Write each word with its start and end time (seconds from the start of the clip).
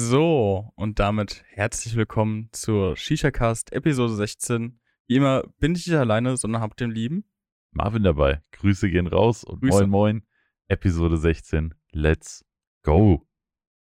So, 0.00 0.70
und 0.76 1.00
damit 1.00 1.42
herzlich 1.48 1.96
willkommen 1.96 2.50
zur 2.52 2.96
Shisha-Cast 2.96 3.72
Episode 3.72 4.14
16. 4.14 4.78
Wie 5.08 5.16
immer 5.16 5.42
bin 5.58 5.74
ich 5.74 5.88
nicht 5.88 5.96
alleine, 5.96 6.36
sondern 6.36 6.62
hab 6.62 6.76
den 6.76 6.92
lieben 6.92 7.24
Marvin 7.72 8.04
dabei. 8.04 8.40
Grüße 8.52 8.90
gehen 8.90 9.08
raus 9.08 9.42
und 9.42 9.60
Grüße. 9.60 9.78
moin 9.78 9.90
moin. 9.90 10.22
Episode 10.68 11.16
16. 11.16 11.74
Let's 11.90 12.44
go. 12.84 13.26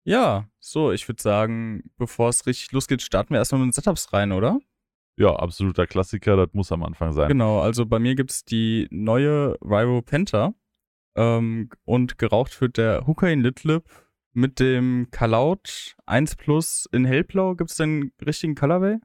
Ja, 0.03 0.49
so, 0.59 0.91
ich 0.91 1.07
würde 1.07 1.23
sagen, 1.23 1.83
bevor 1.95 2.27
es 2.27 2.45
richtig 2.47 2.73
losgeht, 2.73 3.01
starten 3.01 3.29
wir 3.33 3.37
erstmal 3.37 3.61
mit 3.61 3.69
den 3.69 3.71
Setups 3.73 4.11
rein, 4.11 4.33
oder? 4.33 4.59
Ja, 5.15 5.33
absoluter 5.33 5.87
Klassiker, 5.87 6.35
das 6.35 6.49
muss 6.51 6.73
am 6.73 6.83
Anfang 6.83 7.13
sein. 7.13 7.29
Genau, 7.29 7.61
also 7.61 7.85
bei 7.85 7.99
mir 7.99 8.15
gibt's 8.15 8.43
die 8.43 8.89
neue 8.91 9.57
Ryro 9.61 10.01
Penta 10.01 10.53
ähm, 11.15 11.69
und 11.85 12.17
geraucht 12.17 12.59
wird 12.59 12.75
der 12.75 13.07
Hooker 13.07 13.31
in 13.31 13.39
Litlip 13.39 13.85
mit 14.33 14.59
dem 14.59 15.07
Kalaut 15.11 15.95
1 16.05 16.35
Plus 16.35 16.87
in 16.91 17.05
hellblau. 17.05 17.55
Gibt's 17.55 17.75
den 17.77 18.11
richtigen 18.25 18.55
Colorway? 18.55 18.97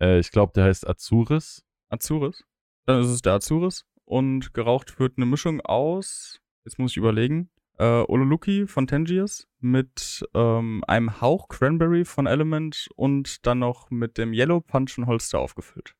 Äh, 0.00 0.18
ich 0.18 0.30
glaube, 0.30 0.52
der 0.54 0.64
heißt 0.64 0.88
Azuris. 0.88 1.64
Azuris. 1.88 2.44
Dann 2.86 3.00
ist 3.02 3.08
es 3.08 3.22
der 3.22 3.34
Azuris. 3.34 3.84
Und 4.04 4.52
geraucht 4.54 4.98
wird 4.98 5.16
eine 5.16 5.26
Mischung 5.26 5.60
aus, 5.62 6.40
jetzt 6.64 6.78
muss 6.78 6.90
ich 6.92 6.96
überlegen, 6.98 7.48
äh, 7.78 8.02
Ololuki 8.06 8.66
von 8.66 8.86
Tangiers 8.86 9.48
mit 9.60 10.24
ähm, 10.34 10.84
einem 10.86 11.20
Hauch 11.22 11.48
Cranberry 11.48 12.04
von 12.04 12.26
Element 12.26 12.88
und 12.96 13.46
dann 13.46 13.60
noch 13.60 13.90
mit 13.90 14.18
dem 14.18 14.32
Yellow 14.34 14.60
Punch 14.60 14.92
von 14.92 15.06
Holster 15.06 15.38
aufgefüllt. 15.38 15.94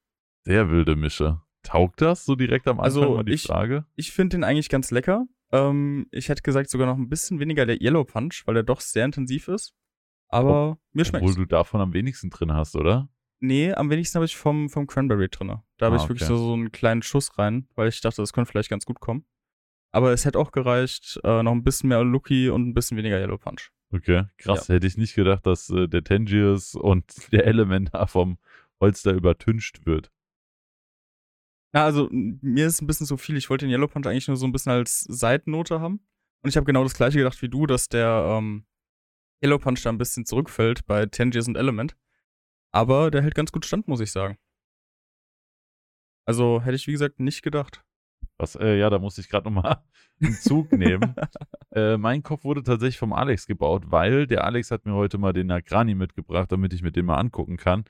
Sehr 0.44 0.68
wilde 0.70 0.96
Mische. 0.96 1.40
Taugt 1.62 2.02
das 2.02 2.26
so 2.26 2.34
direkt 2.36 2.68
am 2.68 2.78
Anfang 2.78 2.84
Also, 3.02 3.14
mal 3.16 3.24
die 3.24 3.32
ich- 3.32 3.44
Frage? 3.44 3.86
Ich 3.96 4.12
finde 4.12 4.36
den 4.36 4.44
eigentlich 4.44 4.68
ganz 4.68 4.90
lecker. 4.90 5.24
Ähm, 5.54 6.06
ich 6.10 6.28
hätte 6.28 6.42
gesagt 6.42 6.68
sogar 6.70 6.86
noch 6.86 6.96
ein 6.96 7.08
bisschen 7.08 7.38
weniger 7.38 7.64
der 7.66 7.80
Yellow 7.80 8.04
Punch, 8.04 8.42
weil 8.46 8.54
der 8.54 8.62
doch 8.64 8.80
sehr 8.80 9.04
intensiv 9.04 9.48
ist. 9.48 9.74
Aber 10.28 10.78
mir 10.92 11.04
schmeckt's. 11.04 11.30
Obwohl 11.30 11.44
du 11.44 11.48
davon 11.48 11.80
am 11.80 11.92
wenigsten 11.92 12.30
drin 12.30 12.52
hast, 12.52 12.74
oder? 12.76 13.08
Nee, 13.40 13.72
am 13.72 13.90
wenigsten 13.90 14.16
habe 14.16 14.24
ich 14.24 14.36
vom, 14.36 14.68
vom 14.68 14.86
Cranberry 14.86 15.28
drin. 15.28 15.48
Da 15.76 15.86
habe 15.86 15.96
Ah, 15.96 16.02
ich 16.02 16.08
wirklich 16.08 16.22
okay. 16.28 16.36
so, 16.36 16.38
so 16.38 16.52
einen 16.54 16.72
kleinen 16.72 17.02
Schuss 17.02 17.38
rein, 17.38 17.68
weil 17.74 17.88
ich 17.88 18.00
dachte, 18.00 18.22
das 18.22 18.32
könnte 18.32 18.50
vielleicht 18.50 18.70
ganz 18.70 18.84
gut 18.84 19.00
kommen. 19.00 19.26
Aber 19.92 20.12
es 20.12 20.24
hätte 20.24 20.38
auch 20.40 20.50
gereicht, 20.50 21.20
äh, 21.22 21.42
noch 21.42 21.52
ein 21.52 21.62
bisschen 21.62 21.88
mehr 21.88 22.02
Lucky 22.02 22.48
und 22.48 22.66
ein 22.68 22.74
bisschen 22.74 22.96
weniger 22.96 23.20
Yellow 23.20 23.38
Punch. 23.38 23.70
Okay, 23.92 24.24
krass. 24.38 24.68
Hätte 24.68 24.86
ich 24.88 24.96
nicht 24.96 25.14
gedacht, 25.14 25.46
dass 25.46 25.70
äh, 25.70 25.86
der 25.88 26.02
Tangiers 26.02 26.74
und 26.74 27.04
der 27.32 27.46
Elementar 27.46 28.08
vom 28.08 28.38
Holster 28.80 29.12
übertüncht 29.12 29.86
wird. 29.86 30.10
Na, 31.74 31.84
also 31.84 32.08
mir 32.12 32.68
ist 32.68 32.80
ein 32.80 32.86
bisschen 32.86 33.06
zu 33.06 33.16
viel. 33.16 33.36
Ich 33.36 33.50
wollte 33.50 33.66
den 33.66 33.72
Yellow 33.72 33.88
Punch 33.88 34.06
eigentlich 34.06 34.28
nur 34.28 34.36
so 34.36 34.46
ein 34.46 34.52
bisschen 34.52 34.70
als 34.70 35.00
Seitennote 35.00 35.80
haben. 35.80 36.06
Und 36.42 36.50
ich 36.50 36.56
habe 36.56 36.66
genau 36.66 36.84
das 36.84 36.94
gleiche 36.94 37.18
gedacht 37.18 37.42
wie 37.42 37.48
du, 37.48 37.66
dass 37.66 37.88
der 37.88 38.38
ähm, 38.38 38.64
Yellow 39.42 39.58
Punch 39.58 39.82
da 39.82 39.90
ein 39.90 39.98
bisschen 39.98 40.24
zurückfällt 40.24 40.86
bei 40.86 41.06
Tangiers 41.06 41.48
und 41.48 41.56
Element. 41.56 41.96
Aber 42.70 43.10
der 43.10 43.22
hält 43.22 43.34
ganz 43.34 43.50
gut 43.50 43.66
stand, 43.66 43.88
muss 43.88 43.98
ich 43.98 44.12
sagen. 44.12 44.38
Also 46.26 46.62
hätte 46.62 46.76
ich, 46.76 46.86
wie 46.86 46.92
gesagt, 46.92 47.18
nicht 47.18 47.42
gedacht. 47.42 47.84
Was, 48.38 48.54
äh, 48.54 48.78
ja, 48.78 48.88
da 48.88 49.00
musste 49.00 49.20
ich 49.20 49.28
gerade 49.28 49.50
nochmal 49.50 49.82
einen 50.22 50.34
Zug 50.34 50.72
nehmen. 50.72 51.14
Äh, 51.74 51.96
mein 51.96 52.22
Kopf 52.22 52.44
wurde 52.44 52.62
tatsächlich 52.62 52.98
vom 52.98 53.12
Alex 53.12 53.48
gebaut, 53.48 53.86
weil 53.90 54.28
der 54.28 54.44
Alex 54.44 54.70
hat 54.70 54.86
mir 54.86 54.94
heute 54.94 55.18
mal 55.18 55.32
den 55.32 55.48
Nagrani 55.48 55.96
mitgebracht, 55.96 56.52
damit 56.52 56.72
ich 56.72 56.82
mir 56.82 56.92
den 56.92 57.04
mal 57.04 57.16
angucken 57.16 57.56
kann. 57.56 57.84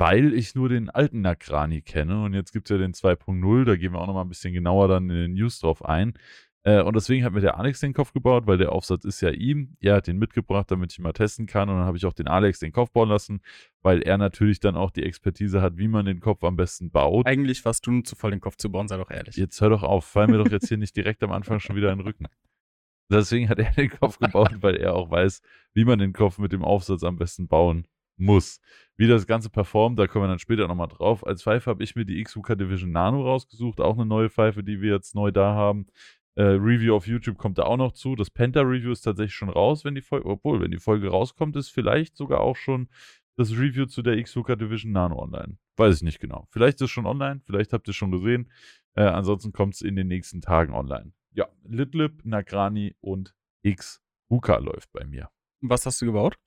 Weil 0.00 0.32
ich 0.32 0.54
nur 0.54 0.70
den 0.70 0.88
alten 0.88 1.20
Nagrani 1.20 1.82
kenne 1.82 2.22
und 2.22 2.32
jetzt 2.32 2.52
gibt 2.52 2.70
es 2.70 2.74
ja 2.74 2.78
den 2.78 2.94
2.0, 2.94 3.64
da 3.66 3.76
gehen 3.76 3.92
wir 3.92 4.00
auch 4.00 4.06
nochmal 4.06 4.24
ein 4.24 4.30
bisschen 4.30 4.54
genauer 4.54 4.88
dann 4.88 5.10
in 5.10 5.16
den 5.16 5.34
News 5.34 5.60
drauf 5.60 5.84
ein. 5.84 6.14
Äh, 6.62 6.80
und 6.80 6.96
deswegen 6.96 7.22
hat 7.22 7.34
mir 7.34 7.42
der 7.42 7.58
Alex 7.58 7.80
den 7.80 7.92
Kopf 7.92 8.14
gebaut, 8.14 8.46
weil 8.46 8.56
der 8.56 8.72
Aufsatz 8.72 9.04
ist 9.04 9.20
ja 9.20 9.28
ihm. 9.28 9.76
Er 9.78 9.96
hat 9.96 10.06
den 10.06 10.16
mitgebracht, 10.16 10.70
damit 10.70 10.92
ich 10.92 10.98
ihn 10.98 11.02
mal 11.02 11.12
testen 11.12 11.44
kann. 11.44 11.68
Und 11.68 11.76
dann 11.76 11.84
habe 11.84 11.98
ich 11.98 12.06
auch 12.06 12.14
den 12.14 12.28
Alex 12.28 12.60
den 12.60 12.72
Kopf 12.72 12.92
bauen 12.92 13.10
lassen, 13.10 13.42
weil 13.82 14.00
er 14.00 14.16
natürlich 14.16 14.58
dann 14.58 14.74
auch 14.74 14.90
die 14.90 15.02
Expertise 15.02 15.60
hat, 15.60 15.76
wie 15.76 15.88
man 15.88 16.06
den 16.06 16.20
Kopf 16.20 16.44
am 16.44 16.56
besten 16.56 16.90
baut. 16.90 17.26
Eigentlich 17.26 17.62
warst 17.66 17.86
du 17.86 17.90
nur 17.90 18.04
zu 18.04 18.16
voll, 18.16 18.30
den 18.30 18.40
Kopf 18.40 18.56
zu 18.56 18.72
bauen, 18.72 18.88
sei 18.88 18.96
doch 18.96 19.10
ehrlich. 19.10 19.36
Jetzt 19.36 19.60
hör 19.60 19.68
doch 19.68 19.82
auf, 19.82 20.06
fall 20.06 20.28
mir 20.28 20.38
doch 20.38 20.50
jetzt 20.50 20.68
hier 20.68 20.78
nicht 20.78 20.96
direkt 20.96 21.22
am 21.22 21.32
Anfang 21.32 21.60
schon 21.60 21.76
wieder 21.76 21.92
in 21.92 21.98
den 21.98 22.06
Rücken. 22.06 22.26
Deswegen 23.10 23.50
hat 23.50 23.58
er 23.58 23.70
den 23.72 23.90
Kopf 23.90 24.18
gebaut, 24.18 24.56
weil 24.60 24.76
er 24.76 24.94
auch 24.94 25.10
weiß, 25.10 25.42
wie 25.74 25.84
man 25.84 25.98
den 25.98 26.14
Kopf 26.14 26.38
mit 26.38 26.52
dem 26.52 26.64
Aufsatz 26.64 27.04
am 27.04 27.16
besten 27.16 27.48
bauen 27.48 27.86
muss. 28.20 28.60
Wie 28.96 29.06
das 29.06 29.26
Ganze 29.26 29.50
performt, 29.50 29.98
da 29.98 30.06
kommen 30.06 30.24
wir 30.24 30.28
dann 30.28 30.38
später 30.38 30.68
nochmal 30.68 30.88
drauf. 30.88 31.26
Als 31.26 31.42
Pfeife 31.42 31.70
habe 31.70 31.82
ich 31.82 31.96
mir 31.96 32.04
die 32.04 32.22
XUK 32.22 32.58
Division 32.58 32.92
Nano 32.92 33.22
rausgesucht, 33.22 33.80
auch 33.80 33.94
eine 33.94 34.06
neue 34.06 34.28
Pfeife, 34.28 34.62
die 34.62 34.80
wir 34.80 34.92
jetzt 34.92 35.14
neu 35.14 35.30
da 35.30 35.54
haben. 35.54 35.86
Äh, 36.34 36.42
Review 36.42 36.94
auf 36.94 37.06
YouTube 37.06 37.38
kommt 37.38 37.58
da 37.58 37.64
auch 37.64 37.76
noch 37.76 37.92
zu. 37.92 38.14
Das 38.14 38.30
Penta-Review 38.30 38.92
ist 38.92 39.02
tatsächlich 39.02 39.34
schon 39.34 39.48
raus, 39.48 39.84
wenn 39.84 39.94
die 39.94 40.02
Folge, 40.02 40.26
obwohl, 40.26 40.60
wenn 40.60 40.70
die 40.70 40.78
Folge 40.78 41.08
rauskommt, 41.08 41.56
ist 41.56 41.70
vielleicht 41.70 42.16
sogar 42.16 42.40
auch 42.40 42.56
schon 42.56 42.88
das 43.36 43.52
Review 43.52 43.86
zu 43.86 44.02
der 44.02 44.22
XUK 44.22 44.58
Division 44.58 44.92
Nano 44.92 45.18
online. 45.18 45.56
Weiß 45.76 45.96
ich 45.96 46.02
nicht 46.02 46.20
genau. 46.20 46.46
Vielleicht 46.50 46.76
ist 46.76 46.82
es 46.82 46.90
schon 46.90 47.06
online, 47.06 47.40
vielleicht 47.46 47.72
habt 47.72 47.88
ihr 47.88 47.92
es 47.92 47.96
schon 47.96 48.10
gesehen. 48.10 48.50
Äh, 48.94 49.02
ansonsten 49.04 49.52
kommt 49.52 49.74
es 49.74 49.82
in 49.82 49.96
den 49.96 50.08
nächsten 50.08 50.40
Tagen 50.40 50.74
online. 50.74 51.12
Ja, 51.32 51.48
Litlip, 51.64 52.24
Nagrani 52.24 52.94
und 53.00 53.34
XUK 53.66 54.60
läuft 54.60 54.92
bei 54.92 55.06
mir. 55.06 55.30
Was 55.60 55.86
hast 55.86 56.00
du 56.02 56.06
gebaut? 56.06 56.38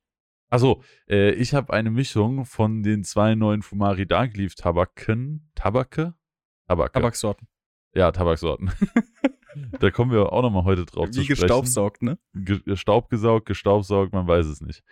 Also, 0.53 0.83
äh, 1.09 1.31
ich 1.31 1.55
habe 1.55 1.73
eine 1.73 1.89
Mischung 1.89 2.45
von 2.45 2.83
den 2.83 3.03
zwei 3.03 3.33
neuen 3.33 3.63
Fumari 3.63 4.05
Dark 4.05 4.37
Leaf 4.37 4.53
Tabaken. 4.53 5.49
Tabake? 5.55 6.13
Tabake. 6.67 6.91
Tabaksorten. 6.91 7.47
Ja, 7.95 8.11
Tabaksorten. 8.11 8.71
da 9.79 9.89
kommen 9.89 10.11
wir 10.11 10.31
auch 10.31 10.43
nochmal 10.43 10.63
heute 10.63 10.85
drauf 10.85 11.09
zu 11.09 11.21
Wie 11.21 11.23
sprechen. 11.23 11.41
gestaubsaugt, 11.41 12.03
ne? 12.03 12.19
Ge 12.35 12.61
Staubgesaugt, 12.75 13.47
gestaubsaugt, 13.47 14.13
man 14.13 14.27
weiß 14.27 14.45
es 14.45 14.61
nicht. 14.61 14.83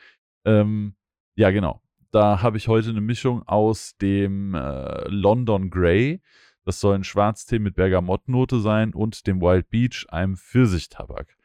Ähm, 0.45 0.95
ja, 1.35 1.51
genau. 1.51 1.83
Da 2.09 2.41
habe 2.41 2.57
ich 2.57 2.67
heute 2.67 2.89
eine 2.89 3.01
Mischung 3.01 3.47
aus 3.47 3.95
dem 3.97 4.55
äh, 4.55 5.07
London 5.09 5.69
Grey. 5.69 6.23
Das 6.65 6.79
soll 6.79 6.95
ein 6.95 7.03
Schwarztee 7.03 7.59
mit 7.59 7.75
Bergamottnote 7.75 8.61
sein 8.61 8.95
und 8.95 9.27
dem 9.27 9.41
Wild 9.41 9.69
Beach, 9.69 10.07
einem 10.09 10.37
Pfirsichtabak. 10.37 11.37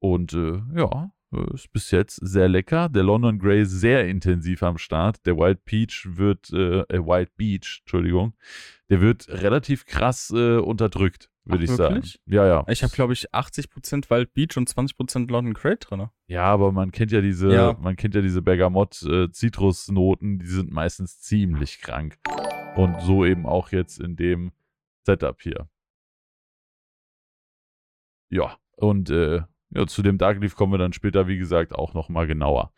Und 0.00 0.32
äh, 0.32 0.60
ja, 0.74 1.12
ist 1.54 1.72
bis 1.72 1.90
jetzt 1.90 2.16
sehr 2.16 2.48
lecker. 2.48 2.88
Der 2.88 3.02
London 3.02 3.38
Grey 3.38 3.64
sehr 3.64 4.06
intensiv 4.08 4.62
am 4.62 4.78
Start. 4.78 5.24
Der 5.26 5.36
Wild 5.36 5.64
Peach 5.64 6.06
wird, 6.10 6.50
äh, 6.52 6.80
äh, 6.82 6.98
Wild 7.04 7.34
Beach, 7.36 7.80
Entschuldigung, 7.82 8.34
der 8.90 9.00
wird 9.00 9.28
relativ 9.28 9.86
krass 9.86 10.30
äh, 10.34 10.58
unterdrückt, 10.58 11.30
würde 11.44 11.64
ich 11.64 11.70
sagen. 11.70 11.94
wirklich? 11.96 12.20
Ja, 12.26 12.46
ja. 12.46 12.64
Ich 12.68 12.82
habe, 12.82 12.92
glaube 12.92 13.12
ich, 13.14 13.32
80% 13.34 14.10
Wild 14.10 14.34
Beach 14.34 14.56
und 14.56 14.68
20% 14.68 15.30
London 15.30 15.54
Crate 15.54 15.86
drin. 15.88 16.08
Ja, 16.26 16.44
aber 16.44 16.70
man 16.72 16.90
kennt 16.92 17.10
ja 17.12 17.20
diese, 17.20 17.52
Ja. 17.52 17.76
man 17.80 17.96
kennt 17.96 18.14
ja 18.14 18.20
diese 18.20 18.42
Bergamott-Zitrusnoten, 18.42 20.38
die 20.38 20.46
sind 20.46 20.70
meistens 20.70 21.20
ziemlich 21.20 21.80
krank. 21.80 22.18
Und 22.76 23.00
so 23.02 23.24
eben 23.24 23.46
auch 23.46 23.70
jetzt 23.72 24.00
in 24.00 24.16
dem 24.16 24.52
Setup 25.04 25.40
hier. 25.42 25.68
Ja, 28.30 28.56
und 28.76 29.10
äh, 29.10 29.42
ja, 29.74 29.86
zu 29.86 30.02
dem 30.02 30.18
Dark 30.18 30.40
Leaf 30.40 30.56
kommen 30.56 30.72
wir 30.72 30.78
dann 30.78 30.92
später, 30.92 31.28
wie 31.28 31.38
gesagt, 31.38 31.74
auch 31.74 31.94
nochmal 31.94 32.26
genauer. 32.26 32.72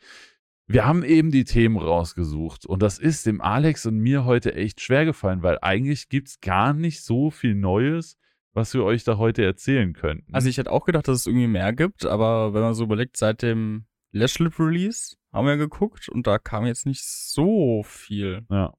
Wir 0.66 0.86
haben 0.86 1.04
eben 1.04 1.30
die 1.30 1.44
Themen 1.44 1.76
rausgesucht 1.76 2.64
und 2.64 2.82
das 2.82 2.98
ist 2.98 3.26
dem 3.26 3.42
Alex 3.42 3.84
und 3.84 3.98
mir 3.98 4.24
heute 4.24 4.54
echt 4.54 4.80
schwer 4.80 5.04
gefallen, 5.04 5.42
weil 5.42 5.58
eigentlich 5.60 6.08
gibt 6.08 6.28
es 6.28 6.40
gar 6.40 6.72
nicht 6.72 7.02
so 7.02 7.30
viel 7.30 7.54
Neues, 7.54 8.16
was 8.54 8.72
wir 8.72 8.82
euch 8.82 9.04
da 9.04 9.18
heute 9.18 9.44
erzählen 9.44 9.92
könnten. 9.92 10.32
Also 10.32 10.48
ich 10.48 10.56
hätte 10.56 10.72
auch 10.72 10.86
gedacht, 10.86 11.06
dass 11.06 11.18
es 11.18 11.26
irgendwie 11.26 11.48
mehr 11.48 11.74
gibt, 11.74 12.06
aber 12.06 12.54
wenn 12.54 12.62
man 12.62 12.74
so 12.74 12.84
überlegt, 12.84 13.16
seit 13.18 13.42
dem 13.42 13.84
Lashlip 14.12 14.58
Release 14.58 15.16
haben 15.32 15.46
wir 15.46 15.56
geguckt 15.56 16.08
und 16.08 16.26
da 16.26 16.38
kam 16.38 16.64
jetzt 16.64 16.86
nicht 16.86 17.04
so 17.04 17.82
viel. 17.82 18.46
Ja. 18.48 18.72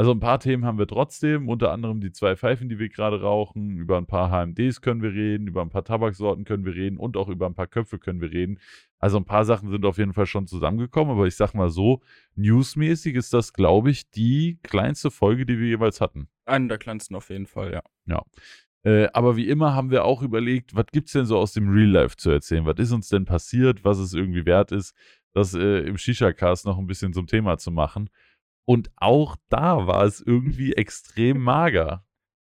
Also 0.00 0.12
ein 0.12 0.18
paar 0.18 0.40
Themen 0.40 0.64
haben 0.64 0.78
wir 0.78 0.86
trotzdem, 0.86 1.46
unter 1.50 1.72
anderem 1.72 2.00
die 2.00 2.10
zwei 2.10 2.34
Pfeifen, 2.34 2.70
die 2.70 2.78
wir 2.78 2.88
gerade 2.88 3.20
rauchen. 3.20 3.76
Über 3.76 3.98
ein 3.98 4.06
paar 4.06 4.30
HMDs 4.30 4.80
können 4.80 5.02
wir 5.02 5.12
reden, 5.12 5.46
über 5.46 5.60
ein 5.60 5.68
paar 5.68 5.84
Tabaksorten 5.84 6.46
können 6.46 6.64
wir 6.64 6.74
reden 6.74 6.96
und 6.96 7.18
auch 7.18 7.28
über 7.28 7.44
ein 7.44 7.52
paar 7.52 7.66
Köpfe 7.66 7.98
können 7.98 8.22
wir 8.22 8.30
reden. 8.30 8.58
Also 8.98 9.18
ein 9.18 9.26
paar 9.26 9.44
Sachen 9.44 9.68
sind 9.68 9.84
auf 9.84 9.98
jeden 9.98 10.14
Fall 10.14 10.24
schon 10.24 10.46
zusammengekommen, 10.46 11.12
aber 11.12 11.26
ich 11.26 11.36
sag 11.36 11.52
mal 11.52 11.68
so, 11.68 12.00
newsmäßig 12.34 13.14
ist 13.14 13.34
das, 13.34 13.52
glaube 13.52 13.90
ich, 13.90 14.10
die 14.10 14.58
kleinste 14.62 15.10
Folge, 15.10 15.44
die 15.44 15.58
wir 15.58 15.66
jeweils 15.66 16.00
hatten. 16.00 16.28
Einen 16.46 16.70
der 16.70 16.78
kleinsten 16.78 17.14
auf 17.14 17.28
jeden 17.28 17.46
Fall, 17.46 17.70
ja. 17.70 17.82
Äh, 18.84 19.08
aber 19.12 19.36
wie 19.36 19.48
immer 19.50 19.74
haben 19.74 19.90
wir 19.90 20.06
auch 20.06 20.22
überlegt, 20.22 20.74
was 20.74 20.86
gibt 20.92 21.08
es 21.08 21.12
denn 21.12 21.26
so 21.26 21.36
aus 21.36 21.52
dem 21.52 21.68
Real 21.68 21.90
Life 21.90 22.16
zu 22.16 22.30
erzählen? 22.30 22.64
Was 22.64 22.78
ist 22.78 22.92
uns 22.92 23.10
denn 23.10 23.26
passiert, 23.26 23.84
was 23.84 23.98
es 23.98 24.14
irgendwie 24.14 24.46
wert 24.46 24.72
ist, 24.72 24.96
das 25.34 25.52
äh, 25.52 25.80
im 25.80 25.98
Shisha-Cast 25.98 26.64
noch 26.64 26.78
ein 26.78 26.86
bisschen 26.86 27.12
zum 27.12 27.26
Thema 27.26 27.58
zu 27.58 27.70
machen? 27.70 28.08
Und 28.64 28.90
auch 28.96 29.36
da 29.48 29.86
war 29.86 30.04
es 30.04 30.20
irgendwie 30.20 30.72
extrem 30.74 31.40
mager. 31.40 32.04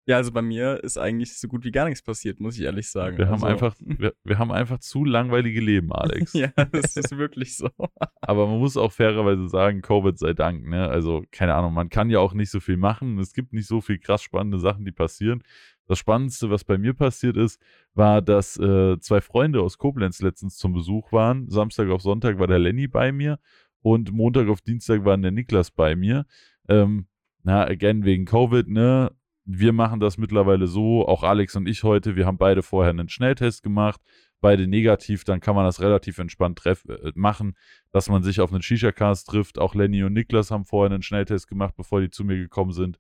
Ja, 0.09 0.19
also 0.19 0.31
bei 0.31 0.41
mir 0.41 0.85
ist 0.85 0.99
eigentlich 0.99 1.37
so 1.37 1.49
gut 1.49 1.65
wie 1.65 1.73
gar 1.73 1.87
nichts 1.87 2.01
passiert, 2.01 2.39
muss 2.39 2.57
ich 2.57 2.63
ehrlich 2.63 2.89
sagen. 2.89 3.19
Wir 3.19 3.27
haben 3.27 3.43
also, 3.43 3.47
einfach, 3.47 3.75
wir, 3.81 4.15
wir 4.23 4.39
haben 4.39 4.53
einfach 4.53 4.79
zu 4.79 5.05
langweilige 5.05 5.61
Leben, 5.61 5.93
Alex. 5.93 6.33
ja, 6.33 6.53
das 6.71 6.97
ist 6.97 7.19
wirklich 7.19 7.57
so. 7.57 7.69
Aber 8.21 8.47
man 8.47 8.61
muss 8.61 8.77
auch 8.77 8.93
fairerweise 8.93 9.49
sagen, 9.49 9.83
Covid 9.83 10.17
sei 10.17 10.33
Dank, 10.33 10.65
ne? 10.65 10.89
Also, 10.89 11.25
keine 11.33 11.57
Ahnung, 11.57 11.75
man 11.75 11.89
kann 11.89 12.09
ja 12.09 12.21
auch 12.21 12.35
nicht 12.35 12.51
so 12.51 12.61
viel 12.61 12.77
machen. 12.77 13.19
Es 13.19 13.33
gibt 13.33 13.53
nicht 13.53 13.67
so 13.67 13.81
viel 13.81 13.99
krass 13.99 14.23
spannende 14.23 14.61
Sachen, 14.61 14.85
die 14.85 14.93
passieren. 14.93 15.43
Das 15.89 15.99
Spannendste, 15.99 16.51
was 16.51 16.63
bei 16.63 16.79
mir 16.79 16.95
passiert 16.95 17.37
ist, 17.37 17.61
war, 17.95 18.23
dass 18.23 18.57
äh, 18.59 18.99
zwei 19.01 19.21
Freunde 19.21 19.61
aus 19.61 19.77
Koblenz 19.77 20.21
letztens 20.21 20.57
zum 20.57 20.73
Besuch 20.73 21.11
waren. 21.11 21.49
Samstag 21.49 21.89
auf 21.89 22.03
Sonntag 22.03 22.39
war 22.39 22.47
der 22.47 22.61
Lenny 22.61 22.87
bei 22.87 23.11
mir 23.11 23.41
und 23.87 24.11
Montag 24.11 24.49
auf 24.49 24.63
Dienstag 24.63 25.05
war 25.05 25.17
der 25.17 25.31
Niklas 25.31 25.71
bei 25.71 25.95
mir. 25.95 26.27
Ähm, 26.69 27.07
na, 27.45 27.65
again, 27.65 28.05
wegen 28.05 28.25
Covid, 28.25 28.67
ne? 28.67 29.13
Wir 29.45 29.73
machen 29.73 30.01
das 30.01 30.19
mittlerweile 30.19 30.67
so, 30.67 31.07
auch 31.07 31.23
Alex 31.23 31.55
und 31.55 31.69
ich 31.69 31.85
heute, 31.85 32.17
wir 32.17 32.27
haben 32.27 32.37
beide 32.37 32.65
vorher 32.65 32.91
einen 32.91 33.09
Schnelltest 33.09 33.63
gemacht, 33.63 34.01
beide 34.41 34.67
negativ, 34.67 35.23
dann 35.23 35.39
kann 35.39 35.55
man 35.55 35.65
das 35.65 35.81
relativ 35.81 36.19
entspannt 36.19 36.61
äh, 36.67 37.13
machen, 37.15 37.55
dass 37.93 38.09
man 38.09 38.25
sich 38.25 38.41
auf 38.41 38.53
einen 38.53 38.61
Shisha-Cast 38.61 39.29
trifft. 39.29 39.61
Auch 39.61 39.77
Lenny 39.77 40.03
und 40.03 40.15
Niklas 40.15 40.51
haben 40.51 40.65
vorher 40.65 40.93
einen 40.93 41.03
Schnelltest 41.03 41.47
gemacht, 41.47 41.75
bevor 41.77 42.01
die 42.01 42.11
zu 42.11 42.25
mir 42.25 42.39
gekommen 42.39 42.73
sind. 42.73 42.99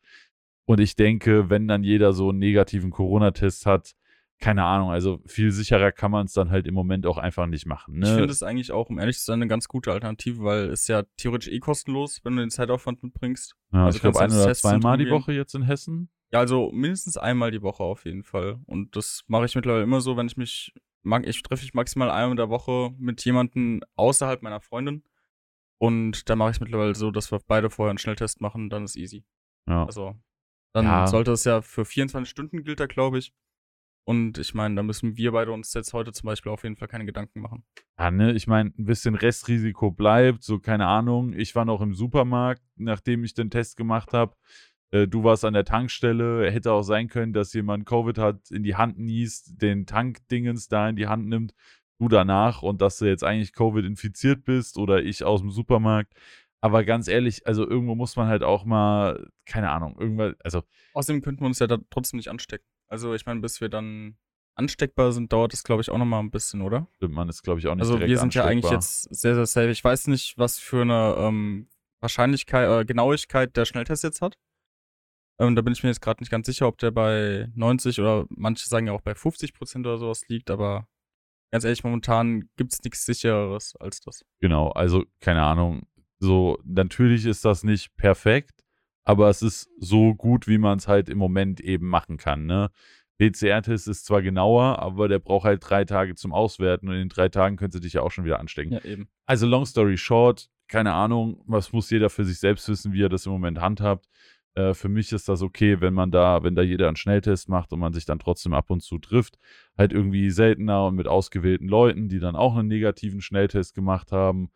Und 0.67 0.79
ich 0.79 0.95
denke, 0.95 1.51
wenn 1.51 1.67
dann 1.67 1.83
jeder 1.83 2.13
so 2.13 2.29
einen 2.29 2.39
negativen 2.39 2.93
Corona-Test 2.93 3.67
hat, 3.67 3.97
keine 4.39 4.65
Ahnung, 4.65 4.91
also 4.91 5.21
viel 5.27 5.51
sicherer 5.51 5.93
kann 5.93 6.11
man 6.11 6.27
es 6.27 6.33
dann 6.35 6.51
halt 6.51 6.67
im 6.67 6.75
Moment 6.75 7.07
auch 7.07 7.17
einfach 7.19 7.47
nicht 7.47 7.65
machen. 7.67 7.99
Ne? 7.99 8.07
Ich 8.07 8.13
finde 8.13 8.31
es 8.31 8.43
eigentlich 8.43 8.71
auch, 8.71 8.91
um 8.91 8.99
ehrlich 8.99 9.19
zu 9.19 9.25
sein, 9.25 9.41
eine 9.41 9.47
ganz 9.49 9.67
gute 9.69 9.93
Alternative, 9.93 10.43
weil 10.45 10.69
es 10.71 10.87
ja 10.89 11.05
theoretisch 11.17 11.49
eh 11.53 11.59
kostenlos, 11.59 12.21
wenn 12.23 12.37
du 12.37 12.43
den 12.43 12.51
Zeitaufwand 12.51 13.03
mitbringst. 13.03 13.55
Ja, 13.73 13.87
also 13.87 13.97
ich 13.97 14.03
glaube, 14.03 14.21
ein 14.21 14.31
oder 14.31 14.55
zweimal 14.55 14.99
die. 14.99 15.11
Woche 15.11 15.33
jetzt 15.33 15.55
in 15.55 15.63
Hessen. 15.63 16.11
Ja, 16.33 16.41
also 16.41 16.71
mindestens 16.73 17.17
einmal 17.17 17.51
die 17.51 17.63
Woche 17.63 17.83
auf 17.83 18.05
jeden 18.05 18.25
Fall. 18.25 18.59
Und 18.67 18.95
das 18.97 19.25
mache 19.27 19.47
ich 19.47 19.55
mittlerweile 19.55 19.85
immer 19.85 20.01
so, 20.01 20.17
wenn 20.17 20.27
ich 20.27 20.37
mich, 20.37 20.75
mag, 21.03 21.27
ich 21.27 21.43
treffe 21.43 21.63
mich 21.65 21.73
maximal 21.73 22.11
einmal 22.11 22.33
in 22.33 22.37
der 22.37 22.51
Woche 22.51 22.91
mit 22.99 23.25
jemandem 23.25 23.81
außerhalb 23.95 24.43
meiner 24.43 24.61
Freundin. 24.61 25.05
Und 25.79 26.29
da 26.29 26.37
mache 26.37 26.51
ich 26.51 26.57
es 26.57 26.61
mittlerweile 26.61 26.95
so, 26.95 27.11
dass 27.11 27.31
wir 27.31 27.39
beide 27.47 27.71
vorher 27.71 27.91
einen 27.91 27.99
Schnelltest 27.99 28.41
machen, 28.41 28.71
dann 28.71 28.85
ist 28.85 28.97
easy. 28.97 29.25
Ja. 29.69 29.85
Also, 29.87 30.15
dann 30.73 30.85
Ja. 30.85 31.07
sollte 31.07 31.33
es 31.33 31.45
ja 31.45 31.63
für 31.63 31.85
24 31.85 32.29
Stunden 32.31 32.65
gilt 32.65 32.81
da, 32.81 32.87
glaube 32.87 33.19
ich. 33.19 33.33
Und 34.09 34.39
ich 34.39 34.55
meine, 34.55 34.77
da 34.77 34.85
müssen 34.85 35.17
wir 35.17 35.33
beide 35.33 35.51
uns 35.51 35.75
jetzt 35.75 35.93
heute 35.93 36.13
zum 36.13 36.29
Beispiel 36.29 36.53
auf 36.53 36.63
jeden 36.63 36.77
Fall 36.77 36.87
keine 36.87 37.07
Gedanken 37.07 37.41
machen. 37.41 37.65
Ja, 37.99 38.13
ne, 38.13 38.33
ich 38.35 38.47
meine, 38.47 38.73
ein 38.79 38.85
bisschen 38.85 39.17
Restrisiko 39.17 39.91
bleibt, 39.91 40.45
so 40.45 40.61
keine 40.61 40.87
Ahnung. 40.87 41.33
Ich 41.33 41.57
war 41.57 41.65
noch 41.65 41.81
im 41.81 41.93
Supermarkt, 41.93 42.63
nachdem 42.77 43.25
ich 43.25 43.35
den 43.35 43.51
Test 43.51 43.77
gemacht 43.77 44.13
habe. 44.13 44.37
Äh, 44.93 45.09
du 45.09 45.25
warst 45.25 45.45
an 45.45 45.55
der 45.55 45.65
Tankstelle. 45.65 46.49
Hätte 46.53 46.71
auch 46.71 46.85
sein 46.85 47.09
können, 47.09 47.33
dass 47.33 47.53
jemand 47.53 47.85
Covid 47.85 48.17
hat, 48.19 48.49
in 48.53 48.63
die 48.63 48.77
Hand 48.77 48.97
niest, 48.97 49.61
den 49.61 49.87
Tankdingens 49.87 50.69
da 50.69 50.89
in 50.89 50.95
die 50.95 51.09
Hand 51.09 51.27
nimmt, 51.27 51.53
du 51.99 52.07
danach 52.07 52.63
und 52.63 52.81
dass 52.83 52.99
du 52.99 53.07
jetzt 53.07 53.25
eigentlich 53.25 53.55
Covid 53.55 53.85
infiziert 53.85 54.45
bist 54.45 54.79
oder 54.79 55.03
ich 55.03 55.25
aus 55.25 55.41
dem 55.41 55.51
Supermarkt. 55.51 56.13
Aber 56.61 56.85
ganz 56.85 57.09
ehrlich, 57.09 57.45
also 57.45 57.69
irgendwo 57.69 57.97
muss 57.97 58.15
man 58.15 58.29
halt 58.29 58.45
auch 58.45 58.65
mal, 58.65 59.29
keine 59.47 59.71
Ahnung, 59.71 59.97
irgendwann, 59.99 60.37
also 60.45 60.63
Außerdem 60.95 61.23
könnten 61.23 61.43
wir 61.43 61.47
uns 61.47 61.59
ja 61.59 61.67
da 61.67 61.79
trotzdem 61.91 62.19
nicht 62.19 62.29
anstecken. 62.29 62.67
Also, 62.89 63.15
ich 63.15 63.27
meine, 63.27 63.41
bis 63.41 63.61
wir 63.61 63.69
dann 63.69 64.17
ansteckbar 64.55 65.13
sind, 65.13 65.33
dauert 65.33 65.53
das, 65.53 65.65
glaube 65.65 65.83
ich, 65.83 65.91
auch 65.91 65.99
noch 65.99 66.07
mal 66.07 66.21
ein 66.21 66.31
bisschen, 66.31 66.63
oder? 66.63 66.89
man 67.01 67.29
ist, 67.29 67.43
glaube 67.43 67.61
ich, 67.61 67.67
auch 67.67 67.75
nicht 67.75 67.83
Also, 67.83 68.01
wir 68.01 68.19
sind 68.19 68.35
ja 68.35 68.45
eigentlich 68.45 68.71
jetzt 68.71 69.03
sehr, 69.15 69.35
sehr 69.35 69.47
safe. 69.47 69.71
Ich 69.71 69.85
weiß 69.85 70.07
nicht, 70.07 70.39
was 70.39 70.59
für 70.59 70.83
eine 70.83 71.15
ähm, 71.19 71.69
Wahrscheinlichkeit, 72.01 72.69
äh, 72.69 72.85
Genauigkeit 72.85 73.57
der 73.57 73.65
Schnelltest 73.65 74.03
jetzt 74.03 74.23
hat. 74.23 74.39
Ähm, 75.39 75.55
da 75.55 75.63
bin 75.63 75.73
ich 75.73 75.83
mir 75.83 75.91
jetzt 75.91 76.01
gerade 76.01 76.23
nicht 76.23 76.31
ganz 76.31 76.47
sicher, 76.47 76.67
ob 76.67 76.79
der 76.79 76.91
bei 76.91 77.49
90 77.55 78.01
oder 78.01 78.27
manche 78.31 78.69
sagen 78.69 78.87
ja 78.87 78.93
auch 78.95 79.03
bei 79.03 79.15
50 79.15 79.53
Prozent 79.53 79.87
oder 79.87 79.99
sowas 79.99 80.27
liegt, 80.29 80.51
aber 80.51 80.89
ganz 81.51 81.65
ehrlich, 81.65 81.85
momentan 81.85 82.49
gibt 82.57 82.73
es 82.73 82.83
nichts 82.83 83.05
sichereres 83.05 83.77
als 83.77 84.01
das. 84.01 84.25
Genau, 84.41 84.71
also 84.71 85.05
keine 85.21 85.43
Ahnung. 85.43 85.87
So, 86.19 86.59
natürlich 86.65 87.27
ist 87.27 87.45
das 87.45 87.65
nicht 87.65 87.95
perfekt, 87.97 88.65
aber 89.07 89.31
es 89.31 89.41
ist 89.41 89.71
so 89.79 90.15
gut, 90.15 90.47
wie 90.49 90.59
man 90.59 90.79
es 90.79 90.89
halt 90.89 91.09
im 91.09 91.17
Moment 91.17 91.61
eben 91.61 91.89
machen 91.89 92.19
kann. 92.19 92.45
Ne? 92.45 92.71
PCR-Test 93.19 93.89
ist 93.89 94.05
zwar 94.05 94.21
genauer, 94.21 94.81
aber 94.81 95.09
der 95.09 95.21
braucht 95.21 95.45
halt 95.45 95.63
drei 95.67 95.85
Tage 95.85 96.17
zum 96.17 96.33
Auswerten 96.33 96.89
und 96.89 96.95
in 96.95 97.03
den 97.03 97.09
drei 97.09 97.29
Tagen 97.29 97.57
könntest 97.57 97.83
du 97.83 97.87
dich 97.87 97.95
ja 97.95 98.03
auch 98.03 98.11
schon 98.11 98.25
wieder 98.25 98.41
anstecken. 98.41 98.73
Ja, 98.73 98.85
eben. 98.85 99.09
Also, 99.25 99.47
long 99.47 99.65
story 99.65 99.97
short, 99.97 100.51
keine 100.69 100.93
Ahnung, 100.93 101.43
was 101.47 101.73
muss 101.73 101.89
jeder 101.89 102.11
für 102.11 102.25
sich 102.25 102.39
selbst 102.39 102.69
wissen, 102.69 102.93
wie 102.93 103.03
er 103.03 103.09
das 103.09 103.25
im 103.25 103.33
Moment 103.33 103.61
handhabt. 103.61 104.07
Äh, 104.55 104.75
für 104.75 104.89
mich 104.89 105.13
ist 105.13 105.29
das 105.29 105.41
okay, 105.41 105.81
wenn 105.81 105.95
man 105.95 106.11
da, 106.11 106.43
wenn 106.43 106.57
da 106.57 106.63
jeder 106.63 106.89
einen 106.89 106.97
Schnelltest 106.97 107.49
macht 107.49 107.73
und 107.73 107.79
man 107.79 107.93
sich 107.93 108.07
dann 108.07 108.19
trotzdem 108.19 108.53
ab 108.55 108.71
und 108.71 108.83
zu 108.83 108.99
trifft. 108.99 109.39
Halt 109.79 109.93
irgendwie 109.93 110.31
seltener 110.31 110.87
und 110.87 110.97
mit 110.97 111.07
ausgewählten 111.07 111.69
Leuten, 111.69 112.09
die 112.09 112.19
dann 112.19 112.35
auch 112.35 112.57
einen 112.57 112.69
negativen 112.69 113.21
Schnelltest 113.21 113.75
gemacht 113.75 114.11
haben. 114.11 114.51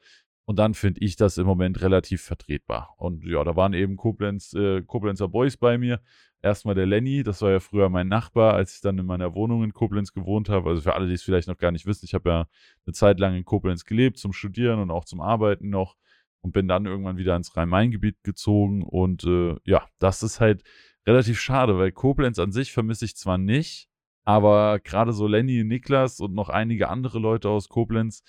Und 0.50 0.56
dann 0.56 0.74
finde 0.74 1.00
ich 1.00 1.14
das 1.14 1.38
im 1.38 1.46
Moment 1.46 1.80
relativ 1.80 2.22
vertretbar. 2.22 2.96
Und 2.96 3.24
ja, 3.24 3.44
da 3.44 3.54
waren 3.54 3.72
eben 3.72 3.96
Koblenz, 3.96 4.52
äh, 4.52 4.82
Koblenzer 4.82 5.28
Boys 5.28 5.56
bei 5.56 5.78
mir. 5.78 6.00
Erstmal 6.42 6.74
der 6.74 6.86
Lenny, 6.86 7.22
das 7.22 7.40
war 7.40 7.52
ja 7.52 7.60
früher 7.60 7.88
mein 7.88 8.08
Nachbar, 8.08 8.54
als 8.54 8.74
ich 8.74 8.80
dann 8.80 8.98
in 8.98 9.06
meiner 9.06 9.36
Wohnung 9.36 9.62
in 9.62 9.72
Koblenz 9.72 10.12
gewohnt 10.12 10.48
habe. 10.48 10.70
Also 10.70 10.82
für 10.82 10.94
alle, 10.94 11.06
die 11.06 11.14
es 11.14 11.22
vielleicht 11.22 11.46
noch 11.46 11.56
gar 11.56 11.70
nicht 11.70 11.86
wissen, 11.86 12.04
ich 12.04 12.14
habe 12.14 12.30
ja 12.30 12.48
eine 12.84 12.92
Zeit 12.94 13.20
lang 13.20 13.36
in 13.36 13.44
Koblenz 13.44 13.84
gelebt, 13.84 14.18
zum 14.18 14.32
Studieren 14.32 14.80
und 14.80 14.90
auch 14.90 15.04
zum 15.04 15.20
Arbeiten 15.20 15.70
noch. 15.70 15.94
Und 16.40 16.50
bin 16.50 16.66
dann 16.66 16.84
irgendwann 16.84 17.16
wieder 17.16 17.36
ins 17.36 17.56
Rhein-Main-Gebiet 17.56 18.24
gezogen. 18.24 18.82
Und 18.82 19.22
äh, 19.22 19.54
ja, 19.62 19.86
das 20.00 20.24
ist 20.24 20.40
halt 20.40 20.64
relativ 21.06 21.38
schade, 21.38 21.78
weil 21.78 21.92
Koblenz 21.92 22.40
an 22.40 22.50
sich 22.50 22.72
vermisse 22.72 23.04
ich 23.04 23.14
zwar 23.14 23.38
nicht, 23.38 23.88
aber 24.24 24.80
gerade 24.80 25.12
so 25.12 25.28
Lenny, 25.28 25.62
Niklas 25.62 26.18
und 26.18 26.34
noch 26.34 26.48
einige 26.48 26.88
andere 26.88 27.20
Leute 27.20 27.48
aus 27.48 27.68
Koblenz, 27.68 28.24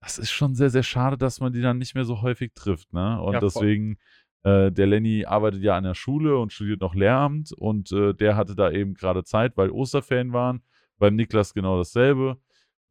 das 0.00 0.18
ist 0.18 0.30
schon 0.30 0.54
sehr, 0.54 0.70
sehr 0.70 0.82
schade, 0.82 1.18
dass 1.18 1.40
man 1.40 1.52
die 1.52 1.60
dann 1.60 1.78
nicht 1.78 1.94
mehr 1.94 2.04
so 2.04 2.22
häufig 2.22 2.52
trifft. 2.54 2.92
Ne? 2.92 3.20
Und 3.20 3.34
Ja, 3.34 3.40
deswegen, 3.40 3.98
äh, 4.42 4.72
der 4.72 4.86
Lenny 4.86 5.24
arbeitet 5.26 5.62
ja 5.62 5.76
an 5.76 5.84
der 5.84 5.94
Schule 5.94 6.38
und 6.38 6.52
studiert 6.52 6.80
noch 6.80 6.94
Lehramt 6.94 7.52
und 7.52 7.92
äh, 7.92 8.14
der 8.14 8.36
hatte 8.36 8.54
da 8.54 8.70
eben 8.70 8.94
gerade 8.94 9.24
Zeit, 9.24 9.56
weil 9.56 9.70
Osterferien 9.70 10.32
waren. 10.32 10.62
Beim 10.98 11.16
Niklas 11.16 11.54
genau 11.54 11.78
dasselbe. 11.78 12.38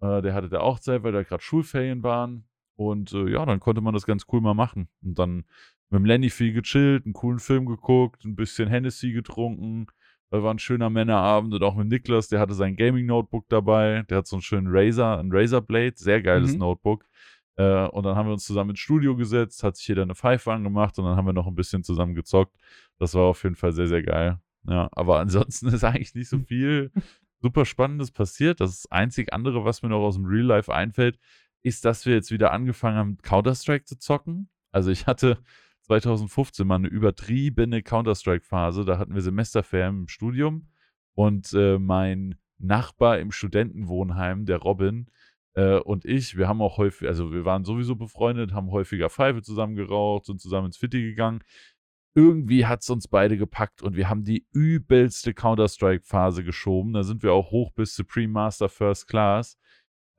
Äh, 0.02 0.22
der 0.22 0.34
hatte 0.34 0.50
da 0.50 0.62
auch 0.62 0.80
Zeit, 0.80 1.04
weil 1.04 1.12
da 1.12 1.24
gerade 1.24 1.44
Schulferien 1.44 2.04
waren. 2.04 2.46
Und 2.76 3.14
äh, 3.14 3.30
ja, 3.30 3.46
dann 3.46 3.60
konnte 3.60 3.82
man 3.82 3.94
das 3.94 4.06
ganz 4.06 4.26
cool 4.32 4.42
mal 4.42 4.54
machen. 4.54 4.88
Und 5.04 5.20
dann 5.20 5.46
mit 5.90 6.00
dem 6.00 6.06
Lenny 6.06 6.30
viel 6.30 6.54
gechillt, 6.54 7.06
einen 7.06 7.14
coolen 7.14 7.40
Film 7.40 7.66
geguckt, 7.66 8.24
ein 8.26 8.36
bisschen 8.36 8.70
Hennessy 8.70 9.12
getrunken. 9.12 9.88
War 10.32 10.54
ein 10.54 10.60
schöner 10.60 10.90
Männerabend 10.90 11.54
und 11.54 11.64
auch 11.64 11.76
mit 11.76 11.88
Niklas, 11.88 12.28
der 12.28 12.40
hatte 12.40 12.54
sein 12.54 12.76
Gaming-Notebook 12.76 13.48
dabei. 13.50 14.04
Der 14.10 14.20
hat 14.20 14.28
so 14.28 14.36
einen 14.36 14.44
schönen 14.44 14.68
Razer, 14.70 15.18
ein 15.18 15.30
Razer 15.32 15.62
Blade, 15.62 15.94
sehr 15.96 16.22
geiles 16.22 16.54
Mhm. 16.54 16.60
Notebook. 16.60 17.06
Äh, 17.56 17.88
und 17.88 18.04
dann 18.04 18.16
haben 18.16 18.28
wir 18.28 18.34
uns 18.34 18.46
zusammen 18.46 18.72
ins 18.72 18.80
Studio 18.80 19.16
gesetzt, 19.16 19.64
hat 19.64 19.76
sich 19.76 19.88
jeder 19.88 20.04
eine 20.04 20.16
Pfeife 20.16 20.54
angemacht 20.54 20.98
und 21.00 21.06
dann 21.06 21.18
haben 21.18 21.26
wir 21.26 21.34
noch 21.34 21.48
ein 21.48 21.56
bisschen 21.56 21.84
zusammen 21.84 22.14
gezockt. 22.16 22.56
Das 23.00 23.16
war 23.16 23.24
auf 23.24 23.44
jeden 23.44 23.56
Fall 23.56 23.74
sehr, 23.74 23.88
sehr 23.88 24.04
geil. 24.04 24.40
Ja, 24.68 24.88
aber 24.92 25.20
ansonsten 25.20 25.68
ist 25.74 25.84
eigentlich 25.84 26.14
nicht 26.14 26.30
so 26.30 26.40
viel 26.48 26.92
super 27.42 27.66
Spannendes 27.66 28.12
passiert. 28.12 28.62
Das 28.62 28.86
einzig 28.92 29.34
andere, 29.34 29.66
was 29.66 29.82
mir 29.82 29.90
noch 29.90 30.00
aus 30.02 30.16
dem 30.16 30.26
Real 30.26 30.46
Life 30.46 30.74
einfällt, 30.74 31.18
ist, 31.64 31.86
dass 31.86 32.06
wir 32.06 32.14
jetzt 32.14 32.32
wieder 32.32 32.52
angefangen 32.52 32.98
haben, 32.98 33.18
Counter-Strike 33.18 33.86
zu 33.86 33.98
zocken. 33.98 34.50
Also 34.72 34.92
ich 34.92 35.08
hatte 35.08 35.40
2015 35.90 36.68
mal 36.68 36.76
eine 36.76 36.88
übertriebene 36.88 37.82
Counter-Strike-Phase. 37.82 38.86
Da 38.86 39.00
hatten 39.00 39.16
wir 39.16 39.22
Semesterferien 39.22 40.02
im 40.02 40.08
Studium 40.08 40.68
und 41.16 41.52
äh, 41.54 41.80
mein 41.80 42.36
Nachbar 42.60 43.20
im 43.20 43.32
Studentenwohnheim, 43.32 44.46
der 44.46 44.58
Robin, 44.58 45.10
äh, 45.60 45.80
und 45.80 46.06
ich, 46.06 46.38
wir 46.38 46.48
haben 46.48 46.62
auch 46.62 46.78
häufig, 46.78 47.08
also 47.08 47.34
wir 47.34 47.44
waren 47.44 47.66
sowieso 47.66 47.96
befreundet, 47.96 48.54
haben 48.54 48.72
häufiger 48.72 49.10
Pfeife 49.10 49.42
zusammen 49.42 49.76
geraucht, 49.76 50.26
sind 50.26 50.40
zusammen 50.40 50.68
ins 50.68 50.78
Fitti 50.78 51.02
gegangen. 51.02 51.44
Irgendwie 52.16 52.66
hat 52.66 52.82
es 52.82 52.90
uns 52.90 53.08
beide 53.08 53.38
gepackt 53.38 53.82
und 53.82 53.96
wir 53.96 54.10
haben 54.10 54.24
die 54.24 54.46
übelste 54.54 55.34
Counter-Strike-Phase 55.34 56.44
geschoben. 56.44 56.94
Da 56.94 57.04
sind 57.04 57.24
wir 57.24 57.34
auch 57.34 57.52
hoch 57.52 57.72
bis 57.72 57.96
Supreme 57.96 58.32
Master 58.32 58.70
First 58.70 59.08
Class. 59.08 59.58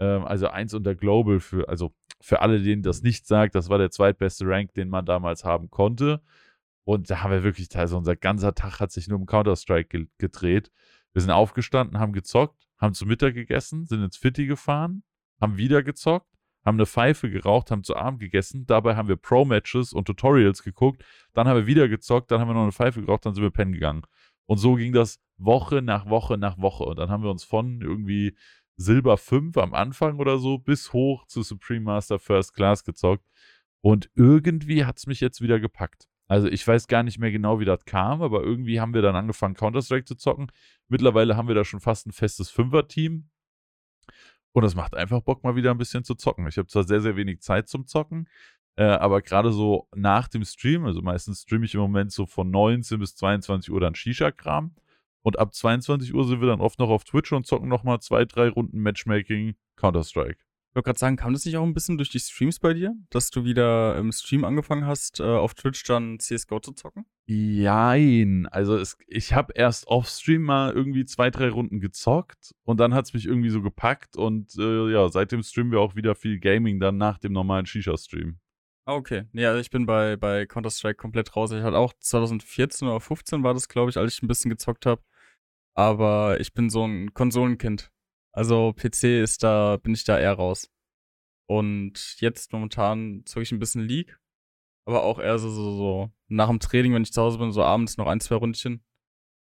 Ähm, 0.01 0.25
also 0.25 0.49
eins 0.49 0.75
unter 0.75 0.95
Global 0.95 1.41
für, 1.41 1.69
also 1.69 1.93
für 2.21 2.41
alle, 2.43 2.61
denen 2.61 2.83
das 2.83 3.03
nicht 3.03 3.27
sagt, 3.27 3.55
das 3.55 3.69
war 3.69 3.79
der 3.79 3.91
zweitbeste 3.91 4.47
Rank, 4.47 4.75
den 4.75 4.89
man 4.89 5.07
damals 5.07 5.45
haben 5.45 5.71
konnte. 5.71 6.23
Und 6.85 7.11
da 7.11 7.23
haben 7.23 7.31
wir 7.31 7.45
wirklich, 7.45 7.75
also 7.77 7.97
unser 7.97 8.17
ganzer 8.17 8.55
Tag 8.55 8.81
hat 8.81 8.91
sich 8.91 9.09
nur 9.09 9.19
um 9.19 9.27
Counter-Strike 9.27 9.89
ge 9.89 10.07
gedreht. 10.19 10.71
Wir 11.13 11.23
sind 11.23 11.31
aufgestanden, 11.31 11.99
haben 11.99 12.13
gezockt, 12.13 12.69
haben 12.79 12.95
zu 12.95 13.07
Mittag 13.07 13.35
gegessen, 13.35 13.87
sind 13.87 14.03
ins 14.03 14.17
Fitti 14.17 14.47
gefahren, 14.47 15.03
haben 15.41 15.57
wieder 15.57 15.83
gezockt, 15.83 16.27
haben 16.65 16.77
eine 16.77 16.87
Pfeife 16.87 17.31
geraucht, 17.31 17.71
haben 17.71 17.85
zu 17.85 17.97
Abend 17.97 18.21
gegessen. 18.21 18.67
Dabei 18.67 18.97
haben 18.97 19.09
wir 19.09 19.17
Pro-Matches 19.17 19.93
und 19.93 20.07
Tutorials 20.07 20.63
geguckt. 20.63 21.05
Dann 21.33 21.49
haben 21.49 21.57
wir 21.57 21.67
wieder 21.67 21.89
gezockt, 21.89 22.31
dann 22.31 22.41
haben 22.41 22.49
wir 22.49 22.55
noch 22.55 22.63
eine 22.63 22.73
Pfeife 22.73 23.01
geraucht, 23.01 23.27
dann 23.27 23.35
sind 23.35 23.43
wir 23.43 23.51
pennen 23.51 23.73
gegangen. 23.73 24.03
Und 24.47 24.59
so 24.59 24.75
ging 24.75 24.93
das 24.93 25.21
Woche 25.37 25.83
nach 25.83 26.07
Woche 26.07 26.37
nach 26.39 26.59
Woche. 26.59 26.85
Und 26.85 26.99
dann 26.99 27.11
haben 27.11 27.23
wir 27.23 27.31
uns 27.31 27.45
von 27.45 27.81
irgendwie 27.81 28.37
Silber 28.81 29.19
5 29.19 29.59
am 29.59 29.75
Anfang 29.75 30.19
oder 30.19 30.39
so 30.39 30.57
bis 30.59 30.95
hoch 30.95 31.27
zu 31.27 31.43
Supreme 31.43 31.83
Master 31.83 32.19
First 32.19 32.55
Class 32.55 32.83
gezockt. 32.83 33.25
Und 33.83 34.11
irgendwie 34.15 34.85
hat 34.87 34.97
es 34.97 35.07
mich 35.07 35.21
jetzt 35.21 35.43
wieder 35.43 35.61
gepackt. 35.61 36.09
Also 36.29 36.49
ich 36.49 36.67
weiß 36.67 36.87
gar 36.87 37.03
nicht 37.03 37.19
mehr 37.19 37.31
genau, 37.31 37.61
wie 37.61 37.65
das 37.65 37.85
kam, 37.85 38.23
aber 38.23 38.43
irgendwie 38.43 38.81
haben 38.81 38.95
wir 38.95 39.03
dann 39.03 39.17
angefangen, 39.17 39.55
Counter-Strike 39.55 40.05
zu 40.05 40.15
zocken. 40.15 40.51
Mittlerweile 40.89 41.37
haben 41.37 41.49
wir 41.49 41.55
da 41.55 41.65
schon 41.65 41.81
fast 41.81 42.07
ein 42.07 42.13
festes 42.13 42.51
Fünfer-Team. 42.51 43.29
Und 44.53 44.65
es 44.65 44.75
macht 44.75 44.95
einfach 44.95 45.21
Bock, 45.21 45.45
mal 45.45 45.57
wieder 45.57 45.71
ein 45.71 45.79
bisschen 45.79 46.05
zu 46.05 46.15
zocken. 46.15 46.47
Ich 46.47 46.57
habe 46.57 46.69
zwar 46.69 46.85
sehr, 46.85 47.01
sehr 47.01 47.17
wenig 47.17 47.41
Zeit 47.41 47.69
zum 47.69 47.87
Zocken, 47.87 48.29
äh, 48.77 48.85
aber 48.85 49.23
gerade 49.23 49.53
so 49.53 49.89
nach 49.95 50.27
dem 50.29 50.45
Stream, 50.45 50.87
also 50.87 51.03
meistens 51.03 51.43
streame 51.43 51.67
ich 51.67 51.75
im 51.75 51.81
Moment 51.81 52.13
so 52.13 52.27
von 52.27 52.51
19 52.51 52.99
bis 52.99 53.15
22 53.17 53.71
Uhr 53.71 53.81
dann 53.81 53.95
Shisha-Kram. 53.95 54.75
Und 55.23 55.39
ab 55.39 55.55
22 55.55 56.15
Uhr 56.15 56.25
sind 56.27 56.41
wir 56.41 56.49
dann 56.49 56.61
oft 56.61 56.79
noch 56.79 56.89
auf 56.89 57.05
Twitch 57.05 57.33
und 57.33 57.47
zocken 57.47 57.69
nochmal 57.69 58.01
zwei, 58.01 58.25
drei 58.25 58.49
Runden 58.49 58.79
Matchmaking 58.81 59.55
Counter-Strike. 59.77 60.39
Ich 60.71 60.77
wollte 60.77 60.87
gerade 60.87 60.99
sagen, 61.01 61.17
kam 61.17 61.33
das 61.33 61.45
nicht 61.45 61.57
auch 61.57 61.65
ein 61.65 61.75
bisschen 61.75 61.99
durch 61.99 62.11
die 62.11 62.21
Streams 62.21 62.61
bei 62.61 62.75
dir, 62.75 62.95
dass 63.11 63.31
du 63.31 63.45
wieder 63.45 63.97
im 63.97 64.13
Stream 64.13 64.45
angefangen 64.45 64.87
hast, 64.87 65.19
äh, 65.19 65.25
auf 65.25 65.55
Twitch 65.55 65.83
dann 65.83 66.21
CSGO 66.21 66.61
zu 66.61 66.73
zocken? 66.73 67.07
Jein. 67.27 68.47
Also 68.47 68.77
es, 68.77 68.97
ich 69.09 69.33
habe 69.33 69.53
erst 69.57 69.89
off-Stream 69.89 70.43
mal 70.43 70.73
irgendwie 70.73 71.05
zwei, 71.07 71.31
drei 71.31 71.49
Runden 71.49 71.81
gezockt 71.81 72.55
und 72.63 72.79
dann 72.79 72.95
hat 72.95 73.07
es 73.07 73.15
mich 73.15 73.27
irgendwie 73.27 73.51
so 73.51 73.63
gepackt 73.63 74.17
und 74.17 74.57
äh, 74.59 74.93
ja, 74.93 75.09
seitdem 75.09 75.43
streamen 75.43 75.73
wir 75.73 75.81
auch 75.81 75.97
wieder 75.97 76.15
viel 76.15 76.39
Gaming 76.39 76.79
dann 76.79 76.99
nach 76.99 77.19
dem 77.19 77.33
normalen 77.33 77.67
Shisha-Stream. 77.67 78.39
Ah, 78.85 78.95
okay. 78.95 79.25
Nee, 79.33 79.47
also 79.47 79.61
ich 79.61 79.71
bin 79.71 79.87
bei, 79.87 80.17
bei 80.17 80.47
Counter-Strike 80.47 80.97
komplett 80.97 81.35
raus. 81.35 81.51
Ich 81.51 81.63
hatte 81.63 81.79
auch 81.79 81.93
2014 81.99 82.87
oder 82.87 83.01
15 83.01 83.43
war 83.43 83.55
das, 83.55 83.69
glaube 83.69 83.91
ich, 83.91 83.97
als 83.97 84.15
ich 84.15 84.23
ein 84.23 84.29
bisschen 84.29 84.51
gezockt 84.51 84.87
habe. 84.87 85.03
Aber 85.81 86.39
ich 86.41 86.53
bin 86.53 86.69
so 86.69 86.85
ein 86.85 87.15
Konsolenkind. 87.15 87.91
Also 88.33 88.75
PC 88.75 89.23
ist 89.23 89.43
da, 89.43 89.79
bin 89.79 89.95
ich 89.95 90.05
da 90.05 90.19
eher 90.19 90.35
raus. 90.35 90.71
Und 91.49 92.21
jetzt 92.21 92.53
momentan 92.53 93.23
zocke 93.25 93.45
ich 93.45 93.53
ein 93.53 93.59
bisschen 93.59 93.81
League. 93.89 94.21
Aber 94.85 95.05
auch 95.05 95.19
eher 95.19 95.39
so, 95.39 95.49
so, 95.49 95.75
so 95.75 96.13
nach 96.29 96.49
dem 96.49 96.61
Training, 96.61 96.93
wenn 96.93 97.03
ich 97.03 97.15
zu 97.15 97.23
Hause 97.23 97.39
bin, 97.39 97.51
so 97.51 97.63
abends 97.63 97.97
noch 97.97 98.09
ein, 98.09 98.21
zwei 98.21 98.35
Rundchen. 98.35 98.85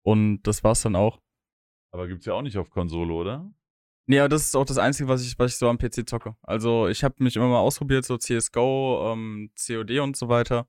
Und 0.03 0.43
das 0.43 0.63
war's 0.63 0.83
dann 0.83 0.95
auch. 0.95 1.19
Aber 1.91 2.07
gibt's 2.07 2.27
ja 2.27 2.33
auch 2.33 2.43
nicht 2.43 2.59
auf 2.59 2.69
Konsole, 2.69 3.11
oder? 3.11 3.51
Nee, 4.05 4.19
aber 4.19 4.29
das 4.29 4.43
ist 4.43 4.55
auch 4.55 4.65
das 4.65 4.77
Einzige, 4.77 5.09
was 5.09 5.25
ich, 5.25 5.39
was 5.39 5.53
ich 5.53 5.57
so 5.57 5.69
am 5.69 5.79
PC 5.79 6.07
zocke. 6.07 6.35
Also 6.43 6.87
ich 6.87 7.03
habe 7.03 7.15
mich 7.23 7.35
immer 7.35 7.47
mal 7.47 7.61
ausprobiert, 7.61 8.05
so 8.05 8.19
CSGO, 8.19 9.11
ähm, 9.11 9.51
COD 9.57 10.01
und 10.01 10.15
so 10.15 10.29
weiter. 10.29 10.67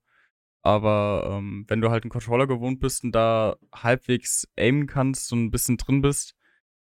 Aber 0.63 1.29
ähm, 1.29 1.65
wenn 1.67 1.81
du 1.81 1.91
halt 1.91 2.03
einen 2.03 2.09
Controller 2.09 2.47
gewohnt 2.47 2.79
bist 2.79 3.03
und 3.03 3.11
da 3.11 3.57
halbwegs 3.75 4.47
aimen 4.57 4.87
kannst 4.87 5.31
und 5.33 5.45
ein 5.45 5.51
bisschen 5.51 5.77
drin 5.77 6.01
bist, 6.01 6.35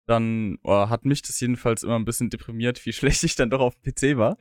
dann 0.06 0.58
oh, 0.62 0.88
hat 0.88 1.04
mich 1.04 1.22
das 1.22 1.40
jedenfalls 1.40 1.82
immer 1.82 1.96
ein 1.96 2.04
bisschen 2.04 2.30
deprimiert, 2.30 2.84
wie 2.86 2.92
schlecht 2.94 3.24
ich 3.24 3.34
dann 3.34 3.50
doch 3.50 3.60
auf 3.60 3.74
dem 3.74 3.92
PC 3.92 4.16
war. 4.16 4.36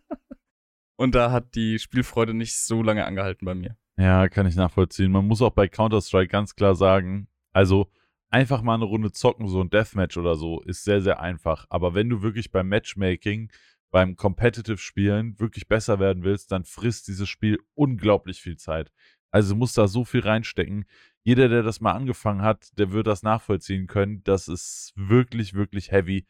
und 0.96 1.14
da 1.14 1.32
hat 1.32 1.54
die 1.54 1.78
Spielfreude 1.78 2.34
nicht 2.34 2.58
so 2.58 2.82
lange 2.82 3.06
angehalten 3.06 3.46
bei 3.46 3.54
mir. 3.54 3.76
Ja, 3.96 4.28
kann 4.28 4.46
ich 4.46 4.56
nachvollziehen. 4.56 5.10
Man 5.10 5.26
muss 5.26 5.40
auch 5.40 5.52
bei 5.52 5.68
Counter-Strike 5.68 6.30
ganz 6.30 6.54
klar 6.54 6.74
sagen, 6.74 7.28
also 7.54 7.90
einfach 8.28 8.60
mal 8.60 8.74
eine 8.74 8.84
Runde 8.84 9.12
zocken, 9.12 9.48
so 9.48 9.62
ein 9.62 9.70
Deathmatch 9.70 10.18
oder 10.18 10.34
so, 10.34 10.60
ist 10.60 10.84
sehr, 10.84 11.00
sehr 11.00 11.20
einfach. 11.20 11.64
Aber 11.70 11.94
wenn 11.94 12.10
du 12.10 12.20
wirklich 12.20 12.50
beim 12.50 12.68
Matchmaking, 12.68 13.50
beim 13.90 14.16
Competitive-Spielen 14.16 15.38
wirklich 15.38 15.68
besser 15.68 15.98
werden 15.98 16.24
willst, 16.24 16.52
dann 16.52 16.64
frisst 16.64 17.08
dieses 17.08 17.28
Spiel 17.28 17.58
unglaublich 17.74 18.40
viel 18.40 18.56
Zeit. 18.56 18.90
Also 19.30 19.54
du 19.54 19.58
musst 19.58 19.76
da 19.76 19.88
so 19.88 20.04
viel 20.04 20.20
reinstecken 20.20 20.86
jeder, 21.26 21.48
der 21.48 21.64
das 21.64 21.80
mal 21.80 21.90
angefangen 21.90 22.42
hat, 22.42 22.68
der 22.78 22.92
wird 22.92 23.08
das 23.08 23.24
nachvollziehen 23.24 23.88
können. 23.88 24.22
Das 24.22 24.46
ist 24.46 24.92
wirklich, 24.94 25.54
wirklich 25.54 25.90
heavy, 25.90 26.24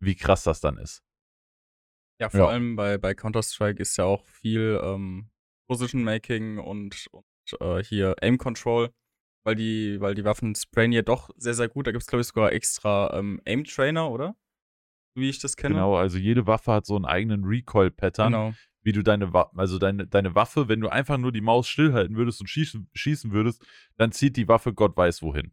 wie 0.00 0.16
krass 0.16 0.42
das 0.42 0.60
dann 0.60 0.76
ist. 0.76 1.02
Ja, 2.20 2.28
vor 2.28 2.40
ja. 2.40 2.46
allem 2.48 2.76
bei, 2.76 2.98
bei 2.98 3.14
Counter-Strike 3.14 3.80
ist 3.80 3.96
ja 3.96 4.04
auch 4.04 4.26
viel 4.26 4.78
ähm, 4.84 5.30
Position 5.66 6.04
Making 6.04 6.58
und, 6.58 7.06
und 7.10 7.24
äh, 7.58 7.82
hier 7.82 8.16
Aim 8.20 8.36
Control, 8.36 8.90
weil 9.44 9.54
die, 9.54 9.98
weil 10.02 10.14
die 10.14 10.26
Waffen 10.26 10.54
sprayen 10.54 10.92
ja 10.92 11.00
doch 11.00 11.30
sehr, 11.38 11.54
sehr 11.54 11.70
gut. 11.70 11.86
Da 11.86 11.92
gibt 11.92 12.02
es, 12.02 12.08
glaube 12.08 12.20
ich, 12.20 12.28
sogar 12.28 12.52
extra 12.52 13.18
ähm, 13.18 13.40
Aim 13.46 13.64
Trainer, 13.64 14.10
oder? 14.10 14.36
Wie 15.14 15.28
ich 15.28 15.38
das 15.38 15.56
kenne. 15.56 15.74
Genau, 15.74 15.96
also 15.96 16.18
jede 16.18 16.46
Waffe 16.46 16.72
hat 16.72 16.86
so 16.86 16.96
einen 16.96 17.04
eigenen 17.04 17.44
Recoil-Pattern. 17.44 18.32
Genau 18.32 18.54
wie 18.84 18.92
du 18.92 19.02
deine, 19.02 19.32
also 19.56 19.78
deine, 19.78 20.06
deine 20.06 20.34
Waffe, 20.34 20.68
wenn 20.68 20.80
du 20.80 20.88
einfach 20.88 21.16
nur 21.16 21.32
die 21.32 21.40
Maus 21.40 21.66
stillhalten 21.68 22.16
würdest 22.16 22.40
und 22.40 22.48
schießen, 22.48 22.88
schießen 22.92 23.32
würdest, 23.32 23.64
dann 23.96 24.12
zieht 24.12 24.36
die 24.36 24.46
Waffe 24.46 24.74
Gott 24.74 24.96
weiß 24.96 25.22
wohin. 25.22 25.52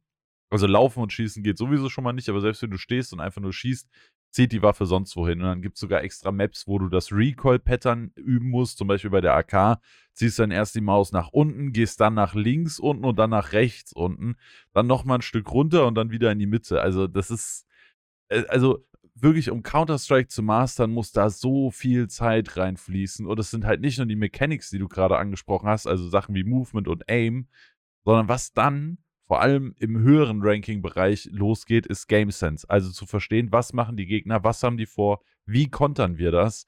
Also 0.49 0.67
laufen 0.67 1.01
und 1.01 1.13
schießen 1.13 1.41
geht 1.41 1.57
sowieso 1.57 1.89
schon 1.89 2.03
mal 2.03 2.11
nicht, 2.11 2.27
aber 2.27 2.41
selbst 2.41 2.61
wenn 2.61 2.71
du 2.71 2.77
stehst 2.77 3.13
und 3.13 3.21
einfach 3.21 3.41
nur 3.41 3.53
schießt, 3.53 3.89
zieht 4.31 4.51
die 4.51 4.61
Waffe 4.61 4.85
sonst 4.85 5.15
wohin. 5.15 5.39
Und 5.39 5.47
dann 5.47 5.61
gibt 5.61 5.75
es 5.75 5.79
sogar 5.79 6.03
extra 6.03 6.31
Maps, 6.31 6.67
wo 6.67 6.77
du 6.77 6.89
das 6.89 7.13
Recoil-Pattern 7.13 8.11
üben 8.15 8.49
musst. 8.49 8.77
Zum 8.77 8.89
Beispiel 8.89 9.09
bei 9.09 9.21
der 9.21 9.33
AK 9.33 9.79
ziehst 10.13 10.39
dann 10.39 10.51
erst 10.51 10.75
die 10.75 10.81
Maus 10.81 11.13
nach 11.13 11.29
unten, 11.29 11.71
gehst 11.71 12.01
dann 12.01 12.15
nach 12.15 12.35
links 12.35 12.79
unten 12.79 13.05
und 13.05 13.17
dann 13.17 13.29
nach 13.29 13.53
rechts 13.53 13.93
unten, 13.93 14.35
dann 14.73 14.87
nochmal 14.87 15.19
ein 15.19 15.21
Stück 15.21 15.49
runter 15.51 15.87
und 15.87 15.95
dann 15.95 16.11
wieder 16.11 16.31
in 16.33 16.39
die 16.39 16.47
Mitte. 16.47 16.81
Also 16.81 17.07
das 17.07 17.31
ist, 17.31 17.65
äh, 18.27 18.43
also 18.49 18.85
wirklich, 19.15 19.51
um 19.51 19.63
Counter-Strike 19.63 20.29
zu 20.29 20.41
mastern, 20.43 20.91
muss 20.91 21.11
da 21.11 21.29
so 21.29 21.71
viel 21.71 22.07
Zeit 22.07 22.57
reinfließen. 22.57 23.25
Und 23.25 23.39
es 23.39 23.51
sind 23.51 23.65
halt 23.65 23.81
nicht 23.81 23.97
nur 23.97 24.07
die 24.07 24.15
Mechanics, 24.15 24.69
die 24.69 24.79
du 24.79 24.87
gerade 24.87 25.17
angesprochen 25.17 25.67
hast, 25.67 25.87
also 25.87 26.07
Sachen 26.07 26.35
wie 26.35 26.43
Movement 26.43 26.87
und 26.87 27.09
Aim, 27.09 27.47
sondern 28.03 28.27
was 28.27 28.53
dann 28.53 28.97
vor 29.27 29.41
allem 29.41 29.75
im 29.79 29.97
höheren 29.97 30.41
Ranking-Bereich 30.41 31.29
losgeht, 31.31 31.85
ist 31.85 32.07
Game 32.07 32.31
Sense. 32.31 32.69
Also 32.69 32.91
zu 32.91 33.05
verstehen, 33.05 33.51
was 33.51 33.71
machen 33.71 33.95
die 33.95 34.05
Gegner, 34.05 34.43
was 34.43 34.61
haben 34.61 34.75
die 34.75 34.85
vor, 34.85 35.21
wie 35.45 35.69
kontern 35.69 36.17
wir 36.17 36.31
das. 36.31 36.65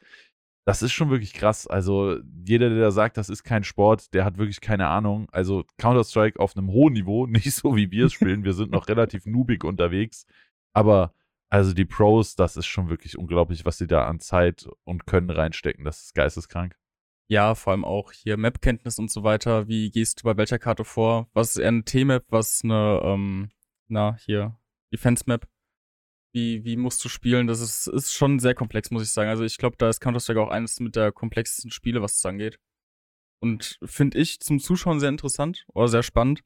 Das 0.65 0.81
ist 0.81 0.93
schon 0.93 1.09
wirklich 1.09 1.33
krass. 1.33 1.67
Also 1.67 2.19
jeder, 2.45 2.69
der 2.69 2.79
da 2.79 2.91
sagt, 2.91 3.17
das 3.17 3.27
ist 3.27 3.43
kein 3.43 3.65
Sport, 3.65 4.13
der 4.13 4.23
hat 4.23 4.37
wirklich 4.37 4.61
keine 4.61 4.87
Ahnung. 4.87 5.27
Also 5.33 5.65
Counter-Strike 5.77 6.39
auf 6.39 6.55
einem 6.55 6.69
hohen 6.69 6.93
Niveau, 6.93 7.25
nicht 7.27 7.51
so 7.51 7.75
wie 7.75 7.91
wir 7.91 8.05
es 8.05 8.13
spielen. 8.13 8.45
Wir 8.45 8.53
sind 8.53 8.71
noch 8.71 8.87
relativ 8.87 9.25
noobig 9.25 9.65
unterwegs. 9.65 10.25
Aber 10.73 11.13
also 11.53 11.71
die 11.71 11.85
Pros, 11.85 12.35
das 12.35 12.57
ist 12.57 12.65
schon 12.65 12.89
wirklich 12.89 13.15
unglaublich, 13.15 13.63
was 13.63 13.77
sie 13.77 13.85
da 13.85 14.07
an 14.07 14.19
Zeit 14.19 14.67
und 14.85 15.05
Können 15.05 15.29
reinstecken. 15.29 15.85
Das 15.85 16.01
ist 16.01 16.15
geisteskrank. 16.15 16.75
Ja, 17.27 17.53
vor 17.53 17.71
allem 17.71 17.85
auch 17.85 18.11
hier 18.11 18.37
Map-Kenntnis 18.37 18.97
und 18.97 19.11
so 19.11 19.23
weiter. 19.23 19.67
Wie 19.67 19.91
gehst 19.91 20.19
du 20.19 20.23
bei 20.23 20.35
welcher 20.35 20.57
Karte 20.57 20.83
vor? 20.83 21.29
Was 21.33 21.51
ist 21.51 21.57
eher 21.57 21.67
eine 21.67 21.83
T-Map? 21.83 22.25
Was 22.29 22.55
ist 22.55 22.63
eine, 22.63 23.01
ähm, 23.03 23.51
na, 23.87 24.17
hier, 24.25 24.57
Defense-Map? 24.91 25.47
Wie, 26.33 26.65
wie 26.65 26.75
musst 26.75 27.05
du 27.05 27.09
spielen? 27.09 27.45
Das 27.45 27.61
ist, 27.61 27.85
ist 27.85 28.13
schon 28.13 28.39
sehr 28.39 28.55
komplex, 28.55 28.89
muss 28.89 29.03
ich 29.03 29.11
sagen. 29.11 29.29
Also 29.29 29.43
ich 29.43 29.59
glaube, 29.59 29.75
da 29.77 29.89
ist 29.89 29.99
Counter-Strike 29.99 30.41
auch 30.41 30.49
eines 30.49 30.79
mit 30.79 30.95
der 30.95 31.11
komplexesten 31.11 31.69
Spiele, 31.69 32.01
was 32.01 32.15
es 32.15 32.25
angeht. 32.25 32.59
Und 33.39 33.77
finde 33.85 34.17
ich 34.17 34.39
zum 34.39 34.59
Zuschauen 34.59 34.99
sehr 34.99 35.09
interessant 35.09 35.67
oder 35.67 35.87
sehr 35.87 36.01
spannend. 36.01 36.43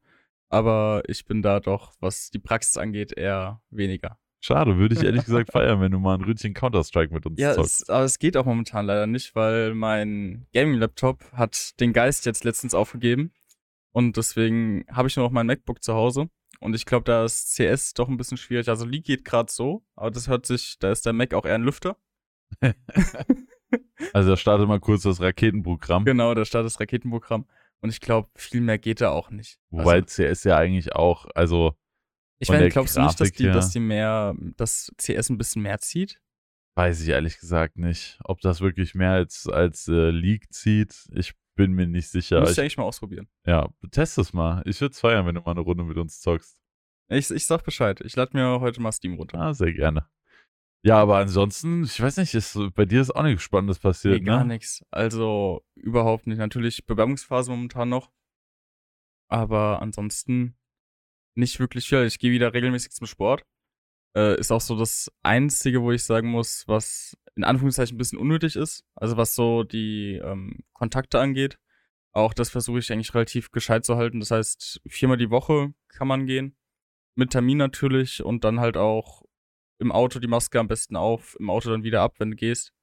Aber 0.49 1.03
ich 1.07 1.23
bin 1.23 1.41
da 1.41 1.61
doch, 1.61 1.93
was 2.01 2.29
die 2.29 2.39
Praxis 2.39 2.75
angeht, 2.75 3.13
eher 3.13 3.61
weniger. 3.69 4.19
Schade, 4.39 4.77
würde 4.77 4.95
ich 4.95 5.03
ehrlich 5.03 5.25
gesagt 5.25 5.51
feiern, 5.51 5.81
wenn 5.81 5.91
du 5.91 5.99
mal 5.99 6.15
ein 6.15 6.23
Rütchen 6.23 6.53
Counter-Strike 6.53 7.13
mit 7.13 7.25
uns 7.25 7.39
ja, 7.39 7.53
zockst. 7.53 7.87
Ja, 7.87 7.95
aber 7.95 8.05
es 8.05 8.19
geht 8.19 8.37
auch 8.37 8.45
momentan 8.45 8.85
leider 8.85 9.07
nicht, 9.07 9.35
weil 9.35 9.73
mein 9.73 10.47
Gaming-Laptop 10.53 11.31
hat 11.33 11.79
den 11.79 11.93
Geist 11.93 12.25
jetzt 12.25 12.43
letztens 12.43 12.73
aufgegeben. 12.73 13.31
Und 13.91 14.17
deswegen 14.17 14.85
habe 14.91 15.07
ich 15.07 15.15
nur 15.15 15.25
noch 15.25 15.31
mein 15.31 15.47
MacBook 15.47 15.81
zu 15.83 15.93
Hause. 15.93 16.29
Und 16.59 16.75
ich 16.75 16.85
glaube, 16.85 17.03
da 17.03 17.25
ist 17.25 17.55
CS 17.55 17.93
doch 17.93 18.07
ein 18.07 18.17
bisschen 18.17 18.37
schwierig. 18.37 18.69
Also 18.69 18.85
League 18.85 19.05
geht 19.05 19.25
gerade 19.25 19.51
so, 19.51 19.83
aber 19.95 20.11
das 20.11 20.27
hört 20.27 20.45
sich, 20.45 20.77
da 20.79 20.91
ist 20.91 21.05
der 21.05 21.13
Mac 21.13 21.33
auch 21.33 21.45
eher 21.45 21.55
ein 21.55 21.63
Lüfter. 21.63 21.97
also 24.13 24.29
da 24.29 24.37
startet 24.37 24.67
mal 24.67 24.79
kurz 24.79 25.03
das 25.03 25.21
Raketenprogramm. 25.21 26.05
Genau, 26.05 26.33
da 26.33 26.45
startet 26.45 26.71
das 26.71 26.79
Raketenprogramm. 26.79 27.45
Und 27.81 27.89
ich 27.89 27.99
glaube, 27.99 28.29
viel 28.35 28.61
mehr 28.61 28.79
geht 28.79 29.01
da 29.01 29.11
auch 29.11 29.29
nicht. 29.29 29.59
Wobei 29.69 30.01
also, 30.01 30.23
CS 30.23 30.43
ja 30.45 30.57
eigentlich 30.57 30.93
auch, 30.93 31.27
also 31.35 31.75
ich 32.39 32.49
meine, 32.49 32.69
glaubst 32.69 32.97
du 32.97 33.01
nicht, 33.01 33.19
dass 33.19 33.31
die, 33.31 33.45
dass 33.45 33.71
die 33.71 33.79
mehr, 33.79 34.35
dass 34.57 34.91
CS 34.97 35.29
ein 35.29 35.37
bisschen 35.37 35.61
mehr 35.61 35.79
zieht? 35.79 36.21
Weiß 36.75 37.01
ich 37.01 37.09
ehrlich 37.09 37.39
gesagt 37.39 37.77
nicht. 37.77 38.19
Ob 38.23 38.39
das 38.41 38.61
wirklich 38.61 38.93
mehr 38.93 39.11
als, 39.11 39.47
als 39.47 39.87
äh, 39.87 40.11
League 40.11 40.53
zieht, 40.53 41.07
ich 41.11 41.33
bin 41.55 41.73
mir 41.73 41.87
nicht 41.87 42.09
sicher. 42.09 42.39
Muss 42.39 42.51
ich 42.51 42.59
eigentlich 42.59 42.77
mal 42.77 42.83
ausprobieren. 42.83 43.27
Ja, 43.47 43.69
test 43.89 44.17
es 44.19 44.31
mal. 44.31 44.61
Ich 44.65 44.79
würde 44.79 44.93
es 44.93 44.99
feiern, 44.99 45.25
wenn 45.25 45.35
du 45.35 45.41
mal 45.41 45.51
eine 45.51 45.61
Runde 45.61 45.83
mit 45.83 45.97
uns 45.97 46.21
zockst. 46.21 46.61
Ich, 47.09 47.31
ich 47.31 47.45
sag 47.47 47.63
Bescheid. 47.63 47.99
Ich 48.01 48.15
lade 48.15 48.37
mir 48.37 48.59
heute 48.59 48.79
mal 48.79 48.91
Steam 48.91 49.15
runter. 49.15 49.39
Ah, 49.39 49.53
sehr 49.53 49.73
gerne. 49.73 50.07
Ja, 50.83 50.99
aber 50.99 51.17
ansonsten, 51.17 51.83
ich 51.83 51.99
weiß 51.99 52.17
nicht, 52.17 52.35
ist, 52.35 52.57
bei 52.75 52.85
dir 52.85 53.01
ist 53.01 53.15
auch 53.15 53.23
nichts 53.23 53.41
Spannendes 53.41 53.79
passiert, 53.79 54.19
nee, 54.19 54.25
gar 54.25 54.43
ne? 54.43 54.53
nichts. 54.53 54.85
Also 54.91 55.65
überhaupt 55.75 56.27
nicht. 56.27 56.37
Natürlich 56.37 56.85
Bewerbungsphase 56.85 57.49
momentan 57.49 57.89
noch. 57.89 58.11
Aber 59.29 59.81
ansonsten 59.81 60.55
nicht 61.37 61.59
wirklich 61.59 61.87
viel. 61.87 62.03
Ich 62.05 62.19
gehe 62.19 62.31
wieder 62.31 62.53
regelmäßig 62.53 62.91
zum 62.91 63.07
Sport. 63.07 63.43
Äh, 64.15 64.39
ist 64.39 64.51
auch 64.51 64.61
so 64.61 64.77
das 64.77 65.11
Einzige, 65.23 65.81
wo 65.81 65.91
ich 65.91 66.03
sagen 66.03 66.29
muss, 66.29 66.63
was 66.67 67.17
in 67.35 67.43
Anführungszeichen 67.43 67.95
ein 67.95 67.97
bisschen 67.99 68.19
unnötig 68.19 68.55
ist. 68.55 68.83
Also 68.95 69.17
was 69.17 69.35
so 69.35 69.63
die 69.63 70.15
ähm, 70.23 70.63
Kontakte 70.73 71.19
angeht. 71.19 71.59
Auch 72.11 72.33
das 72.33 72.49
versuche 72.49 72.79
ich 72.79 72.91
eigentlich 72.91 73.13
relativ 73.13 73.51
gescheit 73.51 73.85
zu 73.85 73.95
halten. 73.95 74.19
Das 74.19 74.31
heißt, 74.31 74.81
viermal 74.87 75.17
die 75.17 75.29
Woche 75.29 75.73
kann 75.87 76.07
man 76.07 76.25
gehen. 76.25 76.55
Mit 77.15 77.31
Termin 77.31 77.57
natürlich 77.57 78.23
und 78.23 78.43
dann 78.43 78.59
halt 78.59 78.77
auch 78.77 79.23
im 79.79 79.91
Auto 79.91 80.19
die 80.19 80.27
Maske 80.27 80.59
am 80.59 80.67
besten 80.67 80.95
auf, 80.95 81.35
im 81.39 81.49
Auto 81.49 81.69
dann 81.69 81.83
wieder 81.83 82.01
ab, 82.01 82.15
wenn 82.19 82.31
du 82.31 82.35
gehst. 82.35 82.73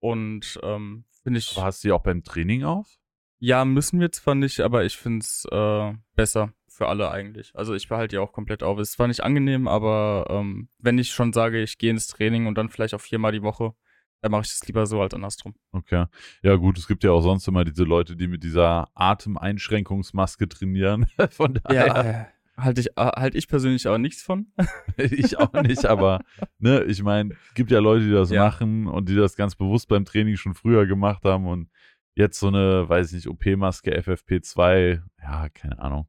Und 0.00 0.60
ähm, 0.62 1.04
finde 1.22 1.38
ich. 1.40 1.56
Aber 1.56 1.66
hast 1.66 1.82
du 1.82 1.88
die 1.88 1.92
auch 1.92 2.02
beim 2.02 2.22
Training 2.22 2.64
auf? 2.64 2.98
Ja, 3.38 3.64
müssen 3.64 4.00
wir 4.00 4.12
zwar 4.12 4.34
nicht, 4.34 4.60
aber 4.60 4.84
ich 4.84 4.96
finde 4.96 5.24
es 5.24 5.44
äh, 5.50 5.94
besser 6.14 6.52
für 6.76 6.88
alle 6.88 7.10
eigentlich. 7.10 7.52
Also 7.54 7.74
ich 7.74 7.88
behalte 7.88 8.16
die 8.16 8.18
auch 8.18 8.32
komplett 8.32 8.62
auf. 8.62 8.78
Es 8.78 8.90
ist 8.90 8.94
zwar 8.96 9.08
nicht 9.08 9.22
angenehm, 9.22 9.66
aber 9.66 10.26
ähm, 10.28 10.68
wenn 10.78 10.98
ich 10.98 11.10
schon 11.10 11.32
sage, 11.32 11.62
ich 11.62 11.78
gehe 11.78 11.90
ins 11.90 12.06
Training 12.06 12.46
und 12.46 12.56
dann 12.58 12.68
vielleicht 12.68 12.94
auch 12.94 13.00
viermal 13.00 13.32
die 13.32 13.42
Woche, 13.42 13.72
dann 14.20 14.32
mache 14.32 14.42
ich 14.42 14.50
das 14.50 14.66
lieber 14.66 14.86
so 14.86 15.00
als 15.00 15.14
andersrum. 15.14 15.54
Okay. 15.72 16.06
Ja, 16.42 16.56
gut, 16.56 16.78
es 16.78 16.86
gibt 16.86 17.04
ja 17.04 17.10
auch 17.12 17.20
sonst 17.22 17.46
immer 17.48 17.64
diese 17.64 17.84
Leute, 17.84 18.16
die 18.16 18.28
mit 18.28 18.42
dieser 18.42 18.88
Atemeinschränkungsmaske 18.94 20.48
trainieren. 20.48 21.06
Von 21.30 21.54
daher. 21.62 21.86
Ja, 21.86 22.26
Halte 22.58 22.80
ich, 22.80 22.88
äh, 22.96 23.06
halt 23.16 23.34
ich 23.34 23.48
persönlich 23.48 23.86
aber 23.86 23.98
nichts 23.98 24.22
von. 24.22 24.46
ich 24.96 25.38
auch 25.38 25.52
nicht, 25.52 25.84
aber 25.84 26.22
ne, 26.58 26.84
ich 26.84 27.02
meine, 27.02 27.36
gibt 27.54 27.70
ja 27.70 27.80
Leute, 27.80 28.06
die 28.06 28.12
das 28.12 28.30
Ja. 28.30 28.44
machen 28.44 28.86
und 28.86 29.10
die 29.10 29.14
das 29.14 29.36
ganz 29.36 29.54
bewusst 29.56 29.88
beim 29.88 30.06
Training 30.06 30.36
schon 30.36 30.54
früher 30.54 30.86
gemacht 30.86 31.22
haben 31.26 31.46
und 31.46 31.68
jetzt 32.14 32.38
so 32.38 32.48
eine, 32.48 32.88
weiß 32.88 33.08
ich 33.08 33.16
nicht, 33.16 33.28
OP-Maske 33.28 33.94
FFP2, 34.00 35.02
ja, 35.22 35.48
keine 35.50 35.78
Ahnung. 35.78 36.08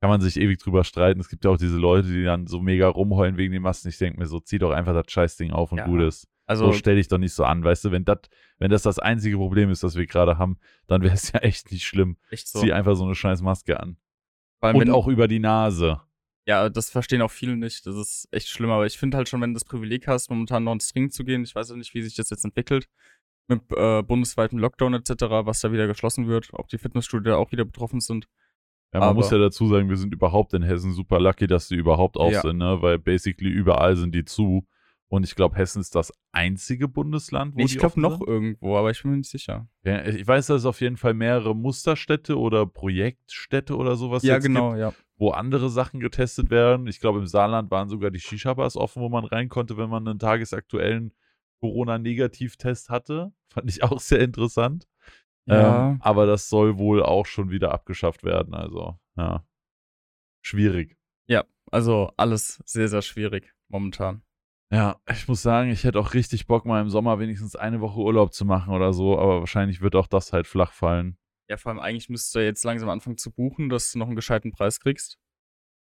Kann 0.00 0.10
man 0.10 0.20
sich 0.20 0.36
ewig 0.38 0.58
drüber 0.58 0.84
streiten. 0.84 1.20
Es 1.20 1.28
gibt 1.28 1.44
ja 1.44 1.50
auch 1.50 1.56
diese 1.56 1.78
Leute, 1.78 2.08
die 2.08 2.22
dann 2.24 2.46
so 2.46 2.60
mega 2.60 2.86
rumheulen 2.88 3.36
wegen 3.38 3.52
den 3.52 3.62
Masken. 3.62 3.88
Ich 3.88 3.98
denke 3.98 4.18
mir 4.18 4.26
so, 4.26 4.40
zieh 4.40 4.58
doch 4.58 4.70
einfach 4.72 4.92
das 4.92 5.10
Scheißding 5.10 5.52
auf 5.52 5.72
und 5.72 5.78
Ja. 5.78 5.86
gut 5.86 6.02
ist. 6.02 6.28
Also, 6.48 6.66
So 6.66 6.72
stell 6.74 6.96
dich 6.96 7.08
doch 7.08 7.18
nicht 7.18 7.32
so 7.32 7.44
an, 7.44 7.64
weißt 7.64 7.86
du, 7.86 7.90
wenn 7.90 8.04
das, 8.04 8.18
wenn 8.58 8.70
das 8.70 8.82
das 8.82 8.98
einzige 8.98 9.36
Problem 9.36 9.70
ist, 9.70 9.82
das 9.82 9.96
wir 9.96 10.06
gerade 10.06 10.38
haben, 10.38 10.58
dann 10.86 11.02
wäre 11.02 11.14
es 11.14 11.32
ja 11.32 11.40
echt 11.40 11.72
nicht 11.72 11.84
schlimm. 11.86 12.18
echt 12.30 12.46
so. 12.46 12.60
Zieh 12.60 12.72
einfach 12.72 12.94
so 12.94 13.04
eine 13.04 13.14
scheiß 13.14 13.40
Maske 13.42 13.80
an. 13.80 13.96
Und 14.60 14.78
wenn- 14.80 14.90
auch 14.90 15.08
über 15.08 15.28
die 15.28 15.38
Nase. 15.40 16.00
Ja, 16.46 16.68
das 16.68 16.90
verstehen 16.90 17.22
auch 17.22 17.30
viele 17.32 17.56
nicht. 17.56 17.84
Das 17.86 17.96
ist 17.96 18.28
echt 18.30 18.48
schlimm. 18.48 18.70
Aber 18.70 18.86
ich 18.86 18.96
finde 18.98 19.16
halt 19.16 19.28
schon, 19.28 19.40
wenn 19.40 19.50
du 19.50 19.54
das 19.58 19.64
Privileg 19.64 20.06
hast, 20.06 20.30
momentan 20.30 20.62
noch 20.62 20.72
ins 20.74 20.92
Training 20.92 21.10
zu 21.10 21.24
gehen, 21.24 21.42
ich 21.42 21.54
weiß 21.54 21.70
ja 21.70 21.76
nicht, 21.76 21.92
wie 21.94 22.02
sich 22.02 22.14
das 22.14 22.30
jetzt 22.30 22.44
entwickelt, 22.44 22.88
mit 23.48 23.62
äh, 23.76 24.02
bundesweitem 24.02 24.58
Lockdown 24.58 24.94
etc., 24.94 25.10
was 25.44 25.60
da 25.60 25.72
wieder 25.72 25.88
geschlossen 25.88 26.28
wird, 26.28 26.50
ob 26.52 26.68
die 26.68 26.78
Fitnessstudio 26.78 27.32
da 27.32 27.36
auch 27.38 27.50
wieder 27.50 27.64
betroffen 27.64 27.98
sind. 28.00 28.28
Ja, 28.92 29.00
man 29.00 29.08
Aber- 29.10 29.14
muss 29.16 29.30
ja 29.30 29.38
dazu 29.38 29.68
sagen, 29.68 29.88
wir 29.88 29.96
sind 29.96 30.14
überhaupt 30.14 30.54
in 30.54 30.62
Hessen 30.62 30.92
super 30.92 31.20
lucky, 31.20 31.46
dass 31.46 31.68
die 31.68 31.74
überhaupt 31.76 32.16
auf 32.16 32.32
Ja. 32.32 32.40
sind, 32.42 32.58
ne? 32.58 32.78
Weil 32.80 32.98
basically 32.98 33.50
überall 33.50 33.96
sind 33.96 34.14
die 34.14 34.24
zu. 34.24 34.66
Und 35.08 35.22
ich 35.24 35.36
glaube, 35.36 35.54
Hessen 35.56 35.80
ist 35.80 35.94
das 35.94 36.12
einzige 36.32 36.88
Bundesland, 36.88 37.54
wo 37.54 37.58
Nee, 37.58 37.66
ich 37.66 37.78
glaube 37.78 38.00
noch 38.00 38.18
sind. 38.18 38.26
irgendwo, 38.28 38.76
aber 38.76 38.90
ich 38.90 39.02
bin 39.02 39.12
mir 39.12 39.18
nicht 39.18 39.30
sicher. 39.30 39.68
Ja, 39.84 40.04
ich 40.04 40.26
weiß, 40.26 40.48
dass 40.48 40.62
es 40.62 40.66
auf 40.66 40.80
jeden 40.80 40.96
Fall 40.96 41.14
mehrere 41.14 41.54
Musterstädte 41.54 42.36
oder 42.36 42.66
Projektstädte 42.66 43.76
oder 43.76 43.94
sowas 43.94 44.24
ja, 44.24 44.38
genau, 44.38 44.70
gibt, 44.70 44.80
ja. 44.80 44.92
wo 45.16 45.30
andere 45.30 45.68
Sachen 45.70 46.00
getestet 46.00 46.50
werden. 46.50 46.88
Ich 46.88 46.98
glaube, 46.98 47.20
im 47.20 47.26
Saarland 47.26 47.70
waren 47.70 47.88
sogar 47.88 48.10
die 48.10 48.18
Shisha-Bars 48.18 48.76
offen, 48.76 49.00
wo 49.00 49.08
man 49.08 49.24
rein 49.24 49.48
konnte, 49.48 49.76
wenn 49.76 49.88
man 49.90 50.08
einen 50.08 50.18
tagesaktuellen 50.18 51.12
Corona-Negativtest 51.60 52.90
hatte. 52.90 53.32
Fand 53.48 53.70
ich 53.70 53.82
auch 53.82 54.00
sehr 54.00 54.20
interessant. 54.20 54.86
Ja, 55.46 55.90
Ähm, 55.90 55.98
aber 56.00 56.26
das 56.26 56.48
soll 56.48 56.78
wohl 56.78 57.02
auch 57.02 57.26
schon 57.26 57.50
wieder 57.50 57.72
abgeschafft 57.72 58.24
werden. 58.24 58.54
Also, 58.54 58.98
ja. 59.16 59.46
Schwierig. 60.42 60.96
also 61.70 62.12
alles 62.16 62.62
sehr, 62.64 62.88
sehr 62.88 63.02
schwierig 63.02 63.54
momentan. 63.68 64.22
Ja, 64.72 65.00
ich 65.10 65.28
muss 65.28 65.42
sagen, 65.42 65.70
ich 65.70 65.84
hätte 65.84 65.98
auch 66.00 66.14
richtig 66.14 66.46
Bock, 66.46 66.64
mal 66.64 66.80
im 66.80 66.90
Sommer 66.90 67.18
wenigstens 67.20 67.54
eine 67.54 67.80
Woche 67.80 68.00
Urlaub 68.00 68.32
zu 68.32 68.44
machen 68.44 68.74
oder 68.74 68.92
so, 68.92 69.18
aber 69.18 69.40
wahrscheinlich 69.40 69.80
wird 69.80 69.94
auch 69.94 70.08
das 70.08 70.32
halt 70.32 70.46
flach 70.46 70.72
fallen. 70.72 71.16
Ja, 71.48 71.56
vor 71.56 71.70
allem 71.70 71.80
eigentlich 71.80 72.08
müsstest 72.08 72.34
du 72.34 72.40
jetzt 72.40 72.64
langsam 72.64 72.88
anfangen 72.88 73.18
zu 73.18 73.30
buchen, 73.30 73.68
dass 73.68 73.92
du 73.92 73.98
noch 73.98 74.08
einen 74.08 74.16
gescheiten 74.16 74.50
Preis 74.50 74.80
kriegst. 74.80 75.18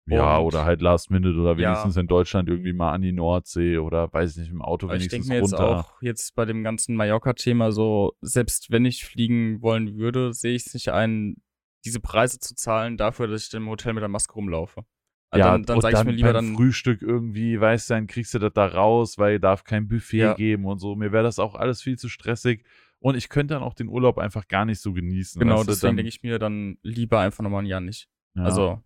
Ja, 0.07 0.37
Und- 0.37 0.45
oder 0.47 0.65
halt 0.65 0.81
Last 0.81 1.09
Minute 1.09 1.37
oder 1.39 1.51
Ja. 1.53 1.69
wenigstens 1.69 1.97
in 1.97 2.05
Deutschland 2.07 2.47
irgendwie 2.47 2.73
mal 2.73 2.91
an 2.93 3.01
die 3.01 3.11
Nordsee 3.11 3.77
oder 3.79 4.11
weiß 4.13 4.31
ich 4.33 4.37
nicht, 4.43 4.51
im 4.51 4.61
Auto 4.61 4.85
Aber 4.85 4.95
ich 4.95 5.01
wenigstens 5.01 5.27
denke 5.27 5.29
mir 5.29 5.41
jetzt 5.41 5.53
runter. 5.59 5.79
auch 5.79 6.01
jetzt 6.01 6.35
bei 6.35 6.45
dem 6.45 6.63
ganzen 6.63 6.95
Mallorca-Thema 6.95 7.71
so, 7.71 8.13
selbst 8.21 8.69
wenn 8.71 8.85
ich 8.85 9.03
fliegen 9.05 9.61
wollen 9.63 9.97
würde, 9.97 10.33
sehe 10.33 10.55
ich 10.55 10.67
es 10.67 10.73
nicht 10.75 10.89
ein, 10.89 11.37
diese 11.85 11.99
Preise 11.99 12.39
zu 12.39 12.53
zahlen 12.55 12.97
dafür, 12.97 13.27
dass 13.27 13.47
ich 13.47 13.53
im 13.55 13.67
Hotel 13.67 13.93
mit 13.93 14.01
der 14.01 14.07
Maske 14.09 14.33
rumlaufe. 14.33 14.85
Also 15.31 15.39
ja, 15.47 15.51
dann, 15.53 15.63
dann 15.63 15.81
sage 15.81 15.97
ich 15.97 16.03
mir 16.03 16.11
lieber 16.11 16.33
dann, 16.33 16.55
Frühstück 16.55 17.01
irgendwie, 17.01 17.59
weißt 17.59 17.89
du, 17.89 17.93
dann 17.95 18.07
kriegst 18.07 18.33
du 18.35 18.39
das 18.39 18.53
da 18.53 18.67
raus, 18.67 19.17
weil 19.17 19.39
darf 19.39 19.63
kein 19.63 19.87
Buffet 19.87 20.17
Ja. 20.19 20.33
geben 20.35 20.65
und 20.65 20.77
so. 20.77 20.95
Mir 20.95 21.11
wäre 21.11 21.23
das 21.23 21.39
auch 21.39 21.55
alles 21.55 21.81
viel 21.81 21.97
zu 21.97 22.09
stressig 22.09 22.63
und 22.99 23.15
ich 23.17 23.27
könnte 23.27 23.55
dann 23.55 23.63
auch 23.63 23.73
den 23.73 23.87
Urlaub 23.87 24.19
einfach 24.19 24.47
gar 24.47 24.65
nicht 24.65 24.79
so 24.81 24.93
genießen. 24.93 25.39
genau, 25.39 25.63
deswegen 25.63 25.97
denke 25.97 26.09
ich 26.09 26.21
mir 26.21 26.37
dann 26.39 26.77
lieber 26.83 27.19
einfach 27.19 27.43
nochmal 27.43 27.63
ein 27.63 27.67
Jahr 27.67 27.81
nicht. 27.81 28.07
ja. 28.35 28.43
Also, 28.43 28.81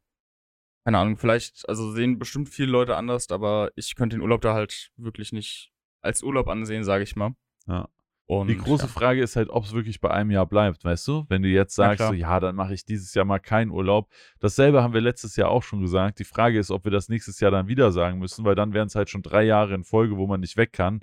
keine 0.84 0.98
Ahnung, 0.98 1.18
vielleicht, 1.18 1.68
also 1.68 1.92
sehen 1.92 2.20
bestimmt 2.20 2.50
viele 2.50 2.72
Leute 2.72 2.96
anders, 2.96 3.30
aber 3.32 3.72
ich 3.76 3.96
könnte 3.96 4.16
den 4.16 4.22
Urlaub 4.22 4.42
da 4.42 4.54
halt 4.54 4.92
wirklich 4.98 5.32
nicht 5.32 5.72
als 6.02 6.24
Urlaub 6.24 6.48
ansehen, 6.48 6.84
sage 6.84 7.04
ich 7.04 7.16
mal. 7.16 7.36
Ja. 7.68 7.90
Und, 8.26 8.48
Die 8.48 8.58
große 8.58 8.86
ja. 8.86 8.90
Frage 8.90 9.24
ist 9.24 9.36
halt, 9.36 9.50
ob 9.50 9.66
es 9.66 9.74
wirklich 9.74 10.02
bei 10.02 10.12
einem 10.12 10.30
Jahr 10.30 10.46
bleibt, 10.46 10.84
weißt 10.84 11.08
du? 11.08 11.26
Wenn 11.30 11.42
du 11.42 11.50
jetzt 11.50 11.74
sagst, 11.74 12.06
so, 12.06 12.14
ja, 12.14 12.40
dann 12.40 12.56
mache 12.56 12.76
ich 12.76 12.86
dieses 12.86 13.16
Jahr 13.16 13.26
mal 13.26 13.40
keinen 13.40 13.72
Urlaub. 13.72 14.08
Dasselbe 14.40 14.84
haben 14.84 14.94
wir 14.94 15.02
letztes 15.02 15.36
Jahr 15.36 15.50
auch 15.50 15.64
schon 15.64 15.82
gesagt. 15.82 16.20
Die 16.20 16.26
Frage 16.26 16.60
ist, 16.60 16.70
ob 16.70 16.84
wir 16.84 16.92
das 16.92 17.10
nächstes 17.10 17.40
Jahr 17.40 17.50
dann 17.50 17.68
wieder 17.68 17.92
sagen 17.92 18.20
müssen, 18.20 18.46
weil 18.46 18.54
dann 18.54 18.72
wären 18.74 18.86
es 18.86 18.94
halt 18.94 19.10
schon 19.10 19.24
drei 19.24 19.44
Jahre 19.46 19.74
in 19.74 19.84
Folge, 19.84 20.16
wo 20.18 20.28
man 20.28 20.42
nicht 20.42 20.58
weg 20.58 20.74
kann. 20.74 21.02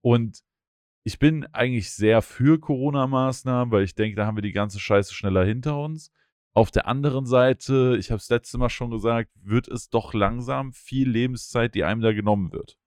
Und 0.00 0.42
ich 1.02 1.18
bin 1.18 1.44
eigentlich 1.52 1.92
sehr 1.92 2.22
für 2.22 2.58
Corona-Maßnahmen, 2.58 3.70
weil 3.70 3.84
ich 3.84 3.94
denke, 3.94 4.16
da 4.16 4.24
haben 4.24 4.38
wir 4.38 4.42
die 4.42 4.52
ganze 4.52 4.80
Scheiße 4.80 5.12
schneller 5.12 5.44
hinter 5.44 5.78
uns. 5.78 6.10
Auf 6.56 6.70
der 6.70 6.86
anderen 6.86 7.26
Seite, 7.26 7.96
ich 7.98 8.10
habe 8.10 8.18
es 8.18 8.28
letzte 8.28 8.58
Mal 8.58 8.70
schon 8.70 8.90
gesagt, 8.90 9.30
wird 9.42 9.66
es 9.66 9.90
doch 9.90 10.14
langsam 10.14 10.72
viel 10.72 11.10
Lebenszeit, 11.10 11.74
die 11.74 11.82
einem 11.82 12.00
da 12.00 12.12
genommen 12.12 12.52
wird. 12.52 12.78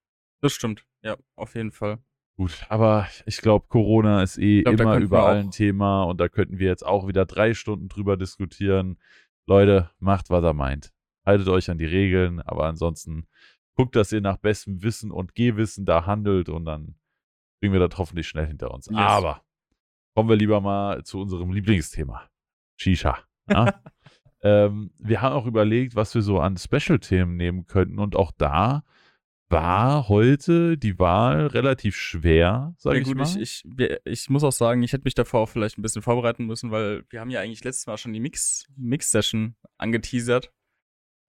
Das 0.41 0.53
stimmt, 0.53 0.85
ja, 1.03 1.17
auf 1.35 1.55
jeden 1.55 1.71
Fall. 1.71 1.99
Gut, 2.37 2.65
aber 2.69 3.07
ich 3.25 3.37
glaube, 3.37 3.67
Corona 3.67 4.23
ist 4.23 4.37
eh 4.37 4.61
glaub, 4.61 4.79
immer 4.79 4.97
überall 4.99 5.37
ein 5.37 5.51
Thema 5.51 6.03
und 6.03 6.21
da 6.21 6.29
könnten 6.29 6.59
wir 6.59 6.67
jetzt 6.67 6.85
auch 6.85 7.07
wieder 7.07 7.25
drei 7.25 7.53
Stunden 7.53 7.89
drüber 7.89 8.15
diskutieren. 8.15 8.99
Leute, 9.47 9.89
macht, 9.99 10.29
was 10.29 10.43
er 10.43 10.53
meint. 10.53 10.93
Haltet 11.25 11.47
euch 11.49 11.69
an 11.69 11.77
die 11.77 11.85
Regeln, 11.85 12.39
aber 12.41 12.67
ansonsten 12.67 13.27
guckt, 13.75 13.95
dass 13.95 14.11
ihr 14.11 14.21
nach 14.21 14.37
bestem 14.37 14.81
Wissen 14.81 15.11
und 15.11 15.35
Gehwissen 15.35 15.85
da 15.85 16.05
handelt 16.05 16.47
und 16.47 16.65
dann 16.65 16.95
bringen 17.59 17.73
wir 17.73 17.85
das 17.85 17.97
hoffentlich 17.97 18.27
schnell 18.27 18.47
hinter 18.47 18.71
uns. 18.71 18.87
Yes. 18.87 18.97
Aber 18.97 19.43
kommen 20.15 20.29
wir 20.29 20.35
lieber 20.35 20.61
mal 20.61 21.03
zu 21.03 21.19
unserem 21.19 21.51
Lieblingsthema. 21.51 22.29
Shisha. 22.77 23.26
Ja? 23.49 23.81
ähm, 24.41 24.91
wir 24.97 25.21
haben 25.21 25.33
auch 25.33 25.45
überlegt, 25.45 25.95
was 25.95 26.13
wir 26.15 26.21
so 26.21 26.39
an 26.39 26.57
Special-Themen 26.57 27.35
nehmen 27.35 27.65
könnten 27.67 27.99
und 27.99 28.15
auch 28.15 28.31
da 28.37 28.83
war 29.49 30.09
heute 30.09 30.77
die 30.77 30.99
Wahl 30.99 31.47
relativ 31.47 31.95
schwer, 31.95 32.75
sag 32.77 32.95
ja, 32.95 32.99
ich 32.99 33.07
gut, 33.07 33.15
mal. 33.15 33.23
ich, 33.23 33.63
ich, 33.65 33.97
ich 34.03 34.29
muss 34.29 34.43
auch 34.43 34.51
sagen, 34.51 34.83
ich 34.83 34.91
hätte 34.91 35.05
mich 35.05 35.15
davor 35.15 35.39
auch 35.39 35.49
vielleicht 35.49 35.77
ein 35.77 35.81
bisschen 35.81 36.01
vorbereiten 36.01 36.45
müssen, 36.45 36.69
weil 36.69 37.05
wir 37.09 37.21
haben 37.21 37.29
ja 37.29 37.39
eigentlich 37.39 37.63
letztes 37.63 37.87
Mal 37.87 37.97
schon 37.97 38.11
die 38.11 38.19
Mix- 38.19 38.65
Mix-Session 38.75 39.55
angeteasert. 39.77 40.51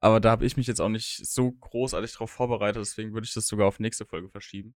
Aber 0.01 0.19
da 0.19 0.31
habe 0.31 0.45
ich 0.47 0.57
mich 0.57 0.67
jetzt 0.67 0.81
auch 0.81 0.89
nicht 0.89 1.27
so 1.27 1.53
großartig 1.53 2.13
drauf 2.13 2.31
vorbereitet, 2.31 2.81
deswegen 2.81 3.15
würde 3.15 3.25
ich 3.25 3.35
das 3.35 3.47
sogar 3.47 3.69
auf 3.69 3.79
nächste 3.79 4.05
Folge 4.05 4.29
verschieben. 4.29 4.75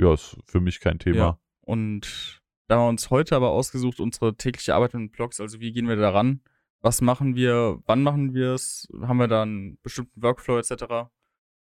ja, 0.00 0.12
ist 0.14 0.36
für 0.46 0.60
mich 0.60 0.80
kein 0.80 0.98
Thema. 0.98 1.16
Ja. 1.16 1.40
Und 1.60 2.40
da 2.68 2.76
haben 2.76 2.84
wir 2.84 2.88
uns 2.88 3.10
heute 3.10 3.36
aber 3.36 3.50
ausgesucht, 3.50 4.00
unsere 4.00 4.36
tägliche 4.36 4.74
Arbeit 4.74 4.94
mit 4.94 5.12
Blogs, 5.12 5.40
also 5.40 5.60
wie 5.60 5.72
gehen 5.72 5.86
wir 5.86 5.96
da 5.96 6.10
ran? 6.10 6.42
Was 6.82 7.00
machen 7.00 7.36
wir? 7.36 7.80
Wann 7.86 8.02
machen 8.02 8.34
wir 8.34 8.52
es? 8.52 8.88
Haben 9.00 9.18
wir 9.18 9.28
da 9.28 9.42
einen 9.42 9.78
bestimmten 9.82 10.20
Workflow 10.20 10.58
etc.? 10.58 11.10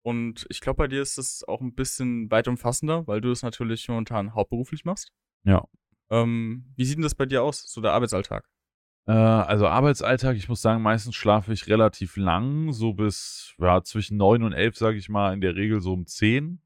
Und 0.02 0.46
ich 0.50 0.60
glaube, 0.60 0.78
bei 0.78 0.88
dir 0.88 1.00
ist 1.00 1.16
es 1.16 1.42
auch 1.46 1.60
ein 1.60 1.74
bisschen 1.74 2.30
weit 2.30 2.48
umfassender, 2.48 3.06
weil 3.06 3.20
du 3.20 3.30
es 3.30 3.42
natürlich 3.42 3.88
momentan 3.88 4.34
hauptberuflich 4.34 4.84
machst. 4.84 5.12
Ja. 5.44 5.64
Ähm, 6.10 6.72
wie 6.76 6.84
sieht 6.84 6.96
denn 6.96 7.02
das 7.02 7.14
bei 7.14 7.26
dir 7.26 7.42
aus, 7.42 7.62
so 7.62 7.80
der 7.80 7.92
Arbeitsalltag? 7.92 8.48
Äh, 9.06 9.12
also 9.12 9.66
Arbeitsalltag, 9.66 10.36
ich 10.36 10.48
muss 10.48 10.62
sagen, 10.62 10.82
meistens 10.82 11.14
schlafe 11.14 11.52
ich 11.52 11.68
relativ 11.68 12.16
lang, 12.16 12.72
so 12.72 12.92
bis 12.92 13.54
ja, 13.58 13.82
zwischen 13.82 14.16
9 14.16 14.42
und 14.42 14.52
11, 14.52 14.76
sage 14.76 14.98
ich 14.98 15.08
mal, 15.08 15.32
in 15.32 15.40
der 15.40 15.54
Regel 15.56 15.80
so 15.80 15.92
um 15.92 16.06
10. 16.06 16.60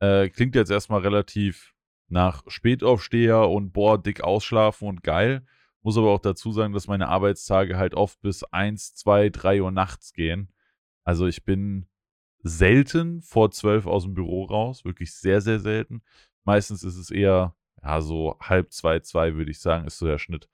Äh, 0.00 0.28
klingt 0.28 0.54
jetzt 0.54 0.70
erstmal 0.70 1.00
relativ 1.00 1.74
nach 2.08 2.42
Spätaufsteher 2.46 3.48
und 3.48 3.72
boah, 3.72 4.02
dick 4.02 4.22
ausschlafen 4.22 4.88
und 4.88 5.02
geil. 5.02 5.46
Muss 5.82 5.98
aber 5.98 6.10
auch 6.10 6.20
dazu 6.20 6.52
sagen, 6.52 6.72
dass 6.72 6.86
meine 6.86 7.08
Arbeitstage 7.08 7.76
halt 7.76 7.94
oft 7.94 8.20
bis 8.20 8.44
1, 8.44 8.94
2, 8.94 9.30
3 9.30 9.62
Uhr 9.62 9.70
nachts 9.70 10.12
gehen. 10.12 10.52
Also 11.04 11.26
ich 11.26 11.44
bin 11.44 11.88
selten 12.42 13.22
vor 13.22 13.50
12 13.50 13.86
aus 13.86 14.04
dem 14.04 14.14
Büro 14.14 14.44
raus, 14.44 14.84
wirklich 14.84 15.14
sehr, 15.14 15.40
sehr 15.40 15.60
selten. 15.60 16.02
Meistens 16.44 16.82
ist 16.84 16.96
es 16.96 17.10
eher, 17.10 17.54
ja, 17.82 18.00
so 18.00 18.36
halb 18.40 18.72
zwei, 18.72 19.00
zwei, 19.00 19.34
würde 19.34 19.50
ich 19.50 19.60
sagen, 19.60 19.86
ist 19.86 19.98
so 19.98 20.06
der 20.06 20.18
Schnitt. 20.18 20.48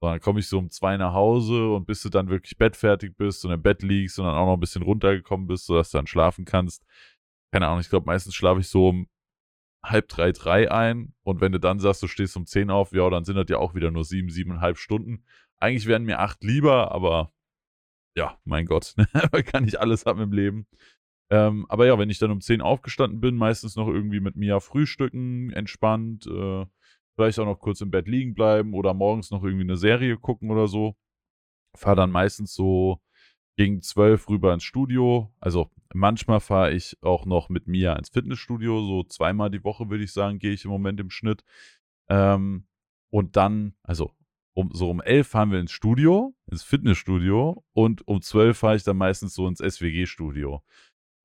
So, 0.00 0.08
dann 0.08 0.20
komme 0.20 0.40
ich 0.40 0.48
so 0.48 0.58
um 0.58 0.70
zwei 0.70 0.96
nach 0.96 1.12
Hause 1.12 1.70
und 1.72 1.86
bis 1.86 2.02
du 2.02 2.08
dann 2.08 2.28
wirklich 2.28 2.56
bettfertig 2.56 3.16
bist 3.16 3.44
und 3.44 3.50
im 3.50 3.62
Bett 3.62 3.82
liegst 3.82 4.18
und 4.18 4.26
dann 4.26 4.36
auch 4.36 4.46
noch 4.46 4.54
ein 4.54 4.60
bisschen 4.60 4.82
runtergekommen 4.82 5.48
bist, 5.48 5.66
sodass 5.66 5.90
du 5.90 5.98
dann 5.98 6.06
schlafen 6.06 6.44
kannst. 6.44 6.84
Keine 7.52 7.66
Ahnung, 7.66 7.80
ich 7.80 7.90
glaube, 7.90 8.06
meistens 8.06 8.34
schlafe 8.34 8.60
ich 8.60 8.68
so 8.68 8.88
um 8.88 9.08
halb 9.90 10.08
drei, 10.08 10.32
drei 10.32 10.70
ein. 10.70 11.14
Und 11.22 11.40
wenn 11.40 11.52
du 11.52 11.60
dann 11.60 11.80
sagst, 11.80 12.02
du 12.02 12.06
stehst 12.08 12.36
um 12.36 12.46
zehn 12.46 12.70
auf, 12.70 12.92
ja, 12.92 13.08
dann 13.10 13.24
sind 13.24 13.36
das 13.36 13.46
ja 13.48 13.58
auch 13.58 13.74
wieder 13.74 13.90
nur 13.90 14.04
sieben, 14.04 14.30
siebeneinhalb 14.30 14.78
Stunden. 14.78 15.24
Eigentlich 15.58 15.86
wären 15.86 16.04
mir 16.04 16.20
acht 16.20 16.42
lieber, 16.44 16.92
aber 16.92 17.32
ja, 18.16 18.38
mein 18.44 18.66
Gott, 18.66 18.94
kann 19.46 19.66
ich 19.66 19.80
alles 19.80 20.06
haben 20.06 20.20
im 20.20 20.32
Leben. 20.32 20.66
Ähm, 21.30 21.66
aber 21.68 21.86
ja, 21.86 21.98
wenn 21.98 22.10
ich 22.10 22.18
dann 22.18 22.30
um 22.30 22.40
10 22.40 22.60
aufgestanden 22.62 23.20
bin, 23.20 23.36
meistens 23.36 23.76
noch 23.76 23.88
irgendwie 23.88 24.20
mit 24.20 24.36
Mia 24.36 24.60
frühstücken, 24.60 25.50
entspannt, 25.50 26.26
äh, 26.26 26.66
vielleicht 27.14 27.38
auch 27.38 27.44
noch 27.44 27.58
kurz 27.58 27.80
im 27.80 27.90
Bett 27.90 28.08
liegen 28.08 28.34
bleiben 28.34 28.74
oder 28.74 28.94
morgens 28.94 29.30
noch 29.30 29.44
irgendwie 29.44 29.64
eine 29.64 29.76
Serie 29.76 30.16
gucken 30.16 30.50
oder 30.50 30.68
so. 30.68 30.96
Fahre 31.76 31.96
dann 31.96 32.10
meistens 32.10 32.54
so 32.54 33.00
gegen 33.58 33.82
12 33.82 34.28
rüber 34.28 34.54
ins 34.54 34.62
Studio. 34.62 35.34
Also 35.40 35.68
manchmal 35.92 36.38
fahre 36.38 36.72
ich 36.72 36.96
auch 37.02 37.26
noch 37.26 37.48
mit 37.48 37.66
Mia 37.66 37.94
ins 37.96 38.08
Fitnessstudio, 38.08 38.80
so 38.86 39.02
zweimal 39.02 39.50
die 39.50 39.64
Woche 39.64 39.90
würde 39.90 40.04
ich 40.04 40.12
sagen, 40.12 40.38
gehe 40.38 40.52
ich 40.52 40.64
im 40.64 40.70
Moment 40.70 41.00
im 41.00 41.10
Schnitt. 41.10 41.42
Ähm, 42.08 42.68
und 43.10 43.36
dann, 43.36 43.74
also 43.82 44.12
um, 44.54 44.70
so 44.72 44.88
um 44.88 45.00
elf 45.00 45.26
fahren 45.26 45.50
wir 45.50 45.58
ins 45.58 45.72
Studio, 45.72 46.34
ins 46.46 46.62
Fitnessstudio 46.62 47.64
und 47.72 48.06
um 48.06 48.22
zwölf 48.22 48.58
fahre 48.58 48.76
ich 48.76 48.84
dann 48.84 48.96
meistens 48.96 49.34
so 49.34 49.48
ins 49.48 49.58
SWG-Studio. 49.58 50.62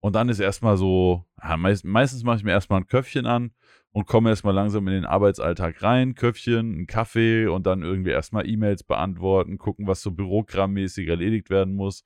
Und 0.02 0.16
dann 0.16 0.28
ist 0.28 0.40
erstmal 0.40 0.76
so, 0.76 1.26
ja, 1.42 1.56
meist, 1.56 1.86
meistens 1.86 2.24
mache 2.24 2.38
ich 2.38 2.44
mir 2.44 2.52
erstmal 2.52 2.82
ein 2.82 2.88
Köpfchen 2.88 3.28
an 3.28 3.54
und 3.94 4.08
komme 4.08 4.30
erstmal 4.32 4.54
langsam 4.54 4.88
in 4.88 4.94
den 4.94 5.06
Arbeitsalltag 5.06 5.82
rein. 5.84 6.16
Köpfchen, 6.16 6.74
einen 6.74 6.88
Kaffee 6.88 7.48
und 7.48 7.66
dann 7.66 7.84
irgendwie 7.84 8.10
erstmal 8.10 8.48
E-Mails 8.48 8.84
beantworten, 8.84 9.58
gucken, 9.58 9.88
was 9.88 10.02
so 10.02 10.12
bürogrammäßig 10.12 11.08
erledigt 11.08 11.50
werden 11.50 11.76
muss. 11.76 12.04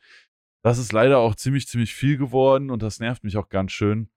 Das 0.63 0.77
ist 0.79 0.91
leider 0.91 1.19
auch 1.19 1.35
ziemlich, 1.35 1.67
ziemlich 1.67 1.93
viel 1.95 2.17
geworden 2.17 2.69
und 2.69 2.83
das 2.83 2.99
nervt 2.99 3.23
mich 3.23 3.37
auch 3.37 3.47
ganz 3.49 3.71
schön. 3.71 4.09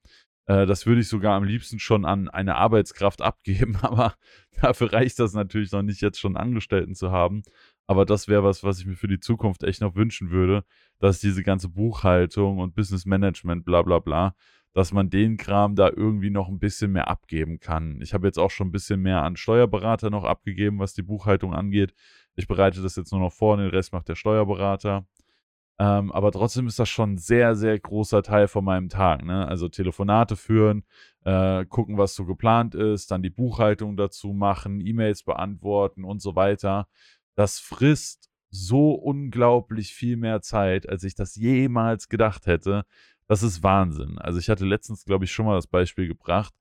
Äh, 0.46 0.66
das 0.66 0.84
würde 0.84 1.00
ich 1.00 1.08
sogar 1.08 1.36
am 1.36 1.44
liebsten 1.44 1.78
schon 1.78 2.04
an 2.04 2.28
eine 2.28 2.56
Arbeitskraft 2.56 3.22
abgeben, 3.22 3.76
aber 3.82 4.16
dafür 4.60 4.92
reicht 4.92 5.20
das 5.20 5.32
natürlich 5.32 5.70
noch 5.70 5.82
nicht, 5.82 6.00
jetzt 6.00 6.18
schon 6.18 6.36
Angestellten 6.36 6.96
zu 6.96 7.12
haben. 7.12 7.42
Aber 7.86 8.04
das 8.04 8.26
wäre 8.26 8.42
was, 8.42 8.64
was 8.64 8.80
ich 8.80 8.86
mir 8.86 8.96
für 8.96 9.08
die 9.08 9.20
Zukunft 9.20 9.62
echt 9.62 9.80
noch 9.80 9.94
wünschen 9.94 10.30
würde, 10.30 10.64
dass 10.98 11.20
diese 11.20 11.42
ganze 11.44 11.68
Buchhaltung 11.68 12.58
und 12.58 12.74
Business 12.74 13.04
Management, 13.06 13.64
bla 13.64 13.82
bla 13.82 14.00
bla, 14.00 14.34
dass 14.72 14.92
man 14.92 15.10
den 15.10 15.36
Kram 15.36 15.74
da 15.74 15.88
irgendwie 15.88 16.30
noch 16.30 16.48
ein 16.48 16.58
bisschen 16.58 16.92
mehr 16.92 17.08
abgeben 17.08 17.58
kann. 17.58 18.00
Ich 18.02 18.14
habe 18.14 18.26
jetzt 18.26 18.38
auch 18.38 18.50
schon 18.50 18.68
ein 18.68 18.72
bisschen 18.72 19.00
mehr 19.00 19.22
an 19.22 19.36
Steuerberater 19.36 20.10
noch 20.10 20.24
abgegeben, 20.24 20.78
was 20.78 20.94
die 20.94 21.02
Buchhaltung 21.02 21.54
angeht. 21.54 21.94
Ich 22.36 22.46
bereite 22.46 22.82
das 22.82 22.96
jetzt 22.96 23.12
nur 23.12 23.20
noch 23.20 23.32
vor 23.32 23.54
und 23.54 23.60
den 23.60 23.70
Rest 23.70 23.92
macht 23.92 24.08
der 24.08 24.14
Steuerberater. 24.14 25.06
Ähm, 25.80 26.12
aber 26.12 26.30
trotzdem 26.30 26.66
ist 26.66 26.78
das 26.78 26.90
schon 26.90 27.14
ein 27.14 27.18
sehr, 27.18 27.56
sehr 27.56 27.78
großer 27.78 28.22
Teil 28.22 28.48
von 28.48 28.64
meinem 28.64 28.90
Tag. 28.90 29.24
Ne? 29.24 29.48
Also 29.48 29.68
Telefonate 29.68 30.36
führen, 30.36 30.84
äh, 31.24 31.64
gucken, 31.64 31.96
was 31.96 32.14
so 32.14 32.26
geplant 32.26 32.74
ist, 32.74 33.10
dann 33.10 33.22
die 33.22 33.30
Buchhaltung 33.30 33.96
dazu 33.96 34.34
machen, 34.34 34.84
E-Mails 34.86 35.22
beantworten 35.22 36.04
und 36.04 36.20
so 36.20 36.36
weiter. 36.36 36.86
Das 37.34 37.58
frisst 37.58 38.30
so 38.50 38.92
unglaublich 38.92 39.94
viel 39.94 40.16
mehr 40.16 40.42
Zeit, 40.42 40.86
als 40.86 41.02
ich 41.02 41.14
das 41.14 41.34
jemals 41.36 42.08
gedacht 42.10 42.46
hätte. 42.46 42.84
Das 43.30 43.44
ist 43.44 43.62
Wahnsinn. 43.62 44.18
Also 44.18 44.40
ich 44.40 44.48
hatte 44.48 44.66
letztens, 44.66 45.04
glaube 45.04 45.24
ich, 45.24 45.30
schon 45.30 45.46
mal 45.46 45.54
das 45.54 45.68
Beispiel 45.68 46.08
gebracht. 46.08 46.52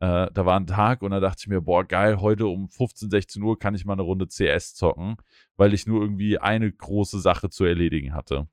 Äh, 0.00 0.26
da 0.32 0.44
war 0.44 0.58
ein 0.58 0.66
Tag 0.66 1.02
und 1.02 1.12
da 1.12 1.20
dachte 1.20 1.36
ich 1.42 1.46
mir, 1.46 1.60
boah, 1.60 1.84
geil, 1.84 2.20
heute 2.20 2.48
um 2.48 2.68
15, 2.68 3.10
16 3.10 3.40
Uhr 3.44 3.56
kann 3.56 3.76
ich 3.76 3.84
mal 3.84 3.92
eine 3.92 4.02
Runde 4.02 4.26
CS 4.26 4.74
zocken, 4.74 5.18
weil 5.56 5.72
ich 5.72 5.86
nur 5.86 6.00
irgendwie 6.00 6.36
eine 6.38 6.72
große 6.72 7.20
Sache 7.20 7.48
zu 7.48 7.64
erledigen 7.64 8.12
hatte. 8.12 8.48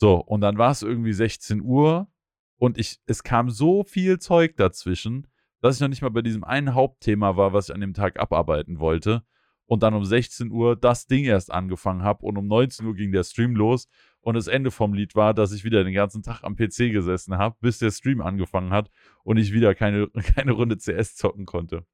So, 0.00 0.14
und 0.24 0.40
dann 0.40 0.56
war 0.56 0.70
es 0.70 0.80
irgendwie 0.80 1.12
16 1.12 1.60
Uhr 1.60 2.08
und 2.56 2.78
ich, 2.78 2.98
es 3.04 3.22
kam 3.22 3.50
so 3.50 3.84
viel 3.84 4.18
Zeug 4.18 4.56
dazwischen, 4.56 5.26
dass 5.60 5.74
ich 5.74 5.82
noch 5.82 5.88
nicht 5.88 6.00
mal 6.00 6.10
bei 6.10 6.22
diesem 6.22 6.44
einen 6.44 6.72
Hauptthema 6.72 7.36
war, 7.36 7.52
was 7.52 7.68
ich 7.68 7.74
an 7.74 7.82
dem 7.82 7.92
Tag 7.92 8.18
abarbeiten 8.18 8.78
wollte. 8.78 9.22
Und 9.66 9.82
dann 9.82 9.94
um 9.94 10.04
16 10.04 10.50
Uhr 10.50 10.76
das 10.76 11.06
Ding 11.06 11.24
erst 11.24 11.50
angefangen 11.50 12.02
habe 12.02 12.26
und 12.26 12.36
um 12.36 12.46
19 12.46 12.86
Uhr 12.86 12.94
ging 12.94 13.12
der 13.12 13.24
Stream 13.24 13.54
los. 13.54 13.88
Und 14.20 14.34
das 14.34 14.46
Ende 14.46 14.70
vom 14.70 14.92
Lied 14.92 15.14
war, 15.14 15.34
dass 15.34 15.52
ich 15.52 15.64
wieder 15.64 15.82
den 15.82 15.94
ganzen 15.94 16.22
Tag 16.22 16.44
am 16.44 16.56
PC 16.56 16.92
gesessen 16.92 17.38
habe, 17.38 17.56
bis 17.60 17.78
der 17.78 17.90
Stream 17.90 18.20
angefangen 18.20 18.72
hat 18.72 18.90
und 19.24 19.36
ich 19.36 19.52
wieder 19.52 19.74
keine, 19.74 20.08
keine 20.36 20.52
Runde 20.52 20.76
CS 20.76 21.16
zocken 21.16 21.46
konnte. 21.46 21.86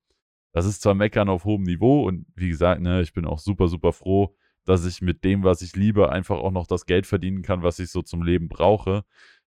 Das 0.52 0.66
ist 0.66 0.82
zwar 0.82 0.94
Meckern 0.94 1.28
auf 1.28 1.44
hohem 1.44 1.62
Niveau 1.62 2.06
und 2.06 2.26
wie 2.34 2.48
gesagt, 2.48 2.80
ne, 2.80 3.02
ich 3.02 3.12
bin 3.12 3.24
auch 3.24 3.38
super, 3.38 3.68
super 3.68 3.92
froh, 3.92 4.34
dass 4.64 4.84
ich 4.84 5.00
mit 5.00 5.24
dem, 5.24 5.44
was 5.44 5.62
ich 5.62 5.76
liebe, 5.76 6.10
einfach 6.10 6.36
auch 6.38 6.50
noch 6.50 6.66
das 6.66 6.86
Geld 6.86 7.06
verdienen 7.06 7.42
kann, 7.42 7.62
was 7.62 7.78
ich 7.78 7.90
so 7.90 8.02
zum 8.02 8.22
Leben 8.22 8.48
brauche. 8.48 9.04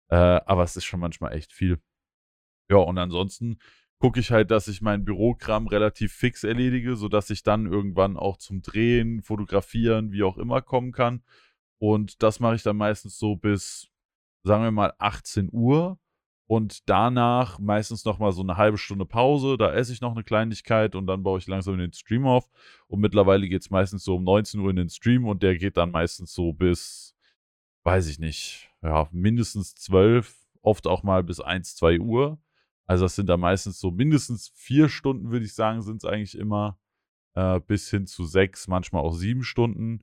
Äh, 0.08 0.16
aber 0.16 0.62
es 0.64 0.76
ist 0.76 0.84
schon 0.84 1.00
manchmal 1.00 1.32
echt 1.34 1.52
viel. 1.52 1.80
Ja, 2.70 2.76
und 2.78 2.98
ansonsten 2.98 3.58
gucke 3.98 4.20
ich 4.20 4.30
halt, 4.30 4.50
dass 4.50 4.68
ich 4.68 4.80
meinen 4.80 5.04
Bürokram 5.04 5.66
relativ 5.66 6.12
fix 6.12 6.44
erledige, 6.44 6.96
sodass 6.96 7.30
ich 7.30 7.42
dann 7.42 7.66
irgendwann 7.66 8.16
auch 8.16 8.36
zum 8.36 8.62
Drehen, 8.62 9.22
Fotografieren, 9.22 10.12
wie 10.12 10.22
auch 10.22 10.38
immer 10.38 10.62
kommen 10.62 10.92
kann. 10.92 11.22
Und 11.78 12.22
das 12.22 12.40
mache 12.40 12.56
ich 12.56 12.62
dann 12.62 12.76
meistens 12.76 13.18
so 13.18 13.36
bis, 13.36 13.88
sagen 14.44 14.62
wir 14.64 14.70
mal, 14.70 14.94
18 14.98 15.48
Uhr 15.52 15.98
und 16.48 16.88
danach 16.88 17.58
meistens 17.58 18.04
noch 18.04 18.18
mal 18.18 18.32
so 18.32 18.42
eine 18.42 18.56
halbe 18.56 18.78
Stunde 18.78 19.04
Pause. 19.04 19.58
Da 19.58 19.72
esse 19.72 19.92
ich 19.92 20.00
noch 20.00 20.12
eine 20.12 20.24
Kleinigkeit 20.24 20.94
und 20.94 21.06
dann 21.06 21.22
baue 21.22 21.38
ich 21.38 21.46
langsam 21.46 21.76
den 21.76 21.92
Stream 21.92 22.26
auf. 22.26 22.48
Und 22.86 23.00
mittlerweile 23.00 23.48
geht 23.48 23.62
es 23.62 23.70
meistens 23.70 24.02
so 24.04 24.16
um 24.16 24.24
19 24.24 24.60
Uhr 24.60 24.70
in 24.70 24.76
den 24.76 24.88
Stream 24.88 25.26
und 25.26 25.42
der 25.42 25.56
geht 25.56 25.76
dann 25.76 25.90
meistens 25.90 26.32
so 26.32 26.52
bis, 26.52 27.14
weiß 27.84 28.08
ich 28.08 28.18
nicht, 28.18 28.70
ja, 28.82 29.08
mindestens 29.12 29.74
12, 29.74 30.34
oft 30.62 30.86
auch 30.86 31.02
mal 31.02 31.22
bis 31.22 31.40
1, 31.40 31.76
2 31.76 32.00
Uhr. 32.00 32.38
Also 32.88 33.04
das 33.04 33.14
sind 33.14 33.28
da 33.28 33.36
meistens 33.36 33.78
so 33.78 33.90
mindestens 33.90 34.50
vier 34.54 34.88
Stunden, 34.88 35.30
würde 35.30 35.44
ich 35.44 35.54
sagen, 35.54 35.82
sind 35.82 35.98
es 35.98 36.04
eigentlich 36.06 36.36
immer, 36.36 36.78
äh, 37.34 37.60
bis 37.60 37.90
hin 37.90 38.06
zu 38.06 38.24
sechs, 38.24 38.66
manchmal 38.66 39.02
auch 39.02 39.12
sieben 39.12 39.44
Stunden. 39.44 40.02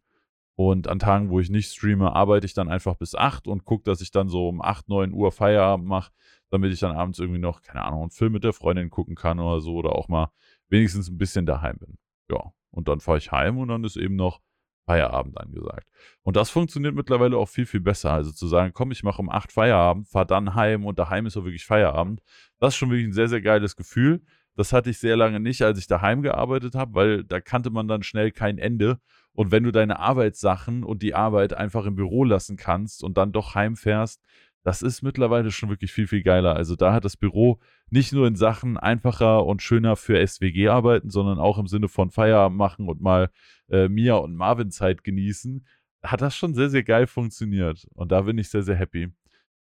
Und 0.54 0.88
an 0.88 1.00
Tagen, 1.00 1.32
wo 1.32 1.39
ich 1.39 1.50
nicht 1.50 1.74
streame, 1.74 2.15
arbeite 2.15 2.45
ich 2.45 2.54
dann 2.54 2.69
einfach 2.69 2.95
bis 2.95 3.15
8 3.15 3.48
und 3.48 3.65
gucke, 3.65 3.84
dass 3.84 4.02
ich 4.02 4.12
dann 4.12 4.30
so 4.30 4.48
um 4.48 4.62
8, 4.62 4.88
9 4.88 5.12
Uhr 5.13 5.32
Feierabend 5.32 5.88
mache, 5.88 6.13
damit 6.50 6.71
ich 6.71 6.80
dann 6.80 6.95
abends 6.95 7.19
irgendwie 7.19 7.39
noch, 7.39 7.62
keine 7.62 7.84
Ahnung, 7.84 8.04
einen 8.04 8.12
Film 8.12 8.32
mit 8.34 8.45
der 8.45 8.54
Freundin 8.54 8.89
gucken 8.89 9.15
kann 9.15 9.39
oder 9.39 9.60
so 9.60 9.74
oder 9.74 9.93
auch 9.93 10.08
mal 10.08 10.32
wenigstens 10.69 11.10
ein 11.10 11.17
bisschen 11.17 11.45
daheim 11.45 11.78
bin. 11.80 11.98
Ja, 12.32 12.54
und 12.69 12.88
dann 12.88 13.00
fahre 13.02 13.17
ich 13.17 13.32
heim 13.32 13.58
und 13.58 13.67
dann 13.67 13.84
ist 13.84 13.98
eben 13.98 14.15
noch 14.15 14.39
Feierabend 14.86 15.38
angesagt. 15.39 15.88
Und 16.21 16.36
das 16.36 16.50
funktioniert 16.50 16.95
mittlerweile 16.95 17.38
auch 17.38 17.50
viel, 17.50 17.65
viel 17.65 17.82
besser. 17.82 18.12
Also 18.12 18.32
zu 18.32 18.48
sagen, 18.48 18.71
komm, 18.74 18.91
ich 18.91 19.04
mache 19.04 19.21
um 19.21 19.30
8 19.30 19.52
Feierabend, 19.52 20.08
fahre 20.08 20.28
dann 20.28 20.56
heim 20.56 20.86
und 20.86 21.00
daheim 21.00 21.26
ist 21.26 21.38
auch 21.38 21.43
wirklich 21.43 21.65
Feierabend. 21.65 22.21
Das 22.60 22.74
ist 22.74 22.78
schon 22.78 22.89
wirklich 22.89 23.08
ein 23.08 23.13
sehr, 23.13 23.28
sehr 23.28 23.41
geiles 23.41 23.76
Gefühl. 23.76 24.21
Das 24.56 24.71
hatte 24.71 24.89
ich 24.89 25.00
sehr 25.00 25.17
lange 25.17 25.39
nicht, 25.39 25.62
als 25.63 25.80
ich 25.80 25.88
daheim 25.88 26.21
gearbeitet 26.21 26.76
habe, 26.76 26.93
weil 26.93 27.24
da 27.24 27.41
kannte 27.41 27.71
man 27.71 27.88
dann 27.88 28.04
schnell 28.04 28.32
kein 28.32 28.58
Ende. 28.58 29.00
Und 29.34 29.52
wenn 29.52 29.63
du 29.63 29.71
deine 29.71 30.00
Arbeitssachen 30.00 30.84
und 30.84 31.02
die 31.02 31.13
Arbeit 31.13 31.54
einfach 31.54 31.86
im 31.86 31.95
Büro 31.95 32.24
lassen 32.24 32.56
kannst 32.56 33.04
und 33.04 33.17
dann 33.17 33.34
doch 33.34 33.54
heimfährst, 33.54 34.21
das 34.65 34.82
ist 34.82 35.04
mittlerweile 35.04 35.51
schon 35.51 35.69
wirklich 35.69 35.93
viel, 35.93 36.08
viel 36.08 36.23
geiler. 36.23 36.56
Also 36.56 36.75
da 36.75 36.91
hat 36.91 37.06
das 37.06 37.17
Büro 37.17 37.60
nicht 37.91 38.12
nur 38.13 38.25
in 38.25 38.36
Sachen 38.36 38.78
einfacher 38.78 39.45
und 39.45 39.62
schöner 39.62 39.95
für 39.95 40.25
SWG 40.25 40.69
arbeiten, 40.69 41.12
sondern 41.12 41.38
auch 41.38 41.60
im 41.60 41.67
Sinne 41.67 41.88
von 41.88 42.10
Feierabend 42.10 42.58
machen 42.58 42.89
und 42.89 42.99
mal 42.99 43.30
äh, 43.69 43.88
Mia 43.88 44.15
und 44.15 44.36
Marvin 44.36 44.71
Zeit 44.71 45.04
genießen, 45.04 45.67
hat 46.01 46.21
das 46.21 46.36
schon 46.36 46.56
sehr, 46.56 46.71
sehr 46.71 46.82
geil 46.82 47.06
funktioniert. 47.06 47.86
Und 47.93 48.12
da 48.12 48.21
bin 48.21 48.39
ich 48.39 48.49
sehr, 48.49 48.63
sehr 48.63 48.75
happy. 48.75 49.10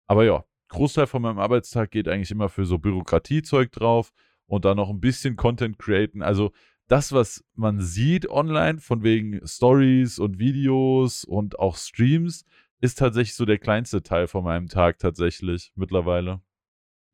Aber 0.07 0.25
ja, 0.25 0.43
Großteil 0.69 1.05
von 1.05 1.21
meinem 1.21 1.37
Arbeitstag 1.37 1.91
geht 1.91 2.07
eigentlich 2.07 2.31
immer 2.31 2.49
für 2.49 2.65
so 2.65 2.79
Bürokratiezeug 2.79 3.71
drauf 3.71 4.11
und 4.47 4.65
dann 4.65 4.77
noch 4.77 4.89
ein 4.89 4.99
bisschen 4.99 5.35
Content 5.35 5.77
createn. 5.77 6.23
Also 6.23 6.53
das, 6.87 7.11
was 7.11 7.45
man 7.53 7.81
sieht 7.81 8.27
online, 8.27 8.79
von 8.79 9.03
wegen 9.03 9.45
Stories 9.45 10.17
und 10.17 10.39
Videos 10.39 11.23
und 11.23 11.59
auch 11.59 11.75
Streams, 11.75 12.45
ist 12.81 12.97
tatsächlich 12.97 13.35
so 13.35 13.45
der 13.45 13.57
kleinste 13.57 14.03
Teil 14.03 14.27
von 14.27 14.43
meinem 14.43 14.67
Tag 14.67 14.99
tatsächlich 14.99 15.71
mittlerweile. 15.75 16.41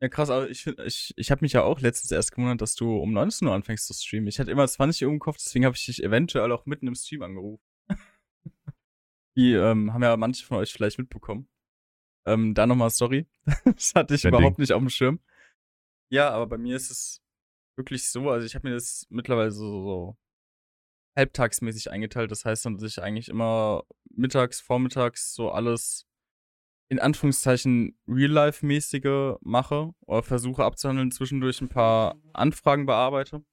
Ja, 0.02 0.10
krass, 0.10 0.30
aber 0.30 0.50
ich, 0.50 0.68
ich, 0.68 1.14
ich 1.16 1.32
habe 1.32 1.46
mich 1.46 1.54
ja 1.54 1.64
auch 1.64 1.80
letztens 1.80 2.12
erst 2.12 2.34
gewundert, 2.34 2.62
dass 2.62 2.76
du 2.76 2.98
um 2.98 3.14
19 3.14 3.48
Uhr 3.48 3.54
anfängst 3.54 3.88
zu 3.88 3.94
streamen. 3.94 4.28
Ich 4.28 4.40
hatte 4.40 4.52
immer 4.52 4.68
20 4.68 5.06
Uhr 5.06 5.14
im 5.14 5.20
Kopf, 5.20 5.38
deswegen 5.38 5.66
habe 5.66 5.78
ich 5.78 5.86
dich 5.86 6.04
eventuell 6.04 6.52
auch 6.52 6.66
mitten 6.66 6.88
im 6.88 6.96
Stream 6.96 7.22
angerufen. 7.22 7.64
Die 9.38 9.54
ähm, 9.54 9.94
haben 9.94 10.04
ja 10.04 10.18
manche 10.18 10.46
von 10.46 10.58
euch 10.58 10.74
vielleicht 10.74 11.00
mitbekommen. 11.00 11.48
Ähm, 12.26 12.54
da 12.54 12.68
nochmal 12.68 12.90
sorry. 12.90 13.28
das 13.66 13.94
hatte 13.96 14.16
ich 14.16 14.24
Kein 14.24 14.34
überhaupt 14.34 14.58
Ding. 14.58 14.64
nicht 14.64 14.74
auf 14.74 14.82
dem 14.82 14.90
Schirm. 14.90 15.20
Ja, 16.12 16.32
aber 16.32 16.48
bei 16.48 16.58
mir 16.58 16.76
ist 16.76 16.92
es 16.92 17.22
wirklich 17.78 18.10
so, 18.10 18.30
also 18.30 18.46
ich 18.46 18.56
habe 18.56 18.68
mir 18.68 18.76
das 18.76 19.08
mittlerweile 19.10 19.52
so, 19.52 19.84
so 19.84 20.18
halbtagsmäßig 21.16 21.92
eingeteilt. 21.92 22.32
Das 22.32 22.46
heißt 22.46 22.66
dann, 22.66 22.78
dass 22.78 22.90
ich 22.90 23.02
eigentlich 23.02 23.30
immer 23.30 23.84
mittags, 24.10 24.62
vormittags 24.62 25.34
so 25.34 25.52
alles 25.52 26.08
in 26.90 27.00
Anführungszeichen 27.00 27.98
Real-Life-mäßige 28.08 29.38
mache 29.42 29.92
oder 30.02 30.22
versuche 30.22 30.64
abzuhandeln, 30.64 31.12
zwischendurch 31.12 31.60
ein 31.62 31.70
paar 31.70 32.16
Anfragen 32.34 32.86
bearbeite. 32.86 33.44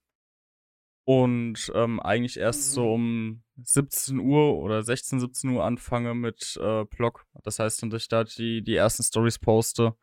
Und 1.05 1.73
ähm, 1.75 1.99
eigentlich 2.01 2.37
erst 2.38 2.73
so 2.73 2.92
um 2.92 3.42
17 3.57 4.18
Uhr 4.18 4.57
oder 4.59 4.83
16, 4.83 5.20
17 5.20 5.51
Uhr 5.51 5.64
anfange 5.64 6.14
mit 6.14 6.59
äh, 6.61 6.85
Blog. 6.85 7.25
Das 7.42 7.59
heißt 7.59 7.83
dann, 7.83 7.90
dass 7.90 8.03
ich 8.03 8.09
da 8.09 8.25
die, 8.25 8.62
die 8.62 8.77
ersten 8.77 9.03
Stories 9.03 9.38
poste, 9.38 9.96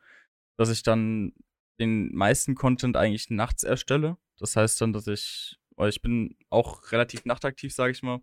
dass 0.58 0.70
ich 0.70 0.84
dann 0.84 1.34
den 1.80 2.14
meisten 2.14 2.56
Content 2.56 2.98
eigentlich 2.98 3.30
nachts 3.30 3.64
erstelle. 3.64 4.18
Das 4.40 4.56
heißt 4.56 4.82
dann, 4.82 4.94
dass 4.94 5.08
ich, 5.08 5.58
weil 5.78 5.90
ich 5.90 6.02
bin 6.02 6.36
auch 6.50 6.92
relativ 6.92 7.26
nachtaktiv, 7.26 7.74
sage 7.74 7.92
ich 7.92 8.04
mal, 8.04 8.20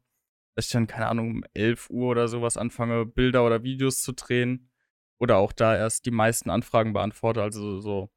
dass 0.55 0.67
ich 0.67 0.73
dann, 0.73 0.87
keine 0.87 1.09
Ahnung, 1.09 1.31
um 1.31 1.45
11 1.55 1.91
Uhr 1.91 2.11
oder 2.11 2.29
sowas 2.29 2.57
anfange, 2.57 3.07
Bilder 3.07 3.45
oder 3.47 3.63
Videos 3.63 4.03
zu 4.03 4.13
drehen. 4.13 4.71
Oder 5.19 5.37
auch 5.39 5.53
da 5.53 5.77
erst 5.77 6.07
die 6.07 6.11
meisten 6.11 6.51
Anfragen 6.51 6.93
beantworte, 6.93 7.41
also 7.41 7.81
so 7.81 8.11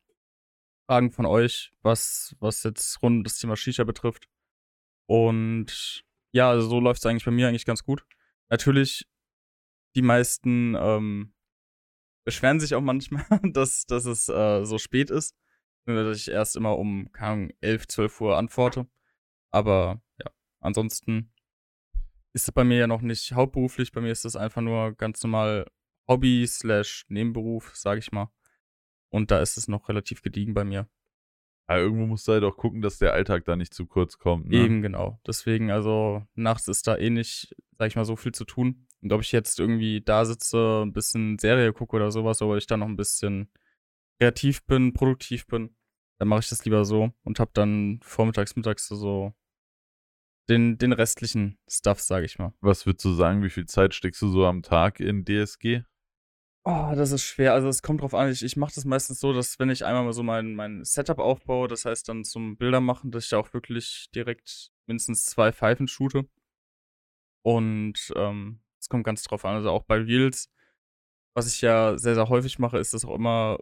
Fragen 0.89 1.11
von 1.11 1.25
euch, 1.25 1.71
was, 1.81 2.35
was 2.39 2.63
jetzt 2.63 3.01
rund 3.01 3.17
um 3.17 3.23
das 3.23 3.37
Thema 3.37 3.55
Shisha 3.55 3.83
betrifft. 3.83 4.27
Und 5.07 6.03
ja, 6.33 6.49
also 6.49 6.67
so 6.67 6.79
läuft 6.79 6.99
es 6.99 7.05
eigentlich 7.05 7.25
bei 7.25 7.31
mir 7.31 7.47
eigentlich 7.47 7.65
ganz 7.65 7.83
gut. 7.83 8.03
Natürlich, 8.49 9.07
die 9.95 10.01
meisten 10.01 10.75
ähm, 10.75 11.33
beschweren 12.25 12.59
sich 12.59 12.75
auch 12.75 12.81
manchmal, 12.81 13.25
dass, 13.53 13.85
dass 13.85 14.05
es 14.05 14.27
äh, 14.27 14.65
so 14.65 14.77
spät 14.77 15.11
ist. 15.11 15.35
Dass 15.85 16.17
ich 16.17 16.29
erst 16.29 16.57
immer 16.57 16.77
um, 16.77 17.11
keine 17.13 17.31
Ahnung, 17.31 17.51
11, 17.61 17.87
12 17.87 18.21
Uhr 18.21 18.37
antworte. 18.37 18.87
Aber 19.51 20.01
ja, 20.19 20.31
ansonsten 20.59 21.31
ist 22.33 22.53
bei 22.53 22.63
mir 22.63 22.77
ja 22.77 22.87
noch 22.87 23.01
nicht 23.01 23.33
hauptberuflich. 23.33 23.91
Bei 23.91 24.01
mir 24.01 24.11
ist 24.11 24.25
das 24.25 24.35
einfach 24.35 24.61
nur 24.61 24.93
ganz 24.93 25.23
normal 25.23 25.65
Hobby 26.07 26.45
slash 26.47 27.05
Nebenberuf, 27.09 27.75
sage 27.75 27.99
ich 27.99 28.11
mal. 28.11 28.31
Und 29.09 29.31
da 29.31 29.39
ist 29.41 29.57
es 29.57 29.67
noch 29.67 29.89
relativ 29.89 30.21
gediegen 30.21 30.53
bei 30.53 30.63
mir. 30.63 30.87
Aber 31.65 31.79
irgendwo 31.79 32.05
musst 32.05 32.27
du 32.27 32.31
halt 32.31 32.43
auch 32.43 32.55
gucken, 32.55 32.81
dass 32.81 32.97
der 32.97 33.13
Alltag 33.13 33.43
da 33.45 33.55
nicht 33.55 33.73
zu 33.73 33.85
kurz 33.85 34.17
kommt. 34.17 34.47
Ne? 34.47 34.57
Eben, 34.57 34.81
genau. 34.81 35.19
Deswegen, 35.27 35.69
also 35.69 36.25
nachts 36.33 36.67
ist 36.69 36.87
da 36.87 36.97
eh 36.97 37.09
nicht, 37.09 37.53
sag 37.77 37.87
ich 37.87 37.95
mal, 37.97 38.05
so 38.05 38.15
viel 38.15 38.31
zu 38.31 38.45
tun. 38.45 38.87
Und 39.01 39.11
ob 39.11 39.21
ich 39.21 39.31
jetzt 39.31 39.59
irgendwie 39.59 40.01
da 40.01 40.23
sitze, 40.25 40.83
ein 40.85 40.93
bisschen 40.93 41.37
Serie 41.39 41.73
gucke 41.73 41.97
oder 41.97 42.11
sowas, 42.11 42.41
oder 42.41 42.57
ich 42.57 42.67
da 42.67 42.77
noch 42.77 42.87
ein 42.87 42.95
bisschen 42.95 43.51
kreativ 44.19 44.65
bin, 44.65 44.93
produktiv 44.93 45.45
bin, 45.47 45.75
dann 46.17 46.27
mache 46.27 46.41
ich 46.41 46.49
das 46.49 46.65
lieber 46.65 46.85
so 46.85 47.11
und 47.23 47.39
habe 47.39 47.51
dann 47.53 47.99
vormittags, 48.03 48.55
mittags 48.55 48.87
so 48.87 49.33
den, 50.49 50.77
den 50.77 50.93
restlichen 50.93 51.59
Stuff, 51.69 51.99
sage 51.99 52.25
ich 52.25 52.39
mal. 52.39 52.53
Was 52.61 52.85
würdest 52.85 53.05
du 53.05 53.13
sagen, 53.13 53.43
wie 53.43 53.49
viel 53.49 53.65
Zeit 53.65 53.93
steckst 53.93 54.21
du 54.21 54.29
so 54.29 54.45
am 54.45 54.63
Tag 54.63 54.99
in 54.99 55.25
DSG? 55.25 55.83
Oh, 56.63 56.93
das 56.95 57.11
ist 57.11 57.23
schwer. 57.23 57.53
Also 57.53 57.67
es 57.69 57.81
kommt 57.81 58.01
drauf 58.01 58.13
an. 58.13 58.29
Ich, 58.29 58.43
ich 58.43 58.57
mache 58.57 58.73
das 58.75 58.83
meistens 58.85 59.19
so, 59.19 59.31
dass 59.31 59.57
wenn 59.59 59.69
ich 59.69 59.85
einmal 59.85 60.03
mal 60.03 60.13
so 60.13 60.23
mein, 60.23 60.53
mein 60.53 60.83
Setup 60.83 61.19
aufbaue, 61.19 61.67
das 61.67 61.85
heißt 61.85 62.09
dann 62.09 62.23
zum 62.23 62.57
Bilder 62.57 62.81
machen, 62.81 63.11
dass 63.11 63.25
ich 63.25 63.29
da 63.29 63.37
auch 63.37 63.53
wirklich 63.53 64.09
direkt 64.13 64.71
mindestens 64.85 65.23
zwei 65.23 65.51
Pfeifen 65.53 65.87
shoote. 65.87 66.27
Und 67.41 68.11
ähm, 68.15 68.59
es 68.79 68.89
kommt 68.89 69.05
ganz 69.05 69.23
drauf 69.23 69.45
an. 69.45 69.55
Also 69.55 69.69
auch 69.69 69.83
bei 69.83 69.95
Reels, 69.97 70.51
was 71.33 71.47
ich 71.47 71.61
ja 71.61 71.97
sehr, 71.97 72.15
sehr 72.15 72.29
häufig 72.29 72.59
mache, 72.59 72.77
ist 72.79 72.93
das 72.93 73.05
auch 73.05 73.15
immer 73.15 73.59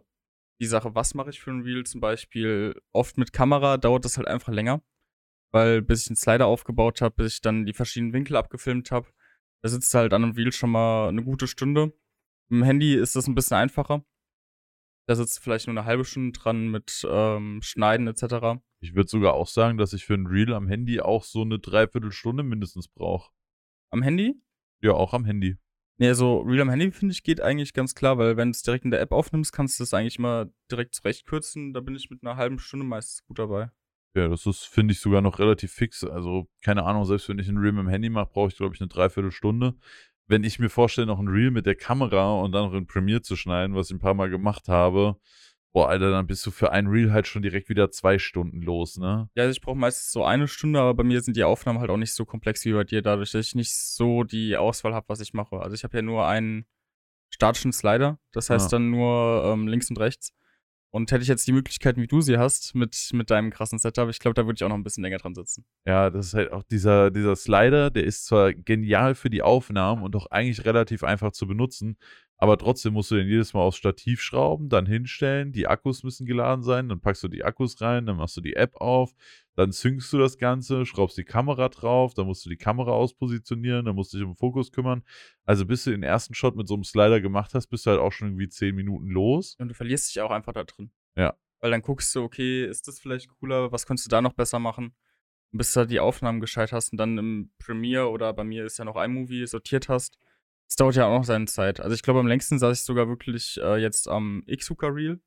die 0.60 0.66
Sache, 0.66 0.94
was 0.94 1.14
mache 1.14 1.30
ich 1.30 1.40
für 1.40 1.50
ein 1.50 1.62
Reel 1.62 1.84
zum 1.84 2.00
Beispiel. 2.00 2.80
Oft 2.92 3.18
mit 3.18 3.32
Kamera 3.32 3.76
dauert 3.76 4.04
das 4.04 4.16
halt 4.16 4.28
einfach 4.28 4.52
länger, 4.52 4.82
weil 5.52 5.82
bis 5.82 6.02
ich 6.04 6.10
einen 6.10 6.16
Slider 6.16 6.46
aufgebaut 6.46 7.00
habe, 7.00 7.14
bis 7.16 7.34
ich 7.34 7.40
dann 7.40 7.66
die 7.66 7.74
verschiedenen 7.74 8.12
Winkel 8.12 8.36
abgefilmt 8.36 8.90
habe, 8.90 9.08
da 9.62 9.68
sitzt 9.68 9.92
halt 9.94 10.12
an 10.12 10.22
einem 10.22 10.32
Reel 10.32 10.52
schon 10.52 10.70
mal 10.70 11.08
eine 11.08 11.24
gute 11.24 11.48
Stunde. 11.48 11.92
Im 12.50 12.62
Handy 12.62 12.94
ist 12.94 13.16
das 13.16 13.26
ein 13.26 13.34
bisschen 13.34 13.56
einfacher. 13.56 14.04
Da 15.08 15.14
sitzt 15.14 15.40
vielleicht 15.40 15.66
nur 15.66 15.76
eine 15.76 15.86
halbe 15.86 16.04
Stunde 16.04 16.38
dran 16.38 16.68
mit 16.68 17.06
ähm, 17.08 17.60
Schneiden 17.62 18.06
etc. 18.08 18.60
Ich 18.80 18.94
würde 18.94 19.08
sogar 19.08 19.34
auch 19.34 19.46
sagen, 19.46 19.78
dass 19.78 19.92
ich 19.92 20.04
für 20.04 20.14
ein 20.14 20.26
Reel 20.26 20.52
am 20.52 20.68
Handy 20.68 21.00
auch 21.00 21.24
so 21.24 21.42
eine 21.42 21.58
Dreiviertelstunde 21.58 22.42
mindestens 22.42 22.88
brauche. 22.88 23.32
Am 23.90 24.02
Handy? 24.02 24.40
Ja, 24.82 24.92
auch 24.92 25.14
am 25.14 25.24
Handy. 25.24 25.56
Nee, 25.98 26.08
also 26.08 26.40
Reel 26.40 26.60
am 26.60 26.68
Handy 26.68 26.90
finde 26.92 27.12
ich 27.12 27.22
geht 27.22 27.40
eigentlich 27.40 27.72
ganz 27.72 27.94
klar, 27.94 28.18
weil 28.18 28.36
wenn 28.36 28.48
du 28.48 28.56
es 28.56 28.62
direkt 28.62 28.84
in 28.84 28.90
der 28.90 29.00
App 29.00 29.12
aufnimmst, 29.12 29.52
kannst 29.52 29.78
du 29.78 29.82
das 29.82 29.94
eigentlich 29.94 30.18
immer 30.18 30.46
direkt 30.70 30.94
zurechtkürzen. 30.94 31.72
Da 31.72 31.80
bin 31.80 31.94
ich 31.94 32.10
mit 32.10 32.22
einer 32.22 32.36
halben 32.36 32.58
Stunde 32.58 32.84
meistens 32.84 33.24
gut 33.26 33.38
dabei. 33.38 33.70
Ja, 34.14 34.28
das 34.28 34.46
ist, 34.46 34.64
finde 34.64 34.92
ich, 34.92 35.00
sogar 35.00 35.20
noch 35.20 35.38
relativ 35.38 35.72
fix. 35.72 36.04
Also, 36.04 36.48
keine 36.62 36.84
Ahnung, 36.84 37.04
selbst 37.04 37.28
wenn 37.28 37.38
ich 37.38 37.48
ein 37.48 37.58
Reel 37.58 37.72
mit 37.72 37.84
dem 37.84 37.88
Handy 37.88 38.08
mache, 38.08 38.30
brauche 38.32 38.48
ich, 38.48 38.56
glaube 38.56 38.74
ich, 38.74 38.80
eine 38.80 38.88
Dreiviertelstunde 38.88 39.74
wenn 40.28 40.44
ich 40.44 40.58
mir 40.58 40.68
vorstelle, 40.68 41.06
noch 41.06 41.18
ein 41.18 41.28
Reel 41.28 41.50
mit 41.50 41.66
der 41.66 41.74
Kamera 41.74 42.40
und 42.40 42.52
dann 42.52 42.66
noch 42.66 42.74
in 42.74 42.86
Premiere 42.86 43.22
zu 43.22 43.36
schneiden, 43.36 43.76
was 43.76 43.90
ich 43.90 43.96
ein 43.96 44.00
paar 44.00 44.14
Mal 44.14 44.30
gemacht 44.30 44.68
habe, 44.68 45.16
boah, 45.72 45.88
Alter, 45.88 46.10
dann 46.10 46.26
bist 46.26 46.44
du 46.46 46.50
für 46.50 46.72
ein 46.72 46.86
Reel 46.86 47.12
halt 47.12 47.26
schon 47.26 47.42
direkt 47.42 47.68
wieder 47.68 47.90
zwei 47.90 48.18
Stunden 48.18 48.62
los, 48.62 48.96
ne? 48.96 49.28
Ja, 49.34 49.44
also 49.44 49.52
ich 49.52 49.60
brauche 49.60 49.76
meistens 49.76 50.10
so 50.10 50.24
eine 50.24 50.48
Stunde, 50.48 50.80
aber 50.80 50.94
bei 50.94 51.04
mir 51.04 51.20
sind 51.20 51.36
die 51.36 51.44
Aufnahmen 51.44 51.80
halt 51.80 51.90
auch 51.90 51.96
nicht 51.96 52.14
so 52.14 52.24
komplex 52.24 52.64
wie 52.64 52.72
bei 52.72 52.84
dir, 52.84 53.02
dadurch, 53.02 53.32
dass 53.32 53.46
ich 53.46 53.54
nicht 53.54 53.74
so 53.74 54.24
die 54.24 54.56
Auswahl 54.56 54.94
habe, 54.94 55.08
was 55.08 55.20
ich 55.20 55.34
mache. 55.34 55.60
Also 55.60 55.74
ich 55.74 55.84
habe 55.84 55.96
ja 55.96 56.02
nur 56.02 56.26
einen 56.26 56.66
statischen 57.30 57.72
Slider, 57.72 58.18
das 58.32 58.50
heißt 58.50 58.72
ja. 58.72 58.78
dann 58.78 58.90
nur 58.90 59.44
ähm, 59.44 59.68
links 59.68 59.90
und 59.90 59.98
rechts. 59.98 60.32
Und 60.90 61.12
hätte 61.12 61.20
ich 61.22 61.28
jetzt 61.28 61.46
die 61.46 61.52
Möglichkeiten, 61.52 62.00
wie 62.00 62.06
du 62.06 62.22
sie 62.22 62.38
hast, 62.38 62.74
mit, 62.74 63.10
mit 63.12 63.30
deinem 63.30 63.50
krassen 63.50 63.78
Setup, 63.78 64.08
ich 64.08 64.18
glaube, 64.18 64.34
da 64.34 64.46
würde 64.46 64.56
ich 64.56 64.64
auch 64.64 64.70
noch 64.70 64.76
ein 64.76 64.82
bisschen 64.82 65.02
länger 65.02 65.18
dran 65.18 65.34
sitzen. 65.34 65.66
Ja, 65.84 66.08
das 66.08 66.28
ist 66.28 66.34
halt 66.34 66.52
auch 66.52 66.62
dieser, 66.62 67.10
dieser 67.10 67.36
Slider, 67.36 67.90
der 67.90 68.04
ist 68.04 68.24
zwar 68.24 68.54
genial 68.54 69.14
für 69.14 69.28
die 69.28 69.42
Aufnahmen 69.42 70.02
und 70.02 70.16
auch 70.16 70.26
eigentlich 70.30 70.64
relativ 70.64 71.04
einfach 71.04 71.32
zu 71.32 71.46
benutzen, 71.46 71.98
aber 72.38 72.58
trotzdem 72.58 72.92
musst 72.92 73.10
du 73.10 73.14
den 73.14 73.28
jedes 73.28 73.54
Mal 73.54 73.60
aufs 73.60 73.78
Stativ 73.78 74.20
schrauben, 74.20 74.68
dann 74.68 74.84
hinstellen, 74.84 75.52
die 75.52 75.66
Akkus 75.66 76.02
müssen 76.02 76.26
geladen 76.26 76.62
sein, 76.62 76.88
dann 76.88 77.00
packst 77.00 77.22
du 77.24 77.28
die 77.28 77.44
Akkus 77.44 77.80
rein, 77.80 78.04
dann 78.04 78.16
machst 78.16 78.36
du 78.36 78.42
die 78.42 78.56
App 78.56 78.76
auf, 78.76 79.14
dann 79.54 79.72
synkst 79.72 80.12
du 80.12 80.18
das 80.18 80.36
Ganze, 80.36 80.84
schraubst 80.84 81.16
die 81.16 81.24
Kamera 81.24 81.70
drauf, 81.70 82.12
dann 82.12 82.26
musst 82.26 82.44
du 82.44 82.50
die 82.50 82.58
Kamera 82.58 82.90
auspositionieren, 82.90 83.86
dann 83.86 83.94
musst 83.94 84.12
du 84.12 84.18
dich 84.18 84.24
um 84.24 84.32
den 84.32 84.36
Fokus 84.36 84.70
kümmern. 84.70 85.02
Also 85.44 85.64
bis 85.64 85.84
du 85.84 85.90
den 85.90 86.02
ersten 86.02 86.34
Shot 86.34 86.56
mit 86.56 86.68
so 86.68 86.74
einem 86.74 86.84
Slider 86.84 87.22
gemacht 87.22 87.54
hast, 87.54 87.68
bist 87.68 87.86
du 87.86 87.90
halt 87.90 88.00
auch 88.00 88.12
schon 88.12 88.28
irgendwie 88.28 88.48
zehn 88.48 88.74
Minuten 88.74 89.08
los. 89.08 89.56
Und 89.58 89.68
du 89.68 89.74
verlierst 89.74 90.14
dich 90.14 90.20
auch 90.20 90.30
einfach 90.30 90.52
da 90.52 90.64
drin. 90.64 90.90
Ja. 91.16 91.34
Weil 91.60 91.70
dann 91.70 91.80
guckst 91.80 92.14
du, 92.14 92.22
okay, 92.22 92.66
ist 92.66 92.86
das 92.86 93.00
vielleicht 93.00 93.28
cooler, 93.28 93.72
was 93.72 93.86
könntest 93.86 94.06
du 94.06 94.10
da 94.10 94.20
noch 94.20 94.34
besser 94.34 94.58
machen? 94.58 94.94
bis 95.52 95.72
du 95.72 95.86
die 95.86 96.00
Aufnahmen 96.00 96.40
gescheit 96.40 96.72
hast 96.72 96.92
und 96.92 96.98
dann 96.98 97.16
im 97.16 97.50
Premiere 97.58 98.10
oder 98.10 98.34
bei 98.34 98.44
mir 98.44 98.66
ist 98.66 98.78
ja 98.78 98.84
noch 98.84 99.02
iMovie 99.02 99.46
sortiert 99.46 99.88
hast 99.88 100.18
es 100.68 100.76
dauert 100.76 100.96
ja 100.96 101.06
auch 101.06 101.18
noch 101.18 101.24
seine 101.24 101.46
Zeit. 101.46 101.80
Also 101.80 101.94
ich 101.94 102.02
glaube, 102.02 102.20
am 102.20 102.26
längsten 102.26 102.58
saß 102.58 102.78
ich 102.80 102.84
sogar 102.84 103.08
wirklich 103.08 103.58
äh, 103.62 103.76
jetzt 103.76 104.08
am 104.08 104.42
Xuka 104.46 104.88
Reel. 104.88 105.20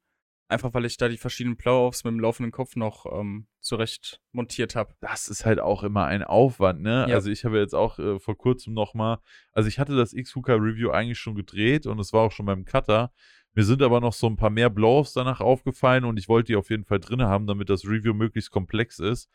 Einfach 0.52 0.74
weil 0.74 0.86
ich 0.86 0.98
da 0.98 1.08
die 1.08 1.18
verschiedenen 1.18 1.58
Blow-Offs 1.58 2.04
mit 2.04 2.12
dem 2.12 2.20
laufenden 2.20 2.52
Kopf 2.52 2.76
noch 2.76 3.06
ähm, 3.06 3.46
zurecht 3.60 4.20
montiert 4.32 4.76
habe. 4.76 4.96
Das 5.00 5.28
ist 5.28 5.46
halt 5.46 5.60
auch 5.60 5.84
immer 5.84 6.06
ein 6.06 6.24
Aufwand, 6.24 6.82
ne? 6.82 7.06
Ja. 7.08 7.16
Also 7.16 7.30
ich 7.30 7.46
habe 7.46 7.60
jetzt 7.60 7.76
auch 7.76 8.00
äh, 8.00 8.20
vor 8.20 8.36
kurzem 8.36 8.74
nochmal, 8.74 9.20
also 9.52 9.70
ich 9.70 9.78
hatte 9.78 9.96
das 9.96 10.16
Xuka 10.16 10.54
Review 10.54 10.90
eigentlich 10.90 11.20
schon 11.20 11.36
gedreht 11.36 11.86
und 11.86 12.00
es 12.00 12.14
war 12.14 12.22
auch 12.22 12.32
schon 12.32 12.48
beim 12.48 12.66
Cutter. 12.66 13.12
Mir 13.54 13.64
sind 13.64 13.84
aber 13.84 14.00
noch 14.00 14.14
so 14.14 14.26
ein 14.26 14.38
paar 14.38 14.50
mehr 14.50 14.72
Blow-Offs 14.72 15.14
danach 15.14 15.40
aufgefallen 15.40 16.04
und 16.04 16.18
ich 16.18 16.28
wollte 16.30 16.48
die 16.48 16.56
auf 16.56 16.72
jeden 16.72 16.86
Fall 16.86 17.00
drin 17.00 17.22
haben, 17.22 17.46
damit 17.46 17.70
das 17.70 17.86
Review 17.86 18.16
möglichst 18.16 18.50
komplex 18.50 18.98
ist. 18.98 19.30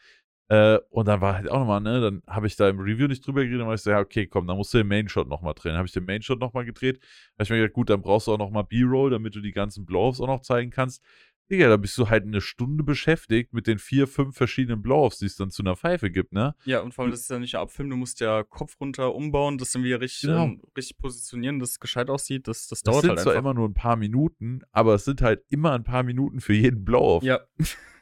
Äh, 0.48 0.78
und 0.90 1.08
dann 1.08 1.20
war 1.20 1.34
halt 1.34 1.50
auch 1.50 1.60
nochmal, 1.60 1.80
ne, 1.80 2.00
dann 2.00 2.22
habe 2.26 2.46
ich 2.46 2.56
da 2.56 2.68
im 2.68 2.78
Review 2.78 3.06
nicht 3.06 3.26
drüber 3.26 3.40
geredet, 3.40 3.60
dann 3.60 3.68
war 3.68 3.74
ich 3.74 3.80
so, 3.80 3.90
ja, 3.90 4.00
okay, 4.00 4.26
komm, 4.26 4.46
dann 4.46 4.56
musst 4.56 4.74
du 4.74 4.78
den 4.78 4.88
Main-Shot 4.88 5.28
nochmal 5.28 5.54
drehen. 5.54 5.70
Dann 5.70 5.78
habe 5.78 5.86
ich 5.86 5.92
den 5.92 6.04
Main-Shot 6.04 6.38
nochmal 6.38 6.64
gedreht. 6.64 7.00
habe 7.34 7.44
ich 7.44 7.50
mir 7.50 7.56
gedacht, 7.56 7.72
gut, 7.72 7.90
dann 7.90 8.02
brauchst 8.02 8.26
du 8.26 8.32
auch 8.32 8.38
nochmal 8.38 8.64
B-Roll, 8.64 9.10
damit 9.10 9.34
du 9.34 9.40
die 9.40 9.52
ganzen 9.52 9.86
Blow-Offs 9.86 10.20
auch 10.20 10.26
noch 10.26 10.42
zeigen 10.42 10.70
kannst. 10.70 11.02
Digga, 11.50 11.68
da 11.68 11.76
bist 11.76 11.98
du 11.98 12.08
halt 12.08 12.24
eine 12.24 12.40
Stunde 12.40 12.84
beschäftigt 12.84 13.52
mit 13.52 13.66
den 13.66 13.78
vier, 13.78 14.06
fünf 14.06 14.34
verschiedenen 14.34 14.80
Blow-Offs, 14.80 15.18
die 15.18 15.26
es 15.26 15.36
dann 15.36 15.50
zu 15.50 15.62
einer 15.62 15.76
Pfeife 15.76 16.10
gibt, 16.10 16.32
ne? 16.32 16.54
Ja, 16.64 16.80
und 16.80 16.94
vor 16.94 17.04
allem, 17.04 17.10
das 17.10 17.20
ist 17.20 17.30
ja 17.30 17.38
nicht 17.38 17.54
abfilmen, 17.56 17.90
du 17.90 17.96
musst 17.96 18.20
ja 18.20 18.42
Kopf 18.42 18.80
runter 18.80 19.14
umbauen, 19.14 19.58
das 19.58 19.72
dann 19.72 19.84
wieder 19.84 20.00
richtig, 20.00 20.30
genau. 20.30 20.44
ähm, 20.44 20.62
richtig 20.74 20.96
positionieren, 20.96 21.58
dass 21.58 21.70
es 21.70 21.80
gescheit 21.80 22.08
aussieht, 22.08 22.48
das, 22.48 22.66
das 22.68 22.82
dauert 22.82 22.96
das 22.96 23.02
sind 23.02 23.10
halt 23.10 23.20
zwar 23.20 23.32
einfach. 23.32 23.42
immer 23.42 23.54
nur 23.54 23.68
ein 23.68 23.74
paar 23.74 23.96
Minuten, 23.96 24.62
aber 24.72 24.94
es 24.94 25.04
sind 25.04 25.20
halt 25.20 25.44
immer 25.50 25.72
ein 25.72 25.84
paar 25.84 26.02
Minuten 26.02 26.40
für 26.40 26.54
jeden 26.54 26.84
Blow-Off. 26.84 27.22
Ja. 27.22 27.40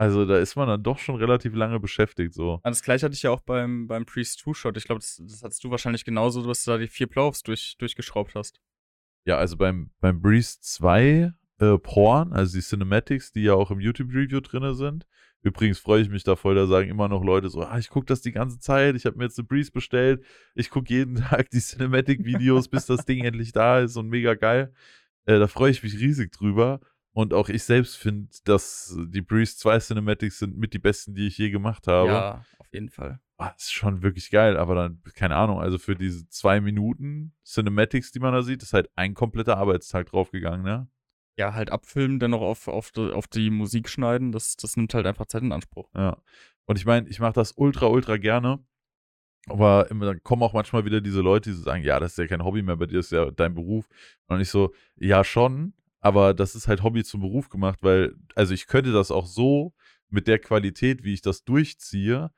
Also 0.00 0.24
da 0.24 0.38
ist 0.38 0.56
man 0.56 0.66
dann 0.66 0.82
doch 0.82 0.98
schon 0.98 1.16
relativ 1.16 1.54
lange 1.54 1.78
beschäftigt 1.78 2.32
so. 2.32 2.58
Das 2.64 2.82
gleiche 2.82 3.04
hatte 3.04 3.14
ich 3.14 3.22
ja 3.22 3.30
auch 3.32 3.42
beim, 3.42 3.86
beim 3.86 4.06
Priest 4.06 4.40
2-Shot. 4.40 4.78
Ich 4.78 4.84
glaube, 4.84 5.00
das, 5.00 5.20
das 5.22 5.42
hattest 5.42 5.62
du 5.62 5.70
wahrscheinlich 5.70 6.06
genauso, 6.06 6.42
dass 6.42 6.64
du 6.64 6.70
da 6.70 6.78
die 6.78 6.86
vier 6.86 7.06
Playoffs 7.06 7.42
durch, 7.42 7.76
durchgeschraubt 7.76 8.34
hast. 8.34 8.62
Ja, 9.26 9.36
also 9.36 9.58
beim, 9.58 9.90
beim 10.00 10.22
Breeze 10.22 10.58
2 10.62 11.34
äh, 11.58 11.76
Porn, 11.76 12.32
also 12.32 12.56
die 12.56 12.62
Cinematics, 12.62 13.32
die 13.32 13.42
ja 13.42 13.52
auch 13.52 13.70
im 13.70 13.78
YouTube-Review 13.78 14.40
drin 14.40 14.74
sind. 14.74 15.06
Übrigens 15.42 15.78
freue 15.78 16.00
ich 16.00 16.08
mich 16.08 16.24
da 16.24 16.34
voll, 16.34 16.54
da 16.54 16.66
sagen 16.66 16.88
immer 16.88 17.08
noch 17.10 17.22
Leute 17.22 17.50
so, 17.50 17.60
ah, 17.60 17.78
ich 17.78 17.90
gucke 17.90 18.06
das 18.06 18.22
die 18.22 18.32
ganze 18.32 18.58
Zeit, 18.58 18.96
ich 18.96 19.04
habe 19.04 19.18
mir 19.18 19.24
jetzt 19.24 19.38
eine 19.38 19.48
Breeze 19.48 19.70
bestellt, 19.70 20.24
ich 20.54 20.70
gucke 20.70 20.88
jeden 20.88 21.16
Tag 21.28 21.50
die 21.50 21.60
Cinematic-Videos, 21.60 22.68
bis 22.68 22.86
das 22.86 23.04
Ding 23.04 23.22
endlich 23.22 23.52
da 23.52 23.80
ist 23.80 23.96
und 23.98 24.08
mega 24.08 24.32
geil. 24.32 24.72
Äh, 25.26 25.38
da 25.38 25.46
freue 25.46 25.70
ich 25.70 25.82
mich 25.82 25.98
riesig 26.00 26.32
drüber. 26.32 26.80
Und 27.12 27.34
auch 27.34 27.48
ich 27.48 27.64
selbst 27.64 27.96
finde, 27.96 28.30
dass 28.44 28.96
die 29.08 29.20
Breeze 29.20 29.56
2 29.56 29.78
Cinematics 29.80 30.38
sind 30.38 30.56
mit 30.56 30.72
die 30.74 30.78
besten, 30.78 31.14
die 31.14 31.26
ich 31.26 31.38
je 31.38 31.50
gemacht 31.50 31.86
habe. 31.86 32.08
Ja, 32.08 32.44
auf 32.58 32.72
jeden 32.72 32.88
Fall. 32.88 33.20
Das 33.36 33.54
ist 33.56 33.72
schon 33.72 34.02
wirklich 34.02 34.30
geil, 34.30 34.56
aber 34.56 34.74
dann, 34.74 35.02
keine 35.14 35.36
Ahnung, 35.36 35.60
also 35.60 35.78
für 35.78 35.96
diese 35.96 36.28
zwei 36.28 36.60
Minuten 36.60 37.32
Cinematics, 37.44 38.12
die 38.12 38.20
man 38.20 38.32
da 38.32 38.42
sieht, 38.42 38.62
ist 38.62 38.74
halt 38.74 38.90
ein 38.96 39.14
kompletter 39.14 39.56
Arbeitstag 39.56 40.06
draufgegangen, 40.06 40.62
ne? 40.62 40.88
Ja, 41.38 41.54
halt 41.54 41.70
abfilmen, 41.70 42.18
dann 42.20 42.32
noch 42.32 42.42
auf, 42.42 42.68
auf, 42.68 42.90
die, 42.90 43.12
auf 43.12 43.26
die 43.26 43.48
Musik 43.48 43.88
schneiden, 43.88 44.30
das, 44.30 44.56
das 44.56 44.76
nimmt 44.76 44.92
halt 44.92 45.06
einfach 45.06 45.26
Zeit 45.26 45.42
in 45.42 45.52
Anspruch. 45.52 45.88
Ja. 45.94 46.18
Und 46.66 46.76
ich 46.76 46.84
meine, 46.84 47.08
ich 47.08 47.18
mache 47.18 47.32
das 47.32 47.52
ultra, 47.52 47.86
ultra 47.86 48.18
gerne. 48.18 48.60
Aber 49.46 49.86
dann 49.88 50.22
kommen 50.22 50.42
auch 50.42 50.52
manchmal 50.52 50.84
wieder 50.84 51.00
diese 51.00 51.22
Leute, 51.22 51.50
die 51.50 51.56
so 51.56 51.62
sagen, 51.62 51.82
ja, 51.82 51.98
das 51.98 52.12
ist 52.12 52.18
ja 52.18 52.26
kein 52.26 52.44
Hobby 52.44 52.62
mehr, 52.62 52.76
bei 52.76 52.86
dir 52.86 53.00
ist 53.00 53.10
ja 53.10 53.30
dein 53.30 53.54
Beruf. 53.54 53.88
Und 54.26 54.40
ich 54.40 54.50
so, 54.50 54.74
ja 54.96 55.24
schon, 55.24 55.72
aber 56.00 56.34
das 56.34 56.54
ist 56.54 56.68
halt 56.68 56.82
Hobby 56.82 57.04
zum 57.04 57.20
Beruf 57.20 57.48
gemacht, 57.48 57.78
weil, 57.82 58.14
also 58.34 58.54
ich 58.54 58.66
könnte 58.66 58.92
das 58.92 59.10
auch 59.10 59.26
so 59.26 59.74
mit 60.08 60.26
der 60.26 60.38
Qualität, 60.38 61.04
wie 61.04 61.14
ich 61.14 61.22
das 61.22 61.44
durchziehe, 61.44 62.30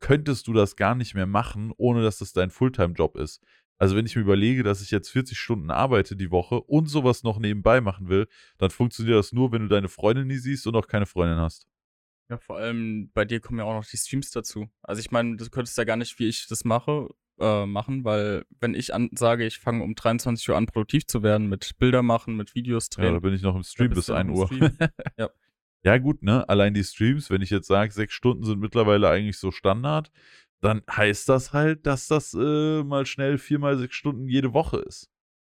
könntest 0.00 0.46
du 0.46 0.52
das 0.52 0.76
gar 0.76 0.94
nicht 0.94 1.14
mehr 1.14 1.26
machen, 1.26 1.72
ohne 1.76 2.02
dass 2.02 2.18
das 2.18 2.32
dein 2.32 2.50
Fulltime-Job 2.50 3.16
ist. 3.16 3.42
Also 3.78 3.96
wenn 3.96 4.04
ich 4.04 4.16
mir 4.16 4.22
überlege, 4.22 4.62
dass 4.62 4.82
ich 4.82 4.90
jetzt 4.90 5.10
40 5.10 5.38
Stunden 5.38 5.70
arbeite 5.70 6.16
die 6.16 6.30
Woche 6.30 6.60
und 6.60 6.86
sowas 6.86 7.22
noch 7.22 7.38
nebenbei 7.38 7.80
machen 7.80 8.08
will, 8.08 8.26
dann 8.58 8.70
funktioniert 8.70 9.16
das 9.16 9.32
nur, 9.32 9.52
wenn 9.52 9.62
du 9.62 9.68
deine 9.68 9.88
Freundin 9.88 10.26
nie 10.26 10.36
siehst 10.36 10.66
und 10.66 10.76
auch 10.76 10.86
keine 10.86 11.06
Freundin 11.06 11.38
hast. 11.38 11.66
Ja, 12.28 12.38
vor 12.38 12.58
allem 12.58 13.10
bei 13.12 13.24
dir 13.24 13.40
kommen 13.40 13.58
ja 13.58 13.64
auch 13.64 13.74
noch 13.74 13.86
die 13.86 13.96
Streams 13.96 14.30
dazu. 14.30 14.68
Also 14.82 15.00
ich 15.00 15.10
meine, 15.10 15.36
du 15.36 15.48
könntest 15.48 15.76
ja 15.78 15.84
gar 15.84 15.96
nicht, 15.96 16.18
wie 16.18 16.28
ich 16.28 16.46
das 16.46 16.64
mache, 16.64 17.08
äh, 17.40 17.66
machen, 17.66 18.04
weil 18.04 18.44
wenn 18.60 18.74
ich 18.74 18.94
an, 18.94 19.10
sage, 19.12 19.46
ich 19.46 19.58
fange 19.58 19.82
um 19.82 19.94
23 19.94 20.48
Uhr 20.48 20.56
an, 20.56 20.66
produktiv 20.66 21.06
zu 21.06 21.22
werden, 21.22 21.48
mit 21.48 21.78
Bilder 21.78 22.02
machen, 22.02 22.36
mit 22.36 22.54
Videos 22.54 22.88
drehen. 22.88 23.06
Ja, 23.06 23.12
da 23.12 23.20
bin 23.20 23.34
ich 23.34 23.42
noch 23.42 23.56
im 23.56 23.62
Stream 23.62 23.90
bis 23.90 24.10
1 24.10 24.30
Uhr. 24.30 24.50
ja. 25.18 25.30
ja, 25.82 25.98
gut, 25.98 26.22
ne? 26.22 26.48
Allein 26.48 26.74
die 26.74 26.84
Streams, 26.84 27.30
wenn 27.30 27.42
ich 27.42 27.50
jetzt 27.50 27.66
sage, 27.66 27.92
sechs 27.92 28.14
Stunden 28.14 28.44
sind 28.44 28.60
mittlerweile 28.60 29.08
eigentlich 29.08 29.38
so 29.38 29.50
Standard, 29.50 30.10
dann 30.60 30.82
heißt 30.90 31.28
das 31.28 31.52
halt, 31.52 31.86
dass 31.86 32.06
das 32.06 32.34
äh, 32.34 32.82
mal 32.82 33.06
schnell 33.06 33.38
viermal 33.38 33.78
sechs 33.78 33.96
Stunden 33.96 34.28
jede 34.28 34.52
Woche 34.52 34.78
ist. 34.78 35.09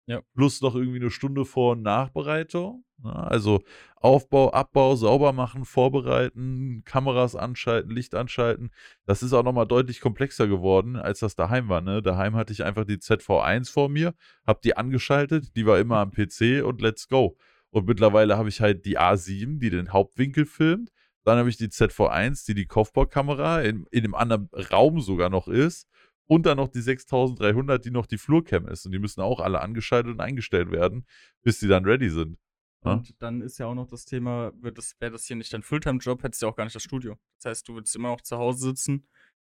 Ja. 0.07 0.21
Plus 0.35 0.61
noch 0.61 0.75
irgendwie 0.75 0.99
eine 0.99 1.11
Stunde 1.11 1.45
Vor- 1.45 1.73
und 1.73 1.83
Nachbereitung. 1.83 2.85
Ja, 3.05 3.11
also 3.11 3.63
Aufbau, 3.97 4.53
Abbau, 4.53 4.97
sauber 4.97 5.33
machen, 5.33 5.65
vorbereiten, 5.65 6.83
Kameras 6.85 7.37
anschalten, 7.37 7.91
Licht 7.91 8.15
anschalten. 8.15 8.71
Das 9.07 9.23
ist 9.23 9.33
auch 9.33 9.43
nochmal 9.43 9.67
deutlich 9.67 10.01
komplexer 10.01 10.49
geworden, 10.49 10.97
als 10.97 11.21
das 11.21 11.37
daheim 11.37 11.69
war. 11.69 11.81
Ne? 11.81 12.03
Daheim 12.03 12.35
hatte 12.37 12.53
ich 12.53 12.65
einfach 12.65 12.85
die 12.85 12.99
ZV1 12.99 13.71
vor 13.71 13.89
mir, 13.89 14.15
habe 14.47 14.61
die 14.63 14.77
angeschaltet, 14.77 15.57
die 15.57 15.67
war 15.67 15.79
immer 15.79 15.99
am 15.99 16.11
PC 16.11 16.65
und 16.65 16.81
let's 16.81 17.09
go. 17.09 17.37
Und 17.71 17.87
mittlerweile 17.87 18.37
habe 18.37 18.49
ich 18.49 18.61
halt 18.61 18.85
die 18.85 18.99
A7, 18.99 19.59
die 19.59 19.71
den 19.71 19.93
Hauptwinkel 19.93 20.47
filmt. 20.47 20.93
Dann 21.25 21.39
habe 21.39 21.49
ich 21.49 21.57
die 21.57 21.69
ZV1, 21.69 22.47
die 22.47 22.55
die 22.55 22.67
Kopfbaukamera 22.67 23.63
in, 23.63 23.87
in 23.91 24.05
einem 24.05 24.15
anderen 24.15 24.51
Raum 24.71 25.01
sogar 25.01 25.31
noch 25.31 25.49
ist. 25.49 25.89
Und 26.27 26.47
dann 26.47 26.57
noch 26.57 26.69
die 26.69 26.81
6300, 26.81 27.85
die 27.85 27.91
noch 27.91 28.07
die 28.07 28.19
Flurcam 28.19 28.69
ist. 28.69 28.87
Und 28.87 28.93
die 28.93 28.99
müssen 28.99 29.21
auch 29.21 29.41
alle 29.41 29.61
angeschaltet 29.61 30.13
und 30.13 30.21
eingestellt 30.21 30.71
werden, 30.71 31.07
bis 31.43 31.59
die 31.59 31.69
dann 31.69 31.85
ready 31.85 32.09
sind. 32.09 32.39
Ja? 32.85 32.95
Und 32.95 33.21
dann 33.23 33.43
ist 33.43 33.59
ja 33.59 33.67
auch 33.67 33.75
noch 33.75 33.87
das 33.87 34.05
Thema, 34.05 34.53
wäre 34.61 34.73
das 35.11 35.27
hier 35.27 35.37
nicht 35.37 35.53
dein 35.53 35.63
Fulltime-Job, 35.63 36.23
hättest 36.23 36.43
du 36.43 36.47
ja 36.47 36.53
auch 36.53 36.57
gar 36.57 36.65
nicht 36.65 36.77
das 36.77 36.83
Studio. 36.83 37.17
Das 37.39 37.51
heißt, 37.51 37.69
du 37.69 37.75
würdest 37.75 37.95
immer 37.97 38.09
noch 38.09 38.21
zu 38.21 38.39
Hause 38.39 38.69
sitzen 38.69 39.07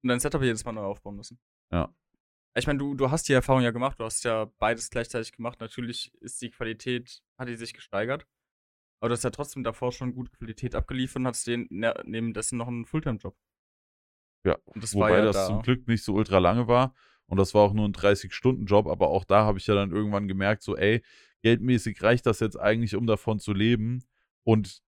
und 0.03 0.09
dein 0.09 0.20
Setup 0.20 0.42
jedes 0.42 0.64
Mal 0.64 0.72
neu 0.72 0.83
aufbauen 0.83 1.16
müssen. 1.16 1.38
Ja. 1.72 1.94
Ich 2.57 2.66
meine, 2.66 2.79
du, 2.79 2.94
du 2.94 3.11
hast 3.11 3.29
die 3.29 3.33
Erfahrung 3.33 3.62
ja 3.62 3.72
gemacht, 3.72 3.98
du 3.98 4.05
hast 4.05 4.22
ja 4.24 4.50
beides 4.59 4.90
gleichzeitig 4.90 5.33
gemacht. 5.33 5.61
Natürlich 5.61 6.12
ist 6.20 6.40
die 6.40 6.50
Qualität, 6.50 7.22
hat 7.37 7.48
die 7.48 7.57
sich 7.57 7.74
gesteigert. 7.74 8.27
Aber 9.00 9.09
du 9.09 9.14
hast 9.14 9.24
ja 9.24 9.31
trotzdem 9.31 9.64
davor 9.64 9.90
schon 9.90 10.14
gute 10.14 10.31
Qualität 10.31 10.74
abgeliefert 10.74 11.16
und 11.16 11.27
hattest 11.27 11.46
den, 11.46 11.66
ne, 11.70 11.94
neben 12.05 12.33
dessen 12.33 12.57
noch 12.57 12.68
einen 12.68 12.87
Fulltime-Job. 12.87 13.37
Ja, 14.44 14.57
Und 14.64 14.83
das 14.83 14.94
wobei 14.94 15.11
war 15.11 15.18
ja 15.18 15.24
das 15.24 15.37
da. 15.37 15.46
zum 15.46 15.62
Glück 15.62 15.88
nicht 15.88 16.04
so 16.04 16.14
ultra 16.14 16.38
lange 16.38 16.68
war. 16.68 16.94
Und 17.26 17.38
das 17.38 17.54
war 17.54 17.62
auch 17.62 17.72
nur 17.72 17.88
ein 17.88 17.94
30-Stunden-Job, 17.94 18.87
aber 18.87 19.09
auch 19.09 19.24
da 19.24 19.44
habe 19.44 19.59
ich 19.59 19.66
ja 19.66 19.74
dann 19.74 19.90
irgendwann 19.90 20.28
gemerkt, 20.28 20.62
so, 20.62 20.76
ey, 20.76 21.02
geldmäßig 21.42 22.02
reicht 22.02 22.26
das 22.26 22.40
jetzt 22.40 22.59
eigentlich, 22.61 22.94
um 22.94 23.07
davon 23.07 23.38
zu 23.38 23.52
leben. 23.54 24.04
Und 24.42 24.83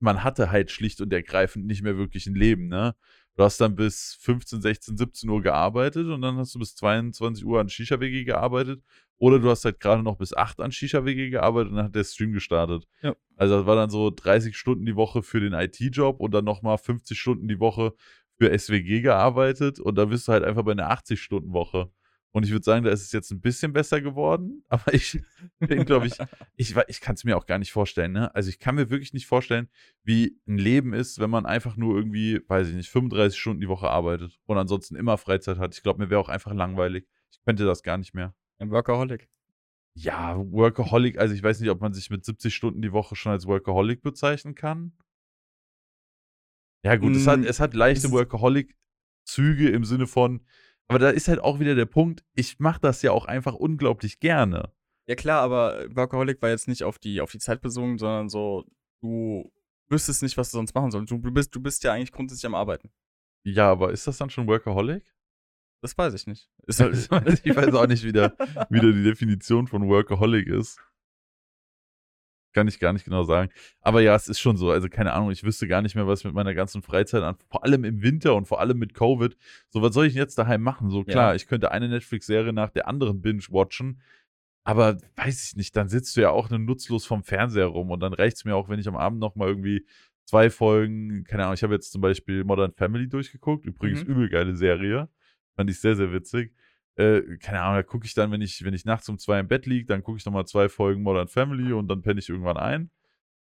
man 0.00 0.24
hatte 0.24 0.50
halt 0.50 0.70
schlicht 0.70 1.00
und 1.00 1.12
ergreifend 1.12 1.66
nicht 1.66 1.82
mehr 1.82 1.96
wirklich 1.98 2.26
ein 2.26 2.34
Leben, 2.34 2.68
ne? 2.68 2.94
Du 3.36 3.42
hast 3.42 3.60
dann 3.60 3.74
bis 3.74 4.16
15, 4.20 4.60
16, 4.62 4.96
17 4.96 5.28
Uhr 5.28 5.42
gearbeitet 5.42 6.06
und 6.06 6.22
dann 6.22 6.36
hast 6.36 6.54
du 6.54 6.60
bis 6.60 6.76
22 6.76 7.44
Uhr 7.44 7.60
an 7.60 7.68
Shisha-WG 7.68 8.24
gearbeitet. 8.24 8.80
Oder 9.16 9.40
du 9.40 9.50
hast 9.50 9.64
halt 9.64 9.80
gerade 9.80 10.04
noch 10.04 10.16
bis 10.18 10.34
8 10.34 10.60
an 10.60 10.70
Shisha-WG 10.70 11.30
gearbeitet 11.30 11.70
und 11.70 11.76
dann 11.76 11.86
hat 11.86 11.94
der 11.96 12.04
Stream 12.04 12.32
gestartet. 12.32 12.86
Ja. 13.02 13.16
Also 13.36 13.56
das 13.58 13.66
war 13.66 13.74
dann 13.74 13.90
so 13.90 14.10
30 14.10 14.56
Stunden 14.56 14.86
die 14.86 14.94
Woche 14.94 15.22
für 15.22 15.40
den 15.40 15.52
IT-Job 15.52 16.20
und 16.20 16.32
dann 16.32 16.44
nochmal 16.44 16.78
50 16.78 17.18
Stunden 17.18 17.48
die 17.48 17.58
Woche 17.58 17.94
für 18.38 18.56
SWG 18.56 19.00
gearbeitet 19.00 19.80
und 19.80 19.96
da 19.96 20.06
bist 20.06 20.28
du 20.28 20.32
halt 20.32 20.44
einfach 20.44 20.62
bei 20.62 20.72
einer 20.72 20.90
80-Stunden-Woche. 20.90 21.90
Und 22.34 22.44
ich 22.44 22.50
würde 22.50 22.64
sagen, 22.64 22.84
da 22.84 22.90
ist 22.90 23.02
es 23.02 23.12
jetzt 23.12 23.30
ein 23.30 23.40
bisschen 23.40 23.72
besser 23.72 24.00
geworden, 24.00 24.64
aber 24.68 24.92
ich 24.92 25.20
bin, 25.60 25.84
glaube 25.84 26.08
ich, 26.08 26.14
ich, 26.56 26.74
ich 26.88 27.00
kann 27.00 27.14
es 27.14 27.22
mir 27.22 27.36
auch 27.36 27.46
gar 27.46 27.60
nicht 27.60 27.70
vorstellen. 27.70 28.10
Ne? 28.10 28.34
Also 28.34 28.48
ich 28.48 28.58
kann 28.58 28.74
mir 28.74 28.90
wirklich 28.90 29.12
nicht 29.12 29.26
vorstellen, 29.26 29.68
wie 30.02 30.36
ein 30.48 30.58
Leben 30.58 30.94
ist, 30.94 31.20
wenn 31.20 31.30
man 31.30 31.46
einfach 31.46 31.76
nur 31.76 31.96
irgendwie, 31.96 32.40
weiß 32.48 32.68
ich 32.68 32.74
nicht, 32.74 32.90
35 32.90 33.38
Stunden 33.38 33.60
die 33.60 33.68
Woche 33.68 33.88
arbeitet 33.88 34.40
und 34.46 34.58
ansonsten 34.58 34.96
immer 34.96 35.16
Freizeit 35.16 35.58
hat. 35.58 35.76
Ich 35.76 35.84
glaube, 35.84 36.02
mir 36.02 36.10
wäre 36.10 36.20
auch 36.20 36.28
einfach 36.28 36.52
langweilig. 36.52 37.06
Ich 37.30 37.40
könnte 37.44 37.64
das 37.66 37.84
gar 37.84 37.98
nicht 37.98 38.14
mehr. 38.14 38.34
Ein 38.58 38.72
Workaholic. 38.72 39.28
Ja, 39.96 40.36
Workaholic, 40.36 41.18
also 41.18 41.36
ich 41.36 41.42
weiß 41.42 41.60
nicht, 41.60 41.70
ob 41.70 41.80
man 41.80 41.92
sich 41.92 42.10
mit 42.10 42.24
70 42.24 42.52
Stunden 42.52 42.82
die 42.82 42.90
Woche 42.90 43.14
schon 43.14 43.30
als 43.30 43.46
Workaholic 43.46 44.02
bezeichnen 44.02 44.56
kann. 44.56 44.92
Ja, 46.84 46.96
gut, 46.96 47.16
es, 47.16 47.26
hat, 47.26 47.40
Mm, 47.40 47.44
es 47.44 47.60
hat 47.60 47.74
leichte 47.74 48.10
Workaholic-Züge 48.10 49.70
im 49.70 49.84
Sinne 49.84 50.06
von, 50.06 50.44
aber 50.86 50.98
da 50.98 51.10
ist 51.10 51.28
halt 51.28 51.40
auch 51.40 51.58
wieder 51.58 51.74
der 51.74 51.86
Punkt, 51.86 52.24
ich 52.34 52.58
mache 52.58 52.80
das 52.80 53.02
ja 53.02 53.12
auch 53.12 53.24
einfach 53.24 53.54
unglaublich 53.54 54.20
gerne. 54.20 54.72
Ja 55.06 55.14
klar, 55.14 55.42
aber 55.42 55.86
Workaholic 55.94 56.40
war 56.42 56.50
jetzt 56.50 56.68
nicht 56.68 56.84
auf 56.84 56.98
die, 56.98 57.20
auf 57.20 57.30
die 57.30 57.38
Zeit 57.38 57.60
bezogen, 57.62 57.98
sondern 57.98 58.28
so, 58.28 58.64
du 59.02 59.50
wüsstest 59.88 60.22
nicht, 60.22 60.36
was 60.36 60.50
du 60.50 60.58
sonst 60.58 60.74
machen 60.74 60.90
sollst. 60.90 61.10
Du 61.10 61.18
bist, 61.18 61.54
du 61.54 61.60
bist 61.60 61.84
ja 61.84 61.92
eigentlich 61.92 62.12
grundsätzlich 62.12 62.46
am 62.46 62.54
Arbeiten. 62.54 62.90
Ja, 63.44 63.70
aber 63.70 63.92
ist 63.92 64.06
das 64.06 64.16
dann 64.18 64.30
schon 64.30 64.46
Workaholic? 64.46 65.04
Das 65.82 65.96
weiß 65.96 66.14
ich 66.14 66.26
nicht. 66.26 66.48
Halt, 66.78 66.94
ich 67.44 67.56
weiß 67.56 67.74
auch 67.74 67.86
nicht, 67.86 68.04
wie, 68.04 68.12
der, 68.12 68.34
wie 68.70 68.80
da 68.80 68.86
die 68.86 69.02
Definition 69.04 69.66
von 69.66 69.86
Workaholic 69.88 70.48
ist. 70.48 70.78
Kann 72.54 72.68
ich 72.68 72.78
gar 72.78 72.92
nicht 72.92 73.04
genau 73.04 73.24
sagen. 73.24 73.50
Aber 73.82 74.00
ja, 74.00 74.14
es 74.14 74.28
ist 74.28 74.38
schon 74.38 74.56
so. 74.56 74.70
Also 74.70 74.88
keine 74.88 75.12
Ahnung, 75.12 75.30
ich 75.32 75.42
wüsste 75.44 75.66
gar 75.68 75.82
nicht 75.82 75.96
mehr, 75.96 76.06
was 76.06 76.24
mit 76.24 76.32
meiner 76.34 76.54
ganzen 76.54 76.82
Freizeit 76.82 77.22
an, 77.22 77.36
vor 77.50 77.64
allem 77.64 77.84
im 77.84 78.00
Winter 78.00 78.34
und 78.36 78.46
vor 78.46 78.60
allem 78.60 78.78
mit 78.78 78.94
Covid. 78.94 79.36
So, 79.70 79.82
was 79.82 79.92
soll 79.92 80.06
ich 80.06 80.14
jetzt 80.14 80.38
daheim 80.38 80.62
machen? 80.62 80.88
So 80.88 81.02
klar, 81.04 81.30
Ja. 81.30 81.34
ich 81.34 81.46
könnte 81.48 81.72
eine 81.72 81.88
Netflix-Serie 81.88 82.52
nach 82.52 82.70
der 82.70 82.88
anderen 82.88 83.20
binge-watchen. 83.20 84.00
Aber 84.66 84.96
weiß 85.16 85.44
ich 85.48 85.56
nicht, 85.56 85.76
dann 85.76 85.88
sitzt 85.88 86.16
du 86.16 86.22
ja 86.22 86.30
auch 86.30 86.48
nur 86.48 86.58
nutzlos 86.58 87.04
vom 87.04 87.22
Fernseher 87.22 87.66
rum 87.66 87.90
und 87.90 88.00
dann 88.00 88.14
reicht 88.14 88.36
es 88.38 88.44
mir 88.46 88.54
auch, 88.56 88.68
wenn 88.68 88.78
ich 88.78 88.88
am 88.88 88.96
Abend 88.96 89.18
nochmal 89.18 89.48
irgendwie 89.48 89.84
zwei 90.24 90.48
Folgen, 90.48 91.24
keine 91.24 91.42
Ahnung, 91.42 91.54
ich 91.54 91.62
habe 91.62 91.74
jetzt 91.74 91.92
zum 91.92 92.00
Beispiel 92.00 92.44
Modern 92.44 92.72
Family 92.72 93.08
durchgeguckt, 93.08 93.66
übrigens 93.66 94.04
Mhm. 94.04 94.10
übel 94.12 94.28
geile 94.30 94.56
Serie, 94.56 95.10
fand 95.54 95.68
ich 95.68 95.80
sehr, 95.80 95.96
sehr 95.96 96.12
witzig. 96.14 96.54
Äh, 96.96 97.38
keine 97.38 97.60
Ahnung, 97.60 97.76
da 97.76 97.82
gucke 97.82 98.06
ich 98.06 98.14
dann, 98.14 98.30
wenn 98.30 98.40
ich, 98.40 98.64
wenn 98.64 98.74
ich 98.74 98.84
nachts 98.84 99.08
um 99.08 99.18
zwei 99.18 99.40
im 99.40 99.48
Bett 99.48 99.66
liege, 99.66 99.86
dann 99.86 100.02
gucke 100.02 100.18
ich 100.18 100.24
nochmal 100.24 100.46
zwei 100.46 100.68
Folgen 100.68 101.02
Modern 101.02 101.28
Family 101.28 101.72
und 101.72 101.88
dann 101.88 102.02
penne 102.02 102.20
ich 102.20 102.28
irgendwann 102.28 102.56
ein. 102.56 102.90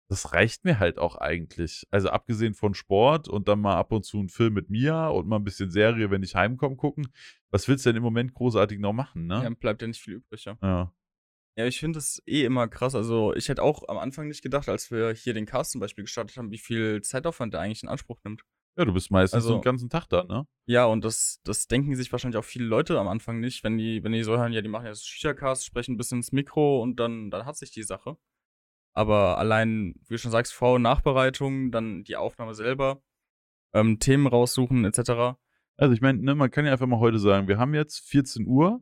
Das 0.07 0.33
reicht 0.33 0.65
mir 0.65 0.79
halt 0.79 0.99
auch 0.99 1.15
eigentlich. 1.15 1.87
Also 1.89 2.09
abgesehen 2.09 2.53
von 2.53 2.75
Sport 2.75 3.27
und 3.27 3.47
dann 3.47 3.59
mal 3.59 3.75
ab 3.75 3.91
und 3.91 4.05
zu 4.05 4.19
einen 4.19 4.29
Film 4.29 4.53
mit 4.53 4.69
Mia 4.69 5.07
und 5.07 5.27
mal 5.27 5.37
ein 5.37 5.43
bisschen 5.43 5.71
Serie, 5.71 6.11
wenn 6.11 6.21
ich 6.21 6.35
heimkomme, 6.35 6.75
gucken. 6.75 7.07
Was 7.49 7.67
willst 7.67 7.85
du 7.85 7.89
denn 7.89 7.97
im 7.97 8.03
Moment 8.03 8.33
großartig 8.33 8.79
noch 8.79 8.93
machen, 8.93 9.27
ne? 9.27 9.41
ja, 9.43 9.49
bleibt 9.49 9.81
ja 9.81 9.87
nicht 9.87 10.01
viel 10.01 10.15
übrig, 10.15 10.45
ja. 10.45 10.57
Ja. 10.61 10.93
Ja, 11.57 11.65
ich 11.65 11.79
finde 11.79 11.97
das 11.97 12.21
eh 12.25 12.43
immer 12.43 12.67
krass. 12.67 12.95
Also, 12.95 13.33
ich 13.33 13.47
hätte 13.47 13.63
auch 13.63 13.87
am 13.87 13.97
Anfang 13.97 14.27
nicht 14.27 14.41
gedacht, 14.41 14.67
als 14.67 14.91
wir 14.91 15.13
hier 15.13 15.33
den 15.33 15.45
Cast 15.45 15.71
zum 15.71 15.79
Beispiel 15.79 16.03
gestartet 16.03 16.35
haben, 16.35 16.51
wie 16.51 16.57
viel 16.57 17.01
Zeitaufwand 17.01 17.53
der 17.53 17.61
eigentlich 17.61 17.81
in 17.81 17.87
Anspruch 17.87 18.19
nimmt. 18.25 18.43
Ja, 18.77 18.83
du 18.85 18.93
bist 18.93 19.09
meistens 19.11 19.35
Also- 19.43 19.53
den 19.55 19.61
ganzen 19.61 19.89
Tag 19.89 20.07
da, 20.09 20.23
ne? 20.23 20.45
Ja, 20.65 20.85
und 20.85 21.05
das, 21.05 21.39
das 21.43 21.67
denken 21.67 21.95
sich 21.95 22.11
wahrscheinlich 22.11 22.37
auch 22.37 22.43
viele 22.45 22.65
Leute 22.65 22.99
am 22.99 23.07
Anfang 23.07 23.39
nicht, 23.39 23.63
wenn 23.63 23.77
die, 23.77 24.03
wenn 24.03 24.11
die 24.11 24.23
so 24.23 24.37
hören, 24.37 24.51
ja, 24.51 24.61
die 24.61 24.67
machen 24.67 24.85
jetzt 24.87 25.07
Shisha-Cast, 25.07 25.65
sprechen 25.65 25.93
ein 25.93 25.97
bisschen 25.97 26.19
ins 26.19 26.31
Mikro 26.31 26.81
und 26.81 26.99
dann, 26.99 27.29
dann 27.31 27.45
hat 27.45 27.55
sich 27.57 27.71
die 27.71 27.83
Sache. 27.83 28.17
Aber 28.93 29.37
allein, 29.37 29.95
wie 30.07 30.13
du 30.15 30.17
schon 30.17 30.31
sagst, 30.31 30.53
Vor- 30.53 30.75
und 30.75 30.81
Nachbereitung, 30.81 31.71
dann 31.71 32.03
die 32.03 32.15
Aufnahme 32.15 32.53
selber, 32.53 33.01
ähm, 33.73 33.99
Themen 33.99 34.27
raussuchen, 34.27 34.85
etc. 34.85 35.37
Also 35.77 35.93
ich 35.93 36.01
meine, 36.01 36.21
ne, 36.21 36.33
man 36.35 36.49
kann 36.51 36.65
ja 36.65 36.71
einfach 36.71 36.87
mal 36.87 36.99
heute 36.99 37.19
sagen, 37.19 37.47
wir 37.47 37.57
haben 37.57 37.73
jetzt 37.73 37.99
14 38.09 38.47
Uhr, 38.47 38.81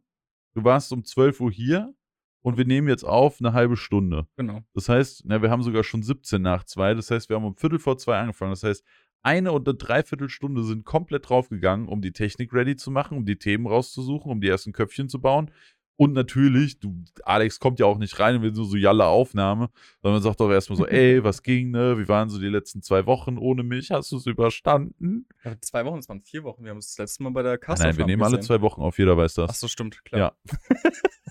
du 0.53 0.63
warst 0.63 0.91
um 0.93 1.03
12 1.03 1.39
Uhr 1.41 1.51
hier 1.51 1.93
und 2.41 2.57
wir 2.57 2.65
nehmen 2.65 2.87
jetzt 2.87 3.03
auf 3.03 3.39
eine 3.39 3.53
halbe 3.53 3.75
Stunde. 3.75 4.27
Genau. 4.37 4.61
Das 4.73 4.87
heißt, 4.89 5.23
na, 5.25 5.41
wir 5.41 5.49
haben 5.49 5.63
sogar 5.63 5.83
schon 5.83 6.03
17 6.03 6.41
nach 6.41 6.63
zwei. 6.63 6.93
Das 6.93 7.09
heißt, 7.09 7.29
wir 7.29 7.35
haben 7.35 7.45
um 7.45 7.55
Viertel 7.57 7.79
vor 7.79 7.97
zwei 7.97 8.19
angefangen. 8.19 8.51
Das 8.51 8.63
heißt, 8.63 8.83
eine 9.23 9.51
und 9.53 9.67
eine 9.67 9.77
Dreiviertelstunde 9.77 10.63
sind 10.63 10.85
komplett 10.85 11.29
draufgegangen, 11.29 11.87
um 11.87 12.01
die 12.01 12.11
Technik 12.11 12.53
ready 12.53 12.75
zu 12.75 12.91
machen, 12.91 13.17
um 13.17 13.25
die 13.25 13.37
Themen 13.37 13.65
rauszusuchen, 13.65 14.31
um 14.31 14.41
die 14.41 14.49
ersten 14.49 14.73
Köpfchen 14.73 15.09
zu 15.09 15.19
bauen. 15.19 15.49
Und 15.95 16.13
natürlich, 16.13 16.79
du, 16.79 17.03
Alex 17.23 17.59
kommt 17.59 17.79
ja 17.79 17.85
auch 17.85 17.99
nicht 17.99 18.19
rein 18.19 18.37
und 18.37 18.41
will 18.41 18.53
so, 18.53 18.63
so 18.63 18.75
jalle 18.75 19.05
Aufnahme, 19.05 19.69
sondern 20.01 20.15
man 20.15 20.23
sagt 20.23 20.39
doch 20.39 20.49
erstmal 20.49 20.77
so, 20.77 20.87
ey, 20.87 21.23
was 21.23 21.43
ging, 21.43 21.71
ne? 21.71 21.97
Wie 21.99 22.07
waren 22.07 22.29
so 22.29 22.39
die 22.39 22.47
letzten 22.47 22.81
zwei 22.81 23.05
Wochen 23.05 23.37
ohne 23.37 23.63
mich? 23.63 23.91
Hast 23.91 24.11
du 24.11 24.17
es 24.17 24.25
überstanden? 24.25 25.27
Ja, 25.43 25.55
zwei 25.61 25.85
Wochen, 25.85 25.99
es 25.99 26.09
waren 26.09 26.21
vier 26.21 26.43
Wochen. 26.43 26.63
Wir 26.63 26.71
haben 26.71 26.77
uns 26.77 26.87
das 26.87 26.97
letzte 26.97 27.23
Mal 27.23 27.29
bei 27.29 27.43
der 27.43 27.57
Cast 27.59 27.83
nein, 27.83 27.95
wir 27.95 28.05
nehmen 28.05 28.23
alle 28.23 28.39
zwei 28.39 28.59
Wochen 28.61 28.81
auf, 28.81 28.97
jeder 28.97 29.15
weiß 29.15 29.35
das. 29.35 29.51
Ach 29.51 29.55
so, 29.55 29.67
stimmt, 29.67 30.03
klar. 30.03 30.35
Ja. 30.45 30.53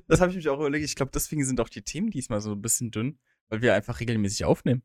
Das 0.08 0.20
habe 0.20 0.30
ich 0.30 0.36
mich 0.36 0.48
auch 0.50 0.58
überlegt. 0.58 0.84
Ich 0.84 0.94
glaube, 0.94 1.10
deswegen 1.14 1.42
sind 1.42 1.58
auch 1.58 1.70
die 1.70 1.80
Themen 1.80 2.10
diesmal 2.10 2.42
so 2.42 2.52
ein 2.52 2.60
bisschen 2.60 2.90
dünn, 2.90 3.18
weil 3.48 3.62
wir 3.62 3.72
einfach 3.72 3.98
regelmäßig 3.98 4.44
aufnehmen. 4.44 4.82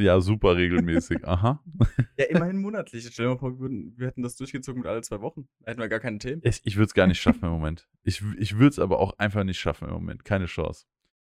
Ja, 0.00 0.20
super 0.20 0.56
regelmäßig. 0.56 1.26
Aha. 1.26 1.62
Ja, 2.16 2.26
immerhin 2.26 2.60
monatlich. 2.60 3.08
Stell 3.10 3.26
dir 3.26 3.30
mal 3.32 3.38
vor, 3.38 3.58
wir, 3.58 4.06
hätten 4.06 4.22
das 4.22 4.36
durchgezogen 4.36 4.82
mit 4.82 4.88
alle 4.88 5.00
zwei 5.00 5.20
Wochen. 5.20 5.48
Da 5.60 5.70
hätten 5.70 5.80
wir 5.80 5.88
gar 5.88 6.00
keine 6.00 6.18
Themen. 6.18 6.42
Ich, 6.44 6.60
ich 6.64 6.76
würde 6.76 6.86
es 6.86 6.94
gar 6.94 7.06
nicht 7.06 7.20
schaffen 7.20 7.44
im 7.44 7.50
Moment. 7.50 7.88
Ich, 8.02 8.22
ich 8.38 8.58
würde 8.58 8.68
es 8.68 8.78
aber 8.78 8.98
auch 8.98 9.18
einfach 9.18 9.44
nicht 9.44 9.58
schaffen 9.58 9.88
im 9.88 9.94
Moment. 9.94 10.24
Keine 10.24 10.46
Chance. 10.46 10.84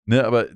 Ne, 0.07 0.25
aber, 0.25 0.47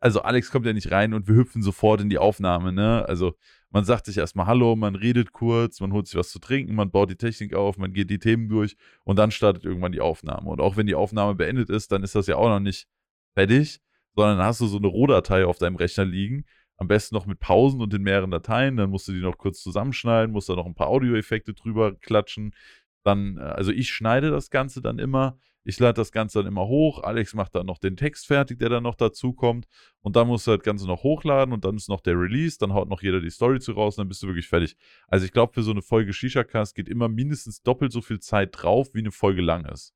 also 0.00 0.22
Alex 0.22 0.50
kommt 0.50 0.66
ja 0.66 0.72
nicht 0.72 0.90
rein 0.90 1.14
und 1.14 1.28
wir 1.28 1.36
hüpfen 1.36 1.62
sofort 1.62 2.00
in 2.00 2.10
die 2.10 2.18
Aufnahme, 2.18 2.72
ne? 2.72 3.06
Also 3.08 3.34
man 3.70 3.84
sagt 3.84 4.06
sich 4.06 4.18
erstmal 4.18 4.46
Hallo, 4.46 4.76
man 4.76 4.96
redet 4.96 5.32
kurz, 5.32 5.80
man 5.80 5.92
holt 5.92 6.06
sich 6.08 6.16
was 6.16 6.30
zu 6.30 6.38
trinken, 6.40 6.74
man 6.74 6.90
baut 6.90 7.10
die 7.10 7.16
Technik 7.16 7.54
auf, 7.54 7.78
man 7.78 7.92
geht 7.92 8.10
die 8.10 8.18
Themen 8.18 8.48
durch 8.48 8.76
und 9.04 9.18
dann 9.18 9.30
startet 9.30 9.64
irgendwann 9.64 9.92
die 9.92 10.00
Aufnahme. 10.00 10.50
Und 10.50 10.60
auch 10.60 10.76
wenn 10.76 10.86
die 10.86 10.94
Aufnahme 10.94 11.34
beendet 11.36 11.70
ist, 11.70 11.92
dann 11.92 12.02
ist 12.02 12.14
das 12.14 12.26
ja 12.26 12.36
auch 12.36 12.48
noch 12.48 12.60
nicht 12.60 12.86
fertig, 13.34 13.80
sondern 14.14 14.38
dann 14.38 14.46
hast 14.46 14.60
du 14.60 14.66
so 14.66 14.78
eine 14.78 14.88
Rohdatei 14.88 15.46
auf 15.46 15.58
deinem 15.58 15.76
Rechner 15.76 16.04
liegen. 16.04 16.44
Am 16.78 16.88
besten 16.88 17.14
noch 17.14 17.26
mit 17.26 17.40
Pausen 17.40 17.80
und 17.80 17.92
in 17.92 18.02
mehreren 18.02 18.30
Dateien. 18.30 18.76
Dann 18.76 18.90
musst 18.90 19.08
du 19.08 19.12
die 19.12 19.20
noch 19.20 19.36
kurz 19.36 19.60
zusammenschneiden, 19.60 20.32
musst 20.32 20.48
da 20.48 20.54
noch 20.54 20.66
ein 20.66 20.74
paar 20.74 20.88
Audioeffekte 20.88 21.52
drüber 21.52 21.94
klatschen. 21.94 22.54
Dann, 23.02 23.36
äh, 23.36 23.40
also 23.40 23.72
ich 23.72 23.90
schneide 23.90 24.30
das 24.30 24.50
Ganze 24.50 24.80
dann 24.80 24.98
immer. 24.98 25.38
Ich 25.64 25.78
lade 25.78 25.94
das 25.94 26.12
Ganze 26.12 26.38
dann 26.38 26.46
immer 26.46 26.66
hoch. 26.66 27.02
Alex 27.02 27.34
macht 27.34 27.54
dann 27.54 27.66
noch 27.66 27.78
den 27.78 27.96
Text 27.96 28.26
fertig, 28.26 28.58
der 28.58 28.70
dann 28.70 28.84
noch 28.84 28.94
dazu 28.94 29.34
kommt. 29.34 29.66
Und 30.00 30.16
dann 30.16 30.28
musst 30.28 30.46
du 30.46 30.52
das 30.52 30.62
Ganze 30.62 30.86
noch 30.86 31.02
hochladen 31.02 31.52
und 31.52 31.64
dann 31.64 31.76
ist 31.76 31.88
noch 31.88 32.00
der 32.00 32.14
Release. 32.14 32.56
Dann 32.58 32.72
haut 32.72 32.88
noch 32.88 33.02
jeder 33.02 33.20
die 33.20 33.28
Story 33.28 33.60
zu 33.60 33.72
raus 33.72 33.98
und 33.98 34.02
dann 34.02 34.08
bist 34.08 34.22
du 34.22 34.28
wirklich 34.28 34.48
fertig. 34.48 34.76
Also 35.08 35.26
ich 35.26 35.32
glaube, 35.32 35.52
für 35.52 35.62
so 35.62 35.72
eine 35.72 35.82
Folge 35.82 36.12
Shisha-Cast 36.12 36.74
geht 36.74 36.88
immer 36.88 37.08
mindestens 37.08 37.60
doppelt 37.60 37.92
so 37.92 38.00
viel 38.00 38.20
Zeit 38.20 38.50
drauf, 38.52 38.94
wie 38.94 39.00
eine 39.00 39.10
Folge 39.10 39.42
lang 39.42 39.66
ist. 39.66 39.94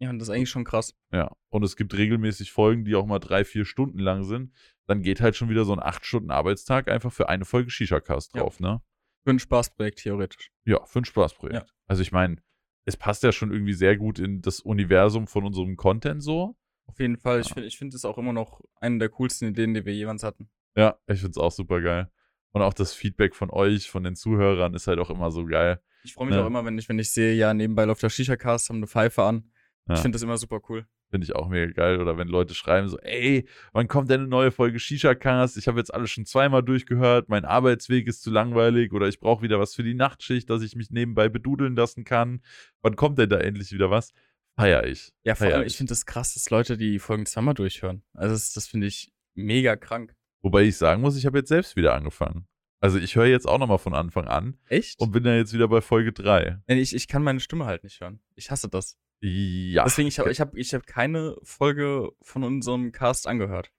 Ja, 0.00 0.10
und 0.10 0.18
das 0.18 0.26
ist 0.28 0.34
eigentlich 0.34 0.50
schon 0.50 0.64
krass. 0.64 0.96
Ja, 1.12 1.30
und 1.50 1.62
es 1.62 1.76
gibt 1.76 1.96
regelmäßig 1.96 2.50
Folgen, 2.50 2.84
die 2.84 2.96
auch 2.96 3.06
mal 3.06 3.20
drei, 3.20 3.44
vier 3.44 3.64
Stunden 3.64 4.00
lang 4.00 4.24
sind. 4.24 4.52
Dann 4.86 5.02
geht 5.02 5.20
halt 5.20 5.36
schon 5.36 5.48
wieder 5.48 5.64
so 5.64 5.72
ein 5.72 5.80
acht 5.80 6.04
Stunden 6.04 6.30
Arbeitstag 6.30 6.88
einfach 6.88 7.12
für 7.12 7.28
eine 7.28 7.44
Folge 7.44 7.70
Shisha-Cast 7.70 8.34
Ja. 8.34 8.42
drauf, 8.42 8.60
ne? 8.60 8.80
Für 9.24 9.30
ein 9.30 9.38
Spaßprojekt 9.38 10.00
theoretisch. 10.00 10.50
Ja, 10.64 10.84
für 10.84 10.98
ein 11.00 11.04
Spaßprojekt. 11.04 11.68
Ja. 11.68 11.74
Also 11.86 12.02
ich 12.02 12.10
meine, 12.10 12.36
es 12.84 12.96
passt 12.96 13.22
ja 13.22 13.30
schon 13.30 13.52
irgendwie 13.52 13.74
sehr 13.74 13.96
gut 13.96 14.18
in 14.18 14.42
das 14.42 14.58
Universum 14.60 15.28
von 15.28 15.44
unserem 15.44 15.76
Content 15.76 16.22
so. 16.22 16.56
Auf 16.86 16.98
jeden 16.98 17.16
Fall. 17.16 17.40
Ich 17.40 17.48
Ja. 17.48 17.54
finde 17.54 17.68
ich 17.68 17.78
find 17.78 18.04
auch 18.04 18.18
immer 18.18 18.32
noch 18.32 18.60
eine 18.80 18.98
der 18.98 19.08
coolsten 19.08 19.48
Ideen, 19.48 19.74
die 19.74 19.84
wir 19.84 19.94
jemals 19.94 20.24
hatten. 20.24 20.50
Ja, 20.76 20.98
ich 21.06 21.20
find's 21.20 21.38
auch 21.38 21.52
super 21.52 21.80
geil. 21.80 22.10
Und 22.50 22.62
auch 22.62 22.74
das 22.74 22.92
Feedback 22.92 23.34
von 23.36 23.50
euch, 23.50 23.88
von 23.88 24.02
den 24.02 24.16
Zuhörern, 24.16 24.74
ist 24.74 24.86
halt 24.88 24.98
auch 24.98 25.10
immer 25.10 25.30
so 25.30 25.46
geil. 25.46 25.80
Ich 26.02 26.14
freue 26.14 26.26
mich 26.26 26.34
Ja. 26.34 26.42
auch 26.42 26.46
immer, 26.46 26.64
wenn 26.64 26.76
ich, 26.76 26.88
wenn 26.88 26.98
ich 26.98 27.12
sehe, 27.12 27.34
ja, 27.34 27.54
nebenbei 27.54 27.84
läuft 27.84 28.02
der 28.02 28.10
Shisha-Cast, 28.10 28.68
haben 28.68 28.76
eine 28.78 28.88
Pfeife 28.88 29.22
an. 29.22 29.52
Ja. 29.86 29.94
Ich 29.94 30.00
finde 30.00 30.16
das 30.16 30.22
immer 30.22 30.36
super 30.36 30.60
cool. 30.68 30.86
Finde 31.12 31.26
ich 31.26 31.36
auch 31.36 31.50
mega 31.50 31.70
geil. 31.70 32.00
Oder 32.00 32.16
wenn 32.16 32.26
Leute 32.26 32.54
schreiben 32.54 32.88
so, 32.88 32.98
ey, 33.00 33.46
wann 33.74 33.86
kommt 33.86 34.10
denn 34.10 34.20
eine 34.20 34.30
neue 34.30 34.50
Folge 34.50 34.78
Shisha-Cast? 34.78 35.58
Ich 35.58 35.68
habe 35.68 35.78
jetzt 35.78 35.92
alles 35.92 36.10
schon 36.10 36.24
zweimal 36.24 36.62
durchgehört, 36.62 37.28
mein 37.28 37.44
Arbeitsweg 37.44 38.06
ist 38.06 38.22
zu 38.22 38.30
langweilig 38.30 38.94
oder 38.94 39.08
ich 39.08 39.20
brauche 39.20 39.42
wieder 39.42 39.60
was 39.60 39.74
für 39.74 39.82
die 39.82 39.92
Nachtschicht, 39.92 40.48
dass 40.48 40.62
ich 40.62 40.74
mich 40.74 40.90
nebenbei 40.90 41.28
bedudeln 41.28 41.76
lassen 41.76 42.04
kann. 42.04 42.40
Wann 42.80 42.96
kommt 42.96 43.18
denn 43.18 43.28
da 43.28 43.36
endlich 43.36 43.72
wieder 43.72 43.90
was? 43.90 44.14
Feier 44.56 44.86
ich. 44.86 45.12
Ja, 45.22 45.34
vor 45.34 45.48
Feier 45.48 45.58
allem, 45.58 45.66
ich 45.66 45.76
finde 45.76 45.90
das 45.90 46.06
krass, 46.06 46.32
dass 46.32 46.48
Leute 46.48 46.78
die 46.78 46.98
Folgen 46.98 47.26
zweimal 47.26 47.52
durchhören. 47.52 48.02
Also, 48.14 48.34
das, 48.34 48.54
das 48.54 48.66
finde 48.66 48.86
ich 48.86 49.12
mega 49.34 49.76
krank. 49.76 50.14
Wobei 50.40 50.62
ich 50.62 50.78
sagen 50.78 51.02
muss, 51.02 51.18
ich 51.18 51.26
habe 51.26 51.36
jetzt 51.36 51.48
selbst 51.48 51.76
wieder 51.76 51.92
angefangen. 51.92 52.46
Also 52.80 52.98
ich 52.98 53.14
höre 53.14 53.26
jetzt 53.26 53.46
auch 53.46 53.58
nochmal 53.58 53.78
von 53.78 53.94
Anfang 53.94 54.26
an 54.26 54.58
Echt? 54.68 54.98
und 54.98 55.12
bin 55.12 55.22
da 55.22 55.36
jetzt 55.36 55.52
wieder 55.52 55.68
bei 55.68 55.80
Folge 55.80 56.12
3. 56.12 56.62
ich, 56.66 56.96
ich 56.96 57.06
kann 57.06 57.22
meine 57.22 57.38
Stimme 57.38 57.64
halt 57.64 57.84
nicht 57.84 58.00
hören. 58.00 58.18
Ich 58.34 58.50
hasse 58.50 58.68
das. 58.68 58.98
Ja. 59.22 59.84
Deswegen, 59.84 60.08
ich 60.08 60.18
habe 60.18 60.30
ich 60.30 60.40
hab, 60.40 60.56
ich 60.56 60.74
hab 60.74 60.86
keine 60.86 61.36
Folge 61.42 62.10
von 62.22 62.42
unserem 62.42 62.90
Cast 62.90 63.28
angehört. 63.28 63.70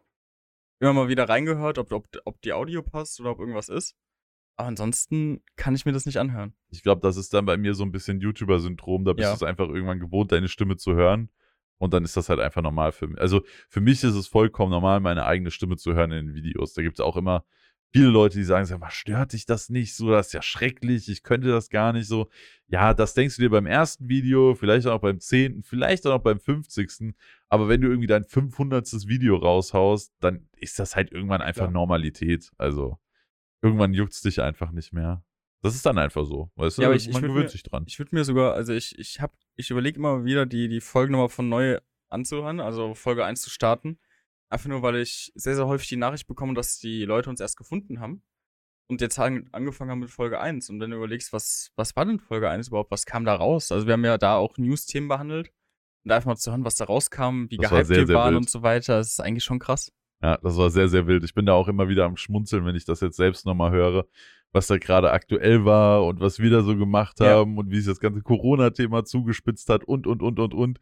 Immer 0.79 0.93
mal 0.93 1.07
wieder 1.09 1.27
reingehört, 1.27 1.77
ob, 1.77 1.91
ob, 1.91 2.07
ob 2.25 2.41
die 2.41 2.53
Audio 2.53 2.81
passt 2.81 3.19
oder 3.19 3.31
ob 3.31 3.39
irgendwas 3.39 3.69
ist. 3.69 3.95
Aber 4.55 4.67
ansonsten 4.69 5.43
kann 5.55 5.75
ich 5.75 5.85
mir 5.85 5.91
das 5.91 6.05
nicht 6.05 6.17
anhören. 6.17 6.53
Ich 6.69 6.83
glaube, 6.83 7.01
das 7.01 7.17
ist 7.17 7.33
dann 7.33 7.45
bei 7.45 7.57
mir 7.57 7.73
so 7.73 7.83
ein 7.83 7.91
bisschen 7.91 8.21
YouTuber-Syndrom. 8.21 9.03
Da 9.03 9.13
bist 9.13 9.23
Ja. 9.23 9.31
du 9.31 9.35
es 9.35 9.43
einfach 9.43 9.67
irgendwann 9.67 9.99
gewohnt, 9.99 10.31
deine 10.31 10.47
Stimme 10.47 10.77
zu 10.77 10.93
hören. 10.93 11.29
Und 11.77 11.93
dann 11.93 12.03
ist 12.05 12.15
das 12.15 12.29
halt 12.29 12.39
einfach 12.39 12.61
normal 12.61 12.91
für 12.93 13.07
mich. 13.07 13.19
Also 13.19 13.41
für 13.67 13.81
mich 13.81 14.03
ist 14.03 14.13
es 14.15 14.27
vollkommen 14.27 14.71
normal, 14.71 14.99
meine 15.01 15.25
eigene 15.25 15.51
Stimme 15.51 15.75
zu 15.75 15.93
hören 15.93 16.11
in 16.11 16.27
den 16.27 16.35
Videos. 16.35 16.73
Da 16.73 16.81
gibt 16.81 16.99
es 16.99 17.03
auch 17.03 17.17
immer 17.17 17.45
viele 17.93 18.07
Leute, 18.09 18.37
die 18.37 18.43
sagen, 18.43 18.65
sag 18.65 18.79
mal, 18.79 18.89
stört 18.89 19.33
dich 19.33 19.45
das 19.45 19.69
nicht 19.69 19.95
so? 19.95 20.09
Das 20.09 20.27
ist 20.27 20.33
ja 20.33 20.41
schrecklich, 20.41 21.07
ich 21.09 21.23
könnte 21.23 21.47
das 21.49 21.69
gar 21.69 21.93
nicht 21.93 22.07
so. 22.07 22.29
Ja, 22.67 22.93
das 22.93 23.13
denkst 23.13 23.35
du 23.37 23.43
dir 23.43 23.49
beim 23.51 23.67
ersten 23.67 24.09
Video, 24.09 24.55
vielleicht 24.55 24.87
auch 24.87 24.99
beim 24.99 25.19
zehnten, 25.19 25.63
vielleicht 25.63 26.05
auch 26.07 26.11
noch 26.17 26.23
beim 26.23 26.39
fünfzigsten. 26.39 27.15
Aber 27.49 27.69
wenn 27.69 27.81
du 27.81 27.87
irgendwie 27.87 28.07
dein 28.07 28.23
500. 28.25 29.07
Video 29.07 29.35
raushaust, 29.37 30.11
dann 30.19 30.49
ist 30.57 30.79
das 30.79 30.95
halt 30.95 31.11
irgendwann 31.11 31.41
einfach 31.41 31.65
Klar. 31.65 31.71
Normalität. 31.71 32.51
Also 32.57 32.97
irgendwann 33.61 33.93
juckt's 33.93 34.21
dich 34.21 34.41
einfach 34.41 34.71
nicht 34.71 34.91
mehr. 34.91 35.23
Das 35.61 35.75
ist 35.75 35.85
dann 35.85 35.97
einfach 35.97 36.25
so, 36.25 36.51
weißt 36.55 36.77
du? 36.77 36.81
Ja, 36.81 36.87
aber 36.89 36.95
ich- 36.95 37.07
ich 37.07 37.13
man 37.13 37.21
würd 37.21 37.31
gewöhnt 37.31 37.45
mir- 37.45 37.49
sich 37.51 37.63
dran. 37.63 37.85
Ich 37.87 37.97
würde 37.99 38.13
mir 38.15 38.23
sogar, 38.25 38.53
also 38.53 38.73
ich, 38.73 38.97
ich 38.99 39.19
ich 39.55 39.69
überlege 39.69 39.97
immer 39.99 40.25
wieder, 40.25 40.45
die, 40.45 40.67
die 40.67 40.81
Folgen 40.81 41.11
nochmal 41.13 41.29
von 41.29 41.47
neu 41.47 41.77
anzuhören, 42.09 42.59
also 42.59 42.95
Folge 42.95 43.23
1 43.23 43.41
zu 43.41 43.49
starten. 43.49 43.99
Einfach 44.53 44.69
nur, 44.69 44.83
weil 44.83 44.97
ich 44.97 45.31
sehr, 45.33 45.55
sehr 45.55 45.65
häufig 45.65 45.89
die 45.89 45.95
Nachricht 45.97 46.27
bekomme, 46.27 46.53
dass 46.53 46.77
die 46.77 47.05
Leute 47.05 47.29
uns 47.29 47.39
erst 47.39 47.57
gefunden 47.57 47.99
haben 47.99 48.21
und 48.87 49.01
jetzt 49.01 49.17
an, 49.17 49.49
angefangen 49.51 49.89
haben 49.89 49.99
mit 49.99 50.11
Folge 50.11 50.39
1. 50.39 50.69
Und 50.69 50.79
wenn 50.79 50.91
du 50.91 50.97
überlegst, 50.97 51.33
was, 51.33 51.71
was 51.75 51.95
war 51.95 52.05
denn 52.05 52.19
Folge 52.19 52.49
1 52.49 52.67
überhaupt, 52.67 52.91
was 52.91 53.07
kam 53.07 53.25
da 53.25 53.33
raus? 53.33 53.71
Also 53.71 53.87
wir 53.87 53.93
haben 53.93 54.05
ja 54.05 54.19
da 54.19 54.35
auch 54.35 54.57
News-Themen 54.57 55.07
behandelt. 55.07 55.47
Und 56.03 56.09
da 56.09 56.17
einfach 56.17 56.27
mal 56.27 56.35
zu 56.35 56.51
hören, 56.51 56.65
was 56.65 56.75
da 56.75 56.85
rauskam, 56.85 57.45
wie 57.49 57.57
Das 57.57 57.71
war 57.71 57.79
gehypt 57.79 57.87
sehr, 57.95 58.07
wir 58.07 58.15
waren 58.15 58.33
wild. 58.35 58.43
und 58.43 58.49
so 58.49 58.61
weiter, 58.61 58.97
das 58.97 59.07
ist 59.13 59.19
eigentlich 59.21 59.43
schon 59.43 59.57
krass. 59.57 59.91
Ja, 60.21 60.37
das 60.37 60.55
war 60.55 60.69
sehr, 60.69 60.87
sehr 60.87 61.07
wild. 61.07 61.23
Ich 61.23 61.33
bin 61.33 61.45
da 61.47 61.53
auch 61.53 61.67
immer 61.67 61.87
wieder 61.89 62.05
am 62.05 62.15
Schmunzeln, 62.15 62.65
wenn 62.65 62.75
ich 62.75 62.85
das 62.85 62.99
jetzt 63.01 63.17
selbst 63.17 63.45
nochmal 63.47 63.71
höre, 63.71 64.05
was 64.51 64.67
da 64.67 64.77
gerade 64.77 65.11
aktuell 65.11 65.65
war 65.65 66.05
und 66.05 66.19
was 66.19 66.37
wir 66.39 66.51
da 66.51 66.61
so 66.61 66.77
gemacht 66.77 67.19
Ja. 67.21 67.37
haben 67.37 67.57
und 67.57 67.71
wie 67.71 67.77
sich 67.77 67.87
das 67.87 67.99
ganze 67.99 68.21
Corona-Thema 68.21 69.03
zugespitzt 69.03 69.67
hat 69.69 69.83
und, 69.85 70.05
und, 70.05 70.21
und, 70.21 70.39
und, 70.39 70.53
und. 70.53 70.79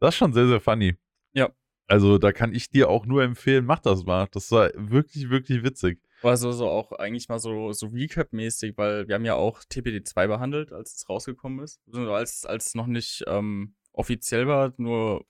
Das 0.00 0.10
ist 0.14 0.18
schon 0.18 0.32
sehr, 0.34 0.46
sehr 0.46 0.60
funny. 0.60 0.96
Ja. 1.32 1.50
Also 1.86 2.18
da 2.18 2.32
kann 2.32 2.54
ich 2.54 2.70
dir 2.70 2.88
auch 2.88 3.04
nur 3.06 3.22
empfehlen, 3.22 3.66
mach 3.66 3.80
das 3.80 4.04
mal. 4.04 4.26
Das 4.32 4.50
war 4.50 4.70
wirklich, 4.74 5.28
wirklich 5.28 5.62
witzig. 5.62 6.00
Also 6.22 6.52
so 6.52 6.68
auch 6.68 6.92
eigentlich 6.92 7.28
mal 7.28 7.38
so, 7.38 7.72
so 7.72 7.88
Recap-mäßig, 7.88 8.78
weil 8.78 9.06
wir 9.08 9.14
haben 9.14 9.26
ja 9.26 9.34
auch 9.34 9.60
TPD2 9.60 10.26
behandelt, 10.26 10.72
als 10.72 10.96
es 10.96 11.08
rausgekommen 11.08 11.62
ist. 11.62 11.80
Also 11.86 12.12
als, 12.12 12.46
als 12.46 12.68
es 12.68 12.74
noch 12.74 12.86
nicht 12.86 13.24
ähm, 13.26 13.74
offiziell 13.92 14.46
war, 14.48 14.72
nur 14.78 15.26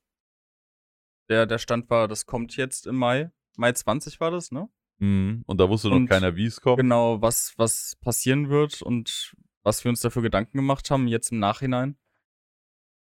der, 1.28 1.46
der 1.46 1.58
Stand 1.58 1.90
war, 1.90 2.06
das 2.06 2.26
kommt 2.26 2.56
jetzt 2.56 2.86
im 2.86 2.96
Mai. 2.96 3.32
Mai 3.56 3.72
20 3.72 4.20
war 4.20 4.30
das, 4.30 4.52
ne? 4.52 4.68
Mhm. 4.98 5.42
Und 5.46 5.60
da 5.60 5.68
wusste 5.68 5.88
noch 5.88 5.96
Und 5.96 6.08
keiner, 6.08 6.36
wie 6.36 6.46
es 6.46 6.60
kommt. 6.60 6.78
Genau, 6.78 7.20
was, 7.20 7.54
was 7.56 7.96
passieren 8.00 8.48
wird 8.48 8.82
und 8.82 9.34
was 9.62 9.82
wir 9.84 9.88
uns 9.88 10.00
dafür 10.00 10.22
Gedanken 10.22 10.58
gemacht 10.58 10.90
haben, 10.90 11.08
jetzt 11.08 11.32
im 11.32 11.38
Nachhinein. 11.38 11.96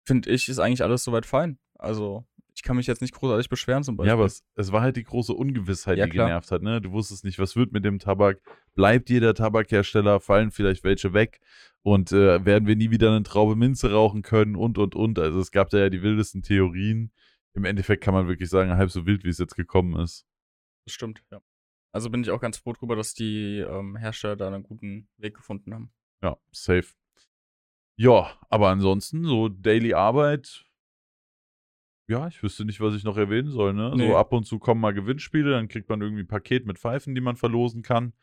Finde 0.05 0.29
ich, 0.31 0.49
ist 0.49 0.59
eigentlich 0.59 0.83
alles 0.83 1.03
soweit 1.03 1.25
fein. 1.25 1.59
Also, 1.75 2.25
ich 2.55 2.61
kann 2.63 2.75
mich 2.75 2.87
jetzt 2.87 3.01
nicht 3.01 3.13
großartig 3.13 3.49
beschweren 3.49 3.83
zum 3.83 3.97
Beispiel. 3.97 4.09
Ja, 4.09 4.13
aber 4.13 4.25
es, 4.25 4.43
es 4.55 4.71
war 4.71 4.81
halt 4.81 4.95
die 4.95 5.03
große 5.03 5.33
Ungewissheit, 5.33 5.97
Ja, 5.97 6.05
die 6.05 6.11
klar. 6.11 6.27
genervt 6.27 6.51
hat. 6.51 6.61
Ne? 6.61 6.81
Du 6.81 6.91
wusstest 6.91 7.23
nicht, 7.25 7.39
was 7.39 7.55
wird 7.55 7.71
mit 7.71 7.83
dem 7.83 7.99
Tabak? 7.99 8.41
Bleibt 8.75 9.09
jeder 9.09 9.33
Tabakhersteller? 9.33 10.19
Fallen 10.19 10.51
vielleicht 10.51 10.83
welche 10.83 11.13
weg? 11.13 11.39
Und 11.81 12.11
äh, 12.11 12.45
werden 12.45 12.67
wir 12.67 12.75
nie 12.75 12.91
wieder 12.91 13.09
eine 13.09 13.23
Traube 13.23 13.55
Minze 13.55 13.91
rauchen 13.91 14.21
können? 14.21 14.55
Und, 14.55 14.77
und, 14.77 14.95
und. 14.95 15.19
Also 15.19 15.39
es 15.39 15.51
gab 15.51 15.69
da 15.69 15.79
ja 15.79 15.89
die 15.89 16.01
wildesten 16.01 16.41
Theorien. 16.43 17.11
Im 17.55 17.65
Endeffekt 17.65 18.03
kann 18.03 18.13
man 18.13 18.27
wirklich 18.27 18.49
sagen, 18.49 18.71
halb 18.71 18.89
so 18.89 19.05
wild, 19.05 19.23
wie 19.23 19.29
es 19.29 19.37
jetzt 19.39 19.55
gekommen 19.55 19.99
ist. 20.01 20.25
Das 20.85 20.93
stimmt, 20.93 21.23
ja. 21.31 21.39
Also 21.91 22.09
bin 22.09 22.21
ich 22.23 22.31
auch 22.31 22.41
ganz 22.41 22.57
froh 22.57 22.73
drüber, 22.73 22.95
dass 22.95 23.13
die 23.13 23.59
ähm, 23.59 23.95
Hersteller 23.95 24.35
da 24.35 24.47
einen 24.47 24.63
guten 24.63 25.07
Weg 25.17 25.35
gefunden 25.35 25.73
haben. 25.73 25.91
Ja, 26.23 26.37
safe. 26.51 26.87
Ja, 27.95 28.31
aber 28.49 28.69
ansonsten, 28.69 29.23
so 29.25 29.49
Daily 29.49 29.93
Arbeit, 29.93 30.65
ja, 32.07 32.27
ich 32.27 32.43
wüsste 32.43 32.65
nicht, 32.65 32.81
was 32.81 32.95
ich 32.95 33.03
noch 33.03 33.17
erwähnen 33.17 33.49
soll, 33.49 33.73
ne? 33.73 33.93
Nee. 33.95 34.07
So 34.07 34.17
ab 34.17 34.33
und 34.33 34.45
zu 34.45 34.59
kommen 34.59 34.81
mal 34.81 34.93
Gewinnspiele, 34.93 35.51
dann 35.51 35.67
kriegt 35.67 35.89
man 35.89 36.01
irgendwie 36.01 36.23
ein 36.23 36.27
Paket 36.27 36.65
mit 36.65 36.79
Pfeifen, 36.79 37.15
die 37.15 37.21
man 37.21 37.35
verlosen 37.35 37.81
kann. 37.81 38.13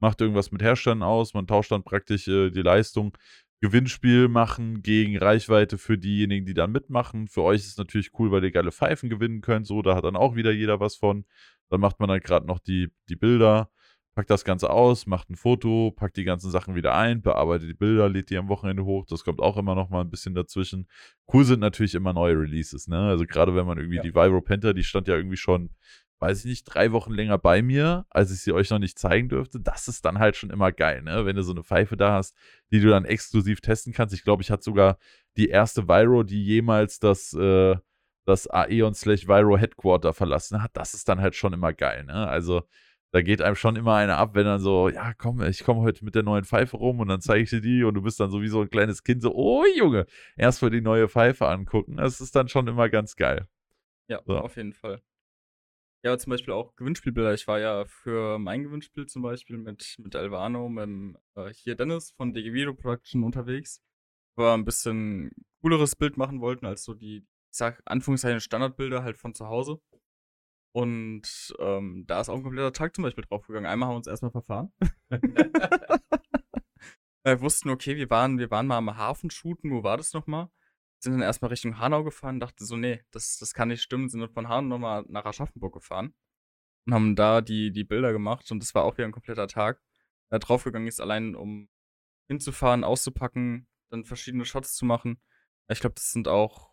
Macht 0.00 0.20
irgendwas 0.20 0.52
mit 0.52 0.62
Herstellern 0.62 1.02
aus, 1.02 1.34
man 1.34 1.46
tauscht 1.46 1.70
dann 1.70 1.82
praktisch 1.82 2.28
äh, 2.28 2.50
die 2.50 2.62
Leistung. 2.62 3.16
Gewinnspiel 3.60 4.28
machen 4.28 4.82
gegen 4.82 5.18
Reichweite 5.18 5.78
für 5.78 5.98
diejenigen, 5.98 6.46
die 6.46 6.54
dann 6.54 6.70
mitmachen. 6.70 7.26
Für 7.26 7.42
euch 7.42 7.60
ist 7.60 7.70
es 7.70 7.76
natürlich 7.76 8.12
cool, 8.18 8.30
weil 8.30 8.44
ihr 8.44 8.52
geile 8.52 8.70
Pfeifen 8.70 9.08
gewinnen 9.08 9.40
könnt. 9.40 9.66
So, 9.66 9.82
da 9.82 9.96
hat 9.96 10.04
dann 10.04 10.14
auch 10.14 10.36
wieder 10.36 10.52
jeder 10.52 10.78
was 10.78 10.94
von. 10.94 11.24
Dann 11.68 11.80
macht 11.80 11.98
man 11.98 12.08
dann 12.08 12.20
gerade 12.20 12.46
noch 12.46 12.60
die, 12.60 12.88
die 13.08 13.16
Bilder, 13.16 13.70
packt 14.18 14.30
das 14.30 14.44
Ganze 14.44 14.70
aus, 14.70 15.06
macht 15.06 15.30
ein 15.30 15.36
Foto, 15.36 15.92
packt 15.92 16.16
die 16.16 16.24
ganzen 16.24 16.50
Sachen 16.50 16.74
wieder 16.74 16.96
ein, 16.96 17.22
bearbeitet 17.22 17.68
die 17.68 17.74
Bilder, 17.74 18.08
lädt 18.08 18.30
die 18.30 18.36
am 18.36 18.48
Wochenende 18.48 18.84
hoch. 18.84 19.06
Das 19.06 19.22
kommt 19.22 19.38
auch 19.40 19.56
immer 19.56 19.76
noch 19.76 19.90
mal 19.90 20.00
ein 20.00 20.10
bisschen 20.10 20.34
dazwischen. 20.34 20.88
Cool 21.32 21.44
sind 21.44 21.60
natürlich 21.60 21.94
immer 21.94 22.12
neue 22.12 22.34
Releases, 22.34 22.88
ne? 22.88 22.98
Also 22.98 23.26
gerade 23.26 23.54
wenn 23.54 23.64
man 23.64 23.78
irgendwie 23.78 23.98
Ja. 23.98 24.02
die 24.02 24.16
Vibro 24.16 24.40
Penta, 24.40 24.72
die 24.72 24.82
stand 24.82 25.06
ja 25.06 25.14
irgendwie 25.14 25.36
schon, 25.36 25.70
weiß 26.18 26.40
ich 26.40 26.46
nicht, 26.46 26.64
drei 26.64 26.90
Wochen 26.90 27.12
länger 27.12 27.38
bei 27.38 27.62
mir, 27.62 28.06
als 28.10 28.32
ich 28.32 28.40
sie 28.40 28.50
euch 28.50 28.70
noch 28.70 28.80
nicht 28.80 28.98
zeigen 28.98 29.28
dürfte. 29.28 29.60
Das 29.60 29.86
ist 29.86 30.04
dann 30.04 30.18
halt 30.18 30.34
schon 30.34 30.50
immer 30.50 30.72
geil, 30.72 31.02
ne? 31.02 31.24
Wenn 31.24 31.36
du 31.36 31.44
so 31.44 31.52
eine 31.52 31.62
Pfeife 31.62 31.96
da 31.96 32.14
hast, 32.14 32.34
die 32.72 32.80
du 32.80 32.88
dann 32.88 33.04
exklusiv 33.04 33.60
testen 33.60 33.92
kannst. 33.92 34.12
Ich 34.16 34.24
glaube, 34.24 34.42
ich 34.42 34.50
hatte 34.50 34.64
sogar 34.64 34.98
die 35.36 35.46
erste 35.46 35.86
Viro, 35.86 36.24
die 36.24 36.44
jemals 36.44 36.98
das, 36.98 37.34
äh, 37.34 37.76
das 38.24 38.48
Aeon 38.48 38.94
slash 38.94 39.28
Viro 39.28 39.56
Headquarter 39.56 40.12
verlassen 40.12 40.60
hat. 40.60 40.72
Das 40.74 40.92
ist 40.92 41.08
dann 41.08 41.20
halt 41.20 41.36
schon 41.36 41.52
immer 41.52 41.72
geil, 41.72 42.02
ne? 42.02 42.26
Also 42.26 42.64
da 43.10 43.22
geht 43.22 43.40
einem 43.40 43.56
schon 43.56 43.76
immer 43.76 43.94
einer 43.94 44.18
ab, 44.18 44.34
wenn 44.34 44.44
dann 44.44 44.60
so, 44.60 44.88
ja, 44.88 45.14
komm, 45.14 45.42
ich 45.42 45.64
komme 45.64 45.80
heute 45.80 46.04
mit 46.04 46.14
der 46.14 46.22
neuen 46.22 46.44
Pfeife 46.44 46.76
rum 46.76 47.00
und 47.00 47.08
dann 47.08 47.20
zeige 47.20 47.42
ich 47.44 47.50
dir 47.50 47.60
die 47.60 47.84
und 47.84 47.94
du 47.94 48.02
bist 48.02 48.20
dann 48.20 48.30
so 48.30 48.42
wie 48.42 48.48
so 48.48 48.60
ein 48.60 48.70
kleines 48.70 49.02
Kind, 49.02 49.22
so, 49.22 49.34
oh 49.34 49.64
Junge, 49.76 50.06
erst 50.36 50.62
mal 50.62 50.70
die 50.70 50.80
neue 50.82 51.08
Pfeife 51.08 51.46
angucken. 51.48 51.96
Das 51.96 52.20
ist 52.20 52.36
dann 52.36 52.48
schon 52.48 52.68
immer 52.68 52.88
ganz 52.88 53.16
geil. 53.16 53.48
Ja, 54.08 54.20
So. 54.26 54.38
auf 54.38 54.56
jeden 54.56 54.72
Fall. 54.72 55.02
Ja, 56.04 56.16
zum 56.16 56.30
Beispiel 56.30 56.54
auch 56.54 56.76
Gewinnspielbilder. 56.76 57.34
Ich 57.34 57.48
war 57.48 57.58
ja 57.58 57.84
für 57.86 58.38
mein 58.38 58.62
Gewinnspiel 58.62 59.06
zum 59.06 59.22
Beispiel 59.22 59.58
mit, 59.58 59.96
mit 59.98 60.14
Alvano, 60.14 60.68
mit 60.68 61.16
äh, 61.34 61.52
hier 61.52 61.74
Dennis 61.74 62.12
von 62.12 62.32
DG 62.32 62.52
Video 62.52 62.72
Production 62.72 63.24
unterwegs. 63.24 63.82
Wo 64.36 64.44
wir 64.44 64.54
ein 64.54 64.64
bisschen 64.64 65.30
cooleres 65.60 65.96
Bild 65.96 66.16
machen 66.16 66.40
wollten, 66.40 66.66
als 66.66 66.84
so 66.84 66.94
die, 66.94 67.16
ich 67.16 67.24
sag, 67.50 67.82
Anführungszeichen 67.84 68.40
Standardbilder 68.40 69.02
halt 69.02 69.18
von 69.18 69.34
zu 69.34 69.48
Hause. 69.48 69.80
Und 70.78 71.56
ähm, 71.58 72.04
da 72.06 72.20
ist 72.20 72.28
auch 72.28 72.36
ein 72.36 72.44
kompletter 72.44 72.72
Tag 72.72 72.94
zum 72.94 73.02
Beispiel 73.02 73.24
draufgegangen. 73.24 73.68
Einmal 73.68 73.88
haben 73.88 73.94
wir 73.94 73.98
uns 73.98 74.06
erstmal 74.06 74.30
verfahren. 74.30 74.72
wir 77.24 77.40
wussten, 77.40 77.70
okay, 77.70 77.96
wir 77.96 78.08
waren, 78.10 78.38
wir 78.38 78.52
waren 78.52 78.68
mal 78.68 78.78
am 78.78 78.96
Hafen 78.96 79.28
shooten, 79.28 79.72
wo 79.72 79.82
war 79.82 79.96
das 79.96 80.12
nochmal? 80.12 80.50
sind 81.00 81.12
dann 81.12 81.22
erstmal 81.22 81.50
Richtung 81.50 81.78
Hanau 81.78 82.04
gefahren, 82.04 82.40
dachte 82.40 82.64
so, 82.64 82.76
nee, 82.76 83.02
das, 83.10 83.38
das 83.38 83.54
kann 83.54 83.68
nicht 83.68 83.82
stimmen, 83.82 84.08
sind 84.08 84.20
dann 84.20 84.30
von 84.30 84.48
Hanau 84.48 84.68
nochmal 84.68 85.04
nach 85.08 85.24
Aschaffenburg 85.24 85.74
gefahren 85.74 86.14
und 86.86 86.94
haben 86.94 87.16
da 87.16 87.40
die, 87.40 87.72
die 87.72 87.84
Bilder 87.84 88.12
gemacht 88.12 88.50
und 88.50 88.62
das 88.62 88.74
war 88.74 88.84
auch 88.84 88.96
wieder 88.98 89.06
ein 89.06 89.12
kompletter 89.12 89.48
Tag. 89.48 89.80
Da 90.30 90.38
draufgegangen 90.38 90.88
ist, 90.88 91.00
allein 91.00 91.34
um 91.34 91.68
hinzufahren, 92.28 92.84
auszupacken, 92.84 93.68
dann 93.90 94.04
verschiedene 94.04 94.44
Shots 94.44 94.74
zu 94.74 94.84
machen. 94.84 95.20
Ich 95.68 95.80
glaube, 95.80 95.94
das 95.94 96.12
sind 96.12 96.28
auch 96.28 96.67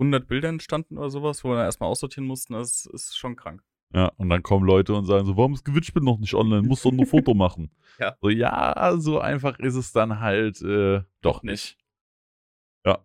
100 0.00 0.26
Bilder 0.26 0.48
entstanden 0.48 0.98
oder 0.98 1.10
sowas, 1.10 1.44
wo 1.44 1.50
wir 1.50 1.56
dann 1.56 1.64
erstmal 1.66 1.90
aussortieren 1.90 2.26
mussten. 2.26 2.54
Das 2.54 2.86
ist 2.86 3.16
schon 3.16 3.36
krank. 3.36 3.62
Ja, 3.92 4.06
und 4.16 4.28
dann 4.30 4.42
kommen 4.42 4.64
Leute 4.66 4.94
und 4.94 5.04
sagen 5.04 5.26
so, 5.26 5.36
warum 5.36 5.52
ist 5.54 5.64
Gewinnspiel 5.64 6.02
noch 6.02 6.18
nicht 6.18 6.34
online? 6.34 6.62
Muss 6.62 6.82
doch 6.82 6.92
nur 6.92 7.06
Foto 7.06 7.34
machen. 7.34 7.70
Ja. 7.98 8.16
So, 8.22 8.30
ja, 8.30 8.94
so 8.96 9.18
einfach 9.20 9.58
ist 9.58 9.74
es 9.74 9.92
dann 9.92 10.20
halt 10.20 10.62
äh, 10.62 11.02
doch 11.20 11.42
nicht. 11.42 11.76
Ja. 12.86 13.04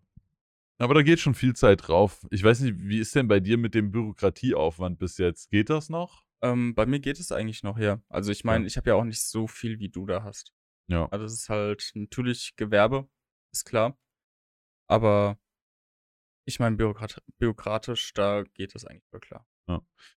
Aber 0.78 0.94
da 0.94 1.02
geht 1.02 1.20
schon 1.20 1.34
viel 1.34 1.54
Zeit 1.54 1.88
drauf. 1.88 2.26
Ich 2.32 2.44
weiß 2.44 2.62
nicht, 2.62 2.76
wie 2.78 3.00
ist 3.00 3.14
denn 3.14 3.28
bei 3.28 3.42
dir 3.42 3.58
mit 3.58 3.74
dem 3.76 3.92
Bürokratieaufwand 3.92 4.98
bis 4.98 5.18
jetzt? 5.18 5.50
Geht 5.50 5.70
das 5.70 5.90
noch? 5.90 6.24
Ähm, 6.42 6.76
bei 6.76 6.86
mir 6.86 7.00
geht 7.02 7.20
es 7.20 7.34
eigentlich 7.34 7.62
noch, 7.64 7.78
ja. 7.78 8.00
Also 8.08 8.32
ich 8.32 8.46
meine, 8.46 8.64
Ja. 8.64 8.68
ich 8.68 8.78
habe 8.78 8.90
ja 8.92 8.96
auch 8.96 9.04
nicht 9.04 9.22
so 9.22 9.48
viel, 9.48 9.80
wie 9.80 9.90
du 9.90 10.06
da 10.06 10.24
hast. 10.24 10.54
Ja. 10.88 11.08
Also 11.10 11.26
es 11.26 11.34
ist 11.34 11.50
halt 11.50 11.92
natürlich 11.96 12.56
Gewerbe, 12.56 13.10
ist 13.52 13.66
klar. 13.66 13.98
Aber 14.88 15.38
ich 16.46 16.60
meine, 16.60 16.76
bürokrat 16.76 17.22
bürokratisch, 17.38 18.14
da 18.14 18.44
geht 18.54 18.76
das 18.76 18.86
eigentlich 18.86 19.06
voll 19.10 19.20
klar. 19.20 19.46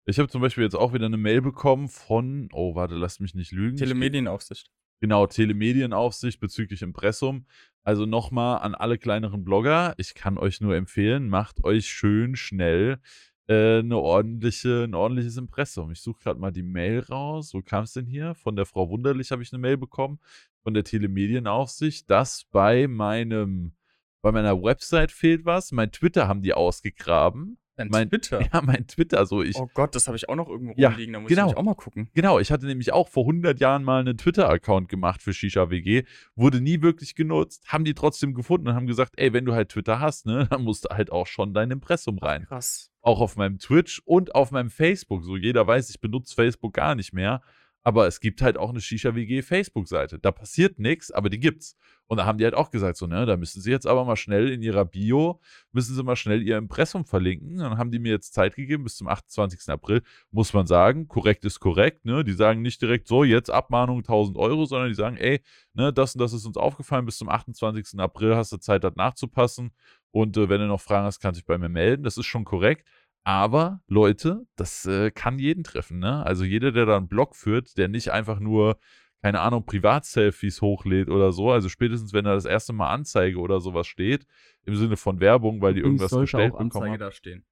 Ich 0.05 0.19
habe 0.19 0.29
zum 0.29 0.43
Beispiel 0.43 0.65
jetzt 0.65 0.77
auch 0.77 0.93
wieder 0.93 1.07
eine 1.07 1.17
Mail 1.17 1.41
bekommen 1.41 1.89
von, 1.89 2.49
oh, 2.53 2.75
warte, 2.75 2.95
lass 2.97 3.19
mich 3.19 3.35
nicht 3.35 3.51
lügen. 3.53 3.77
Ich- 3.77 3.81
Telemedienaufsicht. 3.81 4.71
Genau, 5.01 5.27
Telemedienaufsicht 5.27 6.39
bezüglich 6.41 6.83
Impressum. 6.83 7.47
Also 7.83 8.05
nochmal 8.05 8.59
an 8.61 8.75
alle 8.75 8.99
kleineren 8.99 9.45
Blogger, 9.45 9.95
ich 9.97 10.15
kann 10.15 10.37
euch 10.37 10.61
nur 10.61 10.77
empfehlen, 10.77 11.29
macht 11.29 11.65
euch 11.65 11.89
schön 11.89 12.37
schnell 12.37 13.01
äh, 13.47 13.79
eine 13.79 13.97
ordentliche, 13.97 14.85
ein 14.85 14.95
ordentliches 14.95 15.39
Impressum. 15.39 15.91
Ich 15.93 16.03
suche 16.03 16.21
gerade 16.25 16.39
mal 16.41 16.51
die 16.53 16.63
Mail 16.63 17.01
raus. 17.01 17.55
Wo 17.55 17.63
kam 17.63 17.85
es 17.85 17.95
denn 17.95 18.05
hier? 18.07 18.35
Von 18.35 18.57
der 18.57 18.67
Frau 18.67 18.91
Wunderlich 18.91 19.31
habe 19.31 19.43
ich 19.43 19.51
eine 19.53 19.61
Mail 19.61 19.79
bekommen, 19.79 20.19
von 20.63 20.75
der 20.75 20.85
Telemedienaufsicht, 20.85 22.11
dass 22.11 22.45
bei 22.51 22.87
meinem, 22.89 23.73
bei 24.23 24.33
meiner 24.33 24.61
Website 24.63 25.13
fehlt 25.13 25.45
was. 25.45 25.73
Mein 25.73 25.91
Twitter 25.93 26.29
haben 26.29 26.43
die 26.43 26.55
ausgegraben. 26.55 27.59
Dein 27.77 27.91
Mein- 27.91 28.09
Twitter. 28.11 28.41
Ja, 28.53 28.61
mein 28.61 28.89
Twitter, 28.89 29.25
so 29.25 29.41
ich. 29.41 29.55
Oh 29.57 29.69
Gott, 29.73 29.95
das 29.95 30.09
habe 30.09 30.17
ich 30.17 30.29
auch 30.29 30.35
noch 30.35 30.49
irgendwo 30.49 30.75
Ja, 30.77 30.89
rumliegen, 30.89 31.13
da 31.13 31.21
muss 31.21 31.29
genau. 31.29 31.49
ich 31.51 31.57
auch 31.57 31.63
mal 31.63 31.75
gucken. 31.77 32.11
Genau, 32.13 32.41
ich 32.41 32.51
hatte 32.51 32.67
nämlich 32.67 32.93
auch 32.93 33.07
vor 33.09 33.23
100 33.23 33.61
Jahren 33.61 33.85
mal 33.85 34.01
einen 34.01 34.17
Twitter-Account 34.19 34.89
gemacht 34.89 35.23
für 35.23 35.33
Shisha 35.33 35.71
WG, 35.71 36.03
wurde 36.35 36.61
nie 36.61 36.83
wirklich 36.83 37.15
genutzt, 37.15 37.63
haben 37.69 37.85
die 37.85 37.95
trotzdem 37.95 38.35
gefunden 38.35 38.67
und 38.67 38.75
haben 38.75 38.89
gesagt, 38.89 39.13
ey, 39.17 39.33
wenn 39.33 39.45
du 39.45 39.55
halt 39.55 39.69
Twitter 39.69 40.01
hast, 40.01 40.27
ne, 40.27 40.49
dann 40.51 40.65
musst 40.65 40.87
du 40.87 40.89
halt 40.89 41.13
auch 41.13 41.29
schon 41.29 41.55
dein 41.55 41.71
Impressum 41.71 42.19
rein. 42.19 42.47
Krass. 42.47 42.91
Auch 43.01 43.21
auf 43.21 43.37
meinem 43.37 43.59
Twitch 43.61 44.03
und 44.05 44.35
auf 44.35 44.51
meinem 44.51 44.71
Facebook. 44.71 45.23
So 45.23 45.37
jeder 45.37 45.65
weiß, 45.65 45.89
ich 45.91 46.01
benutze 46.01 46.35
Facebook 46.35 46.75
gar 46.75 46.97
nicht 46.97 47.13
mehr, 47.13 47.43
aber 47.83 48.07
es 48.07 48.21
gibt 48.21 48.43
halt 48.43 48.59
auch 48.59 48.71
eine 48.71 48.81
Shisha 48.81 49.15
WG 49.15 49.43
Facebook-Seite. 49.43 50.19
Da 50.19 50.31
passiert 50.33 50.79
nichts, 50.79 51.11
aber 51.11 51.31
die 51.31 51.39
gibt's. 51.41 51.77
Und 52.07 52.17
da 52.17 52.25
haben 52.25 52.39
die 52.39 52.45
halt 52.45 52.55
auch 52.55 52.71
gesagt, 52.71 52.97
so, 52.97 53.07
ne, 53.07 53.27
da 53.27 53.37
müssen 53.37 53.61
sie 53.61 53.71
jetzt 53.71 53.87
aber 53.87 54.05
mal 54.05 54.17
schnell 54.17 54.49
in 54.51 54.63
ihrer 54.63 54.87
Bio, 54.87 55.41
müssen 55.73 55.95
sie 55.95 56.03
mal 56.03 56.17
schnell 56.17 56.43
ihr 56.43 56.57
Impressum 56.57 57.05
verlinken. 57.05 57.59
Dann 57.59 57.77
haben 57.77 57.91
die 57.91 57.99
mir 57.99 58.13
jetzt 58.13 58.33
Zeit 58.33 58.57
gegeben 58.57 58.85
bis 58.85 58.97
zum 58.97 59.09
28. 59.09 59.69
April. 59.69 60.03
Muss 60.31 60.55
man 60.55 60.67
sagen, 60.67 61.07
korrekt 61.07 61.45
ist 61.45 61.61
korrekt, 61.61 62.07
ne? 62.07 62.25
Die 62.25 62.33
sagen 62.33 62.63
nicht 62.63 62.81
direkt 62.81 63.09
so, 63.09 63.25
jetzt 63.25 63.51
Abmahnung 63.51 63.99
1000 63.99 64.39
Euro, 64.39 64.65
sondern 64.65 64.89
die 64.89 64.95
sagen, 64.95 65.19
ey, 65.19 65.43
ne, 65.75 65.93
das 65.93 66.15
und 66.15 66.21
das 66.21 66.33
ist 66.33 66.47
uns 66.47 66.57
aufgefallen, 66.57 67.05
bis 67.05 67.19
zum 67.19 67.29
28. 67.29 68.01
April 68.01 68.37
hast 68.37 68.53
du 68.53 68.57
Zeit, 68.57 68.85
das 68.85 68.97
nachzupassen. 68.97 69.73
Und 70.11 70.37
äh, 70.39 70.49
wenn 70.49 70.61
du 70.61 70.67
noch 70.67 70.81
Fragen 70.81 71.05
hast, 71.05 71.21
kannst 71.21 71.39
du 71.39 71.43
dich 71.43 71.47
bei 71.47 71.59
mir 71.59 71.69
melden. 71.69 72.05
Das 72.05 72.17
ist 72.17 72.27
schon 72.27 72.45
korrekt. 72.45 72.89
Aber 73.29 73.83
Leute, 73.89 74.47
das 74.57 74.87
äh, 74.87 75.11
kann 75.11 75.39
jeden 75.39 75.63
treffen, 75.63 75.99
ne? 75.99 76.25
Also 76.25 76.45
jeder, 76.45 76.73
der 76.73 76.87
da 76.87 76.97
einen 76.97 77.09
Blog 77.09 77.37
führt, 77.37 77.77
der 77.77 77.87
nicht 77.87 78.11
einfach 78.11 78.41
nur, 78.41 78.79
keine 79.21 79.43
Ahnung, 79.43 79.67
Privatselfies 79.67 80.63
hochlädt 80.63 81.11
oder 81.11 81.31
so, 81.31 81.51
also 81.51 81.69
spätestens, 81.69 82.15
wenn 82.15 82.25
da 82.25 82.33
das 82.33 82.47
erste 82.47 82.73
Mal 82.73 82.89
Anzeige 82.91 83.39
oder 83.39 83.61
sowas 83.61 83.87
steht, 83.87 84.27
im 84.63 84.77
Sinne 84.77 84.97
von 84.97 85.21
Werbung, 85.21 85.61
weil 85.61 85.75
die 85.75 85.81
Übrigens 85.81 86.01
irgendwas 86.01 86.21
gestellt 86.23 86.55
auch 86.55 86.59
bekommen 86.59 86.73
Anzeige 86.73 86.93
haben. 86.93 87.01
da 87.01 87.13
stehen. 87.13 87.45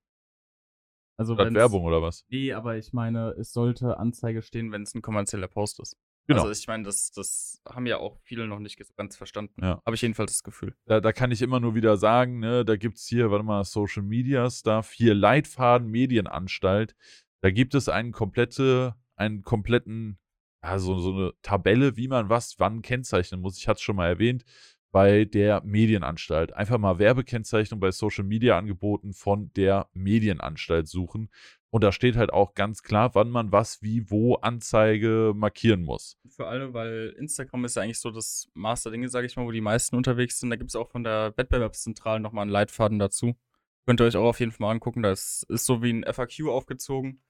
Also 1.18 1.34
Statt 1.34 1.52
Werbung 1.52 1.84
oder 1.84 2.00
was? 2.00 2.24
Nee, 2.30 2.54
aber 2.54 2.78
ich 2.78 2.94
meine, 2.94 3.34
es 3.38 3.52
sollte 3.52 3.98
Anzeige. 3.98 4.40
Stehen, 4.40 4.72
wenn 4.72 4.80
es 4.80 4.94
ein 4.94 5.02
kommerzieller 5.02 5.48
Post 5.48 5.80
ist. 5.80 5.98
Genau. 6.26 6.42
Also 6.42 6.52
ich 6.52 6.66
meine, 6.66 6.82
das, 6.82 7.10
das 7.12 7.62
haben 7.68 7.86
ja 7.86 7.98
auch 7.98 8.18
viele 8.22 8.46
noch 8.48 8.58
nicht 8.58 8.80
ganz 8.96 9.16
verstanden. 9.16 9.62
Ja. 9.62 9.80
Habe 9.84 9.94
ich 9.94 10.02
jedenfalls 10.02 10.32
das 10.32 10.42
Gefühl. 10.42 10.74
Da, 10.86 11.00
da 11.00 11.12
kann 11.12 11.30
ich 11.30 11.40
immer 11.40 11.60
nur 11.60 11.74
wieder 11.74 11.96
sagen, 11.96 12.40
ne, 12.40 12.64
da 12.64 12.76
gibt 12.76 12.98
es 12.98 13.06
hier, 13.06 13.30
warte 13.30 13.44
mal, 13.44 13.64
Social 13.64 14.02
Media 14.02 14.50
Stuff, 14.50 14.90
hier 14.90 15.14
Leitfaden 15.14 15.88
Medienanstalt. 15.88 16.96
Da 17.42 17.50
gibt 17.50 17.74
es 17.74 17.88
einen 17.88 18.12
komplette, 18.12 18.96
einen 19.14 19.42
kompletten, 19.42 20.18
ja, 20.62 20.78
so, 20.78 20.98
so 20.98 21.12
eine 21.12 21.32
Tabelle, 21.42 21.96
wie 21.96 22.08
man 22.08 22.28
was 22.28 22.58
wann 22.58 22.82
kennzeichnen 22.82 23.40
muss. 23.40 23.58
Ich 23.58 23.68
hatte 23.68 23.78
es 23.78 23.82
schon 23.82 23.96
mal 23.96 24.08
erwähnt, 24.08 24.44
bei 24.92 25.24
der 25.24 25.62
Medienanstalt. 25.64 26.52
Einfach 26.54 26.78
mal 26.78 26.98
Werbekennzeichnung 26.98 27.80
bei 27.80 27.90
Social 27.90 28.24
Media 28.24 28.56
Angeboten 28.56 29.12
von 29.12 29.50
der 29.54 29.88
Medienanstalt 29.92 30.88
suchen. 30.88 31.28
Und 31.70 31.84
da 31.84 31.92
steht 31.92 32.16
halt 32.16 32.32
auch 32.32 32.54
ganz 32.54 32.82
klar, 32.82 33.14
wann 33.14 33.28
man 33.28 33.52
was, 33.52 33.82
wie, 33.82 34.10
wo 34.10 34.36
Anzeige 34.36 35.32
markieren 35.34 35.82
muss. 35.82 36.16
Für 36.28 36.46
alle, 36.46 36.72
weil 36.72 37.14
Instagram 37.18 37.66
ist 37.66 37.76
ja 37.76 37.82
eigentlich 37.82 38.00
so 38.00 38.10
das 38.10 38.48
Master-Ding, 38.54 39.06
sage 39.08 39.26
ich 39.26 39.36
mal, 39.36 39.44
wo 39.44 39.50
die 39.50 39.60
meisten 39.60 39.96
unterwegs 39.96 40.38
sind. 40.40 40.48
Da 40.50 40.56
gibt 40.56 40.70
es 40.70 40.76
auch 40.76 40.88
von 40.90 41.04
der 41.04 41.34
Wettbewerbszentrale 41.36 42.20
nochmal 42.20 42.42
einen 42.42 42.50
Leitfaden 42.52 42.98
dazu. 42.98 43.36
Könnt 43.84 44.00
ihr 44.00 44.04
euch 44.06 44.16
auch 44.16 44.24
auf 44.28 44.40
jeden 44.40 44.52
Fall 44.52 44.66
mal 44.66 44.72
angucken. 44.72 45.02
Das 45.02 45.44
ist 45.48 45.66
so 45.66 45.82
wie 45.82 45.92
ein 45.92 46.04
FAQ 46.04 46.48
aufgezogen, 46.48 47.20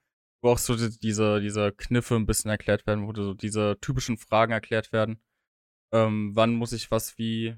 wo 0.43 0.51
auch 0.51 0.59
so 0.59 0.77
die- 0.77 0.97
diese, 1.01 1.41
diese 1.41 1.73
Kniffe 1.73 2.15
ein 2.15 2.27
bisschen 2.27 2.51
erklärt 2.51 2.87
werden, 2.87 3.07
wo 3.09 3.13
so 3.15 3.35
diese 3.35 3.79
typischen 3.81 4.17
Fragen 4.17 4.53
erklärt 4.53 4.93
werden. 4.93 5.21
Ähm, 5.93 6.33
wann 6.35 6.55
muss 6.55 6.73
ich 6.73 6.91
was 6.91 7.19
wie, 7.19 7.57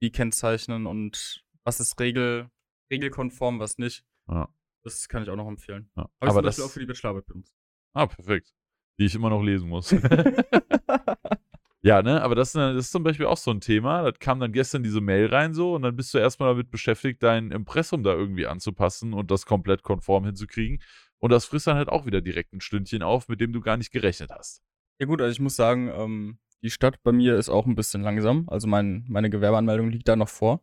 wie 0.00 0.10
kennzeichnen 0.10 0.86
und 0.86 1.44
was 1.64 1.80
ist 1.80 1.98
regel, 2.00 2.50
regelkonform, 2.90 3.58
was 3.58 3.78
nicht. 3.78 4.04
Ja. 4.28 4.48
Das 4.82 5.08
kann 5.08 5.22
ich 5.22 5.30
auch 5.30 5.36
noch 5.36 5.48
empfehlen. 5.48 5.90
Ja. 5.96 6.02
Habe 6.04 6.10
ich 6.20 6.28
Aber 6.28 6.34
zum 6.34 6.42
das, 6.44 6.56
Beispiel 6.56 6.64
auch 6.64 6.72
für 6.72 6.80
die 6.80 6.86
Bachelorarbeit 6.86 7.26
benutzt. 7.26 7.54
ah, 7.94 8.06
perfekt. 8.06 8.54
Die 8.98 9.06
ich 9.06 9.14
immer 9.14 9.30
noch 9.30 9.42
lesen 9.42 9.68
muss. 9.68 9.94
Ja, 11.82 12.02
ne, 12.02 12.20
aber 12.22 12.34
das, 12.34 12.52
das 12.52 12.76
ist 12.76 12.92
zum 12.92 13.02
Beispiel 13.02 13.24
auch 13.24 13.38
so 13.38 13.50
ein 13.50 13.60
Thema. 13.60 14.02
Das 14.02 14.18
kam 14.18 14.38
dann 14.38 14.52
gestern 14.52 14.82
diese 14.82 15.00
Mail 15.00 15.26
rein 15.26 15.54
so 15.54 15.74
und 15.74 15.82
dann 15.82 15.96
bist 15.96 16.12
du 16.12 16.18
erstmal 16.18 16.50
damit 16.50 16.70
beschäftigt, 16.70 17.22
dein 17.22 17.52
Impressum 17.52 18.02
da 18.02 18.12
irgendwie 18.12 18.46
anzupassen 18.46 19.14
und 19.14 19.30
das 19.30 19.46
komplett 19.46 19.82
konform 19.82 20.26
hinzukriegen. 20.26 20.82
Und 21.18 21.30
das 21.30 21.46
frisst 21.46 21.66
dann 21.66 21.76
halt 21.76 21.88
auch 21.88 22.04
wieder 22.04 22.20
direkt 22.20 22.52
ein 22.52 22.60
Stündchen 22.60 23.02
auf, 23.02 23.28
mit 23.28 23.40
dem 23.40 23.54
du 23.54 23.62
gar 23.62 23.78
nicht 23.78 23.92
gerechnet 23.92 24.30
hast. 24.30 24.62
Ja 24.98 25.06
gut, 25.06 25.22
also 25.22 25.32
ich 25.32 25.40
muss 25.40 25.56
sagen, 25.56 25.88
ähm, 25.88 26.38
die 26.62 26.70
Stadt 26.70 27.02
bei 27.02 27.12
mir 27.12 27.36
ist 27.36 27.48
auch 27.48 27.66
ein 27.66 27.74
bisschen 27.74 28.02
langsam. 28.02 28.48
Also 28.48 28.68
mein, 28.68 29.04
meine 29.08 29.30
Gewerbeanmeldung 29.30 29.88
liegt 29.90 30.08
da 30.08 30.16
noch 30.16 30.28
vor. 30.28 30.60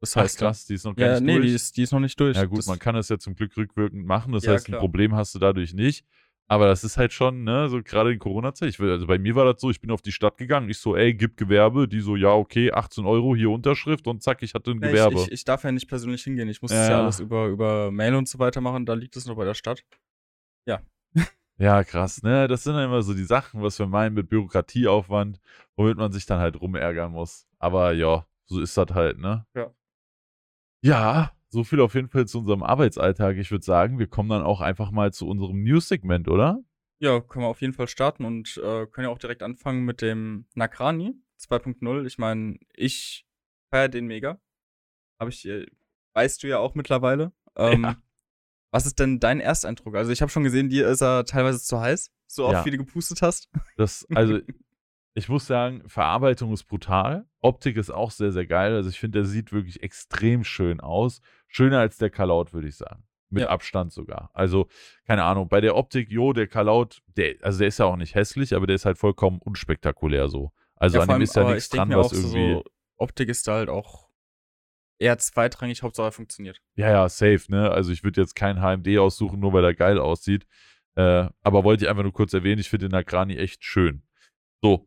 Das 0.00 0.16
Ach, 0.16 0.22
heißt, 0.22 0.38
krass, 0.38 0.66
die 0.66 0.74
ist 0.74 0.84
noch 0.84 0.96
gar 0.96 1.08
ja, 1.08 1.14
nicht 1.20 1.26
nee, 1.26 1.34
durch. 1.36 1.48
die 1.48 1.54
ist, 1.54 1.76
die 1.76 1.82
ist 1.82 1.92
noch 1.92 2.00
nicht 2.00 2.18
durch. 2.18 2.36
ja 2.36 2.44
gut, 2.46 2.58
das, 2.58 2.66
man 2.66 2.78
kann 2.78 2.94
das 2.94 3.08
ja 3.10 3.18
zum 3.18 3.34
Glück 3.34 3.56
rückwirkend 3.56 4.06
machen. 4.06 4.32
Das 4.32 4.44
Ja, 4.44 4.52
heißt, 4.52 4.66
ein 4.66 4.70
klar. 4.70 4.80
Problem 4.80 5.14
hast 5.14 5.34
du 5.34 5.38
dadurch 5.38 5.74
nicht. 5.74 6.06
Aber 6.48 6.66
das 6.66 6.82
ist 6.82 6.96
halt 6.96 7.12
schon, 7.12 7.44
ne, 7.44 7.68
so 7.68 7.80
gerade 7.80 8.12
in 8.12 8.18
Corona-Zeit. 8.18 8.80
Also 8.80 9.06
bei 9.06 9.18
mir 9.18 9.36
war 9.36 9.44
das 9.44 9.60
so, 9.60 9.70
ich 9.70 9.80
bin 9.80 9.90
auf 9.92 10.02
die 10.02 10.10
Stadt 10.10 10.36
gegangen. 10.36 10.68
Ich 10.68 10.78
so, 10.78 10.96
ey, 10.96 11.14
gib 11.14 11.36
Gewerbe. 11.36 11.86
Die 11.86 12.00
so, 12.00 12.16
ja, 12.16 12.30
okay, 12.32 12.72
18 12.72 13.04
Euro, 13.04 13.36
hier 13.36 13.50
Unterschrift 13.50 14.08
und 14.08 14.20
zack, 14.22 14.42
ich 14.42 14.54
hatte 14.54 14.72
ein 14.72 14.80
Ja, 14.80 14.88
Gewerbe. 14.88 15.14
Ich, 15.16 15.26
ich, 15.26 15.32
ich 15.32 15.44
darf 15.44 15.62
ja 15.62 15.70
nicht 15.70 15.86
persönlich 15.86 16.24
hingehen. 16.24 16.48
Ich 16.48 16.60
muss 16.60 16.72
Ja, 16.72 16.78
das 16.78 16.88
ja 16.88 16.94
ja. 16.96 17.02
alles 17.04 17.20
über, 17.20 17.46
über 17.48 17.90
Mail 17.92 18.14
und 18.16 18.26
so 18.28 18.38
weiter 18.40 18.60
machen. 18.60 18.84
Da 18.84 18.94
liegt 18.94 19.16
es 19.16 19.26
noch 19.26 19.36
bei 19.36 19.44
der 19.44 19.54
Stadt. 19.54 19.84
Ja, 20.66 20.80
krass, 21.84 22.22
ne? 22.22 22.48
Das 22.48 22.64
sind 22.64 22.74
dann 22.74 22.84
immer 22.86 23.02
so 23.02 23.12
die 23.12 23.24
Sachen, 23.24 23.62
was 23.62 23.78
wir 23.78 23.86
meinen 23.86 24.14
mit 24.14 24.28
Bürokratieaufwand, 24.28 25.40
womit 25.76 25.98
man 25.98 26.10
sich 26.10 26.24
dann 26.24 26.40
halt 26.40 26.60
rumärgern 26.60 27.12
muss. 27.12 27.46
Aber 27.58 27.92
ja, 27.92 28.26
so 28.46 28.60
ist 28.60 28.76
das 28.76 28.90
halt, 28.90 29.18
ne? 29.18 29.46
Ja. 29.54 29.74
Ja, 30.82 31.32
so 31.48 31.62
viel 31.62 31.80
auf 31.80 31.94
jeden 31.94 32.08
Fall 32.08 32.26
zu 32.26 32.38
unserem 32.38 32.62
Arbeitsalltag. 32.62 33.36
Ich 33.36 33.50
würde 33.50 33.64
sagen, 33.64 33.98
wir 33.98 34.06
kommen 34.06 34.30
dann 34.30 34.42
auch 34.42 34.62
einfach 34.62 34.90
mal 34.90 35.12
zu 35.12 35.28
unserem 35.28 35.62
News-Segment, 35.62 36.28
oder? 36.28 36.64
Ja, 36.98 37.20
können 37.20 37.44
wir 37.44 37.48
auf 37.48 37.60
jeden 37.60 37.74
Fall 37.74 37.88
starten 37.88 38.24
und 38.24 38.56
äh, 38.58 38.86
können 38.86 39.06
ja 39.06 39.10
auch 39.10 39.18
direkt 39.18 39.42
anfangen 39.42 39.84
mit 39.84 40.00
dem 40.00 40.46
Nakrani 40.54 41.14
2.0. 41.38 42.06
Ich 42.06 42.18
meine, 42.18 42.58
ich 42.74 43.26
feiere 43.70 43.88
den 43.88 44.06
mega. 44.06 44.40
Habe 45.18 45.30
ich, 45.30 45.46
äh, 45.46 45.66
weißt 46.14 46.42
du 46.42 46.48
ja 46.48 46.58
auch 46.58 46.74
mittlerweile. 46.74 47.32
Ähm, 47.56 47.82
Ja. 47.84 47.96
Was 48.70 48.86
ist 48.86 48.98
denn 49.00 49.18
dein 49.20 49.40
Ersteindruck? 49.40 49.96
Also 49.96 50.12
ich 50.12 50.22
habe 50.22 50.30
schon 50.30 50.44
gesehen, 50.44 50.68
dir 50.68 50.88
ist 50.88 51.00
er 51.02 51.24
teilweise 51.24 51.60
zu 51.60 51.80
heiß, 51.80 52.10
so 52.26 52.44
oft 52.46 52.52
Ja. 52.54 52.64
wie 52.64 52.70
du 52.70 52.78
gepustet 52.78 53.20
hast. 53.22 53.48
Das, 53.76 54.06
also, 54.14 54.38
ich 55.14 55.28
muss 55.28 55.46
sagen, 55.46 55.82
Verarbeitung 55.88 56.52
ist 56.52 56.64
brutal. 56.64 57.26
Optik 57.40 57.76
ist 57.76 57.90
auch 57.90 58.10
sehr, 58.12 58.30
sehr 58.32 58.46
geil. 58.46 58.74
Also, 58.74 58.88
ich 58.90 59.00
finde, 59.00 59.18
der 59.20 59.26
sieht 59.26 59.52
wirklich 59.52 59.82
extrem 59.82 60.44
schön 60.44 60.80
aus. 60.80 61.20
Schöner 61.48 61.80
als 61.80 61.98
der 61.98 62.10
Kalaut, 62.10 62.52
würde 62.52 62.68
ich 62.68 62.76
sagen. 62.76 63.02
Mit 63.28 63.42
Ja. 63.42 63.48
Abstand 63.50 63.92
sogar. 63.92 64.30
Also, 64.34 64.68
keine 65.06 65.24
Ahnung. 65.24 65.48
Bei 65.48 65.60
der 65.60 65.76
Optik, 65.76 66.10
jo, 66.10 66.32
der 66.32 66.46
Kalaut, 66.46 67.00
der, 67.16 67.34
also 67.42 67.58
der 67.58 67.68
ist 67.68 67.78
ja 67.78 67.86
auch 67.86 67.96
nicht 67.96 68.14
hässlich, 68.14 68.54
aber 68.54 68.66
der 68.66 68.76
ist 68.76 68.84
halt 68.84 68.98
vollkommen 68.98 69.38
unspektakulär 69.40 70.28
so. 70.28 70.52
Also, 70.76 70.96
Ja, 70.98 71.02
an 71.02 71.08
dem 71.08 71.12
allem, 71.14 71.22
ist 71.22 71.34
ja 71.36 71.44
nichts 71.52 71.68
dran, 71.70 71.90
was 71.90 72.12
irgendwie. 72.12 72.54
so, 72.54 72.64
Optik 72.96 73.28
ist 73.28 73.46
da 73.48 73.54
halt 73.54 73.68
auch 73.68 74.09
eher 75.00 75.18
zweitrangig, 75.18 75.82
Hauptsache 75.82 76.08
er 76.08 76.12
funktioniert. 76.12 76.60
Ja, 76.76 76.90
ja, 76.90 77.08
safe, 77.08 77.42
ne? 77.48 77.70
Also 77.70 77.90
ich 77.90 78.04
würde 78.04 78.20
jetzt 78.20 78.34
kein 78.36 78.60
HMD 78.60 78.98
aussuchen, 78.98 79.40
nur 79.40 79.52
weil 79.52 79.64
er 79.64 79.74
geil 79.74 79.98
aussieht. 79.98 80.46
Äh, 80.94 81.28
aber 81.42 81.64
wollte 81.64 81.84
ich 81.84 81.90
einfach 81.90 82.02
nur 82.02 82.12
kurz 82.12 82.32
erwähnen, 82.32 82.60
ich 82.60 82.68
finde 82.68 82.88
den 82.88 82.92
Nagrani 82.92 83.36
echt 83.36 83.64
schön. 83.64 84.02
So. 84.62 84.86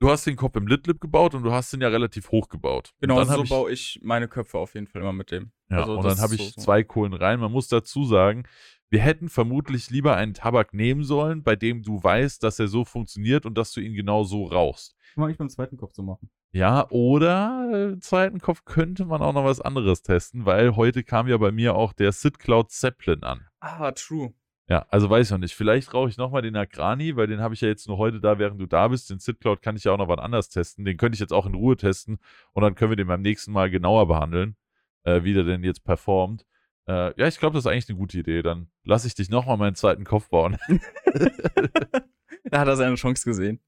Du 0.00 0.08
hast 0.10 0.24
den 0.26 0.36
Kopf 0.36 0.54
im 0.54 0.68
Litlip 0.68 1.00
gebaut 1.00 1.34
und 1.34 1.42
du 1.42 1.50
hast 1.52 1.72
den 1.72 1.80
ja 1.80 1.88
relativ 1.88 2.30
hoch 2.30 2.48
gebaut. 2.48 2.94
Genau, 3.00 3.22
so 3.24 3.42
ich, 3.42 3.48
baue 3.50 3.72
ich 3.72 3.98
meine 4.02 4.28
Köpfe 4.28 4.56
auf 4.58 4.74
jeden 4.74 4.86
Fall 4.86 5.02
immer 5.02 5.12
mit 5.12 5.32
dem. 5.32 5.50
Ja, 5.70 5.78
Also 5.80 5.96
und 5.98 6.04
dann 6.04 6.20
habe 6.20 6.36
ich 6.36 6.40
so- 6.40 6.50
so. 6.50 6.60
zwei 6.60 6.84
Kohlen 6.84 7.12
rein. 7.14 7.40
Man 7.40 7.50
muss 7.50 7.66
dazu 7.66 8.04
sagen, 8.04 8.44
wir 8.90 9.00
hätten 9.00 9.28
vermutlich 9.28 9.90
lieber 9.90 10.16
einen 10.16 10.34
Tabak 10.34 10.72
nehmen 10.72 11.02
sollen, 11.02 11.42
bei 11.42 11.56
dem 11.56 11.82
du 11.82 12.02
weißt, 12.02 12.42
dass 12.44 12.60
er 12.60 12.68
so 12.68 12.84
funktioniert 12.84 13.44
und 13.44 13.58
dass 13.58 13.72
du 13.72 13.80
ihn 13.80 13.92
genau 13.94 14.22
so 14.22 14.44
rauchst. 14.46 14.94
Kann 15.14 15.20
man 15.22 15.24
eigentlich 15.26 15.38
beim 15.38 15.50
zweiten 15.50 15.76
Kopf 15.76 15.92
so 15.94 16.02
machen. 16.04 16.30
Ja, 16.52 16.88
oder 16.90 17.68
äh, 17.72 17.92
im 17.92 18.00
zweiten 18.00 18.40
Kopf 18.40 18.64
könnte 18.64 19.04
man 19.04 19.20
auch 19.20 19.34
noch 19.34 19.44
was 19.44 19.60
anderes 19.60 20.02
testen, 20.02 20.46
weil 20.46 20.76
heute 20.76 21.04
kam 21.04 21.28
ja 21.28 21.36
bei 21.36 21.52
mir 21.52 21.74
auch 21.74 21.92
der 21.92 22.12
Sid 22.12 22.38
Cloud 22.38 22.70
Zeppelin 22.70 23.22
an. 23.22 23.46
Ah, 23.60 23.92
true. 23.92 24.32
Ja, 24.68 24.86
also 24.90 25.08
weiß 25.08 25.26
ich 25.26 25.30
noch 25.30 25.38
nicht. 25.38 25.54
Vielleicht 25.54 25.94
rauche 25.94 26.08
ich 26.08 26.16
nochmal 26.16 26.42
den 26.42 26.56
Agrani, 26.56 27.16
weil 27.16 27.26
den 27.26 27.40
habe 27.40 27.54
ich 27.54 27.60
ja 27.60 27.68
jetzt 27.68 27.88
nur 27.88 27.98
heute 27.98 28.20
da, 28.20 28.38
während 28.38 28.60
du 28.60 28.66
da 28.66 28.88
bist. 28.88 29.10
Den 29.10 29.18
Sid 29.18 29.40
Cloud 29.40 29.62
kann 29.62 29.76
ich 29.76 29.84
ja 29.84 29.92
auch 29.92 29.98
noch 29.98 30.08
wann 30.08 30.18
anders 30.18 30.48
testen. 30.48 30.84
Den 30.84 30.96
könnte 30.96 31.16
ich 31.16 31.20
jetzt 31.20 31.32
auch 31.32 31.46
in 31.46 31.54
Ruhe 31.54 31.76
testen 31.76 32.18
und 32.52 32.62
dann 32.62 32.74
können 32.74 32.92
wir 32.92 32.96
den 32.96 33.08
beim 33.08 33.22
nächsten 33.22 33.52
Mal 33.52 33.70
genauer 33.70 34.08
behandeln, 34.08 34.56
äh, 35.04 35.22
wie 35.24 35.34
der 35.34 35.44
denn 35.44 35.62
jetzt 35.64 35.84
performt. 35.84 36.44
Äh, 36.86 37.18
ja, 37.18 37.26
ich 37.26 37.38
glaube, 37.38 37.54
das 37.54 37.64
ist 37.64 37.70
eigentlich 37.70 37.88
eine 37.88 37.98
gute 37.98 38.18
Idee. 38.18 38.42
Dann 38.42 38.68
lasse 38.84 39.06
ich 39.06 39.14
dich 39.14 39.30
nochmal 39.30 39.58
meinen 39.58 39.74
zweiten 39.74 40.04
Kopf 40.04 40.28
bauen. 40.28 40.58
Da 42.50 42.60
hat 42.60 42.68
er 42.68 42.76
seine 42.76 42.94
Chance 42.96 43.24
gesehen. 43.24 43.60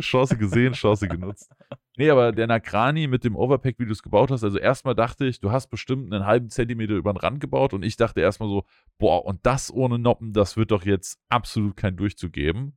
Chance 0.00 0.36
gesehen, 0.36 0.72
Chance 0.72 1.08
genutzt. 1.08 1.50
Nee, 1.96 2.10
aber 2.10 2.32
der 2.32 2.46
Nakrani 2.46 3.06
mit 3.06 3.24
dem 3.24 3.36
Overpack, 3.36 3.78
wie 3.78 3.86
du 3.86 3.92
es 3.92 4.02
gebaut 4.02 4.30
hast, 4.30 4.44
also 4.44 4.58
erstmal 4.58 4.94
dachte 4.94 5.24
ich, 5.26 5.40
du 5.40 5.50
hast 5.50 5.68
bestimmt 5.68 6.12
einen 6.12 6.26
halben 6.26 6.50
Zentimeter 6.50 6.94
über 6.94 7.12
den 7.12 7.18
Rand 7.18 7.40
gebaut 7.40 7.72
und 7.72 7.82
ich 7.84 7.96
dachte 7.96 8.20
erstmal 8.20 8.48
so, 8.48 8.64
boah, 8.98 9.24
und 9.24 9.44
das 9.46 9.72
ohne 9.72 9.98
Noppen, 9.98 10.32
das 10.32 10.56
wird 10.56 10.70
doch 10.72 10.84
jetzt 10.84 11.18
absolut 11.28 11.76
kein 11.76 11.96
Durchzug 11.96 12.32
geben. 12.32 12.76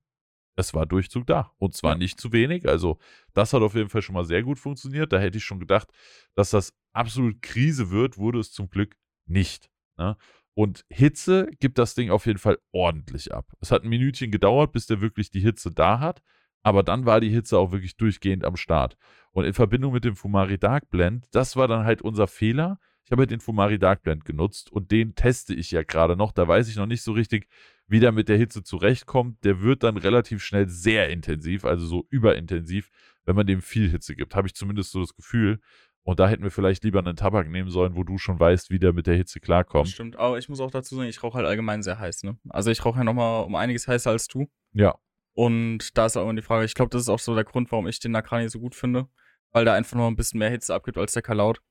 Es 0.55 0.73
war 0.73 0.85
Durchzug 0.85 1.25
da 1.27 1.51
und 1.57 1.73
zwar 1.73 1.93
Ja. 1.93 1.97
nicht 1.97 2.19
zu 2.19 2.31
wenig. 2.33 2.67
Also 2.67 2.97
das 3.33 3.53
hat 3.53 3.61
auf 3.61 3.75
jeden 3.75 3.89
Fall 3.89 4.01
schon 4.01 4.13
mal 4.15 4.25
sehr 4.25 4.43
gut 4.43 4.59
funktioniert. 4.59 5.11
Da 5.13 5.19
hätte 5.19 5.37
ich 5.37 5.43
schon 5.45 5.59
gedacht, 5.59 5.89
dass 6.35 6.49
das 6.49 6.73
absolut 6.93 7.41
Krise 7.41 7.91
wird, 7.91 8.17
wurde 8.17 8.39
es 8.39 8.51
zum 8.51 8.69
Glück 8.69 8.95
nicht. 9.25 9.69
Ne? 9.97 10.17
Und 10.59 10.83
Hitze 10.89 11.49
gibt 11.61 11.77
das 11.77 11.95
Ding 11.95 12.09
auf 12.09 12.25
jeden 12.25 12.37
Fall 12.37 12.57
ordentlich 12.73 13.33
ab. 13.33 13.45
Es 13.61 13.71
hat 13.71 13.85
ein 13.85 13.89
Minütchen 13.89 14.29
gedauert, 14.29 14.73
bis 14.73 14.87
der 14.87 14.99
wirklich 14.99 15.31
die 15.31 15.39
Hitze 15.39 15.71
da 15.71 16.01
hat. 16.01 16.21
Aber 16.63 16.83
dann 16.83 17.05
war 17.05 17.21
die 17.21 17.29
Hitze 17.29 17.57
auch 17.57 17.71
wirklich 17.71 17.95
durchgehend 17.95 18.43
am 18.43 18.57
Start. 18.57 18.97
Und 19.31 19.45
in 19.45 19.53
Verbindung 19.53 19.93
mit 19.93 20.03
dem 20.03 20.17
Fumari 20.17 20.57
Dark 20.57 20.89
Blend, 20.89 21.27
das 21.31 21.55
war 21.55 21.69
dann 21.69 21.85
halt 21.85 22.01
unser 22.01 22.27
Fehler. 22.27 22.77
Ich 23.05 23.11
habe 23.11 23.21
halt 23.21 23.31
den 23.31 23.39
Fumari 23.39 23.79
Dark 23.79 24.03
Blend 24.03 24.25
genutzt 24.25 24.69
und 24.69 24.91
den 24.91 25.15
teste 25.15 25.53
ich 25.53 25.71
ja 25.71 25.83
gerade 25.83 26.17
noch. 26.17 26.33
Da 26.33 26.45
weiß 26.45 26.67
ich 26.67 26.75
noch 26.75 26.87
nicht 26.87 27.03
so 27.03 27.13
richtig, 27.13 27.47
wie 27.87 28.01
der 28.01 28.11
mit 28.11 28.27
der 28.27 28.35
Hitze 28.35 28.61
zurechtkommt. 28.61 29.41
Der 29.45 29.61
wird 29.61 29.83
dann 29.83 29.95
relativ 29.95 30.43
schnell 30.43 30.67
sehr 30.67 31.09
intensiv, 31.09 31.63
also 31.63 31.85
so 31.85 32.05
überintensiv, 32.09 32.89
wenn 33.23 33.37
man 33.37 33.47
dem 33.47 33.61
viel 33.61 33.89
Hitze 33.89 34.13
gibt. 34.13 34.35
Habe 34.35 34.47
ich 34.47 34.55
zumindest 34.55 34.91
so 34.91 34.99
das 34.99 35.15
Gefühl. 35.15 35.61
Und 36.09 36.19
da 36.19 36.27
hätten 36.27 36.41
wir 36.41 36.49
vielleicht 36.49 36.83
lieber 36.83 36.97
einen 36.97 37.15
Tabak 37.15 37.47
nehmen 37.47 37.69
sollen, 37.69 37.95
wo 37.95 38.03
du 38.03 38.17
schon 38.17 38.39
weißt, 38.39 38.71
wie 38.71 38.79
der 38.79 38.93
mit 38.93 39.05
der 39.05 39.15
Hitze 39.15 39.39
klarkommt. 39.39 39.89
stimmt. 39.89 40.15
Aber 40.15 40.39
ich 40.39 40.49
muss 40.49 40.59
auch 40.59 40.71
dazu 40.71 40.95
sagen, 40.95 41.07
ich 41.07 41.21
rauche 41.21 41.37
halt 41.37 41.45
allgemein 41.45 41.83
sehr 41.83 41.99
heiß, 41.99 42.23
ne? 42.23 42.35
Also 42.49 42.71
ich 42.71 42.83
rauche 42.83 42.97
ja 42.97 43.03
nochmal 43.03 43.43
um 43.43 43.53
einiges 43.53 43.87
heißer 43.87 44.09
als 44.09 44.27
du. 44.27 44.49
Ja, 44.73 44.95
Und 45.33 45.95
da 45.99 46.07
ist 46.07 46.17
auch 46.17 46.23
immer 46.23 46.33
die 46.33 46.41
Frage, 46.41 46.65
ich 46.65 46.73
glaube, 46.73 46.89
das 46.89 47.03
ist 47.03 47.09
auch 47.09 47.19
so 47.19 47.35
der 47.35 47.43
Grund, 47.43 47.71
warum 47.71 47.87
ich 47.87 47.99
den 47.99 48.11
Nakrani 48.11 48.49
so 48.49 48.59
gut 48.59 48.73
finde. 48.73 49.07
Weil 49.51 49.65
der 49.65 49.75
einfach 49.75 49.97
noch 49.97 50.07
ein 50.07 50.15
bisschen 50.15 50.39
mehr 50.39 50.49
Hitze 50.49 50.73
abgibt 50.73 50.97
als 50.97 51.13
der 51.13 51.21
Kalaut. 51.21 51.61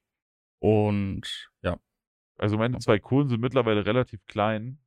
Und 0.61 1.51
ja. 1.63 1.81
also 2.37 2.57
meine 2.59 2.79
zwei 2.79 3.01
Kohlen 3.01 3.29
sind 3.29 3.41
mittlerweile 3.41 3.87
relativ 3.87 4.25
klein. 4.27 4.79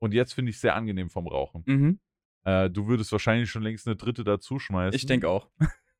Und 0.00 0.12
jetzt 0.12 0.32
finde 0.32 0.50
ich 0.50 0.58
sehr 0.58 0.74
angenehm 0.74 1.08
vom 1.08 1.28
Rauchen. 1.28 1.62
Mhm. 1.66 2.00
Äh, 2.42 2.68
du 2.68 2.88
würdest 2.88 3.12
wahrscheinlich 3.12 3.48
schon 3.48 3.62
längst 3.62 3.86
eine 3.86 3.94
dritte 3.94 4.24
dazu 4.24 4.58
schmeißen. 4.58 4.96
Ich 4.96 5.06
denke 5.06 5.28
auch. 5.28 5.48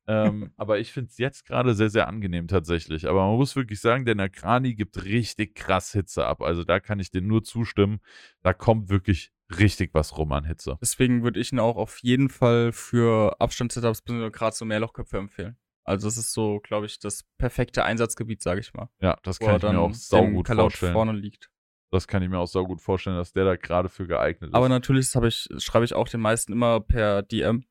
Ähm, 0.09 0.51
aber 0.57 0.79
ich 0.79 0.91
finde 0.91 1.09
es 1.09 1.17
jetzt 1.19 1.45
gerade 1.45 1.75
sehr, 1.75 1.89
sehr 1.89 2.07
angenehm 2.07 2.47
tatsächlich. 2.47 3.07
Aber 3.07 3.27
man 3.27 3.37
muss 3.37 3.55
wirklich 3.55 3.79
sagen, 3.79 4.05
der 4.05 4.15
Nakrani 4.15 4.73
gibt 4.73 5.05
richtig 5.05 5.55
krass 5.55 5.91
Hitze 5.91 6.25
ab. 6.25 6.41
Also 6.41 6.63
da 6.63 6.79
kann 6.79 6.99
ich 6.99 7.11
dir 7.11 7.21
nur 7.21 7.43
zustimmen. 7.43 7.99
Da 8.41 8.53
kommt 8.53 8.89
wirklich 8.89 9.31
richtig 9.57 9.93
was 9.93 10.17
rum 10.17 10.31
an 10.31 10.45
Hitze. 10.45 10.77
Deswegen 10.81 11.23
würde 11.23 11.39
ich 11.39 11.51
ihn 11.51 11.59
auch 11.59 11.77
auf 11.77 11.99
jeden 11.99 12.29
Fall 12.29 12.71
für 12.71 13.39
Abstandssetups, 13.39 14.01
beziehungsweise 14.01 14.31
gerade 14.31 14.55
so 14.55 14.65
Mehrlochköpfe 14.65 15.17
empfehlen. 15.17 15.57
Also 15.83 16.07
das 16.07 16.17
ist 16.17 16.33
so, 16.33 16.59
glaube 16.59 16.87
ich, 16.87 16.99
das 16.99 17.23
perfekte 17.37 17.83
Einsatzgebiet, 17.83 18.41
sage 18.41 18.61
ich 18.61 18.73
mal. 18.73 18.89
Ja, 19.01 19.17
das 19.23 19.39
kann 19.39 19.57
ich 19.57 19.63
mir 19.63 19.79
auch 19.79 19.93
saugut 19.93 20.47
vorstellen. 20.47 20.93
vorne 20.93 21.13
liegt. 21.13 21.49
Das 21.91 22.07
kann 22.07 22.21
ich 22.21 22.29
mir 22.29 22.37
auch 22.37 22.47
saugut 22.47 22.81
vorstellen, 22.81 23.15
dass 23.15 23.33
der 23.33 23.45
da 23.45 23.55
gerade 23.55 23.89
für 23.89 24.05
geeignet 24.05 24.49
ist. 24.49 24.55
Aber 24.55 24.69
natürlich 24.69 25.07
ich, 25.23 25.49
schreibe 25.57 25.85
ich 25.85 25.93
auch 25.93 26.07
den 26.07 26.21
meisten 26.21 26.53
immer 26.53 26.79
per 26.79 27.23
DM. 27.23 27.65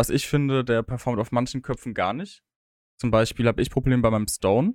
Was 0.00 0.08
ich 0.08 0.28
finde, 0.28 0.64
der 0.64 0.82
performt 0.82 1.20
auf 1.20 1.30
manchen 1.30 1.60
Köpfen 1.60 1.92
gar 1.92 2.14
nicht. 2.14 2.42
Zum 2.98 3.10
Beispiel 3.10 3.46
habe 3.46 3.60
ich 3.60 3.68
Probleme 3.68 4.00
bei 4.00 4.08
meinem 4.08 4.28
Stone. 4.28 4.72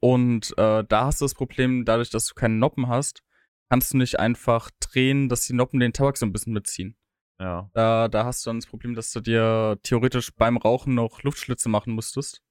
Und 0.00 0.50
äh, 0.58 0.82
da 0.82 1.04
hast 1.04 1.20
du 1.20 1.26
das 1.26 1.34
Problem, 1.34 1.84
dadurch, 1.84 2.10
dass 2.10 2.26
du 2.26 2.34
keine 2.34 2.56
Noppen 2.56 2.88
hast, 2.88 3.22
kannst 3.70 3.92
du 3.92 3.98
nicht 3.98 4.18
einfach 4.18 4.72
drehen, 4.80 5.28
dass 5.28 5.46
die 5.46 5.52
Noppen 5.52 5.78
den 5.78 5.92
Tabak 5.92 6.16
so 6.16 6.26
ein 6.26 6.32
bisschen 6.32 6.52
mitziehen. 6.54 6.96
ja. 7.38 7.70
Da, 7.72 8.08
da 8.08 8.24
hast 8.24 8.44
du 8.44 8.50
dann 8.50 8.58
das 8.58 8.66
Problem, 8.66 8.96
dass 8.96 9.12
du 9.12 9.20
dir 9.20 9.78
theoretisch 9.84 10.34
beim 10.34 10.56
Rauchen 10.56 10.96
noch 10.96 11.22
Luftschlitze 11.22 11.68
machen 11.68 11.94
müsstest. 11.94 12.42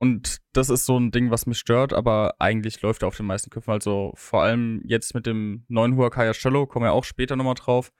Und 0.00 0.42
das 0.52 0.70
ist 0.70 0.86
so 0.86 0.96
ein 0.96 1.10
Ding, 1.10 1.32
was 1.32 1.46
mich 1.46 1.58
stört, 1.58 1.92
aber 1.92 2.36
eigentlich 2.38 2.80
läuft 2.82 3.02
er 3.02 3.08
auf 3.08 3.16
den 3.16 3.26
meisten 3.26 3.50
Köpfen. 3.50 3.72
Also 3.72 4.12
vor 4.14 4.44
allem 4.44 4.80
jetzt 4.84 5.12
mit 5.12 5.26
dem 5.26 5.64
neuen 5.66 5.96
Huacaya 5.96 6.34
Cello, 6.34 6.68
kommen 6.68 6.86
wir 6.86 6.92
auch 6.92 7.02
später 7.02 7.34
nochmal 7.34 7.54
drauf, 7.54 7.92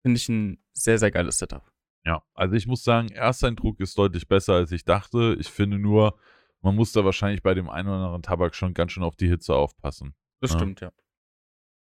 finde 0.00 0.16
ich 0.16 0.30
ein 0.30 0.64
sehr, 0.72 0.98
sehr 0.98 1.10
geiles 1.10 1.36
Setup. 1.36 1.69
Ja, 2.04 2.22
also 2.34 2.54
ich 2.54 2.66
muss 2.66 2.82
sagen, 2.82 3.08
Ersteindruck 3.10 3.78
ist 3.80 3.96
deutlich 3.98 4.26
besser, 4.26 4.54
als 4.54 4.72
ich 4.72 4.84
dachte. 4.84 5.36
Ich 5.38 5.48
finde 5.48 5.78
nur, 5.78 6.18
man 6.62 6.74
muss 6.74 6.92
da 6.92 7.04
wahrscheinlich 7.04 7.42
bei 7.42 7.54
dem 7.54 7.68
einen 7.68 7.88
oder 7.88 7.98
anderen 7.98 8.22
Tabak 8.22 8.54
schon 8.54 8.74
ganz 8.74 8.92
schön 8.92 9.02
auf 9.02 9.16
die 9.16 9.28
Hitze 9.28 9.54
aufpassen. 9.54 10.14
Das 10.40 10.52
Ja. 10.52 10.58
stimmt, 10.58 10.80
ja. 10.80 10.92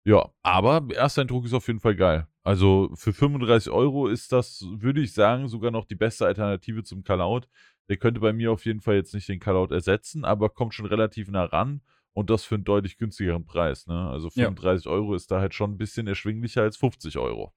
Ja, 0.05 0.29
aber 0.43 0.85
Ersteindruck 0.93 1.45
ist 1.45 1.53
auf 1.53 1.67
jeden 1.67 1.79
Fall 1.79 1.95
geil. 1.95 2.27
Also 2.43 2.91
für 2.95 3.13
35 3.13 3.71
Euro 3.71 4.07
ist 4.07 4.33
das, 4.33 4.65
würde 4.69 4.99
ich 5.01 5.13
sagen, 5.13 5.47
sogar 5.47 5.71
noch 5.71 5.85
die 5.85 5.95
beste 5.95 6.25
Alternative 6.25 6.83
zum 6.83 7.03
Kalaut. 7.03 7.47
Der 7.87 7.95
könnte 7.97 8.19
bei 8.19 8.33
mir 8.33 8.51
auf 8.51 8.65
jeden 8.65 8.81
Fall 8.81 8.95
jetzt 8.95 9.13
nicht 9.13 9.29
den 9.29 9.39
Kalaut 9.39 9.71
ersetzen, 9.71 10.25
aber 10.25 10.49
kommt 10.49 10.73
schon 10.73 10.85
relativ 10.85 11.29
nah 11.29 11.45
ran 11.45 11.81
und 12.11 12.29
das 12.29 12.43
für 12.43 12.55
einen 12.55 12.65
deutlich 12.65 12.97
günstigeren 12.97 13.45
Preis. 13.45 13.87
Ne? 13.87 14.09
Also 14.09 14.27
Ja. 14.35 14.45
35 14.45 14.87
Euro 14.87 15.15
ist 15.15 15.31
da 15.31 15.39
halt 15.39 15.53
schon 15.53 15.71
ein 15.71 15.77
bisschen 15.77 16.05
erschwinglicher 16.07 16.61
als 16.63 16.75
50 16.75 17.17
Euro. 17.17 17.53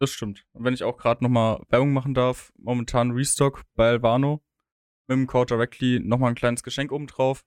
Das 0.00 0.10
stimmt. 0.10 0.44
Und 0.52 0.64
wenn 0.64 0.74
ich 0.74 0.82
auch 0.84 0.96
gerade 0.96 1.22
nochmal 1.22 1.62
Werbung 1.68 1.92
machen 1.92 2.14
darf, 2.14 2.52
momentan 2.58 3.12
Restock 3.12 3.62
bei 3.74 3.88
Alvano 3.88 4.42
mit 5.06 5.16
dem 5.16 5.26
Code 5.26 5.54
Directly 5.54 6.00
nochmal 6.00 6.30
ein 6.30 6.34
kleines 6.34 6.62
Geschenk 6.62 6.90
obendrauf. 6.92 7.44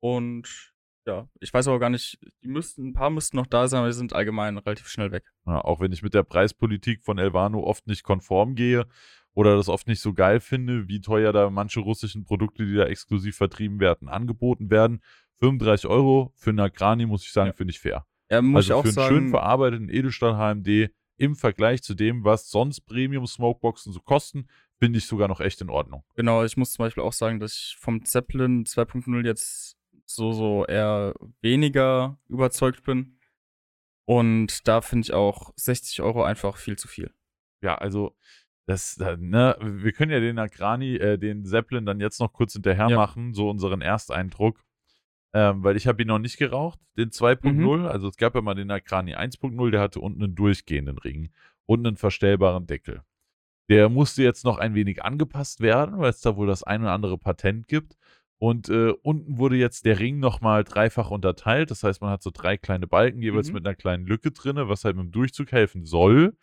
Und 0.00 0.74
ja, 1.06 1.28
ich 1.40 1.52
weiß 1.52 1.68
aber 1.68 1.78
gar 1.78 1.90
nicht, 1.90 2.18
die 2.42 2.48
müssten, 2.48 2.88
ein 2.88 2.92
paar 2.92 3.10
müssten 3.10 3.36
noch 3.36 3.46
da 3.46 3.66
sein, 3.66 3.78
aber 3.80 3.88
die 3.88 3.94
sind 3.94 4.12
allgemein 4.12 4.58
relativ 4.58 4.88
schnell 4.88 5.10
weg. 5.10 5.24
Ja, 5.46 5.60
auch 5.62 5.80
wenn 5.80 5.92
ich 5.92 6.02
mit 6.02 6.14
der 6.14 6.22
Preispolitik 6.22 7.02
von 7.02 7.18
Elvano 7.18 7.60
oft 7.64 7.86
nicht 7.86 8.02
konform 8.02 8.54
gehe 8.54 8.86
oder 9.32 9.56
das 9.56 9.68
oft 9.68 9.86
nicht 9.88 10.00
so 10.00 10.12
geil 10.12 10.40
finde, 10.40 10.86
wie 10.88 11.00
teuer 11.00 11.32
da 11.32 11.48
manche 11.50 11.80
russischen 11.80 12.24
Produkte, 12.24 12.66
die 12.66 12.74
da 12.74 12.84
exklusiv 12.84 13.36
vertrieben 13.36 13.80
werden, 13.80 14.08
angeboten 14.08 14.70
werden. 14.70 15.00
35 15.40 15.88
Euro 15.88 16.32
für 16.36 16.50
einen 16.50 16.60
Agrani, 16.60 17.06
muss 17.06 17.24
ich 17.24 17.32
sagen, 17.32 17.48
Ja. 17.48 17.52
finde 17.54 17.70
ich 17.70 17.80
fair. 17.80 18.04
Ja, 18.30 18.42
muss 18.42 18.66
ich 18.66 18.72
also 18.72 18.80
auch 18.80 18.92
für 18.92 19.00
einen 19.00 19.08
schön 19.08 19.18
sagen. 19.24 19.30
verarbeiteten 19.30 19.88
Edelstahl 19.88 20.36
HMD 20.36 20.90
im 21.18 21.36
Vergleich 21.36 21.82
zu 21.82 21.94
dem, 21.94 22.24
was 22.24 22.50
sonst 22.50 22.82
Premium 22.82 23.26
Smokeboxen 23.26 23.92
so 23.92 24.00
kosten, 24.00 24.46
finde 24.78 24.98
ich 24.98 25.06
sogar 25.06 25.28
noch 25.28 25.40
echt 25.40 25.60
in 25.60 25.68
Ordnung. 25.70 26.04
Genau, 26.14 26.44
ich 26.44 26.56
muss 26.56 26.72
zum 26.72 26.84
Beispiel 26.84 27.02
auch 27.02 27.12
sagen, 27.12 27.40
dass 27.40 27.52
ich 27.54 27.76
vom 27.78 28.04
Zeppelin 28.04 28.64
2.0 28.64 29.24
jetzt 29.26 29.76
so, 30.06 30.32
so 30.32 30.64
eher 30.64 31.14
weniger 31.42 32.18
überzeugt 32.28 32.84
bin. 32.84 33.18
Und 34.06 34.66
da 34.66 34.80
finde 34.80 35.04
ich 35.06 35.12
auch 35.12 35.52
60 35.56 36.00
Euro 36.00 36.22
einfach 36.22 36.56
viel 36.56 36.76
zu 36.78 36.88
viel. 36.88 37.12
Ja, 37.60 37.74
also 37.76 38.16
das, 38.66 38.96
ne, 38.98 39.56
wir 39.60 39.92
können 39.92 40.12
ja 40.12 40.20
den 40.20 40.38
Agrani, 40.38 40.96
äh, 40.96 41.18
den 41.18 41.44
Zeppelin 41.44 41.84
dann 41.84 42.00
jetzt 42.00 42.20
noch 42.20 42.32
kurz 42.32 42.52
hinterher 42.52 42.88
Ja. 42.88 42.96
machen, 42.96 43.34
so 43.34 43.50
unseren 43.50 43.80
Ersteindruck. 43.80 44.62
Ähm, 45.34 45.62
weil 45.62 45.76
ich 45.76 45.86
habe 45.86 46.00
ihn 46.02 46.08
noch 46.08 46.18
nicht 46.18 46.38
geraucht, 46.38 46.78
den 46.96 47.10
2.0. 47.10 47.86
Also 47.86 48.08
es 48.08 48.16
gab 48.16 48.34
ja 48.34 48.40
mal 48.40 48.54
den 48.54 48.70
Agrani 48.70 49.14
1.0, 49.14 49.70
der 49.70 49.80
hatte 49.80 50.00
unten 50.00 50.22
einen 50.24 50.34
durchgehenden 50.34 50.96
Ring 50.98 51.30
und 51.66 51.86
einen 51.86 51.96
verstellbaren 51.96 52.66
Deckel. 52.66 53.02
Der 53.68 53.90
musste 53.90 54.22
jetzt 54.22 54.44
noch 54.44 54.56
ein 54.58 54.74
wenig 54.74 55.04
angepasst 55.04 55.60
werden, 55.60 55.98
weil 55.98 56.10
es 56.10 56.22
da 56.22 56.36
wohl 56.36 56.46
das 56.46 56.62
ein 56.62 56.80
oder 56.80 56.92
andere 56.92 57.18
Patent 57.18 57.68
gibt. 57.68 57.96
Und 58.38 58.68
äh, 58.70 58.92
unten 59.02 59.36
wurde 59.36 59.56
jetzt 59.56 59.84
der 59.84 59.98
Ring 59.98 60.20
nochmal 60.20 60.64
dreifach 60.64 61.10
unterteilt. 61.10 61.70
Das 61.70 61.82
heißt, 61.82 62.00
man 62.00 62.10
hat 62.10 62.22
so 62.22 62.30
drei 62.32 62.56
kleine 62.56 62.86
Balken, 62.86 63.20
jeweils 63.20 63.48
Mhm. 63.48 63.54
mit 63.54 63.66
einer 63.66 63.74
kleinen 63.74 64.06
Lücke 64.06 64.30
drinne, 64.30 64.68
was 64.68 64.84
halt 64.84 64.96
mit 64.96 65.04
dem 65.06 65.10
Durchzug 65.12 65.52
helfen 65.52 65.84
soll. 65.84 66.36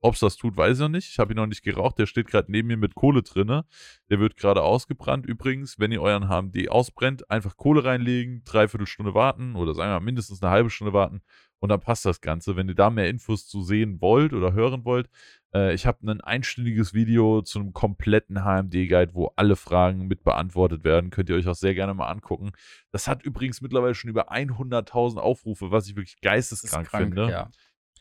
Ob 0.00 0.14
es 0.14 0.20
das 0.20 0.36
tut, 0.36 0.56
weiß 0.56 0.78
ich 0.78 0.80
noch 0.80 0.88
nicht. 0.88 1.10
Ich 1.10 1.18
habe 1.18 1.32
ihn 1.32 1.36
noch 1.36 1.46
nicht 1.46 1.62
geraucht. 1.62 1.98
Der 1.98 2.06
steht 2.06 2.26
gerade 2.26 2.50
neben 2.50 2.68
mir 2.68 2.76
mit 2.76 2.94
Kohle 2.94 3.22
drinne. 3.22 3.64
Der 4.08 4.18
wird 4.18 4.36
gerade 4.36 4.62
ausgebrannt. 4.62 5.26
Übrigens, 5.26 5.78
wenn 5.78 5.92
ihr 5.92 6.00
euren 6.00 6.28
HMD 6.28 6.70
ausbrennt, 6.70 7.30
einfach 7.30 7.56
Kohle 7.56 7.84
reinlegen, 7.84 8.42
dreiviertel 8.44 8.86
Stunde 8.86 9.14
warten 9.14 9.56
oder 9.56 9.74
sagen 9.74 9.90
wir 9.90 10.00
mal 10.00 10.04
mindestens 10.04 10.42
eine 10.42 10.50
halbe 10.50 10.70
Stunde 10.70 10.92
warten 10.92 11.20
und 11.60 11.68
dann 11.68 11.80
passt 11.80 12.04
das 12.04 12.20
Ganze. 12.20 12.56
Wenn 12.56 12.68
ihr 12.68 12.74
da 12.74 12.90
mehr 12.90 13.08
Infos 13.08 13.46
zu 13.46 13.62
sehen 13.62 14.00
wollt 14.00 14.32
oder 14.32 14.52
hören 14.52 14.84
wollt, 14.84 15.08
äh, 15.54 15.74
ich 15.74 15.86
habe 15.86 16.10
ein 16.10 16.20
einstündiges 16.20 16.94
Video 16.94 17.42
zu 17.42 17.60
einem 17.60 17.72
kompletten 17.72 18.44
HMD-Guide, 18.44 19.14
wo 19.14 19.32
alle 19.36 19.56
Fragen 19.56 20.06
mit 20.08 20.24
beantwortet 20.24 20.84
werden. 20.84 21.10
Könnt 21.10 21.28
ihr 21.28 21.36
euch 21.36 21.46
auch 21.46 21.54
sehr 21.54 21.74
gerne 21.74 21.94
mal 21.94 22.08
angucken. 22.08 22.52
Das 22.90 23.06
hat 23.06 23.22
übrigens 23.22 23.60
mittlerweile 23.60 23.94
schon 23.94 24.10
über 24.10 24.32
100.000 24.32 25.18
Aufrufe, 25.18 25.70
was 25.70 25.86
ich 25.86 25.96
wirklich 25.96 26.20
geisteskrank 26.20 26.88
krank, 26.88 27.04
finde. 27.04 27.30
Ja. 27.30 27.50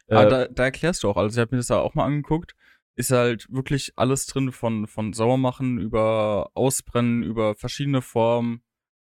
Äh, 0.10 0.16
Aber 0.16 0.30
da, 0.30 0.47
da 0.47 0.64
erklärst 0.64 1.03
du 1.03 1.10
auch, 1.10 1.18
also 1.18 1.36
ich 1.36 1.39
habe 1.39 1.55
mir 1.55 1.60
das 1.60 1.68
da 1.68 1.80
auch 1.80 1.95
mal 1.95 2.05
angeguckt, 2.05 2.55
ist 2.95 3.12
halt 3.12 3.47
wirklich 3.49 3.93
alles 3.95 4.26
drin 4.26 4.51
von, 4.51 4.88
von 4.88 5.14
Sauermachen 5.14 5.78
über 5.78 6.51
Ausbrennen, 6.53 7.24
über 7.24 7.55
verschiedene 7.55 8.01
Formen 8.01 8.62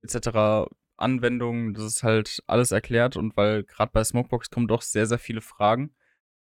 etc. 0.04 0.70
Anwendungen, 0.98 1.74
das 1.74 1.84
ist 1.86 2.04
halt 2.04 2.44
alles 2.46 2.72
erklärt 2.72 3.16
und 3.16 3.36
weil 3.38 3.64
gerade 3.64 3.92
bei 3.92 4.04
Smokebox 4.04 4.50
kommen 4.50 4.68
doch 4.68 4.82
sehr, 4.82 5.08
sehr 5.08 5.18
viele 5.18 5.42
Fragen, 5.42 5.96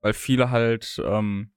weil 0.01 0.13
viele 0.13 0.51
halt 0.51 1.01
ähm, 1.03 1.51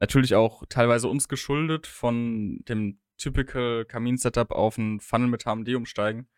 natürlich 0.00 0.34
auch 0.34 0.64
teilweise 0.68 1.08
uns 1.08 1.28
geschuldet 1.28 1.86
von 1.86 2.60
dem 2.68 3.00
typical 3.16 3.84
Kamin-Setup 3.84 4.50
auf 4.50 4.76
ein 4.76 5.00
Funnel 5.00 5.28
mit 5.28 5.44
HMD 5.46 5.74
umsteigen, 5.74 6.28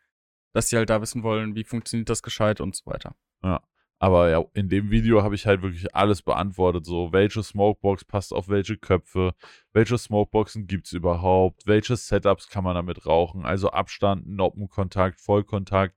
dass 0.52 0.68
sie 0.68 0.76
halt 0.76 0.90
da 0.90 1.00
wissen 1.00 1.22
wollen, 1.22 1.54
wie 1.54 1.64
funktioniert 1.64 2.08
das 2.08 2.22
gescheit 2.22 2.60
und 2.60 2.76
so 2.76 2.86
weiter. 2.86 3.16
Ja. 3.42 3.62
Aber 4.04 4.28
ja, 4.28 4.44
in 4.52 4.68
dem 4.68 4.90
Video 4.90 5.22
habe 5.22 5.34
ich 5.34 5.46
halt 5.46 5.62
wirklich 5.62 5.94
alles 5.94 6.20
beantwortet. 6.20 6.84
So, 6.84 7.10
welche 7.14 7.42
Smokebox 7.42 8.04
passt 8.04 8.34
auf 8.34 8.50
welche 8.50 8.76
Köpfe, 8.76 9.32
welche 9.72 9.96
Smokeboxen 9.96 10.66
gibt 10.66 10.88
es 10.88 10.92
überhaupt, 10.92 11.66
welche 11.66 11.96
Setups 11.96 12.50
kann 12.50 12.64
man 12.64 12.74
damit 12.74 13.06
rauchen, 13.06 13.46
also 13.46 13.70
Abstand, 13.70 14.28
Noppenkontakt, 14.28 15.22
Vollkontakt, 15.22 15.96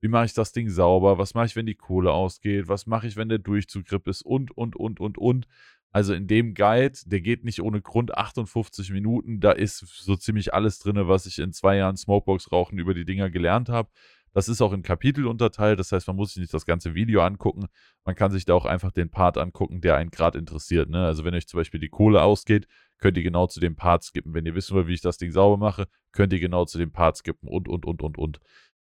wie 0.00 0.06
mache 0.06 0.26
ich 0.26 0.34
das 0.34 0.52
Ding 0.52 0.68
sauber, 0.68 1.18
was 1.18 1.34
mache 1.34 1.46
ich, 1.46 1.56
wenn 1.56 1.66
die 1.66 1.74
Kohle 1.74 2.12
ausgeht, 2.12 2.68
was 2.68 2.86
mache 2.86 3.08
ich, 3.08 3.16
wenn 3.16 3.28
der 3.28 3.38
Durchzugriff 3.38 4.06
ist 4.06 4.22
und, 4.22 4.56
und, 4.56 4.76
und, 4.76 5.00
und, 5.00 5.18
und. 5.18 5.48
Also 5.90 6.14
in 6.14 6.28
dem 6.28 6.54
Guide, 6.54 6.96
der 7.06 7.20
geht 7.22 7.44
nicht 7.44 7.60
ohne 7.60 7.80
Grund 7.80 8.16
58 8.16 8.92
Minuten, 8.92 9.40
da 9.40 9.50
ist 9.50 9.78
so 9.78 10.14
ziemlich 10.14 10.54
alles 10.54 10.78
drin, 10.78 10.96
was 11.08 11.26
ich 11.26 11.40
in 11.40 11.52
zwei 11.52 11.78
Jahren 11.78 11.96
Smokebox 11.96 12.52
rauchen 12.52 12.78
über 12.78 12.94
die 12.94 13.04
Dinger 13.04 13.30
gelernt 13.30 13.68
habe. 13.68 13.88
Das 14.34 14.48
ist 14.48 14.60
auch 14.60 14.72
in 14.72 14.82
Kapitel 14.82 15.26
unterteilt, 15.26 15.78
das 15.78 15.92
heißt, 15.92 16.06
man 16.06 16.16
muss 16.16 16.34
sich 16.34 16.40
nicht 16.42 16.54
das 16.54 16.66
ganze 16.66 16.94
Video 16.94 17.22
angucken. 17.22 17.66
Man 18.04 18.14
kann 18.14 18.30
sich 18.30 18.44
da 18.44 18.54
auch 18.54 18.66
einfach 18.66 18.92
den 18.92 19.10
Part 19.10 19.38
angucken, 19.38 19.80
der 19.80 19.96
einen 19.96 20.10
gerade 20.10 20.38
interessiert. 20.38 20.90
Ne? 20.90 21.04
Also 21.04 21.24
wenn 21.24 21.34
euch 21.34 21.48
zum 21.48 21.58
Beispiel 21.58 21.80
die 21.80 21.88
Kohle 21.88 22.22
ausgeht, 22.22 22.66
könnt 22.98 23.16
ihr 23.16 23.22
genau 23.22 23.46
zu 23.46 23.60
dem 23.60 23.76
Part 23.76 24.02
skippen. 24.04 24.34
Wenn 24.34 24.46
ihr 24.46 24.54
wissen 24.54 24.74
wollt, 24.74 24.86
wie 24.86 24.94
ich 24.94 25.00
das 25.00 25.18
Ding 25.18 25.32
sauber 25.32 25.56
mache, 25.56 25.86
könnt 26.12 26.32
ihr 26.32 26.40
genau 26.40 26.64
zu 26.64 26.78
dem 26.78 26.92
Part 26.92 27.16
skippen 27.16 27.48
und, 27.48 27.68
und, 27.68 27.86
und, 27.86 28.02
und, 28.02 28.18
und. 28.18 28.40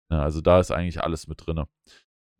Ja, 0.09 0.21
also 0.23 0.41
da 0.41 0.59
ist 0.59 0.71
eigentlich 0.71 1.01
alles 1.03 1.27
mit 1.27 1.45
drin. 1.45 1.63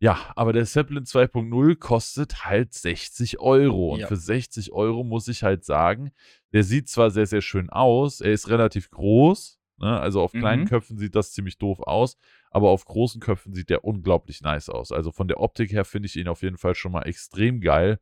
Ja, 0.00 0.18
aber 0.36 0.52
der 0.52 0.64
Zeppelin 0.64 1.04
2.0 1.04 1.76
kostet 1.76 2.44
halt 2.44 2.72
60 2.72 3.40
Euro. 3.40 3.94
Und 3.94 4.00
Ja. 4.00 4.06
für 4.06 4.16
60 4.16 4.72
Euro 4.72 5.02
muss 5.02 5.26
ich 5.28 5.42
halt 5.42 5.64
sagen, 5.64 6.12
der 6.52 6.62
sieht 6.62 6.88
zwar 6.88 7.10
sehr, 7.10 7.26
sehr 7.26 7.42
schön 7.42 7.68
aus, 7.68 8.20
er 8.20 8.32
ist 8.32 8.48
relativ 8.48 8.90
groß. 8.90 9.57
Ne? 9.78 9.98
Also 9.98 10.20
auf 10.22 10.32
kleinen 10.32 10.62
Mhm. 10.62 10.68
Köpfen 10.68 10.98
sieht 10.98 11.14
das 11.14 11.32
ziemlich 11.32 11.58
doof 11.58 11.80
aus, 11.80 12.16
aber 12.50 12.70
auf 12.70 12.84
großen 12.84 13.20
Köpfen 13.20 13.54
sieht 13.54 13.70
der 13.70 13.84
unglaublich 13.84 14.40
nice 14.40 14.68
aus. 14.68 14.92
Also 14.92 15.12
von 15.12 15.28
der 15.28 15.40
Optik 15.40 15.72
her 15.72 15.84
finde 15.84 16.06
ich 16.06 16.16
ihn 16.16 16.28
auf 16.28 16.42
jeden 16.42 16.58
Fall 16.58 16.74
schon 16.74 16.92
mal 16.92 17.02
extrem 17.02 17.60
geil. 17.60 17.98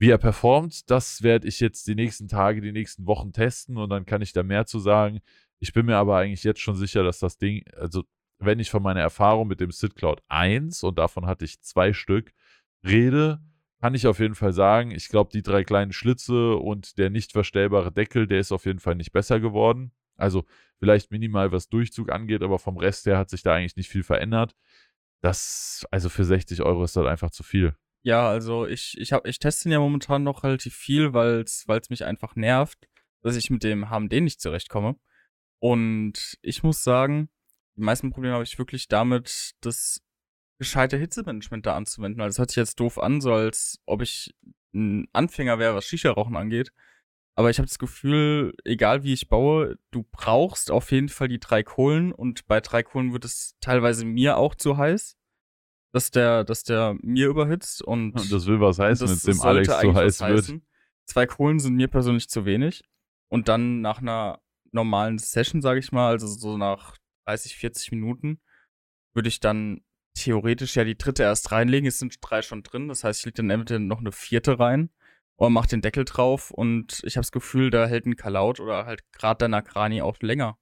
Wie 0.00 0.10
er 0.10 0.18
performt, 0.18 0.90
das 0.90 1.22
werde 1.22 1.48
ich 1.48 1.58
jetzt 1.60 1.86
die 1.88 1.96
nächsten 1.96 2.28
Tage, 2.28 2.60
die 2.60 2.72
nächsten 2.72 3.06
Wochen 3.06 3.32
testen 3.32 3.76
und 3.76 3.90
dann 3.90 4.06
kann 4.06 4.22
ich 4.22 4.32
da 4.32 4.42
mehr 4.42 4.64
zu 4.64 4.78
sagen. 4.78 5.20
Ich 5.58 5.72
bin 5.72 5.86
mir 5.86 5.96
aber 5.96 6.18
eigentlich 6.18 6.44
jetzt 6.44 6.60
schon 6.60 6.76
sicher, 6.76 7.02
dass 7.02 7.18
das 7.18 7.36
Ding, 7.36 7.64
also 7.76 8.04
wenn 8.38 8.60
ich 8.60 8.70
von 8.70 8.82
meiner 8.82 9.00
Erfahrung 9.00 9.48
mit 9.48 9.60
dem 9.60 9.72
Sid 9.72 9.96
Cloud 9.96 10.22
1 10.28 10.84
und 10.84 10.98
davon 10.98 11.26
hatte 11.26 11.44
ich 11.44 11.60
zwei 11.60 11.92
Stück 11.92 12.32
rede, 12.86 13.40
kann 13.80 13.94
ich 13.94 14.06
auf 14.06 14.20
jeden 14.20 14.36
Fall 14.36 14.52
sagen, 14.52 14.92
ich 14.92 15.08
glaube, 15.08 15.30
die 15.32 15.42
drei 15.42 15.64
kleinen 15.64 15.92
Schlitze 15.92 16.56
und 16.56 16.98
der 16.98 17.10
nicht 17.10 17.32
verstellbare 17.32 17.92
Deckel, 17.92 18.28
der 18.28 18.40
ist 18.40 18.52
auf 18.52 18.66
jeden 18.66 18.80
Fall 18.80 18.94
nicht 18.94 19.12
besser 19.12 19.40
geworden. 19.40 19.92
Also 20.18 20.44
vielleicht 20.78 21.10
minimal, 21.10 21.52
was 21.52 21.68
Durchzug 21.68 22.10
angeht, 22.10 22.42
aber 22.42 22.58
vom 22.58 22.76
Rest 22.76 23.06
her 23.06 23.18
hat 23.18 23.30
sich 23.30 23.42
da 23.42 23.54
eigentlich 23.54 23.76
nicht 23.76 23.88
viel 23.88 24.02
verändert. 24.02 24.54
Das, 25.20 25.86
also 25.90 26.08
für 26.08 26.24
60 26.24 26.62
Euro 26.62 26.84
ist 26.84 26.96
das 26.96 27.06
einfach 27.06 27.30
zu 27.30 27.42
viel. 27.42 27.74
Ja, 28.02 28.28
also 28.28 28.66
ich, 28.66 28.96
ich, 28.98 29.12
hab, 29.12 29.26
ich 29.26 29.38
teste 29.38 29.68
ihn 29.68 29.72
ja 29.72 29.80
momentan 29.80 30.22
noch 30.22 30.44
relativ 30.44 30.74
viel, 30.74 31.12
weil 31.14 31.40
es 31.40 31.66
mich 31.90 32.04
einfach 32.04 32.36
nervt, 32.36 32.88
dass 33.22 33.36
ich 33.36 33.50
mit 33.50 33.64
dem 33.64 33.90
HMD 33.90 34.20
nicht 34.20 34.40
zurechtkomme. 34.40 34.96
Und 35.60 36.38
ich 36.42 36.62
muss 36.62 36.82
sagen, 36.84 37.28
die 37.76 37.82
meisten 37.82 38.10
Probleme 38.10 38.34
habe 38.34 38.44
ich 38.44 38.58
wirklich 38.58 38.88
damit, 38.88 39.52
das 39.60 40.00
gescheite 40.58 40.96
Hitzemanagement 40.96 41.66
da 41.66 41.76
anzuwenden. 41.76 42.20
Also 42.20 42.34
das 42.34 42.38
hört 42.38 42.50
sich 42.50 42.56
jetzt 42.56 42.80
doof 42.80 42.98
an, 42.98 43.20
so 43.20 43.32
als 43.32 43.80
ob 43.86 44.02
ich 44.02 44.34
ein 44.74 45.08
Anfänger 45.12 45.58
wäre, 45.58 45.74
was 45.74 45.86
Shisha-Rauchen 45.86 46.36
angeht. 46.36 46.72
Aber 47.38 47.50
ich 47.50 47.58
habe 47.58 47.68
das 47.68 47.78
Gefühl, 47.78 48.52
egal 48.64 49.04
wie 49.04 49.12
ich 49.12 49.28
baue, 49.28 49.78
du 49.92 50.04
brauchst 50.10 50.72
auf 50.72 50.90
jeden 50.90 51.08
Fall 51.08 51.28
die 51.28 51.38
drei 51.38 51.62
Kohlen 51.62 52.10
und 52.10 52.48
bei 52.48 52.60
drei 52.60 52.82
Kohlen 52.82 53.12
wird 53.12 53.24
es 53.24 53.56
teilweise 53.60 54.04
mir 54.04 54.38
auch 54.38 54.56
zu 54.56 54.76
heiß, 54.76 55.16
dass 55.92 56.10
der, 56.10 56.42
dass 56.42 56.64
der 56.64 56.96
mir 57.00 57.28
überhitzt 57.28 57.80
und 57.80 58.14
das 58.14 58.46
will 58.46 58.60
was 58.60 58.80
heißen, 58.80 59.06
wenn 59.06 59.14
es 59.14 59.22
dem 59.22 59.40
Alex 59.40 59.68
zu 59.68 59.94
heiß 59.94 60.20
wird. 60.20 60.30
heißen. 60.32 60.66
Zwei 61.04 61.26
Kohlen 61.26 61.60
sind 61.60 61.76
mir 61.76 61.86
persönlich 61.86 62.28
zu 62.28 62.44
wenig. 62.44 62.82
Und 63.28 63.46
dann 63.46 63.82
nach 63.82 64.00
einer 64.00 64.40
normalen 64.72 65.18
Session, 65.18 65.62
sage 65.62 65.78
ich 65.78 65.92
mal, 65.92 66.08
also 66.08 66.26
so 66.26 66.58
nach 66.58 66.96
30, 67.26 67.54
40 67.54 67.92
Minuten, 67.92 68.40
würde 69.14 69.28
ich 69.28 69.38
dann 69.38 69.84
theoretisch 70.14 70.74
ja 70.74 70.82
die 70.82 70.98
dritte 70.98 71.22
erst 71.22 71.52
reinlegen. 71.52 71.86
Es 71.86 72.00
sind 72.00 72.16
drei 72.20 72.42
schon 72.42 72.64
drin. 72.64 72.88
Das 72.88 73.04
heißt, 73.04 73.20
ich 73.20 73.26
lege 73.26 73.36
dann 73.36 73.50
entweder 73.50 73.78
noch 73.78 74.00
eine 74.00 74.10
vierte 74.10 74.58
rein 74.58 74.90
oder 75.38 75.50
mach 75.50 75.66
den 75.66 75.80
Deckel 75.82 76.04
drauf. 76.04 76.50
Und 76.50 77.00
ich 77.04 77.16
habe 77.16 77.22
das 77.22 77.32
Gefühl, 77.32 77.70
da 77.70 77.86
hält 77.86 78.06
ein 78.06 78.16
Kalaut 78.16 78.60
oder 78.60 78.86
halt 78.86 79.02
gerade 79.12 79.38
der 79.38 79.48
Nakrani 79.48 80.02
auch 80.02 80.16
länger. 80.20 80.58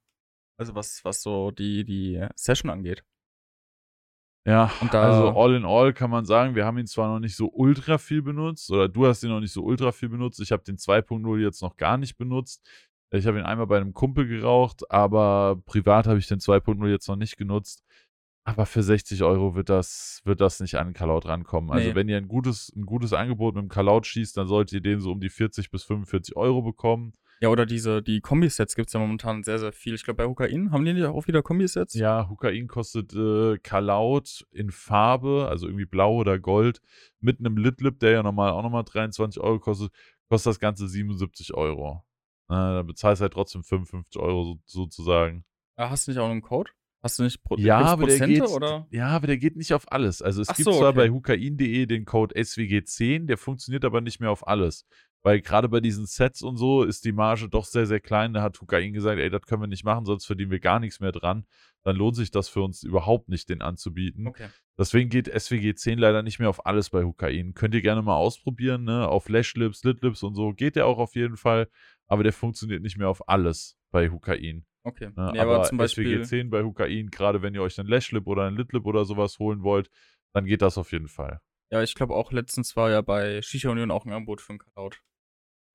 Also 0.59 0.75
was, 0.75 1.03
was 1.03 1.21
so 1.21 1.51
die, 1.51 1.83
die 1.83 2.25
Session 2.35 2.71
angeht. 2.71 3.03
Ja, 4.47 4.71
Und 4.81 4.93
da- 4.93 5.01
also 5.03 5.29
all 5.37 5.55
in 5.55 5.65
all 5.65 5.93
kann 5.93 6.09
man 6.09 6.23
sagen, 6.25 6.55
wir 6.55 6.65
haben 6.65 6.77
ihn 6.77 6.87
zwar 6.87 7.09
noch 7.09 7.19
nicht 7.19 7.35
so 7.35 7.51
ultra 7.51 7.97
viel 7.97 8.21
benutzt, 8.21 8.71
oder 8.71 8.87
du 8.87 9.05
hast 9.05 9.21
ihn 9.23 9.29
noch 9.29 9.41
nicht 9.41 9.51
so 9.51 9.61
ultra 9.63 9.91
viel 9.91 10.07
benutzt. 10.09 10.39
Ich 10.39 10.51
habe 10.53 10.63
den 10.63 10.77
2.0 10.77 11.37
jetzt 11.41 11.61
noch 11.61 11.75
gar 11.75 11.97
nicht 11.97 12.17
benutzt. 12.17 12.65
Ich 13.11 13.27
habe 13.27 13.39
ihn 13.39 13.45
einmal 13.45 13.67
bei 13.67 13.77
einem 13.77 13.93
Kumpel 13.93 14.25
geraucht, 14.27 14.89
aber 14.89 15.61
privat 15.65 16.07
habe 16.07 16.19
ich 16.19 16.27
den 16.27 16.39
2.0 16.39 16.87
jetzt 16.89 17.07
noch 17.09 17.15
nicht 17.17 17.35
genutzt. 17.37 17.83
Aber 18.47 18.65
für 18.65 18.81
60 18.81 19.23
Euro 19.23 19.55
wird 19.55 19.67
das, 19.67 20.21
wird 20.23 20.39
das 20.39 20.61
nicht 20.61 20.75
an 20.75 20.93
Kalaut 20.93 21.25
rankommen. 21.25 21.69
Also 21.69 21.89
Nee. 21.89 21.95
wenn 21.95 22.07
ihr 22.07 22.15
ein 22.15 22.29
gutes, 22.29 22.71
ein 22.77 22.85
gutes 22.85 23.11
Angebot 23.11 23.55
mit 23.55 23.63
dem 23.63 23.67
Kalaut 23.67 24.07
schießt, 24.07 24.37
dann 24.37 24.47
solltet 24.47 24.71
ihr 24.75 24.81
den 24.81 25.01
so 25.01 25.11
um 25.11 25.19
die 25.19 25.29
40 25.29 25.69
bis 25.69 25.83
45 25.83 26.37
Euro 26.37 26.61
bekommen. 26.61 27.11
Ja, 27.41 27.49
oder 27.49 27.65
diese, 27.65 28.01
die 28.01 28.21
Kombisets 28.21 28.75
gibt's 28.75 28.93
ja 28.93 29.01
momentan 29.01 29.43
sehr, 29.43 29.59
sehr 29.59 29.73
viel. 29.73 29.95
Ich 29.95 30.03
glaube, 30.05 30.23
bei 30.23 30.29
Hukain 30.29 30.71
haben 30.71 30.85
die 30.85 30.93
nicht 30.93 31.05
auch 31.05 31.27
wieder 31.27 31.43
Kombisets? 31.43 31.93
Ja, 31.93 32.29
Hukain 32.29 32.69
kostet 32.69 33.13
äh, 33.13 33.57
Kalaut 33.57 34.47
in 34.51 34.71
Farbe, 34.71 35.47
also 35.49 35.67
irgendwie 35.67 35.85
blau 35.85 36.15
oder 36.15 36.39
gold, 36.39 36.79
mit 37.19 37.39
einem 37.39 37.57
Litlip, 37.57 37.99
der 37.99 38.11
ja 38.11 38.23
normal 38.23 38.51
auch 38.51 38.63
nochmal 38.63 38.85
23 38.85 39.41
Euro 39.43 39.59
kostet, 39.59 39.91
kostet 40.29 40.51
das 40.51 40.59
Ganze 40.59 40.87
77 40.87 41.53
Euro. 41.53 42.05
Äh, 42.49 42.53
da 42.53 42.81
bezahlst 42.83 43.19
du 43.19 43.23
halt 43.23 43.33
trotzdem 43.33 43.63
55 43.65 44.21
Euro 44.21 44.43
so, 44.65 44.83
sozusagen. 44.85 45.43
Ah, 45.75 45.89
hast 45.89 46.07
du 46.07 46.11
nicht 46.11 46.19
auch 46.19 46.29
einen 46.29 46.41
Code? 46.41 46.71
Hast 47.03 47.19
du 47.19 47.23
nicht 47.23 47.43
Pro 47.43 47.55
Ja, 47.57 47.79
aber 47.79 48.07
der 48.07 48.19
geht, 48.27 48.41
oder? 48.41 48.87
ja, 48.89 49.07
aber 49.07 49.27
der 49.27 49.37
geht 49.37 49.55
nicht 49.55 49.73
auf 49.73 49.91
alles. 49.91 50.21
Also 50.21 50.41
es 50.41 50.49
Ach 50.49 50.55
gibt 50.55 50.65
so, 50.65 50.77
zwar 50.77 50.89
okay. 50.89 50.97
bei 50.97 51.09
hukain.de 51.09 51.85
den 51.85 52.05
Code 52.05 52.35
SWG10, 52.35 53.27
der 53.27 53.37
funktioniert 53.37 53.85
aber 53.85 54.01
nicht 54.01 54.19
mehr 54.19 54.31
auf 54.31 54.47
alles. 54.47 54.85
Weil 55.23 55.41
gerade 55.41 55.67
bei 55.67 55.79
diesen 55.79 56.05
Sets 56.05 56.41
und 56.41 56.57
so 56.57 56.83
ist 56.83 57.03
die 57.03 57.11
Marge 57.11 57.49
doch 57.49 57.65
sehr, 57.65 57.85
sehr 57.85 57.99
klein. 57.99 58.33
Da 58.33 58.41
hat 58.41 58.61
Hukain 58.61 58.93
gesagt, 58.93 59.19
ey, 59.19 59.29
das 59.29 59.41
können 59.41 59.61
wir 59.61 59.67
nicht 59.67 59.83
machen, 59.83 60.05
sonst 60.05 60.25
verdienen 60.25 60.51
wir 60.51 60.59
gar 60.59 60.79
nichts 60.79 60.99
mehr 60.99 61.11
dran. 61.11 61.45
Dann 61.83 61.95
lohnt 61.95 62.15
sich 62.15 62.31
das 62.31 62.49
für 62.49 62.61
uns 62.61 62.83
überhaupt 62.83 63.27
nicht, 63.29 63.49
den 63.49 63.61
anzubieten. 63.61 64.27
Okay. 64.27 64.47
Deswegen 64.77 65.09
geht 65.09 65.27
SWG 65.27 65.73
10 65.73 65.97
leider 65.97 66.21
nicht 66.21 66.37
mehr 66.39 66.49
auf 66.49 66.65
alles 66.65 66.91
bei 66.91 67.03
Hukain. 67.03 67.55
Könnt 67.55 67.73
ihr 67.73 67.81
gerne 67.81 68.03
mal 68.03 68.15
ausprobieren, 68.15 68.83
ne? 68.83 69.07
Auf 69.07 69.27
Lashlips, 69.27 69.83
Litlips 69.83 70.21
und 70.21 70.35
so 70.35 70.53
geht 70.53 70.75
der 70.75 70.85
auch 70.85 70.99
auf 70.99 71.15
jeden 71.15 71.35
Fall, 71.35 71.67
aber 72.05 72.23
der 72.23 72.33
funktioniert 72.33 72.83
nicht 72.83 72.97
mehr 72.97 73.09
auf 73.09 73.27
alles 73.27 73.75
bei 73.89 74.09
Hukain. 74.09 74.66
Okay. 74.87 75.09
Ne? 75.15 75.31
Nee, 75.33 75.39
aber 75.39 75.55
aber 75.55 75.63
zum 75.65 75.77
Beispiel, 75.77 76.23
SWG 76.23 76.27
10 76.29 76.49
bei 76.49 76.63
Hukain, 76.63 77.09
gerade 77.09 77.41
wenn 77.41 77.53
ihr 77.53 77.61
euch 77.61 77.77
einen 77.79 77.89
Lashlip 77.89 78.25
oder 78.27 78.43
einen 78.45 78.55
Litlip 78.57 78.85
oder 78.85 79.03
sowas 79.05 79.37
holen 79.39 79.63
wollt, 79.63 79.89
dann 80.33 80.45
geht 80.45 80.61
das 80.61 80.77
auf 80.77 80.91
jeden 80.91 81.07
Fall. 81.09 81.41
ja, 81.71 81.81
ich 81.83 81.93
glaube 81.95 82.13
auch 82.15 82.31
letztens 82.31 82.75
war 82.77 82.89
ja 82.89 83.01
bei 83.01 83.41
Shisha 83.41 83.69
Union 83.69 83.91
auch 83.91 84.05
ein 84.05 84.13
Angebot 84.13 84.39
für 84.41 84.51
einen 84.51 84.59
Cloud. 84.59 85.01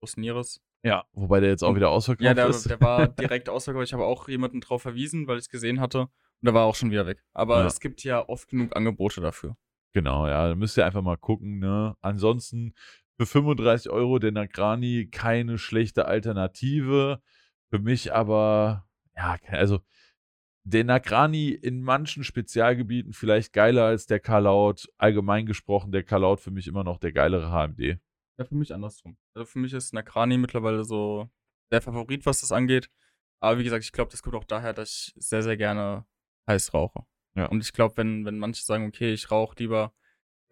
Osniris. 0.00 0.60
Ja, 0.84 1.04
wobei 1.12 1.40
der 1.40 1.50
jetzt 1.50 1.62
auch 1.62 1.76
wieder 1.76 1.90
ausverkauft 1.90 2.24
Ja, 2.24 2.34
der, 2.34 2.48
ist. 2.48 2.68
der 2.68 2.80
war 2.80 3.06
direkt 3.08 3.48
ausverkauft. 3.48 3.86
Ich 3.86 3.92
habe 3.92 4.04
auch 4.04 4.28
jemanden 4.28 4.60
drauf 4.60 4.82
verwiesen, 4.82 5.26
weil 5.28 5.36
ich 5.36 5.42
es 5.44 5.48
gesehen 5.48 5.78
hatte. 5.80 6.00
Und 6.00 6.10
der 6.42 6.54
war 6.54 6.64
auch 6.64 6.74
schon 6.74 6.90
wieder 6.90 7.06
weg. 7.06 7.22
Aber 7.34 7.60
Ja. 7.60 7.66
es 7.66 7.78
gibt 7.78 8.02
ja 8.02 8.28
oft 8.28 8.48
genug 8.48 8.74
Angebote 8.74 9.20
dafür. 9.20 9.56
Genau, 9.94 10.26
ja, 10.26 10.48
da 10.48 10.54
müsst 10.56 10.76
ihr 10.78 10.86
einfach 10.86 11.02
mal 11.02 11.16
gucken, 11.18 11.58
ne? 11.58 11.94
Ansonsten, 12.00 12.74
Für 13.20 13.26
35 13.26 13.92
Euro 13.92 14.18
der 14.18 14.32
Nagrani 14.32 15.06
keine 15.12 15.58
schlechte 15.58 16.06
Alternative. 16.06 17.20
Für 17.70 17.78
mich 17.78 18.12
aber, 18.12 18.88
ja, 19.16 19.36
also 19.48 19.80
der 20.64 20.84
Nagrani 20.84 21.50
in 21.50 21.82
manchen 21.82 22.22
Spezialgebieten 22.24 23.12
vielleicht 23.12 23.52
geiler 23.52 23.84
als 23.84 24.06
der 24.06 24.20
Kalaut. 24.20 24.88
Allgemein 24.96 25.46
gesprochen, 25.46 25.90
der 25.90 26.04
Kalaut 26.04 26.40
für 26.40 26.50
mich 26.50 26.68
immer 26.68 26.84
noch 26.84 26.98
der 26.98 27.12
geilere 27.12 27.50
HMD. 27.50 27.98
Ja, 28.38 28.44
für 28.44 28.54
mich 28.54 28.72
andersrum. 28.72 29.16
Also 29.34 29.44
für 29.44 29.58
mich 29.58 29.72
ist 29.72 29.92
Nakrani 29.92 30.38
mittlerweile 30.38 30.84
so 30.84 31.28
der 31.70 31.82
Favorit, 31.82 32.26
was 32.26 32.40
das 32.40 32.52
angeht. 32.52 32.88
Aber 33.40 33.58
wie 33.58 33.64
gesagt, 33.64 33.84
ich 33.84 33.92
glaube, 33.92 34.10
das 34.10 34.22
kommt 34.22 34.36
auch 34.36 34.44
daher, 34.44 34.72
dass 34.72 34.90
ich 35.08 35.14
sehr, 35.16 35.42
sehr 35.42 35.56
gerne 35.56 36.06
heiß 36.46 36.72
rauche. 36.72 37.04
Ja. 37.34 37.46
Und 37.46 37.62
ich 37.62 37.72
glaube, 37.72 37.96
wenn, 37.96 38.24
wenn 38.24 38.38
manche 38.38 38.62
sagen, 38.62 38.86
okay, 38.86 39.12
ich 39.12 39.30
rauche 39.30 39.56
lieber 39.58 39.92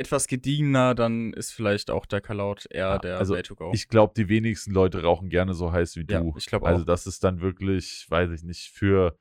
etwas 0.00 0.26
gediegener, 0.26 0.94
dann 0.94 1.32
ist 1.34 1.52
vielleicht 1.52 1.90
auch 1.90 2.06
der 2.06 2.20
Kalaut 2.20 2.66
eher 2.70 2.86
Ja, 2.86 2.98
der 2.98 3.18
also 3.18 3.34
Way 3.34 3.42
to 3.42 3.54
go. 3.54 3.70
Ich 3.74 3.88
glaube, 3.88 4.14
die 4.16 4.28
wenigsten 4.28 4.72
Leute 4.72 5.02
rauchen 5.02 5.28
gerne 5.28 5.52
so 5.54 5.72
heiß 5.72 5.96
wie 5.96 6.06
Ja, 6.08 6.20
du. 6.20 6.34
ich 6.38 6.46
glaub 6.46 6.64
Also 6.64 6.84
das 6.84 7.06
ist 7.06 7.22
dann 7.22 7.40
wirklich, 7.40 8.06
weiß 8.08 8.30
ich 8.30 8.42
nicht, 8.42 8.70
für 8.70 9.18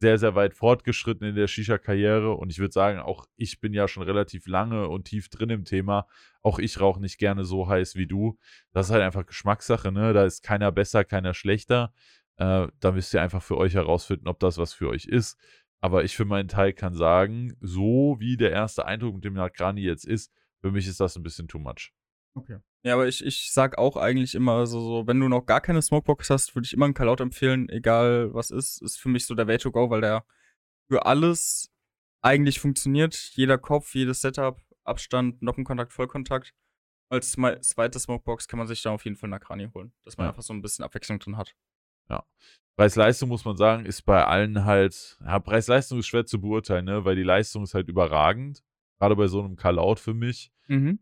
sehr, 0.00 0.18
sehr 0.18 0.34
weit 0.34 0.54
fortgeschritten 0.54 1.28
in 1.28 1.36
der 1.36 1.46
Shisha-Karriere. 1.46 2.32
Und 2.32 2.50
ich 2.50 2.58
würde 2.58 2.72
sagen, 2.72 2.98
auch 2.98 3.26
ich 3.36 3.60
bin 3.60 3.72
ja 3.72 3.86
schon 3.86 4.02
relativ 4.02 4.46
lange 4.48 4.88
und 4.88 5.04
tief 5.04 5.28
drin 5.28 5.50
im 5.50 5.64
Thema. 5.64 6.06
Auch 6.42 6.58
ich 6.58 6.80
rauche 6.80 7.00
nicht 7.00 7.18
gerne 7.18 7.44
so 7.44 7.68
heiß 7.68 7.94
wie 7.94 8.06
du. 8.08 8.36
Das 8.72 8.86
ist 8.86 8.92
halt 8.92 9.02
einfach 9.02 9.26
Geschmackssache, 9.26 9.92
ne? 9.92 10.12
Da 10.12 10.24
ist 10.24 10.42
keiner 10.42 10.72
besser, 10.72 11.04
keiner 11.04 11.34
schlechter. 11.34 11.92
Äh, 12.36 12.66
da 12.80 12.92
müsst 12.92 13.14
ihr 13.14 13.22
einfach 13.22 13.42
für 13.42 13.58
euch 13.58 13.74
herausfinden, 13.74 14.26
ob 14.26 14.40
das 14.40 14.58
was 14.58 14.72
für 14.72 14.88
euch 14.88 15.04
ist. 15.04 15.38
Aber 15.82 16.04
ich 16.04 16.16
für 16.16 16.24
meinen 16.24 16.48
Teil 16.48 16.72
kann 16.72 16.94
sagen, 16.94 17.56
so 17.60 18.16
wie 18.20 18.36
der 18.36 18.52
erste 18.52 18.86
Eindruck 18.86 19.16
mit 19.16 19.24
dem 19.24 19.34
Nagrani 19.34 19.82
jetzt 19.82 20.06
ist, 20.06 20.32
für 20.60 20.70
mich 20.70 20.86
ist 20.86 21.00
das 21.00 21.16
ein 21.16 21.22
bisschen 21.24 21.48
too 21.48 21.58
much. 21.58 21.92
Okay. 22.34 22.58
Ja, 22.84 22.94
aber 22.94 23.08
ich, 23.08 23.24
ich 23.24 23.52
sag 23.52 23.78
auch 23.78 23.96
eigentlich 23.96 24.34
immer 24.34 24.66
so, 24.66 24.80
so, 24.80 25.06
wenn 25.06 25.20
du 25.20 25.28
noch 25.28 25.44
gar 25.44 25.60
keine 25.60 25.82
Smokebox 25.82 26.30
hast, 26.30 26.54
würde 26.54 26.66
ich 26.66 26.72
immer 26.72 26.84
einen 26.86 26.94
Kalaut 26.94 27.20
empfehlen, 27.20 27.68
egal 27.68 28.32
was 28.32 28.50
ist. 28.50 28.80
Ist 28.80 28.98
für 28.98 29.08
mich 29.08 29.26
so 29.26 29.34
der 29.34 29.46
Way 29.48 29.58
to 29.58 29.70
go, 29.70 29.90
weil 29.90 30.00
der 30.00 30.24
für 30.88 31.04
alles 31.04 31.70
eigentlich 32.22 32.60
funktioniert. 32.60 33.14
Jeder 33.34 33.58
Kopf, 33.58 33.94
jedes 33.94 34.20
Setup, 34.20 34.60
Abstand, 34.84 35.42
Noppenkontakt, 35.42 35.92
Vollkontakt. 35.92 36.54
Als 37.10 37.32
zweite 37.32 37.98
Smokebox 37.98 38.48
kann 38.48 38.58
man 38.58 38.66
sich 38.68 38.82
da 38.82 38.90
auf 38.90 39.04
jeden 39.04 39.16
Fall 39.16 39.28
Nakrani 39.28 39.68
holen, 39.74 39.92
dass 40.04 40.16
man 40.16 40.26
Ja. 40.26 40.30
einfach 40.30 40.42
so 40.42 40.54
ein 40.54 40.62
bisschen 40.62 40.84
Abwechslung 40.84 41.18
drin 41.18 41.36
hat. 41.36 41.54
Preis-Leistung 42.74 43.28
muss 43.28 43.44
man 43.44 43.56
sagen, 43.56 43.84
ist 43.84 44.02
bei 44.02 44.24
allen 44.24 44.64
halt, 44.64 45.18
ja, 45.20 45.38
Preis-Leistung 45.38 45.98
ist 45.98 46.06
schwer 46.06 46.24
zu 46.24 46.40
beurteilen, 46.40 46.86
ne? 46.86 47.04
weil 47.04 47.16
die 47.16 47.22
Leistung 47.22 47.64
ist 47.64 47.74
halt 47.74 47.88
überragend. 47.88 48.62
Gerade 48.98 49.14
bei 49.14 49.26
so 49.26 49.40
einem 49.40 49.56
Call-Out 49.56 50.00
für 50.00 50.14
mich. 50.14 50.50
Mhm. 50.68 50.98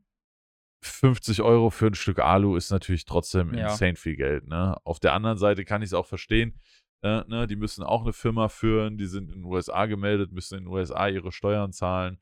50 0.82 1.42
Euro 1.42 1.70
für 1.70 1.86
ein 1.86 1.94
Stück 1.94 2.18
Alu 2.18 2.56
ist 2.56 2.70
natürlich 2.70 3.04
trotzdem 3.04 3.54
Ja. 3.54 3.68
insane 3.70 3.96
viel 3.96 4.16
Geld. 4.16 4.48
Ne? 4.48 4.76
Auf 4.84 4.98
der 4.98 5.12
anderen 5.12 5.38
Seite 5.38 5.64
kann 5.64 5.82
ich 5.82 5.90
es 5.90 5.94
auch 5.94 6.06
verstehen. 6.06 6.58
Äh, 7.02 7.22
ne? 7.28 7.46
Die 7.46 7.56
müssen 7.56 7.84
auch 7.84 8.02
eine 8.02 8.12
Firma 8.12 8.48
führen, 8.48 8.98
die 8.98 9.06
sind 9.06 9.30
in 9.30 9.42
den 9.42 9.44
USA 9.44 9.86
gemeldet, 9.86 10.32
müssen 10.32 10.58
in 10.58 10.64
den 10.64 10.72
USA 10.72 11.06
ihre 11.08 11.30
Steuern 11.32 11.72
zahlen. 11.72 12.18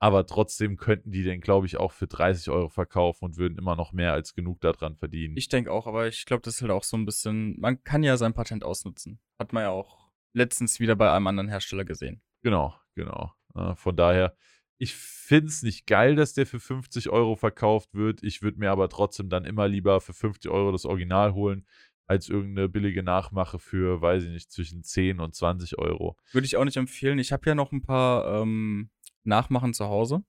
Aber 0.00 0.26
trotzdem 0.26 0.76
könnten 0.76 1.10
die 1.10 1.24
den, 1.24 1.40
glaube 1.40 1.66
ich, 1.66 1.76
auch 1.76 1.92
für 1.92 2.06
30 2.06 2.50
Euro 2.50 2.68
verkaufen 2.68 3.24
und 3.24 3.36
würden 3.36 3.58
immer 3.58 3.74
noch 3.74 3.92
mehr 3.92 4.12
als 4.12 4.34
genug 4.34 4.60
daran 4.60 4.94
verdienen. 4.94 5.36
Ich 5.36 5.48
denke 5.48 5.72
auch, 5.72 5.86
aber 5.86 6.06
ich 6.06 6.24
glaube, 6.24 6.42
das 6.42 6.56
ist 6.56 6.62
halt 6.62 6.70
auch 6.70 6.84
so 6.84 6.96
ein 6.96 7.04
bisschen, 7.04 7.58
man 7.58 7.82
kann 7.82 8.04
ja 8.04 8.16
sein 8.16 8.32
Patent 8.32 8.62
ausnutzen. 8.62 9.18
Hat 9.38 9.52
man 9.52 9.64
ja 9.64 9.70
auch 9.70 10.08
letztens 10.32 10.78
wieder 10.78 10.94
bei 10.94 11.10
einem 11.10 11.26
anderen 11.26 11.48
Hersteller 11.48 11.84
gesehen. 11.84 12.22
Genau, 12.42 12.74
genau. 12.94 13.32
Äh, 13.56 13.74
von 13.74 13.96
daher, 13.96 14.36
ich 14.78 14.94
finde 14.94 15.48
es 15.48 15.62
nicht 15.62 15.86
geil, 15.86 16.14
dass 16.14 16.34
der 16.34 16.46
für 16.46 16.60
50 16.60 17.10
Euro 17.10 17.34
verkauft 17.34 17.94
wird. 17.94 18.22
Ich 18.22 18.42
würde 18.42 18.60
mir 18.60 18.70
aber 18.70 18.88
trotzdem 18.88 19.28
dann 19.28 19.44
immer 19.44 19.66
lieber 19.66 20.00
für 20.00 20.12
50 20.12 20.48
Euro 20.50 20.70
das 20.70 20.84
Original 20.84 21.34
holen, 21.34 21.66
als 22.06 22.28
irgendeine 22.28 22.68
billige 22.68 23.02
Nachmache 23.02 23.58
für, 23.58 24.00
weiß 24.00 24.24
ich 24.24 24.30
nicht, 24.30 24.50
zwischen 24.50 24.82
10 24.82 25.20
und 25.20 25.34
20 25.34 25.78
Euro. 25.78 26.16
Würde 26.32 26.46
ich 26.46 26.56
auch 26.56 26.64
nicht 26.64 26.76
empfehlen. 26.76 27.18
Ich 27.18 27.32
habe 27.32 27.46
ja 27.46 27.54
noch 27.54 27.72
ein 27.72 27.82
paar 27.82 28.42
ähm, 28.42 28.90
Nachmachen 29.28 29.74
zu 29.74 29.86
Hause 29.86 30.24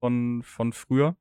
von, 0.00 0.42
von 0.42 0.72
früher. 0.72 1.16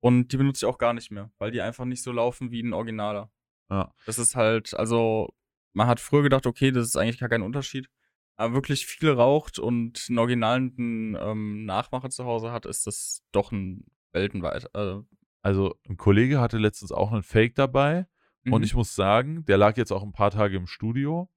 Und 0.00 0.32
die 0.32 0.36
benutze 0.36 0.64
ich 0.64 0.70
auch 0.70 0.78
gar 0.78 0.92
nicht 0.92 1.10
mehr, 1.10 1.30
weil 1.38 1.50
die 1.50 1.60
einfach 1.60 1.84
nicht 1.84 2.02
so 2.02 2.12
laufen 2.12 2.50
wie 2.50 2.62
ein 2.62 2.72
Originaler. 2.72 3.30
Ja. 3.70 3.92
Das 4.06 4.18
ist 4.18 4.36
halt, 4.36 4.74
also, 4.74 5.34
man 5.72 5.86
hat 5.86 6.00
früher 6.00 6.22
gedacht, 6.22 6.46
okay, 6.46 6.70
das 6.70 6.86
ist 6.86 6.96
eigentlich 6.96 7.18
gar 7.18 7.28
kein 7.28 7.42
Unterschied. 7.42 7.88
Aber 8.36 8.54
wirklich 8.54 8.86
viel 8.86 9.10
raucht 9.10 9.58
und 9.58 10.06
einen 10.08 10.18
originalen 10.18 11.16
ähm, 11.18 11.64
Nachmacher 11.64 12.10
zu 12.10 12.24
Hause 12.24 12.52
hat, 12.52 12.66
ist 12.66 12.86
das 12.86 13.22
doch 13.32 13.52
ein 13.52 13.84
weltenweit. 14.12 14.68
Äh, 14.74 15.00
Also, 15.42 15.76
ein 15.88 15.96
Kollege 15.96 16.40
hatte 16.40 16.58
letztens 16.58 16.92
auch 16.92 17.12
einen 17.12 17.22
Fake 17.22 17.54
dabei. 17.54 18.06
Und 18.46 18.58
mhm. 18.58 18.64
ich 18.64 18.74
muss 18.74 18.94
sagen, 18.94 19.44
der 19.46 19.56
lag 19.56 19.76
jetzt 19.76 19.92
auch 19.92 20.02
ein 20.02 20.12
paar 20.12 20.30
Tage 20.30 20.56
im 20.56 20.66
Studio. 20.66 21.30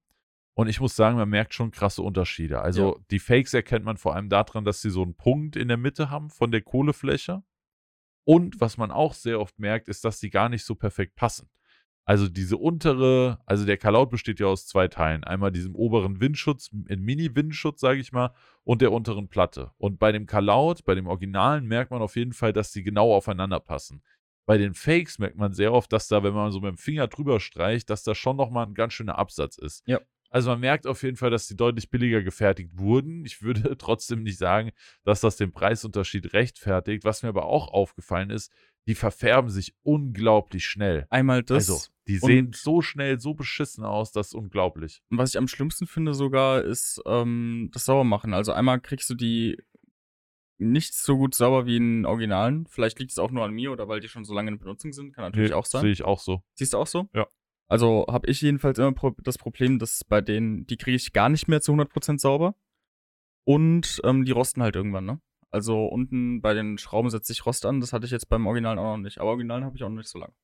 Und 0.58 0.66
ich 0.66 0.80
muss 0.80 0.96
sagen, 0.96 1.16
man 1.16 1.28
merkt 1.28 1.54
schon 1.54 1.70
krasse 1.70 2.02
Unterschiede. 2.02 2.60
Also, 2.60 2.98
die 3.12 3.20
Fakes 3.20 3.54
erkennt 3.54 3.84
man 3.84 3.96
vor 3.96 4.16
allem 4.16 4.28
daran, 4.28 4.64
dass 4.64 4.82
sie 4.82 4.90
so 4.90 5.02
einen 5.02 5.14
Punkt 5.14 5.54
in 5.54 5.68
der 5.68 5.76
Mitte 5.76 6.10
haben 6.10 6.30
von 6.30 6.50
der 6.50 6.62
Kohlefläche. 6.62 7.44
Und 8.24 8.60
was 8.60 8.76
man 8.76 8.90
auch 8.90 9.14
sehr 9.14 9.38
oft 9.38 9.60
merkt, 9.60 9.86
ist, 9.86 10.04
dass 10.04 10.18
die 10.18 10.30
gar 10.30 10.48
nicht 10.48 10.64
so 10.64 10.74
perfekt 10.74 11.14
passen. 11.14 11.48
Also 12.04 12.28
diese 12.28 12.56
untere, 12.56 13.38
also 13.46 13.66
der 13.66 13.76
Kalaut 13.76 14.10
besteht 14.10 14.40
ja 14.40 14.48
aus 14.48 14.66
zwei 14.66 14.88
Teilen. 14.88 15.22
Einmal 15.22 15.52
diesem 15.52 15.76
oberen 15.76 16.20
Windschutz, 16.20 16.72
ein 16.72 17.02
Mini-Windschutz, 17.02 17.78
sage 17.78 18.00
ich 18.00 18.10
mal, 18.10 18.34
und 18.64 18.82
der 18.82 18.90
unteren 18.90 19.28
Platte. 19.28 19.70
Und 19.78 20.00
bei 20.00 20.10
dem 20.10 20.26
Kalaut, 20.26 20.84
bei 20.84 20.96
dem 20.96 21.06
Originalen, 21.06 21.68
merkt 21.68 21.92
man 21.92 22.02
auf 22.02 22.16
jeden 22.16 22.32
Fall, 22.32 22.52
dass 22.52 22.72
die 22.72 22.82
genau 22.82 23.14
aufeinander 23.14 23.60
passen. 23.60 24.02
Bei 24.44 24.58
den 24.58 24.74
Fakes 24.74 25.20
merkt 25.20 25.36
man 25.36 25.52
sehr 25.52 25.72
oft, 25.72 25.92
dass 25.92 26.08
da, 26.08 26.24
wenn 26.24 26.34
man 26.34 26.50
so 26.50 26.58
mit 26.58 26.70
dem 26.70 26.78
Finger 26.78 27.06
drüber 27.06 27.38
streicht, 27.38 27.90
dass 27.90 28.02
da 28.02 28.16
schon 28.16 28.36
nochmal 28.36 28.66
ein 28.66 28.74
ganz 28.74 28.94
schöner 28.94 29.18
Absatz 29.18 29.56
ist. 29.56 29.86
Ja. 29.86 30.00
Also 30.30 30.50
man 30.50 30.60
merkt 30.60 30.86
auf 30.86 31.02
jeden 31.02 31.16
Fall, 31.16 31.30
dass 31.30 31.46
die 31.46 31.56
deutlich 31.56 31.90
billiger 31.90 32.22
gefertigt 32.22 32.70
wurden. 32.74 33.24
Ich 33.24 33.42
würde 33.42 33.76
trotzdem 33.78 34.22
nicht 34.22 34.38
sagen, 34.38 34.70
dass 35.04 35.20
das 35.20 35.36
den 35.36 35.52
Preisunterschied 35.52 36.32
rechtfertigt. 36.32 37.04
Was 37.04 37.22
mir 37.22 37.30
aber 37.30 37.46
auch 37.46 37.68
aufgefallen 37.68 38.30
ist, 38.30 38.52
die 38.86 38.94
verfärben 38.94 39.50
sich 39.50 39.74
unglaublich 39.82 40.64
schnell. 40.64 41.06
Einmal 41.10 41.42
das. 41.42 41.68
also, 41.68 41.86
die 42.06 42.16
sehen 42.16 42.52
so 42.54 42.80
schnell, 42.80 43.20
so 43.20 43.34
beschissen 43.34 43.84
aus, 43.84 44.12
das 44.12 44.28
ist 44.28 44.34
unglaublich. 44.34 45.02
Und 45.10 45.18
was 45.18 45.30
ich 45.30 45.38
am 45.38 45.46
schlimmsten 45.46 45.86
finde 45.86 46.14
sogar, 46.14 46.62
ist 46.62 47.02
ähm, 47.04 47.68
das 47.72 47.84
Saubermachen. 47.84 48.32
Also 48.32 48.52
einmal 48.52 48.80
kriegst 48.80 49.10
du 49.10 49.14
die 49.14 49.58
nicht 50.56 50.94
so 50.94 51.16
gut 51.18 51.34
sauber 51.34 51.66
wie 51.66 51.76
in 51.76 52.06
Originalen. 52.06 52.66
Vielleicht 52.66 52.98
liegt 52.98 53.12
es 53.12 53.18
auch 53.18 53.30
nur 53.30 53.44
an 53.44 53.52
mir 53.52 53.70
oder 53.72 53.88
weil 53.88 54.00
die 54.00 54.08
schon 54.08 54.24
so 54.24 54.34
lange 54.34 54.50
in 54.50 54.58
Benutzung 54.58 54.92
sind. 54.92 55.12
Kann 55.14 55.24
natürlich 55.24 55.50
Nee, 55.50 55.56
auch 55.56 55.66
sein. 55.66 55.82
Sehe 55.82 55.92
ich 55.92 56.02
auch 56.02 56.18
so. 56.18 56.42
Siehst 56.54 56.72
du 56.72 56.78
auch 56.78 56.86
so? 56.86 57.08
Ja. 57.14 57.28
Also 57.68 58.06
habe 58.10 58.28
ich 58.28 58.40
jedenfalls 58.40 58.78
immer 58.78 58.94
das 59.22 59.38
Problem, 59.38 59.78
dass 59.78 60.04
bei 60.04 60.20
denen, 60.20 60.66
die 60.66 60.76
kriege 60.76 60.96
ich 60.96 61.12
gar 61.12 61.28
nicht 61.28 61.48
mehr 61.48 61.60
zu 61.60 61.72
100% 61.72 62.18
sauber. 62.18 62.54
Und 63.44 64.00
ähm, 64.04 64.24
die 64.24 64.32
rosten 64.32 64.62
halt 64.62 64.76
irgendwann, 64.76 65.04
ne? 65.04 65.20
Also 65.50 65.86
unten 65.86 66.42
bei 66.42 66.52
den 66.52 66.76
Schrauben 66.76 67.08
setzt 67.08 67.28
sich 67.28 67.46
Rost 67.46 67.64
an. 67.64 67.80
Das 67.80 67.92
hatte 67.92 68.04
ich 68.04 68.12
jetzt 68.12 68.28
beim 68.28 68.46
Originalen 68.46 68.78
auch 68.78 68.96
noch 68.96 69.02
nicht. 69.02 69.18
Aber 69.18 69.30
Originalen 69.30 69.64
habe 69.64 69.76
ich 69.76 69.82
auch 69.82 69.88
noch 69.88 69.96
nicht 69.96 70.10
so 70.10 70.18
lange. 70.18 70.34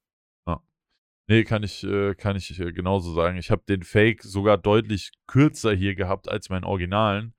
Nee, 1.27 1.45
kann 1.45 1.63
ich, 1.63 1.83
äh, 1.85 2.15
kann 2.15 2.37
ich 2.37 2.59
äh, 2.61 2.73
genauso 2.73 3.15
sagen. 3.15 3.39
Ich 3.39 3.51
habe 3.51 3.63
den 3.67 3.83
Fake 3.83 4.23
sogar 4.23 4.59
deutlich 4.59 5.11
kürzer 5.27 5.73
hier 5.73 5.95
gehabt 5.95 6.29
als 6.29 6.51
meinen 6.51 6.65
Originalen. 6.65 7.35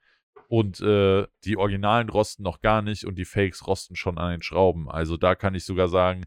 Und 0.47 0.79
äh, 0.81 1.27
die 1.43 1.57
Originalen 1.57 2.09
rosten 2.09 2.43
noch 2.43 2.61
gar 2.61 2.81
nicht 2.81 3.05
und 3.05 3.15
die 3.15 3.25
Fakes 3.25 3.67
rosten 3.67 3.95
schon 3.95 4.17
an 4.17 4.31
den 4.31 4.41
Schrauben. 4.41 4.89
Also 4.89 5.17
da 5.17 5.35
kann 5.35 5.55
ich 5.55 5.65
sogar 5.65 5.87
sagen, 5.87 6.25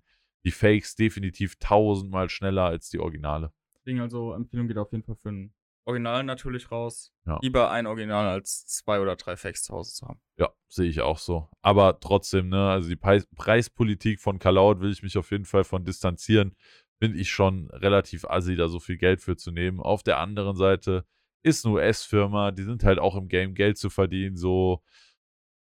die 0.48 0.52
Fakes 0.52 0.96
definitiv 0.96 1.56
tausendmal 1.56 2.30
schneller 2.30 2.64
als 2.64 2.88
die 2.88 2.98
Originale. 2.98 3.52
Deswegen 3.76 4.00
also 4.00 4.32
Empfehlung 4.32 4.66
geht 4.66 4.78
auf 4.78 4.90
jeden 4.92 5.04
Fall 5.04 5.16
für 5.16 5.28
ein 5.28 5.54
Original 5.84 6.24
natürlich 6.24 6.70
raus. 6.70 7.12
Ja. 7.26 7.38
Lieber 7.42 7.70
ein 7.70 7.86
Original 7.86 8.26
als 8.26 8.66
zwei 8.66 9.00
oder 9.00 9.16
drei 9.16 9.36
Fakes 9.36 9.64
zu 9.64 9.74
Hause 9.74 9.94
zu 9.94 10.08
haben. 10.08 10.20
Ja, 10.38 10.48
sehe 10.68 10.88
ich 10.88 11.02
auch 11.02 11.18
so. 11.18 11.48
Aber 11.60 12.00
trotzdem, 12.00 12.48
ne, 12.48 12.70
also 12.70 12.88
die 12.88 12.96
Preis 12.96 13.26
Preispolitik 13.36 14.20
von 14.20 14.38
Kalaut 14.38 14.80
will 14.80 14.90
ich 14.90 15.02
mich 15.02 15.18
auf 15.18 15.30
jeden 15.30 15.44
Fall 15.44 15.64
von 15.64 15.84
distanzieren. 15.84 16.56
Finde 16.98 17.18
ich 17.18 17.30
schon 17.30 17.68
relativ 17.70 18.24
assi, 18.24 18.56
da 18.56 18.68
so 18.68 18.80
viel 18.80 18.96
Geld 18.96 19.20
für 19.20 19.36
zu 19.36 19.50
nehmen. 19.50 19.80
Auf 19.80 20.02
der 20.02 20.18
anderen 20.18 20.56
Seite 20.56 21.04
ist 21.42 21.66
eine 21.66 21.74
US-Firma, 21.74 22.52
die 22.52 22.64
sind 22.64 22.84
halt 22.84 22.98
auch 22.98 23.16
im 23.16 23.28
Game, 23.28 23.54
Geld 23.54 23.76
zu 23.76 23.90
verdienen, 23.90 24.36
so. 24.36 24.82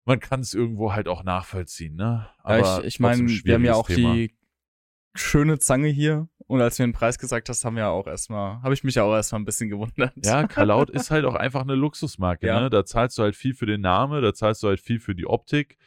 Man 0.06 0.20
kann 0.20 0.42
es 0.42 0.54
irgendwo 0.54 0.94
halt 0.94 1.08
auch 1.08 1.24
nachvollziehen, 1.24 1.96
ne? 1.96 2.30
Ja, 2.48 2.80
ich, 2.80 2.86
ich 2.86 3.00
meine, 3.00 3.28
wir 3.28 3.54
haben 3.56 3.66
ja 3.66 3.74
auch 3.74 3.88
Thema. 3.88 4.14
die 4.14 4.36
schöne 5.16 5.60
Zange 5.60 5.88
hier. 5.88 6.28
Und 6.48 6.62
als 6.62 6.78
du 6.78 6.84
mir 6.84 6.90
den 6.90 6.94
Preis 6.94 7.18
gesagt 7.18 7.50
hast, 7.50 7.66
haben 7.66 7.76
wir 7.76 7.88
auch 7.90 8.06
erstmal, 8.06 8.62
habe 8.62 8.74
ich 8.76 8.84
mich 8.84 8.96
ja 8.96 9.04
auch 9.04 9.14
erstmal 9.14 9.42
ein 9.42 9.46
bisschen 9.46 9.70
gewundert. 9.70 10.14
Ja, 10.24 10.46
Kalaut 10.48 10.90
ist 10.92 11.10
halt 11.10 11.26
auch 11.26 11.34
einfach 11.36 11.62
eine 11.62 11.74
Luxusmarke, 11.76 12.46
Ja. 12.48 12.62
ne? 12.62 12.70
Da 12.70 12.86
zahlst 12.86 13.18
du 13.18 13.24
halt 13.24 13.36
viel 13.36 13.56
für 13.56 13.66
den 13.66 13.82
Namen, 13.82 14.22
da 14.22 14.34
zahlst 14.34 14.62
du 14.62 14.68
halt 14.68 14.80
viel 14.80 15.00
für 15.00 15.16
die 15.16 15.26
Optik. 15.26 15.78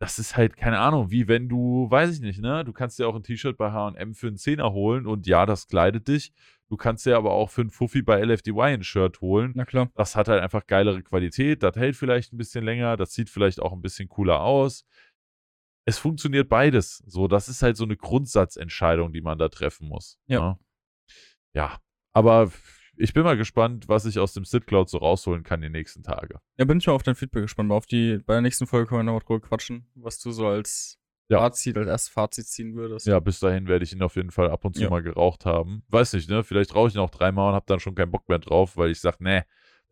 Das 0.00 0.18
ist 0.18 0.36
halt, 0.36 0.56
keine 0.56 0.78
Ahnung, 0.80 1.10
wie 1.10 1.28
wenn 1.28 1.48
du, 1.48 1.88
weiß 1.90 2.12
ich 2.14 2.20
nicht, 2.20 2.40
ne? 2.40 2.64
Du 2.64 2.72
kannst 2.72 2.98
dir 2.98 3.06
auch 3.06 3.14
ein 3.14 3.22
T-Shirt 3.22 3.56
bei 3.58 3.70
H&M 3.70 4.14
für 4.14 4.28
einen 4.28 4.36
Zehner 4.36 4.72
holen 4.72 5.06
und 5.06 5.26
ja, 5.26 5.44
das 5.46 5.68
kleidet 5.68 6.08
dich. 6.08 6.32
Du 6.68 6.76
kannst 6.78 7.04
dir 7.04 7.16
aber 7.18 7.32
auch 7.32 7.50
für 7.50 7.60
einen 7.60 7.70
Fuffi 7.70 8.00
bei 8.00 8.18
LFDY 8.24 8.60
ein 8.62 8.82
Shirt 8.82 9.20
holen. 9.20 9.52
Na 9.54 9.66
klar. 9.66 9.90
Das 9.94 10.16
hat 10.16 10.26
halt 10.28 10.42
einfach 10.42 10.66
geilere 10.66 11.02
Qualität, 11.02 11.62
das 11.62 11.76
hält 11.76 11.96
vielleicht 11.96 12.32
ein 12.32 12.38
bisschen 12.38 12.64
länger, 12.64 12.96
das 12.96 13.12
sieht 13.12 13.28
vielleicht 13.28 13.60
auch 13.60 13.72
ein 13.74 13.82
bisschen 13.82 14.08
cooler 14.08 14.40
aus. 14.40 14.86
Es 15.84 15.98
funktioniert 15.98 16.48
beides. 16.48 17.02
So, 17.06 17.28
das 17.28 17.48
ist 17.48 17.62
halt 17.62 17.76
so 17.76 17.84
eine 17.84 17.96
Grundsatzentscheidung, 17.96 19.12
die 19.12 19.20
man 19.22 19.38
da 19.38 19.48
treffen 19.48 19.88
muss. 19.88 20.18
Ja. 20.26 20.40
ne? 20.40 20.58
Ja, 21.54 21.78
aber 22.12 22.50
ich 22.96 23.12
bin 23.14 23.24
mal 23.24 23.36
gespannt, 23.36 23.88
was 23.88 24.04
ich 24.06 24.18
aus 24.18 24.32
dem 24.32 24.44
Sid 24.44 24.66
Cloud 24.66 24.88
so 24.88 24.98
rausholen 24.98 25.42
kann 25.42 25.60
die 25.60 25.68
nächsten 25.70 26.02
Tage. 26.02 26.38
Ja, 26.58 26.64
bin 26.64 26.78
ich 26.78 26.86
mal 26.86 26.92
auf 26.92 27.02
dein 27.02 27.14
Feedback 27.14 27.42
gespannt. 27.42 27.72
Auf 27.72 27.86
die, 27.86 28.18
bei 28.24 28.34
der 28.34 28.42
nächsten 28.42 28.66
Folge 28.66 28.86
können 28.86 29.00
wir 29.00 29.04
nochmal 29.04 29.22
drüber 29.26 29.40
quatschen, 29.40 29.90
was 29.94 30.18
du 30.20 30.30
so 30.30 30.46
als 30.46 30.98
Ja. 31.28 31.38
Fazit, 31.38 31.76
als 31.76 31.88
erstes 31.88 32.12
Fazit 32.12 32.46
ziehen 32.46 32.74
würdest. 32.74 33.06
Ja, 33.06 33.18
bis 33.20 33.40
dahin 33.40 33.66
werde 33.66 33.84
ich 33.84 33.92
ihn 33.92 34.02
auf 34.02 34.16
jeden 34.16 34.30
Fall 34.30 34.50
ab 34.50 34.64
und 34.64 34.74
zu 34.76 34.82
Ja. 34.82 34.90
mal 34.90 35.02
geraucht 35.02 35.44
haben. 35.46 35.82
Weiß 35.88 36.12
nicht, 36.12 36.28
ne? 36.28 36.44
Vielleicht 36.44 36.74
rauche 36.74 36.88
ich 36.88 36.94
ihn 36.94 37.00
auch 37.00 37.10
dreimal 37.10 37.48
und 37.50 37.54
habe 37.54 37.66
dann 37.66 37.80
schon 37.80 37.94
keinen 37.94 38.10
Bock 38.12 38.28
mehr 38.28 38.38
drauf, 38.38 38.76
weil 38.76 38.90
ich 38.90 39.00
sage, 39.00 39.16
nee, 39.20 39.42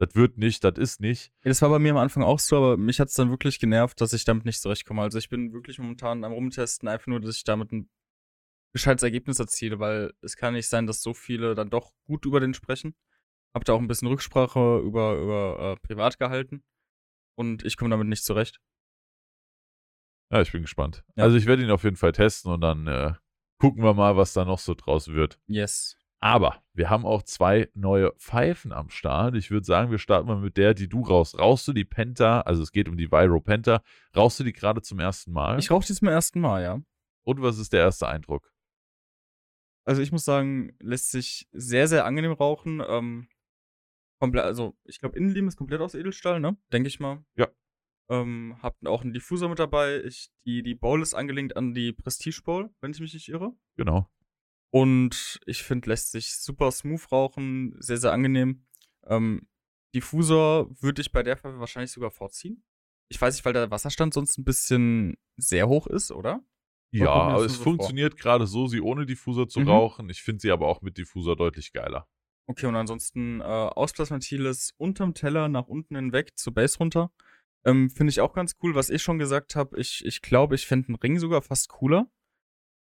das 0.00 0.14
wird 0.14 0.38
nicht, 0.38 0.64
das 0.64 0.78
ist 0.78 1.00
nicht. 1.00 1.30
Das 1.42 1.60
war 1.60 1.68
bei 1.68 1.78
mir 1.78 1.90
am 1.90 1.98
Anfang 1.98 2.22
auch 2.22 2.38
so, 2.38 2.56
aber 2.56 2.76
mich 2.78 3.00
hat 3.00 3.08
es 3.08 3.14
dann 3.14 3.28
wirklich 3.28 3.58
genervt, 3.58 4.00
dass 4.00 4.14
ich 4.14 4.24
damit 4.24 4.46
nicht 4.46 4.60
zurechtkomme. 4.60 5.02
Also 5.02 5.18
ich 5.18 5.28
bin 5.28 5.52
wirklich 5.52 5.78
momentan 5.78 6.24
am 6.24 6.32
Rumtesten, 6.32 6.88
einfach 6.88 7.08
nur, 7.08 7.20
dass 7.20 7.36
ich 7.36 7.44
damit 7.44 7.70
ein 7.70 7.90
gescheites 8.72 9.02
Ergebnis 9.02 9.38
erziele, 9.38 9.78
weil 9.78 10.14
es 10.22 10.36
kann 10.36 10.54
nicht 10.54 10.68
sein, 10.68 10.86
dass 10.86 11.02
so 11.02 11.12
viele 11.12 11.54
dann 11.54 11.68
doch 11.68 11.92
gut 12.04 12.24
über 12.24 12.40
den 12.40 12.54
sprechen. 12.54 12.94
Hab 13.52 13.66
da 13.66 13.74
auch 13.74 13.78
ein 13.78 13.88
bisschen 13.88 14.08
Rücksprache 14.08 14.78
über, 14.78 15.20
über 15.20 15.76
äh, 15.76 15.86
privat 15.86 16.18
gehalten 16.18 16.64
und 17.34 17.62
ich 17.66 17.76
komme 17.76 17.90
damit 17.90 18.08
nicht 18.08 18.24
zurecht. 18.24 18.58
Ja, 20.32 20.40
ich 20.40 20.52
bin 20.52 20.62
gespannt. 20.62 21.04
Ja. 21.16 21.24
Also 21.24 21.36
ich 21.36 21.44
werde 21.44 21.62
ihn 21.62 21.70
auf 21.70 21.84
jeden 21.84 21.96
Fall 21.96 22.12
testen 22.12 22.50
und 22.50 22.62
dann 22.62 22.86
äh, 22.86 23.12
gucken 23.58 23.82
wir 23.82 23.92
mal, 23.92 24.16
was 24.16 24.32
da 24.32 24.46
noch 24.46 24.60
so 24.60 24.72
draus 24.72 25.08
wird. 25.08 25.38
Yes. 25.46 25.99
Aber 26.22 26.62
wir 26.74 26.90
haben 26.90 27.06
auch 27.06 27.22
zwei 27.22 27.70
neue 27.74 28.12
Pfeifen 28.18 28.72
am 28.72 28.90
Start. 28.90 29.34
Ich 29.36 29.50
würde 29.50 29.64
sagen, 29.64 29.90
wir 29.90 29.98
starten 29.98 30.28
mal 30.28 30.36
mit 30.36 30.58
der, 30.58 30.74
die 30.74 30.88
du 30.88 31.00
raus. 31.02 31.38
Rauchst 31.38 31.66
du 31.66 31.72
die 31.72 31.86
Penta, 31.86 32.42
also 32.42 32.62
es 32.62 32.72
geht 32.72 32.88
um 32.88 32.98
die 32.98 33.10
Viro 33.10 33.40
Penta, 33.40 33.82
rauchst 34.14 34.38
du 34.38 34.44
die 34.44 34.52
gerade 34.52 34.82
zum 34.82 35.00
ersten 35.00 35.32
Mal? 35.32 35.58
Ich 35.58 35.70
rauche 35.70 35.86
die 35.86 35.94
zum 35.94 36.08
ersten 36.08 36.40
Mal, 36.40 36.62
ja. 36.62 36.80
und 37.22 37.42
was 37.42 37.58
ist 37.58 37.72
der 37.72 37.80
erste 37.80 38.06
Eindruck? 38.06 38.52
Also 39.86 40.02
ich 40.02 40.12
muss 40.12 40.24
sagen, 40.24 40.76
lässt 40.78 41.10
sich 41.10 41.48
sehr, 41.52 41.88
sehr 41.88 42.04
angenehm 42.04 42.32
rauchen. 42.32 42.82
Ähm, 42.86 43.28
komplett, 44.20 44.44
also 44.44 44.76
ich 44.84 45.00
glaube, 45.00 45.16
Innenleben 45.16 45.48
ist 45.48 45.56
komplett 45.56 45.80
aus 45.80 45.94
Edelstahl, 45.94 46.38
ne? 46.38 46.56
Denke 46.70 46.88
ich 46.88 47.00
mal. 47.00 47.24
Ja. 47.36 47.48
Ähm, 48.10 48.58
hab 48.60 48.76
auch 48.86 49.02
einen 49.02 49.14
Diffuser 49.14 49.48
mit 49.48 49.58
dabei. 49.58 50.02
Ich, 50.04 50.30
die, 50.44 50.62
die 50.62 50.74
Bowl 50.74 51.00
ist 51.00 51.14
angelehnt 51.14 51.56
an 51.56 51.72
die 51.72 51.92
Prestige 51.92 52.42
Bowl, 52.44 52.70
wenn 52.80 52.90
ich 52.90 53.00
mich 53.00 53.14
nicht 53.14 53.28
irre. 53.28 53.52
Genau. 53.76 54.08
Und 54.70 55.40
ich 55.46 55.62
finde, 55.62 55.88
lässt 55.88 56.12
sich 56.12 56.36
super 56.36 56.70
smooth 56.70 57.10
rauchen, 57.10 57.74
sehr, 57.80 57.96
sehr 57.96 58.12
angenehm. 58.12 58.66
Ähm, 59.06 59.48
Diffusor 59.94 60.70
würde 60.80 61.02
ich 61.02 61.10
bei 61.10 61.22
der 61.22 61.36
Pfeife 61.36 61.58
wahrscheinlich 61.58 61.90
sogar 61.90 62.10
vorziehen. 62.10 62.62
Ich 63.08 63.20
weiß 63.20 63.34
nicht, 63.34 63.44
weil 63.44 63.52
der 63.52 63.70
Wasserstand 63.70 64.14
sonst 64.14 64.38
ein 64.38 64.44
bisschen 64.44 65.16
sehr 65.36 65.68
hoch 65.68 65.88
ist, 65.88 66.12
oder? 66.12 66.44
Ja, 66.92 67.10
aber 67.10 67.44
es 67.44 67.52
so 67.52 67.58
vor. 67.58 67.64
funktioniert 67.64 68.16
gerade 68.16 68.46
so, 68.46 68.66
sie 68.66 68.80
ohne 68.80 69.06
Diffuser 69.06 69.48
zu 69.48 69.60
Mhm. 69.60 69.68
rauchen. 69.68 70.10
Ich 70.10 70.22
finde 70.22 70.40
sie 70.40 70.50
aber 70.50 70.66
auch 70.68 70.82
mit 70.82 70.96
Diffuser 70.98 71.34
deutlich 71.36 71.72
geiler. 71.72 72.08
Okay, 72.48 72.66
und 72.66 72.74
ansonsten 72.76 73.40
äh, 73.40 73.44
Ausplasventil 73.44 74.46
ist 74.46 74.74
unterm 74.76 75.14
Teller 75.14 75.48
nach 75.48 75.66
unten 75.66 75.94
hinweg 75.96 76.36
zur 76.36 76.52
Base 76.54 76.78
runter. 76.78 77.12
Ähm, 77.64 77.90
Finde 77.90 78.10
ich 78.10 78.20
auch 78.20 78.32
ganz 78.32 78.56
cool. 78.62 78.74
Was 78.74 78.90
ich 78.90 79.02
schon 79.02 79.18
gesagt 79.18 79.54
habe, 79.54 79.78
ich, 79.78 80.04
ich 80.04 80.22
glaube, 80.22 80.54
ich 80.54 80.66
fände 80.66 80.88
einen 80.88 80.96
Ring 80.96 81.18
sogar 81.18 81.42
fast 81.42 81.68
cooler. 81.68 82.10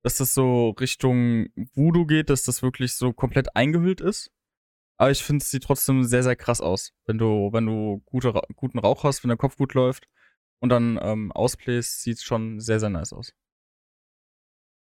Dass 0.04 0.18
das 0.18 0.34
so 0.34 0.72
Richtung 0.72 1.48
Voodoo 1.74 2.06
geht, 2.06 2.30
dass 2.30 2.44
das 2.44 2.64
wirklich 2.64 2.94
so 2.94 3.14
komplett 3.14 3.56
eingehüllt 3.56 4.02
ist. 4.02 4.32
Aber 4.98 5.12
ich 5.12 5.24
finde, 5.24 5.44
es 5.44 5.50
sieht 5.50 5.64
trotzdem 5.64 6.04
sehr, 6.04 6.24
sehr 6.24 6.36
krass 6.36 6.62
aus. 6.62 6.94
Wenn 7.06 7.18
du, 7.18 7.50
wenn 7.52 7.66
du 7.66 8.02
gute, 8.06 8.40
guten 8.56 8.80
Rauch 8.80 9.04
hast, 9.04 9.24
wenn 9.24 9.30
der 9.30 9.38
Kopf 9.38 9.58
gut 9.58 9.74
läuft 9.74 10.08
und 10.60 10.70
dann 10.70 11.00
ähm, 11.02 11.32
ausplayst, 11.32 12.04
sieht 12.04 12.22
schon 12.22 12.60
sehr, 12.60 12.80
sehr 12.80 12.90
nice 12.90 13.14
aus. 13.14 13.34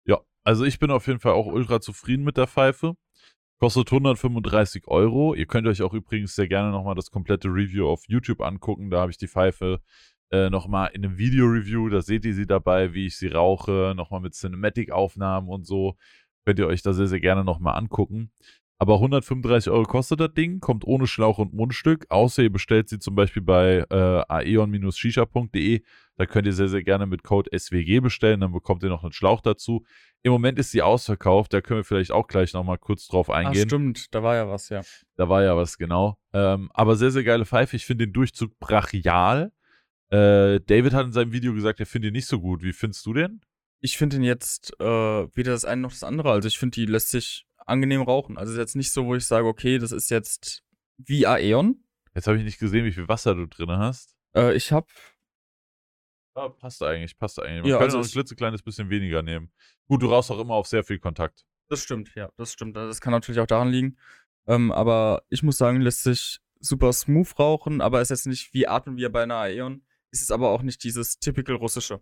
Ja, 0.05 0.20
also 0.43 0.66
ich 0.66 0.80
bin 0.80 0.89
auf 0.89 1.05
jeden 1.05 1.20
Fall 1.20 1.34
auch 1.34 1.45
ultra 1.45 1.80
zufrieden 1.80 2.24
mit 2.24 2.38
der 2.38 2.47
Pfeife. 2.47 2.95
Kostet 3.60 3.91
135 3.91 4.88
Euro. 4.88 5.36
Ihr 5.36 5.45
könnt 5.45 5.68
euch 5.68 5.82
auch 5.82 5.93
übrigens 5.93 6.34
sehr 6.34 6.47
gerne 6.47 6.72
nochmal 6.72 6.95
das 6.95 7.12
komplette 7.12 7.49
Review 7.49 7.88
auf 7.88 8.03
YouTube 8.07 8.41
angucken. 8.41 8.89
Da 8.89 9.01
habe 9.01 9.12
ich 9.12 9.18
die 9.18 9.28
Pfeife 9.28 9.82
äh, 10.32 10.49
nochmal 10.49 10.91
in 10.93 11.03
einem 11.03 11.17
Video-Review. 11.17 11.89
Da 11.89 12.01
seht 12.01 12.25
ihr 12.25 12.34
sie 12.34 12.47
dabei, 12.47 12.93
wie 12.93 13.07
ich 13.07 13.17
sie 13.17 13.27
rauche. 13.27 13.93
Nochmal 13.95 14.21
mit 14.21 14.34
Cinematic-Aufnahmen 14.34 15.49
und 15.49 15.65
so. 15.65 15.95
Könnt 16.45 16.59
ihr 16.59 16.67
euch 16.67 16.82
da 16.82 16.93
sehr, 16.93 17.07
sehr 17.07 17.19
gerne 17.19 17.43
nochmal 17.43 17.77
angucken. 17.77 18.32
Aber 18.82 18.95
135 18.95 19.69
Euro 19.71 19.84
kostet 19.84 20.21
das 20.21 20.34
Ding, 20.34 20.61
kommt 20.61 20.86
ohne 20.86 21.05
Schlauch 21.05 21.38
und 21.38 21.53
Mundstück. 21.53 22.05
Außer 22.09 22.43
ihr 22.43 22.51
bestellt 22.51 22.88
sie 22.88 22.97
zum 22.97 23.13
Beispiel 23.13 23.41
bei 23.41 23.86
äh, 23.89 24.23
aeon-shisha.de. 24.30 25.84
Da 26.15 26.25
könnt 26.25 26.47
ihr 26.47 26.53
sehr, 26.53 26.69
sehr 26.69 26.84
gerne 26.84 27.05
mit 27.05 27.23
Code 27.23 27.49
SWG 27.57 27.99
bestellen. 27.99 28.39
Dann 28.39 28.53
bekommt 28.53 28.82
ihr 28.84 28.89
noch 28.89 29.03
einen 29.03 29.11
Schlauch 29.11 29.41
dazu. 29.41 29.84
Im 30.23 30.32
Moment 30.32 30.59
ist 30.59 30.71
sie 30.71 30.82
ausverkauft. 30.82 31.53
Da 31.53 31.59
können 31.59 31.82
wir 31.82 31.84
vielleicht 31.84 32.11
auch 32.11 32.27
gleich 32.27 32.53
nochmal 32.53 32.77
kurz 32.77 33.07
drauf 33.07 33.30
eingehen. 33.30 33.67
stimmt, 33.67 34.15
da 34.15 34.23
war 34.23 34.36
ja 34.36 34.47
was, 34.47 34.69
ja. 34.69 34.82
Da 35.17 35.27
war 35.27 35.43
ja 35.43 35.57
was, 35.57 35.77
genau. 35.77 36.17
Ähm, 36.32 36.71
aber 36.73 36.95
sehr, 36.95 37.11
sehr 37.11 37.25
geile 37.25 37.45
Pfeife. 37.45 37.75
Ich 37.75 37.86
finde 37.86 38.07
den 38.07 38.13
Durchzug 38.13 38.57
brachial. 38.59 39.51
Äh, 40.12 40.60
David 40.62 40.93
hat 40.93 41.05
in 41.05 41.12
seinem 41.14 41.32
Video 41.32 41.53
gesagt, 41.53 41.80
er 41.80 41.86
findet 41.86 42.10
ihn 42.10 42.14
nicht 42.14 42.28
so 42.28 42.39
gut. 42.39 42.64
Wie 42.64 42.74
findest 42.74 43.05
du 43.05 43.14
den? 43.14 43.41
Ich 43.82 43.97
finde 43.97 44.18
ihn 44.18 44.24
jetzt 44.24 44.74
äh, 44.80 44.84
weder 44.84 45.51
das 45.51 45.66
eine 45.66 45.82
noch 45.82 45.91
das 45.91 46.03
andere. 46.03 46.32
Also 46.32 46.47
ich 46.47 46.57
finde, 46.57 46.76
die 46.76 46.86
lässt 46.86 47.10
sich 47.10 47.45
angenehm 47.57 48.01
rauchen. 48.01 48.38
Also 48.38 48.53
ist 48.53 48.60
jetzt 48.60 48.76
nicht 48.76 48.91
so, 48.91 49.05
wo 49.05 49.16
ich 49.16 49.26
sage, 49.26 49.47
okay, 49.47 49.78
das 49.78 49.91
ist 49.91 50.10
jetzt 50.10 50.64
wie 50.97 51.28
Aeon. 51.28 51.84
Jetzt 52.16 52.28
habe 52.28 52.38
ich 52.38 52.43
nicht 52.43 52.60
gesehen, 52.60 52.86
wie 52.86 52.91
viel 52.91 53.07
Wasser 53.07 53.36
du 53.36 53.45
drin 53.47 53.70
hast. 53.70 54.18
Äh, 54.36 54.55
ich 54.55 54.72
habe 54.72 54.88
Ja, 56.36 56.49
passt 56.49 56.82
eigentlich, 56.84 57.18
passt 57.18 57.39
eigentlich. 57.39 57.62
Man 57.62 57.70
Ja, 57.72 57.78
kann 57.78 57.86
also 57.86 57.99
auch 57.99 58.03
ein 58.03 58.10
klitzekleines 58.10 58.64
bisschen 58.64 58.89
weniger 58.89 59.22
nehmen. 59.22 59.51
Gut, 59.88 60.01
du 60.01 60.07
rauchst 60.07 60.32
auch 60.32 60.39
immer 60.39 60.55
auf 60.55 60.68
sehr 60.68 60.84
viel 60.84 60.99
Kontakt. 60.99 61.45
Das 61.70 61.84
stimmt, 61.84 62.14
ja, 62.16 62.32
das 62.36 62.51
stimmt. 62.51 62.76
Das 62.76 62.99
kann 62.99 63.12
natürlich 63.12 63.39
auch 63.39 63.47
daran 63.47 63.70
liegen. 63.70 63.97
Ähm, 64.47 64.72
aber 64.72 65.24
ich 65.30 65.43
muss 65.43 65.57
sagen, 65.57 65.82
lässt 65.82 66.03
sich 66.03 66.39
super 66.60 66.91
smooth 66.91 67.38
rauchen, 67.38 67.80
aber 67.80 68.01
ist 68.01 68.10
jetzt 68.10 68.26
nicht 68.28 68.53
wie 68.53 68.68
atmen 68.68 68.97
wir 68.97 69.12
bei 69.12 69.24
einer 69.24 69.36
Aeon. 69.38 69.86
Ist 70.12 70.22
es 70.22 70.32
aber 70.32 70.49
auch 70.49 70.62
nicht 70.62 70.84
dieses 70.84 71.20
typical 71.20 71.55
russische, 71.55 72.01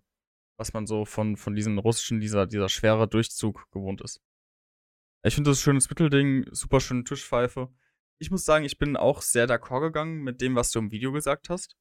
was 0.58 0.74
man 0.74 0.88
so 0.88 1.06
von, 1.06 1.38
von 1.38 1.56
diesen 1.56 1.78
russischen, 1.78 2.20
dieser, 2.20 2.48
dieser 2.48 2.70
schwere 2.70 3.08
Durchzug 3.08 3.70
gewohnt 3.72 4.02
ist. 4.02 4.22
Ich 5.24 5.36
finde 5.36 5.52
das 5.52 5.60
ein 5.60 5.62
schönes 5.62 5.90
Mittelding, 5.90 6.46
super 6.52 6.80
schöne 6.80 7.04
Tischpfeife. 7.04 7.70
Ich 8.20 8.32
muss 8.32 8.46
sagen, 8.46 8.66
ich 8.66 8.78
bin 8.78 8.96
auch 8.96 9.22
sehr 9.22 9.48
d'accord 9.48 9.82
gegangen 9.82 10.24
mit 10.24 10.42
dem, 10.42 10.56
was 10.56 10.72
du 10.72 10.80
im 10.80 10.92
Video 10.92 11.12
gesagt 11.12 11.50
hast. 11.50 11.76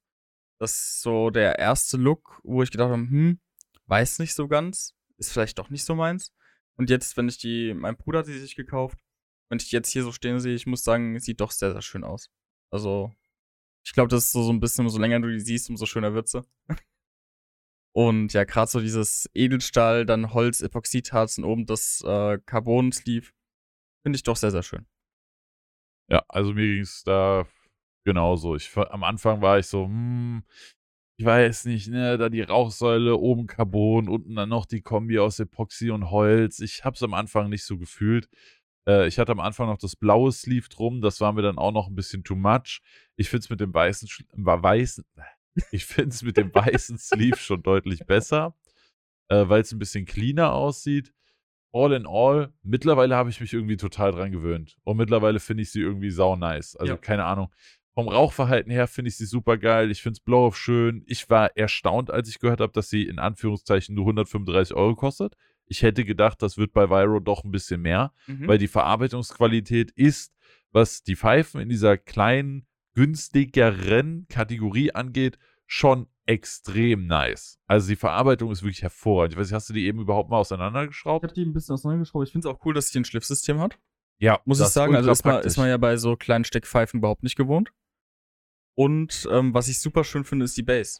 Das 0.59 0.71
ist 0.71 1.01
so 1.01 1.29
der 1.29 1.59
erste 1.59 1.97
Look, 1.97 2.41
wo 2.43 2.63
ich 2.63 2.71
gedacht 2.71 2.89
habe, 2.89 3.01
hm, 3.01 3.39
weiß 3.85 4.19
nicht 4.19 4.33
so 4.33 4.47
ganz, 4.47 4.95
ist 5.17 5.31
vielleicht 5.31 5.57
doch 5.59 5.69
nicht 5.69 5.85
so 5.85 5.95
meins. 5.95 6.33
Und 6.75 6.89
jetzt, 6.89 7.17
wenn 7.17 7.27
ich 7.29 7.37
die, 7.37 7.73
mein 7.73 7.97
Bruder 7.97 8.19
hat 8.19 8.27
die 8.27 8.37
sich 8.37 8.55
gekauft, 8.55 8.97
wenn 9.49 9.59
ich 9.59 9.69
die 9.69 9.75
jetzt 9.75 9.91
hier 9.91 10.03
so 10.03 10.11
stehen 10.11 10.39
sehe, 10.39 10.55
ich 10.55 10.67
muss 10.67 10.83
sagen, 10.83 11.19
sieht 11.19 11.39
doch 11.41 11.51
sehr, 11.51 11.71
sehr 11.71 11.81
schön 11.81 12.03
aus. 12.03 12.29
Also, 12.71 13.13
ich 13.87 13.93
glaube, 13.93 14.09
das 14.09 14.25
ist 14.25 14.31
so, 14.33 14.43
so 14.43 14.51
ein 14.51 14.59
bisschen, 14.59 14.85
umso 14.85 14.99
länger 14.99 15.21
du 15.21 15.31
die 15.31 15.39
siehst, 15.39 15.69
umso 15.69 15.85
schöner 15.85 16.13
wird 16.13 16.27
sie. 16.27 16.41
Und 17.95 18.33
ja, 18.33 18.43
gerade 18.43 18.69
so 18.69 18.81
dieses 18.81 19.29
Edelstahl, 19.33 20.05
dann 20.05 20.33
Holz, 20.33 20.59
Epoxidharz 20.59 21.37
und 21.37 21.45
oben 21.45 21.65
das 21.65 22.03
äh, 22.05 22.37
Carbon-Sleeve, 22.45 23.31
finde 24.03 24.17
ich 24.17 24.23
doch 24.23 24.35
sehr, 24.35 24.51
sehr 24.51 24.61
schön. 24.61 24.85
Ja, 26.11 26.21
also 26.27 26.53
mir 26.53 26.67
ging 26.67 26.81
es 26.81 27.03
da 27.05 27.47
genauso. 28.05 28.57
Ich, 28.57 28.75
am 28.75 29.05
Anfang 29.05 29.41
war 29.41 29.57
ich 29.57 29.67
so, 29.67 29.85
hm, 29.85 30.43
ich 31.17 31.25
weiß 31.25 31.65
nicht, 31.65 31.87
ne, 31.87 32.17
da 32.17 32.27
die 32.27 32.41
Rauchsäule, 32.41 33.15
oben 33.15 33.47
Carbon, 33.47 34.09
unten 34.09 34.35
dann 34.35 34.49
noch 34.49 34.65
die 34.65 34.81
Kombi 34.81 35.17
aus 35.17 35.39
Epoxy 35.39 35.91
und 35.91 36.11
Holz. 36.11 36.59
Ich 36.59 36.83
habe 36.83 36.95
es 36.95 37.03
am 37.03 37.13
Anfang 37.13 37.49
nicht 37.49 37.63
so 37.63 37.77
gefühlt. 37.77 38.29
Äh, 38.87 39.07
ich 39.07 39.19
hatte 39.19 39.31
am 39.31 39.39
Anfang 39.39 39.67
noch 39.67 39.77
das 39.77 39.95
blaue 39.95 40.31
Sleeve 40.31 40.69
drum, 40.69 41.01
das 41.01 41.19
war 41.21 41.33
mir 41.33 41.41
dann 41.41 41.57
auch 41.57 41.71
noch 41.71 41.87
ein 41.87 41.95
bisschen 41.95 42.23
too 42.23 42.35
much. 42.35 42.81
Ich 43.15 43.29
finde 43.29 43.43
es 43.43 43.49
mit 43.49 43.59
dem 43.59 43.73
weißen, 43.73 44.07
wa- 44.33 44.61
weißen, 44.63 45.03
ich 45.71 45.85
finde 45.85 46.09
es 46.09 46.21
mit 46.23 46.37
dem 46.37 46.53
weißen 46.53 46.97
Sleeve 46.97 47.37
schon 47.37 47.63
deutlich 47.63 48.05
besser, 48.05 48.55
äh, 49.29 49.47
weil 49.47 49.61
es 49.61 49.71
ein 49.71 49.79
bisschen 49.79 50.05
cleaner 50.05 50.53
aussieht. 50.53 51.13
All 51.73 51.91
in 51.93 52.07
all, 52.07 52.53
mittlerweile 52.63 53.15
habe 53.15 53.29
ich 53.29 53.41
mich 53.41 53.53
irgendwie 53.53 53.77
total 53.77 54.11
dran 54.11 54.31
gewöhnt. 54.31 54.77
Und 54.83 54.97
mittlerweile 54.97 55.39
finde 55.39 55.63
ich 55.63 55.71
sie 55.71 55.81
irgendwie 55.81 56.09
sau 56.09 56.35
nice. 56.35 56.75
Also 56.77 56.93
Ja. 56.93 56.97
keine 56.97 57.25
Ahnung. 57.25 57.51
Vom 57.93 58.07
Rauchverhalten 58.07 58.71
her 58.71 58.87
finde 58.87 59.09
ich 59.09 59.17
sie 59.17 59.25
super 59.25 59.57
geil. 59.57 59.91
Ich 59.91 60.01
finde 60.01 60.13
es 60.13 60.19
Blow-Off 60.21 60.55
schön. 60.57 61.03
Ich 61.07 61.29
war 61.29 61.55
erstaunt, 61.57 62.09
als 62.09 62.29
ich 62.29 62.39
gehört 62.39 62.61
habe, 62.61 62.71
dass 62.71 62.89
sie 62.89 63.03
in 63.03 63.19
Anführungszeichen 63.19 63.93
nur 63.95 64.05
135 64.05 64.75
Euro 64.75 64.95
kostet. 64.95 65.35
Ich 65.67 65.81
hätte 65.83 66.05
gedacht, 66.05 66.41
das 66.41 66.57
wird 66.57 66.73
bei 66.73 66.89
Viro 66.89 67.19
doch 67.19 67.43
ein 67.43 67.51
bisschen 67.51 67.81
mehr, 67.81 68.13
Mhm. 68.27 68.47
weil 68.47 68.57
die 68.57 68.67
Verarbeitungsqualität 68.67 69.91
ist, 69.91 70.33
was 70.71 71.03
die 71.03 71.15
Pfeifen 71.15 71.59
in 71.61 71.69
dieser 71.69 71.97
kleinen, 71.97 72.65
günstigeren 72.93 74.25
Kategorie 74.29 74.91
angeht, 74.93 75.37
schon 75.65 76.07
extrem 76.25 77.07
nice. 77.07 77.59
Also 77.67 77.89
die 77.89 77.95
Verarbeitung 77.95 78.51
ist 78.51 78.63
wirklich 78.63 78.81
hervorragend. 78.81 79.33
Ich 79.33 79.39
weiß 79.39 79.47
nicht, 79.47 79.53
hast 79.55 79.69
du 79.69 79.73
die 79.73 79.85
eben 79.85 79.99
überhaupt 79.99 80.29
mal 80.29 80.37
Ich 80.37 80.41
auseinandergeschraubt? 80.41 81.23
habe 81.23 81.33
die 81.33 81.43
ein 81.45 81.53
bisschen 81.53 81.73
auseinandergeschraubt. 81.73 82.27
Ich 82.27 82.31
finde 82.31 82.47
es 82.49 82.53
auch 82.53 82.63
cool, 82.65 82.73
dass 82.73 82.89
sie 82.89 82.99
ein 82.99 83.05
Schliffsystem 83.05 83.59
hat. 83.59 83.77
Ja, 84.19 84.39
Muss 84.45 84.59
ich 84.59 84.67
sagen. 84.67 84.95
Also 84.95 85.11
ist 85.11 85.23
man, 85.25 85.41
ist 85.43 85.57
man 85.57 85.69
ja 85.69 85.77
bei 85.77 85.95
so 85.97 86.15
kleinen 86.15 86.43
Steckpfeifen 86.43 86.99
überhaupt 86.99 87.23
nicht 87.23 87.35
gewohnt. 87.35 87.71
Und 88.75 89.27
ähm, 89.31 89.53
was 89.53 89.67
ich 89.67 89.79
super 89.79 90.03
schön 90.03 90.23
finde, 90.23 90.45
ist 90.45 90.57
die 90.57 90.63
Base. 90.63 90.99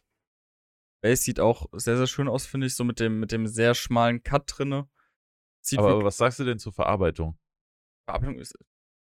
Bass 1.02 1.22
sieht 1.22 1.40
auch 1.40 1.68
sehr, 1.74 1.98
sehr 1.98 2.08
schön 2.08 2.28
aus, 2.28 2.46
finde 2.46 2.68
ich, 2.68 2.76
so 2.76 2.84
mit 2.84 3.00
dem, 3.00 3.20
mit 3.20 3.32
dem 3.32 3.48
sehr 3.48 3.76
schmalen 3.76 4.24
Cut 4.24 4.44
drinne. 4.48 4.90
Sieht 5.62 5.80
Aber, 5.80 5.92
aber 5.92 6.04
was 6.06 6.18
sagst 6.18 6.40
du 6.40 6.46
denn 6.46 6.60
zur 6.60 6.74
Verarbeitung? 6.74 7.38
Verarbeitung 8.10 8.40
ist. 8.40 8.58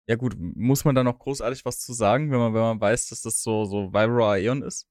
Ja, 0.08 0.16
gut, 0.16 0.34
muss 0.38 0.84
man 0.84 0.94
da 0.94 1.02
noch 1.02 1.18
großartig 1.18 1.64
was 1.64 1.78
zu 1.80 1.92
sagen, 1.92 2.30
wenn 2.30 2.38
man, 2.38 2.54
wenn 2.54 2.60
man 2.60 2.80
weiß, 2.80 3.08
dass 3.08 3.22
das 3.22 3.42
so, 3.42 3.64
so 3.64 3.92
Vibro 3.92 4.30
Aeon 4.30 4.62
ist? 4.62 4.88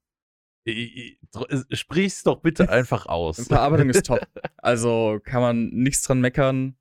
Dr- 1.32 1.66
Sprich's 1.72 2.24
doch 2.24 2.42
bitte 2.42 2.70
einfach 2.70 3.06
aus. 3.06 3.38
Verarbeitung 3.48 3.90
ist 3.90 4.06
top. 4.06 4.22
Also 4.58 5.20
kann 5.22 5.42
man 5.42 5.70
nichts 5.72 6.04
dran 6.04 6.22
meckern. 6.22 6.78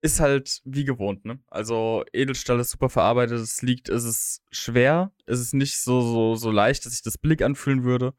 Ist 0.00 0.18
halt 0.18 0.60
wie 0.64 0.84
gewohnt, 0.84 1.24
ne? 1.24 1.40
Also 1.48 2.04
Edelstahl 2.12 2.58
ist 2.58 2.70
super 2.70 2.88
verarbeitet, 2.88 3.38
es 3.38 3.62
liegt, 3.62 3.88
es 3.88 4.04
ist 4.04 4.42
schwer, 4.50 5.12
es 5.26 5.38
ist 5.40 5.54
nicht 5.54 5.78
so, 5.78 6.00
so, 6.00 6.34
so 6.34 6.50
leicht, 6.50 6.84
dass 6.84 6.92
sich 6.92 7.02
das 7.02 7.16
Blick 7.18 7.42
anfühlen 7.42 7.84
würde. 7.84 8.14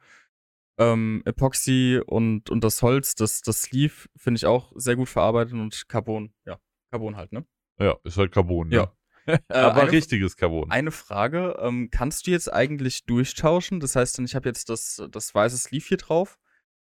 Ähm, 0.80 1.22
Epoxy 1.26 2.02
und, 2.06 2.50
und 2.50 2.64
das 2.64 2.82
Holz, 2.82 3.14
das, 3.16 3.42
das 3.42 3.64
Sleeve 3.64 4.08
finde 4.16 4.38
ich 4.38 4.46
auch 4.46 4.72
sehr 4.76 4.96
gut 4.96 5.10
verarbeitet 5.10 5.54
und 5.54 5.88
Carbon, 5.90 6.34
ja, 6.46 6.58
Carbon 6.92 7.18
halt, 7.18 7.32
ne? 7.34 7.46
Ja, 7.80 7.98
ist 8.04 8.18
halt 8.18 8.32
Carbon. 8.32 8.70
Ne? 8.70 8.76
Ja. 8.76 8.94
Äh, 9.28 9.38
Aber 9.60 9.82
eine- 9.84 9.92
richtiges 9.92 10.38
Carbon. 10.38 10.72
Eine 10.72 10.90
Frage, 10.90 11.56
ähm, 11.62 11.90
kannst 11.92 12.26
du 12.26 12.32
jetzt 12.32 12.52
eigentlich 12.52 13.06
durchtauschen? 13.06 13.80
Das 13.80 13.96
heißt 13.96 14.18
dann, 14.18 14.26
ich 14.26 14.34
habe 14.34 14.50
jetzt 14.50 14.70
das, 14.70 15.04
das 15.12 15.36
weiße 15.36 15.56
Sleeve 15.58 15.86
hier 15.88 15.98
drauf. 15.98 16.40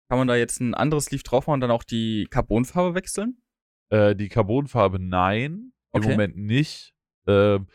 Kann 0.08 0.18
man 0.18 0.28
da 0.28 0.36
jetzt 0.36 0.58
ein 0.60 0.72
anderes 0.74 1.06
Sleeve 1.06 1.24
drauf 1.24 1.46
machen 1.46 1.54
und 1.54 1.60
dann 1.60 1.70
auch 1.70 1.84
die 1.84 2.26
Carbonfarbe 2.30 2.94
wechseln? 2.94 3.42
Äh, 3.90 4.16
die 4.16 4.30
Carbonfarbe 4.30 4.98
nein, 4.98 5.72
im 5.92 6.00
Okay. 6.00 6.08
Moment 6.12 6.36
nicht. 6.38 6.94
Ähm, 7.26 7.66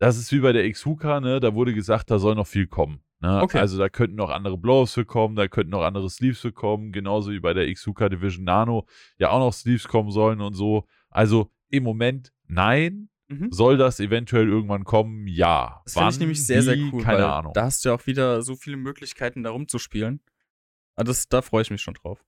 das 0.00 0.18
ist 0.18 0.32
wie 0.32 0.40
bei 0.40 0.52
der 0.52 0.68
Xuka, 0.72 1.20
ne? 1.20 1.38
Da 1.38 1.54
wurde 1.54 1.72
gesagt, 1.72 2.10
da 2.10 2.18
soll 2.18 2.34
noch 2.34 2.46
viel 2.46 2.66
kommen. 2.66 3.02
Ne? 3.20 3.40
Okay. 3.42 3.58
Also 3.58 3.78
da 3.78 3.88
könnten 3.90 4.16
noch 4.16 4.30
andere 4.30 4.56
Blows 4.56 4.94
für 4.94 5.04
kommen, 5.04 5.36
da 5.36 5.46
könnten 5.46 5.70
noch 5.70 5.82
andere 5.82 6.08
Sleeves 6.08 6.40
für 6.40 6.52
kommen, 6.52 6.90
genauso 6.90 7.30
wie 7.30 7.38
bei 7.38 7.52
der 7.52 7.72
Xuka 7.72 8.08
Division 8.08 8.44
Nano 8.44 8.86
ja 9.18 9.30
auch 9.30 9.38
noch 9.38 9.52
Sleeves 9.52 9.86
kommen 9.86 10.10
sollen 10.10 10.40
und 10.40 10.54
so. 10.54 10.86
Also 11.10 11.50
im 11.68 11.84
Moment 11.84 12.32
nein. 12.46 13.10
Mhm. 13.28 13.52
Soll 13.52 13.76
das 13.76 14.00
eventuell 14.00 14.48
irgendwann 14.48 14.82
kommen? 14.82 15.28
Ja. 15.28 15.82
Das 15.84 15.92
finde 15.94 16.10
ich 16.10 16.18
nämlich 16.18 16.44
sehr, 16.44 16.62
sehr 16.62 16.76
cool. 16.92 17.00
Keine 17.02 17.30
Ahnung. 17.32 17.52
Da 17.52 17.66
hast 17.66 17.84
du 17.84 17.90
ja 17.90 17.94
auch 17.94 18.04
wieder 18.06 18.42
so 18.42 18.56
viele 18.56 18.76
Möglichkeiten, 18.76 19.44
da 19.44 19.50
rumzuspielen. 19.50 20.20
Ah, 20.96 21.04
Das, 21.04 21.28
da 21.28 21.40
freue 21.40 21.62
ich 21.62 21.70
mich 21.70 21.80
schon 21.80 21.94
drauf. 21.94 22.24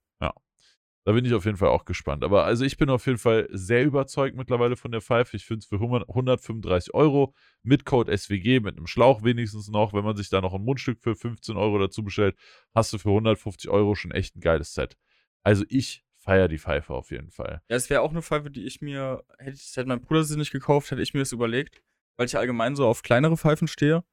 Da 1.05 1.13
bin 1.13 1.25
ich 1.25 1.35
auf 1.35 1.45
jeden 1.45 1.57
Fall 1.57 1.71
auch 1.71 1.85
gespannt. 1.85 2.23
Aber 2.23 2.45
also 2.45 2.65
ich 2.65 2.77
bin 2.77 2.89
auf 2.89 3.07
jeden 3.07 3.19
Fall 3.19 3.49
sehr 3.51 3.85
überzeugt 3.85 4.37
mittlerweile 4.37 4.77
von 4.77 4.93
der 4.93 5.01
Pfeife. 5.01 5.37
Ich 5.37 5.45
finde 5.45 5.61
es 5.61 5.67
für 5.67 5.77
100 5.77 6.09
135 6.09 6.95
Euro 6.95 7.35
mit 7.63 7.85
Code 7.85 8.17
SWG, 8.17 8.61
mit 8.61 8.77
einem 8.77 8.87
Schlauch 8.87 9.25
wenigstens 9.25 9.69
noch. 9.69 9.93
Wenn 9.93 10.05
man 10.05 10.17
sich 10.17 10.29
da 10.29 10.41
noch 10.41 10.55
ein 10.55 10.63
Mundstück 10.63 11.01
für 11.01 11.17
15 11.17 11.57
Euro 11.57 11.79
dazu 11.79 12.05
bestellt, 12.05 12.37
hast 12.73 12.93
du 12.93 12.99
für 12.99 13.09
150 13.09 13.69
Euro 13.69 13.97
schon 13.97 14.13
echt 14.13 14.37
ein 14.37 14.41
geiles 14.41 14.75
Set. 14.75 14.97
Also 15.43 15.65
ich 15.69 16.05
feiere 16.23 16.47
die 16.47 16.59
Pfeife 16.59 16.95
auf 16.95 17.11
jeden 17.11 17.31
Fall. 17.31 17.63
Ja, 17.69 17.77
es 17.77 17.91
wäre 17.91 18.03
auch 18.03 18.11
eine 18.11 18.23
Pfeife, 18.23 18.51
die 18.51 18.65
ich 18.65 18.81
mir, 18.81 19.25
hätte, 19.39 19.57
ich, 19.57 19.77
hätte 19.77 19.89
mein 19.89 20.01
Bruder 20.01 20.23
sie 20.23 20.37
nicht 20.37 20.53
gekauft, 20.53 20.93
hätte 20.93 21.03
ich 21.03 21.15
mir 21.15 21.21
das 21.21 21.33
überlegt, 21.33 21.83
weil 22.17 22.27
ich 22.27 22.37
allgemein 22.39 22.77
so 22.77 22.87
auf 22.87 23.03
kleinere 23.03 23.37
Pfeifen 23.37 23.67
stehe. 23.67 24.05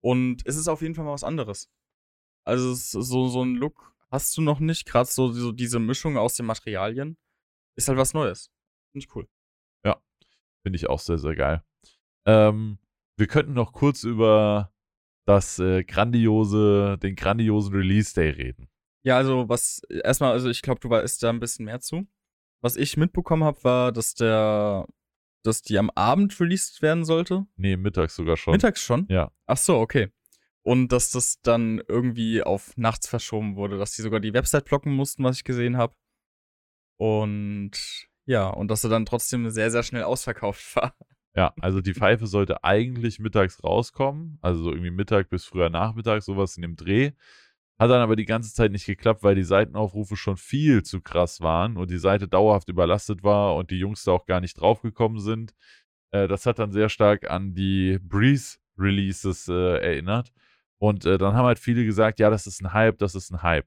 Und 0.00 0.42
es 0.46 0.56
ist 0.56 0.68
auf 0.68 0.82
jeden 0.82 0.94
Fall 0.94 1.04
mal 1.04 1.12
was 1.12 1.24
anderes. 1.24 1.68
Also 2.44 2.70
es 2.70 2.94
ist 2.94 3.08
so, 3.08 3.26
so 3.26 3.44
ein 3.44 3.56
Look 3.56 3.92
hast 4.10 4.36
du 4.36 4.42
noch 4.42 4.60
nicht, 4.60 4.86
gerade 4.86 5.08
so, 5.08 5.32
so 5.32 5.52
diese 5.52 5.78
Mischung 5.78 6.16
aus 6.16 6.34
den 6.34 6.46
Materialien. 6.46 7.16
Ist 7.76 7.88
halt 7.88 7.98
was 7.98 8.14
Neues. 8.14 8.50
Finde 8.92 9.06
ich 9.06 9.14
cool. 9.14 9.28
Finde 10.62 10.76
ich 10.76 10.88
auch 10.88 10.98
sehr, 10.98 11.18
sehr 11.18 11.34
geil. 11.34 11.62
Ähm, 12.26 12.78
wir 13.16 13.26
könnten 13.26 13.54
noch 13.54 13.72
kurz 13.72 14.04
über 14.04 14.72
das 15.26 15.58
äh, 15.58 15.84
grandiose, 15.84 16.98
den 16.98 17.16
grandiosen 17.16 17.74
Release 17.74 18.14
Day 18.14 18.30
reden. 18.30 18.68
Ja, 19.02 19.16
also 19.16 19.48
was, 19.48 19.80
erstmal, 19.88 20.32
also 20.32 20.50
ich 20.50 20.62
glaube, 20.62 20.80
du 20.80 20.90
weißt 20.90 21.22
da 21.22 21.30
ein 21.30 21.40
bisschen 21.40 21.64
mehr 21.64 21.80
zu. 21.80 22.06
Was 22.60 22.76
ich 22.76 22.96
mitbekommen 22.96 23.44
habe, 23.44 23.62
war, 23.64 23.92
dass 23.92 24.14
der, 24.14 24.86
dass 25.42 25.62
die 25.62 25.78
am 25.78 25.90
Abend 25.90 26.38
released 26.40 26.82
werden 26.82 27.04
sollte. 27.04 27.46
Nee, 27.56 27.76
mittags 27.76 28.16
sogar 28.16 28.36
schon. 28.36 28.52
Mittags 28.52 28.82
schon? 28.82 29.06
Ja. 29.08 29.32
Ach 29.46 29.56
so, 29.56 29.78
okay. 29.78 30.10
Und 30.62 30.88
dass 30.92 31.10
das 31.10 31.40
dann 31.42 31.80
irgendwie 31.88 32.42
auf 32.42 32.76
nachts 32.76 33.08
verschoben 33.08 33.56
wurde, 33.56 33.78
dass 33.78 33.92
die 33.92 34.02
sogar 34.02 34.20
die 34.20 34.34
Website 34.34 34.66
blocken 34.66 34.92
mussten, 34.92 35.24
was 35.24 35.36
ich 35.36 35.44
gesehen 35.44 35.76
habe. 35.76 35.94
Und 36.98 38.08
ja, 38.26 38.48
und 38.48 38.68
dass 38.68 38.82
sie 38.82 38.90
dann 38.90 39.06
trotzdem 39.06 39.48
sehr, 39.48 39.70
sehr 39.70 39.82
schnell 39.82 40.02
ausverkauft 40.02 40.76
war. 40.76 40.94
Ja, 41.34 41.54
also 41.60 41.80
die 41.80 41.94
Pfeife 41.94 42.26
sollte 42.26 42.64
eigentlich 42.64 43.20
mittags 43.20 43.62
rauskommen, 43.62 44.38
also 44.42 44.64
so 44.64 44.70
irgendwie 44.70 44.90
Mittag 44.90 45.30
bis 45.30 45.44
früher 45.44 45.70
Nachmittag, 45.70 46.22
sowas 46.22 46.56
in 46.56 46.62
dem 46.62 46.76
Dreh. 46.76 47.12
Hat 47.78 47.90
dann 47.90 48.00
aber 48.00 48.16
die 48.16 48.24
ganze 48.24 48.52
Zeit 48.52 48.72
nicht 48.72 48.86
geklappt, 48.86 49.22
weil 49.22 49.36
die 49.36 49.44
Seitenaufrufe 49.44 50.16
schon 50.16 50.36
viel 50.36 50.82
zu 50.82 51.00
krass 51.00 51.40
waren 51.40 51.76
und 51.76 51.90
die 51.90 51.98
Seite 51.98 52.26
dauerhaft 52.26 52.68
überlastet 52.68 53.22
war 53.22 53.54
und 53.54 53.70
die 53.70 53.78
Jungs 53.78 54.02
da 54.02 54.12
auch 54.12 54.26
gar 54.26 54.40
nicht 54.40 54.60
draufgekommen 54.60 55.20
sind. 55.20 55.54
Äh, 56.10 56.26
das 56.26 56.44
hat 56.44 56.58
dann 56.58 56.72
sehr 56.72 56.88
stark 56.88 57.30
an 57.30 57.54
die 57.54 57.98
Breeze-Releases 58.02 59.48
äh, 59.48 59.78
erinnert. 59.78 60.32
Und 60.78 61.04
äh, 61.04 61.18
dann 61.18 61.34
haben 61.34 61.46
halt 61.46 61.58
viele 61.58 61.84
gesagt, 61.84 62.20
ja, 62.20 62.30
das 62.30 62.46
ist 62.46 62.62
ein 62.62 62.72
Hype, 62.72 62.98
das 62.98 63.14
ist 63.14 63.30
ein 63.30 63.42
Hype. 63.42 63.66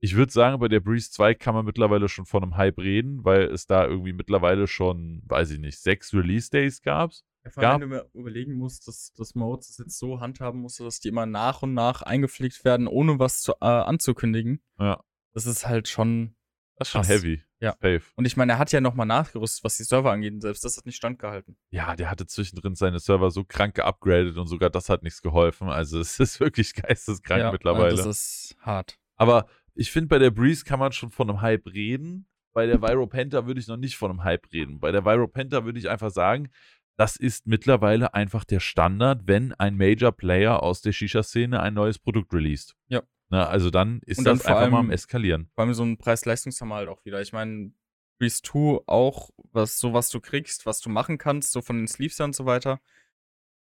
Ich 0.00 0.14
würde 0.16 0.30
sagen, 0.32 0.58
bei 0.60 0.68
der 0.68 0.80
Breeze 0.80 1.10
2 1.10 1.34
kann 1.34 1.54
man 1.54 1.64
mittlerweile 1.64 2.08
schon 2.10 2.26
von 2.26 2.42
einem 2.42 2.56
Hype 2.58 2.78
reden, 2.78 3.24
weil 3.24 3.44
es 3.44 3.66
da 3.66 3.86
irgendwie 3.86 4.12
mittlerweile 4.12 4.66
schon, 4.66 5.22
weiß 5.24 5.50
ich 5.52 5.58
nicht, 5.58 5.78
sechs 5.78 6.12
Release-Days 6.12 6.82
gab. 6.82 7.12
Ja, 7.44 7.50
vor 7.50 7.60
Gab- 7.62 7.72
allem, 7.72 7.80
wenn 7.82 7.88
du 7.90 8.04
mir 8.04 8.10
überlegen 8.20 8.54
musst, 8.54 8.86
dass, 8.86 9.12
dass 9.14 9.34
Modes 9.34 9.68
das 9.68 9.78
jetzt 9.78 9.98
so 9.98 10.20
handhaben 10.20 10.60
musste, 10.60 10.84
dass 10.84 11.00
die 11.00 11.08
immer 11.08 11.24
nach 11.24 11.62
und 11.62 11.72
nach 11.72 12.02
eingepflegt 12.02 12.64
werden, 12.66 12.86
ohne 12.86 13.18
was 13.18 13.40
zu, 13.40 13.52
äh, 13.60 13.64
anzukündigen. 13.66 14.60
Ja. 14.78 15.02
Das 15.32 15.46
ist 15.46 15.66
halt 15.66 15.88
schon. 15.88 16.36
Das 16.76 16.88
ist 16.88 16.92
schon 16.92 17.02
Krass. 17.02 17.10
heavy. 17.10 17.42
Ja. 17.60 17.72
Safe. 17.80 18.02
Und 18.16 18.24
ich 18.24 18.36
meine, 18.36 18.52
er 18.52 18.58
hat 18.58 18.72
ja 18.72 18.80
nochmal 18.80 19.06
nachgerüstet, 19.06 19.64
was 19.64 19.76
die 19.76 19.84
Server 19.84 20.10
angeht. 20.10 20.42
Selbst 20.42 20.64
das 20.64 20.76
hat 20.76 20.86
nicht 20.86 20.96
standgehalten. 20.96 21.56
Ja, 21.70 21.94
der 21.96 22.10
hatte 22.10 22.26
zwischendrin 22.26 22.74
seine 22.74 22.98
Server 22.98 23.30
so 23.30 23.44
krank 23.44 23.76
geupgradet 23.76 24.36
und 24.36 24.48
sogar 24.48 24.70
das 24.70 24.88
hat 24.88 25.02
nichts 25.02 25.22
geholfen. 25.22 25.68
Also 25.68 26.00
es 26.00 26.18
ist 26.20 26.40
wirklich 26.40 26.74
geisteskrank 26.74 27.40
ja, 27.40 27.52
mittlerweile. 27.52 27.96
Das 27.96 28.06
ist 28.06 28.56
hart. 28.60 28.98
Aber 29.16 29.46
ich 29.74 29.90
finde, 29.90 30.08
bei 30.08 30.18
der 30.18 30.30
Breeze 30.30 30.64
kann 30.64 30.78
man 30.78 30.92
schon 30.92 31.10
von 31.10 31.30
einem 31.30 31.40
Hype 31.40 31.66
reden. 31.66 32.26
Bei 32.52 32.66
der 32.66 32.82
Viro 32.82 33.06
Penta 33.06 33.46
würde 33.46 33.60
ich 33.60 33.66
noch 33.66 33.76
nicht 33.76 33.96
von 33.96 34.10
einem 34.10 34.22
Hype 34.24 34.52
reden. 34.52 34.78
Bei 34.78 34.92
der 34.92 35.04
Viro 35.04 35.26
Penta 35.26 35.64
würde 35.64 35.78
ich 35.78 35.88
einfach 35.88 36.10
sagen, 36.10 36.50
das 36.96 37.16
ist 37.16 37.46
mittlerweile 37.46 38.14
einfach 38.14 38.44
der 38.44 38.60
Standard, 38.60 39.22
wenn 39.26 39.52
ein 39.54 39.76
Major 39.76 40.12
Player 40.12 40.62
aus 40.62 40.80
der 40.80 40.92
Shisha-Szene 40.92 41.60
ein 41.60 41.74
neues 41.74 41.98
Produkt 41.98 42.32
released. 42.32 42.76
Ja. 42.86 43.02
Na, 43.30 43.46
also 43.48 43.70
dann 43.70 44.00
ist 44.06 44.18
Und 44.18 44.24
dann 44.24 44.36
das 44.38 44.46
vor 44.46 44.56
einfach 44.56 44.70
mal 44.70 44.78
allem- 44.78 44.86
am 44.86 44.90
Eskalieren. 44.92 45.50
Vor 45.54 45.64
allem 45.64 45.74
so 45.74 45.82
ein 45.84 45.96
Preis-Leistungshammer 45.98 46.76
halt 46.76 46.88
auch 46.88 47.04
wieder. 47.04 47.20
Ich 47.20 47.32
meine, 47.32 47.72
Breeze 48.18 48.42
2 48.42 48.82
auch, 48.86 49.30
was, 49.52 49.78
so 49.78 49.92
was 49.92 50.08
du 50.10 50.20
kriegst, 50.20 50.66
was 50.66 50.80
du 50.80 50.88
machen 50.90 51.18
kannst, 51.18 51.52
so 51.52 51.62
von 51.62 51.76
den 51.78 51.88
Sleeves 51.88 52.20
und 52.20 52.34
so 52.34 52.46
weiter. 52.46 52.80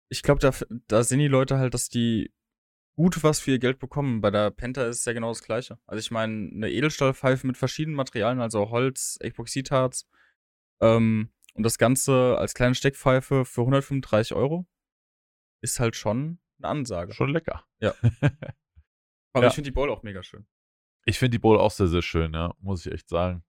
Ich 0.09 0.21
glaube, 0.21 0.39
da, 0.41 0.51
da 0.87 1.03
sehen 1.03 1.19
die 1.19 1.27
Leute 1.27 1.57
halt, 1.57 1.73
dass 1.73 1.89
die 1.89 2.31
gut 2.95 3.23
was 3.23 3.39
für 3.39 3.51
ihr 3.51 3.59
Geld 3.59 3.79
bekommen. 3.79 4.21
Bei 4.21 4.29
der 4.29 4.51
Penta 4.51 4.83
ist 4.85 4.97
es 4.99 5.05
ja 5.05 5.13
genau 5.13 5.29
das 5.29 5.41
Gleiche. 5.41 5.79
Also 5.87 5.99
ich 5.99 6.11
meine, 6.11 6.51
eine 6.53 6.69
Edelstahlpfeife 6.71 7.47
mit 7.47 7.57
verschiedenen 7.57 7.95
Materialien, 7.95 8.41
also 8.41 8.69
Holz, 8.69 9.17
Epoxidharz, 9.21 10.07
ähm, 10.81 11.31
und 11.55 11.63
das 11.63 11.77
Ganze 11.79 12.37
als 12.37 12.53
kleine 12.53 12.75
Steckpfeife 12.75 13.45
für 13.45 13.61
135 13.61 14.33
Euro 14.35 14.67
ist 15.61 15.79
halt 15.79 15.95
schon 15.95 16.39
eine 16.59 16.67
Ansage. 16.67 17.13
Schon 17.13 17.31
lecker. 17.31 17.63
Aber 19.33 19.45
Ja. 19.45 19.49
ich 19.49 19.55
finde 19.55 19.69
die 19.69 19.73
Bowl 19.73 19.89
auch 19.89 20.03
mega 20.03 20.23
schön. 20.23 20.45
Ich 21.05 21.19
finde 21.19 21.31
die 21.31 21.39
Bowl 21.39 21.59
auch 21.59 21.71
sehr, 21.71 21.87
sehr 21.87 22.01
schön, 22.01 22.33
ja, 22.33 22.53
muss 22.59 22.85
ich 22.85 22.91
echt 22.91 23.09
sagen. 23.09 23.43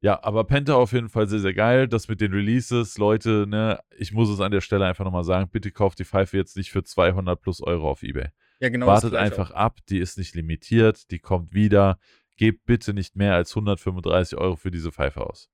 Ja, 0.00 0.20
aber 0.24 0.42
Penta 0.42 0.74
auf 0.74 0.90
jeden 0.92 1.08
Fall 1.08 1.28
sehr, 1.28 1.38
sehr 1.38 1.54
geil. 1.54 1.86
Das 1.86 2.08
mit 2.08 2.20
den 2.20 2.32
Releases, 2.32 2.98
Leute, 2.98 3.46
ne, 3.46 3.78
ich 3.96 4.12
muss 4.12 4.28
es 4.30 4.40
an 4.40 4.50
der 4.50 4.60
Stelle 4.60 4.84
einfach 4.84 5.04
nochmal 5.04 5.22
sagen, 5.22 5.48
bitte 5.48 5.70
kauft 5.70 6.00
die 6.00 6.04
Pfeife 6.04 6.36
jetzt 6.36 6.56
nicht 6.56 6.72
für 6.72 6.82
200 6.82 7.40
plus 7.40 7.60
Euro 7.62 7.88
auf 7.88 8.02
Ebay. 8.02 8.30
Ja, 8.58 8.68
genau. 8.68 8.86
Wartet 8.88 9.14
einfach 9.14 9.52
auch. 9.52 9.56
ab, 9.56 9.78
die 9.88 9.98
ist 9.98 10.18
nicht 10.18 10.34
limitiert, 10.34 11.10
die 11.12 11.20
kommt 11.20 11.52
wieder. 11.54 11.98
Gebt 12.36 12.64
bitte 12.64 12.94
nicht 12.94 13.14
mehr 13.14 13.34
als 13.36 13.50
135 13.54 14.36
Euro 14.38 14.56
für 14.56 14.72
diese 14.72 14.90
Pfeife 14.90 15.20
aus. 15.24 15.48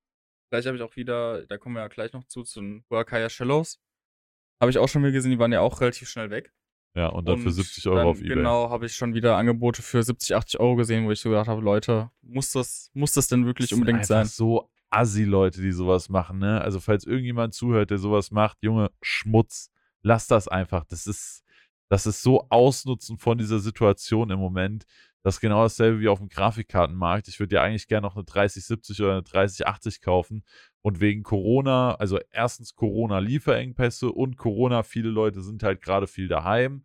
Gleich 0.51 0.66
habe 0.66 0.77
ich 0.78 0.82
auch 0.82 0.97
wieder, 0.97 1.45
da 1.47 1.59
kommen 1.59 1.74
wir 1.74 1.82
ja 1.82 1.89
gleich 1.89 2.15
noch 2.15 2.24
zu, 2.24 2.43
zu 2.43 2.61
den 2.62 2.85
Huacaya 2.89 3.28
Shallows. 3.28 3.82
Habe 4.62 4.70
ich 4.70 4.78
auch 4.78 4.89
schon 4.89 5.03
mal 5.03 5.12
gesehen, 5.12 5.31
die 5.32 5.39
waren 5.39 5.53
ja 5.53 5.61
auch 5.61 5.81
relativ 5.82 6.09
schnell 6.09 6.31
weg. 6.31 6.55
Ja, 6.94 7.09
und 7.09 7.28
dann 7.28 7.39
für 7.39 7.51
70 7.51 7.86
Euro 7.86 7.97
dann, 7.97 8.06
auf 8.06 8.19
Ebay. 8.20 8.35
Genau, 8.36 8.70
habe 8.70 8.86
ich 8.86 8.93
schon 8.94 9.15
wieder 9.15 9.36
Angebote 9.36 9.82
für 9.82 10.02
70, 10.02 10.35
80 10.35 10.60
Euro 10.60 10.77
gesehen, 10.77 11.06
wo 11.06 11.12
ich 11.12 11.20
so 11.20 11.28
gedacht 11.28 11.48
habe, 11.48 11.60
Leute, 11.60 12.10
muss 12.23 12.52
das, 12.52 12.90
muss 12.94 13.12
das 13.12 13.28
denn 13.28 13.47
wirklich 13.47 13.69
Das 13.69 13.77
sind 13.77 13.86
unbedingt 13.86 14.06
sein? 14.06 14.27
so 14.27 14.69
Assi-Leute, 14.90 15.60
die 15.60 15.73
sowas 15.73 16.09
machen, 16.09 16.39
ne? 16.39 16.60
Also, 16.60 16.81
falls 16.81 17.05
irgendjemand 17.05 17.55
zuhört, 17.55 17.90
der 17.90 17.98
sowas 17.98 18.31
macht, 18.31 18.59
Junge, 18.62 18.90
Schmutz, 19.02 19.70
lass 20.02 20.27
das 20.27 20.48
einfach. 20.48 20.85
Das 20.86 21.06
ist, 21.06 21.44
das 21.89 22.06
ist 22.06 22.23
so 22.23 22.47
Ausnutzen 22.48 23.19
von 23.19 23.39
dieser 23.39 23.59
Situation 23.59 24.31
im 24.31 24.39
Moment. 24.39 24.85
Das 25.24 25.36
ist 25.36 25.40
genau 25.40 25.62
dasselbe 25.62 26.01
wie 26.01 26.09
auf 26.09 26.20
dem 26.20 26.28
Grafikkartenmarkt. 26.28 27.28
Ich 27.28 27.40
würde 27.40 27.57
ja 27.57 27.62
eigentlich 27.62 27.89
gerne 27.89 28.07
noch 28.07 28.15
eine 28.15 28.24
3070 28.24 29.01
oder 29.03 29.12
eine 29.12 29.23
3080 29.23 30.01
kaufen. 30.01 30.45
Und 30.81 31.01
wegen 31.01 31.23
Corona, 31.23 31.95
also 31.97 32.19
erstens 32.31 32.74
Corona-Lieferengpässe 32.74 34.11
und 34.11 34.36
Corona, 34.36 34.82
viele 34.85 35.11
Leute 35.11 35.43
sind 35.43 35.62
halt 35.62 35.82
gerade 35.82 36.07
viel 36.07 36.28
daheim. 36.28 36.85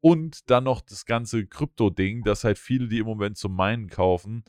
Und 0.00 0.50
dann 0.50 0.64
noch 0.64 0.80
das 0.82 1.04
ganze 1.04 1.46
Krypto-Ding, 1.46 2.22
das 2.22 2.44
halt 2.44 2.58
viele, 2.58 2.88
die 2.88 2.98
im 2.98 3.06
Moment 3.06 3.36
zum 3.36 3.54
Meinen 3.54 3.88
kaufen, 3.88 4.44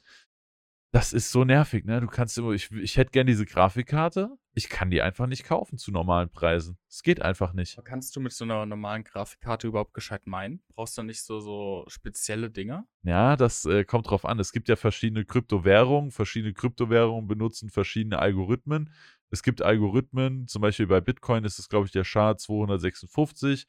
das 0.92 1.14
ist 1.14 1.32
so 1.32 1.44
nervig, 1.44 1.86
ne? 1.86 2.00
Du 2.00 2.08
kannst 2.08 2.38
immer, 2.38 2.52
ich, 2.52 2.72
ich 2.72 2.98
hätte 2.98 3.12
gern 3.12 3.28
diese 3.28 3.46
Grafikkarte, 3.46 4.38
ich 4.54 4.70
kann 4.70 4.90
die 4.90 5.02
einfach 5.02 5.28
nicht 5.28 5.44
kaufen 5.44 5.78
zu 5.78 5.92
normalen 5.92 6.30
Preisen. 6.30 6.80
Es 6.90 7.04
geht 7.04 7.22
einfach 7.22 7.54
nicht. 7.54 7.78
Kannst 7.84 8.16
du 8.16 8.20
mit 8.20 8.32
so 8.32 8.44
einer 8.46 8.66
normalen 8.66 9.04
Grafikkarte 9.04 9.68
überhaupt 9.68 9.94
gescheit 9.94 10.26
meinen? 10.26 10.62
Brauchst 10.74 10.98
du 10.98 11.04
nicht 11.04 11.22
so, 11.22 11.40
so 11.40 11.86
spezielle 11.88 12.50
Dinger? 12.50 12.88
Ja, 13.04 13.36
das 13.36 13.66
äh, 13.66 13.84
kommt 13.84 14.10
drauf 14.10 14.26
an. 14.26 14.40
Es 14.40 14.52
gibt 14.52 14.70
ja 14.70 14.76
verschiedene 14.76 15.26
Kryptowährungen. 15.26 16.10
Verschiedene 16.10 16.54
Kryptowährungen 16.54 17.28
benutzen 17.28 17.70
verschiedene 17.70 18.18
Algorithmen. 18.18 18.92
Es 19.30 19.44
gibt 19.44 19.62
Algorithmen, 19.62 20.48
zum 20.48 20.62
Beispiel 20.62 20.88
bei 20.88 21.02
Bitcoin 21.02 21.44
ist 21.44 21.60
es, 21.60 21.68
glaube 21.68 21.86
ich, 21.86 21.92
der 21.92 22.06
SHA-256 22.06 23.66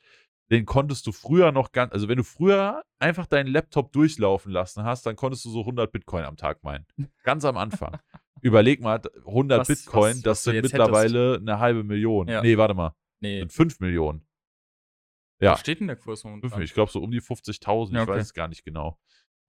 den 0.51 0.65
konntest 0.67 1.07
du 1.07 1.13
früher 1.13 1.53
noch 1.53 1.73
ganz, 1.73 1.93
also 1.93 2.09
wenn 2.09 2.17
du 2.17 2.25
früher 2.25 2.83
einfach 2.99 3.27
deinen 3.27 3.49
Laptop 3.49 3.93
durchlaufen 3.93 4.51
lassen 4.53 4.85
hast, 4.85 5.05
dann 5.07 5.17
konntest 5.17 5.45
du 5.45 5.51
so 5.51 5.61
100 5.61 5.93
Bitcoin 5.93 6.25
am 6.25 6.37
Tag 6.37 6.63
meinen. 6.65 6.87
Ganz 7.23 7.45
am 7.45 7.57
Anfang. 7.57 7.99
Überleg 8.41 8.81
mal, 8.81 9.01
100 9.27 9.61
Was- 9.61 9.69
Bitcoin, 9.69 10.15
was- 10.17 10.23
das 10.23 10.39
was 10.39 10.45
sind 10.45 10.63
mittlerweile 10.63 11.37
eine 11.37 11.59
halbe 11.59 11.85
Million. 11.85 12.29
Ja. 12.29 12.41
Nee, 12.43 12.57
warte 12.57 12.75
mal, 12.75 12.95
Nee. 13.21 13.41
sind 13.41 13.53
5 13.53 13.81
Millionen. 13.81 14.25
Ja, 15.41 15.53
Was 15.53 15.61
steht 15.61 15.79
denn 15.81 15.87
der 15.87 15.97
Kurs 15.97 16.25
momentan? 16.25 16.61
ich 16.63 16.75
glaube 16.75 16.91
so 16.91 17.01
um 17.01 17.11
die 17.13 17.21
50.000, 17.21 17.93
Ja, 17.95 18.03
ich 18.03 18.09
okay. 18.09 18.19
weiß 18.19 18.27
es 18.27 18.35
gar 18.35 18.49
nicht 18.49 18.65
genau. 18.65 18.99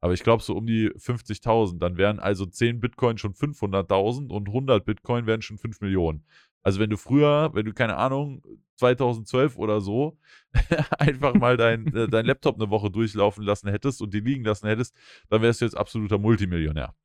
Aber 0.02 0.14
ich 0.14 0.24
glaube 0.24 0.44
so 0.44 0.56
um 0.56 0.66
die 0.66 0.90
50.000. 0.92 1.80
Dann 1.80 1.98
wären 1.98 2.20
also 2.20 2.46
10 2.46 2.80
Bitcoin 2.80 3.18
schon 3.18 3.34
500.000 3.34 4.30
und 4.32 4.48
100 4.48 4.86
Bitcoin 4.86 5.26
wären 5.26 5.42
schon 5.42 5.58
5 5.58 5.82
Millionen. 5.82 6.26
Also 6.64 6.80
wenn 6.80 6.90
du 6.90 6.98
früher, 6.98 7.52
wenn 7.54 7.66
du 7.66 7.74
keine 7.74 7.96
Ahnung, 7.96 8.44
2012 8.78 9.58
oder 9.58 9.82
so, 9.82 10.18
einfach 11.00 11.34
mal 11.34 11.58
dein, 11.58 11.94
äh, 11.94 12.08
dein 12.08 12.26
Laptop 12.26 12.56
eine 12.56 12.70
Woche 12.70 12.90
durchlaufen 12.90 13.44
lassen 13.44 13.70
hättest 13.70 14.02
und 14.02 14.14
die 14.14 14.20
liegen 14.20 14.44
lassen 14.44 14.68
hättest, 14.68 14.96
dann 15.30 15.42
wärst 15.42 15.62
du 15.62 15.66
jetzt 15.66 15.78
absoluter 15.78 16.18
Multimillionär. 16.18 16.96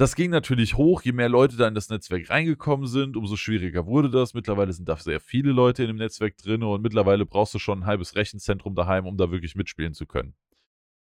Das 0.00 0.14
ging 0.14 0.30
natürlich 0.30 0.78
hoch, 0.78 1.02
je 1.02 1.12
mehr 1.12 1.28
Leute 1.28 1.58
da 1.58 1.68
in 1.68 1.74
das 1.74 1.90
Netzwerk 1.90 2.30
reingekommen 2.30 2.86
sind, 2.86 3.18
umso 3.18 3.36
schwieriger 3.36 3.84
wurde 3.84 4.08
das. 4.08 4.32
Mittlerweile 4.32 4.72
sind 4.72 4.88
da 4.88 4.96
sehr 4.96 5.20
viele 5.20 5.52
Leute 5.52 5.82
in 5.82 5.88
dem 5.88 5.98
Netzwerk 5.98 6.38
drin 6.38 6.62
und 6.62 6.80
mittlerweile 6.80 7.26
brauchst 7.26 7.52
du 7.52 7.58
schon 7.58 7.80
ein 7.80 7.86
halbes 7.86 8.16
Rechenzentrum 8.16 8.74
daheim, 8.74 9.06
um 9.06 9.18
da 9.18 9.30
wirklich 9.30 9.56
mitspielen 9.56 9.92
zu 9.92 10.06
können. 10.06 10.34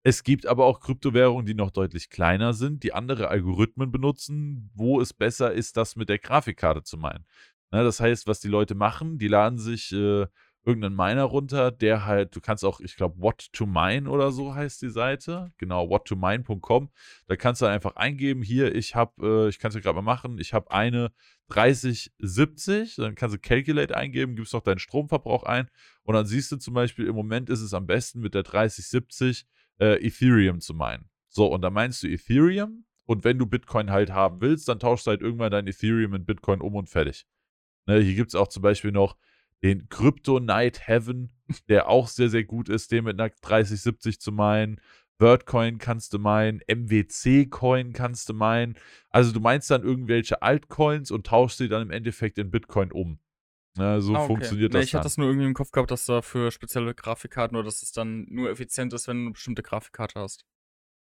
Es 0.03 0.25
gibt 0.25 0.47
aber 0.47 0.65
auch 0.65 0.81
Kryptowährungen, 0.81 1.45
die 1.45 1.55
noch 1.55 1.71
deutlich 1.71 2.09
kleiner 2.09 2.55
sind, 2.55 2.83
die 2.83 2.95
andere 2.95 3.29
Algorithmen 3.29 3.93
benutzen, 3.93 4.71
wo 4.75 5.01
es 5.01 5.13
besser 5.13 5.53
ist, 5.53 5.77
das 5.77 5.95
mit 5.95 6.09
der 6.09 6.19
Grafikkarte 6.19 6.83
zu 6.83 6.97
meinen. 6.97 7.27
Ne, 7.71 7.85
das 7.85 8.01
heißt, 8.01 8.27
was 8.27 8.41
die 8.41 8.49
Leute 8.49 8.75
machen, 8.75 9.19
die 9.19 9.29
laden 9.29 9.59
sich 9.59 9.93
äh, 9.93 10.27
irgendeinen 10.65 10.97
Miner 10.97 11.25
runter, 11.25 11.71
der 11.71 12.05
halt, 12.05 12.35
du 12.35 12.41
kannst 12.41 12.65
auch, 12.65 12.81
ich 12.81 12.97
glaube, 12.97 13.21
What 13.21 13.53
to 13.53 13.67
Mine 13.67 14.11
oder 14.11 14.33
so 14.33 14.55
heißt 14.55 14.83
die 14.83 14.91
Seite. 14.91 15.53
Genau, 15.59 15.89
whattomine.com. 15.89 16.91
Da 17.27 17.37
kannst 17.37 17.63
du 17.63 17.67
einfach 17.67 17.97
eingeben, 17.97 18.43
hier, 18.43 18.75
ich 18.75 18.95
habe, 18.95 19.47
äh, 19.47 19.49
ich 19.49 19.59
kann 19.59 19.71
es 19.71 19.75
ja 19.75 19.81
gerade 19.81 19.97
mal 19.97 20.03
machen, 20.03 20.39
ich 20.39 20.53
habe 20.53 20.71
eine 20.71 21.13
3070, 21.49 22.97
dann 22.97 23.15
kannst 23.15 23.37
du 23.37 23.41
Calculate 23.41 23.97
eingeben, 23.97 24.37
gibst 24.37 24.53
noch 24.53 24.63
deinen 24.63 24.79
Stromverbrauch 24.79 25.45
ein 25.45 25.69
und 26.03 26.15
dann 26.15 26.27
siehst 26.27 26.53
du 26.53 26.57
zum 26.57 26.75
Beispiel, 26.75 27.07
im 27.07 27.15
Moment 27.15 27.51
ist 27.51 27.61
es 27.61 27.75
am 27.75 27.87
besten 27.87 28.21
mit 28.21 28.35
der 28.35 28.43
3070 28.43 29.47
äh, 29.81 30.07
Ethereum 30.07 30.61
zu 30.61 30.75
meinen. 30.75 31.09
So, 31.29 31.47
und 31.47 31.63
dann 31.63 31.73
meinst 31.73 32.03
du 32.03 32.09
Ethereum 32.09 32.85
und 33.07 33.25
wenn 33.25 33.39
du 33.39 33.47
Bitcoin 33.47 33.91
halt 33.91 34.11
haben 34.11 34.41
willst, 34.41 34.69
dann 34.69 34.79
tauschst 34.79 35.07
du 35.07 35.11
halt 35.11 35.21
irgendwann 35.21 35.51
dein 35.51 35.67
Ethereum 35.67 36.15
in 36.15 36.25
Bitcoin 36.25 36.61
um 36.61 36.75
und 36.75 36.89
fertig. 36.89 37.27
Ne, 37.87 38.01
hier 38.01 38.15
gibt 38.15 38.29
es 38.29 38.35
auch 38.35 38.49
zum 38.49 38.63
Beispiel 38.63 38.93
noch 38.93 39.17
den 39.63 39.89
Crypto 39.89 40.41
Night 40.41 40.87
Heaven, 40.87 41.31
der 41.69 41.89
auch 41.89 42.09
sehr, 42.09 42.29
sehr 42.29 42.45
gut 42.45 42.69
ist, 42.69 42.93
den 42.93 43.05
mit 43.05 43.21
einer 43.21 43.31
3070 43.43 44.21
zu 44.21 44.33
meinen. 44.33 44.81
Wordcoin 45.19 45.79
kannst 45.79 46.15
du 46.15 46.19
meinen, 46.19 46.61
MWC-Coin 46.67 47.93
kannst 47.93 48.29
du 48.29 48.35
meinen. 48.35 48.77
Also 49.11 49.33
du 49.33 49.41
meinst 49.41 49.71
dann 49.71 49.83
irgendwelche 49.83 50.41
Altcoins 50.41 51.11
und 51.11 51.27
tauschst 51.27 51.59
sie 51.59 51.69
dann 51.69 51.83
im 51.83 51.91
Endeffekt 51.91 52.39
in 52.39 52.51
Bitcoin 52.51 52.91
um. 52.91 53.19
Ne, 53.77 54.01
so 54.01 54.17
Ah, 54.17 54.25
okay. 54.25 54.27
funktioniert 54.27 54.73
nee, 54.73 54.79
das 54.79 54.85
Ich 54.85 54.95
hatte 54.95 55.03
dann. 55.03 55.05
das 55.05 55.17
nur 55.19 55.29
irgendwie 55.29 55.47
im 55.47 55.55
Kopf 55.55 55.71
gehabt, 55.73 55.91
dass 55.91 56.05
da 56.07 56.21
für 56.23 56.51
spezielle 56.51 56.95
Grafikkarten 56.95 57.57
oder 57.57 57.65
dass 57.67 57.83
es 57.83 57.93
dann 57.93 58.27
nur 58.29 58.51
effizient 58.51 58.93
ist, 58.93 59.07
wenn 59.09 59.17
du 59.19 59.23
eine 59.25 59.31
bestimmte 59.33 59.63
Grafikkarte 59.63 60.19
hast. 60.21 60.45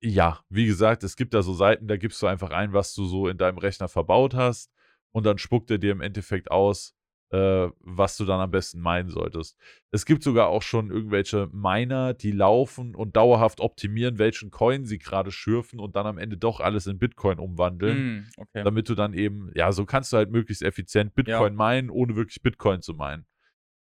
Ja, 0.02 0.40
wie 0.50 0.66
gesagt, 0.66 1.04
es 1.04 1.16
gibt 1.16 1.32
da 1.34 1.42
so 1.42 1.54
Seiten, 1.54 1.88
da 1.88 1.96
gibst 1.96 2.20
du 2.22 2.26
einfach 2.26 2.50
ein, 2.50 2.72
was 2.72 2.94
du 2.94 3.06
so 3.06 3.28
in 3.28 3.38
deinem 3.38 3.58
Rechner 3.58 3.88
verbaut 3.88 4.34
hast 4.34 4.70
und 5.12 5.24
dann 5.24 5.38
spuckt 5.38 5.70
er 5.70 5.78
dir 5.78 5.92
im 5.92 6.00
Endeffekt 6.02 6.50
aus, 6.50 6.94
äh, 7.30 7.68
was 7.80 8.16
du 8.16 8.24
dann 8.24 8.40
am 8.40 8.50
besten 8.50 8.80
meinen 8.80 9.08
solltest. 9.08 9.58
Es 9.90 10.06
gibt 10.06 10.22
sogar 10.22 10.48
auch 10.48 10.62
schon 10.62 10.90
irgendwelche 10.90 11.48
Miner, 11.52 12.14
die 12.14 12.30
laufen 12.30 12.94
und 12.94 13.16
dauerhaft 13.16 13.60
optimieren, 13.60 14.18
welchen 14.18 14.50
Coin 14.50 14.84
sie 14.84 14.98
gerade 14.98 15.32
schürfen 15.32 15.80
und 15.80 15.96
dann 15.96 16.06
am 16.06 16.18
Ende 16.18 16.36
doch 16.36 16.60
alles 16.60 16.86
in 16.86 16.98
Bitcoin 16.98 17.38
umwandeln, 17.38 17.96
Hm, 17.96 18.26
okay. 18.36 18.62
damit 18.64 18.88
du 18.88 18.94
dann 18.94 19.12
eben, 19.12 19.50
ja, 19.54 19.72
so 19.72 19.84
kannst 19.86 20.12
du 20.12 20.18
halt 20.18 20.30
möglichst 20.30 20.62
effizient 20.62 21.14
Bitcoin 21.14 21.54
meinen, 21.56 21.90
ohne 21.90 22.14
wirklich 22.14 22.42
Bitcoin 22.42 22.80
zu 22.80 22.94
meinen. 22.94 23.26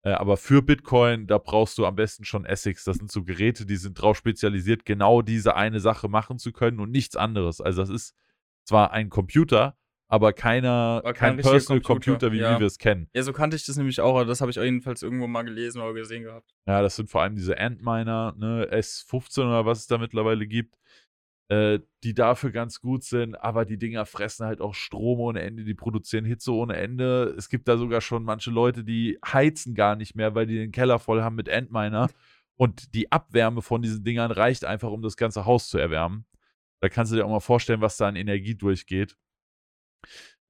Äh, 0.02 0.12
aber 0.12 0.36
für 0.36 0.62
Bitcoin, 0.62 1.26
da 1.26 1.38
brauchst 1.38 1.76
du 1.78 1.86
am 1.86 1.94
besten 1.94 2.24
schon 2.24 2.46
ASICs. 2.46 2.84
Das 2.84 2.96
sind 2.96 3.12
so 3.12 3.22
Geräte, 3.22 3.66
die 3.66 3.76
sind 3.76 3.98
darauf 3.98 4.16
spezialisiert, 4.16 4.84
genau 4.84 5.22
diese 5.22 5.56
eine 5.56 5.78
Sache 5.78 6.08
machen 6.08 6.38
zu 6.38 6.52
können 6.52 6.80
und 6.80 6.90
nichts 6.90 7.16
anderes. 7.16 7.60
Also 7.60 7.82
das 7.82 7.90
ist 7.90 8.14
zwar 8.64 8.92
ein 8.92 9.10
Computer, 9.10 9.76
aber 10.10 10.32
keiner, 10.32 11.02
Aber 11.04 11.12
kein 11.12 11.36
kein 11.36 11.42
Personal 11.42 11.80
Computer, 11.80 12.28
Computer, 12.28 12.32
wie 12.32 12.38
ja. 12.38 12.58
wir 12.58 12.66
es 12.66 12.78
kennen. 12.78 13.08
Ja, 13.14 13.22
so 13.22 13.32
kannte 13.32 13.56
ich 13.56 13.64
das 13.64 13.76
nämlich 13.76 14.00
auch, 14.00 14.16
aber 14.16 14.24
das 14.24 14.40
habe 14.40 14.50
ich 14.50 14.56
jedenfalls 14.56 15.04
irgendwo 15.04 15.28
mal 15.28 15.42
gelesen 15.42 15.80
oder 15.80 15.94
gesehen 15.94 16.24
gehabt. 16.24 16.52
Ja, 16.66 16.82
das 16.82 16.96
sind 16.96 17.08
vor 17.08 17.22
allem 17.22 17.36
diese 17.36 17.56
Antminer, 17.56 18.34
ne, 18.36 18.68
S15 18.72 19.42
oder 19.42 19.66
was 19.66 19.78
es 19.78 19.86
da 19.86 19.98
mittlerweile 19.98 20.48
gibt, 20.48 20.74
äh, 21.48 21.78
die 22.02 22.12
dafür 22.12 22.50
ganz 22.50 22.80
gut 22.80 23.04
sind, 23.04 23.36
aber 23.36 23.64
die 23.64 23.78
Dinger 23.78 24.04
fressen 24.04 24.46
halt 24.46 24.60
auch 24.60 24.74
Strom 24.74 25.20
ohne 25.20 25.42
Ende, 25.42 25.62
die 25.62 25.74
produzieren 25.74 26.24
Hitze 26.24 26.52
ohne 26.52 26.74
Ende. 26.74 27.32
Es 27.38 27.48
gibt 27.48 27.68
da 27.68 27.76
sogar 27.76 28.00
schon 28.00 28.24
manche 28.24 28.50
Leute, 28.50 28.82
die 28.82 29.16
heizen 29.24 29.76
gar 29.76 29.94
nicht 29.94 30.16
mehr, 30.16 30.34
weil 30.34 30.46
die 30.46 30.56
den 30.56 30.72
Keller 30.72 30.98
voll 30.98 31.22
haben 31.22 31.36
mit 31.36 31.48
Antminer 31.48 32.08
und 32.56 32.94
die 32.94 33.12
Abwärme 33.12 33.62
von 33.62 33.80
diesen 33.80 34.02
Dingern 34.02 34.32
reicht 34.32 34.64
einfach, 34.64 34.90
um 34.90 35.02
das 35.02 35.16
ganze 35.16 35.44
Haus 35.44 35.68
zu 35.68 35.78
erwärmen. 35.78 36.24
Da 36.80 36.88
kannst 36.88 37.12
du 37.12 37.16
dir 37.16 37.24
auch 37.24 37.30
mal 37.30 37.38
vorstellen, 37.38 37.80
was 37.80 37.96
da 37.96 38.08
an 38.08 38.16
Energie 38.16 38.56
durchgeht. 38.56 39.16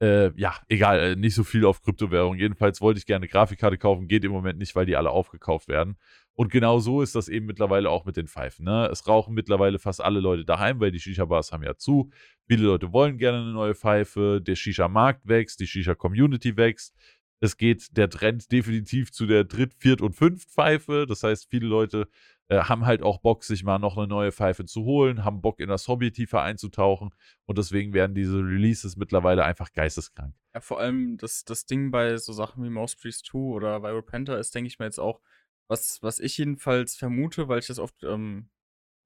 Äh, 0.03 0.33
ja, 0.37 0.55
egal, 0.69 0.99
äh, 0.99 1.17
nicht 1.17 1.35
so 1.35 1.45
viel 1.45 1.67
auf 1.67 1.83
Kryptowährung. 1.83 2.37
Jedenfalls 2.37 2.81
wollte 2.81 2.99
ich 2.99 3.07
gerne 3.07 3.25
eine 3.25 3.29
Grafikkarte 3.29 3.77
kaufen, 3.77 4.09
geht 4.09 4.25
im 4.25 4.33
Moment 4.33 4.59
nicht, 4.59 4.75
weil 4.75 4.87
die 4.87 4.97
alle 4.97 5.11
aufgekauft 5.11 5.69
werden. 5.69 5.97
Und 6.35 6.51
genau 6.51 6.79
so 6.79 7.03
ist 7.03 7.15
das 7.15 7.29
eben 7.29 7.45
mittlerweile 7.45 7.91
auch 7.91 8.07
mit 8.07 8.17
den 8.17 8.27
Pfeifen. 8.27 8.65
Ne? 8.65 8.89
Es 8.91 9.07
rauchen 9.07 9.35
mittlerweile 9.35 9.79
fast 9.79 10.01
alle 10.01 10.21
Leute 10.21 10.47
daheim, 10.47 10.81
weil 10.81 10.91
die 10.91 11.01
Shisha-Bars 11.01 11.53
haben 11.53 11.63
ja 11.63 11.77
zu. 11.77 12.11
Viele 12.49 12.65
Leute 12.65 12.95
wollen 12.95 13.19
gerne 13.19 13.43
eine 13.43 13.53
neue 13.53 13.75
Pfeife. 13.75 14.41
Der 14.41 14.57
Shisha-Markt 14.57 15.29
wächst, 15.29 15.61
die 15.61 15.67
Shisha-Community 15.67 16.57
wächst. 16.57 16.97
Es 17.41 17.59
geht 17.59 17.95
der 17.99 18.09
Trend 18.09 18.51
definitiv 18.53 19.13
zu 19.13 19.27
der 19.27 19.45
Dritt-, 19.45 19.75
Viert- 19.75 20.01
und 20.01 20.15
Fünft-Pfeife. 20.15 21.05
Das 21.07 21.23
heißt, 21.23 21.49
viele 21.51 21.67
Leute 21.67 22.09
äh, 22.51 22.65
haben 22.65 22.85
halt 22.85 23.03
auch 23.03 23.19
Bock, 23.19 23.45
sich 23.45 23.63
mal 23.63 23.79
noch 23.79 23.97
eine 23.97 24.09
neue 24.09 24.33
Pfeife 24.33 24.65
zu 24.65 24.83
holen, 24.83 25.25
haben 25.25 25.41
Bock, 25.41 25.61
in 25.61 25.69
das 25.69 25.87
Hobby 25.87 26.11
tiefer 26.11 26.43
einzutauchen. 26.43 27.15
Und 27.47 27.59
deswegen 27.59 27.95
werden 27.95 28.13
diese 28.13 28.39
Releases 28.39 28.97
mittlerweile 28.97 29.45
einfach 29.45 29.73
geisteskrank. 29.73 30.35
Ja, 30.53 30.61
vor 30.61 30.81
allem 30.81 31.17
das, 31.17 31.45
das 31.45 31.65
Ding 31.67 31.93
bei 31.93 32.17
so 32.17 32.33
Sachen 32.33 32.65
wie 32.65 32.71
Mouse 32.71 32.97
Priest 32.97 33.27
2 33.27 33.39
oder 33.39 33.83
Viral 33.85 34.03
Panther 34.03 34.37
ist, 34.37 34.53
denke 34.53 34.67
ich 34.67 34.81
mir 34.81 34.87
jetzt 34.87 34.99
auch, 34.99 35.21
was, 35.69 36.03
was 36.03 36.19
ich 36.19 36.37
jedenfalls 36.39 36.97
vermute, 36.97 37.47
weil 37.47 37.61
ich 37.61 37.69
das 37.69 37.79
oft 37.79 38.03
ähm, 38.03 38.51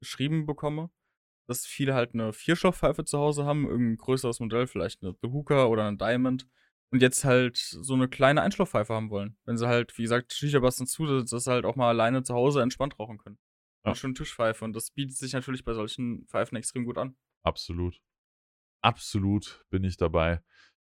geschrieben 0.01 0.47
bekomme, 0.47 0.89
dass 1.47 1.67
viele 1.67 1.93
halt 1.93 2.15
eine 2.15 2.33
Vierstoffpfeife 2.33 3.05
zu 3.05 3.19
Hause 3.19 3.45
haben, 3.45 3.69
irgendein 3.69 3.99
größeres 3.99 4.41
Modell, 4.41 4.67
vielleicht 4.67 5.03
eine 5.03 5.15
The 5.21 5.29
Hooker 5.29 5.69
oder 5.69 5.87
eine 5.87 5.99
Diamond 5.99 6.49
und 6.95 7.03
jetzt 7.03 7.25
halt 7.25 7.57
so 7.57 7.95
eine 7.95 8.07
kleine 8.07 8.41
Einschlafpfeife 8.41 8.95
haben 8.95 9.11
wollen. 9.11 9.37
Wenn 9.45 9.57
sie 9.57 9.67
halt, 9.67 9.99
wie 9.99 10.03
gesagt, 10.03 10.33
Shisha-Basten 10.33 10.87
zu, 10.87 11.25
dass 11.25 11.29
sie 11.29 11.51
halt 11.51 11.65
auch 11.65 11.75
mal 11.75 11.89
alleine 11.89 12.23
zu 12.23 12.35
Hause 12.35 12.63
entspannt 12.63 13.01
rauchen 13.01 13.19
können. 13.19 13.37
Ja. 13.83 13.87
Eine 13.89 13.97
schöne 13.97 14.15
Tischpfeife 14.15 14.65
und 14.65 14.75
das 14.75 14.93
bietet 14.93 15.17
sich 15.17 15.33
natürlich 15.33 15.65
bei 15.65 15.75
solchen 15.75 16.25
Pfeifen 16.29 16.57
extrem 16.57 16.85
gut 16.85 16.97
an. 16.97 17.17
Absolut. 17.43 18.01
Absolut 18.81 19.65
bin 19.71 19.83
ich 19.83 19.97
dabei. 19.97 20.41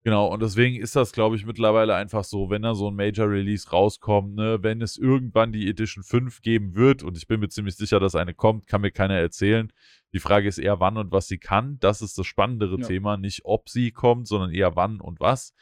Genau, 0.06 0.27
und 0.27 0.44
deswegen 0.44 0.76
ist 0.76 0.95
das, 0.95 1.14
glaube 1.14 1.36
ich, 1.36 1.48
mittlerweile 1.48 1.95
einfach 1.95 2.23
so, 2.23 2.52
wenn 2.52 2.61
da 2.61 2.76
so 2.76 2.91
ein 2.91 2.95
Major 2.95 3.27
Release 3.27 3.72
rauskommt, 3.72 4.36
ne, 4.36 4.61
wenn 4.61 4.84
es 4.84 4.98
irgendwann 4.98 5.52
die 5.52 5.68
Edition 5.68 6.03
5 6.03 6.44
geben 6.44 6.76
wird, 6.76 7.02
und 7.02 7.18
ich 7.18 7.26
bin 7.26 7.40
mir 7.40 7.49
ziemlich 7.49 7.76
sicher, 7.76 7.99
dass 7.99 8.14
eine 8.14 8.36
kommt, 8.36 8.68
kann 8.68 8.82
mir 8.82 8.91
keiner 8.91 9.15
erzählen. 9.15 9.73
Die 10.14 10.19
Frage 10.19 10.48
ist 10.48 10.60
eher, 10.60 10.80
wann 10.80 10.98
und 10.98 11.11
was 11.11 11.27
sie 11.27 11.40
kann. 11.40 11.80
Das 11.80 12.03
ist 12.03 12.19
das 12.19 12.27
spannendere 12.27 12.80
Ja. 12.80 12.86
Thema. 12.86 13.18
Nicht, 13.18 13.41
ob 13.45 13.68
sie 13.68 13.91
kommt, 13.91 14.27
sondern 14.27 14.52
eher 14.52 14.76
wann 14.76 15.02
und 15.02 15.19
was. 15.19 15.56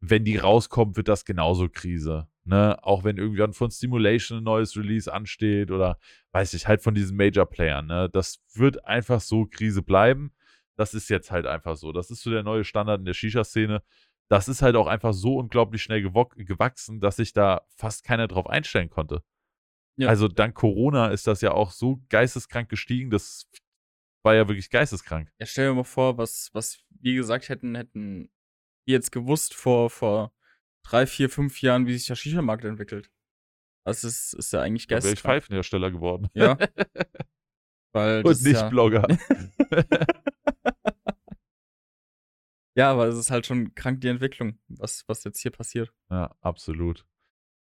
Wenn 0.00 0.24
die 0.24 0.36
rauskommt, 0.36 0.96
wird 0.96 1.08
das 1.08 1.24
genauso 1.24 1.68
Krise. 1.68 2.28
Ne? 2.44 2.78
Auch 2.82 3.04
wenn 3.04 3.18
irgendwann 3.18 3.52
von 3.52 3.70
Stimulation 3.70 4.38
ein 4.38 4.44
neues 4.44 4.76
Release 4.76 5.12
ansteht 5.12 5.70
oder 5.70 5.98
weiß 6.32 6.54
ich, 6.54 6.66
halt 6.66 6.80
von 6.80 6.94
diesen 6.94 7.16
Major-Playern. 7.16 7.86
Ne? 7.86 8.08
Das 8.10 8.40
wird 8.54 8.84
einfach 8.84 9.20
so 9.20 9.46
Krise 9.46 9.82
bleiben. 9.82 10.32
Das 10.76 10.94
ist 10.94 11.10
jetzt 11.10 11.30
halt 11.30 11.46
einfach 11.46 11.76
so. 11.76 11.92
Das 11.92 12.10
ist 12.10 12.22
so 12.22 12.30
der 12.30 12.44
neue 12.44 12.64
Standard 12.64 13.00
in 13.00 13.04
der 13.04 13.14
Shisha-Szene. 13.14 13.82
Das 14.28 14.46
ist 14.48 14.62
halt 14.62 14.76
auch 14.76 14.86
einfach 14.86 15.12
so 15.12 15.36
unglaublich 15.36 15.82
schnell 15.82 16.02
gewachsen, 16.02 17.00
dass 17.00 17.16
sich 17.16 17.32
da 17.32 17.62
fast 17.74 18.04
keiner 18.04 18.28
drauf 18.28 18.46
einstellen 18.46 18.90
konnte. 18.90 19.22
Ja. 19.96 20.08
Also 20.08 20.28
dank 20.28 20.54
Corona 20.54 21.08
ist 21.08 21.26
das 21.26 21.40
ja 21.40 21.52
auch 21.52 21.72
so 21.72 22.00
geisteskrank 22.08 22.68
gestiegen, 22.68 23.10
das 23.10 23.50
war 24.22 24.34
ja 24.34 24.46
wirklich 24.46 24.70
geisteskrank. 24.70 25.32
Ja, 25.40 25.46
stell 25.46 25.68
dir 25.68 25.74
mal 25.74 25.84
vor, 25.84 26.18
was, 26.18 26.50
was 26.52 26.78
wir 27.00 27.14
gesagt 27.14 27.48
hätten, 27.48 27.74
hätten 27.74 28.30
jetzt 28.92 29.12
gewusst 29.12 29.54
vor, 29.54 29.90
vor 29.90 30.32
drei, 30.82 31.06
vier, 31.06 31.30
fünf 31.30 31.60
Jahren, 31.62 31.86
wie 31.86 31.96
sich 31.96 32.06
der 32.06 32.14
Shisha-Markt 32.16 32.64
entwickelt. 32.64 33.10
Das 33.84 34.04
ist, 34.04 34.34
ist 34.34 34.52
ja 34.52 34.60
eigentlich 34.60 34.86
Da 34.86 35.02
wäre 35.02 35.14
ich. 35.14 35.20
Pfeifenhersteller 35.20 35.90
geworden. 35.90 36.28
Ja. 36.34 36.58
Weil 37.92 38.22
Und 38.24 38.42
nicht 38.42 38.60
ja, 38.60 38.68
Blogger. 38.68 39.06
ja, 42.76 42.92
aber 42.92 43.06
es 43.06 43.16
ist 43.16 43.30
halt 43.30 43.46
schon 43.46 43.74
krank 43.74 44.00
die 44.00 44.08
Entwicklung, 44.08 44.58
was, 44.68 45.04
was 45.08 45.24
jetzt 45.24 45.40
hier 45.40 45.50
passiert. 45.50 45.92
Ja, 46.10 46.36
absolut. 46.40 47.06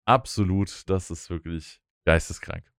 Absolut. 0.05 0.89
Das 0.89 1.09
ist 1.09 1.29
wirklich 1.29 1.81
geisteskrank. 2.05 2.71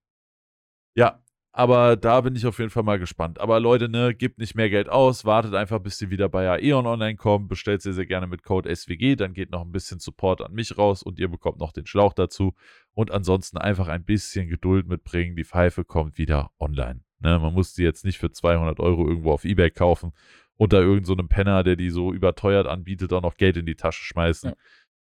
Ja, 0.95 1.22
aber 1.55 1.95
da 1.95 2.19
bin 2.21 2.35
ich 2.35 2.47
auf 2.47 2.57
jeden 2.57 2.71
Fall 2.71 2.81
mal 2.81 2.97
gespannt. 2.97 3.39
Aber 3.39 3.59
Leute, 3.59 3.87
ne, 3.87 4.15
gebt 4.15 4.39
nicht 4.39 4.55
mehr 4.55 4.71
Geld 4.71 4.89
aus, 4.89 5.23
wartet 5.23 5.53
einfach, 5.53 5.79
bis 5.79 5.99
die 5.99 6.09
wieder 6.09 6.27
bei 6.27 6.49
Aeon 6.49 6.87
online 6.87 7.15
kommen, 7.15 7.47
bestellt 7.47 7.83
sehr, 7.83 7.93
sehr 7.93 8.07
gerne 8.07 8.25
mit 8.25 8.41
Code 8.41 8.75
SWG, 8.75 9.15
dann 9.15 9.33
geht 9.33 9.51
noch 9.51 9.61
ein 9.61 9.71
bisschen 9.71 9.99
Support 9.99 10.41
an 10.41 10.51
mich 10.53 10.79
raus 10.79 11.03
und 11.03 11.19
ihr 11.19 11.27
bekommt 11.27 11.59
noch 11.59 11.71
den 11.71 11.85
Schlauch 11.85 12.13
dazu. 12.13 12.55
Und 12.95 13.11
ansonsten 13.11 13.59
einfach 13.59 13.87
ein 13.87 14.03
bisschen 14.03 14.49
Geduld 14.49 14.87
mitbringen, 14.87 15.35
die 15.35 15.43
Pfeife 15.43 15.85
kommt 15.85 16.17
wieder 16.17 16.49
online. 16.59 17.01
Ne, 17.19 17.37
man 17.37 17.53
muss 17.53 17.75
die 17.75 17.83
jetzt 17.83 18.03
nicht 18.03 18.17
für 18.17 18.31
200 18.31 18.79
Euro 18.79 19.07
irgendwo 19.07 19.31
auf 19.31 19.45
Ebay 19.45 19.69
kaufen 19.69 20.11
und 20.57 20.73
da 20.73 20.79
irgend 20.79 21.05
so 21.05 21.13
einem 21.13 21.29
Penner, 21.29 21.63
der 21.63 21.75
die 21.75 21.91
so 21.91 22.13
überteuert 22.13 22.65
anbietet, 22.65 23.13
auch 23.13 23.21
noch 23.21 23.37
Geld 23.37 23.57
in 23.57 23.67
die 23.67 23.75
Tasche 23.75 24.03
schmeißen. 24.03 24.49
Ja. 24.49 24.55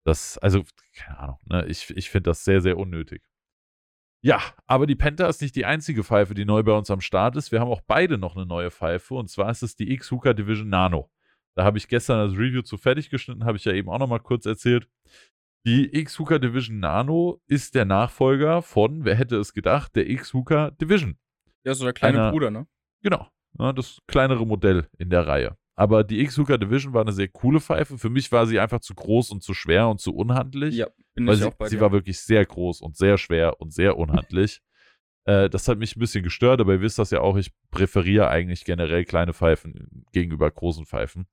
Das, 0.06 0.38
also, 0.38 0.64
keine 0.95 1.19
Ahnung, 1.19 1.40
ne? 1.49 1.65
ich, 1.68 1.90
ich 1.98 2.10
finde 2.10 2.30
das 2.30 2.45
sehr, 2.45 2.61
sehr 2.61 2.78
unnötig. 2.78 3.22
Ja, 4.22 4.41
aber 4.65 4.88
die 4.88 4.95
Penta 4.95 5.27
ist 5.27 5.41
nicht 5.41 5.56
die 5.56 5.65
einzige 5.65 6.03
Pfeife, 6.03 6.34
die 6.34 6.45
neu 6.45 6.64
bei 6.64 6.72
uns 6.73 6.89
am 6.89 7.02
Start 7.02 7.35
ist. 7.35 7.52
Wir 7.52 7.60
haben 7.60 7.69
auch 7.69 7.81
beide 7.85 8.18
noch 8.18 8.35
eine 8.35 8.45
neue 8.45 8.72
Pfeife 8.72 9.14
und 9.14 9.30
zwar 9.30 9.49
ist 9.52 9.61
es 9.61 9.76
die 9.76 9.91
X-Hooker 9.94 10.34
Division 10.34 10.69
Nano. 10.69 11.11
Da 11.56 11.64
habe 11.64 11.77
ich 11.77 11.88
gestern 11.88 12.27
das 12.27 12.38
Review 12.38 12.61
zu 12.61 12.77
fertig 12.77 13.10
geschnitten, 13.10 13.45
habe 13.45 13.57
ich 13.57 13.65
ja 13.65 13.73
eben 13.73 13.89
auch 13.89 13.99
noch 13.99 14.07
mal 14.07 14.19
kurz 14.19 14.45
erzählt. 14.45 14.88
Die 15.65 15.95
X-Hooker 15.98 16.39
Division 16.39 16.80
Nano 16.80 17.41
ist 17.48 17.76
der 17.76 17.85
Nachfolger 17.85 18.61
von, 18.61 19.06
wer 19.06 19.15
hätte 19.15 19.38
es 19.38 19.53
gedacht, 19.53 19.95
der 19.95 20.10
X-Hooker 20.10 20.72
Division. 20.72 21.18
Ja, 21.64 21.73
so 21.73 21.84
der 21.84 21.94
kleine 21.94 22.19
Einer- 22.19 22.31
Bruder, 22.31 22.52
ne? 22.52 22.68
Genau, 23.03 23.27
ja, 23.60 23.73
das 23.73 23.99
kleinere 24.07 24.45
Modell 24.48 24.88
in 24.98 25.10
der 25.10 25.27
Reihe. 25.27 25.57
Aber 25.80 26.04
die 26.04 26.22
X-Hooker 26.22 26.58
Division 26.58 26.94
war 26.94 27.02
eine 27.04 27.12
sehr 27.12 27.28
coole 27.28 27.60
Pfeife. 27.60 27.99
Für 27.99 28.10
mich 28.10 28.32
war 28.32 28.48
sie 28.48 28.60
einfach 28.60 28.80
zu 28.80 28.95
groß 28.95 29.30
und 29.30 29.44
zu 29.44 29.54
schwer 29.54 29.88
und 29.88 30.02
zu 30.02 30.14
unhandlich. 30.14 30.76
Ja, 30.76 30.88
bin 31.14 31.28
Weil 31.28 31.36
ich 31.36 31.41
sie, 31.41 31.45
auch 31.45 31.54
bei 31.54 31.70
sie 31.70 31.80
war 31.80 31.91
wirklich 31.91 32.20
sehr 32.20 32.44
groß 32.44 32.82
und 32.82 32.98
sehr 32.98 33.20
schwer 33.20 33.62
und 33.62 33.72
sehr 33.72 33.95
unhandlich. 33.95 34.62
äh, 35.26 35.52
das 35.52 35.68
hat 35.68 35.78
mich 35.78 35.95
ein 35.95 35.99
bisschen 35.99 36.24
gestört, 36.24 36.62
aber 36.62 36.74
ihr 36.74 36.82
wisst 36.82 36.98
das 36.98 37.12
ja 37.12 37.22
auch, 37.22 37.38
ich 37.38 37.52
präferiere 37.70 38.28
eigentlich 38.28 38.66
generell 38.66 39.06
kleine 39.06 39.34
Pfeifen 39.34 40.04
gegenüber 40.14 40.49
großen 40.49 40.88
Pfeifen. 40.88 41.28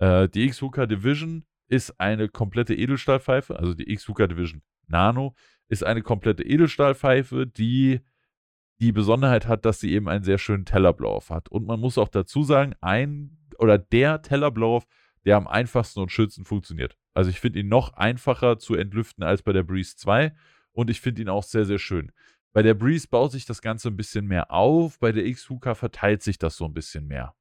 Äh, 0.00 0.28
die 0.28 0.46
X-Hooker 0.46 0.88
Division 0.88 1.44
ist 1.68 2.00
eine 2.00 2.28
komplette 2.28 2.74
Edelstahlpfeife, 2.74 3.56
also 3.56 3.72
die 3.72 3.88
X-Hooker 3.92 4.26
Division 4.26 4.62
Nano 4.88 5.36
ist 5.68 5.84
eine 5.84 6.02
komplette 6.02 6.42
Edelstahlpfeife, 6.42 7.46
die 7.46 8.00
die 8.80 8.92
Besonderheit 8.92 9.46
hat, 9.46 9.64
dass 9.64 9.80
sie 9.80 9.92
eben 9.92 10.08
einen 10.08 10.24
sehr 10.24 10.38
schönen 10.38 10.64
Tellerblauf 10.64 11.30
hat. 11.30 11.48
Und 11.48 11.66
man 11.66 11.80
muss 11.80 11.98
auch 11.98 12.08
dazu 12.08 12.42
sagen, 12.42 12.74
ein 12.80 13.36
oder 13.58 13.78
der 13.78 14.22
Tellerblauf, 14.22 14.86
der 15.24 15.36
am 15.36 15.46
einfachsten 15.46 16.00
und 16.00 16.12
schönsten 16.12 16.44
funktioniert. 16.44 16.96
Also 17.14 17.30
ich 17.30 17.40
finde 17.40 17.60
ihn 17.60 17.68
noch 17.68 17.94
einfacher 17.94 18.58
zu 18.58 18.74
entlüften 18.74 19.24
als 19.24 19.42
bei 19.42 19.52
der 19.52 19.62
Breeze 19.62 19.96
2 19.96 20.34
und 20.72 20.90
ich 20.90 21.00
finde 21.00 21.22
ihn 21.22 21.28
auch 21.28 21.42
sehr, 21.42 21.64
sehr 21.64 21.78
schön. 21.78 22.12
Bei 22.52 22.62
der 22.62 22.74
Breeze 22.74 23.08
baut 23.08 23.32
sich 23.32 23.44
das 23.44 23.60
Ganze 23.60 23.88
ein 23.88 23.96
bisschen 23.96 24.26
mehr 24.26 24.50
auf, 24.50 24.98
bei 24.98 25.12
der 25.12 25.26
X-Hooker 25.26 25.74
verteilt 25.74 26.22
sich 26.22 26.38
das 26.38 26.56
so 26.56 26.64
ein 26.64 26.74
bisschen 26.74 27.06
mehr. 27.06 27.34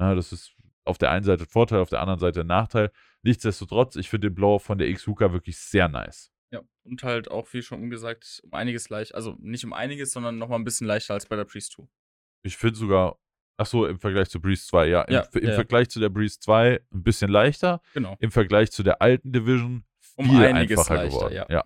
Ja, 0.00 0.14
das 0.14 0.32
ist 0.32 0.54
auf 0.84 0.98
der 0.98 1.10
einen 1.10 1.24
Seite 1.24 1.46
Vorteil, 1.46 1.80
auf 1.80 1.90
der 1.90 2.00
anderen 2.00 2.18
Seite 2.18 2.44
Nachteil. 2.44 2.90
Nichtsdestotrotz, 3.22 3.96
ich 3.96 4.08
finde 4.08 4.30
den 4.30 4.34
Blow 4.34 4.58
von 4.58 4.78
der 4.78 4.88
X-Hooker 4.88 5.32
wirklich 5.32 5.58
sehr 5.58 5.88
nice. 5.88 6.32
Ja, 6.50 6.62
und 6.84 7.02
halt 7.02 7.30
auch, 7.30 7.52
wie 7.52 7.62
schon 7.62 7.90
gesagt, 7.90 8.40
um 8.44 8.54
einiges 8.54 8.88
leicht, 8.88 9.14
also 9.14 9.36
nicht 9.38 9.64
um 9.64 9.72
einiges, 9.72 10.12
sondern 10.12 10.38
nochmal 10.38 10.58
ein 10.58 10.64
bisschen 10.64 10.86
leichter 10.86 11.14
als 11.14 11.26
bei 11.26 11.36
der 11.36 11.44
Priest 11.44 11.72
2. 11.72 11.84
Ich 12.42 12.56
finde 12.56 12.78
sogar, 12.78 13.18
ach 13.58 13.66
so, 13.66 13.86
im 13.86 13.98
Vergleich 13.98 14.30
zu 14.30 14.40
Breeze 14.40 14.66
2, 14.66 14.86
ja. 14.88 15.02
Im, 15.02 15.14
Ja, 15.14 15.20
im 15.34 15.42
ja, 15.42 15.48
ja. 15.50 15.54
Vergleich 15.54 15.90
zu 15.90 16.00
der 16.00 16.08
Breeze 16.08 16.38
2 16.40 16.80
ein 16.92 17.02
bisschen 17.02 17.30
leichter. 17.30 17.82
Genau. 17.92 18.16
Im 18.20 18.30
Vergleich 18.30 18.70
zu 18.70 18.82
der 18.82 19.02
alten 19.02 19.32
Division 19.32 19.84
Um 20.16 20.30
viel 20.30 20.42
einiges 20.44 20.78
einfacher 20.78 20.94
leichter, 21.02 21.28
geworden. 21.28 21.46
ja. 21.50 21.64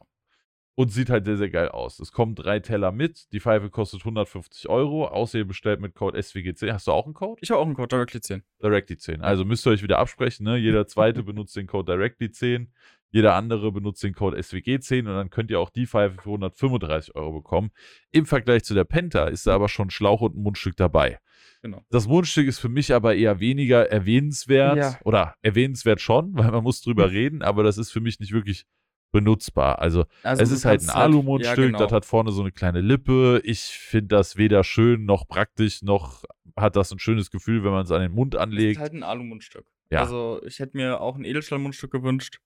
Und 0.74 0.89
sieht 0.90 1.10
halt 1.10 1.27
sehr, 1.27 1.36
sehr 1.36 1.51
geil 1.51 1.69
aus. 1.69 2.01
Es 2.01 2.12
kommen 2.12 2.35
drei 2.35 2.59
Teller 2.59 2.93
mit. 2.93 3.31
Die 3.35 3.40
Pfeife 3.40 3.69
kostet 3.69 4.01
150 4.01 4.70
Euro. 4.70 5.06
Außer 5.06 5.36
ihr 5.39 5.44
bestellt 5.47 5.81
mit 5.81 5.94
Code 5.94 6.19
SWG10. 6.19 6.73
Hast 6.73 6.86
du 6.86 6.93
auch 6.93 7.05
einen 7.05 7.12
Code? 7.12 7.39
Ich 7.43 7.51
habe 7.51 7.60
auch 7.60 7.66
einen 7.66 7.74
Code 7.74 7.89
Directly 7.89 8.23
10. 8.23 8.43
Directly10. 8.62 9.20
Also 9.20 9.44
müsst 9.44 9.66
ihr 9.66 9.70
euch 9.70 9.82
wieder 9.82 9.98
absprechen. 9.98 10.44
Ne? 10.44 10.56
Jeder 10.56 10.86
zweite 10.86 11.23
benutzt 11.24 11.55
den 11.56 11.66
Code 11.66 11.93
Directly10. 11.93 12.69
Jeder 13.12 13.34
andere 13.34 13.70
benutzt 13.72 14.02
den 14.02 14.14
Code 14.14 14.39
SWG10 14.39 15.01
und 15.01 15.14
dann 15.14 15.30
könnt 15.30 15.51
ihr 15.51 15.60
auch 15.60 15.70
die 15.70 15.86
Pfeife 15.86 16.16
für 16.16 16.30
135 16.30 17.14
Euro 17.14 17.32
bekommen. 17.32 17.70
Im 18.10 18.24
Vergleich 18.26 18.64
zu 18.64 18.74
der 18.74 18.84
Penta 18.84 19.28
ist 19.28 19.47
da 19.47 19.55
aber 19.55 19.68
schon 19.68 19.90
Schlauch 19.90 20.22
und 20.22 20.34
ein 20.34 20.43
Mundstück 20.43 20.76
dabei. 20.76 21.18
Genau. 21.60 21.84
Das 21.90 22.09
Mundstück 22.09 22.48
ist 22.48 22.59
für 22.59 22.70
mich 22.70 22.93
aber 22.93 23.14
eher 23.14 23.39
weniger 23.39 23.90
erwähnenswert. 23.90 24.76
Ja. 24.78 24.98
Oder 25.05 25.34
erwähnenswert 25.43 26.01
schon, 26.01 26.34
weil 26.36 26.51
man 26.51 26.64
muss 26.64 26.80
drüber 26.80 27.10
reden, 27.10 27.43
aber 27.43 27.62
das 27.62 27.78
ist 27.78 27.90
für 27.93 28.01
mich 28.01 28.18
nicht 28.18 28.32
wirklich 28.32 28.64
benutzbar. 29.12 29.78
Also 29.78 30.06
Also 30.22 30.43
es 30.43 30.51
ist 30.51 30.64
halt 30.64 30.80
ein 30.80 30.86
kannst 30.86 30.97
Alu-Mundstück, 30.97 31.59
ja, 31.59 31.66
genau. 31.66 31.78
das 31.78 31.93
hat 31.93 32.06
vorne 32.06 32.32
so 32.32 32.40
eine 32.40 32.51
kleine 32.51 32.80
Lippe. 32.80 33.43
Ich 33.44 33.60
finde 33.60 34.09
das 34.09 34.36
weder 34.39 34.64
schön 34.64 35.05
noch 35.05 35.28
praktisch, 35.28 35.82
noch 35.82 36.24
hat 36.56 36.76
das 36.76 36.90
ein 36.93 36.98
schönes 36.98 37.30
Gefühl, 37.30 37.62
wenn 37.62 37.72
man 37.72 37.84
es 37.84 37.90
an 37.90 38.01
den 38.01 38.12
Mund 38.12 38.36
anlegt. 38.36 38.76
ist 38.76 38.80
halt 38.80 38.94
ein 38.94 39.02
Alu-Mundstück. 39.02 39.66
Ja. 39.90 40.01
Also 40.01 40.40
ich 40.47 40.59
hätte 40.59 40.76
mir 40.78 41.01
auch 41.01 41.16
ein 41.16 41.24
Edelstahl-Mundstück 41.24 41.93
gewünscht. 41.93 42.40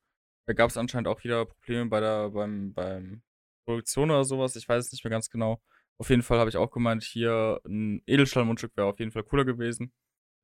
Da 0.46 0.52
gab 0.54 0.70
es 0.70 0.76
anscheinend 0.76 1.08
auch 1.08 1.22
wieder 1.24 1.44
Probleme 1.46 1.86
bei 1.86 2.00
der 2.00 2.30
beim, 2.30 2.72
beim 2.72 3.22
Produktion 3.66 4.10
oder 4.10 4.24
sowas. 4.24 4.54
Ich 4.56 4.68
weiß 4.68 4.86
es 4.86 4.92
nicht 4.92 5.02
mehr 5.04 5.10
ganz 5.10 5.28
genau. 5.28 5.60
Auf 5.98 6.10
jeden 6.10 6.22
Fall 6.22 6.38
habe 6.38 6.50
ich 6.50 6.56
auch 6.56 6.70
gemeint, 6.70 7.02
hier 7.02 7.60
ein 7.66 8.02
Edelstahl-Mundstück 8.06 8.76
wäre 8.76 8.86
auf 8.86 8.98
jeden 8.98 9.10
Fall 9.10 9.24
cooler 9.24 9.44
gewesen, 9.44 9.92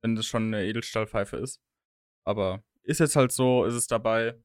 wenn 0.01 0.15
das 0.15 0.25
schon 0.25 0.45
eine 0.47 0.65
Edelstahlpfeife 0.65 1.37
ist. 1.37 1.61
Aber 2.25 2.63
ist 2.83 2.99
jetzt 2.99 3.15
halt 3.15 3.31
so, 3.31 3.63
ist 3.65 3.75
es 3.75 3.87
dabei. 3.87 4.41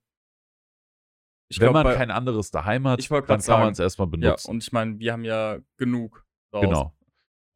Ich 1.51 1.59
wenn 1.59 1.65
glaub, 1.67 1.75
man 1.75 1.85
bei- 1.85 1.95
kein 1.95 2.11
anderes 2.11 2.51
daheim 2.51 2.87
hat, 2.87 3.01
dann 3.11 3.41
kann 3.41 3.61
man 3.61 3.73
es 3.73 3.79
erstmal 3.79 4.07
Ja, 4.07 4.11
benutzen. 4.11 4.51
und 4.51 4.63
ich 4.63 4.71
meine, 4.73 4.99
wir 4.99 5.13
haben 5.13 5.25
ja 5.25 5.59
genug. 5.77 6.25
Hause. 6.53 6.67
genau. 6.67 6.95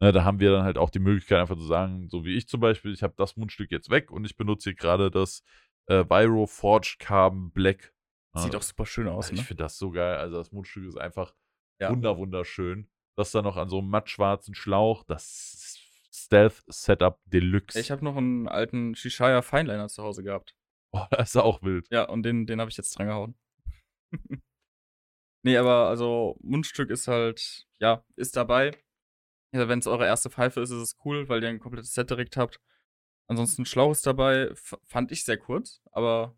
Ne, 0.00 0.10
da 0.12 0.24
haben 0.24 0.40
wir 0.40 0.50
dann 0.50 0.64
halt 0.64 0.78
auch 0.78 0.90
die 0.90 0.98
Möglichkeit, 0.98 1.38
einfach 1.38 1.56
zu 1.56 1.64
sagen, 1.64 2.08
so 2.08 2.24
wie 2.24 2.34
ich 2.36 2.48
zum 2.48 2.60
Beispiel, 2.60 2.92
ich 2.92 3.02
habe 3.04 3.14
das 3.16 3.36
Mundstück 3.36 3.70
jetzt 3.70 3.88
weg 3.90 4.10
und 4.10 4.24
ich 4.24 4.36
benutze 4.36 4.70
hier 4.70 4.74
gerade 4.74 5.10
das 5.10 5.44
äh, 5.86 6.04
Viro 6.08 6.46
Forged 6.46 6.98
Carbon 6.98 7.50
Black. 7.50 7.94
Sieht 8.34 8.52
Ja, 8.54 8.58
auch 8.58 8.62
super 8.62 8.86
schön 8.86 9.08
aus, 9.08 9.30
Ich 9.30 9.38
ne? 9.40 9.44
finde 9.44 9.64
das 9.64 9.76
so 9.78 9.90
geil. 9.90 10.16
Also 10.16 10.38
das 10.38 10.52
Mundstück 10.52 10.84
ist 10.86 10.96
einfach 10.98 11.34
Ja. 11.80 11.90
wunder 11.90 12.16
wunderschön. 12.16 12.88
Das 13.16 13.30
dann 13.30 13.44
noch 13.44 13.56
an 13.58 13.68
so 13.68 13.78
einem 13.78 13.88
mattschwarzen 13.90 14.54
Schlauch, 14.54 15.04
das 15.04 15.78
Stealth 16.10 16.62
Setup 16.66 17.20
Deluxe. 17.26 17.78
Ich 17.78 17.90
habe 17.90 18.04
noch 18.04 18.16
einen 18.16 18.48
alten 18.48 18.94
Shishaya 18.94 19.42
Fineliner 19.42 19.88
zu 19.88 20.02
Hause 20.02 20.22
gehabt. 20.22 20.56
oh, 20.92 21.04
das 21.10 21.30
ist 21.30 21.36
auch 21.36 21.62
wild. 21.62 21.86
Ja, 21.90 22.04
und 22.08 22.22
den, 22.22 22.46
den 22.46 22.60
habe 22.60 22.70
ich 22.70 22.76
jetzt 22.78 22.96
dran 22.96 23.06
gehauen. 23.08 23.34
nee, 25.42 25.56
aber 25.56 25.88
also 25.88 26.36
Mundstück 26.42 26.90
ist 26.90 27.08
halt, 27.08 27.66
ja, 27.80 28.04
ist 28.16 28.36
dabei. 28.36 28.72
Ja, 29.54 29.68
Wenn 29.68 29.80
es 29.80 29.86
eure 29.86 30.06
erste 30.06 30.30
Pfeife 30.30 30.60
ist, 30.60 30.70
ist 30.70 30.80
es 30.80 30.96
cool, 31.04 31.28
weil 31.28 31.42
ihr 31.42 31.48
ein 31.50 31.58
komplettes 31.60 31.92
Set 31.92 32.08
direkt 32.08 32.36
habt. 32.38 32.60
Ansonsten 33.32 33.64
Schlauch 33.64 33.92
ist 33.92 34.06
dabei, 34.06 34.50
fand 34.84 35.10
ich 35.10 35.24
sehr 35.24 35.38
kurz, 35.38 35.80
aber 35.92 36.36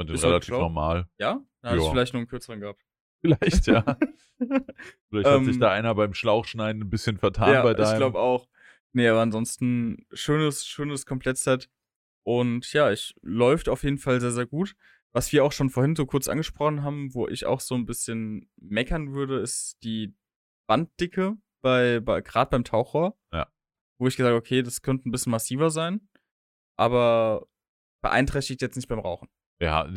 Ist 0.00 0.08
halt 0.08 0.24
relativ 0.24 0.48
schlau. 0.48 0.60
normal. 0.60 1.08
ja, 1.18 1.40
da 1.62 1.70
hatte 1.70 1.80
ich 1.80 1.88
vielleicht 1.88 2.12
nur 2.12 2.20
einen 2.20 2.28
kürzeren 2.28 2.60
gehabt. 2.60 2.82
Vielleicht, 3.24 3.66
ja. 3.68 3.82
Vielleicht 4.38 5.26
hat 5.28 5.44
sich 5.44 5.54
Ähm, 5.54 5.60
da 5.60 5.70
einer 5.70 5.94
beim 5.94 6.12
Schlauchschneiden 6.12 6.82
ein 6.82 6.90
bisschen 6.90 7.16
vertan 7.16 7.52
ja, 7.54 7.62
bei 7.62 7.70
ich 7.70 7.76
deinem. 7.78 7.96
glaube 7.98 8.18
auch. 8.18 8.48
Nee, 8.92 9.08
aber 9.08 9.22
ansonsten 9.22 10.06
schönes, 10.12 10.66
schönes 10.66 11.06
Komplettset. 11.06 11.70
Und 12.26 12.70
ja, 12.74 12.90
ich 12.90 13.14
läuft 13.22 13.68
auf 13.70 13.82
jeden 13.82 13.96
Fall 13.98 14.20
sehr, 14.20 14.30
sehr 14.32 14.44
gut. 14.46 14.74
Was 15.12 15.32
wir 15.32 15.42
auch 15.44 15.52
schon 15.52 15.70
vorhin 15.70 15.96
so 15.96 16.04
kurz 16.04 16.28
angesprochen 16.28 16.82
haben, 16.82 17.14
wo 17.14 17.26
ich 17.28 17.46
auch 17.46 17.60
so 17.60 17.74
ein 17.76 17.86
bisschen 17.86 18.50
meckern 18.56 19.14
würde, 19.14 19.38
ist 19.38 19.78
die 19.84 20.14
Banddicke 20.66 21.36
bei, 21.62 22.00
bei 22.00 22.20
gerade 22.20 22.50
beim 22.50 22.64
Tauchrohr. 22.64 23.16
Ja. 23.32 23.46
Wo 23.98 24.06
ich 24.06 24.16
gesagt 24.16 24.32
habe, 24.32 24.38
okay, 24.38 24.62
das 24.62 24.82
könnte 24.82 25.08
ein 25.08 25.12
bisschen 25.12 25.30
massiver 25.30 25.70
sein, 25.70 26.08
aber 26.76 27.46
beeinträchtigt 28.02 28.62
jetzt 28.62 28.76
nicht 28.76 28.88
beim 28.88 28.98
Rauchen. 28.98 29.28
Ja, 29.60 29.88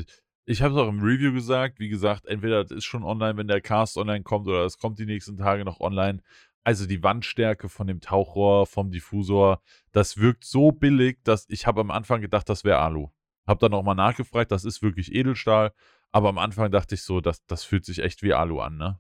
ich 0.45 0.61
habe 0.61 0.73
es 0.73 0.79
auch 0.79 0.87
im 0.87 1.01
Review 1.01 1.33
gesagt. 1.33 1.79
Wie 1.79 1.89
gesagt, 1.89 2.25
entweder 2.25 2.63
das 2.63 2.71
ist 2.71 2.85
schon 2.85 3.03
online, 3.03 3.37
wenn 3.37 3.47
der 3.47 3.61
Cast 3.61 3.97
online 3.97 4.23
kommt, 4.23 4.47
oder 4.47 4.65
es 4.65 4.77
kommt 4.77 4.99
die 4.99 5.05
nächsten 5.05 5.37
Tage 5.37 5.65
noch 5.65 5.79
online. 5.79 6.21
Also 6.63 6.85
die 6.85 7.01
Wandstärke 7.01 7.69
von 7.69 7.87
dem 7.87 8.01
Tauchrohr, 8.01 8.67
vom 8.67 8.91
Diffusor, 8.91 9.61
das 9.93 10.17
wirkt 10.17 10.43
so 10.43 10.71
billig, 10.71 11.19
dass 11.23 11.45
ich 11.49 11.65
habe 11.65 11.81
am 11.81 11.91
Anfang 11.91 12.21
gedacht, 12.21 12.49
das 12.49 12.63
wäre 12.63 12.79
Alu. 12.79 13.09
Hab 13.45 13.59
dann 13.59 13.71
nochmal 13.71 13.95
nachgefragt, 13.95 14.51
das 14.51 14.65
ist 14.65 14.81
wirklich 14.81 15.13
Edelstahl. 15.13 15.73
Aber 16.11 16.29
am 16.29 16.37
Anfang 16.37 16.71
dachte 16.71 16.95
ich 16.95 17.03
so, 17.03 17.21
das, 17.21 17.45
das 17.45 17.63
fühlt 17.63 17.85
sich 17.85 17.99
echt 17.99 18.21
wie 18.21 18.33
Alu 18.33 18.59
an, 18.59 18.77
ne? 18.77 18.99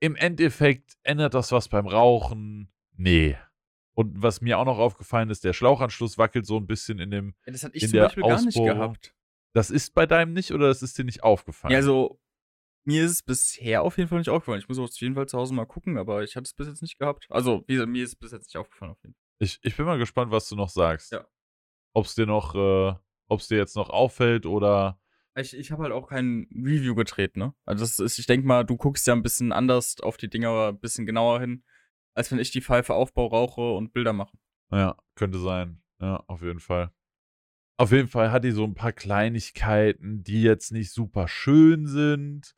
im 0.00 0.16
Endeffekt 0.16 0.96
ändert 1.02 1.34
das 1.34 1.52
was 1.52 1.68
beim 1.68 1.86
Rauchen? 1.86 2.72
Nee. 2.96 3.36
Und 3.94 4.22
was 4.22 4.40
mir 4.40 4.58
auch 4.58 4.66
noch 4.66 4.78
aufgefallen 4.78 5.30
ist, 5.30 5.44
der 5.44 5.52
Schlauchanschluss 5.52 6.18
wackelt 6.18 6.46
so 6.46 6.58
ein 6.58 6.66
bisschen 6.66 6.98
in 6.98 7.10
dem. 7.10 7.34
Ja, 7.46 7.52
das 7.52 7.64
hatte 7.64 7.76
ich 7.76 7.84
In 7.84 7.90
zum 7.90 8.00
Beispiel 8.00 8.22
gar 8.22 8.42
nicht 8.42 8.56
gehabt. 8.56 9.14
Das 9.54 9.70
ist 9.70 9.94
bei 9.94 10.04
deinem 10.04 10.34
nicht 10.34 10.52
oder 10.52 10.68
das 10.68 10.82
ist 10.82 10.98
dir 10.98 11.04
nicht 11.04 11.22
aufgefallen? 11.22 11.72
Ja, 11.72 11.78
also 11.78 12.20
mir 12.84 13.04
ist 13.04 13.10
es 13.10 13.22
bisher 13.22 13.82
auf 13.82 13.96
jeden 13.96 14.08
Fall 14.08 14.18
nicht 14.18 14.28
aufgefallen. 14.28 14.60
Ich 14.60 14.68
muss 14.68 14.78
auf 14.78 14.90
jeden 15.00 15.14
Fall 15.14 15.26
zu 15.26 15.38
Hause 15.38 15.54
mal 15.54 15.64
gucken, 15.64 15.98
aber 15.98 16.22
ich 16.22 16.36
hatte 16.36 16.44
es 16.44 16.54
bis 16.54 16.68
jetzt 16.68 16.82
nicht 16.82 16.98
gehabt. 16.98 17.26
Also, 17.30 17.64
mir 17.66 18.04
ist 18.04 18.10
es 18.10 18.16
bis 18.16 18.32
jetzt 18.32 18.46
nicht 18.46 18.56
aufgefallen 18.56 18.92
auf 18.92 19.02
jeden 19.02 19.14
Fall. 19.14 19.22
ich, 19.38 19.58
ich 19.62 19.76
bin 19.76 19.86
mal 19.86 19.98
gespannt, 19.98 20.30
was 20.30 20.48
du 20.48 20.56
noch 20.56 20.68
sagst. 20.68 21.12
Ja. 21.12 21.26
Ob 21.94 22.04
es 22.04 22.14
dir 22.14 22.26
noch, 22.26 22.54
äh, 22.54 22.94
ob 23.28 23.40
es 23.40 23.48
dir 23.48 23.56
jetzt 23.56 23.76
noch 23.76 23.90
auffällt 23.90 24.46
oder. 24.46 25.00
Ich, 25.34 25.56
ich 25.56 25.70
habe 25.72 25.82
halt 25.82 25.92
auch 25.92 26.08
kein 26.08 26.48
Review 26.54 26.94
gedreht, 26.94 27.36
ne? 27.36 27.54
Also 27.64 27.82
das 27.82 27.98
ist, 27.98 28.18
ich 28.18 28.26
denke 28.26 28.46
mal, 28.46 28.64
du 28.64 28.76
guckst 28.76 29.06
ja 29.06 29.14
ein 29.14 29.22
bisschen 29.22 29.52
anders 29.52 30.00
auf 30.00 30.16
die 30.16 30.28
Dinger 30.28 30.68
ein 30.68 30.78
bisschen 30.78 31.06
genauer 31.06 31.40
hin, 31.40 31.64
als 32.16 32.32
wenn 32.32 32.38
ich 32.38 32.50
die 32.50 32.62
Pfeife 32.62 32.94
Aufbau 32.94 33.26
rauche 33.26 33.72
und 33.72 33.92
Bilder 33.92 34.12
mache. 34.12 34.36
Ja, 34.72 34.96
könnte 35.14 35.38
sein. 35.38 35.82
Ja, 36.00 36.24
auf 36.26 36.42
jeden 36.42 36.60
Fall. 36.60 36.90
Auf 37.78 37.92
jeden 37.92 38.08
Fall 38.08 38.32
hat 38.32 38.44
die 38.44 38.52
so 38.52 38.64
ein 38.64 38.74
paar 38.74 38.92
Kleinigkeiten, 38.92 40.22
die 40.22 40.42
jetzt 40.42 40.72
nicht 40.72 40.92
super 40.92 41.28
schön 41.28 41.86
sind, 41.86 42.56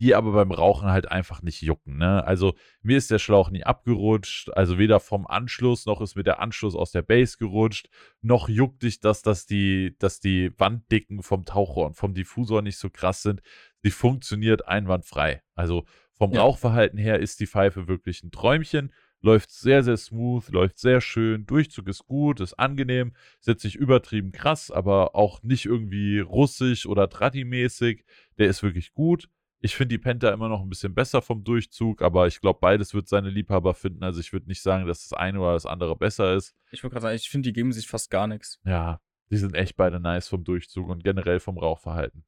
die 0.00 0.14
aber 0.14 0.32
beim 0.32 0.52
Rauchen 0.52 0.88
halt 0.88 1.10
einfach 1.10 1.42
nicht 1.42 1.60
jucken. 1.60 1.98
Ne? 1.98 2.24
Also 2.24 2.54
mir 2.82 2.96
ist 2.96 3.10
der 3.10 3.18
Schlauch 3.18 3.50
nie 3.50 3.64
abgerutscht, 3.64 4.50
also 4.50 4.78
weder 4.78 5.00
vom 5.00 5.26
Anschluss 5.26 5.86
noch 5.86 6.00
ist 6.00 6.14
mir 6.14 6.22
der 6.22 6.40
Anschluss 6.40 6.76
aus 6.76 6.92
der 6.92 7.02
Base 7.02 7.36
gerutscht, 7.36 7.88
noch 8.20 8.48
juckt 8.48 8.84
dich 8.84 9.00
das, 9.00 9.22
dass 9.22 9.46
die, 9.46 9.96
dass 9.98 10.20
die 10.20 10.52
Wanddicken 10.56 11.22
vom 11.22 11.44
Taucher 11.44 11.86
und 11.86 11.96
vom 11.96 12.14
Diffusor 12.14 12.62
nicht 12.62 12.78
so 12.78 12.90
krass 12.90 13.22
sind. 13.22 13.42
Sie 13.82 13.90
funktioniert 13.90 14.68
einwandfrei. 14.68 15.42
Also 15.54 15.84
vom 16.16 16.32
Ja. 16.32 16.42
Rauchverhalten 16.42 16.98
her 16.98 17.18
ist 17.18 17.40
die 17.40 17.46
Pfeife 17.46 17.88
wirklich 17.88 18.22
ein 18.22 18.30
Träumchen 18.30 18.92
läuft 19.24 19.50
sehr, 19.50 19.82
sehr 19.82 19.96
smooth, 19.96 20.50
läuft 20.50 20.78
sehr 20.78 21.00
schön, 21.00 21.46
Durchzug 21.46 21.88
ist 21.88 22.06
gut, 22.06 22.40
ist 22.40 22.54
angenehm, 22.54 23.14
ist 23.40 23.48
jetzt 23.48 23.64
nicht 23.64 23.76
übertrieben 23.76 24.32
krass, 24.32 24.70
aber 24.70 25.16
auch 25.16 25.42
nicht 25.42 25.64
irgendwie 25.64 26.20
russisch 26.20 26.86
oder 26.86 27.08
Tratti-mäßig. 27.08 28.04
Der 28.38 28.48
ist 28.48 28.62
wirklich 28.62 28.92
gut. 28.92 29.30
Ich 29.60 29.76
finde 29.76 29.94
die 29.94 29.98
Penta 29.98 30.30
immer 30.30 30.50
noch 30.50 30.60
ein 30.60 30.68
bisschen 30.68 30.94
besser 30.94 31.22
vom 31.22 31.42
Durchzug, 31.42 32.02
aber 32.02 32.26
ich 32.26 32.42
glaube, 32.42 32.58
beides 32.60 32.92
wird 32.92 33.08
seine 33.08 33.30
Liebhaber 33.30 33.72
finden. 33.72 34.04
Also 34.04 34.20
ich 34.20 34.30
würde 34.34 34.46
nicht 34.46 34.60
sagen, 34.60 34.86
dass 34.86 35.08
das 35.08 35.18
eine 35.18 35.40
oder 35.40 35.54
das 35.54 35.64
andere 35.64 35.96
besser 35.96 36.34
ist. 36.34 36.54
Ich 36.70 36.84
wollte 36.84 36.92
gerade 36.92 37.04
sagen, 37.04 37.16
ich 37.16 37.30
finde, 37.30 37.48
die 37.48 37.54
geben 37.54 37.72
sich 37.72 37.88
fast 37.88 38.10
gar 38.10 38.26
nichts. 38.26 38.60
Ja, 38.66 39.00
die 39.30 39.38
sind 39.38 39.54
echt 39.54 39.74
beide 39.76 40.00
nice 40.00 40.28
vom 40.28 40.44
Durchzug 40.44 40.90
und 40.90 41.02
generell 41.02 41.40
vom 41.40 41.56
Rauchverhalten. 41.56 42.26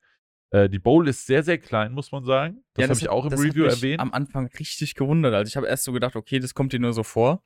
Äh, 0.56 0.70
die 0.70 0.78
Bowl 0.78 1.06
ist 1.06 1.26
sehr, 1.26 1.42
sehr 1.42 1.58
klein, 1.58 1.92
muss 1.92 2.12
man 2.12 2.24
sagen. 2.24 2.64
Das 2.74 2.88
habe 2.88 2.98
ich 2.98 3.08
auch 3.10 3.24
im 3.24 3.30
das 3.30 3.40
hat 3.40 3.46
Review 3.46 3.64
mich 3.64 3.74
erwähnt. 3.74 4.00
am 4.00 4.12
Anfang 4.12 4.46
richtig 4.58 4.94
gewundert. 4.94 5.34
Also 5.34 5.48
ich 5.50 5.56
habe 5.56 5.66
erst 5.66 5.84
so 5.84 5.92
gedacht, 5.92 6.16
okay, 6.16 6.38
das 6.38 6.54
kommt 6.54 6.72
dir 6.72 6.80
nur 6.80 6.94
so 6.94 7.02
vor. 7.02 7.42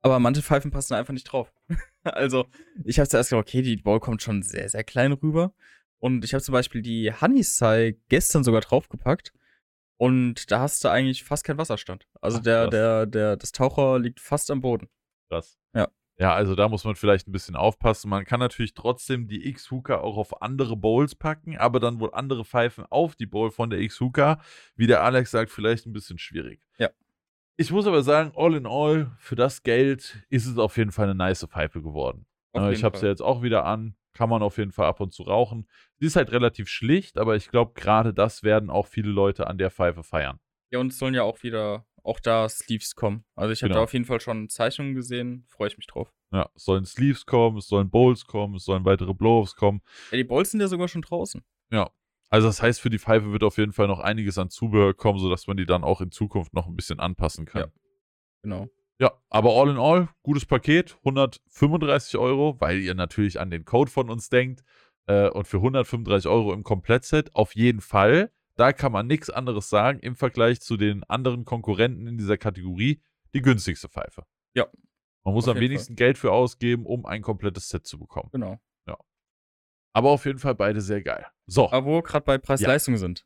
Aber 0.00 0.18
manche 0.18 0.42
Pfeifen 0.42 0.70
passen 0.70 0.94
da 0.94 0.98
einfach 0.98 1.12
nicht 1.12 1.24
drauf. 1.24 1.52
also 2.04 2.46
ich 2.84 2.98
habe 2.98 3.08
zuerst 3.08 3.30
gedacht, 3.30 3.46
okay, 3.46 3.62
die 3.62 3.76
Bowl 3.76 4.00
kommt 4.00 4.22
schon 4.22 4.42
sehr, 4.42 4.68
sehr 4.68 4.84
klein 4.84 5.12
rüber. 5.12 5.52
Und 5.98 6.24
ich 6.24 6.32
habe 6.32 6.42
zum 6.42 6.52
Beispiel 6.52 6.80
die 6.80 7.12
Honeysai 7.12 7.96
gestern 8.08 8.44
sogar 8.44 8.62
draufgepackt. 8.62 9.32
Und 9.96 10.50
da 10.50 10.60
hast 10.60 10.82
du 10.84 10.88
eigentlich 10.88 11.24
fast 11.24 11.44
keinen 11.44 11.58
Wasserstand. 11.58 12.06
Also 12.20 12.38
Ach, 12.38 12.42
der, 12.42 12.68
der, 12.68 13.06
der, 13.06 13.36
das 13.36 13.52
Taucher 13.52 13.98
liegt 13.98 14.20
fast 14.20 14.50
am 14.50 14.60
Boden. 14.60 14.88
Krass. 15.28 15.58
Ja. 16.18 16.26
Ja, 16.26 16.34
also 16.34 16.54
da 16.54 16.68
muss 16.68 16.84
man 16.84 16.94
vielleicht 16.94 17.26
ein 17.26 17.32
bisschen 17.32 17.56
aufpassen. 17.56 18.08
Man 18.08 18.24
kann 18.24 18.40
natürlich 18.40 18.74
trotzdem 18.74 19.26
die 19.26 19.48
X-Hooker 19.48 20.02
auch 20.02 20.16
auf 20.16 20.42
andere 20.42 20.76
Bowls 20.76 21.14
packen, 21.14 21.56
aber 21.56 21.80
dann 21.80 21.98
wohl 22.00 22.10
andere 22.12 22.44
Pfeifen 22.44 22.86
auf 22.88 23.16
die 23.16 23.26
Bowl 23.26 23.50
von 23.50 23.68
der 23.70 23.80
X-Hooker. 23.80 24.38
Wie 24.76 24.86
der 24.86 25.02
Alex 25.02 25.32
sagt, 25.32 25.50
vielleicht 25.50 25.86
ein 25.86 25.92
bisschen 25.92 26.18
schwierig. 26.18 26.62
Ja. 26.78 26.90
Ich 27.56 27.70
muss 27.70 27.86
aber 27.86 28.02
sagen, 28.02 28.32
all 28.36 28.54
in 28.54 28.66
all, 28.66 29.12
für 29.18 29.36
das 29.36 29.62
Geld 29.62 30.24
ist 30.28 30.46
es 30.46 30.58
auf 30.58 30.76
jeden 30.76 30.92
Fall 30.92 31.04
eine 31.04 31.14
nice 31.14 31.46
Pfeife 31.48 31.82
geworden. 31.82 32.26
Jeden 32.54 32.72
ich 32.72 32.84
habe 32.84 32.96
sie 32.96 33.02
Fall. 33.02 33.10
jetzt 33.10 33.22
auch 33.22 33.42
wieder 33.42 33.64
an. 33.64 33.96
Kann 34.12 34.28
man 34.28 34.42
auf 34.42 34.58
jeden 34.58 34.70
Fall 34.70 34.86
ab 34.86 35.00
und 35.00 35.12
zu 35.12 35.24
rauchen. 35.24 35.66
Sie 35.98 36.06
ist 36.06 36.14
halt 36.14 36.30
relativ 36.30 36.68
schlicht, 36.68 37.18
aber 37.18 37.34
ich 37.34 37.50
glaube, 37.50 37.72
gerade 37.74 38.14
das 38.14 38.44
werden 38.44 38.70
auch 38.70 38.86
viele 38.86 39.10
Leute 39.10 39.48
an 39.48 39.58
der 39.58 39.72
Pfeife 39.72 40.04
feiern. 40.04 40.38
Ja, 40.70 40.78
und 40.78 40.92
es 40.92 40.98
sollen 40.98 41.14
ja 41.14 41.24
auch 41.24 41.42
wieder, 41.42 41.84
auch 42.04 42.20
da 42.20 42.48
Sleeves 42.48 42.94
kommen. 42.94 43.24
Also 43.34 43.52
ich 43.52 43.62
habe 43.62 43.70
Genau. 43.70 43.80
da 43.80 43.84
auf 43.84 43.92
jeden 43.92 44.04
Fall 44.04 44.20
schon 44.20 44.48
Zeichnungen 44.48 44.94
gesehen. 44.94 45.46
Freue 45.48 45.68
ich 45.68 45.76
mich 45.76 45.86
drauf. 45.86 46.12
Ja, 46.32 46.48
es 46.54 46.64
sollen 46.64 46.84
Sleeves 46.84 47.26
kommen, 47.26 47.58
es 47.58 47.66
sollen 47.66 47.90
Bowls 47.90 48.26
kommen, 48.26 48.54
es 48.56 48.64
sollen 48.64 48.84
weitere 48.84 49.14
Blow-Offs 49.14 49.56
kommen. 49.56 49.80
Ja, 50.10 50.18
die 50.18 50.24
Bowls 50.24 50.50
sind 50.50 50.60
ja 50.60 50.68
sogar 50.68 50.88
schon 50.88 51.02
draußen. 51.02 51.42
Ja. 51.70 51.90
Also 52.30 52.48
das 52.48 52.60
heißt, 52.62 52.80
für 52.80 52.90
die 52.90 52.98
Pfeife 52.98 53.32
wird 53.32 53.44
auf 53.44 53.58
jeden 53.58 53.72
Fall 53.72 53.86
noch 53.86 54.00
einiges 54.00 54.38
an 54.38 54.50
Zubehör 54.50 54.92
kommen, 54.94 55.18
sodass 55.18 55.46
man 55.46 55.56
die 55.56 55.66
dann 55.66 55.84
auch 55.84 56.00
in 56.00 56.10
Zukunft 56.10 56.52
noch 56.52 56.66
ein 56.66 56.74
bisschen 56.76 56.98
anpassen 57.00 57.44
kann. 57.46 57.62
Ja. 57.62 57.68
Genau. 58.42 58.68
Ja, 58.98 59.12
aber 59.28 59.50
all 59.54 59.70
in 59.70 59.76
all, 59.76 60.08
gutes 60.22 60.44
Paket, 60.46 60.96
135 61.04 62.16
Euro, 62.16 62.56
weil 62.60 62.80
ihr 62.80 62.94
natürlich 62.94 63.40
an 63.40 63.50
den 63.50 63.64
Code 63.64 63.90
von 63.90 64.10
uns 64.10 64.28
denkt. 64.28 64.62
Äh, 65.06 65.28
und 65.28 65.46
für 65.46 65.58
135 65.58 66.28
Euro 66.30 66.52
im 66.52 66.62
Komplettset 66.64 67.34
auf 67.34 67.54
jeden 67.54 67.80
Fall. 67.80 68.30
Da 68.56 68.72
kann 68.72 68.92
man 68.92 69.06
nichts 69.06 69.30
anderes 69.30 69.68
sagen 69.68 69.98
im 70.00 70.16
Vergleich 70.16 70.60
zu 70.60 70.76
den 70.76 71.02
anderen 71.04 71.44
Konkurrenten 71.44 72.06
in 72.06 72.18
dieser 72.18 72.38
Kategorie. 72.38 73.02
Die 73.34 73.42
günstigste 73.42 73.88
Pfeife. 73.88 74.24
Ja. 74.54 74.68
Man 75.24 75.34
muss 75.34 75.48
am 75.48 75.58
wenigsten 75.58 75.96
Geld 75.96 76.18
für 76.18 76.30
ausgeben, 76.30 76.86
um 76.86 77.04
ein 77.04 77.22
komplettes 77.22 77.68
Set 77.68 77.86
zu 77.86 77.98
bekommen. 77.98 78.28
Genau. 78.32 78.60
Aber 79.94 80.10
auf 80.10 80.26
jeden 80.26 80.40
Fall 80.40 80.56
beide 80.56 80.80
sehr 80.80 81.02
geil. 81.02 81.24
So. 81.46 81.70
Aber 81.70 81.86
wo 81.86 81.94
wir 81.96 82.02
gerade 82.02 82.24
bei 82.24 82.36
Preis-Leistung 82.36 82.96
sind, 82.96 83.24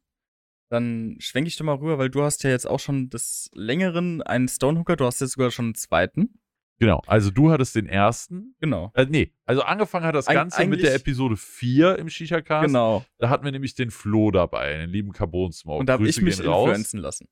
dann 0.71 1.17
schwenke 1.19 1.49
ich 1.49 1.57
doch 1.57 1.65
mal 1.65 1.77
rüber, 1.77 1.97
weil 1.97 2.11
du 2.11 2.23
hast 2.23 2.45
ja 2.45 2.51
jetzt 2.51 2.67
auch 2.67 2.79
schon 2.79 3.09
des 3.09 3.51
Längeren 3.55 4.21
einen 4.21 4.49
Stonehooker, 4.49 4.97
du 4.97 5.07
hast 5.07 5.21
jetzt 5.21 5.33
sogar 5.33 5.51
schon 5.51 5.67
einen 5.67 5.75
zweiten. 5.75 6.41
Genau, 6.81 7.03
also 7.07 7.31
du 7.33 7.51
hattest 7.51 7.75
den 7.75 7.87
ersten. 7.87 8.55
Genau. 8.61 8.93
Äh, 8.95 9.07
nee, 9.09 9.35
also 9.47 9.63
angefangen 9.63 10.07
hat 10.07 10.15
das 10.15 10.29
Eig- 10.29 10.35
Ganze 10.35 10.65
mit 10.67 10.83
der 10.83 10.95
Episode 10.95 11.37
4 11.37 11.99
im 11.99 12.09
Shisha-Cast. 12.09 12.67
Genau. 12.67 13.05
Da 13.19 13.29
hatten 13.31 13.45
wir 13.45 13.51
nämlich 13.53 13.75
den 13.75 13.91
Flo 13.91 14.31
dabei, 14.31 14.77
den 14.77 14.91
lieben 14.91 15.13
Carbon 15.13 15.51
Smoke. 15.51 15.81
Und 15.81 15.89
da 15.89 15.95
habe 15.95 16.09
ich 16.09 16.21
mich 16.23 16.39
raus. 16.47 16.69
influenzen 16.69 17.01
lassen. 17.01 17.29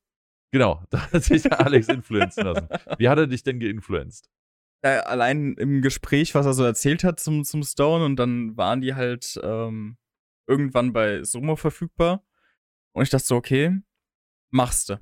Genau, 0.52 0.82
da 0.90 1.12
hat 1.12 1.23
sich 1.23 1.43
der 1.43 1.60
Alex 1.60 1.89
influenzen 1.89 2.44
lassen. 2.44 2.68
Wie 2.98 3.09
hat 3.09 3.18
er 3.18 3.27
dich 3.28 3.44
denn 3.44 3.60
geinfluenzt? 3.60 4.28
Ja, 4.85 5.01
allein 5.01 5.55
im 5.55 5.81
Gespräch, 5.81 6.35
was 6.35 6.47
er 6.47 6.52
so 6.55 6.64
erzählt 6.64 7.05
hat 7.05 7.20
zum, 7.20 7.44
zum 7.44 7.62
Stone 7.62 8.05
und 8.05 8.16
dann 8.16 8.56
waren 8.56 8.81
die 8.81 8.94
halt 8.94 9.39
ähm, 9.43 9.97
irgendwann 10.48 10.93
bei 10.93 11.23
Sumo 11.23 11.55
verfügbar. 11.56 12.24
Und 12.93 13.02
ich 13.05 13.10
dachte 13.10 13.27
so, 13.27 13.36
okay, 13.36 13.78
machst 14.51 14.89
du. 14.89 15.01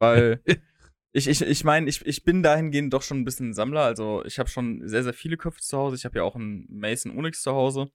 Weil 0.00 0.42
ich, 1.12 1.26
ich, 1.26 1.40
ich 1.42 1.64
meine, 1.64 1.88
ich, 1.88 2.04
ich 2.06 2.22
bin 2.24 2.42
dahingehend 2.42 2.92
doch 2.92 3.02
schon 3.02 3.18
ein 3.20 3.24
bisschen 3.24 3.50
ein 3.50 3.54
Sammler. 3.54 3.82
Also 3.82 4.24
ich 4.24 4.38
habe 4.38 4.48
schon 4.48 4.86
sehr, 4.88 5.02
sehr 5.02 5.12
viele 5.14 5.36
Köpfe 5.36 5.60
zu 5.60 5.76
Hause. 5.76 5.96
Ich 5.96 6.04
habe 6.04 6.18
ja 6.18 6.22
auch 6.24 6.36
einen 6.36 6.66
Mason 6.68 7.16
Onyx 7.16 7.42
zu 7.42 7.52
Hause. 7.52 7.90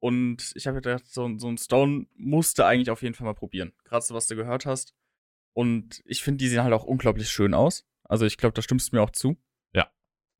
Und 0.00 0.52
ich 0.54 0.66
habe 0.68 0.80
gedacht, 0.80 1.06
so, 1.06 1.28
so 1.38 1.48
ein 1.48 1.58
Stone 1.58 2.06
musste 2.14 2.64
eigentlich 2.66 2.90
auf 2.90 3.02
jeden 3.02 3.14
Fall 3.14 3.24
mal 3.24 3.34
probieren. 3.34 3.72
Gerade 3.84 4.04
so, 4.04 4.14
was 4.14 4.26
du 4.28 4.36
gehört 4.36 4.64
hast. 4.66 4.94
Und 5.54 6.02
ich 6.04 6.22
finde, 6.22 6.38
die 6.38 6.48
sehen 6.48 6.62
halt 6.62 6.72
auch 6.72 6.84
unglaublich 6.84 7.28
schön 7.28 7.52
aus. 7.54 7.84
Also 8.04 8.24
ich 8.24 8.36
glaube, 8.36 8.54
da 8.54 8.62
stimmst 8.62 8.92
du 8.92 8.96
mir 8.96 9.02
auch 9.02 9.10
zu. 9.10 9.36
Ja. 9.74 9.90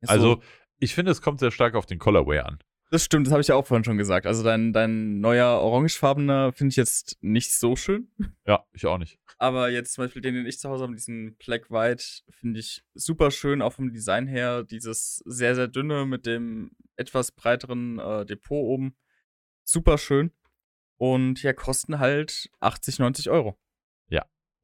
So- 0.03 0.13
Also, 0.13 0.43
ich 0.79 0.95
finde, 0.95 1.11
es 1.11 1.21
kommt 1.23 1.41
sehr 1.41 1.51
stark 1.51 1.75
auf 1.75 1.87
den 1.87 1.99
Colorway 1.99 2.39
an. 2.39 2.59
Das 2.91 3.05
stimmt, 3.05 3.27
das 3.27 3.33
habe 3.33 3.41
ich 3.41 3.49
ja 3.49 3.55
auch 3.55 3.67
vorhin 3.67 3.85
schon 3.85 3.99
gesagt. 3.99 4.27
Also 4.27 4.43
dein, 4.43 4.73
dein 4.73 5.21
neuer 5.21 5.61
orangefarbener 5.61 6.53
finde 6.53 6.71
ich 6.71 6.77
jetzt 6.77 7.17
nicht 7.21 7.53
so 7.55 7.77
schön. 7.77 8.11
Ja, 8.47 8.65
ich 8.73 8.87
auch 8.87 8.99
nicht. 8.99 9.19
Aber 9.39 9.71
jetzt 9.71 9.93
zum 9.93 10.05
Beispiel 10.05 10.23
den, 10.23 10.35
den 10.35 10.47
ich 10.47 10.59
zu 10.59 10.69
Hause 10.69 10.85
habe, 10.85 10.95
diesen 10.95 11.37
Black 11.37 11.71
White, 11.71 12.05
finde 12.31 12.61
ich 12.61 12.83
super 12.95 13.31
schön, 13.31 13.63
auch 13.63 13.73
vom 13.73 13.93
Design 13.93 14.27
her. 14.27 14.65
Dieses 14.65 15.23
sehr, 15.27 15.55
sehr 15.55 15.69
dünne 15.69 16.07
mit 16.07 16.27
dem 16.27 16.73
etwas 16.97 17.33
breiteren 17.33 17.99
äh, 17.99 18.27
Depot 18.27 18.65
oben. 18.65 18.97
Super 19.65 19.99
schön. 19.99 20.33
Und 20.97 21.43
ja, 21.43 21.53
kosten 21.53 21.99
halt 21.99 22.51
80, 22.61 22.99
90 22.99 23.31
Euro. 23.31 23.59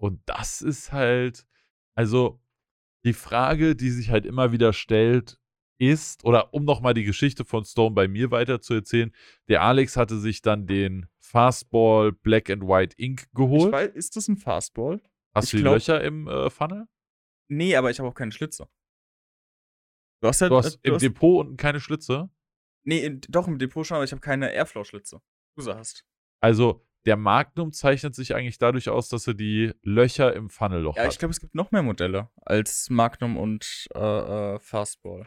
Und 0.04 0.20
das 0.26 0.60
ist 0.60 0.92
halt, 0.92 1.46
also 1.94 2.38
die 3.04 3.12
Frage, 3.14 3.76
die 3.76 3.90
sich 3.90 4.10
halt 4.10 4.26
immer 4.26 4.52
wieder 4.52 4.72
stellt, 4.72 5.38
ist, 5.78 6.24
oder 6.24 6.54
um 6.54 6.64
nochmal 6.64 6.94
die 6.94 7.04
Geschichte 7.04 7.44
von 7.44 7.64
Stone 7.64 7.94
bei 7.94 8.08
mir 8.08 8.30
weiter 8.30 8.60
zu 8.60 8.74
erzählen, 8.74 9.12
der 9.48 9.62
Alex 9.62 9.96
hatte 9.96 10.18
sich 10.18 10.42
dann 10.42 10.66
den 10.66 11.06
Fastball 11.20 12.12
Black 12.12 12.50
and 12.50 12.62
White 12.62 12.96
Ink 12.98 13.26
geholt. 13.34 13.72
weiß, 13.72 13.90
ist 13.94 14.16
das 14.16 14.28
ein 14.28 14.36
Fastball? 14.36 15.00
Hast 15.34 15.46
ich 15.46 15.50
du 15.52 15.56
die 15.58 15.62
glaub- 15.64 15.74
Löcher 15.74 16.02
im 16.02 16.28
äh, 16.28 16.48
Funnel? 16.50 16.86
Nee, 17.48 17.76
aber 17.76 17.90
ich 17.90 17.98
habe 17.98 18.08
auch 18.08 18.14
keine 18.14 18.32
Schlitze. 18.32 18.68
Du 20.22 20.28
hast 20.28 20.40
ja. 20.40 20.48
Du 20.48 20.56
hast 20.56 20.76
äh, 20.84 20.88
im 20.90 20.98
Depot 20.98 21.44
unten 21.44 21.56
keine 21.56 21.80
Schlitze. 21.80 22.30
Nee, 22.84 23.04
in, 23.04 23.20
doch 23.28 23.48
im 23.48 23.58
Depot 23.58 23.86
schon, 23.86 23.96
aber 23.96 24.04
ich 24.04 24.12
habe 24.12 24.20
keine 24.20 24.52
Airflow-Schlitze. 24.52 25.20
Du 25.56 25.62
sie 25.62 25.74
hast. 25.74 26.04
Also 26.40 26.86
der 27.06 27.16
Magnum 27.16 27.72
zeichnet 27.72 28.14
sich 28.14 28.34
eigentlich 28.34 28.58
dadurch 28.58 28.88
aus, 28.88 29.08
dass 29.08 29.26
er 29.26 29.34
die 29.34 29.72
Löcher 29.82 30.34
im 30.34 30.48
Funnelloch 30.48 30.96
Ja, 30.96 31.04
hat. 31.04 31.12
ich 31.12 31.18
glaube, 31.18 31.32
es 31.32 31.40
gibt 31.40 31.54
noch 31.54 31.70
mehr 31.70 31.82
Modelle 31.82 32.30
als 32.42 32.88
Magnum 32.90 33.36
und 33.36 33.86
äh, 33.94 33.98
äh, 34.54 34.58
Fastball. 34.60 35.26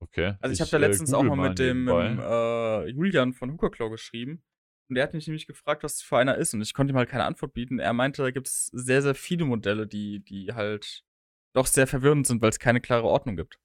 Okay. 0.00 0.34
Also 0.40 0.52
ich, 0.52 0.60
habe 0.60 0.70
da 0.70 0.76
äh, 0.76 0.80
letztens 0.80 1.12
auch 1.12 1.22
google 1.22 1.36
mal 1.36 1.48
mit 1.50 1.58
dem 1.58 1.88
äh, 1.88 2.88
Julian 2.88 3.32
von 3.32 3.52
Hooker 3.52 3.70
Claw 3.70 3.90
geschrieben. 3.90 4.42
Und 4.88 4.96
er 4.96 5.02
hat 5.02 5.14
mich 5.14 5.26
nämlich 5.26 5.46
gefragt, 5.46 5.82
was 5.82 5.96
es 5.96 6.02
für 6.02 6.16
einer 6.16 6.36
ist. 6.36 6.54
Und 6.54 6.62
ich 6.62 6.72
konnte 6.72 6.92
ihm 6.92 6.96
halt 6.96 7.10
keine 7.10 7.24
Antwort 7.24 7.52
bieten. 7.52 7.78
Er 7.78 7.92
meinte, 7.92 8.22
da 8.22 8.30
gibt 8.30 8.46
es 8.46 8.66
sehr, 8.72 9.02
sehr 9.02 9.14
viele 9.14 9.44
Modelle, 9.44 9.86
die, 9.86 10.24
die 10.24 10.54
halt 10.54 11.04
doch 11.52 11.66
sehr 11.66 11.86
verwirrend 11.86 12.26
sind, 12.26 12.40
weil 12.40 12.50
es 12.50 12.58
keine 12.58 12.80
klare 12.80 13.06
Ordnung 13.06 13.36
gibt. 13.36 13.58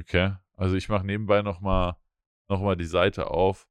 Okay, 0.00 0.36
also 0.56 0.76
ich 0.76 0.88
mache 0.88 1.04
nebenbei 1.04 1.42
nochmal 1.42 1.96
noch 2.48 2.62
mal 2.62 2.76
die 2.76 2.84
Seite 2.84 3.30
auf. 3.30 3.66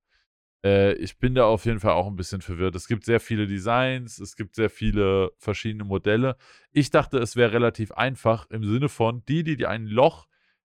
Äh, 0.63 0.93
ich 0.93 1.17
bin 1.17 1.35
da 1.35 1.45
auf 1.45 1.65
jeden 1.65 1.79
Fall 1.79 1.93
auch 1.93 2.07
ein 2.07 2.15
bisschen 2.15 2.41
verwirrt. 2.41 2.75
Es 2.75 2.87
gibt 2.87 3.05
sehr 3.05 3.19
viele 3.19 3.47
Designs, 3.47 4.19
es 4.19 4.35
gibt 4.35 4.55
sehr 4.55 4.69
viele 4.69 5.31
verschiedene 5.37 5.83
Modelle. 5.83 6.37
Ich 6.71 6.89
dachte, 6.89 7.17
es 7.17 7.35
wäre 7.35 7.53
relativ 7.53 7.91
einfach 7.91 8.47
im 8.49 8.63
Sinne 8.63 8.89
von, 8.89 9.23
die, 9.25 9.43
die, 9.43 9.57
die 9.57 9.65
ein 9.65 9.87
Loch 9.87 10.27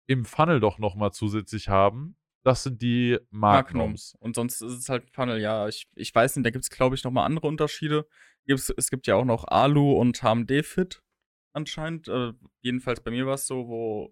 im 0.09 0.25
Funnel 0.25 0.59
doch 0.59 0.79
nochmal 0.79 1.13
zusätzlich 1.13 1.69
haben, 1.69 2.17
das 2.43 2.63
sind 2.63 2.81
die 2.81 3.19
Magnums. 3.31 4.17
Und 4.21 4.35
sonst 4.35 4.63
ist 4.63 4.73
es 4.73 4.89
halt 4.89 5.11
Funnel, 5.11 5.39
ja. 5.41 5.69
Ich, 5.69 5.87
ich 5.95 6.15
weiß 6.15 6.35
nicht, 6.35 6.47
da 6.47 6.51
gibt 6.51 6.65
es, 6.65 6.71
glaube 6.71 6.95
ich, 6.95 7.05
nochmal 7.05 7.27
andere 7.27 7.47
Unterschiede. 7.47 8.09
Gibt's, 8.47 8.73
es 8.75 8.91
gibt 8.91 9.07
ja 9.07 9.17
auch 9.17 9.27
noch 9.27 9.45
Alu 9.45 9.93
und 9.93 10.23
HMD-Fit 10.23 11.03
anscheinend. 11.53 12.09
Äh, 12.09 12.33
jedenfalls 12.63 13.03
bei 13.03 13.11
mir 13.11 13.27
war 13.27 13.35
es 13.35 13.47
so, 13.47 13.69
wo 13.69 14.11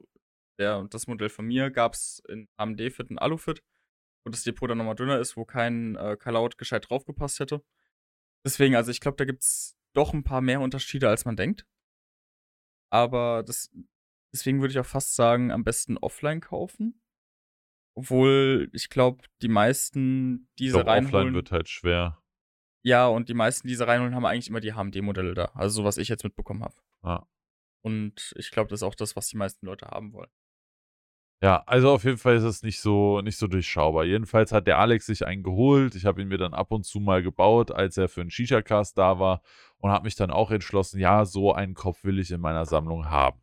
der, 0.58 0.84
das 0.84 1.06
Modell 1.06 1.30
von 1.30 1.46
mir 1.46 1.70
gab 1.70 1.94
es 1.94 2.22
in 2.28 2.46
AMD-Fit 2.58 3.10
und 3.10 3.18
Alu-Fit, 3.18 3.62
wo 4.24 4.30
das 4.30 4.42
Depot 4.42 4.68
dann 4.68 4.78
nochmal 4.78 4.96
dünner 4.96 5.18
ist, 5.18 5.36
wo 5.36 5.46
kein 5.46 5.96
äh, 5.96 6.16
Callout 6.18 6.56
gescheit 6.58 6.90
draufgepasst 6.90 7.40
hätte. 7.40 7.62
Deswegen, 8.44 8.76
also 8.76 8.90
ich 8.90 9.00
glaube, 9.00 9.16
da 9.16 9.24
gibt 9.24 9.42
es 9.44 9.78
doch 9.94 10.12
ein 10.12 10.24
paar 10.24 10.42
mehr 10.42 10.60
Unterschiede, 10.60 11.08
als 11.08 11.24
man 11.24 11.36
denkt. 11.36 11.66
Aber 12.90 13.42
das, 13.42 13.70
deswegen 14.36 14.60
würde 14.60 14.72
ich 14.72 14.78
auch 14.78 14.86
fast 14.86 15.14
sagen, 15.14 15.50
am 15.50 15.64
besten 15.64 15.98
offline 15.98 16.40
kaufen. 16.40 17.00
Obwohl, 17.94 18.68
ich 18.72 18.90
glaube, 18.90 19.24
die 19.42 19.48
meisten 19.48 20.48
diese 20.58 20.86
reinholen. 20.86 21.06
offline 21.06 21.34
wird 21.34 21.50
halt 21.50 21.68
schwer. 21.68 22.22
Ja, 22.82 23.06
und 23.06 23.28
die 23.28 23.34
meisten, 23.34 23.66
die 23.66 23.72
diese 23.72 23.86
reinholen, 23.86 24.14
haben 24.14 24.26
eigentlich 24.26 24.48
immer 24.48 24.60
die 24.60 24.74
HMD-Modelle 24.74 25.34
da. 25.34 25.46
Also 25.54 25.76
so, 25.76 25.84
was 25.84 25.96
ich 25.98 26.08
jetzt 26.08 26.22
mitbekommen 26.22 26.62
habe. 26.62 26.76
Ja. 27.02 27.26
Und 27.82 28.34
ich 28.36 28.50
glaube, 28.50 28.68
das 28.68 28.80
ist 28.80 28.82
auch 28.84 28.94
das, 28.94 29.16
was 29.16 29.28
die 29.28 29.36
meisten 29.36 29.66
Leute 29.66 29.86
haben 29.86 30.12
wollen. 30.12 30.30
Ja, 31.42 31.62
also 31.66 31.90
auf 31.90 32.04
jeden 32.04 32.16
Fall 32.16 32.36
ist 32.36 32.44
es 32.44 32.62
nicht 32.62 32.80
so, 32.80 33.20
nicht 33.20 33.36
so 33.36 33.46
durchschaubar. 33.46 34.04
Jedenfalls 34.04 34.52
hat 34.52 34.66
der 34.66 34.78
Alex 34.78 35.06
sich 35.06 35.26
einen 35.26 35.42
geholt. 35.42 35.94
Ich 35.94 36.06
habe 36.06 36.22
ihn 36.22 36.28
mir 36.28 36.38
dann 36.38 36.54
ab 36.54 36.72
und 36.72 36.84
zu 36.84 36.98
mal 36.98 37.22
gebaut, 37.22 37.70
als 37.70 37.96
er 37.96 38.08
für 38.08 38.22
einen 38.22 38.30
Shisha-Cast 38.30 38.96
da 38.96 39.18
war 39.18 39.42
und 39.78 39.90
habe 39.90 40.04
mich 40.04 40.16
dann 40.16 40.30
auch 40.30 40.50
entschlossen, 40.50 40.98
ja, 40.98 41.24
so 41.24 41.52
einen 41.52 41.74
Kopf 41.74 42.04
will 42.04 42.18
ich 42.18 42.30
in 42.30 42.40
meiner 42.40 42.64
Sammlung 42.66 43.10
haben. 43.10 43.40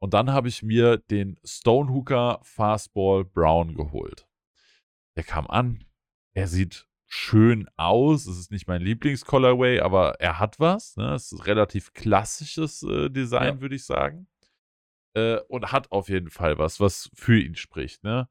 Und 0.00 0.14
dann 0.14 0.32
habe 0.32 0.48
ich 0.48 0.62
mir 0.62 0.98
den 0.98 1.38
Stonehooker 1.44 2.40
Fastball 2.42 3.24
Brown 3.24 3.74
geholt. 3.74 4.26
Der 5.16 5.24
kam 5.24 5.46
an. 5.48 5.84
Er 6.34 6.46
sieht 6.46 6.86
schön 7.06 7.68
aus. 7.76 8.26
Es 8.26 8.38
ist 8.38 8.50
nicht 8.52 8.68
mein 8.68 8.82
Lieblings-Colorway, 8.82 9.80
aber 9.80 10.20
er 10.20 10.38
hat 10.38 10.60
was. 10.60 10.96
Ne? 10.96 11.14
Es 11.14 11.32
ist 11.32 11.40
ein 11.40 11.42
relativ 11.42 11.92
klassisches 11.94 12.82
äh, 12.84 13.08
Design, 13.10 13.56
Ja. 13.56 13.60
würde 13.60 13.74
ich 13.74 13.84
sagen. 13.84 14.28
Äh, 15.14 15.38
und 15.48 15.72
hat 15.72 15.90
auf 15.90 16.08
jeden 16.08 16.30
Fall 16.30 16.58
was, 16.58 16.78
was 16.78 17.10
für 17.14 17.40
ihn 17.40 17.56
spricht. 17.56 18.04
Ne? 18.04 18.28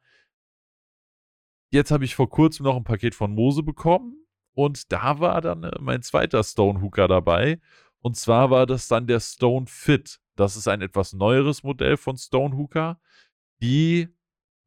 Jetzt 1.70 1.92
habe 1.92 2.06
ich 2.06 2.16
vor 2.16 2.30
kurzem 2.30 2.64
noch 2.64 2.78
ein 2.78 2.86
Paket 2.86 3.14
von 3.14 3.34
Mose 3.34 3.62
bekommen 3.64 4.26
und 4.54 4.92
da 4.94 5.20
war 5.20 5.42
dann 5.42 5.64
äh, 5.64 5.72
mein 5.82 6.02
zweiter 6.02 6.44
Stonehooker 6.44 7.08
dabei. 7.10 7.60
Und 8.00 8.16
zwar 8.16 8.52
war 8.52 8.66
das 8.66 8.88
dann 8.88 9.08
der 9.08 9.20
Stone 9.20 9.66
Fit. 9.68 10.22
Das 10.40 10.56
ist 10.56 10.68
ein 10.68 10.82
etwas 10.82 11.14
neueres 11.14 11.64
Modell 11.64 11.98
von 11.98 12.18
Stonehooker, 12.18 13.00
die 13.62 14.10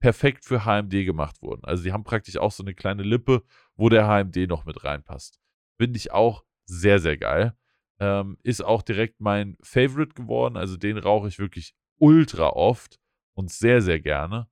perfekt 0.00 0.44
für 0.44 0.64
HMD 0.64 1.04
gemacht 1.04 1.42
wurden. 1.42 1.64
Also 1.64 1.82
die 1.82 1.92
haben 1.92 2.04
praktisch 2.04 2.36
auch 2.36 2.52
so 2.52 2.62
eine 2.62 2.74
kleine 2.74 3.02
Lippe, 3.02 3.44
wo 3.76 3.88
der 3.88 4.06
HMD 4.06 4.48
noch 4.48 4.64
mit 4.64 4.82
reinpasst. 4.84 5.40
Finde 5.78 5.96
ich 5.96 6.12
auch 6.12 6.44
sehr, 6.64 6.98
sehr 6.98 7.16
geil. 7.16 7.54
Ähm, 8.00 8.38
ist 8.42 8.64
auch 8.64 8.82
direkt 8.82 9.20
mein 9.20 9.56
Favorite 9.62 10.14
geworden. 10.14 10.56
Also 10.56 10.76
den 10.76 10.96
rauche 10.96 11.28
ich 11.28 11.38
wirklich 11.38 11.74
ultra 11.98 12.48
oft 12.48 12.98
und 13.34 13.50
sehr, 13.50 13.82
sehr 13.82 14.00
gerne. 14.00 14.48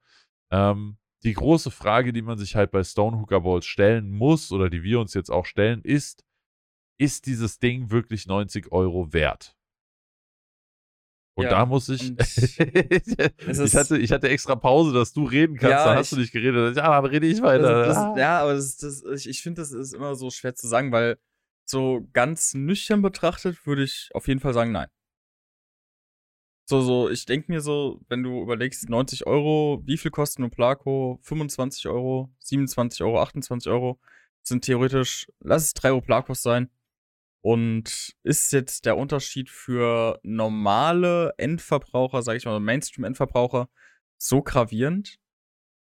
Ähm, 0.50 0.98
die 1.24 1.32
große 1.32 1.70
Frage, 1.70 2.12
die 2.12 2.22
man 2.22 2.38
sich 2.38 2.54
halt 2.54 2.70
bei 2.70 2.84
Stonehooker 2.84 3.40
Balls 3.40 3.66
stellen 3.66 4.10
muss, 4.10 4.52
oder 4.52 4.70
die 4.70 4.82
wir 4.82 5.00
uns 5.00 5.14
jetzt 5.14 5.30
auch 5.30 5.46
stellen, 5.46 5.82
ist, 5.82 6.24
ist 6.98 7.26
dieses 7.26 7.58
Ding 7.58 7.90
wirklich 7.90 8.26
90 8.26 8.70
Euro 8.70 9.12
wert? 9.12 9.57
Und 11.38 11.44
Ja, 11.44 11.50
da 11.50 11.66
muss 11.66 11.88
ich. 11.88 12.02
ich, 12.18 13.76
hatte, 13.76 13.96
ich 13.96 14.10
hatte 14.10 14.28
extra 14.28 14.56
Pause, 14.56 14.92
dass 14.92 15.12
du 15.12 15.22
reden 15.24 15.54
kannst. 15.56 15.70
Ja, 15.70 15.84
da 15.84 15.94
hast 15.94 16.06
ich- 16.06 16.16
du 16.16 16.20
nicht 16.20 16.32
geredet. 16.32 16.76
Ja, 16.76 17.00
dann 17.00 17.04
rede 17.08 17.28
ich 17.28 17.40
weiter. 17.42 17.84
Das, 17.86 17.96
Ah. 17.96 18.08
das, 18.10 18.18
ja, 18.18 18.40
aber 18.40 18.54
das, 18.54 18.76
das, 18.76 19.04
ich, 19.14 19.28
ich 19.28 19.40
finde, 19.42 19.60
das 19.62 19.70
ist 19.70 19.94
immer 19.94 20.16
so 20.16 20.30
schwer 20.30 20.56
zu 20.56 20.66
sagen, 20.66 20.90
weil 20.90 21.16
so 21.64 22.08
ganz 22.12 22.54
nüchtern 22.54 23.02
betrachtet 23.02 23.64
würde 23.66 23.84
ich 23.84 24.10
auf 24.14 24.26
jeden 24.26 24.40
Fall 24.40 24.52
sagen, 24.52 24.72
nein. 24.72 24.88
So, 26.68 26.80
so, 26.82 27.08
ich 27.08 27.24
denke 27.24 27.52
mir 27.52 27.60
so, 27.60 28.00
wenn 28.08 28.24
du 28.24 28.42
überlegst, 28.42 28.88
90 28.90 29.26
Euro, 29.28 29.80
wie 29.86 29.96
viel 29.96 30.10
kostet 30.10 30.44
ein 30.44 30.50
Placo? 30.50 31.20
25 31.22 31.86
Euro, 31.86 32.30
27 32.40 33.00
Euro, 33.02 33.20
28 33.20 33.70
Euro 33.70 34.00
sind 34.42 34.64
theoretisch, 34.64 35.28
lass 35.38 35.62
es 35.62 35.74
3 35.74 35.90
Euro 35.90 36.00
Placos 36.00 36.42
sein. 36.42 36.68
Und 37.48 38.14
ist 38.24 38.52
jetzt 38.52 38.84
der 38.84 38.98
Unterschied 38.98 39.48
für 39.48 40.20
normale 40.22 41.32
Endverbraucher, 41.38 42.20
sag 42.20 42.36
ich 42.36 42.44
mal, 42.44 42.60
Mainstream-Endverbraucher, 42.60 43.70
so 44.18 44.42
gravierend? 44.42 45.18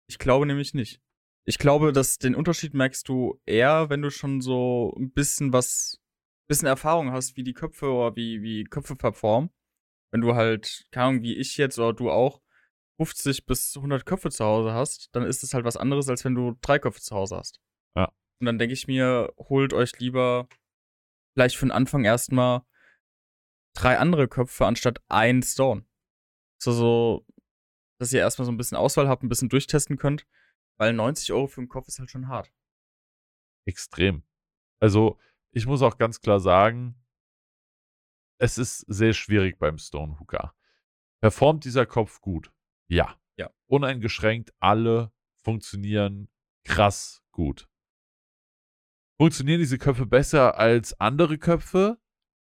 Ich 0.07 0.19
glaube 0.19 0.45
nämlich 0.45 0.75
nicht. 0.75 1.01
Ich 1.45 1.57
glaube, 1.57 1.91
dass 1.91 2.19
den 2.19 2.35
Unterschied 2.35 2.75
merkst 2.75 3.09
du 3.09 3.41
eher, 3.47 3.89
wenn 3.89 4.03
du 4.03 4.11
schon 4.11 4.41
so 4.41 4.93
ein 4.95 5.11
bisschen 5.11 5.51
was, 5.51 5.99
bisschen 6.47 6.67
Erfahrung 6.67 7.11
hast, 7.11 7.35
wie 7.35 7.43
die 7.43 7.55
Köpfe 7.55 7.91
oder 7.91 8.15
wie, 8.15 8.43
wie 8.43 8.65
Köpfe 8.65 8.95
performen. 8.95 9.49
Wenn 10.11 10.21
du 10.21 10.35
halt, 10.35 10.85
keine 10.91 11.07
Ahnung, 11.07 11.23
wie 11.23 11.35
ich 11.35 11.57
jetzt 11.57 11.79
oder 11.79 11.93
du 11.93 12.11
auch, 12.11 12.43
50 12.97 13.47
bis 13.47 13.75
100 13.75 14.05
Köpfe 14.05 14.29
zu 14.29 14.45
Hause 14.45 14.73
hast, 14.73 15.09
dann 15.13 15.23
ist 15.23 15.41
es 15.41 15.55
halt 15.55 15.65
was 15.65 15.77
anderes, 15.77 16.09
als 16.09 16.23
wenn 16.23 16.35
du 16.35 16.55
drei 16.61 16.77
Köpfe 16.77 17.01
zu 17.01 17.15
Hause 17.15 17.37
hast. 17.37 17.59
Ja. 17.95 18.13
Und 18.39 18.45
dann 18.45 18.59
denke 18.59 18.73
ich 18.73 18.85
mir, 18.85 19.33
holt 19.39 19.73
euch 19.73 19.97
lieber 19.97 20.47
vielleicht 21.33 21.55
für 21.55 21.65
den 21.65 21.71
Anfang 21.71 22.05
erstmal 22.05 22.61
drei 23.73 23.97
andere 23.97 24.27
Köpfe 24.27 24.65
anstatt 24.65 25.01
ein 25.07 25.43
Stone. 25.43 25.85
So, 26.61 26.71
so, 26.71 27.25
dass 27.99 28.11
ihr 28.13 28.19
erstmal 28.19 28.45
so 28.45 28.51
ein 28.51 28.57
bisschen 28.57 28.77
Auswahl 28.77 29.07
habt, 29.07 29.23
ein 29.23 29.29
bisschen 29.29 29.49
durchtesten 29.49 29.97
könnt, 29.97 30.27
weil 30.77 30.93
90 30.93 31.31
Euro 31.31 31.47
für 31.47 31.61
den 31.61 31.69
Kopf 31.69 31.87
ist 31.87 31.99
halt 31.99 32.11
schon 32.11 32.27
hart. 32.27 32.51
Extrem. 33.65 34.23
Also, 34.79 35.19
ich 35.51 35.65
muss 35.65 35.81
auch 35.81 35.97
ganz 35.97 36.21
klar 36.21 36.39
sagen, 36.39 36.95
es 38.39 38.57
ist 38.57 38.79
sehr 38.87 39.13
schwierig 39.13 39.59
beim 39.59 39.77
Stonehooker. 39.77 40.55
Performt 41.21 41.65
dieser 41.65 41.85
Kopf 41.85 42.21
gut? 42.21 42.51
Ja. 42.87 43.19
Ja. 43.35 43.51
Uneingeschränkt, 43.67 44.53
alle 44.59 45.11
funktionieren 45.43 46.29
krass 46.65 47.21
gut. 47.31 47.68
Funktionieren 49.19 49.59
diese 49.59 49.77
Köpfe 49.77 50.05
besser 50.05 50.57
als 50.57 50.97
andere 50.99 51.37
Köpfe? 51.37 51.97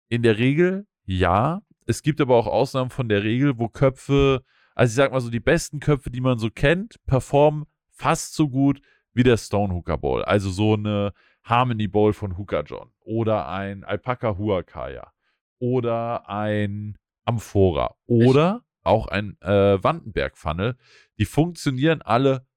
In 0.10 0.24
der 0.24 0.40
Regel 0.40 0.88
ja. 1.06 1.62
Es 1.86 2.02
gibt 2.02 2.20
aber 2.20 2.36
auch 2.36 2.48
Ausnahmen 2.48 2.90
von 2.90 3.08
der 3.08 3.22
Regel, 3.24 3.60
wo 3.60 3.68
Köpfe, 3.70 4.42
also 4.74 4.90
ich 4.92 4.96
sag 4.96 5.12
mal 5.12 5.22
so, 5.22 5.30
die 5.30 5.40
besten 5.40 5.80
Köpfe, 5.80 6.10
die 6.10 6.22
man 6.22 6.40
so 6.40 6.50
kennt, 6.50 6.96
performen 7.06 7.66
fast 7.92 8.34
so 8.34 8.50
gut 8.50 8.82
wie 9.14 9.22
der 9.22 9.38
Stonehooker 9.38 10.00
Bowl. 10.00 10.24
Also 10.24 10.50
so 10.50 10.74
eine 10.74 11.14
Harmony 11.44 11.88
Bowl 11.88 12.14
von 12.14 12.36
Hooker 12.40 12.64
John 12.64 12.90
oder 13.02 13.48
ein 13.48 13.84
Alpaca 13.84 14.36
Huacaya 14.40 15.12
oder 15.60 16.28
ein 16.28 16.98
Amphora 17.26 17.94
oder 18.08 18.64
auch 18.82 19.08
ein 19.08 19.38
äh, 19.42 19.84
Wandenberg 19.84 20.36
Funnel. 20.36 20.76
Die 21.20 21.26
funktionieren 21.26 22.02
alle 22.02 22.48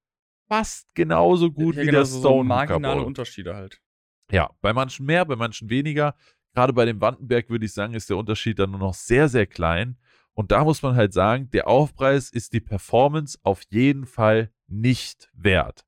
fast 0.49 0.89
genauso 0.95 1.51
gut 1.53 1.75
Ja, 1.77 1.83
wie 1.83 1.87
genau, 1.87 1.99
der 1.99 2.07
so- 2.07 2.21
so 2.23 2.43
marginale 2.43 2.97
Bowl. 3.01 3.05
Unterschiede 3.05 3.55
halt. 3.55 3.83
Ja, 4.31 4.51
bei 4.61 4.73
manchen 4.73 5.07
mehr, 5.07 5.25
bei 5.25 5.37
manchen 5.37 5.71
weniger. 5.71 6.15
Gerade 6.55 6.73
bei 6.73 6.85
dem 6.85 7.01
Wandenberg 7.01 7.51
würde 7.51 7.65
ich 7.67 7.73
sagen, 7.73 7.95
ist 7.95 8.11
der 8.11 8.17
Unterschied 8.17 8.59
dann 8.59 8.71
nur 8.71 8.81
noch 8.81 8.95
sehr, 8.95 9.29
sehr 9.29 9.47
klein. 9.47 9.97
Und 10.33 10.53
da 10.53 10.65
muss 10.65 10.83
man 10.83 10.95
halt 10.95 11.13
sagen, 11.13 11.51
der 11.51 11.67
Aufpreis 11.69 12.31
ist 12.31 12.53
die 12.53 12.61
Performance 12.61 13.39
auf 13.43 13.63
jeden 13.71 14.07
Fall 14.07 14.53
nicht 14.67 15.31
wert. 15.33 15.85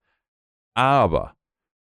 Aber 0.74 1.36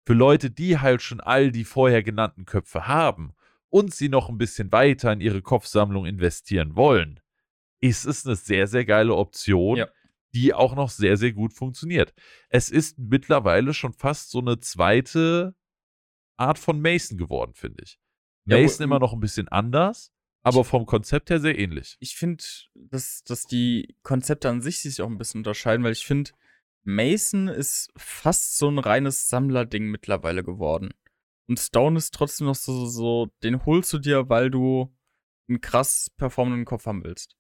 für 0.06 0.14
Leute, 0.14 0.50
die 0.50 0.78
halt 0.78 1.02
schon 1.02 1.20
all 1.20 1.50
die 1.52 1.64
vorher 1.64 2.02
genannten 2.02 2.44
Köpfe 2.44 2.86
haben 2.86 3.32
und 3.68 3.94
sie 3.94 4.08
noch 4.08 4.28
ein 4.28 4.38
bisschen 4.38 4.70
weiter 4.72 5.12
in 5.12 5.20
ihre 5.20 5.42
Kopfsammlung 5.42 6.06
investieren 6.06 6.76
wollen, 6.76 7.20
ist 7.80 8.04
es 8.04 8.26
eine 8.26 8.36
sehr, 8.36 8.66
sehr 8.66 8.84
geile 8.84 9.14
Option, 9.14 9.78
Ja. 9.78 9.88
die 10.34 10.54
auch 10.54 10.74
noch 10.74 10.90
sehr, 10.90 11.16
sehr 11.16 11.32
gut 11.32 11.52
funktioniert. 11.52 12.14
Es 12.48 12.68
ist 12.68 12.98
mittlerweile 12.98 13.74
schon 13.74 13.92
fast 13.92 14.30
so 14.30 14.40
eine 14.40 14.60
zweite 14.60 15.54
Art 16.36 16.58
von 16.58 16.80
Mason 16.80 17.18
geworden, 17.18 17.54
finde 17.54 17.82
ich. 17.84 17.98
Ja, 18.46 18.60
Mason 18.60 18.84
immer 18.84 18.98
noch 18.98 19.12
ein 19.12 19.20
bisschen 19.20 19.48
anders, 19.48 20.12
aber 20.42 20.64
vom 20.64 20.86
Konzept 20.86 21.30
her 21.30 21.40
sehr 21.40 21.58
ähnlich. 21.58 21.96
Ich 22.00 22.16
finde, 22.16 22.42
dass, 22.74 23.22
dass 23.24 23.46
die 23.46 23.96
Konzepte 24.02 24.48
an 24.48 24.60
sich 24.60 24.80
sich 24.80 25.00
auch 25.00 25.08
ein 25.08 25.18
bisschen 25.18 25.40
unterscheiden, 25.40 25.84
weil 25.84 25.92
ich 25.92 26.04
finde, 26.04 26.32
Mason 26.84 27.48
ist 27.48 27.92
fast 27.96 28.58
so 28.58 28.68
ein 28.68 28.78
reines 28.78 29.28
Sammlerding 29.28 29.86
mittlerweile 29.86 30.42
geworden. 30.42 30.92
Und 31.48 31.60
Stone 31.60 31.98
ist 31.98 32.14
trotzdem 32.14 32.46
noch 32.46 32.54
so, 32.54 32.86
so, 32.86 33.28
den 33.42 33.64
holst 33.64 33.92
du 33.92 33.98
dir, 33.98 34.28
weil 34.28 34.50
du 34.50 34.92
einen 35.48 35.60
krass 35.60 36.10
performenden 36.16 36.64
Kopf 36.64 36.86
haben 36.86 37.04
willst. 37.04 37.36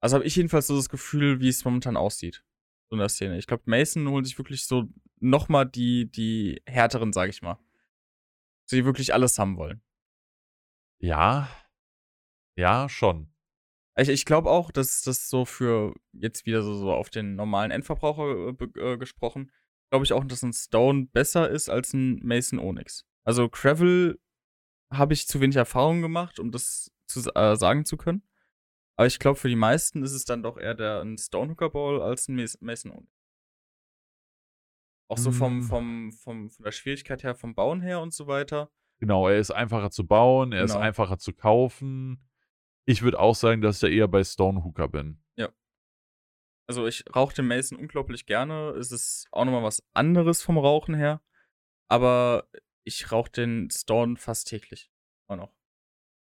Also 0.00 0.16
habe 0.16 0.24
ich 0.26 0.36
jedenfalls 0.36 0.66
so 0.66 0.76
das 0.76 0.88
Gefühl, 0.88 1.40
wie 1.40 1.48
es 1.48 1.64
momentan 1.64 1.96
aussieht. 1.96 2.44
So 2.90 2.96
in 2.96 2.98
der 2.98 3.08
Szene. 3.08 3.38
Ich 3.38 3.46
glaube, 3.46 3.62
Mason 3.66 4.08
holt 4.08 4.26
sich 4.26 4.36
wirklich 4.36 4.66
so 4.66 4.88
nochmal 5.20 5.66
die, 5.66 6.10
die 6.10 6.60
härteren, 6.66 7.12
sag 7.12 7.30
ich 7.30 7.40
mal. 7.40 7.58
So, 8.72 8.76
die 8.76 8.86
wirklich 8.86 9.12
alles 9.12 9.38
haben 9.38 9.58
wollen. 9.58 9.82
Ja. 10.98 11.48
Ja, 12.56 12.88
schon. 12.88 13.34
Ich, 13.98 14.08
ich 14.08 14.24
glaube 14.24 14.48
auch, 14.50 14.70
dass 14.70 15.02
das 15.02 15.28
so 15.28 15.44
für 15.44 15.94
jetzt 16.12 16.46
wieder 16.46 16.62
so, 16.62 16.74
so 16.74 16.90
auf 16.92 17.10
den 17.10 17.34
normalen 17.34 17.70
Endverbraucher 17.70 18.54
äh, 18.58 18.92
äh, 18.92 18.96
gesprochen, 18.96 19.52
glaube 19.90 20.06
ich 20.06 20.14
auch, 20.14 20.24
dass 20.24 20.42
ein 20.42 20.54
Stone 20.54 21.08
besser 21.12 21.50
ist 21.50 21.68
als 21.68 21.92
ein 21.92 22.18
Mason 22.24 22.58
Onyx. 22.58 23.04
Also 23.24 23.50
Gravel 23.50 24.18
habe 24.90 25.12
ich 25.12 25.26
zu 25.26 25.40
wenig 25.42 25.56
Erfahrung 25.56 26.00
gemacht, 26.00 26.38
um 26.38 26.50
das 26.50 26.90
zu 27.06 27.20
äh, 27.34 27.56
sagen 27.56 27.84
zu 27.84 27.98
können. 27.98 28.26
Aber 28.96 29.06
ich 29.06 29.18
glaube, 29.18 29.38
für 29.38 29.48
die 29.48 29.56
meisten 29.56 30.02
ist 30.02 30.12
es 30.12 30.24
dann 30.24 30.42
doch 30.42 30.56
eher 30.56 30.74
der 30.74 31.02
ein 31.02 31.18
Stonehooker 31.18 31.68
Ball 31.68 32.00
als 32.00 32.28
ein 32.28 32.36
Mas- 32.36 32.58
Mason 32.62 32.90
Onyx. 32.90 33.21
Auch 35.12 35.18
so 35.18 35.30
vom, 35.32 35.58
Mm. 35.58 35.62
vom, 35.62 36.12
vom, 36.12 36.50
von 36.50 36.64
der 36.64 36.72
Schwierigkeit 36.72 37.22
her, 37.22 37.34
vom 37.34 37.54
Bauen 37.54 37.80
her 37.80 38.00
und 38.00 38.12
so 38.14 38.26
weiter. 38.26 38.70
Genau, 38.98 39.28
er 39.28 39.38
ist 39.38 39.50
einfacher 39.50 39.90
zu 39.90 40.06
bauen, 40.06 40.52
er 40.52 40.64
ist 40.64 40.72
Genau. 40.72 40.84
einfacher 40.84 41.18
zu 41.18 41.32
kaufen. 41.32 42.28
Ich 42.84 43.02
würde 43.02 43.18
auch 43.20 43.34
sagen, 43.34 43.60
dass 43.62 43.76
ich 43.76 43.80
da 43.80 43.88
eher 43.88 44.08
bei 44.08 44.22
Stonehooker 44.24 44.88
bin. 44.88 45.18
Also 46.68 46.86
ich 46.86 47.04
rauche 47.14 47.34
den 47.34 47.48
Mason 47.48 47.76
unglaublich 47.76 48.24
gerne. 48.24 48.70
Es 48.78 48.92
ist 48.92 49.26
auch 49.32 49.44
nochmal 49.44 49.64
was 49.64 49.82
anderes 49.94 50.42
vom 50.42 50.56
Rauchen 50.56 50.94
her. 50.94 51.20
Aber 51.88 52.48
ich 52.84 53.10
rauche 53.12 53.30
den 53.32 53.68
Stone 53.70 54.16
fast 54.16 54.48
täglich. 54.48 54.90
Auch 55.28 55.36
noch. 55.36 55.52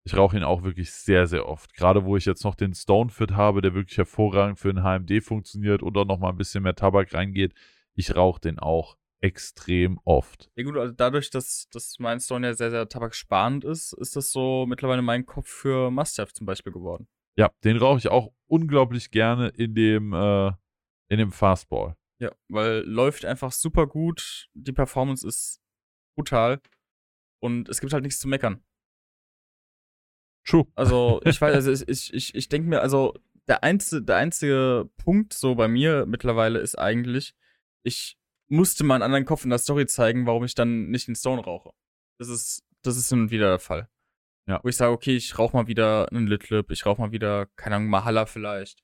Ich 0.03 0.17
rauche 0.17 0.35
ihn 0.35 0.43
auch 0.43 0.63
wirklich 0.63 0.91
sehr, 0.91 1.27
sehr 1.27 1.47
oft. 1.47 1.73
Gerade 1.75 2.03
wo 2.05 2.17
ich 2.17 2.25
jetzt 2.25 2.43
noch 2.43 2.55
den 2.55 2.73
Stonefit 2.73 3.31
habe, 3.31 3.61
der 3.61 3.75
wirklich 3.75 3.97
hervorragend 3.99 4.59
für 4.59 4.73
den 4.73 4.83
HMD 4.83 5.23
funktioniert 5.23 5.83
und 5.83 5.95
auch 5.95 6.05
noch 6.05 6.17
mal 6.17 6.29
ein 6.29 6.37
bisschen 6.37 6.63
mehr 6.63 6.75
Tabak 6.75 7.13
reingeht. 7.13 7.53
Ich 7.95 8.15
rauche 8.15 8.41
den 8.41 8.59
auch 8.59 8.97
extrem 9.21 9.99
oft. 10.03 10.49
Ja 10.55 10.63
gut, 10.63 10.77
also 10.77 10.93
dadurch, 10.93 11.29
dass, 11.29 11.67
dass 11.71 11.99
mein 11.99 12.19
Stone 12.19 12.47
ja 12.47 12.53
sehr, 12.53 12.71
sehr 12.71 12.89
tabaksparend 12.89 13.63
ist, 13.63 13.93
ist 13.93 14.15
das 14.15 14.31
so 14.31 14.65
mittlerweile 14.65 15.01
mein 15.01 15.25
Kopf 15.25 15.47
für 15.47 15.91
Must-Have 15.91 16.33
zum 16.33 16.45
Beispiel 16.45 16.73
geworden. 16.73 17.07
Ja, 17.37 17.51
den 17.63 17.77
rauche 17.77 17.99
ich 17.99 18.07
auch 18.09 18.33
unglaublich 18.47 19.11
gerne 19.11 19.49
in 19.49 19.75
dem, 19.75 20.13
äh, 20.13 20.47
in 21.09 21.19
dem 21.19 21.31
Fastball. 21.31 21.95
Ja, 22.19 22.31
weil 22.49 22.83
läuft 22.85 23.25
einfach 23.25 23.51
super 23.51 23.87
gut. 23.87 24.49
Die 24.53 24.73
Performance 24.73 25.27
ist 25.27 25.61
brutal. 26.15 26.59
Und 27.41 27.69
es 27.69 27.79
gibt 27.79 27.93
halt 27.93 28.03
nichts 28.03 28.19
zu 28.19 28.27
meckern. 28.27 28.63
True. 30.45 30.67
Also, 30.75 31.21
ich 31.25 31.39
weiß, 31.39 31.53
also 31.53 31.71
ich, 31.87 32.13
ich, 32.13 32.35
ich 32.35 32.49
denke 32.49 32.69
mir, 32.69 32.81
also 32.81 33.13
der 33.47 33.63
einzige, 33.63 34.03
der 34.03 34.17
einzige 34.17 34.89
Punkt 34.97 35.33
so 35.33 35.55
bei 35.55 35.67
mir 35.67 36.05
mittlerweile 36.05 36.59
ist 36.59 36.77
eigentlich, 36.77 37.35
ich 37.83 38.17
musste 38.47 38.83
mal 38.83 38.95
einen 38.95 39.03
anderen 39.03 39.25
Kopf 39.25 39.43
in 39.43 39.49
der 39.49 39.59
Story 39.59 39.85
zeigen, 39.85 40.25
warum 40.25 40.43
ich 40.43 40.55
dann 40.55 40.89
nicht 40.89 41.07
den 41.07 41.15
Stone 41.15 41.41
rauche. 41.41 41.71
Das 42.17 42.27
ist, 42.27 42.63
das 42.81 42.97
ist 42.97 43.09
hin 43.09 43.21
und 43.21 43.31
wieder 43.31 43.49
der 43.49 43.59
Fall. 43.59 43.89
Ja. 44.47 44.59
Wo 44.63 44.69
ich 44.69 44.75
sage, 44.75 44.91
okay, 44.91 45.15
ich 45.15 45.37
rauche 45.37 45.55
mal 45.55 45.67
wieder 45.67 46.11
einen 46.11 46.27
Litlip, 46.27 46.71
ich 46.71 46.85
rauche 46.85 47.01
mal 47.01 47.11
wieder, 47.11 47.47
keine 47.55 47.77
Ahnung, 47.77 47.89
Mahalla 47.89 48.25
vielleicht. 48.25 48.83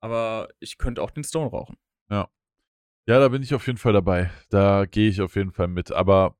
Aber 0.00 0.48
ich 0.60 0.78
könnte 0.78 1.02
auch 1.02 1.10
den 1.10 1.24
Stone 1.24 1.50
rauchen. 1.50 1.76
Ja, 3.10 3.18
da 3.18 3.28
bin 3.28 3.42
ich 3.42 3.54
auf 3.54 3.66
jeden 3.66 3.78
Fall 3.78 3.92
dabei. 3.92 4.30
Da 4.50 4.86
gehe 4.86 5.08
ich 5.08 5.20
auf 5.20 5.34
jeden 5.34 5.50
Fall 5.50 5.68
mit. 5.68 5.90
Aber, 5.90 6.36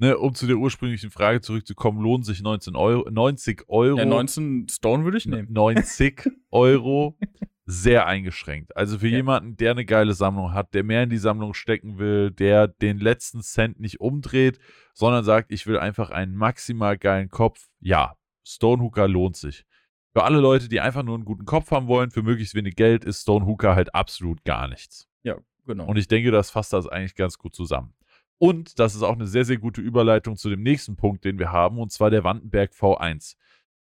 ne, 0.00 0.18
um 0.18 0.34
zu 0.34 0.48
der 0.48 0.56
ursprünglichen 0.56 1.12
Frage 1.12 1.40
zurückzukommen, 1.40 2.00
lohnen 2.00 2.24
sich 2.24 2.42
19 2.42 2.74
Euro, 2.74 3.08
90 3.08 3.68
Euro. 3.68 3.98
Ja, 3.98 4.04
19 4.04 4.66
Stone 4.68 5.04
würde 5.04 5.18
ich 5.18 5.26
nehmen. 5.26 5.52
90 5.52 6.28
Euro 6.50 7.16
sehr 7.72 8.06
eingeschränkt. 8.06 8.76
Also 8.76 8.98
für 8.98 9.08
Ja. 9.08 9.16
jemanden, 9.16 9.56
der 9.56 9.72
eine 9.72 9.84
geile 9.84 10.14
Sammlung 10.14 10.52
hat, 10.52 10.74
der 10.74 10.84
mehr 10.84 11.02
in 11.04 11.10
die 11.10 11.18
Sammlung 11.18 11.54
stecken 11.54 11.98
will, 11.98 12.30
der 12.30 12.68
den 12.68 12.98
letzten 12.98 13.42
Cent 13.42 13.80
nicht 13.80 14.00
umdreht, 14.00 14.58
sondern 14.94 15.24
sagt, 15.24 15.50
ich 15.52 15.66
will 15.66 15.78
einfach 15.78 16.10
einen 16.10 16.34
maximal 16.34 16.98
geilen 16.98 17.28
Kopf. 17.28 17.68
Ja, 17.80 18.16
Stonehooker 18.44 19.08
lohnt 19.08 19.36
sich. 19.36 19.64
Für 20.12 20.24
alle 20.24 20.40
Leute, 20.40 20.68
die 20.68 20.80
einfach 20.80 21.02
nur 21.02 21.14
einen 21.14 21.24
guten 21.24 21.46
Kopf 21.46 21.70
haben 21.70 21.86
wollen, 21.86 22.10
für 22.10 22.22
möglichst 22.22 22.54
wenig 22.54 22.76
Geld, 22.76 23.04
ist 23.04 23.22
Stonehooker 23.22 23.74
halt 23.74 23.94
absolut 23.94 24.44
gar 24.44 24.68
nichts. 24.68 25.08
Ja, 25.22 25.38
genau. 25.66 25.86
Und 25.86 25.96
ich 25.96 26.08
denke, 26.08 26.30
das 26.30 26.50
fasst 26.50 26.72
das 26.74 26.86
eigentlich 26.86 27.14
ganz 27.14 27.38
gut 27.38 27.54
zusammen. 27.54 27.94
Und 28.36 28.78
das 28.78 28.94
ist 28.94 29.02
auch 29.02 29.14
eine 29.14 29.26
sehr, 29.26 29.44
sehr 29.44 29.56
gute 29.58 29.80
Überleitung 29.80 30.36
zu 30.36 30.50
dem 30.50 30.62
nächsten 30.62 30.96
Punkt, 30.96 31.24
den 31.24 31.38
wir 31.38 31.52
haben, 31.52 31.78
und 31.78 31.92
zwar 31.92 32.10
der 32.10 32.24
Wandenberg 32.24 32.72
V1. 32.72 33.36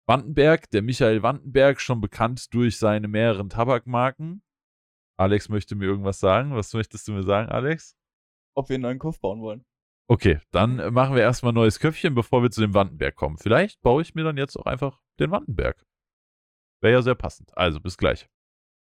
Wandenberg, 0.08 0.70
der 0.70 0.80
Michael 0.80 1.22
Wandenberg, 1.22 1.82
schon 1.82 2.00
bekannt 2.00 2.54
durch 2.54 2.78
seine 2.78 3.08
mehreren 3.08 3.50
Tabakmarken. 3.50 4.42
Alex 5.18 5.50
möchte 5.50 5.74
mir 5.74 5.84
irgendwas 5.84 6.18
sagen. 6.18 6.54
Was 6.54 6.72
möchtest 6.72 7.06
du 7.06 7.12
mir 7.12 7.24
sagen, 7.24 7.50
Alex? 7.50 7.94
Ob 8.54 8.70
wir 8.70 8.76
einen 8.76 8.84
neuen 8.84 8.98
Kopf 8.98 9.20
bauen 9.20 9.42
wollen. 9.42 9.66
Okay, 10.10 10.40
dann 10.50 10.94
machen 10.94 11.14
wir 11.14 11.20
erstmal 11.20 11.52
ein 11.52 11.56
neues 11.56 11.78
Köpfchen, 11.78 12.14
bevor 12.14 12.42
wir 12.42 12.50
zu 12.50 12.62
dem 12.62 12.72
Wandenberg 12.72 13.16
kommen. 13.16 13.36
Vielleicht 13.36 13.82
baue 13.82 14.00
ich 14.00 14.14
mir 14.14 14.24
dann 14.24 14.38
jetzt 14.38 14.56
auch 14.56 14.64
einfach 14.64 15.02
den 15.20 15.30
Wandenberg. 15.30 15.84
Wäre 16.80 16.94
ja 16.94 17.02
sehr 17.02 17.14
passend. 17.14 17.54
Also, 17.58 17.78
bis 17.78 17.98
gleich. 17.98 18.30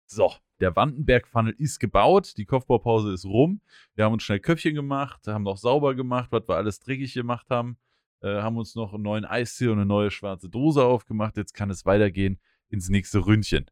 So, 0.08 0.34
der 0.62 0.76
Wandenberg-Funnel 0.76 1.54
ist 1.60 1.80
gebaut. 1.80 2.38
Die 2.38 2.46
Kopfbaupause 2.46 3.14
ist 3.14 3.26
rum. 3.26 3.62
Wir 3.94 4.06
haben 4.06 4.14
uns 4.14 4.24
schnell 4.24 4.40
Köpfchen 4.40 4.74
gemacht, 4.74 5.28
haben 5.28 5.44
noch 5.44 5.58
sauber 5.58 5.94
gemacht, 5.94 6.32
was 6.32 6.48
wir 6.48 6.56
alles 6.56 6.80
dreckig 6.80 7.14
gemacht 7.14 7.52
haben. 7.52 7.78
Äh, 8.24 8.42
haben 8.42 8.58
uns 8.58 8.74
noch 8.76 8.94
einen 8.94 9.04
neuen 9.04 9.26
Eistee 9.26 9.68
und 9.68 9.74
eine 9.74 9.86
neue 9.86 10.10
schwarze 10.10 10.50
Dose 10.50 10.84
aufgemacht. 10.84 11.36
Jetzt 11.38 11.54
kann 11.54 11.70
es 11.70 11.86
weitergehen 11.86 12.40
ins 12.70 12.90
nächste 12.90 13.26
Ründchen. 13.26 13.70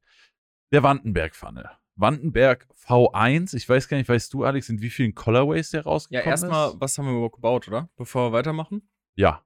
Der 0.72 0.84
Wandenberg-Funnel. 0.84 1.70
Wandenberg 1.96 2.68
V1. 2.86 3.56
Ich 3.56 3.68
weiß 3.68 3.88
gar 3.88 3.98
nicht, 3.98 4.10
weißt 4.10 4.34
du, 4.34 4.44
Alex, 4.44 4.70
in 4.70 4.82
wie 4.82 4.90
vielen 4.90 5.14
Colorways 5.16 5.72
der 5.72 5.82
Ja, 5.82 5.86
rausgekommen 5.86 6.30
erstmal, 6.32 6.70
ist? 6.70 6.82
was 6.82 6.98
haben 6.98 7.06
wir 7.06 7.14
überhaupt 7.14 7.36
gebaut, 7.36 7.68
oder? 7.68 7.90
Bevor 7.96 8.30
wir 8.32 8.38
weitermachen. 8.38 8.90
Ja, 9.16 9.44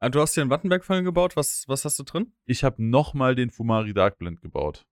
Ah, 0.00 0.10
du 0.10 0.20
hast 0.20 0.34
hier 0.34 0.42
einen 0.42 0.50
Wattenberg-Fallen 0.50 1.04
gebaut. 1.04 1.34
Was, 1.34 1.64
was 1.66 1.84
hast 1.84 1.98
du 1.98 2.04
drin? 2.04 2.32
ich 2.44 2.62
habe 2.62 2.80
nochmal 2.84 3.34
den 3.34 3.50
Fumari 3.50 3.92
Dark 3.92 4.16
Blend 4.18 4.40
gebaut. 4.40 4.86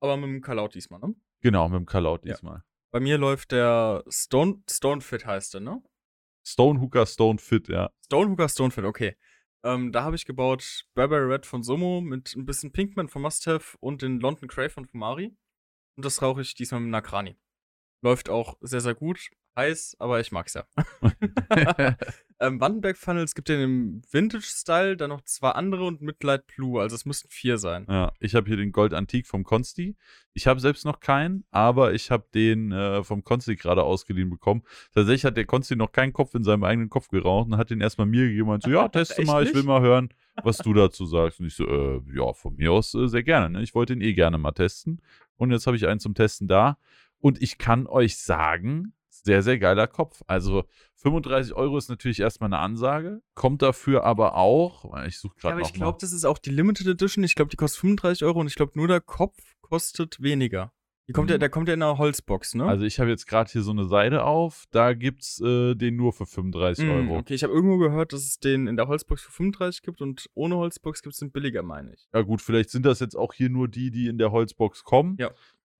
Aber 0.00 0.16
mit 0.16 0.28
dem 0.28 0.40
Kalaut 0.40 0.74
diesmal, 0.76 1.00
ne? 1.00 1.16
Genau, 1.40 1.68
mit 1.68 1.80
dem 1.80 1.86
Kalaut 1.86 2.24
Ja. 2.24 2.34
diesmal. 2.34 2.62
Bei 2.92 3.00
mir 3.00 3.18
läuft 3.18 3.50
der 3.50 4.04
Stone, 4.08 4.62
Stonefit 4.70 5.26
heißt 5.26 5.54
der, 5.54 5.62
ne? 5.62 5.82
Stonehooker 6.46 7.06
Stone 7.06 7.38
Fit, 7.38 7.68
ja. 7.68 7.90
Stonehooker 8.04 8.48
Stonefit, 8.48 8.84
okay. 8.84 9.16
Ähm, 9.64 9.90
da 9.90 10.04
habe 10.04 10.14
ich 10.14 10.26
gebaut 10.26 10.86
Burberry 10.94 11.32
Red 11.32 11.44
von 11.44 11.64
Somo 11.64 12.00
mit 12.00 12.36
ein 12.36 12.46
bisschen 12.46 12.70
Pinkman 12.70 13.08
von 13.08 13.22
Must 13.22 13.48
Have 13.48 13.76
und 13.80 14.02
den 14.02 14.20
London 14.20 14.48
Cray 14.48 14.68
von 14.68 14.86
Fumari. 14.86 15.36
Und 15.96 16.04
das 16.04 16.22
rauche 16.22 16.42
ich 16.42 16.54
diesmal 16.54 16.80
mit 16.80 16.90
Nakrani. 16.90 17.36
Läuft 18.00 18.28
auch 18.28 18.56
sehr, 18.60 18.80
sehr 18.80 18.94
gut. 18.94 19.28
Heiß, 19.56 19.96
aber 19.98 20.20
ich 20.20 20.32
mag's 20.32 20.54
ja. 20.54 20.64
ähm, 22.40 22.60
Wandenberg 22.60 22.96
Funnels 22.98 23.34
gibt 23.34 23.48
den 23.48 23.60
im 23.60 24.02
Vintage-Style, 24.10 24.96
dann 24.96 25.10
noch 25.10 25.22
zwei 25.22 25.50
andere 25.50 25.84
und 25.84 26.02
Midlight 26.02 26.46
Blue, 26.46 26.80
also 26.80 26.94
es 26.94 27.06
müssten 27.06 27.28
vier 27.30 27.58
sein. 27.58 27.86
ja, 27.88 28.12
ich 28.20 28.34
habe 28.34 28.46
hier 28.46 28.56
den 28.56 28.72
Gold 28.72 28.92
Antik 28.92 29.26
vom 29.26 29.44
Consti. 29.44 29.96
Ich 30.34 30.46
habe 30.46 30.60
selbst 30.60 30.84
noch 30.84 31.00
keinen, 31.00 31.44
aber 31.50 31.94
ich 31.94 32.10
habe 32.10 32.26
den 32.34 32.70
äh, 32.72 33.02
vom 33.02 33.24
Consti 33.24 33.56
gerade 33.56 33.82
ausgeliehen 33.82 34.28
bekommen. 34.28 34.62
Tatsächlich 34.92 35.24
hat 35.24 35.36
der 35.36 35.46
Consti 35.46 35.76
noch 35.76 35.92
keinen 35.92 36.12
Kopf 36.12 36.34
in 36.34 36.44
seinem 36.44 36.64
eigenen 36.64 36.90
Kopf 36.90 37.08
geraucht 37.08 37.46
und 37.46 37.56
hat 37.56 37.70
den 37.70 37.80
erstmal 37.80 38.06
mir 38.06 38.28
gegeben 38.28 38.50
und 38.50 38.62
so, 38.62 38.70
ja, 38.70 38.88
teste 38.88 39.24
mal, 39.24 39.44
ich 39.44 39.54
will 39.54 39.62
mal 39.62 39.80
hören, 39.80 40.10
was 40.42 40.58
du 40.58 40.74
dazu 40.74 41.06
sagst. 41.06 41.40
Und 41.40 41.46
ich 41.46 41.54
so, 41.54 41.66
äh, 41.66 42.02
ja, 42.14 42.32
von 42.34 42.54
mir 42.56 42.72
aus 42.72 42.94
äh, 42.94 43.08
sehr 43.08 43.22
gerne. 43.22 43.50
Ne? 43.50 43.62
Ich 43.62 43.74
wollte 43.74 43.94
ihn 43.94 44.02
eh 44.02 44.12
gerne 44.12 44.36
mal 44.36 44.52
testen. 44.52 45.00
Und 45.36 45.50
jetzt 45.50 45.66
habe 45.66 45.76
ich 45.76 45.86
einen 45.86 46.00
zum 46.00 46.14
Testen 46.14 46.48
da. 46.48 46.78
Und 47.18 47.42
ich 47.42 47.58
kann 47.58 47.86
euch 47.86 48.18
sagen, 48.18 48.92
sehr, 49.26 49.42
sehr 49.42 49.58
geiler 49.58 49.86
Kopf. 49.86 50.22
Also 50.26 50.64
35 50.94 51.52
Euro 51.54 51.76
ist 51.76 51.88
natürlich 51.90 52.20
erstmal 52.20 52.48
eine 52.48 52.58
Ansage, 52.58 53.20
kommt 53.34 53.60
dafür 53.62 54.04
aber 54.04 54.36
auch, 54.36 54.84
ich 55.06 55.18
suche 55.18 55.34
Ja, 55.36 55.40
gerade 55.42 55.52
aber 55.54 55.60
noch 55.62 55.68
ich 55.68 55.74
glaube, 55.74 55.98
das 56.00 56.12
ist 56.12 56.24
auch 56.24 56.38
die 56.38 56.50
Limited 56.50 56.86
Edition. 56.86 57.22
Ich 57.24 57.34
glaube, 57.34 57.50
die 57.50 57.56
kostet 57.56 57.80
35 57.80 58.24
Euro 58.24 58.40
und 58.40 58.46
ich 58.46 58.54
glaube, 58.54 58.72
nur 58.74 58.88
der 58.88 59.00
Kopf 59.00 59.36
kostet 59.60 60.22
weniger. 60.22 60.72
Die 61.08 61.12
kommt 61.12 61.30
ja, 61.30 61.36
Mhm. 61.36 61.40
der 61.40 61.50
kommt 61.50 61.68
ja 61.68 61.74
in 61.74 61.82
einer 61.84 61.98
Holzbox, 61.98 62.56
ne? 62.56 62.64
Also 62.64 62.84
ich 62.84 62.98
habe 62.98 63.10
jetzt 63.10 63.26
gerade 63.28 63.48
hier 63.48 63.62
so 63.62 63.70
eine 63.70 63.84
Seite 63.86 64.24
auf, 64.24 64.64
da 64.72 64.92
gibt 64.92 65.22
es 65.22 65.40
äh, 65.40 65.76
den 65.76 65.94
nur 65.94 66.12
für 66.12 66.26
35 66.26 66.84
Mm, 66.84 66.90
Euro. 66.90 67.18
Okay, 67.18 67.34
ich 67.34 67.44
habe 67.44 67.52
irgendwo 67.52 67.78
gehört, 67.78 68.12
dass 68.12 68.22
es 68.24 68.40
den 68.40 68.66
in 68.66 68.76
der 68.76 68.88
Holzbox 68.88 69.22
für 69.22 69.30
35 69.30 69.82
gibt 69.82 70.00
und 70.00 70.28
ohne 70.34 70.56
Holzbox 70.56 71.02
gibt 71.02 71.12
es 71.12 71.20
den 71.20 71.30
billiger, 71.30 71.62
meine 71.62 71.92
ich. 71.94 72.08
Ja 72.12 72.22
gut, 72.22 72.42
vielleicht 72.42 72.70
sind 72.70 72.84
das 72.84 72.98
jetzt 72.98 73.14
auch 73.14 73.32
hier 73.34 73.50
nur 73.50 73.68
die, 73.68 73.92
die 73.92 74.08
in 74.08 74.18
der 74.18 74.32
Holzbox 74.32 74.82
kommen. 74.82 75.16
Ja. 75.20 75.30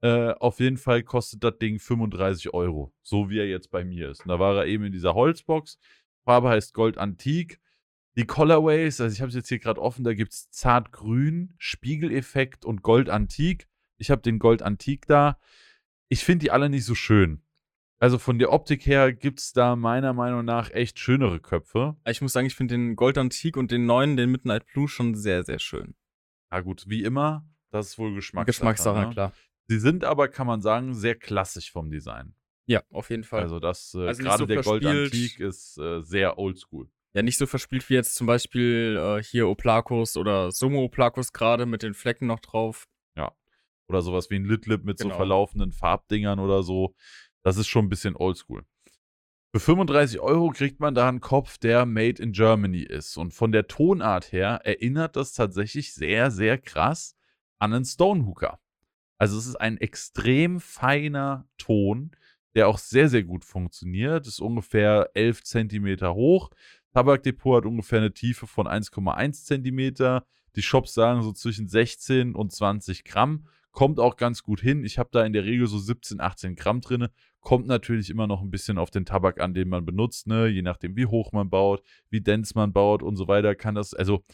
Äh, 0.02 0.32
auf 0.32 0.60
jeden 0.60 0.77
Fall 0.77 1.02
kostet 1.02 1.43
das 1.43 1.59
Ding 1.59 1.78
35 1.78 2.52
Euro, 2.52 2.93
so 3.02 3.31
wie 3.31 3.39
er 3.39 3.48
jetzt 3.48 3.70
bei 3.70 3.85
mir 3.85 4.10
ist. 4.10 4.23
Und 4.23 4.28
da 4.28 4.39
war 4.39 4.56
er 4.56 4.66
eben 4.66 4.85
in 4.85 4.93
dieser 4.93 5.14
Holzbox. 5.14 5.78
Farbe 6.24 6.51
heißt 6.51 6.74
Gold 6.74 6.98
Antik. 6.98 7.60
Die 8.16 8.27
Colorways, 8.27 9.01
also 9.01 9.12
ich 9.12 9.20
habe 9.20 9.28
es 9.28 9.35
jetzt 9.35 9.48
hier 9.48 9.59
gerade 9.59 9.81
offen, 9.81 10.02
da 10.02 10.14
gibt 10.14 10.32
es 10.32 10.51
Zartgrün, 10.51 11.55
Spiegeleffekt 11.59 12.64
und 12.64 12.82
Gold 12.82 13.10
Antik. 13.10 13.68
Ich 13.98 14.10
habe 14.10 14.23
den 14.23 14.39
Gold 14.39 14.62
Antik 14.62 15.06
da. 15.06 15.39
Ich 16.09 16.24
finde 16.24 16.44
die 16.44 16.51
alle 16.51 16.70
nicht 16.70 16.85
so 16.85 16.94
schön. 16.94 17.43
Also 17.98 18.18
von 18.18 18.39
der 18.39 18.52
Optik 18.52 18.86
her 18.86 19.12
gibt 19.12 19.40
es 19.40 19.52
da 19.52 19.74
meiner 19.74 20.12
Meinung 20.12 20.44
nach 20.44 20.70
echt 20.70 20.98
schönere 20.98 21.40
Köpfe. 21.40 21.97
Ich 22.06 22.20
muss 22.20 22.32
sagen, 22.32 22.47
ich 22.47 22.55
finde 22.55 22.74
den 22.74 22.97
Gold 22.97 23.16
Antique 23.16 23.59
und 23.59 23.70
den 23.70 23.86
neuen, 23.86 24.16
den 24.16 24.31
Midnight 24.31 24.66
Blue, 24.66 24.89
schon 24.89 25.14
sehr, 25.14 25.44
sehr 25.44 25.59
schön. 25.59 25.94
Ja 26.52 26.60
gut, 26.60 26.85
wie 26.89 27.02
immer, 27.05 27.47
das 27.70 27.89
ist 27.89 27.98
wohl 27.98 28.14
Geschmackssache. 28.14 28.47
Geschmackssache, 28.47 29.01
ne? 29.01 29.10
klar. 29.10 29.32
Sie 29.68 29.78
sind 29.78 30.05
aber, 30.05 30.28
kann 30.28 30.47
man 30.47 30.60
sagen, 30.60 30.94
sehr 30.94 31.14
klassisch 31.16 31.72
vom 31.72 31.90
Design. 31.90 32.34
Ja, 32.66 32.82
auf 32.90 33.10
jeden 33.10 33.24
Fall. 33.24 33.43
Also 33.43 33.60
das, 33.60 33.94
äh, 33.94 34.06
Also 34.06 34.22
gerade 34.22 34.38
so 34.38 34.47
der 34.47 34.62
Gold 34.62 34.82
verspielt. 34.82 35.12
Antique 35.12 35.40
ist 35.40 35.78
äh, 35.78 36.02
sehr 36.02 36.38
oldschool. 36.38 36.88
ja, 37.14 37.22
nicht 37.22 37.38
so 37.38 37.47
verspielt 37.47 37.88
wie 37.88 37.94
jetzt 37.94 38.14
zum 38.14 38.26
Beispiel 38.26 38.97
äh, 39.01 39.22
hier 39.22 39.48
Oplakos 39.48 40.16
oder 40.16 40.51
Sumo 40.52 40.82
Oplakos 40.84 41.32
gerade 41.32 41.64
mit 41.66 41.82
den 41.82 41.94
Flecken 41.94 42.26
noch 42.26 42.40
drauf. 42.40 42.86
Oder 43.88 44.02
sowas 44.02 44.30
wie 44.30 44.34
ein 44.34 44.44
Litlip 44.44 44.82
mit 44.84 44.98
so 44.98 45.05
Genau. 45.05 45.16
verlaufenden 45.16 45.70
Farbdingern 45.70 46.40
oder 46.40 46.64
so. 46.64 46.97
Das 47.44 47.56
ist 47.56 47.68
schon 47.68 47.84
ein 47.84 47.88
bisschen 47.88 48.16
oldschool. 48.16 48.64
Für 49.55 49.60
35 49.60 50.18
Euro 50.18 50.51
kriegt 50.51 50.80
man 50.80 50.97
da 50.97 51.09
einen 51.09 51.20
Kopf, 51.20 51.56
der 51.59 51.86
made 51.86 52.20
in 52.20 52.32
Germany 52.32 52.82
ist. 52.82 53.16
Und 53.16 53.32
von 53.32 53.52
der 53.52 53.68
Tonart 53.68 54.32
her 54.32 54.60
erinnert 54.64 55.14
das 55.14 55.34
tatsächlich 55.34 55.94
sehr, 55.94 56.32
sehr 56.32 56.59
krass 56.59 57.14
an 57.60 57.74
einen 57.74 57.84
Stonehooker. 57.84 58.59
Also 59.18 59.38
es 59.38 59.47
ist 59.47 59.56
ein 59.56 59.78
extrem 59.78 60.60
feiner 60.60 61.48
Ton, 61.59 62.10
der 62.55 62.68
auch 62.68 62.78
sehr, 62.78 63.09
sehr 63.09 63.24
gut 63.24 63.44
funktioniert. 63.44 64.26
Ist 64.26 64.40
ungefähr 64.40 65.10
11 65.14 65.44
Zentimeter 65.44 66.14
hoch. 66.14 66.51
Tabakdepot 66.93 67.59
hat 67.59 67.66
ungefähr 67.66 67.98
eine 67.98 68.14
Tiefe 68.14 68.47
von 68.47 68.66
1,1 68.66 69.44
Zentimeter. 69.44 70.26
Die 70.56 70.62
Shops 70.62 70.94
sagen 70.94 71.22
so 71.22 71.32
zwischen 71.32 71.68
16 71.68 72.34
und 72.34 72.52
20 72.52 73.05
Gramm. 73.05 73.47
Kommt 73.70 74.01
auch 74.01 74.16
ganz 74.16 74.43
gut 74.43 74.60
hin. 74.60 74.84
Ich 74.84 74.98
habe 74.98 75.10
da 75.12 75.24
in 75.24 75.34
der 75.34 75.44
Regel 75.44 75.66
so 75.66 75.78
17, 75.78 76.20
18 76.20 76.56
Gramm 76.56 76.80
drin. 76.80 77.09
Kommt 77.40 77.66
natürlich 77.66 78.09
immer 78.09 78.26
noch 78.26 78.40
ein 78.40 78.51
bisschen 78.51 78.78
auf 78.78 78.90
den 78.90 79.05
Tabak 79.05 79.38
an, 79.38 79.52
den 79.52 79.68
man 79.68 79.84
benutzt, 79.84 80.26
ne? 80.26 80.47
Je 80.47 80.62
nachdem, 80.62 80.97
wie 80.97 81.05
hoch 81.05 81.32
man 81.32 81.51
baut, 81.51 81.82
wie 82.09 82.22
dense 82.22 82.55
man 82.55 82.72
baut 82.72 83.02
und 83.02 83.16
so 83.16 83.28
weiter, 83.28 83.55
kann 83.55 83.74
das. 83.74 83.93
Also, 83.93 84.24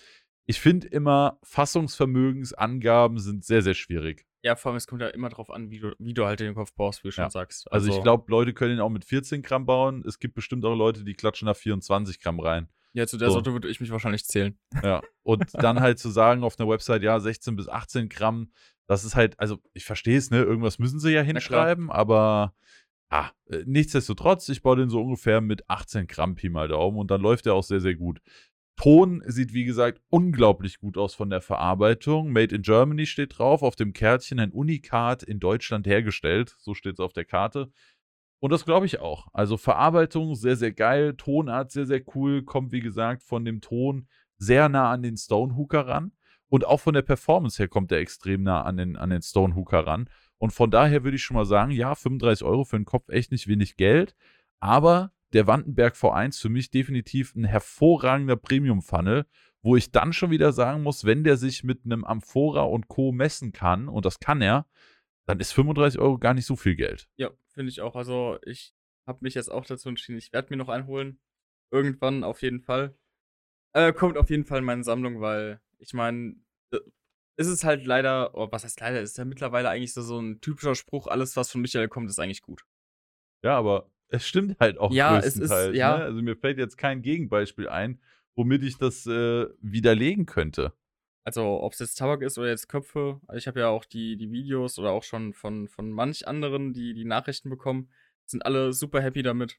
ich 0.47 0.61
finde 0.61 0.87
immer, 0.87 1.39
Fassungsvermögensangaben 1.43 3.19
sind 3.19 3.45
sehr, 3.45 3.63
sehr 3.63 3.75
schwierig. 3.75 4.25
Ja, 4.43 4.57
vor 4.57 4.71
allem, 4.71 4.77
es 4.77 4.87
kommt 4.87 5.01
ja 5.01 5.09
immer 5.09 5.29
drauf 5.29 5.51
an, 5.51 5.71
wie 5.71 5.79
du, 5.79 5.95
wie 5.99 6.15
du 6.15 6.27
halt 6.27 6.41
den 6.41 6.55
Kopf 6.55 6.73
baust, 6.75 7.05
wie 7.05 7.09
du 7.09 7.13
schon 7.13 7.25
Ja. 7.25 7.31
sagst. 7.31 7.71
Also, 7.71 7.91
ich 7.91 8.03
glaube, 8.03 8.25
Leute 8.29 8.53
können 8.53 8.75
ihn 8.75 8.81
auch 8.81 8.91
mit 8.91 9.05
14 9.05 9.43
Gramm 9.43 9.67
bauen. 9.67 10.03
Es 10.07 10.19
gibt 10.19 10.35
bestimmt 10.35 10.65
auch 10.65 10.75
Leute, 10.75 11.05
die 11.05 11.15
klatschen 11.15 11.47
da 11.47 11.55
24 11.55 12.21
Gramm 12.21 12.41
rein. 12.41 12.69
Ja, 12.93 13.07
zu 13.07 13.17
der 13.17 13.29
so. 13.29 13.35
Sorte 13.35 13.53
würde 13.53 13.69
ich 13.69 13.81
mich 13.81 13.91
wahrscheinlich 13.91 14.25
zählen. 14.27 14.59
Ja. 14.83 15.01
Und 15.23 15.45
dann 15.55 15.81
halt 15.81 15.99
zu 15.99 16.11
sagen 16.11 16.45
auf 16.45 16.59
einer 16.59 16.69
Website, 16.69 17.03
ja, 17.03 17.19
16 17.21 17.57
bis 17.57 17.69
18 17.69 18.09
Gramm, 18.09 18.51
das 18.87 19.05
ist 19.05 19.15
halt, 19.15 19.39
also 19.39 19.59
ich 19.73 19.85
verstehe 19.85 20.19
es, 20.19 20.31
ne? 20.31 20.43
Irgendwas 20.43 20.79
müssen 20.79 20.99
sie 20.99 21.13
ja 21.13 21.23
hinschreiben, 21.23 21.91
aber 21.91 22.55
ah, 23.09 23.31
nichtsdestotrotz, 23.65 24.49
ich 24.49 24.63
baue 24.63 24.77
den 24.77 24.91
so 24.91 25.01
ungefähr 25.01 25.41
mit 25.41 25.69
18 25.71 26.07
Gramm 26.07 26.35
Pi 26.35 26.49
mal 26.49 26.69
Daumen 26.69 26.99
und 26.99 27.11
dann 27.11 27.21
läuft 27.21 27.47
der 27.47 27.55
auch 27.55 27.63
sehr, 27.63 27.81
sehr 27.81 27.95
gut. 27.95 28.21
Ton 28.77 29.23
sieht, 29.27 29.53
wie 29.53 29.65
gesagt, 29.65 30.01
unglaublich 30.09 30.79
gut 30.79 30.97
aus 30.97 31.15
von 31.15 31.31
der 31.31 31.41
Verarbeitung. 31.41 32.33
Made 32.33 32.55
in 32.55 32.63
Germany 32.63 33.07
steht 33.07 33.39
drauf, 33.39 33.63
auf 33.63 33.77
dem 33.77 33.93
Kärtchen 33.93 34.41
ein 34.41 34.51
Unikat 34.51 35.23
in 35.23 35.41
Deutschland 35.41 35.87
hergestellt. 35.87 36.57
So 36.59 36.75
steht 36.75 36.95
es 36.95 37.01
auf 37.01 37.13
der 37.13 37.25
Karte. 37.25 37.71
Und 38.41 38.51
das 38.51 38.65
glaube 38.65 38.87
ich 38.87 38.99
auch. 38.99 39.29
Also 39.33 39.57
Verarbeitung 39.57 40.35
sehr, 40.35 40.57
sehr 40.57 40.73
geil. 40.73 41.15
Tonart 41.17 41.71
sehr, 41.71 41.87
sehr 41.87 42.03
cool. 42.15 42.43
Kommt, 42.43 42.73
wie 42.73 42.81
gesagt, 42.81 43.23
von 43.23 43.45
dem 43.45 43.61
Ton 43.61 44.09
sehr 44.39 44.69
nah 44.69 44.91
an 44.91 45.03
den 45.03 45.17
Stonehooker 45.17 45.87
ran. 45.87 46.13
Und 46.49 46.67
auch 46.67 46.81
von 46.81 46.93
der 46.93 47.03
Performance 47.03 47.59
her 47.59 47.69
kommt 47.69 47.93
er 47.93 47.99
extrem 47.99 48.43
nah 48.43 48.63
an 48.63 48.77
den, 48.77 48.97
an 48.97 49.11
den 49.11 49.23
Stonehooker 49.23 49.87
ran. 49.87 50.11
Und 50.39 50.53
von 50.53 50.73
daher 50.73 51.05
würde 51.05 51.15
ich 51.15 51.23
schon 51.23 51.37
mal 51.37 51.47
sagen, 51.47 51.71
ja, 51.71 51.95
35 51.95 52.45
Euro 52.45 52.65
für 52.65 52.77
den 52.77 52.85
Kopf 52.85 53.09
echt 53.11 53.31
nicht 53.31 53.47
wenig 53.47 53.77
Geld. 53.77 54.17
Aber 54.59 55.13
der 55.33 55.47
Wandenberg 55.47 55.95
V1 55.95 56.41
für 56.41 56.49
mich 56.49 56.71
definitiv 56.71 57.35
ein 57.35 57.45
hervorragender 57.45 58.37
Premium-Funnel, 58.37 59.27
wo 59.63 59.77
ich 59.77 59.91
dann 59.91 60.13
schon 60.13 60.31
wieder 60.31 60.53
sagen 60.53 60.83
muss, 60.83 61.05
wenn 61.05 61.25
der 61.25 61.37
sich 61.37 61.65
mit 61.65 61.85
einem 61.85 62.05
Amphora 62.05 62.63
und 62.63 62.89
Co. 62.89 63.13
messen 63.13 63.53
kann, 63.53 63.89
und 63.89 64.05
das 64.05 64.19
kann 64.19 64.43
er, 64.43 64.67
dann 65.27 65.41
ist 65.41 65.53
35 65.53 66.01
Euro 66.01 66.19
gar 66.19 66.35
nicht 66.35 66.47
so 66.47 66.57
viel 66.57 66.75
Geld. 66.75 67.09
Ja, 67.17 67.31
finde 67.49 67.71
ich 67.71 67.81
auch. 67.81 67.95
Also, 67.95 68.39
ich 68.45 68.75
habe 69.07 69.19
mich 69.23 69.35
jetzt 69.35 69.51
auch 69.51 69.65
dazu 69.65 69.89
entschieden, 69.89 70.19
ich 70.19 70.33
werde 70.33 70.49
mir 70.51 70.57
noch 70.57 70.69
einen 70.69 70.87
holen. 70.87 71.21
Irgendwann 71.71 72.25
auf 72.25 72.43
jeden 72.43 72.61
Fall. 72.61 72.97
Äh, 73.73 73.93
kommt 73.93 74.19
auf 74.19 74.31
jeden 74.31 74.45
Fall 74.45 74.59
in 74.59 74.65
meine 74.65 74.85
Sammlung, 74.85 75.21
weil 75.21 75.61
ich 75.79 75.95
meine, 75.95 76.37
äh, 76.73 76.81
ist 77.37 77.47
es 77.47 77.65
halt 77.65 77.87
leider, 77.87 78.35
oh, 78.35 78.49
was 78.51 78.65
heißt 78.65 78.81
leider, 78.81 79.01
ist 79.01 79.17
ja 79.17 79.25
mittlerweile 79.25 79.71
eigentlich 79.71 79.95
so, 79.95 80.03
so 80.03 80.19
ein 80.21 80.41
typischer 80.41 80.75
Spruch, 80.75 81.07
alles, 81.07 81.37
was 81.37 81.51
von 81.51 81.63
Michael 81.63 81.89
kommt, 81.89 82.11
ist 82.11 82.19
eigentlich 82.19 82.43
gut. 82.43 82.65
Ja, 83.43 83.57
aber 83.57 83.91
es 84.13 84.27
stimmt 84.27 84.59
halt 84.61 84.79
auch 84.79 84.93
Ja, 84.93 85.19
es 85.19 85.27
ist- 85.27 85.39
größtenteils. 85.41 85.77
ja. 85.77 85.99
Ne? 85.99 86.05
Also 86.05 86.23
mir 86.23 86.37
fällt 86.37 86.59
jetzt 86.59 86.77
kein 86.79 87.03
Gegenbeispiel 87.03 87.69
ein, 87.69 88.01
womit 88.37 88.63
ich 88.63 88.79
das 88.79 89.07
äh, 89.07 89.47
widerlegen 89.61 90.27
könnte. 90.27 90.73
Also, 91.25 91.61
ob 91.63 91.73
es 91.73 91.79
jetzt 91.79 91.95
Tabak 91.99 92.23
ist 92.23 92.37
oder 92.39 92.49
jetzt 92.49 92.69
Köpfe. 92.69 93.21
Also 93.29 93.39
ich 93.39 93.47
habe 93.47 93.61
ja 93.61 93.69
auch 93.69 93.85
die, 93.85 94.17
die 94.17 94.33
Videos 94.33 94.79
oder 94.79 94.91
auch 94.91 95.05
schon 95.05 95.33
von, 95.35 95.69
von 95.69 95.91
manch 95.93 96.27
anderen, 96.27 96.73
die 96.73 96.95
die 96.95 97.05
Nachrichten 97.05 97.49
bekommen, 97.49 97.91
sind 98.27 98.45
alle 98.45 98.73
super 98.73 99.01
happy 99.01 99.23
damit. 99.23 99.59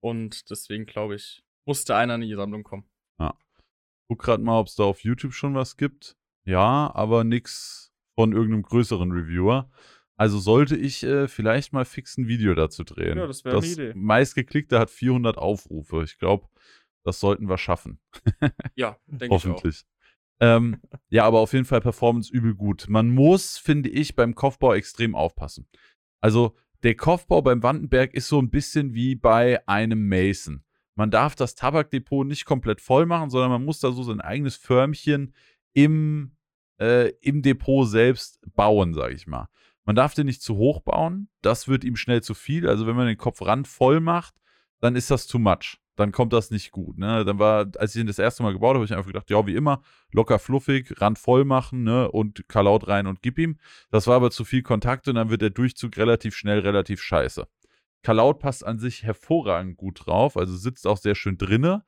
Und 0.00 0.48
deswegen 0.50 0.86
glaube 0.86 1.16
ich, 1.16 1.42
musste 1.66 1.96
einer 1.96 2.14
in 2.14 2.20
die 2.22 2.34
Sammlung 2.34 2.62
kommen. 2.62 2.84
Guck 4.08 4.22
gerade 4.22 4.42
mal, 4.42 4.58
ob 4.58 4.66
es 4.66 4.74
da 4.74 4.82
auf 4.84 5.04
YouTube 5.04 5.34
schon 5.34 5.54
was 5.54 5.76
gibt. 5.76 6.16
Ja, 6.44 6.90
aber 6.94 7.22
nix 7.22 7.92
von 8.16 8.32
irgendeinem 8.32 8.62
größeren 8.62 9.12
Reviewer. 9.12 9.70
Also 10.20 10.38
sollte 10.38 10.76
ich 10.76 11.02
äh, 11.02 11.28
vielleicht 11.28 11.72
mal 11.72 11.86
fix 11.86 12.18
ein 12.18 12.28
Video 12.28 12.54
dazu 12.54 12.84
drehen. 12.84 13.16
Ja, 13.16 13.26
das 13.26 13.42
wäre 13.42 13.56
eine 13.56 13.66
Idee. 13.66 13.92
meistgeklickte 13.94 14.78
hat 14.78 14.90
400 14.90 15.38
Aufrufe. 15.38 16.02
Ich 16.04 16.18
glaube, 16.18 16.46
das 17.04 17.20
sollten 17.20 17.48
wir 17.48 17.56
schaffen. 17.56 18.00
Ja, 18.74 18.98
denke 19.06 19.24
ich 19.24 19.30
auch. 19.30 19.34
Hoffentlich. 19.36 19.86
Ähm, 20.38 20.82
ja, 21.08 21.24
aber 21.24 21.38
auf 21.40 21.54
jeden 21.54 21.64
Fall 21.64 21.80
Performance 21.80 22.30
übel 22.30 22.54
gut. 22.54 22.84
Man 22.90 23.08
muss, 23.08 23.56
finde 23.56 23.88
ich, 23.88 24.14
beim 24.14 24.34
Kopfbau 24.34 24.74
extrem 24.74 25.14
aufpassen. 25.14 25.66
Also 26.20 26.54
der 26.82 26.96
Kopfbau 26.96 27.40
beim 27.40 27.62
Wandenberg 27.62 28.12
ist 28.12 28.28
so 28.28 28.38
ein 28.42 28.50
bisschen 28.50 28.92
wie 28.92 29.14
bei 29.14 29.66
einem 29.66 30.06
Mason. 30.06 30.64
Man 30.96 31.10
darf 31.10 31.34
das 31.34 31.54
Tabakdepot 31.54 32.26
nicht 32.26 32.44
komplett 32.44 32.82
voll 32.82 33.06
machen, 33.06 33.30
sondern 33.30 33.52
man 33.52 33.64
muss 33.64 33.80
da 33.80 33.90
so 33.90 34.02
sein 34.02 34.20
eigenes 34.20 34.56
Förmchen 34.56 35.34
im, 35.72 36.36
äh, 36.78 37.08
im 37.22 37.40
Depot 37.40 37.88
selbst 37.88 38.38
bauen, 38.54 38.92
sage 38.92 39.14
ich 39.14 39.26
mal. 39.26 39.48
Man 39.84 39.96
darf 39.96 40.14
den 40.14 40.26
nicht 40.26 40.42
zu 40.42 40.56
hoch 40.56 40.80
bauen, 40.80 41.28
das 41.42 41.68
wird 41.68 41.84
ihm 41.84 41.96
schnell 41.96 42.22
zu 42.22 42.34
viel. 42.34 42.68
Also 42.68 42.86
wenn 42.86 42.96
man 42.96 43.06
den 43.06 43.16
Kopfrand 43.16 43.66
voll 43.66 44.00
macht, 44.00 44.34
dann 44.80 44.96
ist 44.96 45.10
das 45.10 45.26
too 45.26 45.38
much. 45.38 45.78
Dann 45.96 46.12
kommt 46.12 46.32
das 46.32 46.50
nicht 46.50 46.70
gut. 46.70 46.98
Ne? 46.98 47.24
Dann 47.24 47.38
war, 47.38 47.66
als 47.76 47.94
ich 47.94 48.00
ihn 48.00 48.06
das 48.06 48.18
erste 48.18 48.42
Mal 48.42 48.52
gebaut 48.52 48.70
habe, 48.70 48.78
habe 48.78 48.84
ich 48.86 48.92
einfach 48.92 49.06
gedacht, 49.06 49.28
ja, 49.30 49.46
wie 49.46 49.54
immer, 49.54 49.82
locker 50.12 50.38
fluffig, 50.38 51.00
Rand 51.00 51.18
voll 51.18 51.44
machen 51.44 51.82
ne? 51.82 52.10
und 52.10 52.48
Kalaut 52.48 52.88
rein 52.88 53.06
und 53.06 53.20
gib 53.22 53.38
ihm. 53.38 53.58
Das 53.90 54.06
war 54.06 54.16
aber 54.16 54.30
zu 54.30 54.44
viel 54.44 54.62
Kontakt 54.62 55.08
und 55.08 55.16
dann 55.16 55.28
wird 55.28 55.42
der 55.42 55.50
Durchzug 55.50 55.96
relativ 55.96 56.34
schnell 56.34 56.60
relativ 56.60 57.02
scheiße. 57.02 57.46
Kalaut 58.02 58.38
passt 58.38 58.64
an 58.64 58.78
sich 58.78 59.02
hervorragend 59.02 59.76
gut 59.76 60.06
drauf, 60.06 60.36
also 60.36 60.56
sitzt 60.56 60.86
auch 60.86 60.96
sehr 60.96 61.14
schön 61.14 61.36
drinne. 61.36 61.84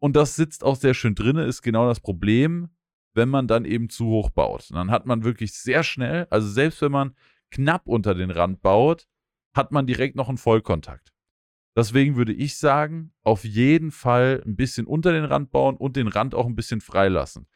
Und 0.00 0.16
das 0.16 0.36
sitzt 0.36 0.64
auch 0.64 0.76
sehr 0.76 0.94
schön 0.94 1.14
drinne, 1.14 1.44
ist 1.44 1.62
genau 1.62 1.86
das 1.86 2.00
Problem, 2.00 2.70
wenn 3.18 3.28
man 3.28 3.48
dann 3.48 3.64
eben 3.64 3.90
zu 3.90 4.06
hoch 4.06 4.30
baut. 4.30 4.70
Und 4.70 4.76
dann 4.76 4.92
hat 4.92 5.04
man 5.04 5.24
wirklich 5.24 5.52
sehr 5.52 5.82
schnell, 5.82 6.28
also 6.30 6.48
selbst 6.48 6.80
wenn 6.80 6.92
man 6.92 7.14
knapp 7.50 7.82
unter 7.86 8.14
den 8.14 8.30
Rand 8.30 8.62
baut, 8.62 9.08
hat 9.54 9.72
man 9.72 9.86
direkt 9.86 10.14
noch 10.14 10.28
einen 10.28 10.38
Vollkontakt. 10.38 11.12
Deswegen 11.76 12.16
würde 12.16 12.32
ich 12.32 12.56
sagen, 12.56 13.12
auf 13.24 13.44
jeden 13.44 13.90
Fall 13.90 14.42
ein 14.46 14.54
bisschen 14.54 14.86
unter 14.86 15.12
den 15.12 15.24
Rand 15.24 15.50
bauen 15.50 15.76
und 15.76 15.96
den 15.96 16.06
Rand 16.06 16.34
auch 16.34 16.46
ein 16.46 16.54
bisschen 16.54 16.80
freilassen. 16.80 17.48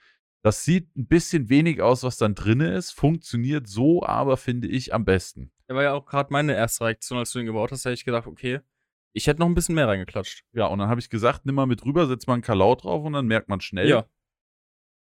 Das 0.44 0.64
sieht 0.64 0.96
ein 0.96 1.06
bisschen 1.06 1.48
wenig 1.48 1.80
aus, 1.80 2.02
was 2.02 2.16
dann 2.16 2.34
drinne 2.34 2.74
ist, 2.74 2.90
funktioniert 2.90 3.68
so 3.68 4.04
aber, 4.04 4.36
finde 4.36 4.66
ich, 4.66 4.92
am 4.92 5.04
besten. 5.04 5.52
Der 5.68 5.76
war 5.76 5.84
ja 5.84 5.92
auch 5.92 6.06
gerade 6.06 6.32
meine 6.32 6.54
erste 6.56 6.84
Reaktion, 6.84 7.18
als 7.18 7.30
du 7.30 7.38
den 7.38 7.46
gebaut 7.46 7.70
hast, 7.70 7.86
da 7.86 7.90
hätte 7.90 8.00
ich 8.00 8.04
gedacht, 8.04 8.26
okay, 8.26 8.60
ich 9.12 9.28
hätte 9.28 9.38
noch 9.40 9.46
ein 9.46 9.54
bisschen 9.54 9.76
mehr 9.76 9.86
reingeklatscht. 9.86 10.42
Ja, 10.52 10.66
und 10.66 10.80
dann 10.80 10.88
habe 10.88 10.98
ich 10.98 11.08
gesagt, 11.08 11.46
nimm 11.46 11.54
mal 11.54 11.66
mit 11.66 11.84
rüber, 11.84 12.06
setz 12.06 12.26
mal 12.26 12.34
ein 12.34 12.42
Kalaut 12.42 12.82
drauf 12.82 13.04
und 13.04 13.12
dann 13.12 13.26
merkt 13.26 13.48
man 13.48 13.60
schnell. 13.60 13.88
Ja. 13.88 14.06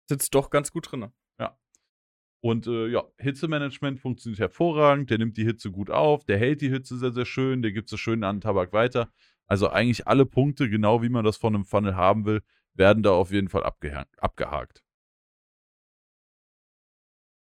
Sitzt 0.09 0.35
doch 0.35 0.51
ganz 0.51 0.71
gut 0.73 0.91
drin. 0.93 1.13
Und 2.45 2.67
äh, 2.67 2.89
ja, 2.89 3.05
Hitzemanagement 3.19 4.01
funktioniert 4.01 4.41
hervorragend. 4.41 5.11
Der 5.11 5.19
nimmt 5.19 5.37
die 5.37 5.45
Hitze 5.45 5.71
gut 5.71 5.91
auf, 5.91 6.25
der 6.25 6.39
hält 6.39 6.61
die 6.61 6.71
Hitze 6.71 6.99
sehr, 6.99 7.13
sehr 7.13 7.25
schön, 7.25 7.63
der 7.63 7.71
gibt 7.71 7.89
so 7.89 7.97
schön 7.97 8.25
an 8.25 8.37
den 8.37 8.41
Tabak 8.41 8.73
weiter. 8.73 9.13
Also 9.47 9.69
eigentlich 9.71 10.09
alle 10.09 10.27
Punkte, 10.27 10.69
genau 10.69 11.03
wie 11.03 11.09
man 11.09 11.25
das 11.25 11.37
von 11.37 11.55
einem 11.55 11.65
Funnel 11.65 11.95
haben 11.95 12.25
will, 12.25 12.43
werden 12.75 13.05
da 13.05 13.13
auf 13.13 13.31
jeden 13.31 13.49
Fall 13.49 13.63
abgeha 13.63 14.07
abgehakt. 14.17 14.83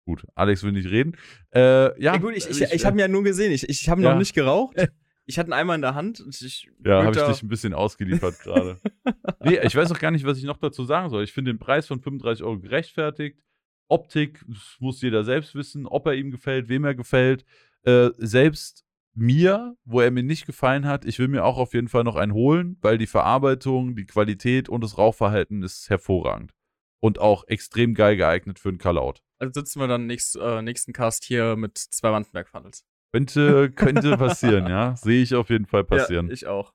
Gut, 0.06 0.26
Alex 0.36 0.64
will 0.64 0.74
nicht 0.74 0.90
reden. 0.90 1.16
Äh, 1.54 1.62
ja, 2.02 2.14
Ja, 2.14 2.18
gut, 2.18 2.34
ich, 2.36 2.50
ich, 2.50 2.62
äh, 2.62 2.76
ich 2.76 2.86
habe 2.86 2.98
ihn 2.98 3.00
ja 3.00 3.08
nur 3.08 3.24
gesehen. 3.24 3.54
Ich, 3.54 3.70
ich 3.70 3.88
habe 3.88 4.02
Ja. 4.02 4.12
noch 4.12 4.20
nicht 4.20 4.34
geraucht. 4.34 4.76
Ich 5.32 5.40
hatte 5.40 5.50
ihn 5.50 5.54
einmal 5.54 5.76
in 5.76 5.82
der 5.82 5.96
Hand. 5.96 6.20
Und 6.20 6.42
ich 6.42 6.70
Ja, 6.84 7.06
habe 7.06 7.16
ich 7.16 7.24
dich 7.24 7.42
ein 7.42 7.48
bisschen 7.48 7.74
ausgeliefert 7.74 8.38
gerade. 8.40 8.82
nee, 9.46 9.58
ich 9.64 9.74
weiß 9.74 9.90
auch 9.94 10.00
gar 10.00 10.12
nicht, 10.12 10.26
was 10.26 10.38
ich 10.38 10.44
noch 10.44 10.58
dazu 10.58 10.84
sagen 10.84 11.10
soll. 11.10 11.24
Ich 11.24 11.32
finde 11.32 11.54
den 11.54 11.58
Preis 11.58 11.88
von 11.88 12.02
35 12.02 12.44
Euro 12.44 12.60
gerechtfertigt. 12.60 13.40
Optik 13.88 14.44
das 14.46 14.76
muss 14.82 15.02
jeder 15.02 15.24
selbst 15.24 15.56
wissen, 15.56 15.88
ob 15.88 16.06
er 16.06 16.16
ihm 16.16 16.32
gefällt, 16.32 16.68
wem 16.68 16.84
er 16.84 16.96
gefällt. 16.96 17.46
Äh, 17.84 18.10
selbst 18.18 18.84
mir, 19.14 19.78
wo 19.86 20.02
er 20.02 20.12
mir 20.12 20.24
nicht 20.24 20.46
gefallen 20.46 20.86
hat, 20.86 21.06
ich 21.06 21.18
will 21.18 21.30
mir 21.30 21.46
auch 21.46 21.58
auf 21.58 21.74
jeden 21.74 21.88
Fall 21.88 22.04
noch 22.04 22.18
einen 22.18 22.34
holen, 22.34 22.78
weil 22.82 22.98
die 22.98 23.08
Verarbeitung, 23.08 23.96
die 23.96 24.06
Qualität 24.06 24.68
und 24.68 24.84
das 24.84 24.98
Rauchverhalten 24.98 25.64
ist 25.64 25.90
hervorragend. 25.90 26.54
Und 27.00 27.20
auch 27.20 27.48
extrem 27.48 27.94
geil 27.94 28.18
geeignet 28.18 28.60
für 28.60 28.68
einen 28.68 28.80
Callout. 28.80 29.22
Also 29.40 29.62
sitzen 29.62 29.80
wir 29.80 29.88
dann 29.88 30.08
nächst, 30.08 30.36
äh, 30.36 30.62
nächsten 30.62 30.92
Cast 30.92 31.24
hier 31.24 31.56
mit 31.56 31.78
zwei 31.78 32.12
Wandenberg-Funnels. 32.12 32.86
Könnte, 33.14 33.72
könnte 33.72 34.18
passieren, 34.18 34.68
ja. 34.68 34.96
Sehe 34.96 35.22
ich 35.22 35.36
auf 35.36 35.50
jeden 35.50 35.66
Fall 35.66 35.84
passieren. 35.84 36.28
Ja, 36.28 36.34
ich 36.34 36.48
auch. 36.48 36.74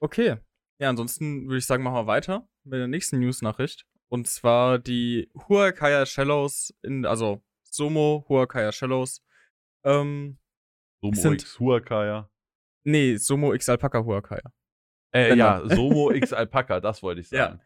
Okay. 0.00 0.36
Ja, 0.78 0.88
ansonsten 0.88 1.46
würde 1.46 1.58
ich 1.58 1.66
sagen, 1.66 1.82
machen 1.82 1.94
wir 1.96 2.06
weiter 2.06 2.48
mit 2.64 2.78
der 2.78 2.86
nächsten 2.88 3.18
News-Nachricht. 3.20 3.84
Und 4.08 4.26
zwar 4.28 4.78
die 4.78 5.30
Huakaya 5.48 6.06
Shallows 6.06 6.74
in, 6.82 7.06
also 7.06 7.42
Somo 7.64 8.24
Huakaya 8.28 8.70
Shallows. 8.72 9.22
Ähm, 9.84 10.38
Somo 11.00 11.14
sind- 11.14 11.42
X 11.42 11.58
Huakaya. 11.58 12.30
nee, 12.84 13.16
Somo 13.16 13.52
X 13.54 13.68
Alpaca 13.68 14.04
Huakaya. 14.04 14.52
Äh, 15.12 15.30
Genau. 15.30 15.44
ja, 15.44 15.62
Somo 15.76 16.10
X 16.12 16.32
Alpaca, 16.32 16.80
das 16.80 17.02
wollte 17.02 17.20
ich 17.20 17.30
Ja. 17.30 17.46
sagen. 17.48 17.60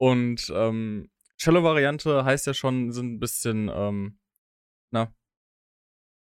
Und 0.00 0.52
ähm, 0.54 1.10
Shallow-Variante 1.38 2.24
heißt 2.24 2.46
ja 2.46 2.54
schon, 2.54 2.92
sind 2.92 3.14
ein 3.14 3.20
bisschen, 3.20 3.68
ähm, 3.72 4.18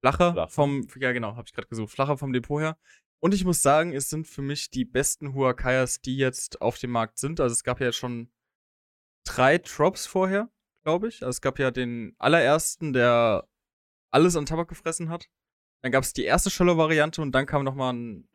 flacher 0.00 0.32
Flach. 0.32 0.50
vom, 0.50 0.86
ja 0.98 1.12
genau, 1.12 1.36
habe 1.36 1.46
ich 1.46 1.52
gerade 1.52 1.68
gesucht, 1.68 1.92
flacher 1.92 2.18
vom 2.18 2.32
Depot 2.32 2.60
her. 2.60 2.78
Und 3.22 3.34
ich 3.34 3.44
muss 3.44 3.60
sagen, 3.60 3.92
es 3.92 4.08
sind 4.08 4.26
für 4.26 4.42
mich 4.42 4.70
die 4.70 4.86
besten 4.86 5.34
Huakayas, 5.34 6.00
die 6.00 6.16
jetzt 6.16 6.62
auf 6.62 6.78
dem 6.78 6.90
Markt 6.90 7.18
sind. 7.18 7.38
Also 7.38 7.52
es 7.52 7.64
gab 7.64 7.80
ja 7.80 7.92
schon 7.92 8.32
drei 9.24 9.58
Drops 9.58 10.06
vorher, 10.06 10.50
glaube 10.84 11.08
ich. 11.08 11.22
Also 11.22 11.30
es 11.30 11.40
gab 11.42 11.58
ja 11.58 11.70
den 11.70 12.14
allerersten, 12.18 12.94
der 12.94 13.46
alles 14.10 14.36
an 14.36 14.46
Tabak 14.46 14.68
gefressen 14.68 15.10
hat. 15.10 15.28
Dann 15.82 15.92
gab 15.92 16.02
es 16.02 16.14
die 16.14 16.24
erste 16.24 16.50
Shallow-Variante 16.50 17.20
und 17.20 17.32
dann 17.32 17.46
kam 17.46 17.64
noch 17.64 17.74
mal 17.74 17.92
ein, 17.92 18.28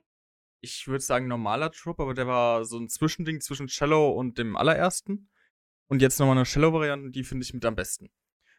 ich 0.61 0.87
würde 0.87 1.03
sagen, 1.03 1.27
normaler 1.27 1.69
Drop, 1.69 1.99
aber 1.99 2.13
der 2.13 2.27
war 2.27 2.65
so 2.65 2.77
ein 2.77 2.89
Zwischending 2.89 3.41
zwischen 3.41 3.67
Shallow 3.67 4.11
und 4.11 4.37
dem 4.37 4.55
allerersten. 4.55 5.29
Und 5.87 6.01
jetzt 6.01 6.19
nochmal 6.19 6.37
eine 6.37 6.45
Shallow-Variante, 6.45 7.11
die 7.11 7.23
finde 7.23 7.43
ich 7.43 7.53
mit 7.53 7.65
am 7.65 7.75
besten. 7.75 8.09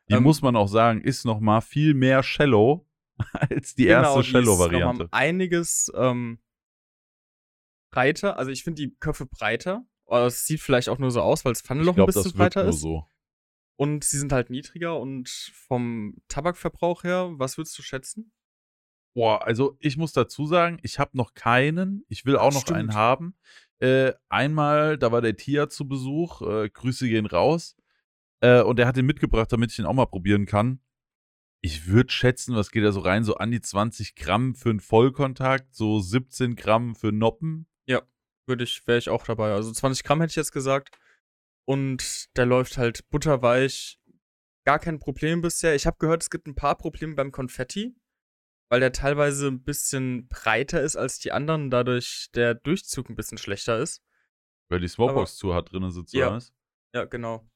Die 0.09 0.15
Ähm, 0.15 0.23
muss 0.23 0.43
man 0.43 0.55
auch 0.57 0.69
sagen, 0.69 1.01
ist 1.01 1.24
noch 1.24 1.41
mal 1.41 1.61
viel 1.61 1.95
mehr 1.95 2.23
Shallow 2.23 2.87
als 3.32 3.74
die 3.74 3.84
Genau, 3.86 4.16
erste 4.16 4.22
die 4.22 4.32
noch 4.32 4.40
Shallow-Variante. 4.56 5.02
mal 5.05 5.09
einiges 5.12 5.90
ähm, 5.94 6.38
breiter. 7.93 8.36
Also 8.38 8.51
ich 8.51 8.62
finde 8.64 8.82
die 8.82 8.94
Köpfe 8.97 9.26
breiter. 9.26 9.84
Aber 10.06 10.26
es 10.26 10.47
sieht 10.47 10.60
vielleicht 10.60 10.88
auch 10.88 10.98
nur 10.98 11.10
so 11.10 11.20
aus, 11.20 11.44
weil 11.44 11.52
das 11.52 11.62
Pfannenloch 11.62 11.97
ein 11.97 12.06
bisschen 12.06 12.32
breiter 12.32 12.64
ist. 12.64 12.80
so. 12.80 13.06
Und 13.78 14.05
sie 14.05 14.18
sind 14.18 14.32
halt 14.32 14.51
niedriger 14.51 14.98
und 14.98 15.28
vom 15.28 16.16
Tabakverbrauch 16.28 17.02
her, 17.05 17.30
was 17.34 17.59
würdest 17.59 17.76
du 17.78 17.82
schätzen? 17.82 18.32
Boah, 19.14 19.44
also 19.47 19.76
ich 19.80 19.97
muss 19.97 20.12
dazu 20.12 20.47
sagen, 20.47 20.78
ich 20.82 20.98
habe 20.98 21.16
noch 21.16 21.34
keinen. 21.34 22.05
Ich 22.09 22.24
will 22.24 22.36
auch 22.36 22.52
noch 22.52 22.60
Stimmt. 22.62 22.78
einen 22.78 22.94
haben. 22.94 23.34
Äh, 23.78 24.12
einmal, 24.28 24.97
da 24.98 25.10
war 25.10 25.20
der 25.20 25.36
Tia 25.36 25.68
zu 25.68 25.88
Besuch. 25.88 26.43
Äh, 26.43 26.70
Grüße 26.70 27.09
gehen 27.09 27.26
raus. 27.26 27.76
Äh, 28.40 28.62
und 28.62 28.78
der 28.78 28.86
hat 28.86 28.97
den 28.97 29.06
mitgebracht, 29.06 29.51
damit 29.52 29.70
ich 29.70 29.76
den 29.76 29.86
auch 29.86 29.93
mal 29.94 30.06
probieren 30.06 30.47
kann. 30.47 30.80
Ich 31.62 31.87
würde 31.89 32.12
schätzen, 32.12 32.55
was 32.55 32.70
geht 32.70 32.85
da 32.85 32.93
so 32.93 33.01
rein? 33.01 33.24
So 33.24 33.37
an 33.37 33.51
die 33.51 33.61
20 33.61 34.15
Gramm 34.15 34.55
für 34.55 34.70
einen 34.70 34.81
Vollkontakt, 34.81 35.74
so 35.74 35.99
17 36.01 36.55
Gramm 36.57 36.95
für 36.95 37.12
Noppen. 37.12 37.66
Würde 38.49 38.62
ich, 38.62 38.87
wäre 38.87 38.99
ich 38.99 39.09
auch 39.09 39.24
dabei. 39.24 39.53
Also 39.55 39.73
20 39.73 40.05
Gramm 40.05 40.20
hätte 40.20 40.31
ich 40.31 40.37
jetzt 40.37 40.53
gesagt. 40.53 41.01
Und 41.65 42.28
der 42.37 42.47
läuft 42.47 42.78
halt 42.78 43.09
butterweich. 43.11 43.99
Gar 44.65 44.78
kein 44.78 45.01
Problem 45.01 45.43
bisher. 45.43 45.74
Ich 45.74 45.85
habe 45.85 45.97
gehört, 45.99 46.23
es 46.23 46.31
gibt 46.31 46.47
ein 46.47 46.55
paar 46.55 46.78
Probleme 46.78 47.16
beim 47.16 47.33
Konfetti, 47.33 47.97
weil 48.70 48.78
der 48.78 48.93
teilweise 48.93 49.49
ein 49.49 49.65
bisschen 49.65 50.28
breiter 50.28 50.81
ist 50.81 50.95
als 50.95 51.19
die 51.19 51.33
anderen, 51.33 51.70
dadurch 51.70 52.28
der 52.37 52.55
Durchzug 52.55 53.11
ein 53.11 53.16
bisschen 53.16 53.37
schlechter 53.37 53.81
ist. 53.81 54.01
Weil 54.69 54.78
die 54.78 54.87
Smokebox 54.87 55.35
zu 55.39 55.53
hat 55.53 55.73
drinnen 55.73 55.91
sitzt, 55.91 56.15
Ja. 56.15 56.28
oder 56.28 56.37
was? 56.37 56.53
Ja, 56.95 57.05
genau. 57.05 57.51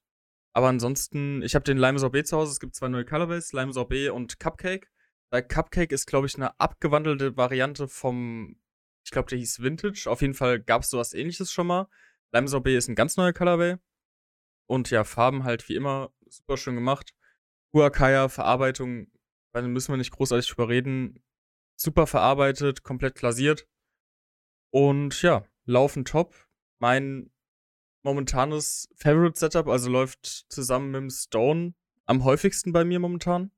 Aber 0.52 0.68
ansonsten, 0.68 1.42
ich 1.42 1.54
habe 1.54 1.64
den 1.64 1.78
Lime 1.78 1.98
Sorbet 1.98 2.26
zu 2.26 2.36
Hause. 2.36 2.52
Es 2.52 2.60
gibt 2.60 2.74
zwei 2.74 2.88
neue 2.88 3.04
Colorways, 3.04 3.52
Lime 3.52 3.72
Sorbet 3.72 4.10
und 4.10 4.40
Cupcake. 4.40 4.88
Bei 5.30 5.42
Cupcake 5.42 5.92
ist, 5.92 6.06
glaube 6.06 6.26
ich, 6.26 6.34
eine 6.34 6.58
abgewandelte 6.58 7.36
Variante 7.36 7.86
vom, 7.86 8.60
ich 9.04 9.12
glaube, 9.12 9.28
der 9.28 9.38
hieß 9.38 9.60
Vintage. 9.60 10.06
Auf 10.08 10.22
jeden 10.22 10.34
Fall 10.34 10.60
gab 10.60 10.82
es 10.82 10.90
sowas 10.90 11.14
ähnliches 11.14 11.52
schon 11.52 11.68
mal. 11.68 11.88
Lime 12.32 12.48
Sorbet 12.48 12.76
ist 12.76 12.88
ein 12.88 12.96
ganz 12.96 13.16
neuer 13.16 13.32
Colorway. 13.32 13.76
Und 14.66 14.90
ja, 14.90 15.04
Farben 15.04 15.44
halt 15.44 15.68
wie 15.68 15.76
immer 15.76 16.12
super 16.28 16.56
schön 16.56 16.74
gemacht. 16.74 17.12
Huakaya, 17.72 18.28
Verarbeitung, 18.28 19.10
da 19.52 19.62
müssen 19.62 19.92
wir 19.92 19.96
nicht 19.96 20.12
großartig 20.12 20.48
drüber 20.48 20.68
reden. 20.68 21.22
Super 21.76 22.06
verarbeitet, 22.06 22.82
komplett 22.82 23.14
glasiert. 23.14 23.66
Und 24.72 25.22
ja, 25.22 25.44
laufen 25.64 26.04
top. 26.04 26.34
Mein 26.80 27.30
momentanes 28.02 28.88
Favorite 28.96 29.38
Setup, 29.38 29.68
also 29.68 29.90
läuft 29.90 30.46
zusammen 30.48 30.90
mit 30.90 31.00
dem 31.00 31.10
Stone 31.10 31.74
am 32.06 32.24
häufigsten 32.24 32.72
bei 32.72 32.84
mir 32.84 32.98
momentan. 32.98 33.50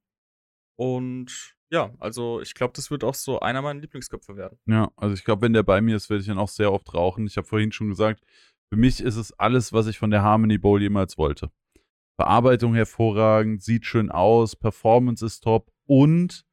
Und 0.77 1.56
ja, 1.70 1.94
also 1.98 2.40
ich 2.40 2.55
glaube, 2.55 2.74
das 2.74 2.90
wird 2.90 3.05
auch 3.05 3.14
so 3.14 3.40
einer 3.40 3.62
meiner 3.62 3.81
Lieblingsköpfe 3.81 4.36
werden. 4.36 4.59
Ja, 4.66 4.90
also 4.97 5.14
ich 5.14 5.24
glaube, 5.24 5.43
wenn 5.43 5.52
der 5.52 5.62
bei 5.62 5.81
mir 5.81 5.97
ist, 5.97 6.10
werde 6.10 6.23
ich 6.23 6.28
ihn 6.28 6.39
auch 6.39 6.48
sehr 6.48 6.73
oft 6.73 6.93
rauchen. 6.93 7.27
Ich 7.27 7.36
habe 7.36 7.47
vorhin 7.47 7.73
schon 7.73 7.89
gesagt, 7.89 8.23
für 8.69 8.77
mich 8.77 9.01
ist 9.01 9.16
es 9.16 9.32
alles, 9.39 9.73
was 9.73 9.86
ich 9.86 9.98
von 9.98 10.10
der 10.10 10.23
Harmony 10.23 10.59
Bowl 10.59 10.81
jemals 10.81 11.16
wollte. 11.19 11.51
Verarbeitung 12.16 12.74
hervorragend, 12.74 13.62
sieht 13.62 13.86
schön 13.86 14.10
aus, 14.10 14.55
Performance 14.55 15.24
ist 15.24 15.40
top 15.40 15.73
und 15.86 16.44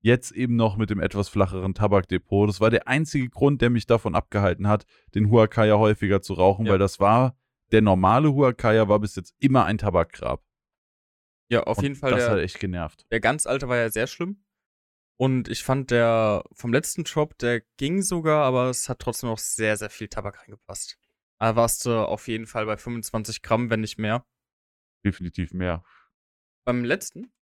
jetzt 0.00 0.32
eben 0.32 0.56
noch 0.56 0.76
mit 0.76 0.90
dem 0.90 1.00
etwas 1.00 1.28
flacheren 1.28 1.74
Tabakdepot. 1.74 2.48
Das 2.48 2.60
war 2.60 2.70
der 2.70 2.86
einzige 2.88 3.28
Grund, 3.28 3.60
der 3.62 3.70
mich 3.70 3.86
davon 3.86 4.14
abgehalten 4.14 4.68
hat, 4.68 4.86
den 5.14 5.30
Huakaya 5.30 5.78
häufiger 5.78 6.22
zu 6.22 6.34
rauchen, 6.34 6.66
Ja. 6.66 6.72
weil 6.72 6.78
das 6.78 7.00
war, 7.00 7.36
der 7.72 7.82
normale 7.82 8.32
Huakaya 8.32 8.88
war 8.88 9.00
bis 9.00 9.16
jetzt 9.16 9.34
immer 9.38 9.64
ein 9.64 9.78
Tabakgrab. 9.78 10.42
Ja, 11.48 11.62
auf 11.64 11.78
Und 11.78 11.84
jeden 11.84 11.96
Fall 11.96 12.10
Das 12.12 12.24
der, 12.24 12.30
hat 12.32 12.38
echt 12.40 12.58
genervt. 12.60 13.06
Der 13.10 13.20
ganz 13.20 13.46
alte 13.46 13.68
war 13.68 13.76
ja 13.76 13.88
sehr 13.90 14.06
schlimm. 14.06 14.42
Und 15.18 15.48
ich 15.48 15.64
fand 15.64 15.90
der 15.90 16.44
vom 16.52 16.72
letzten 16.72 17.04
Drop, 17.04 17.38
der 17.38 17.62
ging 17.78 18.02
sogar, 18.02 18.44
aber 18.44 18.68
es 18.68 18.88
hat 18.88 18.98
trotzdem 18.98 19.30
noch 19.30 19.38
sehr, 19.38 19.76
sehr 19.76 19.88
viel 19.90 20.08
Tabak 20.08 20.40
reingepasst. 20.42 20.98
Da 21.38 21.56
warst 21.56 21.86
du 21.86 21.96
auf 22.06 22.28
jeden 22.28 22.46
Fall 22.46 22.66
bei 22.66 22.76
25 22.76 23.42
Gramm, 23.42 23.70
wenn 23.70 23.80
nicht 23.80 23.98
mehr. 23.98 24.26
Definitiv 25.04 25.52
mehr. 25.52 25.84
Beim 26.64 26.84
letzten? 26.84 27.32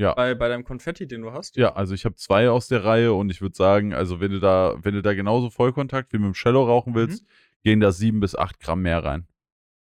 Ja. 0.00 0.14
Bei, 0.14 0.34
bei 0.34 0.48
deinem 0.48 0.64
Konfetti, 0.64 1.06
den 1.06 1.20
du 1.20 1.32
hast? 1.32 1.56
Ja, 1.56 1.74
also 1.74 1.94
ich 1.94 2.06
habe 2.06 2.14
zwei 2.14 2.48
aus 2.48 2.68
der 2.68 2.84
Reihe 2.84 3.12
und 3.12 3.28
ich 3.28 3.42
würde 3.42 3.54
sagen, 3.54 3.92
also 3.92 4.18
wenn 4.18 4.32
du 4.32 4.40
da, 4.40 4.74
wenn 4.78 4.94
du 4.94 5.02
da 5.02 5.12
genauso 5.12 5.50
Vollkontakt 5.50 6.14
wie 6.14 6.16
mit 6.16 6.24
dem 6.24 6.34
Shallow 6.34 6.64
rauchen 6.64 6.94
willst, 6.94 7.26
gehen 7.62 7.80
da 7.80 7.92
sieben 7.92 8.18
bis 8.18 8.34
acht 8.34 8.58
Gramm 8.60 8.80
mehr 8.80 9.04
rein. 9.04 9.28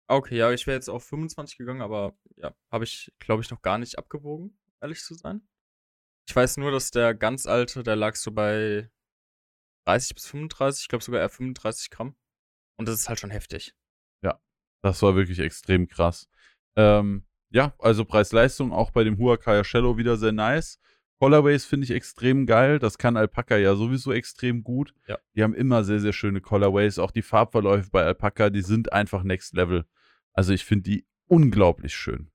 Okay, 0.08 0.38
ja, 0.38 0.52
ich 0.52 0.66
wäre 0.66 0.76
jetzt 0.76 0.90
auf 0.90 1.04
25 1.04 1.60
gegangen, 1.60 1.82
aber 1.82 2.16
ja, 2.36 2.52
habe 2.72 2.84
ich, 2.84 3.14
glaube 3.20 3.44
ich, 3.44 3.52
noch 3.52 3.62
gar 3.62 3.78
nicht 3.78 4.00
abgewogen, 4.00 4.58
ehrlich 4.82 5.04
zu 5.04 5.14
sein. 5.14 5.48
Ich 6.28 6.36
weiß 6.36 6.58
nur, 6.58 6.72
dass 6.72 6.90
der 6.90 7.14
ganz 7.14 7.46
alte, 7.46 7.84
der 7.84 7.96
lag 7.96 8.16
so 8.16 8.32
bei 8.32 8.90
30 9.86 10.16
bis 10.16 10.26
35, 10.26 10.82
ich 10.82 10.88
glaube 10.88 11.04
sogar 11.04 11.22
eher 11.22 11.30
35 11.30 11.92
Gramm. 11.92 12.16
Und 12.78 12.88
das 12.88 12.96
ist 12.96 13.08
halt 13.08 13.20
schon 13.20 13.30
heftig. 13.30 13.76
Das 14.82 15.02
war 15.02 15.16
wirklich 15.16 15.40
extrem 15.40 15.88
krass. 15.88 16.28
Ähm, 16.76 17.24
ja, 17.52 17.74
also 17.80 18.06
Preis-Leistung 18.06 18.72
auch 18.72 18.92
bei 18.92 19.04
dem 19.04 19.18
Huacaya 19.18 19.64
Shallow 19.64 19.98
wieder 19.98 20.18
sehr 20.18 20.32
nice. 20.32 20.80
Colorways 21.20 21.66
finde 21.66 21.86
ich 21.86 21.92
extrem 21.92 22.48
geil. 22.48 22.80
Das 22.80 22.98
kann 22.98 23.16
Alpaca 23.16 23.56
ja 23.58 23.76
sowieso 23.76 24.12
extrem 24.12 24.64
gut. 24.64 24.94
Ja. 25.08 25.20
Die 25.36 25.44
haben 25.44 25.54
immer 25.54 25.84
sehr, 25.84 26.00
sehr 26.00 26.14
schöne 26.14 26.42
Colorways. 26.42 26.98
Auch 26.98 27.12
die 27.12 27.22
Farbverläufe 27.22 27.90
bei 27.92 28.04
Alpaca, 28.04 28.50
die 28.50 28.62
sind 28.64 28.92
einfach 28.92 29.22
next 29.24 29.54
level. 29.54 29.86
Also 30.34 30.52
ich 30.54 30.66
finde 30.66 30.90
die 30.90 31.06
unglaublich 31.28 31.94
schön. 31.94 32.32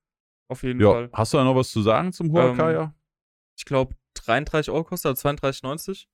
Auf 0.47 0.63
jeden 0.63 0.79
Ja, 0.79 0.91
Fall. 0.91 1.09
hast 1.11 1.33
du 1.33 1.37
da 1.37 1.43
noch 1.43 1.55
was 1.55 1.69
zu 1.71 1.81
sagen 1.81 2.13
zum 2.13 2.31
Huacaya? 2.31 2.95
Ich 3.57 3.65
glaube, 3.65 3.95
33 4.13 4.71
Euro 4.71 4.85
kostet, 4.85 5.09
also 5.09 5.27
32,90. 5.27 6.05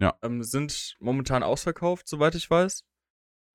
Ja. 0.00 0.14
Ähm, 0.22 0.42
sind 0.42 0.96
momentan 1.00 1.42
ausverkauft, 1.42 2.08
soweit 2.08 2.34
ich 2.34 2.48
weiß. 2.48 2.84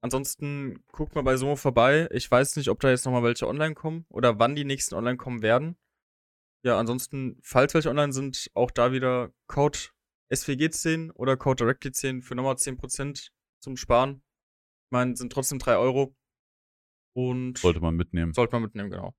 Ansonsten 0.01 0.83
guckt 0.91 1.15
mal 1.15 1.23
bei 1.23 1.37
Somo 1.37 1.55
vorbei. 1.55 2.07
Ich 2.11 2.29
weiß 2.29 2.55
nicht, 2.55 2.69
ob 2.69 2.79
da 2.79 2.89
jetzt 2.89 3.05
nochmal 3.05 3.23
welche 3.23 3.47
online 3.47 3.73
kommen 3.73 4.05
oder 4.09 4.39
wann 4.39 4.55
die 4.55 4.65
nächsten 4.65 4.95
online 4.95 5.17
kommen 5.17 5.41
werden. 5.41 5.77
Ja, 6.63 6.77
ansonsten, 6.79 7.39
falls 7.41 7.73
welche 7.73 7.89
online 7.89 8.13
sind, 8.13 8.49
auch 8.53 8.71
da 8.71 8.91
wieder 8.91 9.31
Code 9.47 9.79
SWG10 10.31 11.11
oder 11.13 11.37
Code 11.37 11.63
Directly10 11.63 12.21
für 12.21 12.35
nochmal 12.35 12.55
10% 12.55 13.29
zum 13.59 13.77
Sparen. 13.77 14.21
Ich 14.87 14.91
meine, 14.91 15.15
sind 15.15 15.31
trotzdem 15.31 15.59
3 15.59 15.77
Euro. 15.77 16.15
Und 17.15 17.57
Sollte 17.57 17.79
man 17.79 17.95
mitnehmen. 17.95 18.33
sollte 18.33 18.53
man 18.53 18.61
mitnehmen, 18.61 18.91
genau. 18.91 19.15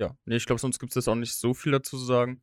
Ja, 0.00 0.16
nee, 0.24 0.36
ich 0.36 0.46
glaube, 0.46 0.60
sonst 0.60 0.78
gibt 0.78 0.92
es 0.92 0.94
jetzt 0.94 1.08
auch 1.08 1.14
nicht 1.14 1.34
so 1.34 1.52
viel 1.54 1.72
dazu 1.72 1.98
zu 1.98 2.04
sagen. 2.04 2.42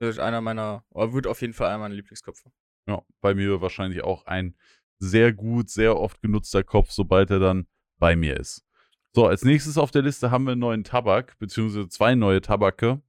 Wird 0.00 0.18
einer 0.18 0.40
meiner, 0.40 0.84
oder 0.90 1.12
wird 1.12 1.26
auf 1.26 1.40
jeden 1.40 1.52
Fall 1.54 1.68
einer 1.68 1.78
meiner 1.78 1.94
Lieblingsköpfe. 1.94 2.50
Ja, 2.88 3.02
bei 3.20 3.34
mir 3.34 3.60
wahrscheinlich 3.60 4.02
auch 4.02 4.26
ein 4.26 4.56
sehr 4.98 5.32
gut, 5.32 5.70
sehr 5.70 5.96
oft 5.98 6.20
genutzter 6.22 6.62
Kopf, 6.62 6.90
sobald 6.90 7.30
er 7.30 7.38
dann 7.38 7.66
bei 7.98 8.16
mir 8.16 8.36
ist. 8.38 8.64
So, 9.12 9.26
als 9.26 9.44
nächstes 9.44 9.78
auf 9.78 9.90
der 9.90 10.02
Liste 10.02 10.30
haben 10.30 10.44
wir 10.44 10.52
einen 10.52 10.60
neuen 10.60 10.84
Tabak, 10.84 11.38
beziehungsweise 11.38 11.88
zwei 11.88 12.14
neue 12.14 12.40
Tabake. 12.40 13.00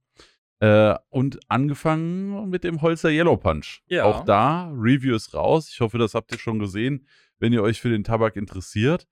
Äh, 0.60 0.96
und 1.10 1.38
angefangen 1.48 2.48
mit 2.50 2.64
dem 2.64 2.82
Holzer 2.82 3.10
Yellow 3.10 3.36
Punch. 3.36 3.82
Ja. 3.86 4.04
Auch 4.04 4.24
da, 4.24 4.70
Review 4.74 5.14
ist 5.14 5.34
raus. 5.34 5.68
Ich 5.70 5.80
hoffe, 5.80 5.98
das 5.98 6.14
habt 6.14 6.32
ihr 6.32 6.38
schon 6.38 6.58
gesehen, 6.58 7.06
wenn 7.38 7.52
ihr 7.52 7.62
euch 7.62 7.80
für 7.80 7.90
den 7.90 8.02
Tabak 8.04 8.36
interessiert. 8.36 9.06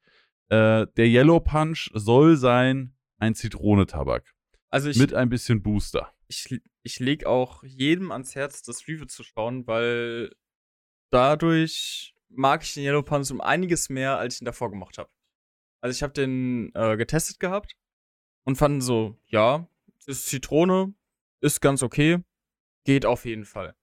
Äh, 0.48 0.86
der 0.97 1.07
Yellow 1.07 1.39
Punch 1.40 1.90
soll 1.94 2.36
sein 2.36 2.97
ein 3.19 3.35
Zitrone-Tabak 3.35 4.35
Also 4.70 4.89
ich, 4.89 4.97
mit 4.97 5.15
ein 5.15 5.28
bisschen 5.28 5.62
Booster. 5.62 6.12
ich, 6.28 6.61
ich 6.82 6.98
lege 6.98 7.28
auch 7.28 7.62
jedem 7.62 8.11
ans 8.11 8.35
Herz, 8.35 8.62
das 8.62 8.89
Review 8.89 9.05
zu 9.07 9.23
schauen, 9.23 9.66
weil 9.66 10.32
dadurch 11.11 12.15
mag 12.28 12.62
ich 12.62 12.74
den 12.74 12.85
Yellow 12.85 13.03
Punch 13.03 13.31
um 13.31 13.40
einiges 13.40 13.89
mehr, 13.89 14.19
als 14.19 14.35
ich 14.36 14.43
ihn 14.43 14.47
davor 14.47 14.70
gemacht 14.70 14.98
habe. 14.98 15.11
Also 15.81 15.94
ich 15.97 16.03
habe 16.03 16.12
den 16.12 16.73
äh, 16.74 16.97
getestet 16.97 17.39
gehabt 17.40 17.77
und 18.44 18.57
fand 18.57 18.82
so, 18.82 19.16
ja, 19.27 19.69
ist 20.07 20.27
Zitrone, 20.27 20.94
ist 21.40 21.61
ganz 21.61 21.82
okay, 21.82 22.19
geht 22.85 23.07
auf 23.07 23.24
jeden 23.24 23.44
Fall. 23.44 23.74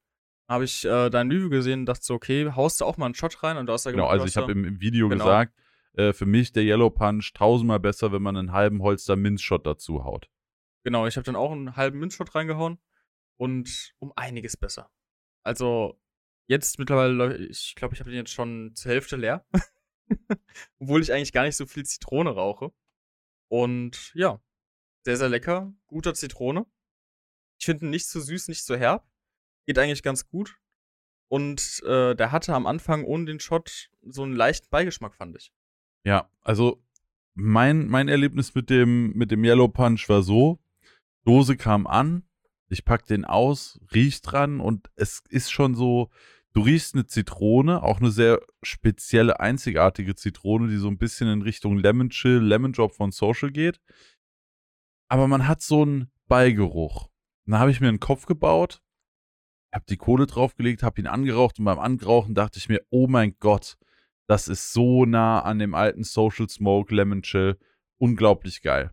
Habe 0.49 0.65
ich 0.65 0.85
äh, 0.85 1.09
dein 1.09 1.31
Review 1.31 1.49
gesehen 1.49 1.81
und 1.81 1.85
dachte 1.85 2.03
so, 2.03 2.13
okay, 2.15 2.51
haust 2.51 2.81
du 2.81 2.85
auch 2.85 2.97
mal 2.97 3.05
einen 3.05 3.15
Shot 3.15 3.43
rein 3.43 3.57
und 3.57 3.67
du 3.67 3.73
hast 3.73 3.85
ja 3.85 3.91
Genau, 3.91 4.07
also 4.07 4.25
ich 4.25 4.35
habe 4.37 4.51
im, 4.51 4.65
im 4.65 4.81
Video 4.81 5.07
Genau. 5.09 5.23
gesagt, 5.23 5.53
äh, 5.93 6.11
für 6.13 6.25
mich 6.25 6.51
der 6.51 6.63
Yellow 6.63 6.89
Punch 6.89 7.33
tausendmal 7.33 7.79
besser, 7.79 8.11
wenn 8.11 8.21
man 8.21 8.35
einen 8.35 8.51
halben 8.51 8.81
Holster 8.81 9.15
Minzshot 9.15 9.65
dazu 9.65 10.03
haut. 10.03 10.29
Genau, 10.83 11.07
ich 11.07 11.15
habe 11.15 11.23
dann 11.23 11.35
auch 11.35 11.51
einen 11.51 11.75
halben 11.77 11.99
Minzshot 11.99 12.35
reingehauen 12.35 12.77
und 13.37 13.93
um 13.99 14.11
einiges 14.15 14.57
besser. 14.57 14.89
Also 15.43 15.99
jetzt 16.47 16.79
mittlerweile, 16.79 17.37
ich 17.37 17.75
glaube, 17.75 17.93
ich 17.93 17.99
habe 17.99 18.09
den 18.09 18.19
jetzt 18.19 18.33
schon 18.33 18.75
zur 18.75 18.91
Hälfte 18.91 19.15
leer. 19.15 19.45
Obwohl 20.79 21.01
ich 21.01 21.11
eigentlich 21.11 21.33
gar 21.33 21.43
nicht 21.43 21.55
so 21.55 21.65
viel 21.65 21.85
Zitrone 21.85 22.31
rauche. 22.31 22.71
Und 23.47 24.11
ja, 24.15 24.41
sehr, 25.05 25.17
sehr 25.17 25.29
lecker. 25.29 25.73
Guter 25.87 26.13
Zitrone. 26.13 26.65
Ich 27.59 27.65
finde 27.65 27.85
ihn 27.85 27.91
nicht 27.91 28.07
zu 28.07 28.19
süß, 28.19 28.47
nicht 28.47 28.65
zu 28.65 28.77
herb. 28.77 29.07
Geht 29.65 29.79
eigentlich 29.79 30.03
ganz 30.03 30.27
gut. 30.27 30.57
Und 31.29 31.81
äh, 31.85 32.15
der 32.15 32.31
hatte 32.31 32.53
am 32.53 32.67
Anfang 32.67 33.03
ohne 33.03 33.25
den 33.25 33.39
Shot 33.39 33.89
so 34.01 34.23
einen 34.23 34.35
leichten 34.35 34.69
Beigeschmack, 34.69 35.15
fand 35.15 35.35
ich. 35.35 35.51
Ja, 36.03 36.29
also 36.41 36.83
mein, 37.33 37.87
mein 37.87 38.07
Erlebnis 38.07 38.53
mit 38.53 38.69
dem, 38.69 39.13
mit 39.13 39.31
dem 39.31 39.43
Yellow 39.43 39.67
Punch 39.67 40.09
war 40.09 40.21
so, 40.21 40.59
Dose 41.25 41.57
kam 41.57 41.87
an, 41.87 42.23
ich 42.73 42.85
pack 42.85 43.05
den 43.05 43.25
aus, 43.25 43.79
riech 43.93 44.21
dran 44.21 44.59
und 44.59 44.89
es 44.95 45.23
ist 45.29 45.51
schon 45.51 45.75
so, 45.75 46.09
du 46.53 46.61
riechst 46.61 46.95
eine 46.95 47.05
Zitrone, 47.05 47.83
auch 47.83 47.99
eine 47.99 48.11
sehr 48.11 48.41
spezielle, 48.63 49.39
einzigartige 49.39 50.15
Zitrone, 50.15 50.67
die 50.67 50.77
so 50.77 50.87
ein 50.87 50.97
bisschen 50.97 51.27
in 51.29 51.41
Richtung 51.41 51.77
Lemon 51.77 52.09
Chill, 52.09 52.39
Lemon 52.39 52.73
Drop 52.73 52.93
von 52.93 53.11
Social 53.11 53.51
geht. 53.51 53.79
Aber 55.07 55.27
man 55.27 55.47
hat 55.47 55.61
so 55.61 55.83
einen 55.83 56.11
Beigeruch. 56.27 57.09
Dann 57.45 57.59
habe 57.59 57.71
ich 57.71 57.81
mir 57.81 57.89
einen 57.89 57.99
Kopf 57.99 58.25
gebaut, 58.25 58.81
habe 59.73 59.85
die 59.89 59.97
Kohle 59.97 60.27
draufgelegt, 60.27 60.83
habe 60.83 61.01
ihn 61.01 61.07
angeraucht 61.07 61.59
und 61.59 61.65
beim 61.65 61.79
Angerauchen 61.79 62.35
dachte 62.35 62.59
ich 62.59 62.69
mir, 62.69 62.81
oh 62.89 63.07
mein 63.07 63.35
Gott, 63.39 63.77
das 64.27 64.47
ist 64.47 64.73
so 64.73 65.05
nah 65.05 65.41
an 65.41 65.59
dem 65.59 65.73
alten 65.73 66.03
Social 66.03 66.49
Smoke 66.49 66.93
Lemon 66.93 67.21
Chill. 67.21 67.57
Unglaublich 67.97 68.61
geil. 68.61 68.91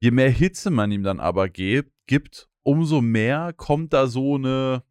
Je 0.00 0.10
mehr 0.10 0.30
Hitze 0.30 0.70
man 0.70 0.90
ihm 0.92 1.02
dann 1.02 1.20
aber 1.20 1.48
gibt 1.48 2.48
umso 2.66 3.00
mehr 3.00 3.52
kommt 3.52 3.92
da 3.92 4.08
so 4.08 4.34
eine, 4.34 4.82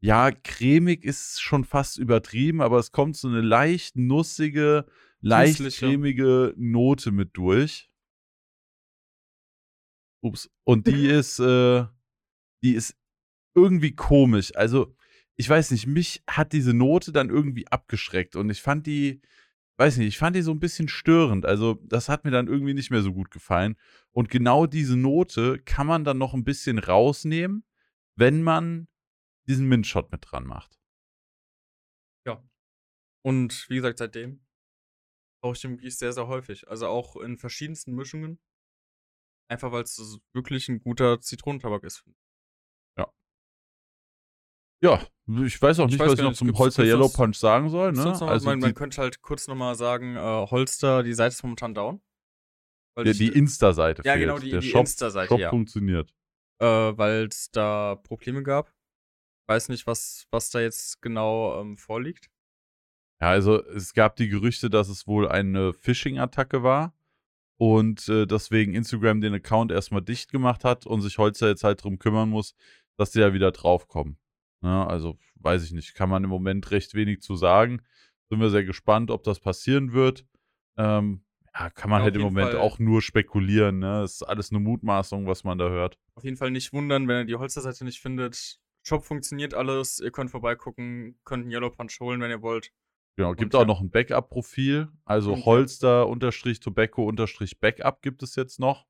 ja, 0.00 0.30
cremig 0.30 1.02
ist 1.02 1.40
schon 1.40 1.64
fast 1.64 1.96
übertrieben, 1.98 2.60
aber 2.60 2.78
es 2.78 2.92
kommt 2.92 3.16
so 3.16 3.28
eine 3.28 3.40
leicht 3.40 3.96
nussige, 3.96 4.84
leicht 5.20 5.56
Süßliche. 5.56 5.86
cremige 5.86 6.54
Note 6.58 7.12
mit 7.12 7.30
durch. 7.32 7.90
Ups. 10.20 10.50
Und 10.64 10.86
die 10.86 11.06
ist, 11.08 11.38
äh, 11.38 11.86
die 12.62 12.74
ist 12.74 12.94
irgendwie 13.54 13.94
komisch. 13.94 14.54
Also, 14.54 14.94
ich 15.36 15.48
weiß 15.48 15.70
nicht, 15.70 15.86
mich 15.86 16.22
hat 16.26 16.52
diese 16.52 16.74
Note 16.74 17.12
dann 17.12 17.30
irgendwie 17.30 17.66
abgeschreckt 17.68 18.36
und 18.36 18.50
ich 18.50 18.60
fand 18.60 18.86
die, 18.86 19.22
weiß 19.78 19.98
nicht, 19.98 20.08
ich 20.08 20.18
fand 20.18 20.36
die 20.36 20.42
so 20.42 20.52
ein 20.52 20.60
bisschen 20.60 20.88
störend. 20.88 21.46
Also, 21.46 21.74
das 21.84 22.08
hat 22.08 22.24
mir 22.24 22.30
dann 22.30 22.48
irgendwie 22.48 22.74
nicht 22.74 22.90
mehr 22.90 23.02
so 23.02 23.12
gut 23.12 23.30
gefallen. 23.30 23.76
Und 24.12 24.30
genau 24.30 24.66
diese 24.66 24.96
Note 24.96 25.58
kann 25.60 25.86
man 25.86 26.04
dann 26.04 26.18
noch 26.18 26.34
ein 26.34 26.44
bisschen 26.44 26.78
rausnehmen, 26.78 27.64
wenn 28.16 28.42
man 28.42 28.88
diesen 29.46 29.68
Mint-Shot 29.68 30.10
mit 30.10 30.24
dran 30.30 30.46
macht. 30.46 30.78
Und 33.26 33.68
wie 33.68 33.74
gesagt, 33.74 33.98
seitdem 33.98 34.46
brauche 35.42 35.54
ich 35.54 35.60
den 35.60 35.72
wirklich 35.72 35.98
sehr, 35.98 36.12
sehr 36.12 36.28
häufig. 36.28 36.68
Also 36.68 36.86
auch 36.86 37.16
in 37.16 37.38
verschiedensten 37.38 37.92
Mischungen. 37.92 38.38
Einfach 39.48 39.72
weil 39.72 39.82
es 39.82 40.20
wirklich 40.32 40.68
ein 40.68 40.78
guter 40.78 41.20
Zitronentabak 41.20 41.82
ist. 41.82 42.04
Ja, 44.82 45.00
ich 45.44 45.60
weiß 45.60 45.80
auch 45.80 45.86
Ich 45.86 45.92
nicht, 45.92 46.00
weiß 46.00 46.08
was 46.12 46.18
ich 46.18 46.22
noch 46.22 46.30
nicht, 46.30 46.38
zum 46.38 46.52
gibt's 46.52 46.78
Yellow 46.78 47.08
Punch 47.08 47.36
sagen 47.36 47.68
soll. 47.70 47.92
Ne? 47.92 48.04
Noch, 48.04 48.22
Also 48.22 48.46
man, 48.46 48.58
man 48.58 48.74
könnte 48.74 49.00
halt 49.00 49.22
kurz 49.22 49.48
nochmal 49.48 49.74
sagen, 49.74 50.16
äh, 50.16 50.20
Holster, 50.20 51.02
die 51.02 51.14
Seite 51.14 51.32
ist 51.34 51.42
momentan 51.42 51.74
down. 51.74 52.00
Weil 52.94 53.04
die, 53.04 53.10
ich- 53.10 53.18
die 53.18 53.28
Insta-Seite 53.28 54.02
Ja, 54.04 54.12
fehlt. 54.12 54.24
genau, 54.26 54.38
die- 54.38 54.50
Der 54.50 54.60
die 54.60 54.68
Shop, 54.68 54.80
Insta-Seite, 54.80 55.28
Shop 55.28 55.40
ja. 55.40 55.50
funktioniert. 55.50 56.12
äh, 56.58 56.64
weil 56.66 57.26
es 57.26 57.50
da 57.50 57.96
Probleme 57.96 58.42
gab. 58.42 58.72
Weiß 59.48 59.68
nicht, 59.68 59.86
was, 59.86 60.26
was 60.30 60.48
da 60.50 60.60
jetzt 60.60 61.02
genau 61.02 61.60
ähm, 61.60 61.76
vorliegt. 61.76 62.30
Ja, 63.20 63.28
also 63.28 63.62
es 63.66 63.92
gab 63.94 64.16
die 64.16 64.28
Gerüchte, 64.28 64.70
dass 64.70 64.88
es 64.88 65.06
wohl 65.06 65.28
eine 65.28 65.72
Phishing-Attacke 65.74 66.62
war 66.62 66.94
und 67.60 68.08
äh, 68.08 68.26
deswegen 68.26 68.74
Instagram 68.74 69.20
den 69.20 69.34
Account 69.34 69.70
erstmal 69.70 70.00
dicht 70.02 70.30
gemacht 70.32 70.64
hat 70.64 70.86
und 70.86 71.02
sich 71.02 71.18
Holzer 71.18 71.48
jetzt 71.48 71.62
halt 71.64 71.82
drum 71.84 71.98
kümmern 71.98 72.30
muss, 72.30 72.54
dass 72.98 73.10
die 73.10 73.20
da 73.20 73.32
wieder 73.34 73.52
draufkommen. 73.52 74.18
Ja, 74.66 74.86
also 74.86 75.18
weiß 75.36 75.64
ich 75.64 75.72
nicht, 75.72 75.94
kann 75.94 76.10
man 76.10 76.24
im 76.24 76.30
Moment 76.30 76.70
recht 76.72 76.92
wenig 76.94 77.22
zu 77.22 77.36
sagen. 77.36 77.80
Sind 78.28 78.40
wir 78.40 78.50
sehr 78.50 78.64
gespannt, 78.64 79.12
ob 79.12 79.22
das 79.22 79.38
passieren 79.38 79.92
wird. 79.92 80.26
Ähm, 80.76 81.22
ja, 81.54 81.70
kann 81.70 81.88
man 81.88 82.00
Ja, 82.00 82.04
halt 82.04 82.16
im 82.16 82.22
Moment 82.22 82.50
Fall. 82.50 82.58
auch 82.60 82.78
nur 82.80 83.00
spekulieren. 83.00 83.78
Ne? 83.78 84.02
Es 84.02 84.14
ist 84.16 84.22
alles 84.24 84.50
eine 84.50 84.58
Mutmaßung, 84.60 85.26
was 85.26 85.44
man 85.44 85.56
da 85.58 85.68
hört. 85.68 85.96
Auf 86.16 86.24
jeden 86.24 86.36
Fall 86.36 86.50
nicht 86.50 86.72
wundern, 86.72 87.06
wenn 87.06 87.18
ihr 87.18 87.24
die 87.26 87.36
Holsterseite 87.36 87.84
nicht 87.84 88.00
findet. 88.00 88.58
Shop 88.82 89.04
funktioniert 89.04 89.54
alles. 89.54 90.00
Ihr 90.00 90.10
könnt 90.10 90.30
vorbeigucken, 90.30 91.18
könnt 91.24 91.44
einen 91.44 91.52
Yellow 91.52 91.70
Punch 91.70 91.98
holen, 92.00 92.20
wenn 92.20 92.30
ihr 92.30 92.42
wollt. 92.42 92.72
Genau, 93.16 93.32
gibt 93.34 93.54
Und 93.54 93.58
auch 93.58 93.62
ja. 93.62 93.66
noch 93.66 93.80
ein 93.80 93.90
Backup-Profil. 93.90 94.88
Also 95.04 95.34
ja. 95.34 95.44
Holster-Tobacco-Backup 95.44 98.02
gibt 98.02 98.22
es 98.22 98.36
jetzt 98.36 98.60
noch. 98.60 98.86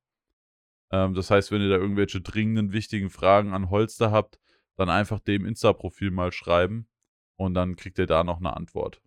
Ähm, 0.91 1.13
das 1.13 1.31
heißt, 1.31 1.51
wenn 1.51 1.61
ihr 1.61 1.69
da 1.69 1.77
irgendwelche 1.77 2.19
dringenden, 2.21 2.71
wichtigen 2.73 3.09
Fragen 3.09 3.53
an 3.53 3.69
Holster 3.69 4.11
habt, 4.11 4.39
dann 4.77 4.89
einfach 4.89 5.19
dem 5.19 5.45
Insta-Profil 5.45 6.11
mal 6.11 6.31
schreiben 6.31 6.87
und 7.37 7.53
dann 7.53 7.75
kriegt 7.75 7.97
ihr 7.99 8.05
da 8.07 8.23
noch 8.23 8.37
eine 8.37 8.55
Antwort. 8.55 9.01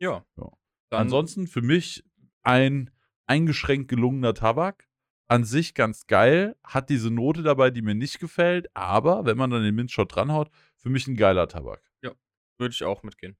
Ja. 0.00 0.24
Ja. 0.36 0.50
Ansonsten 0.90 1.46
für 1.46 1.62
mich 1.62 2.04
ein 2.42 2.90
eingeschränkt 3.26 3.88
gelungener 3.88 4.34
Tabak. 4.34 4.88
An 5.28 5.44
sich 5.44 5.72
ganz 5.74 6.06
geil, 6.06 6.56
hat 6.62 6.90
diese 6.90 7.10
Note 7.10 7.42
dabei, 7.42 7.70
die 7.70 7.80
mir 7.80 7.94
nicht 7.94 8.18
gefällt, 8.18 8.68
aber 8.76 9.24
wenn 9.24 9.38
man 9.38 9.48
dann 9.50 9.62
den 9.62 9.74
Minzshot 9.74 10.14
dranhaut, 10.14 10.50
für 10.76 10.90
mich 10.90 11.06
ein 11.06 11.16
geiler 11.16 11.48
Tabak. 11.48 11.82
würde 12.58 12.74
ich 12.74 12.84
auch 12.84 13.02
mitgehen. 13.02 13.36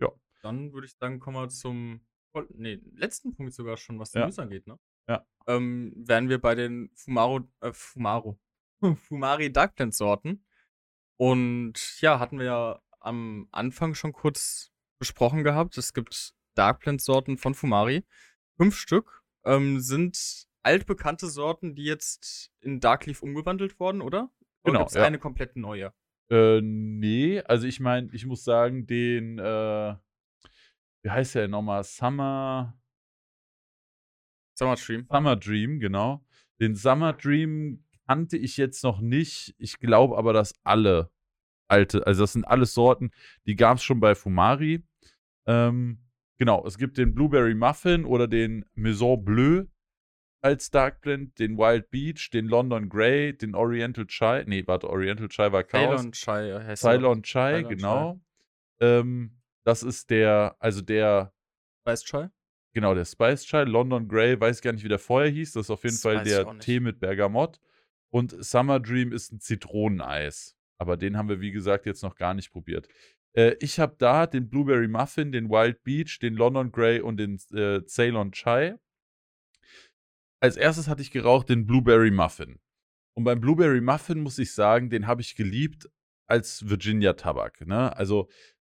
Ja. 0.00 0.12
Dann 0.42 0.72
würde 0.72 0.86
ich 0.86 0.92
sagen, 0.92 1.18
kommen 1.18 1.38
wir 1.38 1.48
zum 1.48 2.06
voll- 2.30 2.46
nee, 2.54 2.80
letzten 2.92 3.34
Punkt 3.34 3.52
sogar 3.54 3.76
schon, 3.78 3.98
was 3.98 4.12
die 4.12 4.18
Ja. 4.18 4.26
News 4.26 4.38
angeht, 4.38 4.66
ne? 4.68 4.78
Ja. 5.08 5.26
Ähm, 5.48 5.92
wären 5.96 6.28
wir 6.28 6.40
bei 6.40 6.54
den 6.54 6.90
Fumaro, 6.94 7.40
äh, 7.60 7.72
Fumaro, 7.72 8.38
Fumari 9.08 9.52
Dark 9.52 9.76
Blend 9.76 9.94
Sorten. 9.94 10.44
Und 11.18 12.00
ja, 12.00 12.18
hatten 12.18 12.38
wir 12.38 12.46
ja 12.46 12.82
am 13.00 13.48
Anfang 13.52 13.94
schon 13.94 14.12
kurz 14.12 14.72
besprochen 14.98 15.44
gehabt. 15.44 15.78
Es 15.78 15.94
gibt 15.94 16.34
Dark 16.54 16.80
Blend 16.80 17.00
Sorten 17.00 17.38
von 17.38 17.54
Fumari. 17.54 18.04
Fünf 18.56 18.76
Stück 18.76 19.22
ähm, 19.44 19.80
sind 19.80 20.46
altbekannte 20.62 21.28
Sorten, 21.28 21.74
die 21.74 21.84
jetzt 21.84 22.50
in 22.60 22.80
Dark 22.80 23.06
Leaf 23.06 23.22
umgewandelt 23.22 23.78
wurden, 23.78 24.00
oder? 24.00 24.30
Oder 24.64 24.72
Genau, 24.72 24.78
gibt's 24.80 24.94
ja. 24.94 25.04
eine 25.04 25.18
komplett 25.18 25.56
neue? 25.56 25.92
Äh, 26.28 26.60
nee, 26.60 27.40
also 27.42 27.66
ich 27.66 27.78
meine, 27.78 28.08
ich 28.12 28.26
muss 28.26 28.42
sagen, 28.42 28.86
den, 28.86 29.38
äh, 29.38 29.94
wie 31.02 31.10
heißt 31.10 31.36
der 31.36 31.46
nochmal? 31.46 31.84
Summer, 31.84 32.76
Summer 34.58 34.76
Stream. 34.76 35.06
Summer 35.08 35.36
Dream, 35.36 35.78
genau. 35.78 36.24
Den 36.58 36.74
Summer 36.74 37.12
Dream 37.12 37.84
kannte 38.06 38.36
ich 38.36 38.56
jetzt 38.56 38.82
noch 38.84 39.00
nicht. 39.00 39.54
Ich 39.58 39.78
glaube 39.78 40.16
aber, 40.16 40.32
dass 40.32 40.54
alle 40.64 41.10
alte, 41.68 42.06
also 42.06 42.22
das 42.22 42.32
sind 42.32 42.44
alles 42.44 42.74
Sorten, 42.74 43.10
die 43.46 43.56
gab 43.56 43.78
es 43.78 43.84
schon 43.84 44.00
bei 44.00 44.14
Fumari. 44.14 44.84
Ähm, 45.46 45.98
genau, 46.38 46.64
es 46.66 46.78
gibt 46.78 46.98
den 46.98 47.14
Blueberry 47.14 47.54
Muffin 47.54 48.04
oder 48.04 48.28
den 48.28 48.64
Maison 48.74 49.24
Bleu 49.24 49.64
als 50.42 50.70
Dark 50.70 51.00
Blend, 51.00 51.38
den 51.40 51.58
Wild 51.58 51.90
Beach, 51.90 52.30
den 52.30 52.46
London 52.46 52.88
Grey, 52.88 53.36
den 53.36 53.54
Oriental 53.56 54.06
Chai. 54.06 54.44
Nee, 54.46 54.64
warte, 54.66 54.88
Oriental 54.88 55.28
Chai 55.28 55.50
war 55.50 55.64
Chaos. 55.64 56.00
Ceylon 56.00 56.12
Chai 56.12 56.64
heißt. 56.64 56.82
Ceylon 56.82 57.22
Chai, 57.22 57.52
Ceylon 57.54 57.68
genau. 57.68 58.20
Ähm, 58.80 59.40
das 59.64 59.82
ist 59.82 60.10
der, 60.10 60.54
also 60.60 60.82
der, 60.82 61.32
Weiß 61.84 62.04
Chai? 62.04 62.30
genau, 62.72 62.94
der 62.94 63.04
Spice 63.04 63.44
Chai, 63.44 63.64
London 63.64 64.06
Grey, 64.06 64.38
weiß 64.38 64.60
gar 64.60 64.72
nicht, 64.72 64.84
wie 64.84 64.88
der 64.88 64.98
vorher 65.00 65.30
hieß. 65.30 65.52
Das 65.52 65.66
ist 65.66 65.70
auf 65.70 65.82
jeden 65.82 65.96
Das 65.96 66.02
Fall 66.02 66.22
der. 66.22 66.58
Tee 66.58 66.78
mit 66.78 67.00
Bergamott. 67.00 67.58
Und 68.10 68.36
Summer 68.44 68.80
Dream 68.80 69.12
ist 69.12 69.32
ein 69.32 69.40
Zitroneneis. 69.40 70.56
Aber 70.78 70.96
den 70.96 71.16
haben 71.16 71.28
wir, 71.28 71.40
wie 71.40 71.52
gesagt, 71.52 71.86
jetzt 71.86 72.02
noch 72.02 72.16
gar 72.16 72.34
nicht 72.34 72.50
probiert. 72.50 72.88
Äh, 73.32 73.56
ich 73.60 73.78
habe 73.78 73.96
da 73.98 74.26
den 74.26 74.48
Blueberry 74.48 74.88
Muffin, 74.88 75.32
den 75.32 75.48
Wild 75.48 75.82
Beach, 75.84 76.18
den 76.20 76.34
London 76.34 76.72
Grey 76.72 77.00
und 77.00 77.18
den 77.18 77.38
äh, 77.52 77.84
Ceylon 77.86 78.32
Chai. 78.32 78.76
Als 80.40 80.56
erstes 80.56 80.88
hatte 80.88 81.02
ich 81.02 81.10
geraucht 81.10 81.48
den 81.48 81.66
Blueberry 81.66 82.10
Muffin. 82.10 82.60
Und 83.16 83.24
beim 83.24 83.40
Blueberry 83.40 83.80
Muffin 83.80 84.20
muss 84.20 84.38
ich 84.38 84.52
sagen, 84.52 84.90
den 84.90 85.06
habe 85.06 85.22
ich 85.22 85.36
geliebt 85.36 85.88
als 86.28 86.68
Virginia 86.68 87.14
Tabak. 87.14 87.66
Ne? 87.66 87.96
Also 87.96 88.28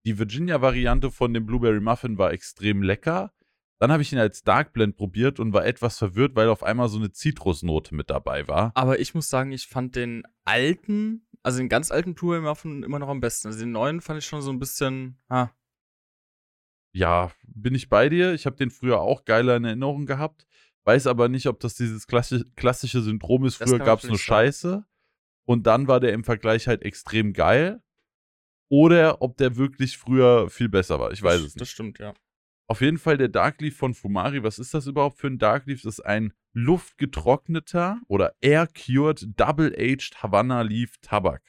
die 0.06 0.18
Virginia-Variante 0.18 1.10
von 1.10 1.34
dem 1.34 1.44
Blueberry 1.44 1.80
Muffin 1.80 2.16
war 2.16 2.32
extrem 2.32 2.82
lecker. 2.82 3.34
Dann 3.80 3.90
habe 3.90 4.02
ich 4.02 4.12
ihn 4.12 4.18
als 4.18 4.42
Dark 4.42 4.74
Blend 4.74 4.96
probiert 4.96 5.40
und 5.40 5.54
war 5.54 5.64
etwas 5.64 5.96
verwirrt, 5.96 6.36
weil 6.36 6.48
auf 6.48 6.62
einmal 6.62 6.90
so 6.90 6.98
eine 6.98 7.12
Zitrusnote 7.12 7.94
mit 7.94 8.10
dabei 8.10 8.46
war. 8.46 8.72
Aber 8.74 9.00
ich 9.00 9.14
muss 9.14 9.30
sagen, 9.30 9.52
ich 9.52 9.68
fand 9.68 9.96
den 9.96 10.22
alten, 10.44 11.26
also 11.42 11.58
den 11.58 11.70
ganz 11.70 11.90
alten 11.90 12.14
Blueberry 12.14 12.42
Muffin 12.42 12.82
immer 12.82 12.98
noch 12.98 13.08
am 13.08 13.20
besten. 13.20 13.48
Also 13.48 13.60
den 13.60 13.72
neuen 13.72 14.02
fand 14.02 14.18
ich 14.18 14.26
schon 14.26 14.42
so 14.42 14.50
ein 14.50 14.58
bisschen, 14.58 15.18
ha. 15.30 15.50
Ja, 16.92 17.32
bin 17.46 17.74
ich 17.74 17.88
bei 17.88 18.10
dir. 18.10 18.34
Ich 18.34 18.44
habe 18.44 18.56
den 18.56 18.70
früher 18.70 19.00
auch 19.00 19.24
geiler 19.24 19.56
in 19.56 19.64
Erinnerung 19.64 20.04
gehabt. 20.04 20.46
Weiß 20.84 21.06
aber 21.06 21.30
nicht, 21.30 21.46
ob 21.46 21.58
das 21.60 21.74
dieses 21.74 22.06
klassi 22.06 22.44
klassische 22.56 23.00
Syndrom 23.00 23.46
ist. 23.46 23.56
Früher 23.56 23.78
gab 23.78 24.00
es 24.00 24.08
nur 24.08 24.18
Scheiße. 24.18 24.84
Und 25.46 25.66
dann 25.66 25.88
war 25.88 26.00
der 26.00 26.12
im 26.12 26.24
Vergleich 26.24 26.68
halt 26.68 26.82
extrem 26.82 27.32
geil. 27.32 27.82
Oder 28.68 29.22
ob 29.22 29.38
der 29.38 29.56
wirklich 29.56 29.96
früher 29.96 30.50
viel 30.50 30.68
besser 30.68 31.00
war. 31.00 31.12
Ich 31.12 31.22
weiß 31.22 31.36
das, 31.36 31.46
es 31.46 31.54
nicht. 31.54 31.60
Das 31.62 31.70
stimmt, 31.70 31.98
ja. 31.98 32.12
Auf 32.70 32.82
jeden 32.82 32.98
Fall 32.98 33.16
der 33.16 33.26
Dark 33.26 33.60
Leaf 33.60 33.76
von 33.76 33.94
Fumari. 33.94 34.44
Was 34.44 34.60
ist 34.60 34.74
das 34.74 34.86
überhaupt 34.86 35.18
für 35.18 35.26
ein 35.26 35.38
Dark 35.38 35.66
Leaf? 35.66 35.82
Das 35.82 35.94
ist 35.94 36.06
ein 36.06 36.32
luftgetrockneter 36.52 38.00
oder 38.06 38.36
air-cured 38.42 39.26
Double-Aged 39.36 40.22
Havana 40.22 40.62
Leaf 40.62 40.98
Tabak. 41.02 41.42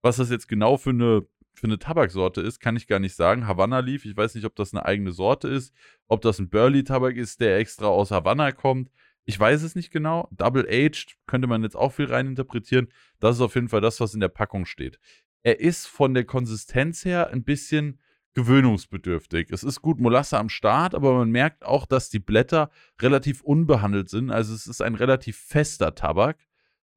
Was 0.00 0.18
das 0.18 0.30
jetzt 0.30 0.46
genau 0.46 0.76
für 0.76 0.90
eine, 0.90 1.26
für 1.54 1.66
eine 1.66 1.80
Tabaksorte 1.80 2.40
ist, 2.40 2.60
kann 2.60 2.76
ich 2.76 2.86
gar 2.86 3.00
nicht 3.00 3.16
sagen. 3.16 3.48
Havana 3.48 3.80
Leaf, 3.80 4.04
ich 4.04 4.16
weiß 4.16 4.36
nicht, 4.36 4.44
ob 4.44 4.54
das 4.54 4.72
eine 4.72 4.84
eigene 4.84 5.10
Sorte 5.10 5.48
ist, 5.48 5.74
ob 6.06 6.20
das 6.20 6.38
ein 6.38 6.50
Burley-Tabak 6.50 7.16
ist, 7.16 7.40
der 7.40 7.58
extra 7.58 7.86
aus 7.86 8.12
Havanna 8.12 8.52
kommt. 8.52 8.92
Ich 9.24 9.40
weiß 9.40 9.60
es 9.64 9.74
nicht 9.74 9.90
genau. 9.90 10.28
Double-Aged 10.30 11.16
könnte 11.26 11.48
man 11.48 11.64
jetzt 11.64 11.74
auch 11.76 11.90
viel 11.94 12.06
reininterpretieren. 12.06 12.92
Das 13.18 13.34
ist 13.34 13.42
auf 13.42 13.56
jeden 13.56 13.70
Fall 13.70 13.80
das, 13.80 13.98
was 13.98 14.14
in 14.14 14.20
der 14.20 14.28
Packung 14.28 14.66
steht. 14.66 15.00
Er 15.42 15.58
ist 15.58 15.88
von 15.88 16.14
der 16.14 16.24
Konsistenz 16.24 17.04
her 17.04 17.30
ein 17.30 17.42
bisschen 17.42 17.98
gewöhnungsbedürftig. 18.34 19.50
Es 19.50 19.62
ist 19.62 19.80
gut 19.80 20.00
Molasse 20.00 20.38
am 20.38 20.48
Start, 20.48 20.94
aber 20.94 21.14
man 21.14 21.30
merkt 21.30 21.64
auch, 21.64 21.86
dass 21.86 22.10
die 22.10 22.18
Blätter 22.18 22.70
relativ 23.00 23.42
unbehandelt 23.42 24.08
sind. 24.08 24.30
Also 24.30 24.54
es 24.54 24.66
ist 24.66 24.82
ein 24.82 24.96
relativ 24.96 25.38
fester 25.38 25.94
Tabak. 25.94 26.38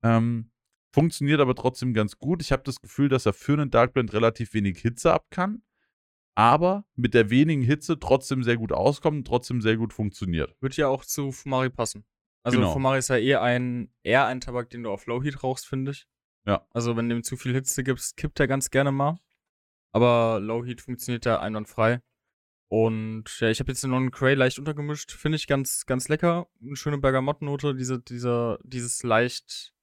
Ähm, 0.04 0.52
funktioniert 0.92 1.40
aber 1.40 1.56
trotzdem 1.56 1.94
ganz 1.94 2.18
gut. 2.18 2.42
Ich 2.42 2.52
habe 2.52 2.64
das 2.64 2.82
Gefühl, 2.82 3.08
dass 3.08 3.26
er 3.26 3.34
für 3.34 3.54
einen 3.54 3.70
Dark 3.70 3.94
Blend 3.94 4.14
relativ 4.14 4.54
wenig 4.54 4.80
Hitze 4.80 5.14
ab 5.14 5.28
kann, 5.30 5.62
aber 6.36 6.86
mit 6.96 7.14
der 7.14 7.30
wenigen 7.30 7.62
Hitze 7.62 8.00
trotzdem 8.00 8.44
sehr 8.44 8.58
gut 8.58 8.72
auskommt 8.72 9.18
und 9.18 9.28
trotzdem 9.28 9.62
sehr 9.62 9.78
gut 9.78 9.94
funktioniert. 9.94 10.56
Würde 10.60 10.76
ja 10.76 10.88
auch 10.88 11.06
zu 11.06 11.32
Fumari 11.32 11.70
passen. 11.70 12.04
Also 12.44 12.58
Genau. 12.58 12.74
Fumari 12.74 13.00
ist 13.00 13.10
ja 13.10 13.18
eher 13.18 13.42
ein, 13.44 13.92
eher 14.04 14.26
ein 14.26 14.42
Tabak, 14.42 14.70
den 14.70 14.84
du 14.84 14.90
auf 14.90 15.06
Low 15.06 15.22
Heat 15.22 15.44
rauchst, 15.44 15.68
finde 15.68 15.92
ich. 15.92 16.08
Ja. 16.46 16.66
Also 16.72 16.96
wenn 16.96 17.10
du 17.10 17.16
ihm 17.16 17.24
zu 17.24 17.38
viel 17.38 17.54
Hitze 17.54 17.84
gibst, 17.84 18.18
kippt 18.18 18.40
er 18.40 18.48
ganz 18.48 18.72
gerne 18.72 18.92
mal. 18.92 19.20
Aber 19.94 20.40
Low 20.40 20.66
Heat 20.66 20.82
funktioniert 20.82 21.26
da 21.26 21.40
einwandfrei. 21.40 22.02
Und 22.70 23.26
ja, 23.40 23.50
ich 23.50 23.60
habe 23.60 23.72
jetzt 23.72 23.84
den 23.84 23.92
Non 23.92 24.12
Cray 24.12 24.36
leicht 24.36 24.60
untergemischt. 24.60 25.12
Finde 25.12 25.38
ich 25.38 25.48
ganz, 25.48 25.86
ganz 25.86 26.10
lecker. 26.10 26.50
Eine 26.62 26.76
schöne 26.76 26.98
Bergamottennote, 26.98 27.76
diese, 27.76 28.00
dieser, 28.00 28.60
dieses 28.64 29.04
leicht 29.04 29.74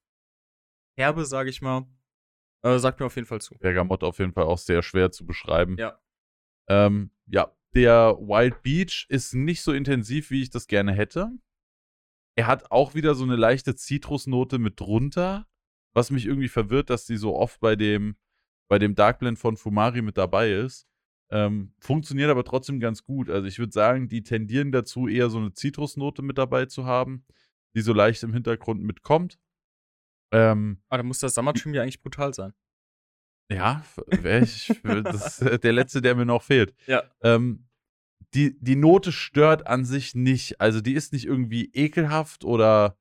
herbe, 0.99 1.25
sage 1.25 1.51
ich 1.51 1.63
mal. 1.63 1.87
Äh, 2.63 2.79
sagt 2.79 3.01
mir 3.01 3.07
auf 3.07 3.17
jeden 3.17 3.27
Fall 3.27 3.41
zu. 3.41 3.57
Bergamott 3.59 4.03
auf 4.03 4.19
jeden 4.19 4.33
Fall 4.33 4.45
auch 4.45 4.59
sehr 4.59 4.83
schwer 4.83 5.11
zu 5.11 5.27
beschreiben. 5.27 5.77
Ja. 5.79 5.99
Ähm, 6.69 7.11
ja, 7.27 7.55
der 7.75 8.17
Wild 8.19 8.63
Beach 8.63 9.07
ist 9.09 9.35
nicht 9.35 9.63
so 9.63 9.73
intensiv, 9.73 10.31
wie 10.31 10.43
ich 10.43 10.51
das 10.51 10.67
gerne 10.67 10.93
hätte. 10.93 11.31
Er 12.37 12.47
hat 12.47 12.71
auch 12.71 12.95
wieder 12.95 13.15
so 13.15 13.25
eine 13.25 13.37
leichte 13.37 13.75
Zitrusnote 13.75 14.59
mit 14.59 14.81
drunter, 14.81 15.47
was 15.93 16.11
mich 16.11 16.27
irgendwie 16.27 16.49
verwirrt, 16.49 16.91
dass 16.91 17.07
die 17.07 17.17
so 17.17 17.37
oft 17.37 17.61
bei 17.61 17.77
dem, 17.77 18.17
bei 18.69 18.79
dem 18.79 18.95
Dark 18.95 19.19
Blend 19.19 19.39
von 19.39 19.57
Fumari 19.57 20.03
mit 20.03 20.17
dabei 20.17 20.53
ist. 20.53 20.87
Ähm, 21.31 21.75
funktioniert 21.81 22.31
aber 22.31 22.45
trotzdem 22.45 22.81
ganz 22.81 23.05
gut. 23.05 23.31
Also 23.31 23.47
ich 23.47 23.59
würde 23.59 23.73
sagen, 23.73 24.09
die 24.09 24.23
tendieren 24.23 24.73
dazu, 24.73 25.09
eher 25.09 25.31
so 25.31 25.39
eine 25.39 25.53
Zitrusnote 25.53 26.23
mit 26.23 26.39
dabei 26.39 26.67
zu 26.67 26.85
haben, 26.85 27.25
die 27.75 27.81
so 27.81 27.93
leicht 27.93 28.23
im 28.23 28.33
Hintergrund 28.33 28.83
mitkommt. 28.83 29.39
Ähm, 30.33 30.83
Ah, 30.89 30.97
da 30.97 31.03
muss 31.03 31.19
das 31.19 31.35
Summertrim 31.35 31.75
ja 31.75 31.83
eigentlich 31.83 32.03
brutal 32.03 32.35
sein. 32.35 32.53
ja, 33.51 33.85
ich, 34.23 34.73
das 34.83 35.41
ist 35.41 35.65
der 35.65 35.73
letzte, 35.73 36.01
der 36.03 36.15
mir 36.15 36.25
noch 36.27 36.43
fehlt. 36.43 36.75
Ja. 36.87 37.03
Ähm, 37.23 37.67
die, 38.35 38.59
die 38.61 38.75
Note 38.77 39.13
stört 39.13 39.67
an 39.69 39.85
sich 39.85 40.15
nicht. 40.15 40.61
Also 40.61 40.81
die 40.81 40.95
ist 40.95 41.13
nicht 41.13 41.25
irgendwie 41.27 41.71
ekelhaft 41.73 42.45
oder. 42.45 42.99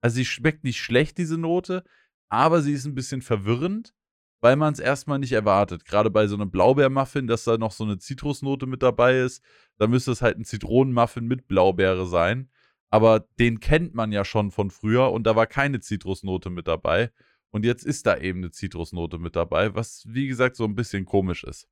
Also 0.00 0.16
sie 0.16 0.24
schmeckt 0.24 0.62
nicht 0.62 0.80
schlecht, 0.80 1.18
diese 1.18 1.38
Note, 1.38 1.82
aber 2.28 2.62
sie 2.62 2.72
ist 2.72 2.84
ein 2.84 2.94
bisschen 2.94 3.22
verwirrend, 3.22 3.94
weil 4.40 4.56
man 4.56 4.72
es 4.72 4.78
erstmal 4.78 5.18
nicht 5.18 5.32
erwartet. 5.32 5.84
Gerade 5.84 6.10
bei 6.10 6.26
so 6.26 6.36
einem 6.36 6.50
Blaubeermuffin, 6.50 7.26
dass 7.26 7.44
da 7.44 7.58
noch 7.58 7.72
so 7.72 7.84
eine 7.84 7.98
Zitrusnote 7.98 8.66
mit 8.66 8.82
dabei 8.82 9.18
ist, 9.18 9.42
da 9.78 9.86
müsste 9.86 10.12
es 10.12 10.22
halt 10.22 10.38
ein 10.38 10.44
Zitronenmuffin 10.44 11.26
mit 11.26 11.48
Blaubeere 11.48 12.06
sein. 12.06 12.50
Aber 12.90 13.20
den 13.38 13.60
kennt 13.60 13.94
man 13.94 14.12
ja 14.12 14.24
schon 14.24 14.50
von 14.50 14.70
früher 14.70 15.10
und 15.12 15.24
da 15.24 15.34
war 15.36 15.46
keine 15.46 15.80
Zitrusnote 15.80 16.50
mit 16.50 16.68
dabei. 16.68 17.10
Und 17.50 17.64
jetzt 17.64 17.84
ist 17.84 18.06
da 18.06 18.16
eben 18.18 18.40
eine 18.40 18.50
Zitrusnote 18.50 19.18
mit 19.18 19.34
dabei, 19.34 19.74
was 19.74 20.04
wie 20.08 20.28
gesagt 20.28 20.56
so 20.56 20.64
ein 20.64 20.74
bisschen 20.74 21.04
komisch 21.04 21.44
ist. 21.44 21.68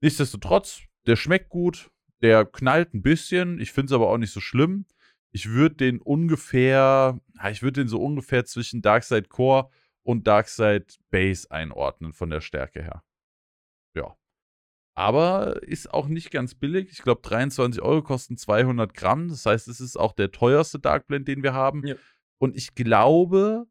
Nichtsdestotrotz, 0.00 0.82
der 1.06 1.16
schmeckt 1.16 1.48
gut, 1.48 1.90
der 2.22 2.44
knallt 2.44 2.94
ein 2.94 3.02
bisschen, 3.02 3.60
ich 3.60 3.72
finde 3.72 3.86
es 3.86 3.92
aber 3.92 4.08
auch 4.08 4.18
nicht 4.18 4.32
so 4.32 4.40
schlimm. 4.40 4.86
Ich 5.32 5.50
würde 5.50 5.76
den 5.76 6.00
ungefähr, 6.00 7.20
ich 7.50 7.62
würde 7.62 7.82
den 7.82 7.88
so 7.88 8.00
ungefähr 8.00 8.44
zwischen 8.44 8.80
Darkside 8.80 9.28
Core 9.28 9.70
und 10.06 10.28
Darkside 10.28 10.86
Base 11.10 11.50
einordnen 11.50 12.12
von 12.12 12.30
der 12.30 12.40
Stärke 12.40 12.80
her. 12.80 13.02
Ja. 13.94 14.16
Aber 14.94 15.62
ist 15.64 15.92
auch 15.92 16.06
nicht 16.06 16.30
ganz 16.30 16.54
billig. 16.54 16.90
Ich 16.92 17.02
glaube, 17.02 17.22
23 17.22 17.82
Euro 17.82 18.02
kosten 18.02 18.36
200 18.36 18.94
Gramm. 18.94 19.28
Das 19.28 19.44
heißt, 19.44 19.66
es 19.66 19.80
ist 19.80 19.96
auch 19.96 20.12
der 20.12 20.30
teuerste 20.30 20.78
Dark 20.78 21.08
Blend, 21.08 21.26
den 21.26 21.42
wir 21.42 21.54
haben. 21.54 21.84
Ja. 21.84 21.96
Und 22.38 22.56
ich 22.56 22.74
glaube, 22.74 23.66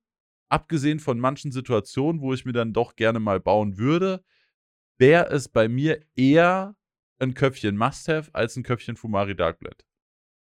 abgesehen 0.50 1.00
von 1.00 1.20
manchen 1.20 1.54
Situationen, 1.54 2.22
wo 2.22 2.34
ich 2.34 2.44
mir 2.44 2.54
dann 2.54 2.74
doch 2.74 2.96
gerne 2.96 3.22
mal 3.22 3.40
bauen 3.40 3.78
würde, 3.78 4.24
wäre 4.98 5.30
es 5.30 5.48
bei 5.48 5.70
mir 5.70 6.06
eher 6.16 6.76
ein 7.18 7.34
Köpfchen 7.34 7.78
Must-Have 7.78 8.36
als 8.36 8.58
ein 8.58 8.64
Köpfchen 8.64 8.98
Fumari 8.98 9.38
Dark 9.38 9.60
Blend. 9.60 9.86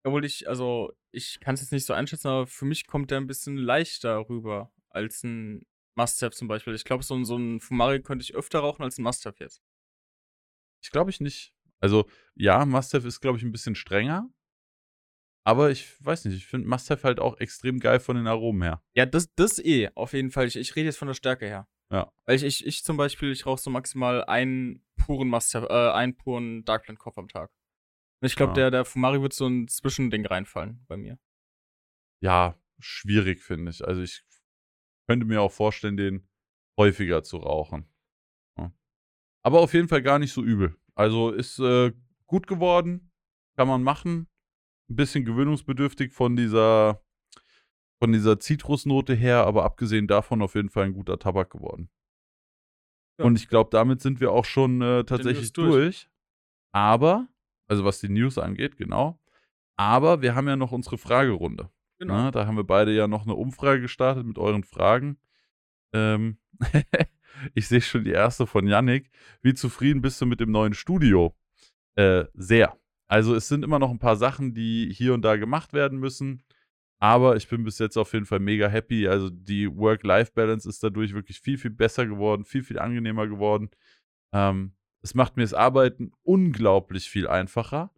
Obwohl 0.05 0.27
ich, 0.27 0.48
also, 0.48 0.93
ich 1.12 1.40
kann 1.40 1.55
es 1.55 1.62
jetzt 1.62 1.73
nicht 1.73 1.86
so 1.86 1.94
einschätzen, 1.94 2.28
aber 2.28 2.47
für 2.47 2.66
mich 2.66 2.86
kommt 2.86 3.10
der 3.10 3.19
ein 3.19 3.27
bisschen 3.27 3.56
leichter 3.56 4.28
rüber 4.28 4.70
als 4.90 5.23
ein 5.23 5.65
Must-Have 5.99 6.35
zum 6.35 6.49
Beispiel. 6.49 6.75
Ich 6.75 6.85
glaube, 6.85 7.03
so, 7.05 7.15
ein- 7.15 7.25
so 7.25 7.37
ein 7.37 7.61
Fumari 7.61 8.01
könnte 8.01 8.23
ich 8.23 8.35
öfter 8.35 8.61
rauchen 8.61 8.83
als 8.83 8.99
ein 8.99 9.03
Must-Have 9.03 9.37
jetzt. 9.41 9.61
Ich 10.83 10.91
glaube 10.91 11.11
ich 11.11 11.20
nicht. 11.20 11.53
Also, 11.81 12.09
ja, 12.35 12.65
Must-Have 12.65 13.07
ist, 13.07 13.20
glaube 13.20 13.37
ich, 13.39 13.45
ein 13.45 13.53
bisschen 13.53 13.75
strenger. 13.75 14.29
Aber 15.45 15.70
ich 15.70 16.05
weiß 16.05 16.25
nicht, 16.27 16.37
ich 16.37 16.47
finde 16.47 16.69
Must-Have 16.69 17.03
halt 17.05 17.20
auch 17.20 17.39
extrem 17.39 17.81
geil 17.81 18.01
von 18.01 18.16
den 18.16 18.27
Aromen 18.27 18.62
her. 18.62 18.83
Ja, 18.95 19.07
das, 19.07 19.33
das 19.35 19.59
eh, 19.59 19.91
auf 19.95 20.12
jeden 20.12 20.31
Fall. 20.31 20.47
Ich, 20.47 20.57
ich 20.57 20.77
rede 20.77 20.87
jetzt 20.87 20.99
von 20.99 21.09
der 21.09 21.15
Stärke 21.15 21.47
her. 21.47 21.69
Ja. 21.91 22.12
Weil 22.27 22.37
ich, 22.37 22.45
ich, 22.45 22.66
ich 22.66 22.85
zum 22.85 22.97
Beispiel, 22.99 23.33
ich 23.33 23.47
rauche 23.47 23.61
so 23.61 23.70
maximal 23.70 24.25
einen 24.25 24.85
puren 24.97 25.29
Must-Have, 25.29 25.69
äh, 25.70 25.93
einen 25.93 26.16
puren 26.16 26.65
Dark 26.65 26.85
Blend 26.85 26.99
Kopf 26.99 27.16
am 27.19 27.29
Tag. 27.29 27.51
Und 28.20 28.27
ich 28.27 28.37
glaube, 28.37 28.51
Ja. 28.51 28.55
der, 28.57 28.70
der 28.70 28.85
Fumari 28.85 29.23
wird 29.23 29.33
so 29.33 29.47
ein 29.47 29.69
Zwischending 29.69 30.27
reinfallen 30.27 30.85
bei 30.87 30.97
mir. 30.97 31.19
Ja, 32.20 32.59
schwierig, 32.79 33.43
finde 33.43 33.70
ich. 33.70 33.83
Also, 33.87 34.03
ich 34.03 34.23
könnte 35.09 35.26
mir 35.26 35.40
auch 35.40 35.52
vorstellen, 35.52 35.97
den 35.97 36.28
häufiger 36.76 37.22
zu 37.22 37.39
rauchen. 37.39 37.89
Ja. 38.59 38.72
Aber 39.43 39.60
auf 39.60 39.72
jeden 39.72 39.89
Fall 39.89 40.02
gar 40.02 40.18
nicht 40.18 40.32
so 40.32 40.43
übel. 40.43 40.76
Also, 40.94 41.30
ist 41.30 41.59
äh, 41.59 41.93
gut 42.26 42.47
geworden. 42.47 43.10
Kann 43.56 43.68
man 43.68 43.82
machen. 43.82 44.28
Ein 44.90 44.97
bisschen 44.97 45.24
gewöhnungsbedürftig 45.24 46.12
von 46.12 46.36
dieser, 46.36 47.02
von 48.01 48.12
dieser 48.12 48.39
Zitrusnote 48.39 49.14
her, 49.14 49.47
aber 49.47 49.64
abgesehen 49.64 50.06
davon 50.06 50.43
auf 50.43 50.55
jeden 50.55 50.70
Fall 50.70 50.85
ein 50.85 50.94
guter 50.94 51.18
Tabak 51.18 51.51
geworden. 51.51 51.90
Ja. 53.18 53.24
Und 53.24 53.36
ich 53.36 53.48
glaube, 53.48 53.70
damit 53.70 54.01
sind 54.01 54.20
wir 54.20 54.30
auch 54.32 54.44
schon 54.44 54.80
äh, 54.80 55.05
tatsächlich 55.05 55.52
durch. 55.52 55.72
durch. 55.72 56.10
Aber, 56.72 57.28
also 57.66 57.85
was 57.85 58.01
die 58.01 58.09
News 58.09 58.39
angeht, 58.39 58.76
genau. 58.76 59.18
Aber 59.76 60.22
wir 60.22 60.35
haben 60.35 60.48
ja 60.48 60.56
noch 60.56 60.72
unsere 60.72 60.98
Fragerunde. 60.98 61.70
Genau. 61.99 62.15
Na, 62.15 62.31
da 62.31 62.47
haben 62.47 62.57
wir 62.57 62.65
beide 62.65 62.93
ja 62.95 63.09
noch 63.09 63.25
eine 63.25 63.35
Umfrage 63.35 63.81
gestartet 63.81 64.25
mit 64.25 64.39
euren 64.39 64.65
Fragen. 64.65 65.19
Ähm, 65.93 66.39
ich 67.55 67.69
sehe 67.69 67.81
schon 67.81 68.05
die 68.05 68.12
erste 68.12 68.47
von 68.47 68.66
Yannick. 68.66 69.11
Wie 69.43 69.55
zufrieden 69.55 70.01
bist 70.01 70.20
du 70.20 70.27
mit 70.27 70.41
dem 70.41 70.51
neuen 70.51 70.75
Studio? 70.75 71.37
Äh, 71.97 72.27
sehr. 72.35 72.79
Also 73.09 73.35
es 73.35 73.49
sind 73.49 73.65
immer 73.65 73.79
noch 73.79 73.91
ein 73.91 73.99
paar 73.99 74.16
Sachen, 74.16 74.55
die 74.55 74.93
hier 74.93 75.15
und 75.15 75.23
da 75.23 75.37
gemacht 75.37 75.73
werden 75.73 75.99
müssen. 75.99 76.43
Aber 77.01 77.37
ich 77.37 77.49
bin 77.49 77.65
bis 77.65 77.79
jetzt 77.79 77.97
auf 77.97 78.12
jeden 78.12 78.27
Fall 78.27 78.41
mega 78.41 78.69
happy. 78.69 79.09
Also 79.09 79.31
die 79.31 79.75
Work-Life-Balance 79.75 80.69
ist 80.69 80.83
dadurch 80.83 81.15
wirklich 81.15 81.41
viel, 81.41 81.59
viel 81.59 81.70
besser 81.70 82.07
geworden, 82.07 82.45
viel, 82.45 82.62
viel 82.62 82.79
angenehmer 82.79 83.27
geworden. 83.27 83.70
Ähm, 84.33 84.75
es 85.01 85.15
macht 85.15 85.37
mir 85.37 85.45
das 85.45 85.55
Arbeiten 85.55 86.12
unglaublich 86.23 87.09
viel 87.09 87.29
einfacher. 87.29 87.93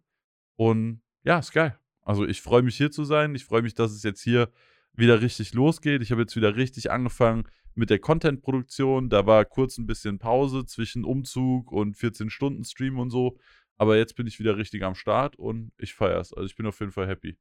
Und 0.55 1.01
ja, 1.23 1.39
ist 1.39 1.51
geil. 1.51 1.77
Also 2.01 2.25
ich 2.25 2.41
freue 2.41 2.61
mich 2.61 2.77
hier 2.77 2.91
zu 2.91 3.03
sein. 3.03 3.35
Ich 3.35 3.45
freue 3.45 3.61
mich, 3.61 3.73
dass 3.73 3.91
es 3.91 4.03
jetzt 4.03 4.21
hier 4.21 4.51
wieder 4.93 5.21
richtig 5.21 5.53
losgeht. 5.53 6.01
Ich 6.01 6.11
habe 6.11 6.21
jetzt 6.21 6.35
wieder 6.35 6.55
richtig 6.55 6.91
angefangen 6.91 7.47
mit 7.75 7.89
der 7.89 7.99
Content-Produktion. 7.99 9.09
Da 9.09 9.25
war 9.25 9.45
kurz 9.45 9.77
ein 9.77 9.87
bisschen 9.87 10.19
Pause 10.19 10.65
zwischen 10.65 11.05
Umzug 11.05 11.71
und 11.71 11.95
14-Stunden-Stream 11.95 12.99
und 12.99 13.09
so. 13.09 13.37
Aber 13.77 13.97
jetzt 13.97 14.15
bin 14.15 14.27
ich 14.27 14.39
wieder 14.39 14.57
richtig 14.57 14.83
am 14.83 14.95
Start 14.95 15.35
und 15.37 15.71
ich 15.77 15.93
feiere 15.93 16.19
es. 16.19 16.33
Also 16.33 16.45
ich 16.45 16.55
bin 16.55 16.65
auf 16.67 16.79
jeden 16.79 16.91
Fall 16.91 17.07
happy. 17.07 17.37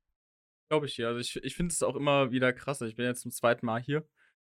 Glaube 0.70 0.86
ich 0.86 0.94
dir. 0.94 1.08
Also 1.08 1.20
ich, 1.20 1.36
ich 1.36 1.54
finde 1.54 1.72
es 1.72 1.82
auch 1.82 1.96
immer 1.96 2.30
wieder 2.30 2.52
krass. 2.52 2.80
Ich 2.82 2.96
bin 2.96 3.06
jetzt 3.06 3.22
zum 3.22 3.30
zweiten 3.30 3.66
Mal 3.66 3.82
hier. 3.82 4.06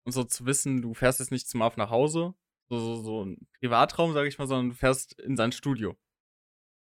Und 0.04 0.12
so 0.12 0.24
zu 0.24 0.46
wissen, 0.46 0.82
du 0.82 0.94
fährst 0.94 1.20
jetzt 1.20 1.30
nicht 1.30 1.48
zum 1.48 1.62
Auf 1.62 1.76
nach 1.76 1.90
Hause, 1.90 2.34
so, 2.68 2.78
so, 2.78 3.02
so 3.02 3.24
ein 3.24 3.46
Privatraum, 3.60 4.12
sage 4.12 4.28
ich 4.28 4.38
mal, 4.38 4.46
sondern 4.46 4.70
du 4.70 4.74
fährst 4.74 5.20
in 5.20 5.36
sein 5.36 5.52
Studio. 5.52 5.96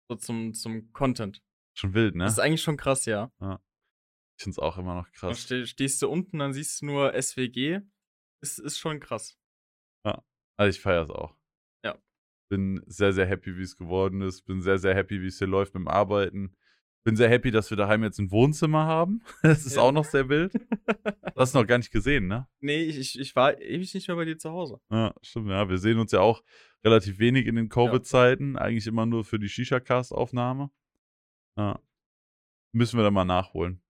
So 0.09 0.15
zum, 0.15 0.53
zum 0.53 0.93
Content. 0.93 1.41
Schon 1.77 1.93
wild, 1.93 2.15
ne? 2.15 2.23
Das 2.23 2.33
ist 2.33 2.39
eigentlich 2.39 2.61
schon 2.63 2.75
krass, 2.77 3.05
ja. 3.05 3.31
Ich 3.39 4.43
finde 4.43 4.53
es 4.55 4.59
auch 4.59 4.77
immer 4.77 4.95
noch 4.95 5.05
Dann 5.05 5.13
krass. 5.13 5.41
ste 5.43 5.67
stehst 5.67 6.01
du 6.01 6.09
unten, 6.09 6.39
dann 6.39 6.53
siehst 6.53 6.81
du 6.81 6.87
nur 6.87 7.13
SWG. 7.21 7.81
Ist, 8.41 8.59
ist 8.59 8.77
schon 8.79 8.99
krass. 8.99 9.37
Also 10.59 10.69
ich 10.75 10.81
feiere 10.81 11.03
es 11.03 11.09
auch. 11.11 11.35
Ja. 11.85 11.95
Bin 12.49 12.81
sehr, 12.87 13.13
sehr 13.13 13.27
happy, 13.27 13.55
wie 13.57 13.61
es 13.61 13.75
geworden 13.77 14.21
ist. 14.21 14.41
Bin 14.45 14.59
sehr, 14.61 14.79
sehr 14.79 14.95
happy, 14.95 15.21
wie 15.21 15.27
es 15.27 15.37
hier 15.37 15.45
läuft 15.45 15.75
mit 15.75 15.81
dem 15.81 15.87
Arbeiten. 15.87 16.55
Bin 17.05 17.15
sehr 17.15 17.29
happy, 17.29 17.51
dass 17.51 17.69
wir 17.69 17.77
daheim 17.77 18.01
jetzt 18.03 18.17
ein 18.19 18.31
Wohnzimmer 18.31 18.85
haben. 18.85 19.21
Das 19.43 19.67
ist 19.67 19.75
Ja. 19.75 19.83
auch 19.83 19.91
noch 19.91 20.05
sehr 20.05 20.29
wild. 20.29 20.53
Du 21.35 21.41
hast 21.41 21.53
noch 21.53 21.67
gar 21.67 21.77
nicht 21.77 21.91
gesehen, 21.91 22.25
ne? 22.27 22.47
nee, 22.59 22.81
ich, 22.85 22.97
ich, 22.97 23.19
ich 23.19 23.35
war 23.35 23.61
ewig 23.61 23.93
nicht 23.93 24.07
mehr 24.07 24.17
bei 24.17 24.25
dir 24.25 24.39
zu 24.39 24.49
Hause. 24.49 24.79
Ja, 24.89 25.13
stimmt, 25.21 25.49
ja. 25.51 25.69
Wir 25.69 25.77
sehen 25.77 25.99
uns 25.99 26.11
ja 26.11 26.21
auch 26.21 26.41
relativ 26.83 27.19
wenig 27.19 27.45
in 27.45 27.55
den 27.55 27.69
Covid-Zeiten. 27.69 28.57
Eigentlich 28.57 28.87
immer 28.87 29.05
nur 29.05 29.23
für 29.23 29.37
die 29.37 29.47
Shisha-Cast-Aufnahme. 29.49 30.71
Ja. 31.57 31.81
Müssen 32.73 32.97
wir 32.97 33.03
dann 33.03 33.13
mal 33.13 33.25
nachholen. 33.25 33.81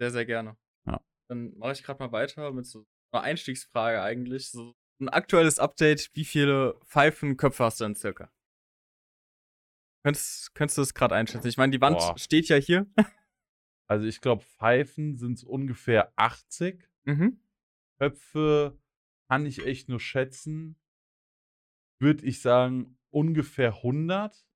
Sehr, 0.00 0.10
sehr 0.12 0.24
gerne. 0.24 0.56
Ja. 0.86 1.04
Dann 1.28 1.54
mache 1.58 1.72
ich 1.72 1.82
gerade 1.82 2.02
mal 2.02 2.10
weiter 2.10 2.52
mit 2.52 2.64
so 2.64 2.86
einer 3.12 3.22
Einstiegsfrage 3.22 4.00
eigentlich. 4.00 4.50
So 4.50 4.74
ein 4.98 5.10
aktuelles 5.10 5.58
Update. 5.58 6.10
Wie 6.14 6.24
viele 6.24 6.80
Pfeifenköpfe 6.86 7.64
hast 7.64 7.80
du 7.80 7.84
denn 7.84 7.94
circa? 7.94 8.32
Könntest, 10.02 10.54
könntest 10.54 10.78
du 10.78 10.82
das 10.82 10.94
gerade 10.94 11.14
einschätzen? 11.14 11.46
Ich 11.48 11.58
meine, 11.58 11.70
die 11.70 11.82
Wand 11.82 11.98
Boah. 11.98 12.18
steht 12.18 12.48
ja 12.48 12.56
hier. 12.56 12.86
Also 13.90 14.06
ich 14.06 14.20
glaube, 14.20 14.44
Pfeifen 14.44 15.16
sind 15.16 15.32
es 15.32 15.42
ungefähr 15.42 16.12
80. 16.14 16.88
mhm. 17.06 17.42
Köpfe 17.98 18.78
kann 19.28 19.44
ich 19.46 19.66
echt 19.66 19.88
nur 19.88 19.98
schätzen. 19.98 20.80
Würde 22.00 22.24
ich 22.24 22.40
sagen, 22.40 22.96
ungefähr 23.10 23.74
100. 23.78 24.46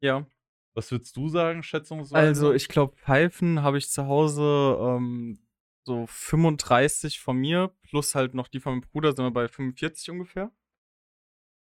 Ja. 0.00 0.30
Was 0.76 0.90
würdest 0.90 1.16
du 1.16 1.28
sagen, 1.28 1.62
schätzungsweise? 1.62 2.14
Also, 2.14 2.52
ich 2.52 2.68
glaube, 2.68 2.94
Pfeifen 2.96 3.62
habe 3.62 3.78
ich 3.78 3.88
zu 3.88 4.06
Hause 4.06 4.76
ähm, 4.78 5.38
so 5.84 6.06
35 6.06 7.18
von 7.18 7.38
mir, 7.38 7.74
plus 7.80 8.14
halt 8.14 8.34
noch 8.34 8.46
die 8.46 8.60
von 8.60 8.74
meinem 8.74 8.82
Bruder, 8.82 9.16
sind 9.16 9.24
wir 9.24 9.30
bei 9.30 9.48
45 9.48 10.10
ungefähr. 10.10 10.52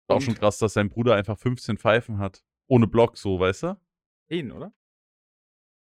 Ist 0.09 0.17
auch 0.17 0.21
schon 0.23 0.35
krass, 0.35 0.57
dass 0.57 0.73
sein 0.73 0.89
Bruder 0.89 1.15
einfach 1.15 1.39
15 1.39 1.77
Pfeifen 1.77 2.19
hat. 2.19 2.43
Ohne 2.69 2.87
Block, 2.87 3.19
so, 3.19 3.39
weißt 3.39 3.65
du? 3.65 3.81
10, 4.29 4.51
oder? 4.51 4.73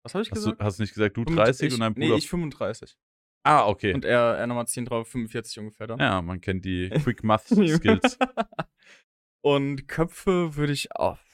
Was 0.02 0.14
habe 0.14 0.22
ich 0.22 0.30
Hast 0.30 0.38
du 0.38 0.50
gesagt? 0.52 0.62
hast 0.62 0.78
du 0.78 0.82
nicht 0.84 0.94
gesagt, 0.94 1.16
du 1.18 1.24
35 1.24 1.68
30 1.68 1.74
und 1.74 1.80
dein 1.80 1.94
Bruder. 1.94 2.06
Nee, 2.08 2.14
ich 2.14 2.30
35. 2.30 2.96
ah, 3.42 3.66
okay. 3.66 3.92
Und 3.92 4.06
er, 4.06 4.36
er 4.38 4.46
nochmal 4.46 4.66
10 4.66 4.86
drauf, 4.86 5.06
45 5.06 5.58
ungefähr 5.58 5.86
dann. 5.86 5.98
ja, 5.98 6.22
man 6.22 6.40
kennt 6.40 6.64
die 6.64 6.88
Quick 7.04 7.22
Math 7.24 7.48
Skills. 7.48 8.18
Und 9.40 9.86
Köpfe 9.86 10.56
würde 10.56 10.72
ich 10.72 10.94
auf 10.96 11.27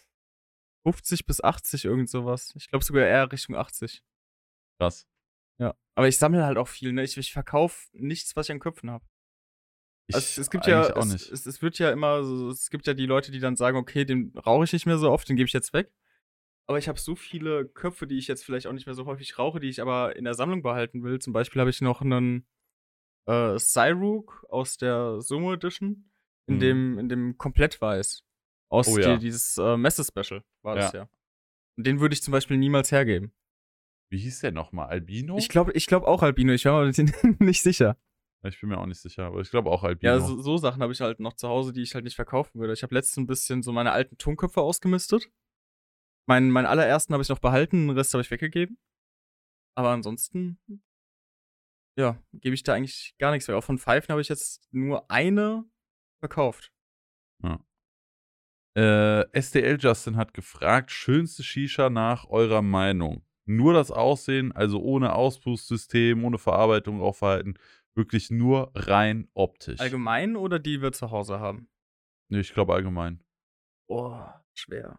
50 0.84 1.26
bis 1.26 1.42
80 1.42 1.84
irgend 1.84 2.08
sowas. 2.08 2.52
Ich 2.56 2.68
glaube 2.68 2.84
sogar 2.84 3.04
eher 3.06 3.30
Richtung 3.32 3.56
80. 3.56 4.02
Krass. 4.78 5.06
Ja. 5.58 5.74
Aber 5.94 6.08
ich 6.08 6.18
sammle 6.18 6.44
halt 6.44 6.58
auch 6.58 6.68
viel, 6.68 6.92
ne? 6.92 7.02
Ich, 7.02 7.16
ich 7.16 7.32
verkaufe 7.32 7.88
nichts, 7.92 8.36
was 8.36 8.46
ich 8.46 8.52
an 8.52 8.60
Köpfen 8.60 8.90
habe. 8.90 9.04
Also 10.12 10.40
es 10.40 10.50
gibt 10.50 10.66
ja, 10.66 10.82
es, 10.82 11.06
nicht. 11.06 11.30
Es, 11.30 11.46
es 11.46 11.62
wird 11.62 11.78
ja 11.78 11.90
immer 11.90 12.22
so, 12.22 12.50
es 12.50 12.68
gibt 12.68 12.86
ja 12.86 12.92
die 12.92 13.06
Leute, 13.06 13.32
die 13.32 13.38
dann 13.40 13.56
sagen, 13.56 13.78
okay, 13.78 14.04
den 14.04 14.36
rauche 14.36 14.64
ich 14.64 14.72
nicht 14.72 14.84
mehr 14.84 14.98
so 14.98 15.10
oft, 15.10 15.28
den 15.28 15.36
gebe 15.36 15.46
ich 15.46 15.54
jetzt 15.54 15.72
weg. 15.72 15.90
Aber 16.66 16.78
ich 16.78 16.88
habe 16.88 16.98
so 16.98 17.14
viele 17.14 17.66
Köpfe, 17.66 18.06
die 18.06 18.18
ich 18.18 18.26
jetzt 18.26 18.44
vielleicht 18.44 18.66
auch 18.66 18.72
nicht 18.72 18.86
mehr 18.86 18.94
so 18.94 19.06
häufig 19.06 19.38
rauche, 19.38 19.60
die 19.60 19.68
ich 19.68 19.80
aber 19.80 20.16
in 20.16 20.24
der 20.24 20.34
Sammlung 20.34 20.62
behalten 20.62 21.02
will. 21.02 21.18
Zum 21.20 21.32
Beispiel 21.32 21.60
habe 21.60 21.70
ich 21.70 21.80
noch 21.80 22.02
einen 22.02 22.46
äh, 23.26 23.58
Cyruk 23.58 24.44
aus 24.50 24.76
der 24.76 25.20
Sumo 25.22 25.54
Edition, 25.54 26.10
in 26.46 26.56
Mhm. 26.56 26.60
dem, 26.60 26.98
in 26.98 27.08
dem 27.08 27.38
komplett 27.38 27.80
weiß. 27.80 28.23
Aus 28.70 28.88
Oh 28.88 28.98
ja. 28.98 29.14
die, 29.14 29.24
dieses 29.24 29.56
äh, 29.58 29.76
Messe-Special 29.76 30.42
war 30.62 30.76
das 30.76 30.92
Ja. 30.92 31.00
ja. 31.00 31.08
Und 31.76 31.86
den 31.86 32.00
würde 32.00 32.14
ich 32.14 32.22
zum 32.22 32.32
Beispiel 32.32 32.56
niemals 32.56 32.92
hergeben. 32.92 33.32
Wie 34.10 34.18
hieß 34.18 34.40
der 34.40 34.52
nochmal? 34.52 34.88
Albino? 34.88 35.36
Ich 35.38 35.48
glaube 35.48 35.72
ich 35.72 35.86
glaub 35.86 36.04
auch 36.04 36.22
Albino, 36.22 36.52
ich 36.52 36.64
war 36.66 36.84
mir 36.84 36.92
nicht 37.40 37.62
sicher. 37.62 37.96
Ich 38.46 38.60
bin 38.60 38.68
mir 38.68 38.78
auch 38.78 38.86
nicht 38.86 39.00
sicher, 39.00 39.24
aber 39.24 39.40
ich 39.40 39.50
glaube 39.50 39.70
auch 39.70 39.82
Albino. 39.82 40.12
Ja, 40.12 40.20
so, 40.20 40.40
so 40.40 40.58
Sachen 40.58 40.82
habe 40.82 40.92
ich 40.92 41.00
halt 41.00 41.18
noch 41.18 41.32
zu 41.32 41.48
Hause, 41.48 41.72
die 41.72 41.82
ich 41.82 41.94
halt 41.94 42.04
nicht 42.04 42.14
verkaufen 42.14 42.60
würde. 42.60 42.74
Ich 42.74 42.82
habe 42.82 42.94
letztens 42.94 43.24
ein 43.24 43.26
bisschen 43.26 43.62
so 43.62 43.72
meine 43.72 43.92
alten 43.92 44.18
Tonköpfe 44.18 44.60
ausgemistet. 44.60 45.30
Meinen, 46.28 46.50
meinen 46.50 46.66
allerersten 46.66 47.12
habe 47.14 47.22
ich 47.22 47.28
noch 47.28 47.38
behalten, 47.38 47.88
den 47.88 47.96
Rest 47.96 48.12
habe 48.12 48.22
ich 48.22 48.30
weggegeben. 48.30 48.78
Aber 49.76 49.90
ansonsten, 49.90 50.60
ja, 51.98 52.22
gebe 52.34 52.54
ich 52.54 52.62
da 52.62 52.74
eigentlich 52.74 53.14
gar 53.18 53.30
nichts 53.32 53.48
mehr. 53.48 53.56
Auch 53.56 53.64
von 53.64 53.78
Pfeifen 53.78 54.10
habe 54.10 54.20
ich 54.20 54.28
jetzt 54.28 54.68
nur 54.72 55.10
eine 55.10 55.64
verkauft. 56.22 56.72
Äh, 58.76 59.30
SDL 59.32 59.78
Justin 59.80 60.16
hat 60.16 60.34
gefragt, 60.34 60.90
schönste 60.90 61.42
Shisha 61.42 61.90
nach 61.90 62.28
eurer 62.28 62.62
Meinung. 62.62 63.22
Nur 63.46 63.72
das 63.74 63.90
Aussehen, 63.90 64.52
also 64.52 64.80
ohne 64.80 65.12
Auspustsystem, 65.14 66.24
ohne 66.24 66.38
Verarbeitung, 66.38 67.00
Rauchverhalten, 67.00 67.58
wirklich 67.94 68.30
nur 68.30 68.72
rein 68.74 69.28
optisch. 69.34 69.80
Allgemein 69.80 70.36
oder 70.36 70.58
die 70.58 70.82
wir 70.82 70.92
zu 70.92 71.10
Hause 71.10 71.38
haben? 71.40 71.68
Nee, 72.30 72.40
ich 72.40 72.52
glaube 72.52 72.74
allgemein. 72.74 73.22
Boah, 73.86 74.44
schwer. 74.54 74.98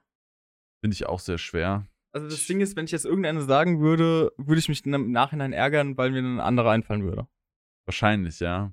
Finde 0.81 0.93
ich 0.93 1.05
auch 1.07 1.19
sehr 1.19 1.37
schwer. 1.37 1.87
Also 2.13 2.29
das 2.29 2.45
Ding 2.45 2.61
ist, 2.61 2.77
wenn 2.77 2.85
ich 2.85 2.91
jetzt 2.91 3.05
irgendeine 3.05 3.41
sagen 3.41 3.81
würde, 3.81 4.31
würde 4.37 4.59
ich 4.59 4.69
mich 4.69 4.85
im 4.85 5.11
Nachhinein 5.11 5.51
ärgern, 5.51 5.97
weil 5.97 6.11
mir 6.11 6.19
eine 6.19 6.43
andere 6.43 6.71
einfallen 6.71 7.03
würde. 7.03 7.27
Wahrscheinlich, 7.85 8.39
ja. 8.39 8.71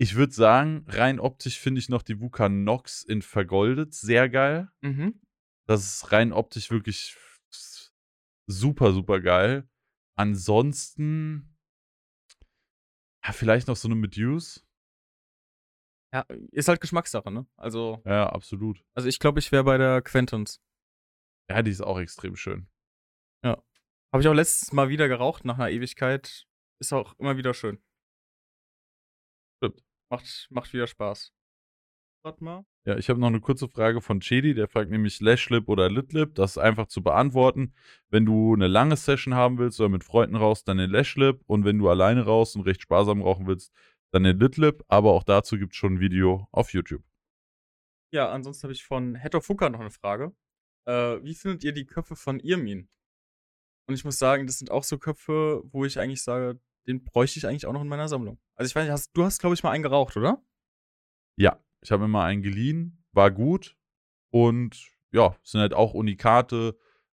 Ich 0.00 0.14
würde 0.14 0.32
sagen, 0.32 0.84
rein 0.88 1.18
optisch 1.18 1.58
finde 1.58 1.80
ich 1.80 1.88
noch 1.88 2.02
die 2.02 2.20
Vuka 2.20 2.48
Nox 2.48 3.02
in 3.02 3.20
vergoldet 3.20 3.94
sehr 3.94 4.28
geil. 4.28 4.70
Mhm. 4.80 5.20
Das 5.66 5.84
ist 5.84 6.12
rein 6.12 6.32
optisch 6.32 6.70
wirklich 6.70 7.16
super, 8.46 8.92
super 8.92 9.20
geil. 9.20 9.68
Ansonsten, 10.16 11.58
ja, 13.24 13.32
vielleicht 13.32 13.68
noch 13.68 13.76
so 13.76 13.88
eine 13.88 13.96
Medusa. 13.96 14.60
Ja, 16.14 16.24
ist 16.52 16.68
halt 16.68 16.80
Geschmackssache, 16.80 17.30
ne? 17.30 17.46
Also, 17.56 18.00
Ja, 18.06 18.30
absolut. 18.30 18.82
also 18.94 19.08
ich 19.08 19.18
glaube, 19.18 19.40
ich 19.40 19.52
wäre 19.52 19.64
bei 19.64 19.76
der 19.76 20.00
Quentons. 20.00 20.62
Ja, 21.50 21.62
die 21.62 21.70
ist 21.70 21.82
auch 21.82 21.98
extrem 21.98 22.36
schön. 22.36 22.68
Habe 24.10 24.22
ich 24.22 24.28
auch 24.28 24.34
letztes 24.34 24.72
Mal 24.72 24.88
wieder 24.88 25.06
geraucht 25.06 25.44
nach 25.44 25.58
einer 25.58 25.68
Ewigkeit. 25.68 26.46
Ist 26.80 26.94
auch 26.94 27.18
immer 27.18 27.36
wieder 27.36 27.52
schön. 27.52 27.78
Macht, 30.10 30.48
macht 30.50 30.72
wieder 30.72 30.86
Spaß. 30.86 31.32
Warte 32.22 32.42
mal. 32.42 32.64
Ja, 32.84 32.96
ich 32.96 33.08
habe 33.10 33.20
noch 33.20 33.28
eine 33.28 33.40
kurze 33.40 33.68
Frage 33.68 34.00
von 34.00 34.20
Chedi, 34.20 34.54
der 34.54 34.66
fragt 34.66 34.90
nämlich 34.90 35.20
Lashlip 35.20 35.68
oder 35.68 35.90
Litlip. 35.90 36.34
Das 36.34 36.52
ist 36.52 36.58
einfach 36.58 36.86
zu 36.86 37.02
beantworten. 37.02 37.74
Wenn 38.08 38.24
du 38.26 38.54
eine 38.54 38.66
lange 38.66 38.96
Session 38.96 39.34
haben 39.34 39.58
willst 39.58 39.78
oder 39.80 39.88
mit 39.88 40.04
Freunden 40.04 40.36
rauchst, 40.36 40.66
dann 40.66 40.78
den 40.78 40.90
Lashlip. 40.90 41.42
Und 41.46 41.64
wenn 41.64 41.78
du 41.78 41.88
alleine 41.88 42.24
rauchst 42.24 42.56
und 42.56 42.62
recht 42.62 42.82
sparsam 42.82 43.22
rauchen 43.22 43.46
willst, 43.46 43.72
dann 44.10 44.24
den 44.24 44.38
Litlip. 44.38 44.82
Aber 44.88 45.12
auch 45.12 45.22
dazu 45.22 45.58
gibt 45.58 45.74
es 45.74 45.78
schon 45.78 45.94
ein 45.94 46.00
Video 46.00 46.48
auf 46.50 46.72
YouTube. 46.72 47.04
Ja, 48.10 48.30
ansonsten 48.30 48.64
habe 48.64 48.72
ich 48.72 48.84
von 48.84 49.14
Hetto 49.14 49.40
Fuka 49.40 49.68
noch 49.68 49.80
eine 49.80 49.90
Frage. 49.90 50.34
Äh, 50.86 51.22
wie 51.22 51.34
findet 51.34 51.62
ihr 51.64 51.72
die 51.72 51.86
Köpfe 51.86 52.16
von 52.16 52.40
Irmin? 52.40 52.88
Und 53.86 53.94
ich 53.94 54.04
muss 54.04 54.18
sagen, 54.18 54.46
das 54.46 54.58
sind 54.58 54.70
auch 54.70 54.84
so 54.84 54.98
Köpfe, 54.98 55.62
wo 55.64 55.84
ich 55.84 56.00
eigentlich 56.00 56.22
sage, 56.22 56.60
den 56.88 57.04
bräuchte 57.04 57.38
ich 57.38 57.46
eigentlich 57.46 57.66
auch 57.66 57.72
noch 57.72 57.82
in 57.82 57.88
meiner 57.88 58.08
Sammlung. 58.08 58.40
Also 58.56 58.68
ich 58.68 58.74
weiß 58.74 58.84
nicht, 58.84 58.92
hast, 58.92 59.12
du 59.16 59.24
hast, 59.24 59.38
glaube 59.38 59.54
ich, 59.54 59.62
mal 59.62 59.70
einen 59.70 59.82
geraucht, 59.82 60.16
oder? 60.16 60.42
Ja, 61.36 61.62
ich 61.80 61.92
habe 61.92 62.02
mir 62.02 62.08
mal 62.08 62.24
einen 62.24 62.42
geliehen, 62.42 63.04
war 63.12 63.30
gut. 63.30 63.76
Und 64.30 64.90
ja, 65.12 65.36
sind 65.42 65.60
halt 65.60 65.74
auch 65.74 65.94
Unikate. 65.94 66.76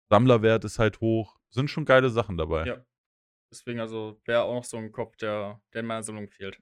Sammlerwert 0.09 0.65
ist 0.65 0.77
halt 0.77 1.01
hoch. 1.01 1.39
Sind 1.49 1.69
schon 1.69 1.85
geile 1.85 2.09
Sachen 2.09 2.37
dabei. 2.37 2.67
Ja. 2.67 2.85
Deswegen 3.51 3.79
also 3.79 4.21
wäre 4.25 4.43
auch 4.43 4.53
noch 4.53 4.63
so 4.63 4.77
ein 4.77 4.91
Kopf, 4.91 5.17
der, 5.17 5.61
der 5.73 5.81
in 5.81 5.87
meiner 5.87 6.03
Sammlung 6.03 6.29
fehlt. 6.29 6.61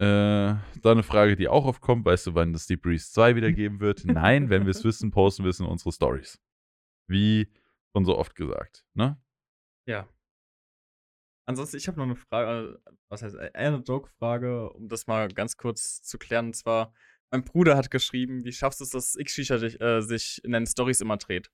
Äh, 0.00 0.54
da 0.80 0.92
eine 0.92 1.02
Frage, 1.02 1.34
die 1.34 1.48
auch 1.48 1.64
oft 1.64 1.80
kommt. 1.80 2.04
Weißt 2.04 2.28
du, 2.28 2.34
wann 2.34 2.54
es 2.54 2.66
die 2.66 2.76
Breeze 2.76 3.10
2 3.12 3.34
wieder 3.34 3.50
geben 3.52 3.80
wird? 3.80 4.04
Nein, 4.04 4.48
wenn 4.48 4.64
wir 4.64 4.70
es 4.70 4.84
wissen, 4.84 5.10
posten 5.10 5.42
wir 5.42 5.50
es 5.50 5.60
in 5.60 5.66
unsere 5.66 5.92
Stories. 5.92 6.40
Wie 7.08 7.52
schon 7.92 8.04
so 8.04 8.16
oft 8.16 8.36
gesagt, 8.36 8.86
ne? 8.94 9.20
Ja. 9.86 10.08
Ansonsten, 11.48 11.78
ich 11.78 11.88
habe 11.88 11.96
noch 11.96 12.04
eine 12.04 12.14
Frage, 12.16 12.78
äh, 12.86 12.90
was 13.08 13.22
heißt, 13.22 13.34
äh, 13.36 13.50
eine 13.54 13.78
Joke-Frage, 13.78 14.70
um 14.70 14.86
das 14.88 15.06
mal 15.06 15.28
ganz 15.28 15.56
kurz 15.56 16.02
zu 16.02 16.18
klären. 16.18 16.48
Und 16.48 16.54
zwar, 16.54 16.92
mein 17.30 17.42
Bruder 17.42 17.74
hat 17.74 17.90
geschrieben, 17.90 18.44
wie 18.44 18.52
schaffst 18.52 18.80
du 18.80 18.84
es, 18.84 18.90
dass 18.90 19.16
X-Shisha 19.16 19.54
äh, 19.56 20.02
sich 20.02 20.44
in 20.44 20.52
deinen 20.52 20.66
Stories 20.66 21.00
immer 21.00 21.16
dreht? 21.16 21.50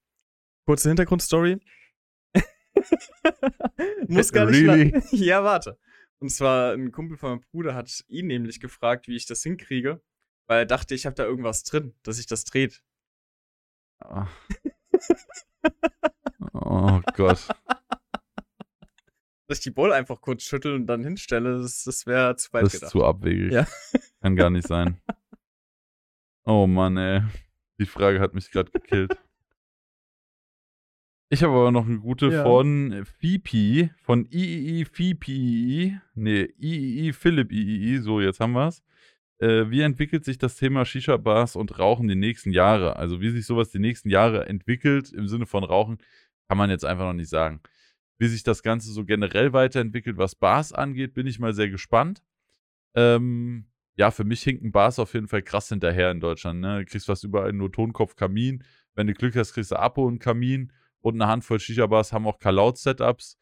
Kurze 0.66 0.88
Hintergrundstory. 0.88 1.60
Muss 4.08 4.32
gar 4.32 4.46
nicht 4.46 4.60
Really? 4.62 4.90
lang- 4.90 5.02
Ja, 5.12 5.44
warte. 5.44 5.78
Und 6.18 6.30
zwar, 6.30 6.72
ein 6.72 6.90
Kumpel 6.90 7.16
von 7.16 7.30
meinem 7.30 7.40
Bruder 7.52 7.74
hat 7.76 8.04
ihn 8.08 8.26
nämlich 8.26 8.58
gefragt, 8.58 9.06
wie 9.06 9.14
ich 9.14 9.26
das 9.26 9.42
hinkriege, 9.44 10.02
weil 10.48 10.60
er 10.60 10.66
dachte, 10.66 10.96
ich 10.96 11.06
habe 11.06 11.14
da 11.14 11.24
irgendwas 11.24 11.62
drin, 11.62 11.94
dass 12.02 12.16
sich 12.16 12.26
das 12.26 12.44
dreht. 12.44 12.82
Ah. 14.00 14.26
Oh 16.52 17.00
Gott. 17.14 17.48
Dass 19.46 19.58
ich 19.58 19.64
die 19.64 19.70
Bowl 19.70 19.92
einfach 19.92 20.20
kurz 20.20 20.42
schüttel 20.42 20.74
und 20.74 20.86
dann 20.86 21.04
hinstelle, 21.04 21.58
das, 21.60 21.84
das 21.84 22.06
wäre 22.06 22.34
zu 22.36 22.52
weit 22.52 22.62
Das 22.64 22.74
ist 22.74 22.80
gedacht. 22.80 22.92
zu 22.92 23.04
abwegig. 23.04 23.52
Ja. 23.52 23.66
Kann 24.20 24.36
gar 24.36 24.50
nicht 24.50 24.66
sein. 24.66 25.00
Oh 26.46 26.66
Mann, 26.66 26.98
ey. 26.98 27.22
Die 27.80 27.86
Frage 27.86 28.20
hat 28.20 28.34
mich 28.34 28.50
gerade 28.50 28.70
gekillt. 28.70 29.16
Ich 31.30 31.42
habe 31.42 31.54
aber 31.54 31.72
noch 31.72 31.86
eine 31.86 31.98
gute 32.00 32.28
Ja. 32.28 32.42
von 32.44 33.04
Fipi, 33.18 33.90
von 34.02 34.26
III 34.30 34.84
Fipi, 34.84 35.98
nee, 36.14 36.42
III 36.60 37.12
Philipp 37.14 37.50
III, 37.50 37.98
so 37.98 38.20
jetzt 38.20 38.40
haben 38.40 38.52
wir's. 38.52 38.82
Äh, 39.38 39.70
wie 39.70 39.80
entwickelt 39.80 40.24
sich 40.24 40.36
das 40.38 40.56
Thema 40.56 40.84
Shisha-Bars 40.84 41.56
und 41.56 41.78
Rauchen 41.78 42.06
die 42.08 42.14
nächsten 42.14 42.50
Jahre? 42.52 42.96
Also 42.96 43.20
wie 43.22 43.30
sich 43.30 43.46
sowas 43.46 43.70
die 43.70 43.80
nächsten 43.80 44.10
Jahre 44.10 44.46
entwickelt 44.46 45.12
im 45.12 45.26
Sinne 45.26 45.46
von 45.46 45.64
Rauchen, 45.64 45.96
kann 46.46 46.58
man 46.58 46.68
jetzt 46.70 46.84
einfach 46.84 47.04
noch 47.06 47.14
nicht 47.14 47.30
sagen. 47.30 47.60
Wie 48.18 48.28
sich 48.28 48.42
das 48.42 48.62
Ganze 48.62 48.92
so 48.92 49.04
generell 49.04 49.52
weiterentwickelt, 49.52 50.16
was 50.16 50.34
Bars 50.34 50.72
angeht, 50.72 51.14
bin 51.14 51.26
ich 51.26 51.38
mal 51.38 51.52
sehr 51.54 51.68
gespannt. 51.68 52.22
Ähm, 52.94 53.66
ja, 53.96 54.10
für 54.10 54.24
mich 54.24 54.42
hinken 54.42 54.72
Bars 54.72 54.98
auf 54.98 55.14
jeden 55.14 55.28
Fall 55.28 55.42
krass 55.42 55.68
hinterher 55.68 56.10
in 56.10 56.20
Deutschland. 56.20 56.60
Ne? 56.60 56.80
Du 56.80 56.84
kriegst 56.86 57.06
fast 57.06 57.24
überall 57.24 57.52
nur 57.52 57.70
Tonkopf, 57.72 58.16
Kamin. 58.16 58.64
Wenn 58.94 59.06
du 59.06 59.14
Glück 59.14 59.36
hast, 59.36 59.52
kriegst 59.52 59.70
du 59.70 59.76
Apo 59.76 60.04
und 60.06 60.18
Kamin. 60.18 60.72
Und 61.00 61.20
eine 61.20 61.30
Handvoll 61.30 61.60
Shisha-Bars 61.60 62.12
haben 62.12 62.26
auch 62.26 62.38
Kalaut-Setups. 62.38 63.38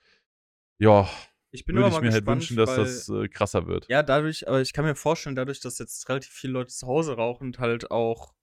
Ja, 0.78 1.08
Ich 1.52 1.64
bin 1.64 1.76
würde 1.76 1.90
ich 1.90 2.00
mir 2.00 2.10
halt 2.10 2.14
gespannt, 2.14 2.40
wünschen, 2.40 2.56
dass 2.56 2.70
weil, 2.70 2.76
das 2.78 3.08
äh, 3.08 3.28
krasser 3.28 3.66
wird. 3.66 3.86
Ja, 3.88 4.02
dadurch, 4.02 4.48
aber 4.48 4.60
ich 4.60 4.72
kann 4.72 4.84
mir 4.84 4.94
vorstellen, 4.94 5.36
dadurch, 5.36 5.60
dass 5.60 5.78
jetzt 5.78 6.08
relativ 6.08 6.32
viele 6.32 6.54
Leute 6.54 6.72
zu 6.74 6.86
Hause 6.86 7.14
rauchen 7.14 7.48
und 7.48 7.58
halt 7.58 7.90
auch 7.90 8.34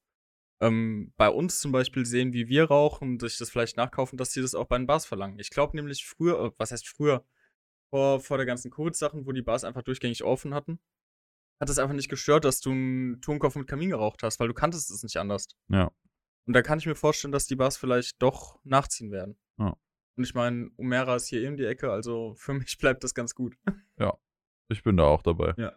ähm, 0.61 1.14
bei 1.18 1.30
uns 1.30 1.60
zum 1.60 1.72
Beispiel 1.72 2.06
sehen, 2.06 2.34
wie 2.34 2.48
wir 2.48 2.65
rauchen 2.65 3.14
und 3.14 3.22
sich 3.22 3.38
das 3.38 3.49
vielleicht 3.49 3.77
nachkaufen, 3.77 4.18
dass 4.18 4.31
sie 4.31 4.41
das 4.41 4.56
auch 4.56 4.65
bei 4.65 4.77
den 4.77 4.88
Bars 4.88 5.06
verlangen. 5.06 5.40
Ich 5.40 5.49
glaube 5.49 5.76
nämlich 5.76 6.06
früher, 6.06 6.45
äh, 6.45 6.52
was 6.57 6.72
heißt 6.72 6.88
früher, 6.88 7.26
vor, 7.90 8.19
vor 8.19 8.38
der 8.38 8.45
ganzen 8.45 8.72
Covid-Sachen, 8.72 9.26
wo 9.26 9.31
die 9.31 9.41
Bars 9.41 9.64
einfach 9.64 9.84
durchgängig 9.84 10.23
offen 10.23 10.53
hatten, 10.53 10.80
hat 11.60 11.69
es 11.69 11.80
einfach 11.80 11.95
nicht 11.95 12.10
gestört, 12.10 12.45
dass 12.45 12.61
du 12.61 12.72
einen 12.72 13.22
Tonkopf 13.22 13.56
mit 13.56 13.68
Kamin 13.68 13.90
geraucht 13.90 14.23
hast, 14.23 14.40
weil 14.40 14.48
du 14.48 14.53
kanntest 14.53 14.91
es 14.91 15.03
nicht 15.03 15.18
anders. 15.18 15.48
Ja. 15.69 15.91
Und 16.45 16.53
da 16.53 16.61
kann 16.61 16.80
ich 16.80 16.86
mir 16.86 16.95
vorstellen, 16.95 17.31
dass 17.31 17.48
die 17.48 17.56
Bars 17.56 17.77
vielleicht 17.77 18.22
doch 18.22 18.60
nachziehen 18.64 19.11
werden. 19.11 19.38
Ja. 19.57 19.76
Und 20.15 20.23
ich 20.23 20.34
meine, 20.34 20.69
Umera 20.77 21.15
ist 21.15 21.27
hier 21.27 21.41
eben 21.41 21.57
die 21.57 21.65
Ecke, 21.65 21.91
also 21.91 22.34
für 22.38 22.53
mich 22.53 22.77
bleibt 22.77 23.03
das 23.03 23.14
ganz 23.14 23.34
gut. 23.34 23.56
Ich 24.69 24.84
bin 24.84 24.98
da 24.98 25.03
auch 25.06 25.22
dabei. 25.22 25.53
Ja. 25.57 25.73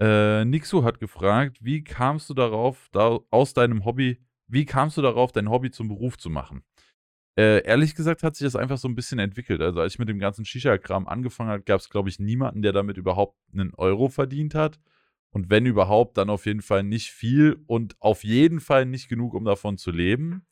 Äh, 0.00 0.44
Nixu 0.44 0.82
hat 0.82 0.98
gefragt, 0.98 1.58
wie 1.60 1.84
kamst 1.84 2.28
du 2.28 2.34
darauf, 2.34 2.88
da, 2.92 3.20
aus 3.30 3.54
deinem 3.54 3.84
Hobby, 3.84 4.20
wie 4.48 4.64
kamst 4.64 4.96
du 4.96 5.02
darauf, 5.02 5.32
dein 5.32 5.48
Hobby 5.48 5.70
zum 5.70 5.88
Beruf 5.88 6.18
zu 6.18 6.30
machen? 6.30 6.64
Äh, 7.36 7.64
ehrlich 7.64 7.94
gesagt 7.94 8.22
hat 8.22 8.36
sich 8.36 8.46
das 8.46 8.54
einfach 8.56 8.78
so 8.78 8.86
ein 8.86 8.94
bisschen 8.94 9.18
entwickelt. 9.18 9.60
Also 9.60 9.80
als 9.80 9.94
ich 9.94 9.98
mit 9.98 10.08
dem 10.08 10.18
ganzen 10.18 10.44
Shisha-Kram 10.44 11.08
angefangen 11.08 11.50
habe, 11.50 11.62
gab 11.62 11.80
es, 11.80 11.90
glaube 11.90 12.08
ich, 12.08 12.20
niemanden, 12.20 12.62
der 12.62 12.72
damit 12.72 12.96
überhaupt 12.96 13.36
einen 13.52 13.74
Euro 13.74 14.08
verdient 14.08 14.54
hat. 14.54 14.78
Und 15.30 15.50
wenn 15.50 15.66
überhaupt, 15.66 16.16
dann 16.16 16.30
auf 16.30 16.46
jeden 16.46 16.62
Fall 16.62 16.84
nicht 16.84 17.10
viel 17.10 17.60
und 17.66 17.96
auf 18.00 18.22
jeden 18.22 18.60
Fall 18.60 18.86
nicht 18.86 19.08
genug, 19.08 19.34
um 19.34 19.44
davon 19.44 19.78
zu 19.78 19.90
leben. 19.90 20.46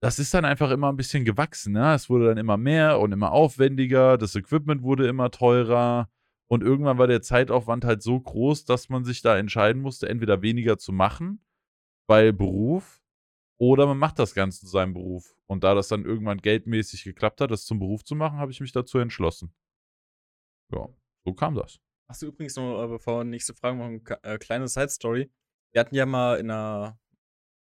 Das 0.00 0.18
ist 0.18 0.34
dann 0.34 0.44
einfach 0.44 0.70
immer 0.70 0.92
ein 0.92 0.98
bisschen 0.98 1.24
gewachsen. 1.24 1.72
Ne? 1.72 1.94
Es 1.94 2.10
wurde 2.10 2.26
dann 2.26 2.36
immer 2.36 2.58
mehr 2.58 3.00
und 3.00 3.12
immer 3.12 3.32
aufwendiger. 3.32 4.18
Das 4.18 4.34
Equipment 4.34 4.82
wurde 4.82 5.08
immer 5.08 5.30
teurer. 5.30 6.10
Und 6.50 6.62
irgendwann 6.62 6.98
war 6.98 7.06
der 7.06 7.22
Zeitaufwand 7.22 7.84
halt 7.84 8.02
so 8.02 8.20
groß, 8.20 8.64
dass 8.64 8.88
man 8.88 9.04
sich 9.04 9.22
da 9.22 9.36
entscheiden 9.38 9.80
musste, 9.82 10.08
entweder 10.08 10.42
weniger 10.42 10.78
zu 10.78 10.92
machen, 10.92 11.44
bei 12.06 12.32
Beruf, 12.32 13.02
oder 13.58 13.86
man 13.86 13.98
macht 13.98 14.18
das 14.18 14.34
Ganze 14.34 14.60
zu 14.60 14.66
seinem 14.66 14.94
Beruf. 14.94 15.34
Und 15.46 15.64
da 15.64 15.74
das 15.74 15.88
dann 15.88 16.04
irgendwann 16.04 16.38
geldmäßig 16.38 17.04
geklappt 17.04 17.40
hat, 17.40 17.50
das 17.50 17.64
zum 17.64 17.78
Beruf 17.78 18.04
zu 18.04 18.14
machen, 18.14 18.38
habe 18.38 18.52
ich 18.52 18.60
mich 18.60 18.72
dazu 18.72 18.98
entschlossen. 18.98 19.54
Ja, 20.72 20.88
so 21.24 21.32
kam 21.32 21.54
das. 21.54 21.78
Hast 22.08 22.22
du 22.22 22.26
übrigens 22.26 22.56
noch, 22.56 22.84
äh, 22.84 22.88
bevor 22.88 23.20
wir 23.20 23.24
nächste 23.24 23.54
Frage 23.54 23.76
machen, 23.76 24.04
ka- 24.04 24.18
äh, 24.22 24.36
kleine 24.38 24.68
Side-Story. 24.68 25.30
Wir 25.72 25.80
hatten 25.80 25.94
ja 25.94 26.04
mal 26.04 26.38
in 26.38 26.50
einer, 26.50 26.98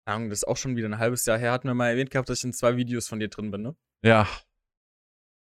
Ahnung, 0.06 0.30
das 0.30 0.40
ist 0.40 0.48
auch 0.48 0.58
schon 0.58 0.76
wieder 0.76 0.90
ein 0.90 0.98
halbes 1.00 1.26
Jahr 1.26 1.38
her, 1.38 1.52
hatten 1.52 1.68
wir 1.68 1.74
mal 1.74 1.90
erwähnt 1.90 2.12
gehabt, 2.12 2.30
dass 2.30 2.40
ich 2.40 2.44
in 2.46 2.54
zwei 2.54 2.76
Videos 2.76 3.08
von 3.08 3.20
dir 3.20 3.30
drin 3.30 3.52
bin, 3.52 3.62
ne? 3.62 3.76
Ja, 4.04 4.28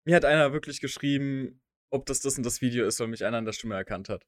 Mir 0.06 0.16
hat 0.16 0.26
einer 0.26 0.52
wirklich 0.52 0.82
geschrieben, 0.82 1.62
ob 1.92 2.06
das 2.08 2.22
das 2.22 2.38
und 2.38 2.46
das 2.46 2.62
Video 2.62 2.86
ist, 2.88 3.00
weil 3.00 3.08
mich 3.08 3.24
einer 3.24 3.38
an 3.38 3.46
der 3.46 3.54
Stimme 3.54 3.76
erkannt 3.76 4.10
hat. 4.10 4.26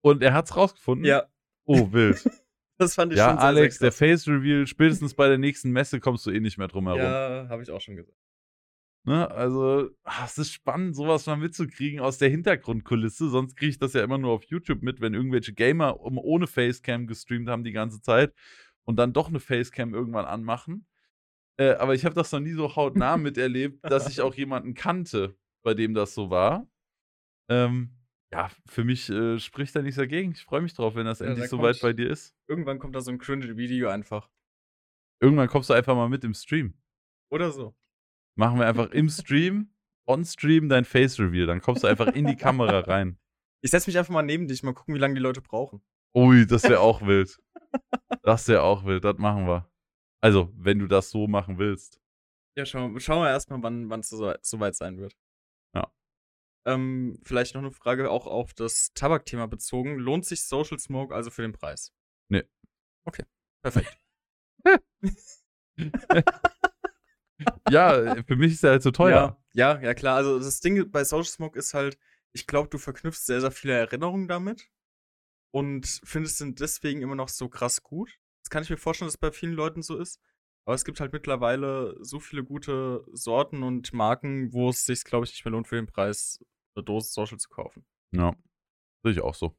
und 0.00 0.22
er 0.22 0.32
hat's 0.32 0.56
rausgefunden. 0.56 1.04
Ja, 1.04 1.28
Oh, 1.68 1.92
wild. 1.92 2.24
das 2.78 2.94
fand 2.94 3.12
ich 3.12 3.18
ja, 3.18 3.28
schon 3.28 3.38
sehr, 3.38 3.46
Alex, 3.46 3.78
sehr 3.78 3.90
der 3.90 3.92
Face-Reveal, 3.92 4.66
spätestens 4.66 5.12
bei 5.12 5.28
der 5.28 5.36
nächsten 5.36 5.70
Messe 5.70 6.00
kommst 6.00 6.24
du 6.24 6.30
eh 6.30 6.40
nicht 6.40 6.56
mehr 6.56 6.68
drum 6.68 6.86
herum. 6.86 7.02
Ja, 7.02 7.46
habe 7.50 7.62
ich 7.62 7.70
auch 7.70 7.80
schon 7.80 7.96
gesagt. 7.96 8.16
Ne? 9.04 9.30
Also, 9.30 9.90
ah, 10.04 10.24
es 10.24 10.38
ist 10.38 10.50
spannend, 10.50 10.96
sowas 10.96 11.26
mal 11.26 11.36
mitzukriegen 11.36 12.00
aus 12.00 12.16
der 12.16 12.30
Hintergrundkulisse. 12.30 13.28
Sonst 13.28 13.56
kriege 13.56 13.70
ich 13.70 13.78
das 13.78 13.92
ja 13.92 14.02
immer 14.02 14.16
nur 14.16 14.32
auf 14.32 14.44
YouTube 14.44 14.82
mit, 14.82 15.02
wenn 15.02 15.12
irgendwelche 15.12 15.52
Gamer 15.52 16.00
um, 16.00 16.16
ohne 16.16 16.46
Facecam 16.46 17.06
gestreamt 17.06 17.50
haben 17.50 17.64
die 17.64 17.72
ganze 17.72 18.00
Zeit 18.00 18.32
und 18.84 18.96
dann 18.96 19.12
doch 19.12 19.28
eine 19.28 19.40
Facecam 19.40 19.92
irgendwann 19.92 20.24
anmachen. 20.24 20.86
Äh, 21.58 21.72
aber 21.74 21.94
ich 21.94 22.06
habe 22.06 22.14
das 22.14 22.32
noch 22.32 22.40
nie 22.40 22.52
so 22.52 22.76
hautnah 22.76 23.16
miterlebt, 23.18 23.84
dass 23.84 24.08
ich 24.08 24.22
auch 24.22 24.34
jemanden 24.34 24.72
kannte, 24.72 25.36
bei 25.68 25.74
dem 25.74 25.92
das 25.92 26.14
so 26.14 26.30
war. 26.30 26.66
Ähm, 27.50 27.90
ja, 28.32 28.50
für 28.66 28.84
mich 28.84 29.10
äh, 29.10 29.38
spricht 29.38 29.76
da 29.76 29.82
nichts 29.82 29.98
dagegen. 29.98 30.32
Ich 30.32 30.42
freue 30.44 30.62
mich 30.62 30.72
drauf, 30.72 30.94
wenn 30.94 31.04
das 31.04 31.18
Ja, 31.18 31.26
endlich 31.26 31.50
soweit 31.50 31.78
bei 31.82 31.92
dir 31.92 32.08
ist. 32.08 32.34
Irgendwann 32.48 32.78
kommt 32.78 32.96
da 32.96 33.02
so 33.02 33.10
ein 33.10 33.18
cringe 33.18 33.54
Video 33.58 33.90
einfach. 33.90 34.30
Irgendwann 35.20 35.48
kommst 35.48 35.68
du 35.68 35.74
einfach 35.74 35.94
mal 35.94 36.08
mit 36.08 36.24
im 36.24 36.32
Stream. 36.32 36.72
Oder 37.30 37.50
so. 37.52 37.76
Machen 38.34 38.58
wir 38.58 38.66
einfach 38.66 38.90
im 38.92 39.10
Stream, 39.10 39.74
on 40.06 40.24
Stream 40.24 40.70
dein 40.70 40.86
Face-Reveal. 40.86 41.46
Dann 41.46 41.60
kommst 41.60 41.82
du 41.82 41.86
einfach 41.86 42.06
in 42.06 42.26
die 42.26 42.36
Kamera 42.36 42.78
rein. 42.80 43.18
Ich 43.62 43.70
setze 43.70 43.90
mich 43.90 43.98
einfach 43.98 44.14
mal 44.14 44.22
neben 44.22 44.48
dich, 44.48 44.62
mal 44.62 44.72
gucken, 44.72 44.94
wie 44.94 44.98
lange 44.98 45.14
die 45.14 45.20
Leute 45.20 45.42
brauchen. 45.42 45.82
Ui, 46.16 46.46
das 46.46 46.62
wäre 46.64 46.80
auch 46.80 47.02
wild. 47.02 47.38
Das 48.22 48.48
wäre 48.48 48.62
auch 48.62 48.86
wild. 48.86 49.04
Das 49.04 49.18
machen 49.18 49.46
wir. 49.46 49.70
Also, 50.22 50.50
wenn 50.54 50.78
du 50.78 50.86
das 50.86 51.10
so 51.10 51.26
machen 51.26 51.58
willst. 51.58 52.00
Ja, 52.56 52.64
schauen, 52.64 52.98
schauen 53.00 53.22
wir 53.22 53.28
erstmal, 53.28 53.62
wann 53.62 54.00
es 54.00 54.08
so, 54.08 54.32
soweit 54.40 54.74
sein 54.74 54.96
wird. 54.98 55.14
Ähm, 56.68 57.18
vielleicht 57.24 57.54
noch 57.54 57.62
eine 57.62 57.70
Frage 57.70 58.10
auch 58.10 58.26
auf 58.26 58.52
das 58.52 58.92
Tabakthema 58.92 59.46
bezogen. 59.46 59.98
Lohnt 59.98 60.26
sich 60.26 60.42
Social 60.42 60.78
Smoke 60.78 61.14
also 61.14 61.30
für 61.30 61.42
den 61.42 61.52
Preis? 61.52 61.94
Nee. 62.28 62.44
Okay, 63.04 63.24
perfekt. 63.62 63.96
Ja, 67.70 68.22
für 68.24 68.34
mich 68.36 68.54
ist 68.54 68.64
er 68.64 68.70
halt 68.72 68.82
so 68.82 68.90
teuer. 68.90 69.38
Ja, 69.54 69.76
ja, 69.76 69.80
ja, 69.80 69.94
klar. 69.94 70.16
Also 70.16 70.38
das 70.38 70.60
Ding 70.60 70.90
bei 70.90 71.04
Social 71.04 71.30
Smoke 71.30 71.56
ist 71.56 71.72
halt, 71.72 71.96
ich 72.32 72.46
glaube, 72.46 72.68
du 72.68 72.78
verknüpfst 72.78 73.26
sehr, 73.26 73.40
sehr 73.40 73.50
viele 73.50 73.74
Erinnerungen 73.74 74.26
damit 74.26 74.68
und 75.52 76.00
findest 76.04 76.40
ihn 76.40 76.56
deswegen 76.56 77.00
immer 77.02 77.14
noch 77.14 77.28
so 77.28 77.48
krass 77.48 77.82
gut. 77.82 78.18
Das 78.42 78.50
kann 78.50 78.62
ich 78.62 78.70
mir 78.70 78.76
vorstellen, 78.76 79.06
dass 79.06 79.14
es 79.14 79.20
bei 79.20 79.30
vielen 79.30 79.52
Leuten 79.52 79.82
so 79.82 79.96
ist. 79.96 80.20
Aber 80.64 80.74
es 80.74 80.84
gibt 80.84 81.00
halt 81.00 81.12
mittlerweile 81.12 81.96
so 82.00 82.20
viele 82.20 82.44
gute 82.44 83.04
Sorten 83.12 83.62
und 83.62 83.92
Marken, 83.94 84.52
wo 84.52 84.68
es 84.68 84.84
sich, 84.84 85.04
glaube 85.04 85.24
ich, 85.24 85.30
nicht 85.30 85.44
mehr 85.44 85.52
lohnt, 85.52 85.68
für 85.68 85.76
den 85.76 85.86
Preis 85.86 86.44
eine 86.78 86.84
Dose 86.84 87.10
Social 87.10 87.38
zu 87.38 87.48
kaufen. 87.48 87.84
Ja, 88.12 88.34
sehe 89.02 89.12
ich 89.12 89.20
auch 89.20 89.34
so. 89.34 89.56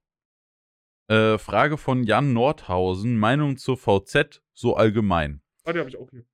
Äh, 1.09 1.37
Frage 1.37 1.77
von 1.77 2.03
Jan 2.03 2.33
Nordhausen. 2.33 3.17
Meinung 3.17 3.57
zur 3.57 3.77
VZ 3.77 4.41
so 4.53 4.75
allgemein. 4.75 5.41
Ah, 5.63 5.73
die 5.73 5.79
habe 5.79 5.89
ich 5.89 5.97
auch 5.97 6.09
hier. 6.11 6.25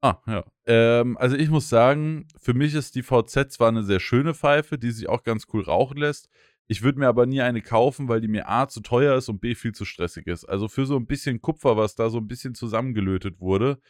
Ah, 0.00 0.20
ja. 0.26 0.44
Ähm, 0.66 1.16
also 1.16 1.36
ich 1.36 1.48
muss 1.48 1.68
sagen, 1.68 2.26
für 2.36 2.54
mich 2.54 2.74
ist 2.74 2.94
die 2.94 3.02
VZ 3.02 3.52
zwar 3.52 3.68
eine 3.68 3.84
sehr 3.84 4.00
schöne 4.00 4.34
Pfeife, 4.34 4.78
die 4.78 4.90
sich 4.90 5.08
auch 5.08 5.22
ganz 5.22 5.46
cool 5.52 5.62
rauchen 5.62 5.96
lässt. 5.96 6.28
Ich 6.66 6.82
würde 6.82 6.98
mir 6.98 7.08
aber 7.08 7.26
nie 7.26 7.40
eine 7.40 7.62
kaufen, 7.62 8.08
weil 8.08 8.20
die 8.20 8.28
mir 8.28 8.48
A 8.48 8.68
zu 8.68 8.80
teuer 8.80 9.16
ist 9.16 9.28
und 9.28 9.40
B 9.40 9.54
viel 9.54 9.72
zu 9.72 9.84
stressig 9.84 10.26
ist. 10.26 10.44
Also 10.44 10.68
für 10.68 10.86
so 10.86 10.96
ein 10.96 11.06
bisschen 11.06 11.40
Kupfer, 11.40 11.76
was 11.76 11.94
da 11.94 12.08
so 12.10 12.18
ein 12.18 12.26
bisschen 12.26 12.54
zusammengelötet 12.54 13.40
wurde, 13.40 13.80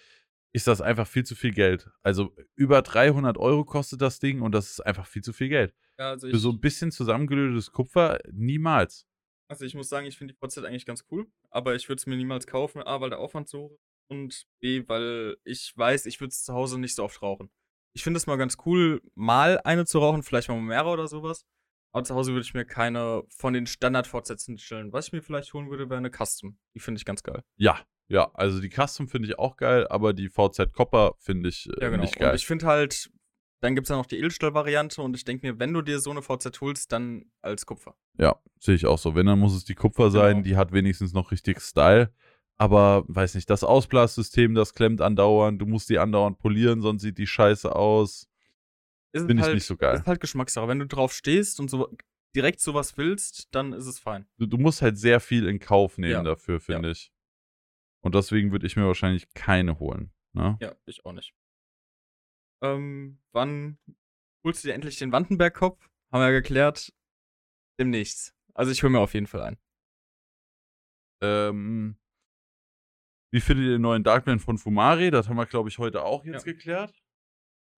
ist 0.53 0.67
das 0.67 0.81
einfach 0.81 1.07
viel 1.07 1.25
zu 1.25 1.35
viel 1.35 1.53
Geld. 1.53 1.91
Also 2.03 2.35
über 2.57 2.83
300 2.83 3.39
Euro 3.39 3.65
kostet 3.65 4.03
das 4.03 4.19
Ding 4.19 4.43
und 4.43 4.53
das 4.53 4.71
ist 4.71 4.81
einfach 4.81 5.07
viel 5.07 5.23
zu 5.23 5.33
viel 5.33 5.49
Geld. 5.49 5.75
Ja, 5.99 6.11
also 6.11 6.29
Für 6.29 6.39
so 6.39 6.51
ein 6.51 6.61
bisschen 6.61 6.91
zusammengelötetes 6.91 7.73
Kupfer 7.73 8.19
niemals. 8.31 9.07
Also 9.49 9.65
ich 9.65 9.75
muss 9.75 9.89
sagen, 9.89 10.07
ich 10.07 10.17
finde 10.17 10.35
die 10.35 10.39
VZ 10.47 10.59
eigentlich 10.65 10.87
ganz 10.87 11.05
cool, 11.11 11.27
aber 11.51 11.75
ich 11.75 11.89
würde 11.89 11.99
es 11.99 12.07
mir 12.07 12.17
niemals 12.17 12.47
kaufen. 12.47 12.83
A, 12.83 13.01
weil 13.01 13.11
der 13.11 13.19
Aufwand 13.19 13.49
so 13.49 13.61
hoch 13.61 13.73
ist 13.73 13.81
und 14.09 14.47
B, 14.61 14.85
weil 14.89 15.37
ich 15.45 15.73
weiß, 15.77 16.07
ich 16.07 16.21
würde 16.21 16.31
es 16.31 16.43
zu 16.45 16.55
Hause 16.55 16.79
nicht 16.79 16.95
so 16.95 17.05
oft 17.05 17.21
rauchen. 17.23 17.51
ich 17.95 18.03
finde 18.03 18.17
es 18.17 18.27
mal 18.27 18.37
ganz 18.37 18.57
cool, 18.65 19.03
mal 19.15 19.61
eine 19.65 19.85
zu 19.85 19.99
rauchen, 19.99 20.23
vielleicht 20.23 20.49
mal 20.49 20.59
mehrere 20.61 20.91
oder 20.91 21.09
sowas. 21.09 21.45
Aber 21.95 22.05
zu 22.05 22.15
Hause 22.15 22.33
würde 22.33 22.45
ich 22.45 22.55
mir 22.55 22.65
keine 22.65 23.23
von 23.29 23.53
den 23.53 23.67
Standard-Fortsätzen 23.67 24.57
stellen. 24.57 24.95
Was 24.95 25.09
ich 25.09 25.13
mir 25.13 25.21
vielleicht 25.21 25.53
holen 25.53 25.69
würde, 25.69 25.91
wäre 25.91 25.99
eine 25.99 26.11
Custom. 26.11 26.59
Die 26.75 26.81
finde 26.81 26.99
ich 26.99 27.05
ganz 27.05 27.23
geil. 27.23 27.43
Ja, 27.59 27.79
ja, 28.09 28.31
also 28.33 28.61
die 28.61 28.71
Custom 28.71 29.09
finde 29.09 29.29
ich 29.29 29.39
auch 29.39 29.59
geil, 29.59 29.87
aber 29.89 30.15
die 30.15 30.31
VZ 30.31 30.73
Copper 30.73 31.15
finde 31.19 31.51
ich 31.51 31.69
äh, 31.69 31.83
Ja, 31.83 31.91
genau. 31.91 32.03
nicht 32.03 32.17
geil. 32.17 32.31
Und 32.31 32.37
ich 32.37 32.47
finde 32.47 32.65
halt, 32.67 33.11
dann 33.63 33.75
gibt 33.75 33.87
es 33.87 33.89
ja 33.91 33.97
noch 33.97 34.07
die 34.07 34.19
Edelstahl-Variante 34.19 35.01
und 35.01 35.15
ich 35.17 35.25
denke 35.25 35.47
mir, 35.47 35.59
wenn 35.59 35.73
du 35.73 35.83
dir 35.83 35.99
so 36.01 36.11
eine 36.11 36.21
VZ 36.21 36.61
holst, 36.61 36.93
dann 36.93 37.25
als 37.41 37.65
Kupfer. 37.65 37.95
Ja, 38.19 38.37
sehe 38.59 38.75
ich 38.75 38.87
auch 38.87 38.99
so. 38.99 39.15
Wenn, 39.15 39.27
dann 39.27 39.39
muss 39.39 39.55
es 39.55 39.65
die 39.65 39.75
Kupfer 39.75 40.11
sein, 40.11 40.39
Genau. 40.39 40.43
die 40.45 40.57
hat 40.57 40.73
wenigstens 40.73 41.13
noch 41.13 41.31
richtig 41.31 41.61
Style. 41.61 42.13
Aber, 42.59 43.05
weiß 43.09 43.35
nicht, 43.37 43.49
das 43.49 43.65
Ausblassystem, 43.65 44.55
das 44.55 44.75
klemmt 44.75 45.01
andauernd, 45.01 45.61
du 45.63 45.67
musst 45.67 45.89
die 45.89 45.99
andauernd 45.99 46.39
polieren, 46.39 46.81
sonst 46.83 47.03
sieht 47.03 47.19
die 47.19 47.27
scheiße 47.27 47.75
aus. 47.75 48.29
Finde 49.15 49.35
ich 49.35 49.43
halt, 49.43 49.55
nicht 49.55 49.67
so 49.67 49.77
geil. 49.77 49.97
Ist 49.97 50.07
halt 50.07 50.21
Geschmackssache. 50.21 50.69
Wenn 50.69 50.79
du 50.79 50.87
drauf 50.87 51.13
stehst 51.13 51.61
und 51.61 51.71
so 51.71 51.89
direkt 52.35 52.61
sowas 52.61 52.97
willst, 52.97 53.49
dann 53.55 53.73
ist 53.73 53.87
es 53.87 53.99
fein. 53.99 54.27
Du, 54.39 54.47
du 54.47 54.59
musst 54.59 54.81
halt 54.83 54.99
sehr 54.99 55.21
viel 55.21 55.47
in 55.49 55.59
Kauf 55.61 55.99
nehmen 55.99 56.13
Ja. 56.13 56.23
dafür, 56.23 56.61
finde 56.61 56.91
ich. 56.91 57.13
Und 58.01 58.15
deswegen 58.15 58.53
würde 58.53 58.67
ich 58.67 58.77
mir 58.77 58.87
wahrscheinlich 58.87 59.33
keine 59.35 59.79
holen. 59.79 60.13
Ne? 60.33 60.57
Ja, 60.61 60.75
ich 60.87 61.05
auch 61.05 61.13
nicht. 61.13 61.35
Ähm, 62.63 63.19
wann 63.33 63.79
holst 64.45 64.63
du 64.63 64.69
dir 64.69 64.75
endlich 64.75 64.99
den 64.99 65.13
Wandenberg-Kopf? 65.13 65.81
Haben 66.13 66.21
wir 66.21 66.27
ja 66.27 66.31
geklärt. 66.31 66.93
Demnächst. 67.81 68.35
Also 68.55 68.71
ich 68.71 68.83
hole 68.83 68.91
mir 68.93 69.01
auf 69.01 69.15
jeden 69.15 69.27
Fall 69.27 69.43
ein. 69.43 69.59
Ähm, 71.23 71.97
wie 73.33 73.41
findet 73.41 73.65
ihr 73.67 73.73
den 73.73 73.83
neuen 73.83 74.05
Darkman 74.05 74.41
von 74.41 74.59
Fumari? 74.59 75.11
Das 75.11 75.29
haben 75.29 75.37
wir, 75.37 75.47
glaube 75.47 75.69
ich, 75.69 75.79
heute 75.79 76.03
auch 76.03 76.25
jetzt 76.25 76.47
Ja. 76.47 76.53
geklärt. 76.53 76.95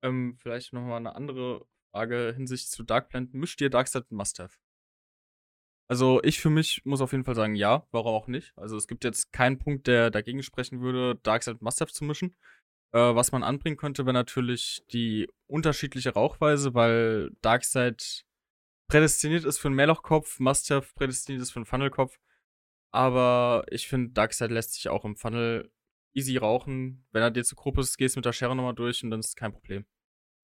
Ähm, 0.02 0.36
vielleicht 0.40 0.72
nochmal 0.72 0.96
eine 0.98 1.14
andere 1.14 1.66
Frage 1.92 2.32
hinsichtlich 2.34 2.70
zu 2.70 2.82
Darkblend. 2.82 3.32
Mischt 3.34 3.60
ihr 3.60 3.70
Darkseid 3.70 4.10
und 4.10 4.16
Must-Have? 4.16 4.58
Also 5.88 6.22
ich 6.22 6.40
für 6.40 6.50
mich 6.50 6.84
muss 6.84 7.00
auf 7.02 7.12
jeden 7.12 7.24
Fall 7.24 7.34
sagen, 7.34 7.54
ja, 7.54 7.86
warum 7.90 8.14
auch 8.14 8.26
nicht. 8.26 8.56
Also 8.56 8.76
es 8.76 8.88
gibt 8.88 9.04
jetzt 9.04 9.32
keinen 9.32 9.58
Punkt, 9.58 9.86
der 9.86 10.10
dagegen 10.10 10.42
sprechen 10.42 10.80
würde, 10.80 11.16
Darkseid 11.22 11.54
und 11.56 11.62
Must-Have 11.62 11.92
zu 11.92 12.04
mischen. 12.04 12.34
Äh, 12.94 13.16
was 13.16 13.32
man 13.32 13.42
anbringen 13.42 13.76
könnte, 13.76 14.06
wäre 14.06 14.14
natürlich 14.14 14.84
die 14.92 15.28
unterschiedliche 15.48 16.14
Rauchweise, 16.14 16.74
weil 16.74 17.32
Darkseid 17.42 18.24
prädestiniert 18.88 19.44
ist 19.44 19.58
für 19.58 19.66
einen 19.66 19.74
Mehrlochkopf, 19.74 20.38
Must-Have 20.38 20.94
prädestiniert 20.94 21.42
ist 21.42 21.50
für 21.50 21.56
einen 21.56 21.66
Funnelkopf. 21.66 22.18
Aber 22.92 23.64
ich 23.70 23.88
finde, 23.88 24.12
Darkseid 24.12 24.52
lässt 24.52 24.74
sich 24.74 24.88
auch 24.88 25.04
im 25.04 25.16
Funnel 25.16 25.72
easy 26.14 26.36
rauchen. 26.36 27.04
Wenn 27.10 27.22
er 27.22 27.32
dir 27.32 27.42
zu 27.42 27.56
grob 27.56 27.78
ist, 27.78 27.96
gehst 27.96 28.14
du 28.14 28.20
mit 28.20 28.26
der 28.26 28.32
Schere 28.32 28.54
nochmal 28.54 28.76
durch 28.76 29.02
und 29.02 29.10
dann 29.10 29.18
ist 29.18 29.30
es 29.30 29.34
kein 29.34 29.52
Problem. 29.52 29.84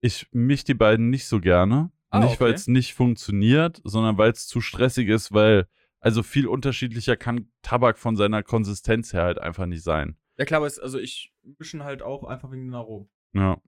Ich 0.01 0.27
misch 0.32 0.64
die 0.64 0.74
beiden 0.74 1.09
nicht 1.09 1.28
so 1.28 1.39
gerne. 1.39 1.93
Ah, 2.09 2.18
nicht, 2.18 2.32
okay. 2.32 2.40
weil 2.40 2.55
es 2.55 2.66
nicht 2.66 2.94
funktioniert, 2.94 3.81
sondern 3.85 4.18
weil 4.18 4.32
es 4.32 4.48
zu 4.48 4.60
stressig 4.60 5.09
ist, 5.09 5.31
weil, 5.31 5.68
also 6.01 6.24
viel 6.24 6.48
unterschiedlicher 6.48 7.16
kann 7.16 7.52
Tabak 7.62 7.97
von 7.97 8.16
seiner 8.16 8.43
Konsistenz 8.43 9.12
her 9.12 9.22
halt 9.22 9.39
einfach 9.39 9.66
nicht 9.66 9.85
sein. 9.85 10.16
Ja 10.40 10.46
klar, 10.46 10.56
aber 10.58 10.66
es, 10.66 10.78
also 10.78 10.98
ich 10.98 11.34
mische 11.58 11.84
halt 11.84 12.00
auch 12.00 12.24
einfach 12.24 12.50
wegen 12.50 12.64
den 12.68 12.74
Aromen. 12.74 13.10
Ja. 13.34 13.60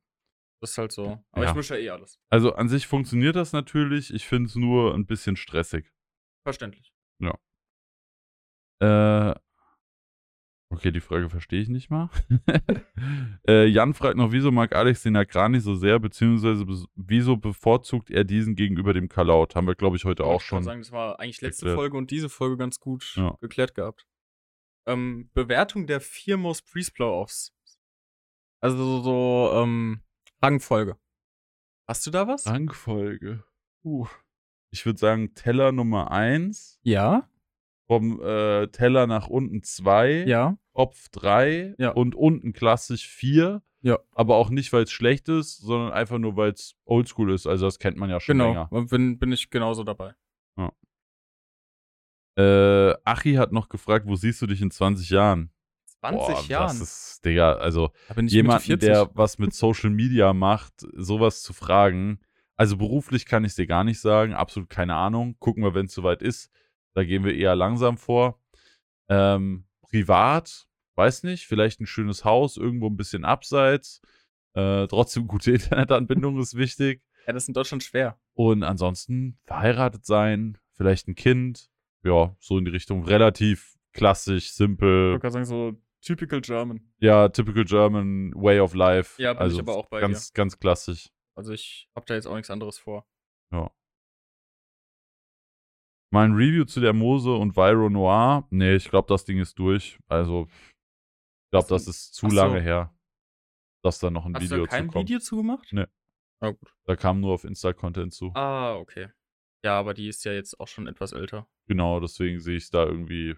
Das 0.63 0.71
ist 0.71 0.79
halt 0.79 0.91
so. 0.91 1.23
Aber 1.33 1.45
Ja. 1.45 1.51
ich 1.51 1.55
mische 1.57 1.75
ja 1.79 1.81
eh 1.81 1.91
alles. 1.91 2.19
Also 2.31 2.55
an 2.55 2.69
sich 2.71 2.87
funktioniert 2.87 3.37
das 3.37 3.53
natürlich. 3.53 4.13
Ich 4.15 4.27
finde 4.27 4.49
es 4.49 4.55
nur 4.57 4.95
ein 4.95 5.05
bisschen 5.05 5.37
stressig. 5.37 5.93
Verständlich. 6.47 6.91
Äh, 8.81 9.35
okay, 10.71 10.91
die 10.91 11.01
Frage 11.01 11.29
verstehe 11.29 11.61
ich 11.61 11.69
nicht 11.69 11.89
mal. 11.91 12.09
äh, 13.49 13.67
Jan 13.67 13.95
fragt 13.95 14.17
noch, 14.17 14.33
wieso 14.33 14.51
mag 14.51 14.75
Alex 14.75 15.03
den 15.03 15.15
Agrani 15.15 15.61
so 15.61 15.75
sehr, 15.77 16.01
beziehungsweise 16.01 16.65
wieso 16.97 17.37
bevorzugt 17.37 18.11
er 18.11 18.25
diesen 18.25 18.57
gegenüber 18.57 18.93
dem 18.93 19.09
Kalaut? 19.09 19.55
Haben 19.55 19.69
wir, 19.69 19.77
glaube 19.77 19.97
ich, 19.97 20.05
heute 20.05 20.25
auch 20.25 20.41
Ich 20.43 20.49
kann 20.49 20.57
schon. 20.59 20.63
sagen, 20.65 20.81
das 20.81 20.91
war 20.91 21.21
eigentlich 21.21 21.41
letzte 21.43 21.67
geklärt. 21.67 21.79
Folge 21.79 21.97
und 21.97 22.11
diese 22.11 22.29
Folge 22.29 22.57
ganz 22.57 22.81
gut 22.81 23.15
Ja. 23.17 23.37
geklärt 23.41 23.75
gehabt. 23.77 24.05
Ähm, 24.87 25.31
Bewertung 25.35 25.87
der 25.87 26.01
vier 26.01 26.37
Most 26.37 26.67
Priest 26.71 26.95
Blow-Offs. 26.95 27.55
Also 28.61 28.77
so, 28.77 29.01
so 29.03 29.63
ähm, 29.63 30.03
Rangfolge. 30.43 30.97
Hast 31.89 32.07
du 32.07 32.11
da 32.11 32.27
was? 32.29 32.47
Rangfolge. 32.47 33.45
Uh. 33.85 34.07
Ich 34.71 34.87
würde 34.87 34.99
sagen, 34.99 35.35
Teller 35.35 35.73
Nummer 35.73 36.11
1, 36.11 36.79
Ja. 36.83 37.29
vom 37.87 38.21
äh, 38.23 38.69
Teller 38.69 39.07
nach 39.07 39.29
unten 39.29 39.63
2, 39.63 40.25
Ja. 40.27 40.57
Kopf 40.73 41.09
3 41.11 41.75
Ja. 41.79 41.91
und 41.91 42.15
unten 42.15 42.53
klassisch 42.53 43.07
4. 43.09 43.63
Ja. 43.83 43.99
Aber 44.13 44.37
auch 44.37 44.49
nicht, 44.51 44.73
weil 44.73 44.85
es 44.85 44.93
schlecht 44.93 45.29
ist, 45.29 45.59
sondern 45.59 45.93
einfach 45.93 46.19
nur, 46.19 46.37
weil 46.37 46.53
es 46.53 46.77
oldschool 46.85 47.33
ist. 47.33 47.47
Also 47.49 47.67
das 47.67 47.79
kennt 47.81 47.97
man 47.99 48.09
ja 48.11 48.21
schon 48.21 48.39
Genau. 48.39 48.69
länger. 48.71 48.87
Bin, 48.89 49.19
bin 49.19 49.33
ich 49.33 49.51
genauso 49.51 49.83
dabei. 49.85 50.15
Äh, 52.37 52.95
Achi 53.05 53.35
hat 53.35 53.53
noch 53.53 53.69
gefragt, 53.69 54.07
wo 54.07 54.17
siehst 54.17 54.41
du 54.43 54.47
dich 54.47 54.63
in 54.63 54.71
20 54.71 55.11
Jahren? 55.11 55.51
20 56.01 56.19
Boah, 56.19 56.45
Jahren. 56.49 56.79
Das 56.79 56.81
ist, 56.81 57.25
Digga, 57.25 57.55
also 57.55 57.91
jemanden, 58.17 58.65
40. 58.65 58.89
der 58.89 59.11
was 59.15 59.39
mit 59.39 59.55
Social 59.55 59.91
Media 59.91 60.33
macht, 60.33 60.75
sowas 60.95 61.43
zu 61.43 61.53
fragen. 61.53 62.21
Also 62.57 62.77
beruflich 62.77 63.27
kann 63.27 63.45
ich 63.45 63.55
dir 63.55 63.67
gar 63.67 63.85
nicht 63.85 64.01
sagen, 64.01 64.35
absolut 64.35 64.69
keine 64.69 64.95
Ahnung. 64.95 65.37
Gucken 65.39 65.63
wir, 65.63 65.75
wenn 65.75 65.87
es 65.87 65.95
soweit 65.95 66.23
ist. 66.23 66.51
Da 66.95 67.05
gehen 67.05 67.25
wir 67.25 67.35
eher 67.35 67.55
langsam 67.55 67.97
vor. 67.97 68.41
Ähm, 69.09 69.67
privat, 69.83 70.67
weiß 70.97 71.23
nicht, 71.23 71.47
vielleicht 71.47 71.81
ein 71.81 71.87
schönes 71.87 72.25
Haus, 72.25 72.57
irgendwo 72.57 72.89
ein 72.89 72.97
bisschen 72.97 73.25
abseits. 73.25 74.01
Äh, 74.55 74.87
trotzdem 74.89 75.27
gute 75.27 75.53
Internetanbindung 75.53 76.39
ist 76.41 76.57
wichtig. 76.57 77.03
Ja, 77.27 77.33
das 77.33 77.45
ist 77.45 77.49
in 77.49 77.55
Deutschland 77.55 77.83
schwer. 77.83 78.19
Und 78.35 78.65
ansonsten 78.65 79.39
verheiratet 79.45 80.05
sein, 80.05 80.59
vielleicht 80.73 81.09
ein 81.09 81.15
Kind. 81.15 81.71
Ja, 82.05 82.35
so 82.41 82.59
in 82.59 82.65
die 82.65 82.71
Richtung 82.71 83.05
relativ 83.05 83.79
klassisch, 83.93 84.47
Ich 84.47 84.53
simpel. 84.55 85.11
wollte 85.13 85.21
gerade 85.21 85.33
sagen, 85.33 85.45
so 85.45 85.81
typical 86.01 86.41
German. 86.41 86.93
Ja, 86.99 87.29
typical 87.29 87.65
German 87.65 88.33
way 88.35 88.59
of 88.61 88.75
life. 88.75 89.21
Ja, 89.23 89.33
bin 89.35 89.43
also 89.43 89.57
ich 89.57 89.63
aber 89.63 89.77
auch 89.77 89.87
bei 89.87 90.01
ganz, 90.01 90.33
ganz 90.33 90.59
klassisch. 90.59 91.11
Also 91.37 91.53
ich 91.53 91.89
habe 91.95 92.05
da 92.07 92.15
jetzt 92.15 92.27
auch 92.27 92.35
nichts 92.35 92.51
anderes 92.51 92.79
vor. 92.79 93.07
Ja. 93.53 93.71
Mal 96.13 96.27
ein 96.27 96.33
Review 96.35 96.65
zu 96.65 96.81
der 96.81 96.93
Mose 96.93 97.33
und 97.33 97.57
Viro 97.57 97.89
Noir. 97.89 98.47
Nee, 98.51 98.75
ich 98.77 98.91
glaube, 98.91 99.09
das 99.09 99.25
Ding 99.25 99.39
ist 99.39 99.59
durch. 99.59 99.99
Also, 100.09 100.47
ich 100.51 101.51
glaube, 101.51 101.63
Hast 101.65 101.71
du- 101.71 101.75
das 101.75 101.87
ist 101.89 102.15
zu 102.15 102.29
so. 102.29 102.37
lange 102.37 102.61
her, 102.61 102.95
dass 103.83 103.99
da 103.99 104.11
noch 104.11 104.27
ein 104.27 104.35
Hast 104.35 104.43
Video 104.43 104.59
du 104.59 104.63
da 104.65 104.69
kein 104.69 104.87
zu 104.87 104.93
kommt. 104.93 105.09
Video 105.09 105.21
zugemacht? 105.21 105.69
Nee. 105.73 105.87
Ah, 106.41 106.51
gut. 106.51 106.75
Da 106.85 106.97
kam 106.97 107.21
nur 107.21 107.33
auf 107.33 107.45
Insta-Content 107.45 108.13
zu. 108.13 108.31
Ah, 108.35 108.75
okay. 108.77 109.09
Ja, 109.65 109.79
aber 109.79 109.95
die 109.95 110.09
ist 110.09 110.25
ja 110.25 110.33
jetzt 110.33 110.59
auch 110.59 110.69
schon 110.69 110.87
etwas 110.87 111.13
älter. 111.13 111.49
Genau, 111.67 112.01
deswegen 112.01 112.41
sehe 112.41 112.57
ich 112.57 112.65
es 112.65 112.71
da 112.71 112.85
irgendwie 112.85 113.37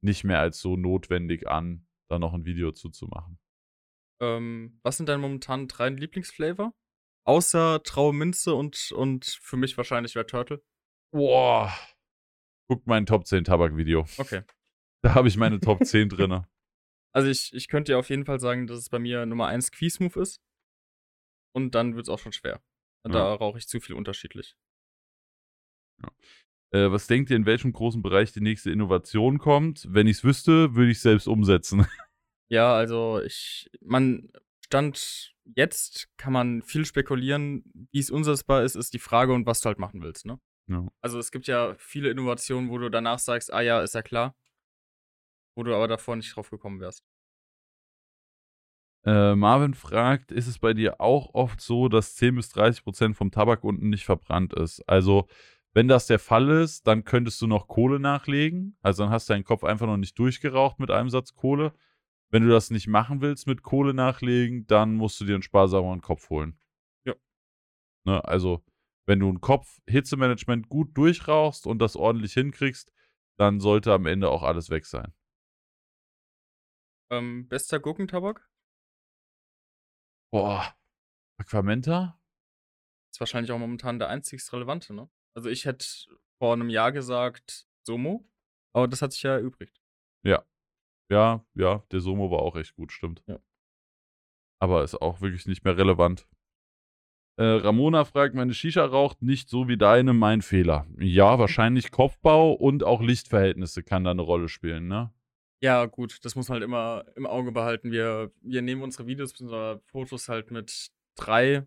nicht 0.00 0.22
mehr 0.24 0.38
als 0.40 0.60
so 0.60 0.76
notwendig 0.76 1.48
an, 1.48 1.86
da 2.08 2.18
noch 2.18 2.32
ein 2.34 2.44
Video 2.44 2.70
zuzumachen. 2.72 3.38
Ähm, 4.20 4.78
was 4.82 4.96
sind 4.96 5.08
deine 5.08 5.18
momentan 5.18 5.66
drei 5.66 5.88
Lieblingsflavor? 5.88 6.72
Außer 7.26 7.82
Traue 7.82 8.12
Minze 8.12 8.54
und, 8.54 8.92
und 8.92 9.24
für 9.24 9.56
mich 9.56 9.76
wahrscheinlich 9.76 10.16
Red 10.16 10.28
Turtle. 10.28 10.62
Boah. 11.10 11.72
Guckt 12.68 12.86
mein 12.86 13.06
Top 13.06 13.26
10 13.26 13.44
Tabak-Video. 13.44 14.06
Okay. 14.18 14.42
Da 15.02 15.14
habe 15.14 15.28
ich 15.28 15.36
meine 15.36 15.58
Top 15.60 15.84
10 15.84 16.08
drinne. 16.10 16.48
Also 17.12 17.28
ich, 17.28 17.52
ich 17.54 17.68
könnte 17.68 17.92
dir 17.92 17.98
auf 17.98 18.10
jeden 18.10 18.24
Fall 18.24 18.40
sagen, 18.40 18.66
dass 18.66 18.78
es 18.78 18.88
bei 18.90 18.98
mir 18.98 19.26
Nummer 19.26 19.46
1 19.46 19.70
Quiesmove 19.72 20.16
ist. 20.16 20.40
Und 21.54 21.74
dann 21.74 21.94
wird 21.94 22.04
es 22.04 22.08
auch 22.08 22.18
schon 22.18 22.32
schwer. 22.32 22.62
Da 23.04 23.12
Ja. 23.18 23.34
rauche 23.34 23.58
ich 23.58 23.68
zu 23.68 23.80
viel 23.80 23.94
unterschiedlich. 23.94 24.56
Äh, 26.70 26.90
was 26.90 27.06
denkt 27.06 27.30
ihr, 27.30 27.36
in 27.36 27.46
welchem 27.46 27.72
großen 27.72 28.02
Bereich 28.02 28.32
die 28.32 28.40
nächste 28.40 28.70
Innovation 28.70 29.38
kommt? 29.38 29.86
Wenn 29.88 30.08
ich 30.08 30.18
es 30.18 30.24
wüsste, 30.24 30.74
würde 30.74 30.90
ich 30.90 30.98
es 30.98 31.02
selbst 31.02 31.28
umsetzen. 31.28 31.86
Ja, 32.50 32.74
also 32.74 33.22
ich, 33.22 33.70
man 33.80 34.30
stand 34.64 35.34
jetzt, 35.56 36.08
kann 36.18 36.34
man 36.34 36.62
viel 36.62 36.84
spekulieren, 36.84 37.64
wie 37.90 37.98
es 37.98 38.10
umsetzbar 38.10 38.62
ist, 38.62 38.76
ist 38.76 38.92
die 38.92 38.98
Frage 38.98 39.32
und 39.32 39.46
was 39.46 39.60
du 39.60 39.66
halt 39.66 39.78
machen 39.78 40.02
willst, 40.02 40.26
ne? 40.26 40.38
Ja. 40.66 40.86
Also 41.00 41.18
es 41.18 41.32
gibt 41.32 41.46
ja 41.46 41.74
viele 41.78 42.10
Innovationen, 42.10 42.70
wo 42.70 42.78
du 42.78 42.90
danach 42.90 43.18
sagst, 43.18 43.52
ah 43.52 43.62
ja, 43.62 43.80
ist 43.80 43.94
ja 43.94 44.02
klar. 44.02 44.36
Wo 45.56 45.62
du 45.62 45.74
aber 45.74 45.88
davor 45.88 46.16
nicht 46.16 46.36
drauf 46.36 46.50
gekommen 46.50 46.80
wärst. 46.80 47.02
Äh, 49.04 49.34
Marvin 49.34 49.74
fragt, 49.74 50.32
ist 50.32 50.46
es 50.46 50.58
bei 50.58 50.72
dir 50.72 51.00
auch 51.00 51.34
oft 51.34 51.60
so, 51.60 51.88
dass 51.88 52.14
10 52.14 52.36
bis 52.36 52.48
30 52.50 52.84
Prozent 52.84 53.16
vom 53.16 53.30
Tabak 53.30 53.62
unten 53.62 53.90
nicht 53.90 54.04
verbrannt 54.04 54.54
ist? 54.54 54.80
Also, 54.88 55.28
wenn 55.74 55.88
das 55.88 56.06
der 56.06 56.20
Fall 56.20 56.48
ist, 56.50 56.86
dann 56.86 57.04
könntest 57.04 57.42
du 57.42 57.48
noch 57.48 57.66
Kohle 57.66 57.98
nachlegen. 57.98 58.78
Also, 58.80 59.02
dann 59.02 59.12
hast 59.12 59.28
du 59.28 59.34
deinen 59.34 59.44
Kopf 59.44 59.64
einfach 59.64 59.86
noch 59.86 59.96
nicht 59.96 60.18
durchgeraucht 60.18 60.78
mit 60.78 60.90
einem 60.90 61.10
Satz 61.10 61.34
Kohle. 61.34 61.74
Wenn 62.30 62.44
du 62.44 62.48
das 62.48 62.70
nicht 62.70 62.86
machen 62.86 63.20
willst 63.20 63.46
mit 63.46 63.62
Kohle 63.62 63.92
nachlegen, 63.92 64.66
dann 64.66 64.94
musst 64.94 65.20
du 65.20 65.24
dir 65.24 65.34
einen 65.34 65.42
sparsameren 65.42 66.00
Kopf 66.00 66.30
holen. 66.30 66.58
Ja. 67.04 67.14
Ne, 68.04 68.24
also, 68.24 68.64
wenn 69.06 69.18
du 69.18 69.28
einen 69.28 69.40
Kopf 69.40 69.80
Hitzemanagement 69.88 70.68
gut 70.68 70.96
durchrauchst 70.96 71.66
und 71.66 71.80
das 71.80 71.96
ordentlich 71.96 72.32
hinkriegst, 72.34 72.92
dann 73.36 73.58
sollte 73.60 73.92
am 73.92 74.06
Ende 74.06 74.30
auch 74.30 74.44
alles 74.44 74.70
weg 74.70 74.86
sein. 74.86 75.12
Ähm, 77.10 77.48
bester 77.48 77.80
Gurkentabak? 77.80 78.48
Boah. 80.32 80.74
Aquamenta? 81.36 82.20
Ist 83.12 83.20
wahrscheinlich 83.20 83.52
auch 83.52 83.58
momentan 83.58 83.98
der 83.98 84.08
einzigst 84.08 84.52
relevante, 84.52 84.94
ne? 84.94 85.08
Also 85.36 85.48
ich 85.48 85.64
hätte 85.64 85.86
vor 86.38 86.52
einem 86.52 86.70
Jahr 86.70 86.92
gesagt 86.92 87.66
Somo, 87.86 88.28
aber 88.72 88.88
das 88.88 89.02
hat 89.02 89.12
sich 89.12 89.22
ja 89.22 89.34
erübrigt. 89.34 89.80
Ja. 90.24 90.44
Ja, 91.10 91.44
ja, 91.54 91.84
der 91.90 92.00
Somo 92.00 92.30
war 92.30 92.40
auch 92.40 92.56
echt 92.56 92.74
gut, 92.76 92.92
stimmt. 92.92 93.22
Ja. 93.26 93.38
Aber 94.60 94.82
ist 94.82 94.94
auch 94.94 95.20
wirklich 95.20 95.46
nicht 95.46 95.64
mehr 95.64 95.76
relevant. 95.76 96.26
Äh, 97.36 97.44
Ramona 97.44 98.04
fragt, 98.04 98.34
meine 98.34 98.54
Shisha 98.54 98.84
raucht 98.84 99.20
nicht 99.20 99.48
so 99.48 99.66
wie 99.66 99.76
deine, 99.76 100.12
mein 100.12 100.40
Fehler. 100.40 100.86
Ja, 100.98 101.38
wahrscheinlich 101.38 101.90
Kopfbau 101.90 102.52
und 102.52 102.84
auch 102.84 103.02
Lichtverhältnisse 103.02 103.82
kann 103.82 104.04
da 104.04 104.12
eine 104.12 104.22
Rolle 104.22 104.48
spielen, 104.48 104.86
ne? 104.86 105.12
Ja, 105.60 105.86
gut, 105.86 106.24
das 106.24 106.36
muss 106.36 106.48
man 106.48 106.56
halt 106.56 106.64
immer 106.64 107.04
im 107.16 107.26
Auge 107.26 107.50
behalten. 107.50 107.90
Wir, 107.90 108.30
wir 108.42 108.62
nehmen 108.62 108.82
unsere 108.82 109.06
Videos 109.06 109.32
bzw. 109.32 109.80
Fotos 109.86 110.28
halt 110.28 110.50
mit 110.50 110.92
drei, 111.16 111.66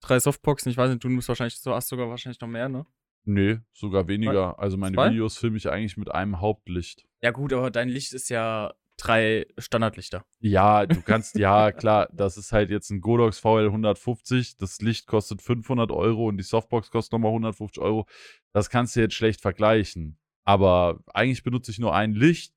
drei 0.00 0.18
Softboxen. 0.18 0.70
Ich 0.70 0.78
weiß 0.78 0.90
nicht, 0.90 1.04
du 1.04 1.08
nimmst 1.08 1.28
wahrscheinlich, 1.28 1.60
du 1.60 1.72
hast 1.72 1.88
sogar 1.88 2.08
wahrscheinlich 2.08 2.40
noch 2.40 2.48
mehr, 2.48 2.68
ne? 2.68 2.86
Nee, 3.24 3.60
sogar 3.72 4.08
weniger. 4.08 4.58
Also 4.58 4.76
meine 4.76 4.94
Zwei? 4.94 5.10
Videos 5.10 5.38
filme 5.38 5.56
ich 5.56 5.70
eigentlich 5.70 5.96
mit 5.96 6.10
einem 6.10 6.40
Hauptlicht. 6.40 7.06
Ja, 7.22 7.30
gut, 7.30 7.52
aber 7.52 7.70
dein 7.70 7.88
Licht 7.88 8.12
ist 8.12 8.28
ja 8.28 8.72
drei 8.96 9.46
Standardlichter. 9.58 10.24
Ja, 10.40 10.86
du 10.86 11.02
kannst, 11.02 11.36
ja, 11.36 11.72
klar, 11.72 12.08
das 12.12 12.36
ist 12.36 12.52
halt 12.52 12.70
jetzt 12.70 12.90
ein 12.90 13.00
Godox 13.00 13.38
VL 13.38 13.66
150. 13.66 14.56
Das 14.58 14.80
Licht 14.80 15.06
kostet 15.06 15.42
500 15.42 15.90
Euro 15.90 16.28
und 16.28 16.36
die 16.36 16.44
Softbox 16.44 16.90
kostet 16.90 17.12
nochmal 17.12 17.30
150 17.30 17.82
Euro. 17.82 18.06
Das 18.52 18.70
kannst 18.70 18.96
du 18.96 19.00
jetzt 19.00 19.14
schlecht 19.14 19.40
vergleichen. 19.40 20.18
Aber 20.44 21.00
eigentlich 21.14 21.42
benutze 21.42 21.70
ich 21.70 21.78
nur 21.78 21.94
ein 21.94 22.12
Licht, 22.12 22.54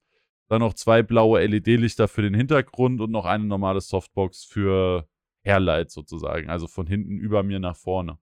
dann 0.48 0.60
noch 0.60 0.74
zwei 0.74 1.04
blaue 1.04 1.46
LED-Lichter 1.46 2.08
für 2.08 2.22
den 2.22 2.34
Hintergrund 2.34 3.02
und 3.02 3.12
noch 3.12 3.26
eine 3.26 3.44
normale 3.46 3.82
Softbox 3.82 4.44
für 4.44 5.08
Hairlight 5.46 5.92
sozusagen. 5.92 6.50
Also 6.50 6.68
von 6.68 6.88
hinten 6.88 7.18
über 7.18 7.44
mir 7.44 7.60
nach 7.60 7.76
vorne. 7.76 8.18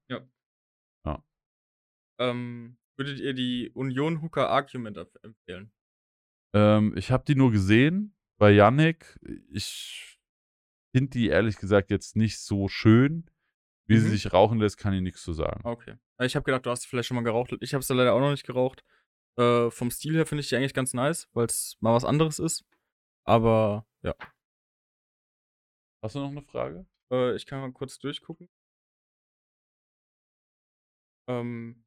Ähm, 2.20 2.78
würdet 2.96 3.20
ihr 3.20 3.34
die 3.34 3.72
Union 3.74 4.22
Hooker 4.22 4.50
Argument 4.50 4.98
empf- 4.98 5.24
empfehlen? 5.24 5.72
Ähm, 6.54 6.94
ich 6.96 7.12
habe 7.12 7.24
die 7.26 7.36
nur 7.36 7.52
gesehen 7.52 8.16
bei 8.38 8.52
Yannick. 8.52 9.20
Ich 9.50 10.20
finde 10.96 11.10
die 11.12 11.28
ehrlich 11.28 11.58
gesagt 11.58 11.90
jetzt 11.90 12.16
nicht 12.16 12.40
so 12.40 12.68
schön. 12.68 13.30
Wie 13.86 13.98
sie 13.98 14.08
Mhm. 14.08 14.12
sich 14.12 14.32
rauchen 14.32 14.60
lässt, 14.60 14.78
kann 14.78 14.94
ich 14.94 15.02
nichts 15.02 15.24
zu 15.24 15.34
sagen. 15.34 15.62
Okay. 15.66 15.98
Ich 16.22 16.36
habe 16.38 16.44
gedacht, 16.46 16.66
du 16.66 16.70
hast 16.70 16.86
vielleicht 16.86 17.08
schon 17.08 17.16
mal 17.16 17.24
geraucht. 17.24 17.54
Ich 17.60 17.74
habe 17.74 17.82
es 17.82 17.90
leider 17.90 18.14
auch 18.14 18.20
noch 18.22 18.32
nicht 18.32 18.46
geraucht. 18.46 18.84
Äh, 19.38 19.70
vom 19.72 19.92
Stil 19.92 20.14
her 20.16 20.26
finde 20.26 20.42
ich 20.42 20.50
die 20.50 20.56
eigentlich 20.56 20.74
ganz 20.74 20.94
nice, 20.94 21.28
weil 21.34 21.48
es 21.48 21.76
mal 21.82 21.94
was 21.94 22.06
anderes 22.06 22.40
ist. 22.40 22.64
Aber 23.26 23.86
ja, 24.04 24.16
Hast 26.02 26.16
du 26.16 26.20
noch 26.20 26.30
eine 26.32 26.44
Frage? 26.44 26.86
äh, 27.12 27.36
ich 27.36 27.46
kann 27.46 27.60
mal 27.60 27.72
kurz 27.74 27.98
durchgucken. 28.00 28.48
Ähm, 31.28 31.83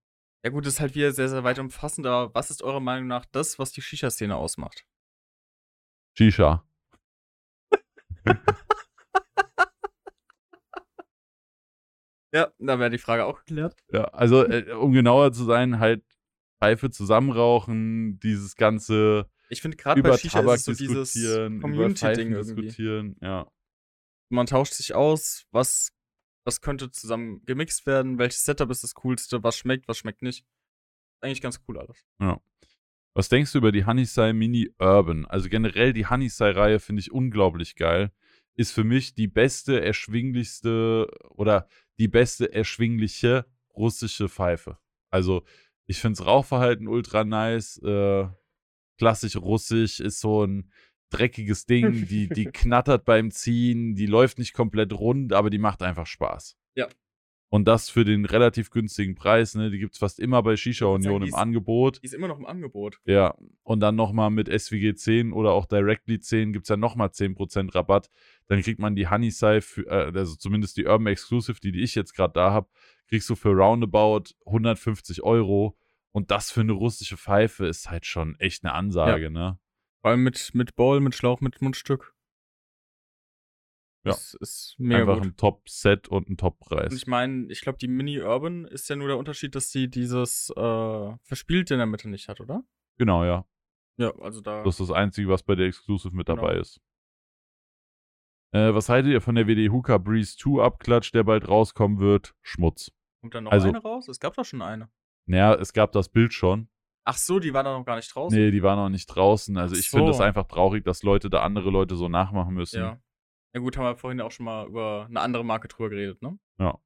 ja 0.47 0.53
gut, 0.53 0.65
das 0.65 0.75
ist 0.75 0.81
halt 0.81 0.95
wieder 0.95 1.11
sehr, 1.11 1.29
sehr 1.29 1.43
weit 1.43 1.59
umfassend, 1.59 2.07
aber 2.07 2.33
was 2.33 2.53
ist 2.53 2.63
eurer 2.63 2.79
Meinung 2.79 3.09
nach 3.09 3.25
das, 3.25 3.59
was 3.59 3.73
die 3.73 3.83
Shisha-Szene 3.83 4.37
ausmacht? 4.37 4.87
Shisha. 6.17 6.65
Ja, 12.35 12.53
da 12.59 12.79
wäre 12.79 12.91
die 12.91 12.99
Frage 12.99 13.25
auch 13.25 13.39
geklärt. 13.39 13.77
Ja, 13.91 14.05
also 14.09 14.45
äh, 14.45 14.71
um 14.73 14.93
genauer 14.93 15.33
zu 15.33 15.45
sein, 15.45 15.79
halt 15.79 16.05
Pfeife 16.59 16.91
zusammenrauchen, 16.91 18.19
dieses 18.19 18.57
ganze 18.57 19.31
Ich 19.49 19.63
finde 19.63 19.79
gerade 19.79 20.03
bei 20.03 20.09
über 20.09 20.19
Shisha 20.19 20.41
Tabak 20.41 20.57
ist 20.57 20.69
es 20.69 20.77
so 20.77 20.85
dieses 20.85 21.15
Community-Ding 21.15 22.35
diskutieren, 22.35 23.17
ja. 23.23 23.51
Man 24.29 24.45
tauscht 24.45 24.75
sich 24.75 24.95
aus, 24.95 25.47
was, 25.51 25.96
was 26.47 26.61
könnte 26.61 26.91
zusammen 26.91 27.45
gemixt 27.45 27.87
werden, 27.87 28.19
welches 28.19 28.45
Setup 28.45 28.71
ist 28.71 28.85
das 28.85 28.95
coolste, 28.95 29.43
was 29.43 29.59
schmeckt, 29.59 29.89
was 29.89 29.99
schmeckt 29.99 30.23
nicht. 30.23 30.47
Eigentlich 31.21 31.43
ganz 31.43 31.61
cool 31.67 31.79
alles. 31.79 32.07
Was 33.15 33.29
denkst 33.29 33.53
du 33.53 33.59
über 33.59 33.73
die 33.73 33.85
Honeysai 33.85 34.33
Mini 34.33 34.71
Urban? 34.79 35.27
Also 35.27 35.49
generell 35.49 35.93
die 35.93 36.07
Honeysai-Reihe 36.07 36.79
finde 36.79 37.01
ich 37.01 37.11
unglaublich 37.11 37.75
geil. 37.75 38.13
Ist 38.55 38.73
für 38.73 38.85
mich 38.85 39.15
die 39.15 39.27
beste, 39.27 39.83
erschwinglichste 39.83 41.09
oder 41.31 41.69
die 41.99 42.09
beste, 42.09 42.53
erschwingliche 42.53 43.47
russische 43.75 44.29
Pfeife. 44.29 44.79
Also 45.11 45.45
ich 45.87 45.99
finde 45.99 46.19
das 46.19 46.27
Rauchverhalten 46.27 46.89
ultra 46.89 47.25
nice. 47.25 47.79
Äh, 47.79 48.29
klassisch 48.99 49.37
russisch 49.37 49.99
ist 49.99 50.21
so 50.21 50.45
ein 50.45 50.71
dreckiges 51.11 51.67
Ding. 51.67 52.07
Die, 52.09 52.29
die 52.29 52.47
knattert 52.47 53.05
beim 53.05 53.31
Ziehen, 53.31 53.95
die 53.95 54.07
läuft 54.07 54.39
nicht 54.39 54.53
komplett 54.55 54.93
rund, 54.93 55.33
aber 55.33 55.51
die 55.51 55.59
macht 55.59 55.83
einfach 55.83 56.07
Spaß. 56.07 56.57
Ja. 56.75 56.89
Und 57.49 57.67
das 57.69 57.89
für 57.89 58.05
den 58.05 58.25
relativ 58.25 58.71
günstigen 58.71 59.15
Preis. 59.15 59.55
Ne? 59.55 59.71
Die 59.71 59.79
gibt 59.79 59.95
es 59.95 59.99
fast 60.01 60.19
immer 60.19 60.43
bei 60.43 60.57
Shisha 60.57 60.87
Union 60.87 61.23
im 61.23 61.29
ist- 61.29 61.35
Angebot. 61.35 62.01
Die 62.03 62.07
ist 62.07 62.13
immer 62.13 62.27
noch 62.27 62.39
im 62.41 62.45
Angebot. 62.45 62.99
Ja, 63.05 63.37
und 63.63 63.79
dann 63.81 63.95
nochmal 63.95 64.31
mit 64.31 64.49
SWG 64.49 64.95
10 64.95 65.33
oder 65.33 65.53
auch 65.53 65.67
Directly 65.67 66.19
10 66.19 66.53
gibt 66.53 66.65
es 66.65 66.71
ja 66.71 66.77
nochmal 66.77 67.09
10% 67.11 67.73
Rabatt. 67.75 68.11
Dann 68.49 68.61
kriegt 68.63 68.81
man 68.81 68.97
die 68.97 69.09
Honeysai, 69.09 69.61
für, 69.61 69.87
äh, 69.87 70.13
also 70.19 70.35
zumindest 70.35 70.77
die 70.77 70.87
Urban 70.87 71.07
Exclusive, 71.07 71.61
die, 71.61 71.71
die 71.71 71.83
ich 71.83 71.95
jetzt 71.95 72.15
gerade 72.15 72.33
da 72.33 72.51
habe, 72.51 72.69
kriegst 73.09 73.31
du 73.31 73.37
für 73.37 73.51
roundabout 73.51 74.25
150 74.45 75.23
Euro. 75.23 75.79
Und 76.11 76.33
das 76.33 76.51
für 76.51 76.63
eine 76.63 76.73
russische 76.73 77.17
Pfeife 77.17 77.67
ist 77.67 77.91
halt 77.91 78.07
schon 78.07 78.35
echt 78.41 78.65
eine 78.65 78.73
Ansage, 78.75 79.31
ne? 79.31 79.59
Vor 80.07 80.13
allem 80.13 80.23
mit, 80.23 80.55
mit 80.55 80.77
Ball, 80.77 81.01
mit 81.01 81.17
Schlauch, 81.17 81.41
mit 81.41 81.61
Mundstück. 81.61 82.15
Ja. 84.05 84.13
Das 84.13 84.35
ist 84.35 84.77
mega 84.79 85.01
Einfach 85.01 85.17
gut. 85.17 85.25
ein 85.25 85.37
Top-Set 85.37 86.07
und 86.07 86.29
ein 86.29 86.31
Und 86.35 86.39
Top-Preis. 86.39 86.93
ich 86.95 87.09
meine, 87.09 87.51
ich 87.51 87.61
glaube, 87.61 87.79
die 87.79 87.89
Mini 87.89 88.21
Urban 88.21 88.67
ist 88.67 88.89
ja 88.89 88.95
nur 88.95 89.09
der 89.09 89.19
Unterschied, 89.19 89.57
dass 89.57 89.73
sie 89.73 89.89
dieses 89.91 90.51
äh, 90.51 91.17
Verspielte 91.25 91.75
in 91.75 91.79
der 91.79 91.87
Mitte 91.89 92.09
nicht 92.09 92.29
hat, 92.29 92.41
oder? 92.41 92.63
Genau, 92.99 93.25
ja. 93.25 93.49
Ja, 93.97 94.15
also 94.21 94.41
da. 94.41 94.63
Das 94.63 94.79
ist 94.79 94.89
das 94.91 94.97
Einzige, 94.97 95.29
was 95.29 95.43
bei 95.43 95.57
der 95.57 95.67
Exclusive 95.67 96.15
mit 96.15 96.29
Genau. 96.29 96.41
dabei 96.41 96.61
ist. 96.61 96.81
Äh, 98.53 98.73
was 98.75 98.89
haltet 98.89 99.11
ihr 99.11 99.21
von 99.21 99.35
der 99.35 99.49
WD 99.49 99.73
Hookah 99.73 99.99
Breeze 99.99 100.37
2 100.37 100.63
Abklatsch, 100.63 101.13
der 101.15 101.25
bald 101.25 101.49
rauskommen 101.49 101.99
wird? 101.99 102.37
Schmutz. 102.43 102.93
Kommt 103.23 103.35
da 103.35 103.41
noch 103.41 103.51
also- 103.51 103.71
eine 103.71 103.79
raus? 103.83 104.07
Es 104.07 104.21
gab 104.21 104.35
doch 104.35 104.45
schon 104.45 104.63
eine. 104.63 104.89
Naja, 105.29 105.55
es 105.57 105.73
gab 105.73 105.91
das 105.91 106.09
Bild 106.09 106.33
schon. 106.33 106.69
Ach 107.09 107.17
so, 107.17 107.39
die 107.39 107.55
war 107.55 107.63
da 107.63 107.79
noch 107.79 107.85
gar 107.85 107.95
nicht 107.95 108.13
draußen. 108.13 108.37
Nee, 108.37 108.51
die 108.51 108.65
war 108.65 108.75
noch 108.75 108.89
nicht 108.89 109.07
draußen. 109.07 109.57
Also 109.57 109.77
Ach 109.77 109.79
ich 109.79 109.91
finde 109.91 110.11
es 110.11 110.21
einfach 110.21 110.47
traurig, 110.49 110.85
dass 110.85 111.05
Leute 111.05 111.31
da 111.31 111.43
andere 111.43 111.71
Leute 111.71 111.95
so 111.95 112.09
nachmachen 112.09 112.53
müssen. 112.53 112.81
Ja. 112.81 112.99
Ja 113.55 113.61
gut, 113.61 113.77
haben 113.77 113.85
wir 113.85 113.97
vorhin 113.97 114.21
auch 114.21 114.33
schon 114.33 114.45
mal 114.45 114.67
über 114.67 115.07
eine 115.09 115.21
andere 115.21 115.45
Marke 115.45 115.69
drüber 115.69 115.89
geredet, 115.89 116.21
ne? 116.21 116.37
Ja. 116.59 116.79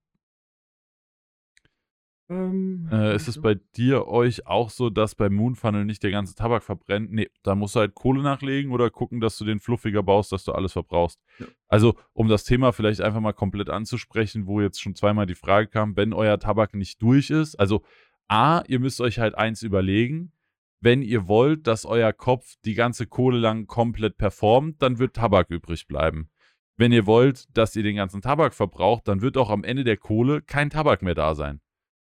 Ähm, 2.28 2.88
Äh, 2.92 3.16
ist 3.16 3.28
es 3.28 3.40
bei 3.40 3.54
dir 3.76 4.06
euch 4.06 4.46
auch 4.46 4.70
so, 4.70 4.88
dass 4.90 5.14
beim 5.14 5.34
Moonfunnel 5.34 5.84
nicht 5.84 6.02
der 6.02 6.12
ganze 6.12 6.34
Tabak 6.34 6.62
verbrennt? 6.62 7.10
Nee, 7.10 7.28
da 7.42 7.54
musst 7.54 7.74
du 7.74 7.80
halt 7.80 7.94
Kohle 7.94 8.22
nachlegen 8.22 8.72
oder 8.72 8.88
gucken, 8.90 9.20
dass 9.20 9.36
du 9.38 9.44
den 9.44 9.58
fluffiger 9.58 10.02
baust, 10.02 10.30
dass 10.32 10.44
du 10.44 10.52
alles 10.52 10.74
verbrauchst. 10.74 11.18
Ja. 11.38 11.46
Also, 11.66 11.96
um 12.12 12.28
das 12.28 12.44
Thema 12.44 12.72
vielleicht 12.72 13.00
einfach 13.00 13.20
mal 13.20 13.32
komplett 13.32 13.68
anzusprechen, 13.70 14.46
wo 14.46 14.60
jetzt 14.60 14.80
schon 14.80 14.94
zweimal 14.94 15.26
die 15.26 15.34
Frage 15.34 15.66
kam, 15.66 15.96
wenn 15.96 16.12
euer 16.12 16.38
Tabak 16.38 16.74
nicht 16.74 17.02
durch 17.02 17.30
ist, 17.30 17.56
also 17.56 17.82
A, 18.30 18.62
ihr 18.68 18.78
müsst 18.78 19.00
euch 19.00 19.18
halt 19.18 19.34
eins 19.34 19.62
überlegen, 19.62 20.32
wenn 20.80 21.02
ihr 21.02 21.26
wollt, 21.26 21.66
dass 21.66 21.84
euer 21.84 22.12
Kopf 22.12 22.54
die 22.64 22.74
ganze 22.74 23.06
Kohle 23.06 23.38
lang 23.38 23.66
komplett 23.66 24.18
performt, 24.18 24.80
dann 24.82 24.98
wird 24.98 25.16
Tabak 25.16 25.50
übrig 25.50 25.88
bleiben. 25.88 26.30
Wenn 26.76 26.92
ihr 26.92 27.06
wollt, 27.06 27.44
dass 27.56 27.74
ihr 27.74 27.82
den 27.82 27.96
ganzen 27.96 28.22
Tabak 28.22 28.54
verbraucht, 28.54 29.08
dann 29.08 29.20
wird 29.20 29.36
auch 29.36 29.50
am 29.50 29.64
Ende 29.64 29.82
der 29.82 29.96
Kohle 29.96 30.42
kein 30.42 30.70
Tabak 30.70 31.02
mehr 31.02 31.16
da 31.16 31.34
sein. 31.34 31.60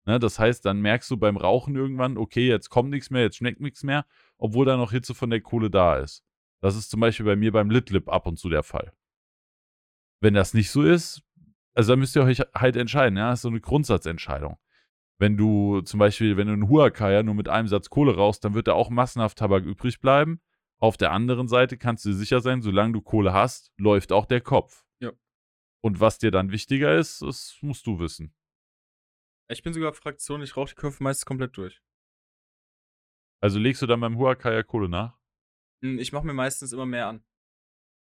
Ne, 0.06 0.18
das 0.18 0.40
heißt, 0.40 0.66
dann 0.66 0.82
merkst 0.82 1.12
du 1.12 1.18
beim 1.18 1.38
Rauchen 1.38 1.76
irgendwann, 1.76 2.18
okay, 2.18 2.48
jetzt 2.48 2.70
kommt 2.70 2.90
nichts 2.90 3.10
mehr, 3.10 3.22
jetzt 3.22 3.38
schmeckt 3.38 3.60
nichts 3.60 3.84
mehr, 3.84 4.06
obwohl 4.38 4.66
da 4.66 4.78
noch 4.78 4.92
Hitze 4.92 5.14
von 5.14 5.30
der 5.30 5.42
Kohle 5.42 5.70
da 5.70 5.98
ist. 5.98 6.24
Das 6.62 6.76
ist 6.76 6.90
zum 6.90 7.02
Beispiel 7.02 7.26
bei 7.26 7.36
mir 7.36 7.52
beim 7.52 7.70
Litlip 7.70 8.10
ab 8.10 8.28
und 8.28 8.40
zu 8.40 8.50
der 8.50 8.64
Fall. 8.64 8.94
Wenn 10.22 10.34
das 10.34 10.54
nicht 10.54 10.72
so 10.72 10.84
ist, 10.84 11.22
also 11.74 11.92
dann 11.92 12.00
müsst 12.00 12.16
ihr 12.16 12.24
euch 12.24 12.40
halt 12.54 12.78
entscheiden, 12.78 13.18
ja, 13.18 13.30
das 13.30 13.40
ist 13.40 13.44
so 13.44 13.50
eine 13.50 13.62
Grundsatzentscheidung. 13.62 14.58
Wenn 15.20 15.38
du 15.38 15.82
zum 15.82 16.00
Beispiel, 16.00 16.38
wenn 16.38 16.48
du 16.48 16.54
einen 16.54 16.70
Huakaya 16.70 17.24
nur 17.24 17.36
mit 17.36 17.48
einem 17.48 17.68
Satz 17.68 17.90
Kohle 17.90 18.16
rauchst, 18.16 18.44
dann 18.44 18.54
wird 18.56 18.68
da 18.68 18.74
auch 18.74 18.90
massenhaft 18.90 19.38
Tabak 19.38 19.64
übrig 19.64 20.00
bleiben. 20.00 20.42
Auf 20.80 20.98
der 20.98 21.12
anderen 21.12 21.48
Seite 21.48 21.78
kannst 21.78 22.04
du 22.04 22.10
dir 22.10 22.16
sicher 22.16 22.42
sein, 22.42 22.62
solange 22.62 22.94
du 22.94 23.02
Kohle 23.02 23.32
hast, 23.32 23.72
läuft 23.78 24.12
auch 24.12 24.26
der 24.26 24.42
Kopf. 24.42 24.86
Ja. 25.00 25.12
Und 25.82 26.00
was 26.00 26.18
dir 26.18 26.32
dann 26.32 26.52
wichtiger 26.52 26.98
ist, 26.98 27.22
das 27.22 27.58
musst 27.62 27.86
du 27.88 28.00
wissen. 28.00 28.34
ich 29.50 29.62
bin 29.64 29.74
sogar 29.74 29.94
Fraktion, 29.94 30.42
ich 30.42 30.58
rauche 30.58 30.70
die 30.70 30.76
Köpfe 30.76 31.04
meistens 31.04 31.26
komplett 31.26 31.56
durch. 31.56 31.82
Also 33.42 33.60
legst 33.60 33.82
du 33.82 33.88
dann 33.88 34.00
beim 34.00 34.18
Huakaya 34.18 34.64
Kohle 34.64 34.90
nach? 34.90 35.18
Hm, 35.84 36.00
Ich 36.00 36.12
mache 36.12 36.26
mir 36.26 36.34
meistens 36.34 36.72
immer 36.74 36.86
mehr 36.86 37.08
an. 37.08 37.24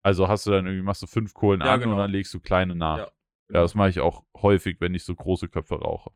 Also 0.03 0.29
hast 0.29 0.47
du 0.47 0.51
dann 0.51 0.66
irgendwie, 0.66 0.83
machst 0.85 1.03
du 1.03 1.07
fünf 1.07 1.33
Kohlen 1.35 1.61
Ja, 1.61 1.75
an 1.75 1.81
genau. 1.81 1.93
und 1.93 1.99
dann 1.99 2.11
legst 2.11 2.33
du 2.35 2.41
kleine 2.41 2.75
nach. 2.75 2.99
Ja, 2.99 3.05
Ja, 3.05 3.11
genau. 3.49 3.61
das 3.62 3.75
mache 3.75 3.89
ich 3.89 4.01
auch 4.01 4.25
häufig, 4.37 4.81
wenn 4.81 4.95
ich 4.95 5.05
so 5.05 5.15
große 5.15 5.49
Köpfe 5.49 5.77
rauche. 5.77 6.12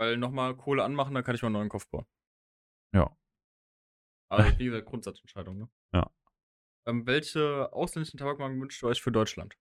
Weil 0.00 0.16
nochmal 0.16 0.56
Kohle 0.56 0.82
anmachen, 0.82 1.14
dann 1.14 1.22
kann 1.22 1.34
ich 1.34 1.42
mal 1.42 1.48
einen 1.48 1.56
neuen 1.56 1.68
Kopf 1.68 1.86
bauen. 1.90 2.06
Ja. 2.94 3.14
Aber 4.30 4.58
wie 4.58 4.64
gesagt, 4.64 4.86
Grundsatzentscheidung, 4.86 5.58
ne? 5.58 5.68
Ja. 5.92 6.10
Ähm, 6.86 7.06
welche 7.06 7.70
ausländischen 7.74 8.16
Tabakmarken 8.16 8.58
wünscht 8.58 8.82
ihr 8.82 8.88
euch 8.88 9.02
für 9.02 9.12
Deutschland? 9.12 9.58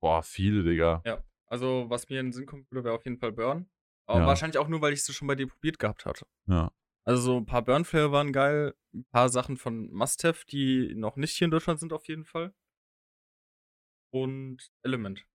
Boah, 0.00 0.22
viele, 0.22 0.62
Digga. 0.62 1.02
Ja. 1.04 1.24
Also, 1.46 1.86
was 1.88 2.08
mir 2.08 2.20
in 2.20 2.26
den 2.26 2.32
Sinn 2.32 2.46
würde, 2.46 2.84
wäre 2.84 2.94
auf 2.94 3.04
jeden 3.04 3.18
Fall 3.18 3.32
Burn. 3.32 3.68
Aber 4.06 4.20
Ja. 4.20 4.26
wahrscheinlich 4.26 4.58
auch 4.58 4.68
nur, 4.68 4.80
weil 4.80 4.92
ich 4.92 5.00
es 5.00 5.12
schon 5.12 5.26
bei 5.26 5.34
dir 5.34 5.48
probiert 5.48 5.80
gehabt 5.80 6.06
hatte. 6.06 6.24
Ja. 6.46 6.70
Also, 7.04 7.22
so 7.22 7.36
ein 7.38 7.46
paar 7.46 7.62
Burn-Flavor 7.62 8.12
waren 8.12 8.32
geil. 8.32 8.76
Ein 8.92 9.04
paar 9.06 9.30
Sachen 9.30 9.56
von 9.56 9.90
Must-Have, 9.90 10.46
die 10.46 10.94
noch 10.94 11.16
nicht 11.16 11.36
hier 11.36 11.46
in 11.46 11.50
Deutschland 11.50 11.80
sind, 11.80 11.92
auf 11.92 12.06
jeden 12.06 12.24
Fall. 12.24 12.54
Und 14.12 14.70
Element. 14.82 15.26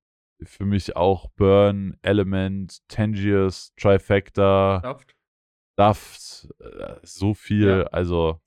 Für 0.43 0.65
mich 0.65 0.95
auch 0.95 1.29
Burn, 1.31 1.97
Element, 2.01 2.87
Tangiers, 2.87 3.73
Trifecta, 3.75 4.79
Daft. 4.81 5.15
Duft, 5.77 6.47
äh, 6.61 6.95
so 7.03 7.33
viel, 7.33 7.67
Ja. 7.67 7.83
also 7.87 8.41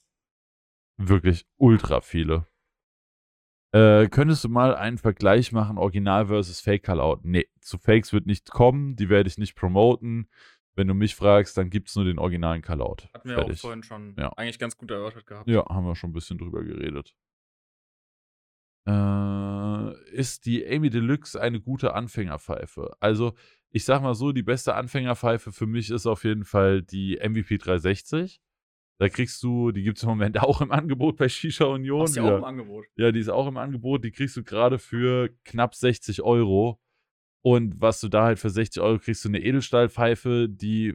wirklich 0.98 1.46
ultra 1.58 2.00
viele. 2.00 2.46
Äh, 3.74 4.08
könntest 4.08 4.44
du 4.44 4.48
mal 4.50 4.74
einen 4.74 4.98
Vergleich 4.98 5.50
machen, 5.52 5.78
Original 5.78 6.26
versus 6.26 6.60
Fake 6.60 6.82
Callout? 6.82 7.20
Nee, 7.24 7.48
zu 7.60 7.78
Fakes 7.78 8.12
wird 8.12 8.26
nicht 8.26 8.50
kommen, 8.50 8.96
die 8.96 9.08
werde 9.08 9.28
ich 9.28 9.38
nicht 9.38 9.54
promoten. 9.54 10.28
Wenn 10.74 10.88
du 10.88 10.94
mich 10.94 11.14
fragst, 11.14 11.56
dann 11.58 11.68
gibt 11.70 11.88
es 11.88 11.96
nur 11.96 12.04
den 12.04 12.18
originalen 12.18 12.62
Callout. 12.62 12.96
Hatten 13.14 13.28
wir 13.28 13.36
auch 13.38 13.42
Fertig. 13.44 13.60
vorhin 13.60 13.82
schon 13.82 14.14
Ja. 14.18 14.30
eigentlich 14.36 14.58
ganz 14.58 14.76
gut 14.76 14.90
erörtert 14.90 15.26
gehabt. 15.26 15.48
Ja, 15.48 15.64
haben 15.68 15.84
wir 15.86 15.94
schon 15.96 16.10
ein 16.10 16.14
bisschen 16.14 16.38
drüber 16.38 16.62
geredet. 16.64 17.14
Äh, 18.86 20.12
ist 20.12 20.46
die 20.46 20.66
Amy 20.66 20.90
Deluxe 20.90 21.40
eine 21.40 21.60
gute 21.60 21.94
Anfängerpfeife? 21.94 22.96
Also, 23.00 23.34
ich 23.70 23.84
sag 23.84 24.02
mal 24.02 24.14
so, 24.14 24.32
die 24.32 24.42
beste 24.42 24.74
Anfängerpfeife 24.74 25.52
für 25.52 25.66
mich 25.66 25.90
ist 25.90 26.06
auf 26.06 26.24
jeden 26.24 26.44
Fall 26.44 26.82
die 26.82 27.16
MVP 27.16 27.58
360. 27.58 28.40
Da 28.98 29.08
kriegst 29.08 29.42
du, 29.42 29.72
die 29.72 29.82
gibt 29.82 29.98
es 29.98 30.04
im 30.04 30.10
Moment 30.10 30.38
auch 30.42 30.60
im 30.60 30.70
Angebot 30.70 31.16
bei 31.16 31.28
Shisha 31.28 31.64
Union. 31.64 32.06
Du 32.06 32.12
ja 32.12 32.22
auch 32.22 32.38
im 32.38 32.44
Angebot. 32.44 32.84
Ja, 32.96 33.10
die 33.12 33.20
ist 33.20 33.30
auch 33.30 33.46
im 33.46 33.56
Angebot. 33.56 34.04
Die 34.04 34.12
kriegst 34.12 34.36
du 34.36 34.44
gerade 34.44 34.78
für 34.78 35.30
knapp 35.44 35.74
60 35.74 36.22
Euro. 36.22 36.80
Und 37.44 37.80
was 37.80 38.00
du 38.00 38.08
da 38.08 38.24
halt 38.24 38.38
für 38.38 38.50
60 38.50 38.80
Euro 38.82 38.98
kriegst, 38.98 39.24
du 39.24 39.28
eine 39.28 39.40
Edelstahlpfeife, 39.40 40.48
die 40.48 40.94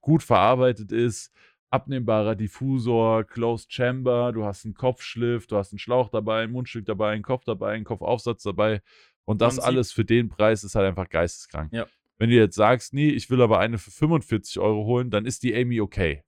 gut 0.00 0.22
verarbeitet 0.22 0.90
ist, 0.90 1.32
abnehmbarer 1.70 2.36
Diffusor, 2.36 3.24
Closed 3.24 3.72
Chamber, 3.72 4.32
du 4.32 4.44
hast 4.44 4.64
einen 4.64 4.74
Kopfschliff, 4.74 5.46
du 5.46 5.56
hast 5.56 5.72
einen 5.72 5.78
Schlauch 5.78 6.08
dabei, 6.08 6.42
ein 6.42 6.52
Mundstück 6.52 6.84
dabei, 6.86 7.12
einen 7.12 7.22
Kopf 7.22 7.44
dabei, 7.44 7.72
einen 7.72 7.84
Kopfaufsatz 7.84 8.42
dabei. 8.42 8.82
Und 9.24 9.40
das 9.40 9.58
alles 9.58 9.90
für 9.90 10.04
den 10.04 10.28
Preis 10.28 10.64
ist 10.64 10.74
halt 10.74 10.86
einfach 10.86 11.08
geisteskrank. 11.08 11.72
Ja. 11.72 11.86
Wenn 12.18 12.30
du 12.30 12.36
jetzt 12.36 12.54
sagst, 12.54 12.92
nee, 12.94 13.08
ich 13.08 13.28
will 13.30 13.42
aber 13.42 13.58
eine 13.58 13.78
für 13.78 13.90
45 13.90 14.58
Euro 14.60 14.84
holen, 14.84 15.10
dann 15.10 15.26
ist 15.26 15.42
die 15.42 15.54
Amy 15.54 15.80
okay. 15.80 16.22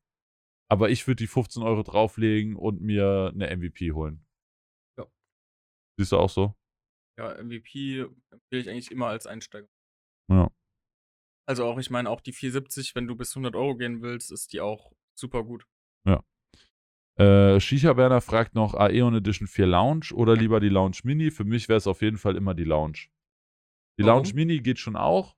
Aber 0.68 0.90
ich 0.90 1.06
würde 1.06 1.22
die 1.22 1.28
15 1.28 1.62
Euro 1.62 1.82
drauflegen 1.82 2.56
und 2.56 2.80
mir 2.80 3.30
eine 3.32 3.54
MVP 3.56 3.92
holen. 3.92 4.26
Ja. 4.98 5.06
Siehst 5.96 6.12
du 6.12 6.18
auch 6.18 6.30
so? 6.30 6.56
Ja, 7.18 7.40
MVP 7.42 8.00
empfehle 8.30 8.62
ich 8.62 8.68
eigentlich 8.68 8.90
immer 8.90 9.06
als 9.06 9.26
Einsteiger. 9.26 9.68
Ja. 10.28 10.50
Also 11.48 11.64
auch, 11.64 11.78
ich 11.78 11.90
meine, 11.90 12.10
auch 12.10 12.20
die 12.20 12.32
470, 12.32 12.96
wenn 12.96 13.06
du 13.06 13.14
bis 13.14 13.30
100 13.30 13.54
Euro 13.54 13.76
gehen 13.76 14.02
willst, 14.02 14.32
ist 14.32 14.52
die 14.52 14.60
auch 14.60 14.92
super 15.18 15.44
gut. 15.44 15.66
Äh, 17.16 17.60
Shisha 17.60 17.94
Berner 17.94 18.20
fragt 18.20 18.54
noch 18.54 18.74
Aeon 18.74 19.14
Edition 19.14 19.48
4 19.48 19.66
Lounge 19.66 20.12
oder 20.12 20.36
lieber 20.36 20.60
die 20.60 20.68
Lounge 20.68 20.98
Mini. 21.04 21.30
Für 21.30 21.44
mich 21.44 21.68
wäre 21.68 21.78
es 21.78 21.86
auf 21.86 22.02
jeden 22.02 22.18
Fall 22.18 22.36
immer 22.36 22.54
die 22.54 22.64
Lounge. 22.64 23.08
Die 23.98 24.04
Warum? 24.04 24.22
Lounge 24.22 24.34
Mini 24.34 24.60
geht 24.60 24.78
schon 24.78 24.96
auch, 24.96 25.34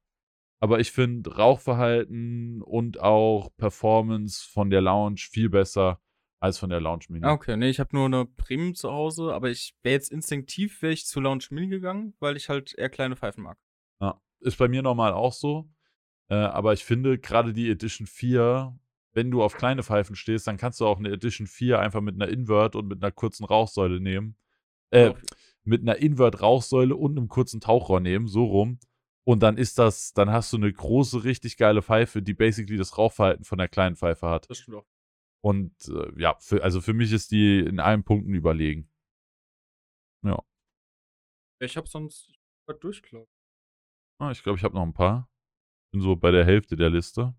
aber 0.60 0.80
ich 0.80 0.90
finde 0.90 1.36
Rauchverhalten 1.36 2.62
und 2.62 2.98
auch 2.98 3.50
Performance 3.56 4.48
von 4.50 4.70
der 4.70 4.80
Lounge 4.80 5.20
viel 5.30 5.48
besser 5.48 6.00
als 6.40 6.58
von 6.58 6.68
der 6.68 6.80
Lounge 6.80 7.04
Mini. 7.10 7.24
Ah, 7.24 7.32
okay. 7.32 7.56
Nee, 7.56 7.68
ich 7.68 7.78
habe 7.78 7.94
nur 7.94 8.06
eine 8.06 8.26
Premium 8.26 8.74
zu 8.74 8.90
Hause, 8.90 9.32
aber 9.32 9.48
ich 9.48 9.76
wäre 9.82 9.94
jetzt 9.94 10.10
instinktiv, 10.10 10.82
wäre 10.82 10.92
ich 10.92 11.06
zu 11.06 11.20
Lounge 11.20 11.46
Mini 11.50 11.68
gegangen, 11.68 12.14
weil 12.18 12.36
ich 12.36 12.48
halt 12.48 12.74
eher 12.74 12.90
kleine 12.90 13.14
Pfeifen 13.14 13.44
mag. 13.44 13.56
Ja, 14.00 14.20
ist 14.40 14.58
bei 14.58 14.66
mir 14.66 14.82
normal 14.82 15.12
auch 15.12 15.32
so. 15.32 15.70
Äh, 16.28 16.34
aber 16.34 16.72
ich 16.72 16.84
finde, 16.84 17.18
gerade 17.18 17.52
die 17.52 17.70
Edition 17.70 18.08
4, 18.08 18.76
wenn 19.18 19.32
du 19.32 19.42
auf 19.42 19.56
kleine 19.56 19.82
Pfeifen 19.82 20.14
stehst, 20.14 20.46
dann 20.46 20.58
kannst 20.58 20.78
du 20.78 20.86
auch 20.86 20.98
eine 21.00 21.10
Edition 21.10 21.48
4 21.48 21.80
einfach 21.80 22.00
mit 22.00 22.14
einer 22.14 22.28
Invert 22.28 22.76
und 22.76 22.86
mit 22.86 23.02
einer 23.02 23.10
kurzen 23.10 23.44
Rauchsäule 23.44 23.98
nehmen. 23.98 24.36
Äh, 24.90 25.08
Auf- 25.08 25.20
mit 25.64 25.82
einer 25.82 25.96
Invert-Rauchsäule 25.96 26.94
und 26.94 27.18
einem 27.18 27.26
kurzen 27.26 27.60
Tauchrohr 27.60 27.98
nehmen, 27.98 28.28
so 28.28 28.44
rum. 28.44 28.78
Und 29.24 29.42
dann 29.42 29.58
ist 29.58 29.76
das, 29.80 30.14
dann 30.14 30.30
hast 30.30 30.52
du 30.52 30.56
eine 30.56 30.72
große, 30.72 31.24
richtig 31.24 31.56
geile 31.56 31.82
Pfeife, 31.82 32.22
die 32.22 32.32
basically 32.32 32.78
das 32.78 32.96
Rauchverhalten 32.96 33.44
von 33.44 33.58
der 33.58 33.66
kleinen 33.66 33.96
Pfeife 33.96 34.28
hat. 34.28 34.48
das 34.48 34.58
stimmt 34.58 34.76
auch. 34.78 34.86
Und 35.44 35.74
äh, 35.88 36.12
ja, 36.16 36.36
für, 36.38 36.62
also 36.62 36.80
für 36.80 36.94
mich 36.94 37.12
ist 37.12 37.32
die 37.32 37.58
in 37.58 37.80
allen 37.80 38.04
Punkten 38.04 38.34
überlegen. 38.34 38.88
Ich 41.60 41.76
habe 41.76 41.88
sonst 41.88 42.32
grad 42.66 42.82
durch, 42.84 43.02
glaub 43.02 43.24
ich. 43.24 43.34
Ah, 44.20 44.30
ich 44.30 44.44
glaube, 44.44 44.58
ich 44.58 44.64
habe 44.64 44.76
noch 44.76 44.84
ein 44.84 44.92
paar. 44.92 45.28
Bin 45.90 46.00
so 46.00 46.14
bei 46.14 46.30
der 46.30 46.44
Hälfte 46.44 46.76
der 46.76 46.88
Liste. 46.88 47.34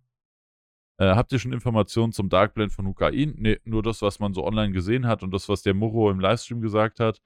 Äh, 0.99 1.15
habt 1.15 1.31
ihr 1.31 1.39
schon 1.39 1.53
Informationen 1.53 2.11
zum 2.11 2.27
Darkblend 2.29 2.73
von 2.73 2.85
Hukain? 2.85 3.33
Nee, 3.37 3.59
nur 3.63 3.81
das, 3.81 4.01
was 4.01 4.19
man 4.19 4.33
so 4.33 4.43
online 4.45 4.73
gesehen 4.73 5.07
hat 5.07 5.23
und 5.23 5.31
das, 5.31 5.47
was 5.47 5.61
der 5.61 5.73
Muro 5.73 6.11
im 6.11 6.19
Livestream 6.19 6.59
gesagt 6.59 6.99
hat. 6.99 7.21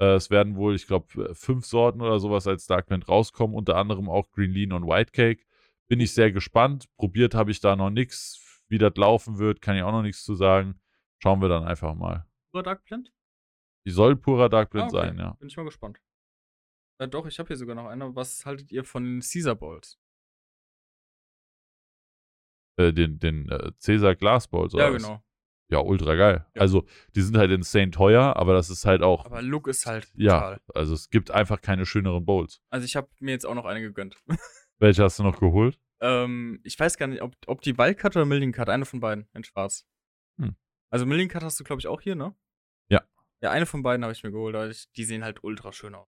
Äh, 0.00 0.14
es 0.14 0.30
werden 0.30 0.56
wohl, 0.56 0.74
ich 0.74 0.86
glaube, 0.86 1.34
fünf 1.34 1.66
Sorten 1.66 2.00
oder 2.00 2.20
sowas 2.20 2.46
als 2.46 2.66
Darkblend 2.66 3.06
rauskommen, 3.06 3.54
unter 3.54 3.76
anderem 3.76 4.08
auch 4.08 4.30
Green 4.30 4.52
Lean 4.52 4.72
und 4.72 4.86
White 4.86 5.12
Cake. 5.12 5.44
Bin 5.88 6.00
ich 6.00 6.14
sehr 6.14 6.32
gespannt. 6.32 6.86
Probiert 6.96 7.34
habe 7.34 7.50
ich 7.50 7.60
da 7.60 7.76
noch 7.76 7.90
nichts. 7.90 8.44
Wie 8.68 8.78
das 8.78 8.94
laufen 8.96 9.38
wird, 9.38 9.60
kann 9.60 9.76
ich 9.76 9.82
auch 9.82 9.92
noch 9.92 10.02
nichts 10.02 10.24
zu 10.24 10.34
sagen. 10.34 10.80
Schauen 11.22 11.40
wir 11.42 11.48
dann 11.48 11.64
einfach 11.64 11.94
mal. 11.94 12.26
Pura 12.52 12.62
Dark 12.62 12.84
Blend? 12.84 13.12
Die 13.86 13.90
soll 13.90 14.16
purer 14.16 14.48
Darkblend 14.48 14.92
Ah, 14.92 14.98
okay. 14.98 15.06
sein, 15.08 15.18
ja. 15.18 15.30
Bin 15.38 15.48
ich 15.48 15.56
mal 15.56 15.64
gespannt. 15.64 15.98
Äh, 16.98 17.08
doch, 17.08 17.26
ich 17.26 17.38
habe 17.38 17.46
hier 17.48 17.56
sogar 17.56 17.74
noch 17.74 17.86
eine. 17.86 18.14
Was 18.14 18.44
haltet 18.44 18.70
ihr 18.72 18.84
von 18.84 19.20
Caesar 19.20 19.54
Balls? 19.54 19.98
Äh, 22.78 22.92
den 22.92 23.18
den 23.18 23.48
äh, 23.50 23.72
Cäsar 23.78 24.14
Glasballs 24.14 24.74
oder 24.74 24.86
Ja, 24.88 24.94
was? 24.94 25.02
genau. 25.02 25.22
Ja, 25.70 25.80
ultra 25.80 26.14
geil. 26.14 26.46
Ja. 26.54 26.62
Also, 26.62 26.86
die 27.14 27.20
sind 27.20 27.36
halt 27.36 27.50
insane 27.50 27.90
teuer, 27.90 28.36
aber 28.36 28.54
das 28.54 28.70
ist 28.70 28.86
halt 28.86 29.02
auch. 29.02 29.26
Aber 29.26 29.42
Look 29.42 29.68
ist 29.68 29.84
halt 29.84 30.08
ja, 30.14 30.38
brutal. 30.38 30.60
also 30.74 30.94
es 30.94 31.10
gibt 31.10 31.30
einfach 31.30 31.60
keine 31.60 31.84
schöneren 31.84 32.24
Bowls. 32.24 32.62
Also 32.70 32.86
ich 32.86 32.96
habe 32.96 33.08
mir 33.20 33.32
jetzt 33.32 33.44
auch 33.44 33.54
noch 33.54 33.66
eine 33.66 33.82
gegönnt. 33.82 34.16
Welche 34.78 35.02
hast 35.02 35.18
du 35.18 35.24
noch 35.24 35.38
geholt? 35.38 35.78
ähm, 36.00 36.60
ich 36.62 36.78
weiß 36.78 36.96
gar 36.96 37.08
nicht, 37.08 37.20
ob, 37.20 37.34
ob 37.48 37.60
die 37.60 37.76
Wildcut 37.76 38.16
oder 38.16 38.24
Million 38.24 38.52
Cut, 38.52 38.68
eine 38.70 38.86
von 38.86 39.00
beiden 39.00 39.28
in 39.34 39.44
schwarz. 39.44 39.84
Hm. 40.40 40.56
Also 40.90 41.04
Million 41.04 41.28
Cut 41.28 41.42
hast 41.42 41.60
du, 41.60 41.64
glaube 41.64 41.80
ich, 41.80 41.86
auch 41.88 42.00
hier, 42.00 42.14
ne? 42.14 42.34
Ja. 42.88 43.02
Ja, 43.42 43.50
eine 43.50 43.66
von 43.66 43.82
beiden 43.82 44.04
habe 44.04 44.12
ich 44.12 44.22
mir 44.22 44.30
geholt. 44.30 44.54
aber 44.54 44.70
ich, 44.70 44.90
die 44.92 45.04
sehen 45.04 45.22
halt 45.24 45.42
ultra 45.44 45.72
schön 45.72 45.94
aus. 45.94 46.08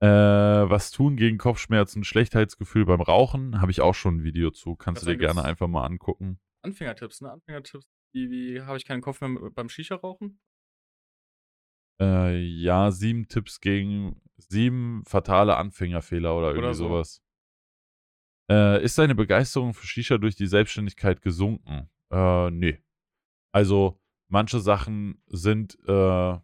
Äh, 0.00 0.06
was 0.06 0.90
tun 0.90 1.16
gegen 1.16 1.38
Kopfschmerzen, 1.38 2.04
Schlechtheitsgefühl 2.04 2.84
beim 2.84 3.00
Rauchen? 3.00 3.60
Habe 3.60 3.70
ich 3.70 3.80
auch 3.80 3.94
schon 3.94 4.16
ein 4.16 4.22
Video 4.24 4.50
zu. 4.50 4.76
Kannst 4.76 5.02
Was 5.02 5.06
du 5.06 5.12
dir 5.12 5.18
gerne 5.18 5.44
einfach 5.44 5.68
mal 5.68 5.84
angucken. 5.84 6.38
Anfängertipps, 6.62 7.20
ne? 7.20 7.30
Anfängertipps. 7.30 7.86
Wie, 8.12 8.30
wie 8.30 8.60
habe 8.62 8.76
ich 8.76 8.84
keinen 8.84 9.00
Kopf 9.02 9.20
mehr 9.20 9.50
beim 9.50 9.68
Shisha-Rauchen? 9.68 10.40
Äh, 12.00 12.38
ja, 12.40 12.90
sieben 12.90 13.28
Tipps 13.28 13.60
gegen 13.60 14.20
sieben 14.36 15.04
fatale 15.04 15.56
Anfängerfehler 15.56 16.36
oder 16.36 16.48
irgendwie 16.48 16.66
Oder 16.66 16.74
so. 16.74 16.88
sowas. 16.88 17.22
Äh, 18.50 18.84
ist 18.84 18.98
deine 18.98 19.14
Begeisterung 19.14 19.74
für 19.74 19.86
Shisha 19.86 20.18
durch 20.18 20.36
die 20.36 20.46
Selbstständigkeit 20.46 21.22
gesunken? 21.22 21.88
Äh, 22.10 22.50
nee. 22.50 22.82
Also, 23.52 24.00
manche 24.28 24.60
Sachen 24.60 25.22
sind, 25.26 25.78
äh, 25.86 26.38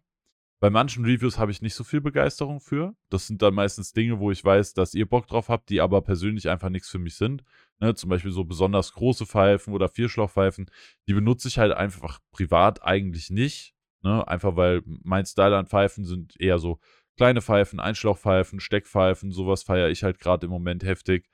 bei 0.60 0.68
manchen 0.68 1.06
Reviews 1.06 1.39
habe 1.39 1.50
ich 1.50 1.62
nicht 1.62 1.74
so 1.74 1.84
viel 1.84 2.02
Begeisterung 2.02 2.60
für. 2.60 2.94
Das 3.08 3.26
sind 3.26 3.40
dann 3.40 3.55
meistens 3.55 3.92
Dinge, 3.92 4.20
wo 4.20 4.30
ich 4.30 4.44
weiß, 4.44 4.74
dass 4.74 4.94
ihr 4.94 5.06
Bock 5.08 5.26
drauf 5.26 5.48
habt, 5.48 5.70
die 5.70 5.80
aber 5.80 6.02
persönlich 6.02 6.50
einfach 6.50 6.68
nichts 6.68 6.90
für 6.90 6.98
mich 6.98 7.16
sind. 7.16 7.42
Ne, 7.80 7.94
zum 7.94 8.10
Beispiel 8.10 8.30
so 8.30 8.44
besonders 8.44 8.92
große 8.92 9.24
Pfeifen 9.24 9.72
oder 9.72 9.89
Vierschlauchpfeifen. 9.89 10.70
Die 11.08 11.14
benutze 11.14 11.48
ich 11.48 11.58
halt 11.58 11.72
einfach 11.72 12.18
privat 12.30 12.82
eigentlich 12.84 13.30
nicht. 13.30 13.74
Ne? 14.02 14.26
Einfach 14.28 14.55
weil 14.55 14.82
mein 14.84 15.24
Style 15.24 15.56
an 15.56 15.66
Pfeifen 15.66 16.05
sind 16.05 16.39
eher 16.39 16.58
so 16.58 16.78
kleine 17.16 17.40
Pfeifen, 17.40 17.80
Einschlauchpfeifen, 17.80 18.60
Steckpfeifen, 18.60 19.32
sowas 19.32 19.62
feiere 19.62 19.89
ich 19.89 20.02
halt 20.02 20.18
gerade 20.18 20.44
im 20.47 20.52
Moment 20.52 20.84
heftig. 20.84 21.30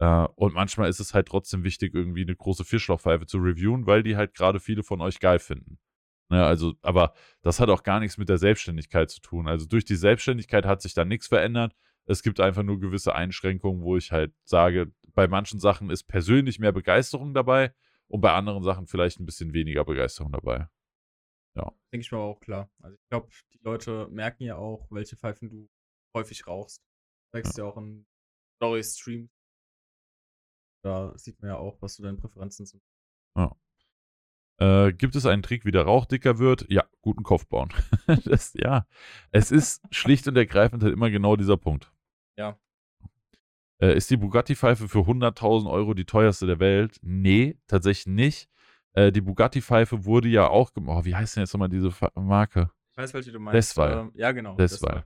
Äh, 0.00 0.26
und 0.36 0.52
manchmal 0.52 0.90
ist 0.90 1.00
es 1.00 1.14
halt 1.14 1.28
trotzdem 1.28 1.64
wichtig, 1.64 1.94
irgendwie 1.94 2.22
eine 2.22 2.36
große 2.36 2.64
Vierschlauchpfeife 2.64 3.26
zu 3.26 3.38
reviewen, 3.38 3.86
weil 3.86 4.02
die 4.02 4.16
halt 4.16 4.34
gerade 4.34 4.60
viele 4.60 4.82
von 4.82 5.00
euch 5.00 5.18
geil 5.18 5.38
finden. 5.38 5.78
Ne, 6.28 6.44
also, 6.44 6.74
aber 6.82 7.14
das 7.42 7.60
hat 7.60 7.68
auch 7.68 7.84
gar 7.84 8.00
nichts 8.00 8.18
mit 8.18 8.28
der 8.28 8.38
Selbstständigkeit 8.38 9.10
zu 9.10 9.20
tun. 9.20 9.46
Also 9.46 9.66
durch 9.66 9.84
die 9.84 9.94
Selbstständigkeit 9.94 10.66
hat 10.66 10.82
sich 10.82 10.92
da 10.94 11.04
nichts 11.04 11.28
verändert. 11.28 11.74
Es 12.06 12.22
gibt 12.22 12.40
einfach 12.40 12.62
nur 12.62 12.80
gewisse 12.80 13.14
Einschränkungen, 13.14 13.82
wo 13.82 13.96
ich 13.96 14.12
halt 14.12 14.34
sage, 14.44 14.92
bei 15.14 15.28
manchen 15.28 15.60
Sachen 15.60 15.90
ist 15.90 16.04
persönlich 16.04 16.58
mehr 16.58 16.72
Begeisterung 16.72 17.32
dabei 17.32 17.74
und 18.08 18.20
bei 18.20 18.32
anderen 18.32 18.62
Sachen 18.62 18.86
vielleicht 18.86 19.20
ein 19.20 19.26
bisschen 19.26 19.52
weniger 19.52 19.84
Begeisterung 19.84 20.32
dabei. 20.32 20.68
Denke 21.92 22.04
ich 22.04 22.12
mir 22.12 22.18
aber 22.18 22.26
auch 22.26 22.40
klar. 22.40 22.70
Also 22.82 22.96
ich 22.96 23.08
glaube, 23.08 23.28
die 23.52 23.60
Leute 23.62 24.08
merken 24.08 24.42
ja 24.42 24.56
auch, 24.56 24.86
welche 24.90 25.16
Pfeifen 25.16 25.48
du 25.48 25.70
häufig 26.14 26.46
rauchst. 26.46 26.82
Du 26.82 27.38
zeigst 27.38 27.56
ja, 27.56 27.64
auch 27.64 27.76
in 27.76 28.06
Story-Streams. 28.56 29.30
Da 30.84 31.16
sieht 31.16 31.40
man 31.40 31.50
ja 31.50 31.56
auch, 31.56 31.80
was 31.80 31.94
so 31.94 32.02
deine 32.02 32.18
Präferenzen 32.18 32.66
sind. 32.66 32.82
Äh, 34.58 34.92
gibt 34.92 35.16
es 35.16 35.26
einen 35.26 35.42
Trick, 35.42 35.64
wie 35.64 35.70
der 35.70 35.82
Rauch 35.82 36.06
dicker 36.06 36.38
wird? 36.38 36.66
Ja, 36.70 36.84
guten 37.02 37.22
Kopf 37.22 37.46
bauen. 37.46 37.68
das, 38.24 38.54
ja, 38.54 38.86
es 39.30 39.50
ist 39.50 39.82
schlicht 39.90 40.26
und 40.28 40.36
ergreifend 40.36 40.82
halt 40.82 40.92
immer 40.92 41.10
genau 41.10 41.36
dieser 41.36 41.56
Punkt. 41.56 41.92
Ja. 42.38 42.58
Äh, 43.78 43.96
ist 43.96 44.10
die 44.10 44.16
Bugatti-Pfeife 44.16 44.88
für 44.88 45.00
100.000 45.00 45.70
Euro 45.70 45.92
die 45.92 46.06
teuerste 46.06 46.46
der 46.46 46.58
Welt? 46.60 46.98
Nee, 47.02 47.58
tatsächlich 47.66 48.06
nicht. 48.06 48.48
Äh, 48.94 49.12
die 49.12 49.20
Bugatti-Pfeife 49.20 50.06
wurde 50.06 50.28
ja 50.28 50.48
auch 50.48 50.72
gemacht. 50.72 50.98
Oh, 51.00 51.04
wie 51.04 51.14
heißt 51.14 51.36
denn 51.36 51.42
jetzt 51.42 51.52
nochmal 51.52 51.68
diese 51.68 51.92
Marke? 52.14 52.70
Ich 52.92 52.96
weiß, 52.96 53.12
welche 53.12 53.32
du 53.32 53.38
meinst. 53.38 53.54
Desval. 53.54 53.92
Ähm, 53.92 54.12
ja, 54.14 54.32
genau. 54.32 54.54
Desval. 54.54 55.04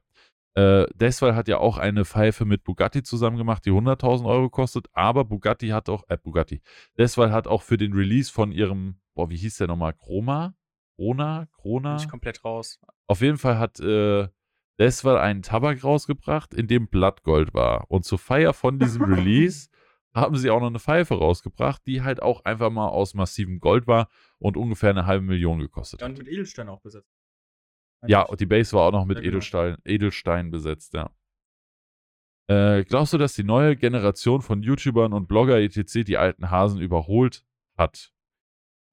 Äh, 0.55 0.87
Desval 0.95 1.35
hat 1.35 1.49
ja 1.49 1.59
auch 1.59 1.79
eine 1.79 2.05
Pfeife 2.05 2.45
mit 2.45 2.65
Bugatti 2.65 3.03
zusammen 3.03 3.37
gemacht, 3.37 3.65
die 3.65 3.71
100.000 3.71 4.27
Euro 4.27 4.51
kostet, 4.51 4.89
aber 4.93 5.25
Bugatti 5.25 5.69
hat 5.69 5.89
auch, 5.89 6.05
äh, 6.09 6.17
Bugatti, 6.17 6.61
Desval 6.99 7.33
hat 7.33 7.47
auch 7.47 7.63
für 7.63 7.77
den 7.77 7.93
Release 7.93 8.33
von 8.33 8.51
ihrem, 8.51 8.97
boah, 9.21 9.31
wie 9.31 9.37
hieß 9.37 9.59
der 9.59 9.67
nochmal, 9.67 9.93
Chroma? 9.93 10.55
Krona? 10.97 11.47
Krona? 11.53 11.97
ich 11.97 12.09
komplett 12.09 12.43
raus. 12.45 12.81
Auf 13.07 13.21
jeden 13.21 13.37
Fall 13.39 13.59
hat 13.59 13.79
äh, 13.81 14.29
Desval 14.79 15.19
einen 15.19 15.43
Tabak 15.43 15.85
rausgebracht, 15.85 16.55
in 16.55 16.69
dem 16.69 16.89
Blattgold 16.89 17.53
war. 17.53 17.91
Und 17.91 18.05
zur 18.05 18.19
Feier 18.19 18.55
von 18.55 18.79
diesem 18.79 19.03
Release 19.15 19.69
haben 20.15 20.37
sie 20.37 20.49
auch 20.51 20.61
noch 20.61 20.69
eine 20.69 20.79
Pfeife 20.79 21.15
rausgebracht, 21.15 21.83
die 21.87 22.03
halt 22.03 22.23
auch 22.23 22.45
einfach 22.47 22.71
mal 22.71 22.89
aus 22.89 23.13
massivem 23.15 23.61
Gold 23.61 23.87
war 23.87 24.09
und 24.39 24.57
ungefähr 24.57 24.91
eine 24.91 25.05
halbe 25.07 25.25
Million 25.27 25.59
gekostet 25.59 26.01
Ja, 26.01 26.07
hat. 26.07 26.13
und 26.13 26.19
mit 26.19 26.29
Edelstein 26.29 26.69
auch 26.69 26.81
besetzt. 26.81 27.13
Ja, 28.07 28.23
und 28.23 28.41
die 28.41 28.47
Base 28.47 28.75
war 28.75 28.89
auch 28.89 28.93
noch 28.93 29.05
mit 29.05 29.19
Ja, 29.19 29.23
genau. 29.23 29.33
Edelstein, 29.37 29.77
Edelstein 29.85 30.51
besetzt, 30.51 30.95
ja. 30.95 31.11
Äh, 32.49 32.85
glaubst 32.85 33.13
du, 33.13 33.19
dass 33.19 33.35
die 33.35 33.45
neue 33.45 33.77
Generation 33.77 34.41
von 34.41 34.63
YouTubern 34.63 35.13
und 35.13 35.29
Blogger 35.29 35.61
etc. 35.61 36.05
die 36.05 36.17
alten 36.17 36.51
Hasen 36.51 36.81
überholt 36.81 37.45
hat? 37.77 38.13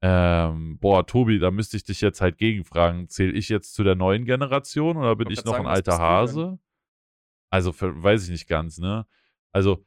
Ähm, 0.02 0.78
boah, 0.80 1.06
Tobi, 1.06 1.40
da 1.40 1.50
müsste 1.50 1.76
ich 1.78 1.84
dich 1.84 2.02
jetzt 2.02 2.22
halt 2.22 2.38
gegenfragen. 2.38 3.10
Zähle 3.10 3.34
ich 3.34 3.50
jetzt 3.50 3.74
zu 3.74 3.84
der 3.84 3.96
neuen 3.96 4.26
Generation 4.26 4.98
oder 4.98 5.16
bin 5.16 5.30
ich 5.32 5.38
grad 5.38 5.46
noch 5.46 5.54
sagen, 5.54 5.66
ein 5.66 5.74
alter 5.74 5.92
denn? 5.94 6.02
Hase? 6.02 6.60
Also, 7.50 7.72
ver- 7.72 8.04
weiß 8.04 8.26
ich 8.26 8.30
nicht 8.30 8.48
ganz, 8.48 8.78
ne? 8.78 9.08
Also, 9.52 9.86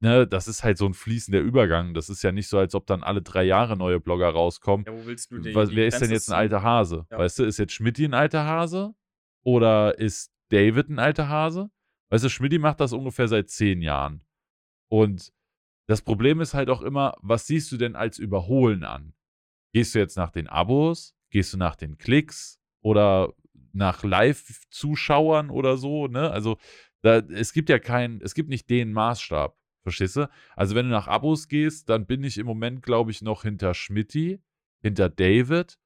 ne, 0.00 0.26
das 0.26 0.48
ist 0.48 0.64
halt 0.64 0.76
so 0.78 0.86
ein 0.86 0.94
fließender 0.94 1.40
Übergang. 1.40 1.94
Das 1.94 2.08
ist 2.08 2.22
ja 2.22 2.32
nicht 2.32 2.48
so, 2.48 2.58
als 2.58 2.74
ob 2.74 2.86
dann 2.86 3.02
alle 3.02 3.22
drei 3.22 3.44
Jahre 3.44 3.76
neue 3.76 4.00
Blogger 4.00 4.28
rauskommen. 4.28 4.84
Ja, 4.86 4.92
wo 4.92 5.06
willst 5.06 5.30
du 5.30 5.38
die, 5.38 5.54
Was, 5.54 5.70
wer 5.74 5.86
ist 5.86 6.00
denn 6.00 6.10
jetzt 6.10 6.28
ein 6.30 6.36
alter 6.36 6.62
Hase? 6.62 7.06
Ja. 7.10 7.18
Weißt 7.18 7.38
du, 7.38 7.44
ist 7.44 7.58
jetzt 7.58 7.72
Schmidti 7.72 8.04
ein 8.04 8.14
alter 8.14 8.44
Hase? 8.44 8.94
Oder 9.44 9.98
ist 9.98 10.32
David 10.50 10.88
ein 10.90 10.98
alter 10.98 11.28
Hase? 11.28 11.70
Weißt 12.10 12.24
du, 12.24 12.28
Schmidti 12.28 12.58
macht 12.58 12.80
das 12.80 12.92
ungefähr 12.92 13.28
seit 13.28 13.48
zehn 13.50 13.80
Jahren. 13.80 14.22
Und 14.88 15.32
das 15.88 16.02
Problem 16.02 16.40
ist 16.42 16.52
halt 16.52 16.68
auch 16.68 16.82
immer, 16.82 17.16
was 17.22 17.46
siehst 17.46 17.72
du 17.72 17.78
denn 17.78 17.96
als 17.96 18.18
Überholen 18.18 18.84
an? 18.84 19.14
Gehst 19.72 19.94
du 19.94 19.98
jetzt 19.98 20.16
nach 20.16 20.30
den 20.30 20.46
Abos? 20.46 21.16
Gehst 21.30 21.54
du 21.54 21.56
nach 21.56 21.76
den 21.76 21.96
Klicks? 21.96 22.60
Oder 22.82 23.32
nach 23.72 24.04
Live-Zuschauern 24.04 25.48
oder 25.50 25.78
so, 25.78 26.06
ne? 26.06 26.30
Also, 26.30 26.58
da, 27.00 27.18
es 27.18 27.52
gibt 27.52 27.70
ja 27.70 27.78
keinen, 27.78 28.20
es 28.20 28.34
gibt 28.34 28.50
nicht 28.50 28.68
den 28.68 28.92
Maßstab, 28.92 29.56
verstehst 29.82 30.16
du? 30.16 30.30
Also, 30.56 30.74
wenn 30.74 30.86
du 30.86 30.92
nach 30.92 31.08
Abos 31.08 31.48
gehst, 31.48 31.88
dann 31.88 32.06
bin 32.06 32.22
ich 32.22 32.36
im 32.36 32.46
Moment, 32.46 32.82
glaube 32.82 33.10
ich, 33.10 33.22
noch 33.22 33.42
hinter 33.42 33.72
Schmidti, 33.72 34.42
hinter 34.82 35.08
David 35.08 35.78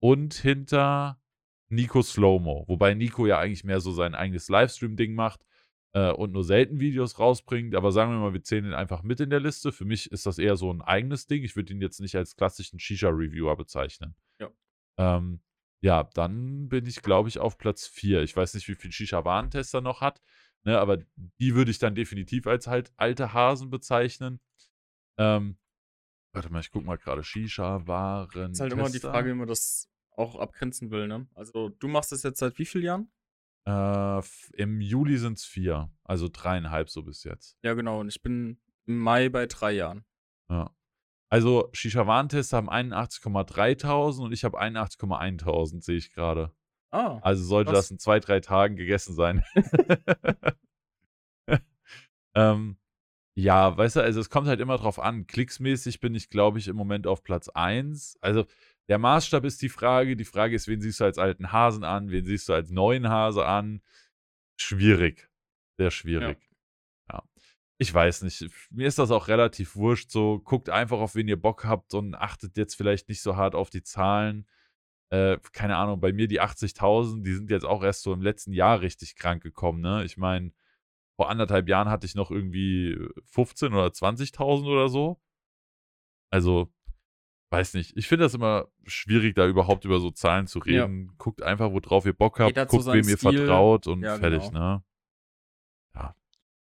und 0.00 0.34
hinter 0.34 1.20
Nico 1.68 2.02
Slowmo. 2.02 2.64
Wobei 2.66 2.94
Nico 2.94 3.26
ja 3.26 3.38
eigentlich 3.38 3.64
mehr 3.64 3.80
so 3.80 3.92
sein 3.92 4.16
eigenes 4.16 4.48
Livestream-Ding 4.48 5.14
macht 5.14 5.44
äh, 5.92 6.10
und 6.10 6.32
nur 6.32 6.44
selten 6.44 6.80
Videos 6.80 7.18
rausbringt. 7.18 7.74
Aber 7.74 7.92
sagen 7.92 8.12
wir 8.12 8.18
mal, 8.18 8.32
wir 8.32 8.42
zählen 8.42 8.66
ihn 8.66 8.74
einfach 8.74 9.02
mit 9.02 9.20
in 9.20 9.30
der 9.30 9.40
Liste. 9.40 9.72
Für 9.72 9.84
mich 9.84 10.10
ist 10.12 10.26
das 10.26 10.38
eher 10.38 10.56
so 10.56 10.72
ein 10.72 10.82
eigenes 10.82 11.26
Ding. 11.26 11.42
Ich 11.42 11.56
würde 11.56 11.72
ihn 11.72 11.80
jetzt 11.80 12.00
nicht 12.00 12.16
als 12.16 12.36
klassischen 12.36 12.78
Shisha-Reviewer 12.78 13.56
bezeichnen. 13.56 14.14
Ja. 14.38 14.50
Ähm, 14.98 15.40
ja, 15.82 16.04
dann 16.04 16.68
bin 16.68 16.86
ich, 16.86 17.02
glaube 17.02 17.28
ich, 17.28 17.38
auf 17.38 17.56
Platz 17.56 17.86
4. 17.86 18.22
Ich 18.22 18.36
weiß 18.36 18.54
nicht, 18.54 18.68
wie 18.68 18.74
viel 18.74 18.92
Shisha-Warentester 18.92 19.80
noch 19.80 20.02
hat, 20.02 20.20
ne, 20.64 20.78
aber 20.78 20.98
die 21.38 21.54
würde 21.54 21.70
ich 21.70 21.78
dann 21.78 21.94
definitiv 21.94 22.46
als 22.46 22.66
halt 22.66 22.92
alte 22.96 23.32
Hasen 23.32 23.70
bezeichnen. 23.70 24.40
Ähm, 25.16 25.56
warte 26.32 26.52
mal, 26.52 26.60
ich 26.60 26.70
guck 26.70 26.84
mal 26.84 26.98
gerade. 26.98 27.24
Shisha-Waren. 27.24 28.52
ist 28.52 28.60
halt 28.60 28.72
immer 28.72 28.90
die 28.90 28.98
Frage, 28.98 29.30
wie 29.30 29.34
man 29.34 29.48
das 29.48 29.90
auch 30.16 30.36
abgrenzen 30.36 30.90
will, 30.90 31.08
ne? 31.08 31.26
Also, 31.34 31.70
du 31.70 31.88
machst 31.88 32.12
das 32.12 32.22
jetzt 32.24 32.40
seit 32.40 32.58
wie 32.58 32.66
vielen 32.66 32.84
Jahren? 32.84 33.12
Äh, 33.70 34.22
Im 34.54 34.80
Juli 34.80 35.18
sind 35.18 35.38
es 35.38 35.44
vier, 35.44 35.90
also 36.04 36.28
dreieinhalb 36.32 36.90
so 36.90 37.02
bis 37.02 37.24
jetzt. 37.24 37.58
Ja, 37.62 37.74
genau. 37.74 38.00
Und 38.00 38.08
ich 38.08 38.22
bin 38.22 38.58
im 38.86 38.98
Mai 38.98 39.28
bei 39.28 39.46
drei 39.46 39.72
Jahren. 39.72 40.04
Ja. 40.48 40.74
Also 41.28 41.68
Shisha-Warentester 41.72 42.56
haben 42.56 42.70
81,3 42.70 44.20
und 44.20 44.32
ich 44.32 44.44
habe 44.44 44.60
81,1 44.60 45.82
sehe 45.82 45.96
ich 45.96 46.12
gerade. 46.12 46.52
Ah, 46.90 47.20
Also 47.22 47.44
sollte 47.44 47.70
krass. 47.70 47.84
das 47.84 47.90
in 47.92 47.98
zwei, 48.00 48.18
drei 48.18 48.40
Tagen 48.40 48.74
gegessen 48.74 49.14
sein. 49.14 49.44
ähm, 52.34 52.76
ja, 53.36 53.76
weißt 53.76 53.96
du, 53.96 54.02
also 54.02 54.18
es 54.18 54.28
kommt 54.28 54.48
halt 54.48 54.58
immer 54.58 54.76
drauf 54.76 54.98
an. 54.98 55.28
Klicksmäßig 55.28 56.00
bin 56.00 56.16
ich, 56.16 56.30
glaube 56.30 56.58
ich, 56.58 56.66
im 56.66 56.74
Moment 56.74 57.06
auf 57.06 57.22
Platz 57.22 57.48
1. 57.48 58.18
Also 58.20 58.44
der 58.90 58.98
Maßstab 58.98 59.44
ist 59.44 59.62
die 59.62 59.68
Frage. 59.68 60.16
Die 60.16 60.24
Frage 60.24 60.56
ist, 60.56 60.66
wen 60.66 60.80
siehst 60.80 60.98
du 60.98 61.04
als 61.04 61.16
alten 61.16 61.52
Hasen 61.52 61.84
an? 61.84 62.10
Wen 62.10 62.26
siehst 62.26 62.48
du 62.48 62.52
als 62.52 62.70
neuen 62.70 63.08
Hase 63.08 63.46
an? 63.46 63.82
Schwierig. 64.60 65.30
Sehr 65.78 65.92
schwierig. 65.92 66.38
Ja. 67.08 67.22
Ich 67.78 67.94
weiß 67.94 68.22
nicht. 68.22 68.50
Mir 68.70 68.88
ist 68.88 68.98
das 68.98 69.12
auch 69.12 69.28
relativ 69.28 69.76
wurscht. 69.76 70.10
So, 70.10 70.40
guckt 70.40 70.70
einfach, 70.70 70.98
auf 70.98 71.14
wen 71.14 71.28
ihr 71.28 71.40
Bock 71.40 71.64
habt 71.64 71.94
und 71.94 72.16
achtet 72.16 72.56
jetzt 72.56 72.74
vielleicht 72.74 73.08
nicht 73.08 73.22
so 73.22 73.36
hart 73.36 73.54
auf 73.54 73.70
die 73.70 73.84
Zahlen. 73.84 74.48
Äh, 75.10 75.38
keine 75.52 75.76
Ahnung, 75.76 76.00
bei 76.00 76.12
mir 76.12 76.26
die 76.26 76.40
80.000, 76.40 77.22
die 77.22 77.32
sind 77.32 77.48
jetzt 77.48 77.64
auch 77.64 77.84
erst 77.84 78.02
so 78.02 78.12
im 78.12 78.22
letzten 78.22 78.52
Jahr 78.52 78.80
richtig 78.80 79.14
krank 79.14 79.42
gekommen, 79.42 79.80
ne? 79.80 80.04
Ich 80.04 80.16
meine, 80.16 80.52
vor 81.16 81.30
anderthalb 81.30 81.68
Jahren 81.68 81.88
hatte 81.88 82.06
ich 82.06 82.16
noch 82.16 82.30
irgendwie 82.32 82.98
15 83.26 83.72
oder 83.72 83.86
20.000 83.86 84.66
oder 84.66 84.88
so. 84.88 85.20
Also, 86.30 86.72
weiß 87.50 87.74
nicht. 87.74 87.96
Ich 87.96 88.06
finde 88.08 88.24
das 88.24 88.34
immer 88.34 88.68
schwierig, 88.84 89.34
da 89.34 89.46
überhaupt 89.46 89.84
über 89.84 89.98
so 90.00 90.10
Zahlen 90.10 90.46
zu 90.46 90.60
Ja. 90.60 90.84
reden. 90.84 91.12
Guckt 91.18 91.42
einfach, 91.42 91.70
worauf 91.72 92.06
ihr 92.06 92.12
Bock 92.12 92.38
habt, 92.40 92.54
guckt, 92.68 92.86
wem 92.86 93.08
ihr 93.08 93.16
Stil. 93.16 93.38
vertraut 93.38 93.86
und 93.86 94.02
Ja, 94.02 94.16
fertig, 94.18 94.48
genau. 94.50 94.58
ne? 94.60 94.84
Ja. 95.94 96.14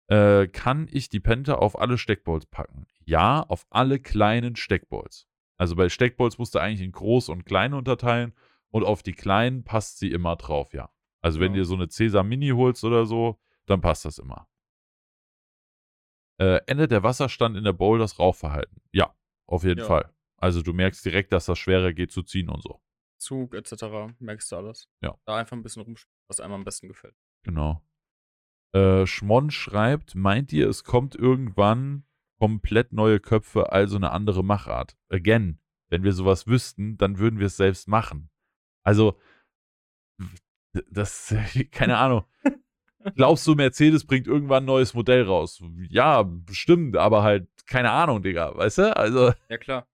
Äh, 0.09 0.49
kann 0.49 0.89
ich 0.91 1.09
die 1.09 1.21
Penta 1.21 1.55
auf 1.55 1.79
alle 1.79 1.97
Steckbolts 1.99 2.47
packen? 2.47 2.87
Ja, 3.05 3.41
auf 3.43 3.67
alle 3.71 3.99
kleinen 4.01 4.57
Steckbolts. 4.57 5.27
Also 5.57 5.77
bei 5.77 5.89
Steckbolts 5.89 6.39
musst 6.39 6.55
du 6.55 6.59
eigentlich 6.59 6.81
in 6.81 6.93
groß 6.93 7.29
und 7.29 7.45
klein 7.47 7.73
unterteilen 7.75 8.35
und 8.71 8.85
auf 8.85 9.03
die 9.03 9.13
kleinen 9.13 9.65
passt 9.65 9.99
sie 9.99 10.11
immer 10.11 10.35
drauf, 10.37 10.73
ja. 10.75 10.91
Also 11.21 11.39
wenn 11.39 11.53
Ja. 11.53 11.59
dir 11.61 11.65
so 11.65 11.75
eine 11.75 11.89
Cäsar 11.89 12.25
Mini 12.25 12.49
holst 12.49 12.83
oder 12.85 13.07
so, 13.07 13.41
dann 13.67 13.81
passt 13.81 14.05
das 14.05 14.19
immer. 14.19 14.49
Äh, 16.39 16.61
ändert 16.67 16.91
der 16.91 17.05
Wasserstand 17.05 17.57
in 17.57 17.63
der 17.63 17.73
Bowl 17.73 17.99
das 18.01 18.19
Rauchverhalten? 18.19 18.81
Ja, 18.91 19.15
auf 19.47 19.63
jeden 19.63 19.81
Ja. 19.81 19.87
Fall. 19.87 20.11
Also 20.43 20.61
du 20.61 20.73
merkst 20.73 21.05
direkt, 21.05 21.33
dass 21.33 21.47
das 21.47 21.57
schwerer 21.59 21.93
geht 21.93 22.11
zu 22.11 22.25
ziehen 22.25 22.49
und 22.49 22.63
so. 22.65 22.83
Zug 23.19 23.55
etc. 23.55 24.13
Merkst 24.19 24.51
du 24.51 24.57
alles. 24.57 24.89
Ja. 25.01 25.17
Da 25.25 25.37
einfach 25.37 25.57
ein 25.57 25.63
bisschen 25.63 25.83
rumspielen, 25.83 26.13
was 26.29 26.41
einem 26.41 26.55
am 26.55 26.65
besten 26.65 26.89
gefällt. 26.89 27.15
Genau. 27.45 27.81
Äh, 28.75 29.07
Schmon 29.07 29.53
schreibt, 29.53 30.17
meint 30.17 30.53
ihr, 30.53 30.69
es 30.69 30.83
kommt 30.83 31.15
irgendwann 31.15 32.05
komplett 32.41 32.93
neue 32.93 33.21
Köpfe, 33.21 33.71
also 33.71 33.95
eine 33.95 34.11
andere 34.11 34.43
Machart? 34.43 34.97
Again, 35.11 35.61
wenn 35.91 36.03
wir 36.03 36.13
sowas 36.13 36.49
wüssten, 36.49 36.97
dann 36.97 37.19
würden 37.19 37.39
wir 37.39 37.47
es 37.47 37.57
selbst 37.57 37.87
machen. 37.87 38.29
Also, 38.85 39.21
das, 40.91 41.33
keine 41.71 41.99
Ahnung. 41.99 42.25
Glaubst 43.15 43.47
du, 43.47 43.55
Mercedes 43.55 44.05
bringt 44.05 44.27
irgendwann 44.27 44.65
ein 44.65 44.67
neues 44.67 44.93
Modell 44.93 45.23
raus? 45.23 45.63
Ja, 45.89 46.25
bestimmt, 46.25 46.97
aber 46.97 47.23
halt, 47.23 47.49
keine 47.67 47.93
Ahnung, 47.93 48.23
Digga, 48.23 48.57
weißt 48.57 48.79
du? 48.79 48.97
Also, 48.97 49.33
Ja, 49.49 49.59
klar. 49.59 49.87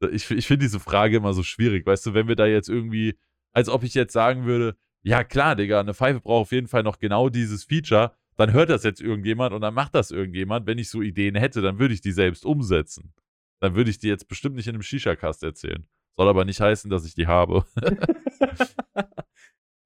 Ich, 0.00 0.30
ich 0.30 0.46
finde 0.46 0.64
diese 0.64 0.80
Frage 0.80 1.16
immer 1.16 1.32
so 1.32 1.42
schwierig, 1.42 1.86
weißt 1.86 2.06
du, 2.06 2.14
wenn 2.14 2.28
wir 2.28 2.36
da 2.36 2.46
jetzt 2.46 2.68
irgendwie, 2.68 3.18
als 3.52 3.68
ob 3.68 3.82
ich 3.82 3.94
jetzt 3.94 4.12
sagen 4.12 4.44
würde, 4.44 4.76
ja 5.02 5.24
klar, 5.24 5.56
Digga, 5.56 5.80
eine 5.80 5.94
Pfeife 5.94 6.20
braucht 6.20 6.42
auf 6.42 6.52
jeden 6.52 6.68
Fall 6.68 6.82
noch 6.82 6.98
genau 6.98 7.28
dieses 7.28 7.64
Feature, 7.64 8.12
dann 8.36 8.52
hört 8.52 8.70
das 8.70 8.84
jetzt 8.84 9.00
irgendjemand 9.00 9.52
und 9.52 9.60
dann 9.62 9.74
macht 9.74 9.94
das 9.94 10.10
irgendjemand. 10.10 10.66
Wenn 10.66 10.78
ich 10.78 10.90
so 10.90 11.02
Ideen 11.02 11.34
hätte, 11.34 11.60
dann 11.60 11.78
würde 11.78 11.94
ich 11.94 12.00
die 12.00 12.12
selbst 12.12 12.44
umsetzen. 12.44 13.12
Dann 13.60 13.74
würde 13.74 13.90
ich 13.90 13.98
die 13.98 14.06
jetzt 14.06 14.28
bestimmt 14.28 14.54
nicht 14.54 14.68
in 14.68 14.74
einem 14.74 14.82
Shisha-Cast 14.82 15.42
erzählen. 15.42 15.86
Soll 16.16 16.28
aber 16.28 16.44
nicht 16.44 16.60
heißen, 16.60 16.88
dass 16.88 17.04
ich 17.04 17.14
die 17.14 17.26
habe. 17.26 17.64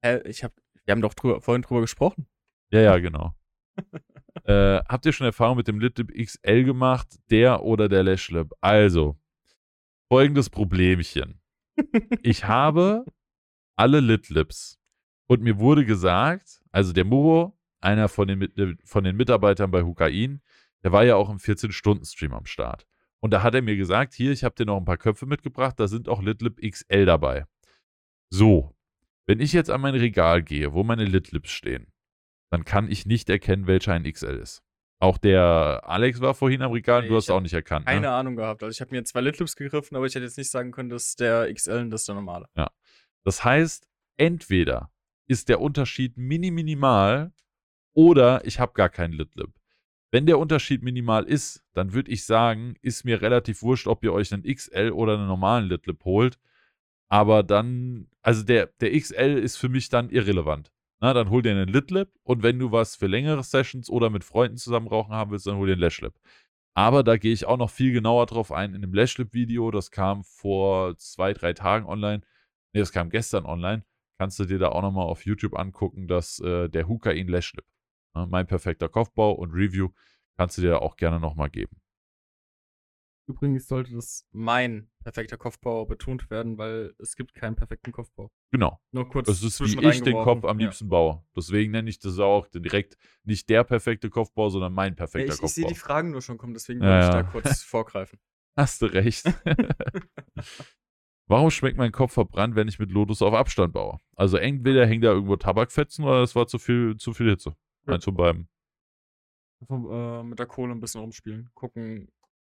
Hä, 0.03 0.21
ich 0.27 0.45
hab, 0.45 0.53
wir 0.85 0.93
haben 0.93 1.01
doch 1.01 1.15
drüber, 1.15 1.41
vorhin 1.41 1.63
drüber 1.63 1.81
gesprochen. 1.81 2.27
ja, 2.71 2.81
ja, 2.81 2.99
genau. 2.99 3.35
äh, 4.45 4.81
habt 4.85 5.07
ihr 5.07 5.13
schon 5.13 5.27
Erfahrung 5.27 5.57
mit 5.57 5.69
dem 5.69 5.81
Litlip 5.81 6.13
XL 6.15 6.65
gemacht, 6.65 7.19
der 7.31 7.63
oder 7.63 7.89
der 7.89 8.03
Lashlip? 8.03 8.53
Also, 8.61 9.19
folgendes 10.13 10.51
Problemchen. 10.51 11.41
Ich 12.23 12.45
habe 12.45 13.07
alle 13.77 14.01
Litlips. 14.01 14.79
Und 15.27 15.41
mir 15.41 15.59
wurde 15.59 15.87
gesagt, 15.87 16.61
also 16.71 16.93
der 16.93 17.07
Muro, 17.07 17.59
einer 17.81 18.11
von 18.11 18.29
den, 18.29 18.77
von 18.85 19.05
den 19.05 19.17
Mitarbeitern 19.17 19.71
bei 19.71 19.85
Hukain, 19.85 20.43
der 20.85 20.93
war 20.93 21.03
ja 21.03 21.17
auch 21.17 21.31
im 21.31 21.39
14-Stunden-Stream 21.39 22.35
am 22.35 22.45
Start. 22.45 22.87
Und 23.21 23.31
da 23.31 23.43
hat 23.43 23.55
er 23.55 23.63
mir 23.63 23.75
gesagt, 23.75 24.13
hier, 24.13 24.33
ich 24.33 24.45
habe 24.45 24.55
dir 24.55 24.67
noch 24.67 24.77
ein 24.77 24.85
paar 24.85 24.99
Köpfe 24.99 25.25
mitgebracht, 25.25 25.81
da 25.81 25.89
sind 25.89 26.11
auch 26.11 26.21
Litlip 26.21 26.61
XL 26.61 27.07
dabei. 27.07 27.47
So, 28.29 28.77
wenn 29.25 29.41
ich 29.41 29.55
jetzt 29.55 29.71
an 29.71 29.81
mein 29.81 29.95
Regal 29.95 30.43
gehe, 30.43 30.75
wo 30.75 30.83
meine 30.83 31.07
Litlips 31.07 31.53
stehen, 31.53 31.87
dann 32.51 32.67
kann 32.67 32.91
ich 32.91 33.07
nicht 33.07 33.31
erkennen, 33.31 33.67
welcher 33.67 33.95
ein 33.95 34.05
XL 34.05 34.37
ist. 34.43 34.63
Auch 35.03 35.19
der 35.19 35.83
Alex 35.85 36.21
war 36.21 36.33
vorhin 36.33 36.63
am 36.63 36.71
Regal, 36.71 37.03
Nee, 37.03 37.09
du 37.09 37.17
hast 37.17 37.29
auch 37.29 37.41
nicht 37.41 37.55
erkannt. 37.55 37.87
Keine 37.87 38.03
Ne? 38.03 38.11
Ahnung 38.13 38.37
gehabt. 38.37 38.63
Also 38.63 38.73
ich 38.73 38.81
habe 38.81 38.95
mir 38.95 39.03
zwei 39.03 39.21
Litlips 39.21 39.57
gegriffen, 39.57 39.97
aber 39.97 40.07
ich 40.07 40.15
hätte 40.15 40.25
jetzt 40.27 40.39
nicht 40.39 40.51
sagen 40.51 40.71
können, 40.71 40.91
dass 40.91 41.17
der 41.17 41.53
XL 41.53 41.79
und 41.81 41.91
das 41.91 42.05
der 42.05 42.15
normale. 42.15 42.47
Das 43.25 43.43
heißt, 43.45 43.89
entweder 44.17 44.93
ist 45.27 45.49
der 45.49 45.61
Unterschied 45.61 46.17
mini 46.17 46.53
minimal 46.53 47.33
oder 47.95 48.45
ich 48.47 48.61
habe 48.61 48.75
gar 48.75 48.89
keinen 48.89 49.13
Litlip. 49.13 49.51
Wenn 50.13 50.27
der 50.27 50.39
Unterschied 50.39 50.85
minimal 50.85 51.25
ist, 51.25 51.65
dann 51.73 51.95
würde 51.95 52.13
ich 52.13 52.25
sagen, 52.25 52.77
ist 52.81 53.05
mir 53.05 53.23
relativ 53.23 53.63
wurscht, 53.63 53.89
ob 53.89 54.05
ihr 54.05 54.13
euch 54.13 54.33
einen 54.33 54.45
XL 54.45 54.93
oder 54.93 55.15
einen 55.15 55.27
normalen 55.27 55.65
Litlip 55.69 56.05
holt. 56.05 56.39
Aber 57.09 57.43
dann, 57.43 58.09
also 58.23 58.45
der, 58.45 58.67
der 58.81 58.97
XL 58.97 59.39
ist 59.43 59.57
für 59.57 59.69
mich 59.69 59.89
dann 59.89 60.11
irrelevant. 60.11 60.72
Na, 61.03 61.13
dann 61.13 61.31
hol 61.31 61.43
dir 61.43 61.51
einen 61.51 61.69
Litlip 61.69 62.11
und 62.23 62.45
wenn 62.45 62.61
du 62.61 62.71
was 62.71 62.95
für 62.95 63.09
längere 63.09 63.43
Sessions 63.43 63.91
oder 63.91 64.09
mit 64.09 64.23
Freunden 64.23 64.57
zusammen 64.57 64.87
rauchen 64.87 65.13
haben 65.13 65.33
willst, 65.33 65.49
dann 65.49 65.57
hol 65.57 65.67
dir 65.67 65.73
einen 65.73 65.83
Lashlip. 65.83 66.15
Aber 66.75 67.03
da 67.03 67.17
gehe 67.17 67.33
ich 67.33 67.45
auch 67.45 67.57
noch 67.57 67.71
viel 67.71 67.93
genauer 67.93 68.27
drauf 68.27 68.53
ein 68.53 68.73
in 68.73 68.83
dem 68.83 68.95
Lashlip-Video. 68.95 69.73
Das 69.73 69.91
kam 69.91 70.23
vor 70.23 70.97
zwei, 70.99 71.33
drei 71.35 71.55
Tagen 71.55 71.87
online. 71.87 72.21
Ne, 72.73 72.81
das 72.81 72.93
kam 72.93 73.11
gestern 73.11 73.47
online. 73.47 73.85
Kannst 74.19 74.39
du 74.39 74.45
dir 74.45 74.61
da 74.61 74.69
auch 74.69 74.83
nochmal 74.83 75.07
auf 75.07 75.27
YouTube 75.27 75.59
angucken, 75.59 76.07
dass 76.07 76.39
äh, 76.39 76.69
der 76.69 76.87
Hukain 76.87 77.27
Lashlip, 77.27 77.65
ne, 78.15 78.29
mein 78.31 78.47
perfekter 78.47 78.89
Kopfbau 78.89 79.33
und 79.33 79.51
Review, 79.53 79.91
kannst 80.37 80.59
du 80.59 80.63
dir 80.63 80.83
auch 80.83 80.97
gerne 80.97 81.19
nochmal 81.19 81.51
geben. 81.51 81.82
Übrigens 83.29 83.69
sollte 83.69 83.95
das. 83.95 84.27
Mein 84.33 84.91
perfekter 85.05 85.37
Kopfbau 85.37 85.87
betont 85.87 86.29
werden, 86.29 86.59
weil 86.59 86.93
es 86.99 87.15
gibt 87.15 87.35
keinen 87.35 87.55
perfekten 87.55 87.93
Kopfbau. 87.93 88.31
Genau. 88.51 88.81
Nur 88.91 89.09
kurz. 89.09 89.29
Das 89.29 89.43
ist 89.43 89.61
wie 89.61 89.87
ich 89.89 90.03
den. 90.03 90.15
Kopf 90.15 90.45
am 90.45 90.59
Ja. 90.59 90.67
liebsten 90.67 90.89
baue. 90.89 91.25
Deswegen 91.37 91.71
nenne 91.73 91.89
ich 91.89 91.99
das 92.01 92.19
auch 92.19 92.49
direkt 92.49 92.97
nicht 93.25 93.49
der 93.49 93.63
perfekte 93.65 94.11
Kopfbau, 94.11 94.49
sondern 94.49 94.73
mein 94.73 94.93
Ja, 94.93 94.97
perfekter 94.97 95.35
ich 95.35 95.43
ich 95.43 95.53
sehe 95.53 95.65
Kopfbau. 95.65 95.75
die 95.75 95.81
Fragen 95.81 96.11
nur 96.11 96.21
schon 96.23 96.37
kommen, 96.37 96.55
deswegen 96.55 96.83
Ja, 96.83 96.89
wollte 96.89 97.07
ich 97.07 97.15
ja. 97.15 97.23
da 97.23 97.31
kurz 97.31 97.33
vorgreifen. 97.63 98.19
Hast 98.57 98.83
du 98.83 98.87
recht. 98.87 99.25
Warum 101.29 101.51
schmeckt 101.51 101.79
mein 101.79 101.93
Kopf 101.93 102.13
verbrannt, 102.13 102.57
wenn 102.57 102.69
ich 102.69 102.79
mit 102.79 102.91
Lotus 102.91 103.23
auf 103.23 103.33
Abstand 103.33 103.73
baue? 103.73 103.99
Also 104.17 104.37
entweder 104.37 104.87
hängt 104.87 105.05
da 105.05 105.13
irgendwo 105.13 105.37
Tabakfetzen 105.37 106.05
oder 106.05 106.23
es 106.23 106.35
war 106.35 106.47
zu 106.47 106.59
viel, 106.59 106.97
zu 106.97 107.15
viel 107.15 107.31
Hitze. 107.31 107.55
Ja. 107.87 107.95
Eins 107.95 108.05
von 108.05 108.15
beiden. 108.15 108.49
Einfach 109.61 109.91
äh, 109.91 110.23
mit 110.25 110.39
der 110.39 110.47
Kohle 110.47 110.73
ein 110.75 110.81
bisschen 110.81 111.01
rumspielen. 111.01 111.49
Gucken, 111.55 112.09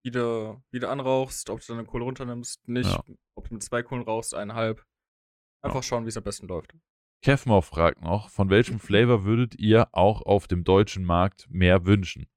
wie 0.08 0.12
du, 0.12 0.64
wie 0.72 0.80
du 0.80 0.90
anrauchst, 0.90 1.50
ob 1.50 1.60
du 1.60 1.74
deine 1.74 1.84
Kohle 1.84 2.06
runternimmst, 2.06 2.66
nicht. 2.68 2.90
Ja. 2.90 3.04
Ob 3.36 3.50
du 3.50 3.56
mit 3.56 3.64
zwei 3.64 3.84
Kohlen 3.84 4.04
rauchst, 4.04 4.34
eineinhalb. 4.34 4.86
Einfach 5.62 5.84
schauen, 5.84 6.06
wie 6.06 6.10
es 6.10 6.16
am 6.16 6.24
besten 6.24 6.48
läuft. 6.48 6.74
Kevmau 7.22 7.60
fragt 7.60 8.02
noch, 8.02 8.30
von 8.30 8.50
welchem 8.50 8.80
Flavor 8.80 9.26
würdet 9.26 9.56
ihr 9.56 9.90
auch 9.92 10.22
auf 10.22 10.48
dem 10.48 10.64
deutschen 10.64 11.04
Markt 11.04 11.48
mehr 11.50 11.86
wünschen? 11.86 12.28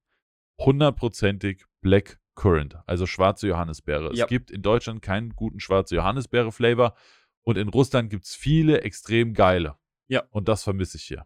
Hundertprozentig 0.58 1.64
Black 1.80 2.18
Currant, 2.34 2.76
also 2.86 3.06
schwarze 3.06 3.46
Johannisbeere. 3.46 4.12
Ja. 4.14 4.24
Es 4.24 4.28
gibt 4.28 4.50
in 4.50 4.62
Deutschland 4.62 5.00
keinen 5.00 5.36
guten 5.36 5.60
schwarze 5.60 5.94
Johannisbeere-Flavor 5.94 6.96
und 7.42 7.56
in 7.56 7.68
Russland 7.68 8.10
gibt 8.10 8.24
es 8.24 8.34
viele 8.34 8.80
extrem 8.80 9.32
geile. 9.32 9.78
Ja. 10.08 10.24
Und 10.30 10.48
das 10.48 10.64
vermisse 10.64 10.96
ich 10.96 11.04
hier. 11.04 11.24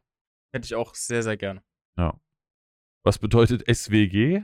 Hätte 0.52 0.66
ich 0.66 0.74
auch 0.74 0.94
sehr, 0.94 1.22
sehr 1.22 1.38
gerne. 1.38 1.64
Ja. 1.96 2.20
Was 3.02 3.18
bedeutet 3.18 3.64
SWG? 3.66 4.42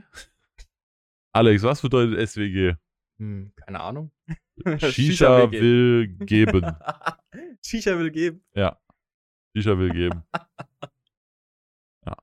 Alex, 1.33 1.63
was 1.63 1.81
bedeutet 1.81 2.27
SWG? 2.29 2.75
Hm, 3.19 3.53
keine 3.55 3.79
Ahnung. 3.79 4.11
Shisha 4.79 5.51
will 5.51 5.61
will 5.61 6.07
geben. 6.25 6.65
Shisha 7.65 7.97
will 7.97 8.11
geben. 8.11 8.43
Shisha 9.55 9.77
will 9.77 9.91
geben. 9.91 10.23
Ja. 12.03 12.17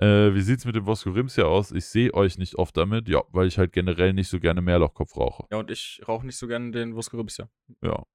Äh, 0.00 0.34
wie 0.34 0.40
sieht's 0.40 0.64
mit 0.64 0.74
dem 0.74 0.86
Voskorims 0.86 1.34
hier 1.34 1.46
aus? 1.46 1.70
Ich 1.70 1.84
sehe 1.84 2.14
euch 2.14 2.38
nicht 2.38 2.56
oft 2.56 2.76
damit. 2.76 3.08
Ja, 3.08 3.22
weil 3.30 3.46
ich 3.46 3.58
halt 3.58 3.72
generell 3.72 4.14
nicht 4.14 4.28
so 4.28 4.40
gerne 4.40 4.62
Meerlochkopf 4.62 5.16
rauche. 5.16 5.46
Ja, 5.52 5.58
und 5.58 5.70
ich 5.70 6.00
rauche 6.08 6.24
nicht 6.24 6.36
so 6.38 6.48
gerne 6.48 6.70
den 6.70 6.96
Wuskeribs, 6.96 7.42
Ja. 7.82 8.06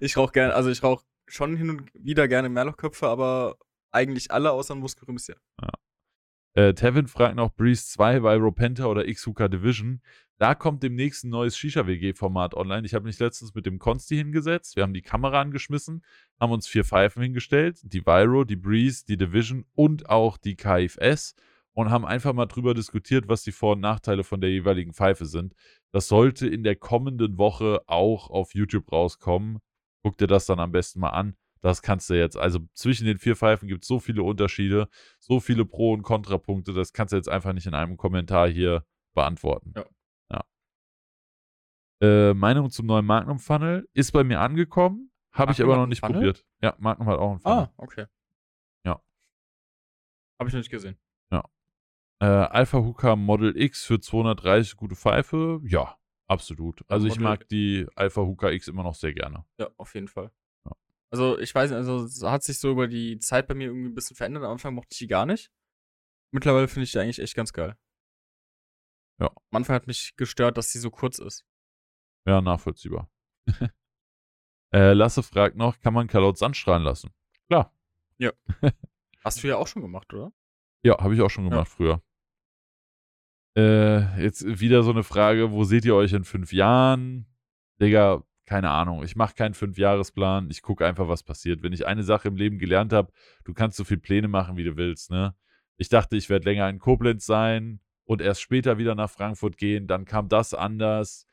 Ich 0.00 0.16
rauche 0.18 0.32
gerne, 0.32 0.54
also 0.54 0.68
ich 0.68 0.82
rauche 0.82 1.04
schon 1.26 1.56
hin 1.56 1.70
und 1.70 1.90
wieder 1.94 2.28
gerne 2.28 2.50
Meerlochköpfe, 2.50 3.08
aber 3.08 3.56
eigentlich 3.90 4.30
alle 4.30 4.52
außer 4.52 4.74
dem 4.74 4.82
Wuskeribs, 4.82 5.28
Äh, 6.54 6.74
Tevin 6.74 7.06
fragt 7.06 7.36
noch 7.36 7.54
Breeze 7.54 7.86
2, 7.86 8.22
Viro 8.22 8.52
Penta 8.52 8.86
oder 8.86 9.04
Xuka 9.04 9.48
Division. 9.48 10.02
Da 10.38 10.54
kommt 10.54 10.82
demnächst 10.82 11.24
ein 11.24 11.30
neues 11.30 11.56
Shisha-WG-Format 11.56 12.54
online. 12.54 12.84
Ich 12.84 12.94
habe 12.94 13.04
mich 13.04 13.18
letztens 13.18 13.54
mit 13.54 13.64
dem 13.64 13.78
Konsti 13.78 14.16
hingesetzt. 14.16 14.76
Wir 14.76 14.82
haben 14.82 14.92
die 14.92 15.02
Kamera 15.02 15.40
angeschmissen, 15.40 16.04
haben 16.40 16.52
uns 16.52 16.66
vier 16.66 16.84
Pfeifen 16.84 17.22
hingestellt. 17.22 17.78
Die 17.84 18.04
Viro, 18.04 18.44
die 18.44 18.56
Breeze, 18.56 19.04
die 19.06 19.16
Division 19.16 19.64
und 19.74 20.10
auch 20.10 20.36
die 20.36 20.56
KFS. 20.56 21.36
Und 21.74 21.90
haben 21.90 22.04
einfach 22.04 22.34
mal 22.34 22.46
drüber 22.46 22.74
diskutiert, 22.74 23.28
was 23.28 23.44
die 23.44 23.52
Vor- 23.52 23.74
und 23.74 23.80
Nachteile 23.80 24.24
von 24.24 24.42
der 24.42 24.50
jeweiligen 24.50 24.92
Pfeife 24.92 25.24
sind. 25.24 25.54
Das 25.90 26.06
sollte 26.06 26.46
in 26.46 26.64
der 26.64 26.76
kommenden 26.76 27.38
Woche 27.38 27.80
auch 27.86 28.28
auf 28.28 28.54
YouTube 28.54 28.92
rauskommen. 28.92 29.58
Guck 30.02 30.18
dir 30.18 30.26
das 30.26 30.44
dann 30.44 30.60
am 30.60 30.72
besten 30.72 31.00
mal 31.00 31.10
an. 31.10 31.34
Das 31.62 31.80
kannst 31.80 32.10
du 32.10 32.14
jetzt, 32.14 32.36
also 32.36 32.60
zwischen 32.74 33.06
den 33.06 33.18
vier 33.18 33.36
Pfeifen 33.36 33.68
gibt 33.68 33.84
es 33.84 33.88
so 33.88 34.00
viele 34.00 34.22
Unterschiede, 34.22 34.88
so 35.18 35.40
viele 35.40 35.64
Pro- 35.64 35.92
und 35.92 36.02
Kontrapunkte, 36.02 36.72
das 36.72 36.92
kannst 36.92 37.12
du 37.12 37.16
jetzt 37.16 37.28
einfach 37.28 37.52
nicht 37.52 37.66
in 37.66 37.74
einem 37.74 37.96
Kommentar 37.96 38.48
hier 38.48 38.84
beantworten. 39.14 39.72
Ja. 39.76 40.44
ja. 42.02 42.30
Äh, 42.30 42.34
Meinung 42.34 42.70
zum 42.70 42.86
neuen 42.86 43.06
Magnum 43.06 43.38
Funnel 43.38 43.88
ist 43.94 44.12
bei 44.12 44.24
mir 44.24 44.40
angekommen, 44.40 45.10
habe 45.30 45.52
ich 45.52 45.62
aber 45.62 45.76
noch 45.76 45.86
nicht 45.86 46.00
Funnel? 46.00 46.14
probiert. 46.14 46.44
Ja, 46.60 46.74
Magnum 46.78 47.08
hat 47.08 47.18
auch 47.18 47.30
einen 47.30 47.40
Funnel. 47.40 47.58
Ah, 47.58 47.72
okay. 47.76 48.06
Ja. 48.84 49.00
Habe 50.38 50.48
ich 50.48 50.54
noch 50.54 50.60
nicht 50.60 50.70
gesehen. 50.70 50.98
Äh, 52.22 52.26
Alpha 52.26 52.78
Hooker 52.78 53.16
Model 53.16 53.60
X 53.60 53.84
für 53.84 53.98
230 53.98 54.76
gute 54.76 54.94
Pfeife, 54.94 55.60
ja, 55.64 55.96
absolut. 56.28 56.84
Also 56.86 57.08
ich 57.08 57.18
mag 57.18 57.48
die 57.48 57.88
Alpha 57.96 58.20
Hooker 58.20 58.52
X 58.52 58.68
immer 58.68 58.84
noch 58.84 58.94
sehr 58.94 59.12
gerne. 59.12 59.44
Ja, 59.58 59.70
auf 59.76 59.92
jeden 59.96 60.06
Fall. 60.06 60.30
Ja. 61.12 61.18
Also, 61.18 61.38
ich 61.38 61.54
weiß 61.54 61.70
nicht, 61.70 61.76
also 61.76 62.04
es 62.04 62.22
hat 62.22 62.42
sich 62.42 62.58
so 62.58 62.70
über 62.70 62.88
die 62.88 63.18
Zeit 63.18 63.46
bei 63.46 63.54
mir 63.54 63.68
irgendwie 63.68 63.88
ein 63.90 63.94
bisschen 63.94 64.16
verändert. 64.16 64.44
Am 64.44 64.52
Anfang 64.52 64.74
mochte 64.74 64.88
ich 64.92 64.98
die 64.98 65.06
gar 65.06 65.26
nicht. 65.26 65.50
Mittlerweile 66.32 66.68
finde 66.68 66.84
ich 66.84 66.92
die 66.92 66.98
eigentlich 66.98 67.18
echt 67.18 67.34
ganz 67.34 67.52
geil. 67.52 67.76
Ja. 69.20 69.28
Am 69.28 69.56
Anfang 69.56 69.76
hat 69.76 69.86
mich 69.86 70.16
gestört, 70.16 70.56
dass 70.56 70.70
sie 70.70 70.78
so 70.78 70.90
kurz 70.90 71.18
ist. 71.18 71.44
Ja, 72.26 72.40
nachvollziehbar. 72.40 73.10
äh, 74.72 74.92
Lasse 74.94 75.22
fragt 75.22 75.56
noch, 75.56 75.78
kann 75.80 75.92
man 75.94 76.06
Kalot 76.06 76.38
Sandstrahlen 76.38 76.82
lassen? 76.82 77.10
Klar. 77.48 77.76
Hast 79.24 79.42
du 79.42 79.48
ja 79.48 79.56
auch 79.56 79.66
schon 79.66 79.82
gemacht, 79.82 80.12
oder? 80.14 80.32
Ja, 80.84 80.98
habe 80.98 81.14
ich 81.14 81.20
auch 81.20 81.28
schon 81.30 81.44
Ja. 81.44 81.50
gemacht 81.50 81.68
früher. 81.68 82.02
Äh, 83.56 84.22
jetzt 84.22 84.44
wieder 84.60 84.82
so 84.82 84.90
eine 84.90 85.02
Frage, 85.04 85.52
wo 85.52 85.64
seht 85.64 85.84
ihr 85.84 85.94
euch 85.94 86.12
in 86.12 86.24
fünf 86.24 86.52
Jahren? 86.52 87.26
Digga, 87.80 88.24
keine 88.46 88.70
Ahnung. 88.70 89.02
Ich 89.04 89.16
mache 89.16 89.34
keinen 89.34 89.54
Fünfjahresplan. 89.54 90.50
Ich 90.50 90.62
gucke 90.62 90.86
einfach, 90.86 91.08
was 91.08 91.22
passiert. 91.22 91.62
Wenn 91.62 91.72
ich 91.72 91.86
eine 91.86 92.02
Sache 92.02 92.28
im 92.28 92.36
Leben 92.36 92.58
gelernt 92.58 92.92
habe, 92.92 93.12
du 93.44 93.54
kannst 93.54 93.76
so 93.76 93.84
viel 93.84 93.98
Pläne 93.98 94.28
machen, 94.28 94.56
wie 94.56 94.64
du 94.64 94.76
willst, 94.76 95.10
ne? 95.10 95.34
Ich 95.76 95.88
dachte, 95.88 96.16
ich 96.16 96.28
werde 96.28 96.44
länger 96.44 96.68
in 96.68 96.78
Koblenz 96.78 97.26
sein 97.26 97.80
und 98.04 98.20
erst 98.20 98.40
später 98.40 98.78
wieder 98.78 98.94
nach 98.94 99.10
Frankfurt 99.10 99.56
gehen. 99.56 99.86
Dann 99.86 100.04
kam 100.04 100.28
das 100.28 100.54
anders. 100.54 101.26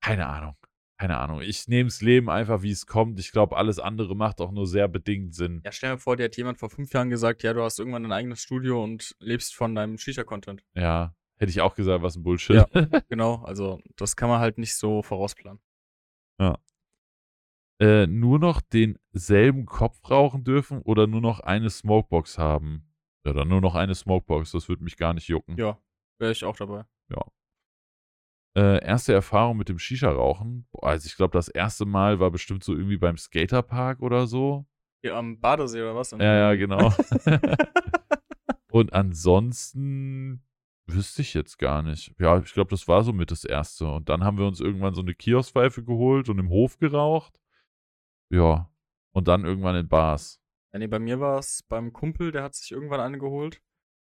Keine 0.00 0.26
Ahnung. 0.26 0.56
Keine 0.96 1.18
Ahnung. 1.18 1.40
Ich 1.40 1.66
nehme 1.66 1.88
das 1.88 2.00
Leben 2.00 2.30
einfach, 2.30 2.62
wie 2.62 2.70
es 2.70 2.86
kommt. 2.86 3.18
Ich 3.18 3.32
glaube, 3.32 3.56
alles 3.56 3.78
andere 3.78 4.14
macht 4.14 4.40
auch 4.40 4.52
nur 4.52 4.66
sehr 4.66 4.86
bedingt 4.86 5.34
Sinn. 5.34 5.60
Ja, 5.64 5.72
stell 5.72 5.94
dir 5.94 5.98
vor, 5.98 6.16
dir 6.16 6.24
hat 6.24 6.36
jemand 6.36 6.58
vor 6.58 6.70
fünf 6.70 6.92
Jahren 6.92 7.10
gesagt, 7.10 7.42
ja, 7.42 7.52
du 7.52 7.62
hast 7.62 7.78
irgendwann 7.78 8.04
ein 8.04 8.12
eigenes 8.12 8.40
Studio 8.40 8.82
und 8.82 9.16
lebst 9.18 9.54
von 9.56 9.74
deinem 9.74 9.98
Shisha-Content. 9.98 10.62
Ja, 10.74 11.14
hätte 11.36 11.50
ich 11.50 11.60
auch 11.60 11.74
gesagt, 11.74 12.02
was 12.02 12.16
ein 12.16 12.22
Bullshit. 12.22 12.56
Ja. 12.56 12.66
genau, 13.08 13.42
also 13.44 13.80
das 13.96 14.14
kann 14.14 14.28
man 14.28 14.38
halt 14.38 14.58
nicht 14.58 14.76
so 14.76 15.02
vorausplanen. 15.02 15.60
Äh, 17.80 18.06
nur 18.06 18.38
noch 18.38 18.60
denselben 18.60 19.66
Kopf 19.66 19.98
rauchen 20.08 20.44
dürfen 20.44 20.82
oder 20.82 21.06
nur 21.06 21.20
noch 21.20 21.40
eine 21.40 21.70
Smokebox 21.70 22.38
haben? 22.38 22.90
Ja, 23.24 23.32
dann 23.32 23.48
nur 23.48 23.60
noch 23.60 23.74
eine 23.74 23.94
Smokebox, 23.94 24.52
das 24.52 24.68
würde 24.68 24.84
mich 24.84 24.96
gar 24.96 25.14
nicht 25.14 25.28
jucken. 25.28 25.56
Ja, 25.56 25.78
wäre 26.18 26.32
ich 26.32 26.44
auch 26.44 26.56
dabei. 26.56 26.84
Äh, 28.56 28.84
erste 28.84 29.12
Erfahrung 29.12 29.56
mit 29.56 29.68
dem 29.68 29.80
Shisha-Rauchen. 29.80 30.68
Also 30.80 31.06
ich 31.06 31.16
glaube, 31.16 31.32
das 31.32 31.48
erste 31.48 31.86
Mal 31.86 32.20
war 32.20 32.30
bestimmt 32.30 32.62
so 32.62 32.72
irgendwie 32.72 32.98
beim 32.98 33.16
Skaterpark 33.16 34.00
oder 34.00 34.28
so. 34.28 34.64
Hier 35.02 35.16
am 35.16 35.40
Badesee 35.40 35.82
oder 35.82 35.96
was? 35.96 36.12
Ja, 36.12 36.18
ja, 36.22 36.54
genau. 36.54 36.92
Und 38.70 38.92
ansonsten 38.92 40.44
wüsste 40.86 41.22
ich 41.22 41.34
jetzt 41.34 41.58
gar 41.58 41.82
nicht. 41.82 42.14
Ja, 42.18 42.38
ich 42.38 42.52
glaube, 42.52 42.70
das 42.70 42.88
war 42.88 43.02
so 43.02 43.12
mit 43.12 43.30
das 43.30 43.44
erste. 43.44 43.86
Und 43.86 44.08
dann 44.08 44.24
haben 44.24 44.38
wir 44.38 44.46
uns 44.46 44.60
irgendwann 44.60 44.94
so 44.94 45.00
eine 45.00 45.14
Kioskpfeife 45.14 45.84
geholt 45.84 46.28
und 46.28 46.38
im 46.38 46.48
Hof 46.50 46.78
geraucht. 46.78 47.40
Ja. 48.30 48.70
Und 49.12 49.28
dann 49.28 49.44
irgendwann 49.44 49.76
in 49.76 49.88
Bars. 49.88 50.40
Ja, 50.72 50.80
nee, 50.80 50.88
bei 50.88 50.98
mir 50.98 51.20
war 51.20 51.38
es 51.38 51.62
beim 51.62 51.92
Kumpel, 51.92 52.32
der 52.32 52.42
hat 52.42 52.54
sich 52.54 52.72
irgendwann 52.72 53.00
eine 53.00 53.18
geholt. 53.18 53.62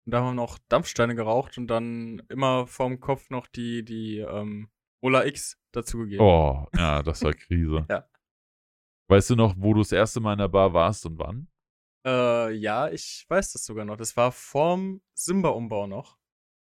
Und 0.07 0.13
da 0.13 0.21
haben 0.21 0.29
wir 0.29 0.35
noch 0.35 0.59
Dampfsteine 0.69 1.15
geraucht 1.15 1.59
und 1.59 1.67
dann 1.67 2.23
immer 2.29 2.67
vorm 2.67 3.01
Kopf 3.01 3.31
noch 3.31 3.47
die, 3.47 3.85
die 3.85 4.19
ähm, 4.19 4.71
Ola 5.03 5.27
X 5.27 5.59
dazugegeben. 5.73 6.25
Oh, 6.25 6.67
ja, 6.75 7.03
das 7.03 7.23
war 7.23 7.33
Krise. 7.33 7.87
Ja. 7.91 8.09
Weißt 9.09 9.29
du 9.29 9.37
noch, 9.37 9.55
wo 9.59 9.75
du 9.75 9.81
das 9.81 9.93
erste 9.93 10.21
Mal 10.21 10.33
in 10.33 10.39
der 10.39 10.49
Bar 10.49 10.73
warst 10.73 11.05
und 11.05 11.19
wann? 11.19 11.49
Äh, 12.07 12.53
ja, 12.53 12.89
ich 12.89 13.27
weiß 13.29 13.53
das 13.53 13.67
sogar 13.67 13.85
noch. 13.85 13.99
Das 13.99 14.17
war 14.17 14.33
vorm 14.33 15.03
Simba-Umbau 15.13 15.87
noch. 15.87 16.17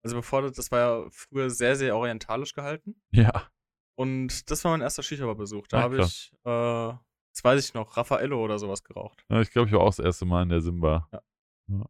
Also 0.03 0.16
bevor 0.16 0.42
das, 0.50 0.72
war 0.72 0.80
ja 0.80 1.08
früher 1.11 1.50
sehr, 1.50 1.76
sehr 1.76 1.95
orientalisch 1.95 2.53
gehalten. 2.53 3.02
Ja. 3.11 3.50
Und 3.98 4.50
das 4.50 4.64
war 4.64 4.72
mein 4.72 4.82
erster 4.82 5.03
Shisha-Bar-Besuch. 5.03 5.68
Da 5.68 5.80
Ah, 5.80 5.82
habe 5.84 6.00
ich, 6.02 6.32
äh, 6.45 6.94
das 7.34 7.44
weiß 7.44 7.64
ich 7.68 7.74
noch, 7.74 7.98
Raffaello 7.98 8.42
oder 8.44 8.58
sowas 8.58 8.84
geraucht. 8.84 9.26
Ja, 9.30 9.42
Ich 9.42 9.52
glaube, 9.52 9.68
ich 9.68 9.74
war 9.74 9.82
auch 9.82 9.88
das 9.90 10.00
erste 10.00 10.26
Mal 10.26 10.44
in 10.44 10.50
der 10.50 10.61
Simba. 10.61 11.10
Ja. 11.11 11.22
Ja. 11.68 11.86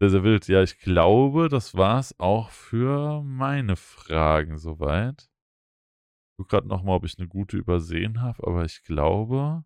Sehr, 0.00 0.10
sehr 0.10 0.22
wild. 0.24 0.46
Ja, 0.48 0.62
ich 0.62 0.78
glaube, 0.78 1.48
das 1.48 1.74
war 1.76 1.98
es 1.98 2.18
auch 2.20 2.50
für 2.50 3.22
meine 3.22 3.76
Fragen 3.76 4.58
soweit. 4.58 5.22
Ich 5.22 6.36
gucke 6.38 6.50
gerade 6.56 6.68
nochmal, 6.68 6.96
ob 6.96 7.04
ich 7.04 7.18
eine 7.18 7.28
gute 7.28 7.56
übersehen 7.56 8.20
habe, 8.20 8.46
aber 8.46 8.64
ich 8.64 8.82
glaube. 8.84 9.64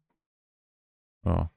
Ja. 1.26 1.50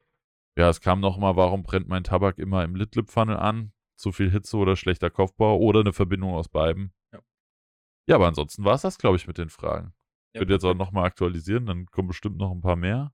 Ja, 0.57 0.69
es 0.69 0.81
kam 0.81 0.99
nochmal, 0.99 1.35
warum 1.38 1.64
brennt 1.64 1.88
mein 1.88 2.03
Tabak 2.03 2.38
immer 2.38 2.64
im 2.64 2.75
Litlip-Funnel 2.75 3.38
an? 3.38 3.72
Zu 4.01 4.11
viel 4.11 4.31
Hitze 4.31 4.57
oder 4.57 4.75
schlechter 4.75 5.09
Kopfbau 5.09 5.57
oder 5.57 5.81
eine 5.81 5.93
Verbindung 5.93 6.33
aus 6.33 6.49
beiden. 6.49 6.91
Ja. 7.13 7.19
Ja, 8.09 8.15
aber 8.15 8.27
ansonsten 8.27 8.63
war 8.65 8.73
es 8.73 8.81
das, 8.81 8.97
glaube 8.97 9.17
ich, 9.17 9.27
mit 9.27 9.38
den 9.38 9.49
Fragen. 9.49 9.93
Ich 10.33 10.35
Ja, 10.35 10.41
würde 10.41 10.53
jetzt 10.53 10.65
auch 10.65 10.73
nochmal 10.73 11.05
aktualisieren, 11.05 11.65
dann 11.67 11.85
kommen 11.88 12.07
bestimmt 12.07 12.38
noch 12.38 12.51
ein 12.51 12.61
paar 12.61 12.75
mehr. 12.75 13.13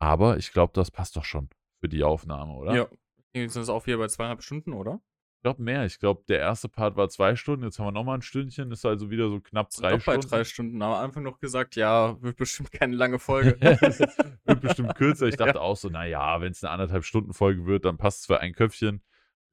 Aber 0.00 0.36
ich 0.36 0.52
glaube, 0.52 0.72
das 0.74 0.90
passt 0.90 1.16
doch 1.16 1.24
schon 1.24 1.48
für 1.80 1.88
die 1.88 2.04
Aufnahme, 2.04 2.52
oder? 2.52 2.74
Ja. 2.74 2.86
Jetzt 3.34 3.54
sind 3.54 3.62
es 3.62 3.68
auch 3.68 3.86
wieder 3.86 3.98
bei 3.98 4.08
zweieinhalb 4.08 4.42
Stunden, 4.42 4.72
oder? 4.72 5.00
Ich 5.38 5.42
glaube 5.42 5.62
mehr. 5.62 5.84
Ich 5.86 6.00
glaube, 6.00 6.24
der 6.28 6.40
erste 6.40 6.68
Part 6.68 6.96
war 6.96 7.08
zwei 7.08 7.36
Stunden, 7.36 7.64
jetzt 7.64 7.78
haben 7.78 7.86
wir 7.86 7.92
nochmal 7.92 8.18
ein 8.18 8.22
Stündchen, 8.22 8.72
ist 8.72 8.84
also 8.84 9.10
wieder 9.10 9.28
so 9.28 9.40
knapp 9.40 9.70
drei 9.70 9.92
doch 9.96 10.04
bei 10.04 10.12
Stunden. 10.14 10.28
drei 10.28 10.44
Stunden. 10.44 10.82
Aber 10.82 10.98
am 10.98 11.04
Anfang 11.04 11.22
noch 11.22 11.38
gesagt, 11.38 11.76
ja, 11.76 12.20
wird 12.20 12.36
bestimmt 12.36 12.72
keine 12.72 12.96
lange 12.96 13.18
Folge. 13.20 13.56
wird 14.44 14.60
bestimmt 14.60 14.96
kürzer. 14.96 15.28
Ich 15.28 15.36
dachte 15.36 15.58
Ja. 15.58 15.60
auch 15.60 15.76
so, 15.76 15.88
naja, 15.88 16.40
wenn 16.40 16.50
es 16.50 16.64
eine 16.64 16.72
anderthalb 16.72 17.04
Stunden 17.04 17.32
Folge 17.32 17.66
wird, 17.66 17.84
dann 17.84 17.96
passt 17.98 18.20
es 18.20 18.26
für 18.26 18.40
ein 18.40 18.52
Köpfchen. 18.52 19.00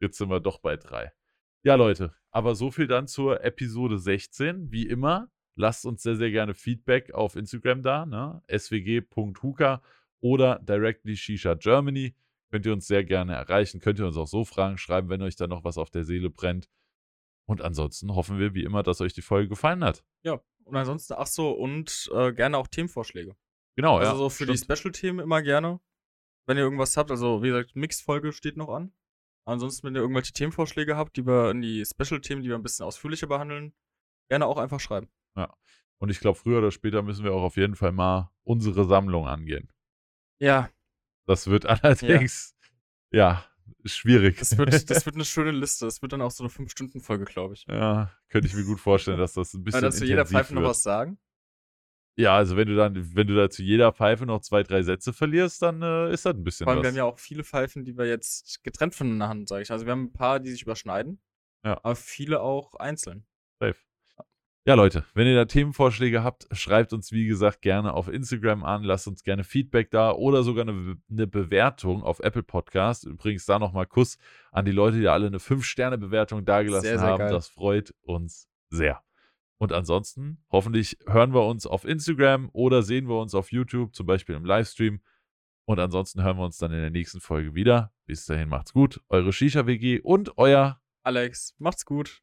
Jetzt 0.01 0.17
sind 0.17 0.29
wir 0.29 0.39
doch 0.39 0.59
bei 0.59 0.75
drei. 0.77 1.11
Ja, 1.63 1.75
Leute, 1.75 2.13
aber 2.31 2.55
so 2.55 2.69
viel 2.71 2.87
dann 2.87 3.07
zur 3.07 3.43
Episode 3.43 3.97
16. 3.97 4.71
Wie 4.71 4.85
immer, 4.87 5.31
lasst 5.55 5.85
uns 5.85 6.03
sehr, 6.03 6.15
sehr 6.15 6.31
gerne 6.31 6.53
Feedback 6.53 7.13
auf 7.13 7.35
Instagram 7.35 7.81
da, 7.81 8.05
ne? 8.05 8.41
swg.huka 8.55 9.81
oder 10.21 10.59
directly 10.59 11.15
Shisha 11.17 11.55
Germany. 11.55 12.15
Könnt 12.51 12.65
ihr 12.65 12.73
uns 12.73 12.87
sehr 12.87 13.03
gerne 13.03 13.33
erreichen. 13.33 13.79
Könnt 13.79 13.99
ihr 13.99 14.05
uns 14.05 14.17
auch 14.17 14.27
so 14.27 14.45
Fragen 14.45 14.77
schreiben, 14.77 15.09
wenn 15.09 15.21
euch 15.21 15.35
da 15.35 15.47
noch 15.47 15.63
was 15.63 15.77
auf 15.77 15.89
der 15.89 16.03
Seele 16.03 16.29
brennt. 16.29 16.69
Und 17.47 17.61
ansonsten 17.61 18.13
hoffen 18.15 18.39
wir 18.39 18.53
wie 18.53 18.63
immer, 18.63 18.83
dass 18.83 19.01
euch 19.01 19.13
die 19.13 19.21
Folge 19.21 19.49
gefallen 19.49 19.83
hat. 19.83 20.03
ja. 20.23 20.39
Und 20.63 20.75
ansonsten, 20.75 21.13
ach 21.15 21.27
so, 21.27 21.51
und 21.51 22.09
äh, 22.11 22.33
gerne 22.33 22.57
auch 22.57 22.65
Themenvorschläge. 22.65 23.35
Genau, 23.75 23.97
Also 23.99 24.11
ja. 24.13 24.17
so 24.17 24.29
für 24.31 24.47
die 24.47 24.57
stimmt. 24.57 24.79
Special-Themen 24.79 25.19
immer 25.19 25.43
gerne. 25.43 25.79
Wenn 26.47 26.57
ihr 26.57 26.63
irgendwas 26.63 26.97
habt, 26.97 27.11
also 27.11 27.43
wie 27.43 27.49
gesagt, 27.49 27.75
Mix-Folge 27.75 28.31
steht 28.33 28.57
noch 28.57 28.69
an. 28.69 28.91
Ansonsten, 29.45 29.87
wenn 29.87 29.95
ihr 29.95 30.01
irgendwelche 30.01 30.33
Themenvorschläge 30.33 30.97
habt, 30.97 31.17
die 31.17 31.25
wir 31.25 31.51
in 31.51 31.61
die 31.61 31.85
Special-Themen, 31.85 32.41
die 32.41 32.49
wir 32.49 32.55
ein 32.55 32.63
bisschen 32.63 32.85
ausführlicher 32.85 33.27
behandeln, 33.27 33.73
gerne 34.29 34.45
auch 34.47 34.57
einfach 34.57 34.79
schreiben. 34.79 35.07
Und 35.97 36.09
ich 36.09 36.19
glaube, 36.19 36.37
früher 36.37 36.57
oder 36.57 36.71
später 36.71 37.01
müssen 37.03 37.23
wir 37.23 37.31
auch 37.33 37.43
auf 37.43 37.55
jeden 37.55 37.75
Fall 37.75 37.93
mal 37.93 38.29
unsere 38.43 38.85
Sammlung 38.85 39.27
angehen. 39.27 39.71
Ja, 40.39 40.69
Das 41.25 41.47
wird 41.47 41.65
allerdings, 41.83 42.55
ja, 43.11 43.45
schwierig. 43.85 44.37
das 44.37 44.57
wird, 44.57 44.89
das 44.89 45.05
wird 45.05 45.15
eine 45.15 45.25
schöne 45.25 45.51
Liste. 45.51 45.85
Das 45.85 46.01
wird 46.01 46.11
dann 46.11 46.21
auch 46.21 46.31
so 46.31 46.43
eine 46.43 46.51
5-Stunden-Folge, 46.51 47.25
glaube 47.25 47.53
ich. 47.53 47.65
ja, 47.67 48.11
könnte 48.29 48.47
ich 48.47 48.53
mir 48.55 48.65
gut 48.65 48.79
vorstellen, 48.79 49.17
dass 49.19 49.33
das 49.33 49.53
ein 49.53 49.63
bisschen 49.63 49.81
Weil 49.83 49.89
dazu 49.89 50.03
jeder 50.03 50.21
intensiv 50.21 50.37
Pfeife 50.37 50.53
noch 50.55 50.63
was 50.63 50.83
sagen. 50.83 51.17
Ja, 52.17 52.37
also 52.37 52.55
wenn 52.55 52.67
du 52.67 52.75
dann, 52.75 53.15
wenn 53.15 53.27
du 53.27 53.35
da 53.35 53.49
zu 53.49 53.61
jeder 53.61 53.91
Pfeife 53.91 54.25
noch 54.25 54.39
zwei, 54.39 54.63
drei 54.63 54.83
Sätze 54.83 55.11
verlierst, 55.11 55.61
dann 55.61 55.81
äh, 55.81 56.13
ist 56.13 56.25
das 56.25 56.33
ein 56.33 56.43
bisschen 56.43 56.63
Vor 56.63 56.73
allem, 56.73 56.79
wir 56.81 56.83
was. 56.83 56.91
haben 56.91 56.97
ja 56.97 57.03
auch 57.03 57.19
viele 57.19 57.43
Pfeifen, 57.43 57.83
die 57.83 57.97
wir 57.97 58.05
jetzt 58.05 58.63
getrennt 58.63 58.95
voneinander 58.95 59.27
haben, 59.27 59.47
sage 59.47 59.63
ich. 59.63 59.71
Also 59.71 59.85
wir 59.85 59.91
haben 59.91 60.05
ein 60.05 60.13
paar, 60.13 60.39
die 60.39 60.51
sich 60.51 60.61
überschneiden. 60.61 61.19
Ja. 61.65 61.77
Aber 61.83 61.95
viele 61.95 62.39
auch 62.41 62.75
einzeln. 62.75 63.25
Safe. 63.59 63.75
Ja, 64.67 64.73
Leute, 64.73 65.05
wenn 65.13 65.27
ihr 65.27 65.35
da 65.35 65.45
Themenvorschläge 65.45 66.23
habt, 66.23 66.47
schreibt 66.51 66.91
uns, 66.91 67.11
wie 67.11 67.27
gesagt, 67.27 67.61
gerne 67.61 67.93
auf 67.93 68.07
Instagram 68.07 68.63
an, 68.63 68.83
lasst 68.83 69.07
uns 69.07 69.21
gerne 69.23 69.43
Feedback 69.43 69.91
da 69.91 70.11
oder 70.11 70.41
sogar 70.41 70.67
eine, 70.67 70.97
eine 71.07 71.27
Bewertung 71.27 72.01
auf 72.01 72.19
Apple 72.19 72.41
Podcast. 72.41 73.05
Übrigens 73.05 73.45
da 73.45 73.59
nochmal 73.59 73.85
Kuss 73.85 74.17
an 74.51 74.65
die 74.65 74.71
Leute, 74.71 74.97
die 74.99 75.07
alle 75.07 75.27
eine 75.27 75.37
5-Sterne-Bewertung 75.37 76.45
dagelassen 76.45 76.87
Sehr, 76.87 76.97
sehr 76.97 77.07
haben. 77.07 77.19
geil. 77.19 77.31
Das 77.31 77.47
freut 77.47 77.93
uns 78.01 78.47
sehr. 78.71 79.03
Und 79.57 79.71
ansonsten, 79.71 80.43
hoffentlich 80.51 80.97
hören 81.07 81.33
wir 81.33 81.45
uns 81.45 81.65
auf 81.65 81.85
Instagram 81.85 82.49
oder 82.51 82.83
sehen 82.83 83.07
wir 83.07 83.19
uns 83.19 83.33
auf 83.33 83.51
YouTube, 83.51 83.95
zum 83.95 84.05
Beispiel 84.05 84.35
im 84.35 84.45
Livestream. 84.45 84.99
Und 85.65 85.79
ansonsten 85.79 86.23
hören 86.23 86.37
wir 86.37 86.45
uns 86.45 86.57
dann 86.57 86.71
in 86.71 86.81
der 86.81 86.91
nächsten 86.91 87.21
Folge 87.21 87.55
wieder. 87.55 87.93
Bis 88.05 88.25
dahin 88.25 88.49
macht's 88.49 88.73
gut. 88.73 89.01
Eure 89.09 89.31
Shisha-WG 89.31 90.01
und 90.01 90.37
euer 90.37 90.81
Alex, 91.03 91.55
macht's 91.59 91.85
gut. 91.85 92.21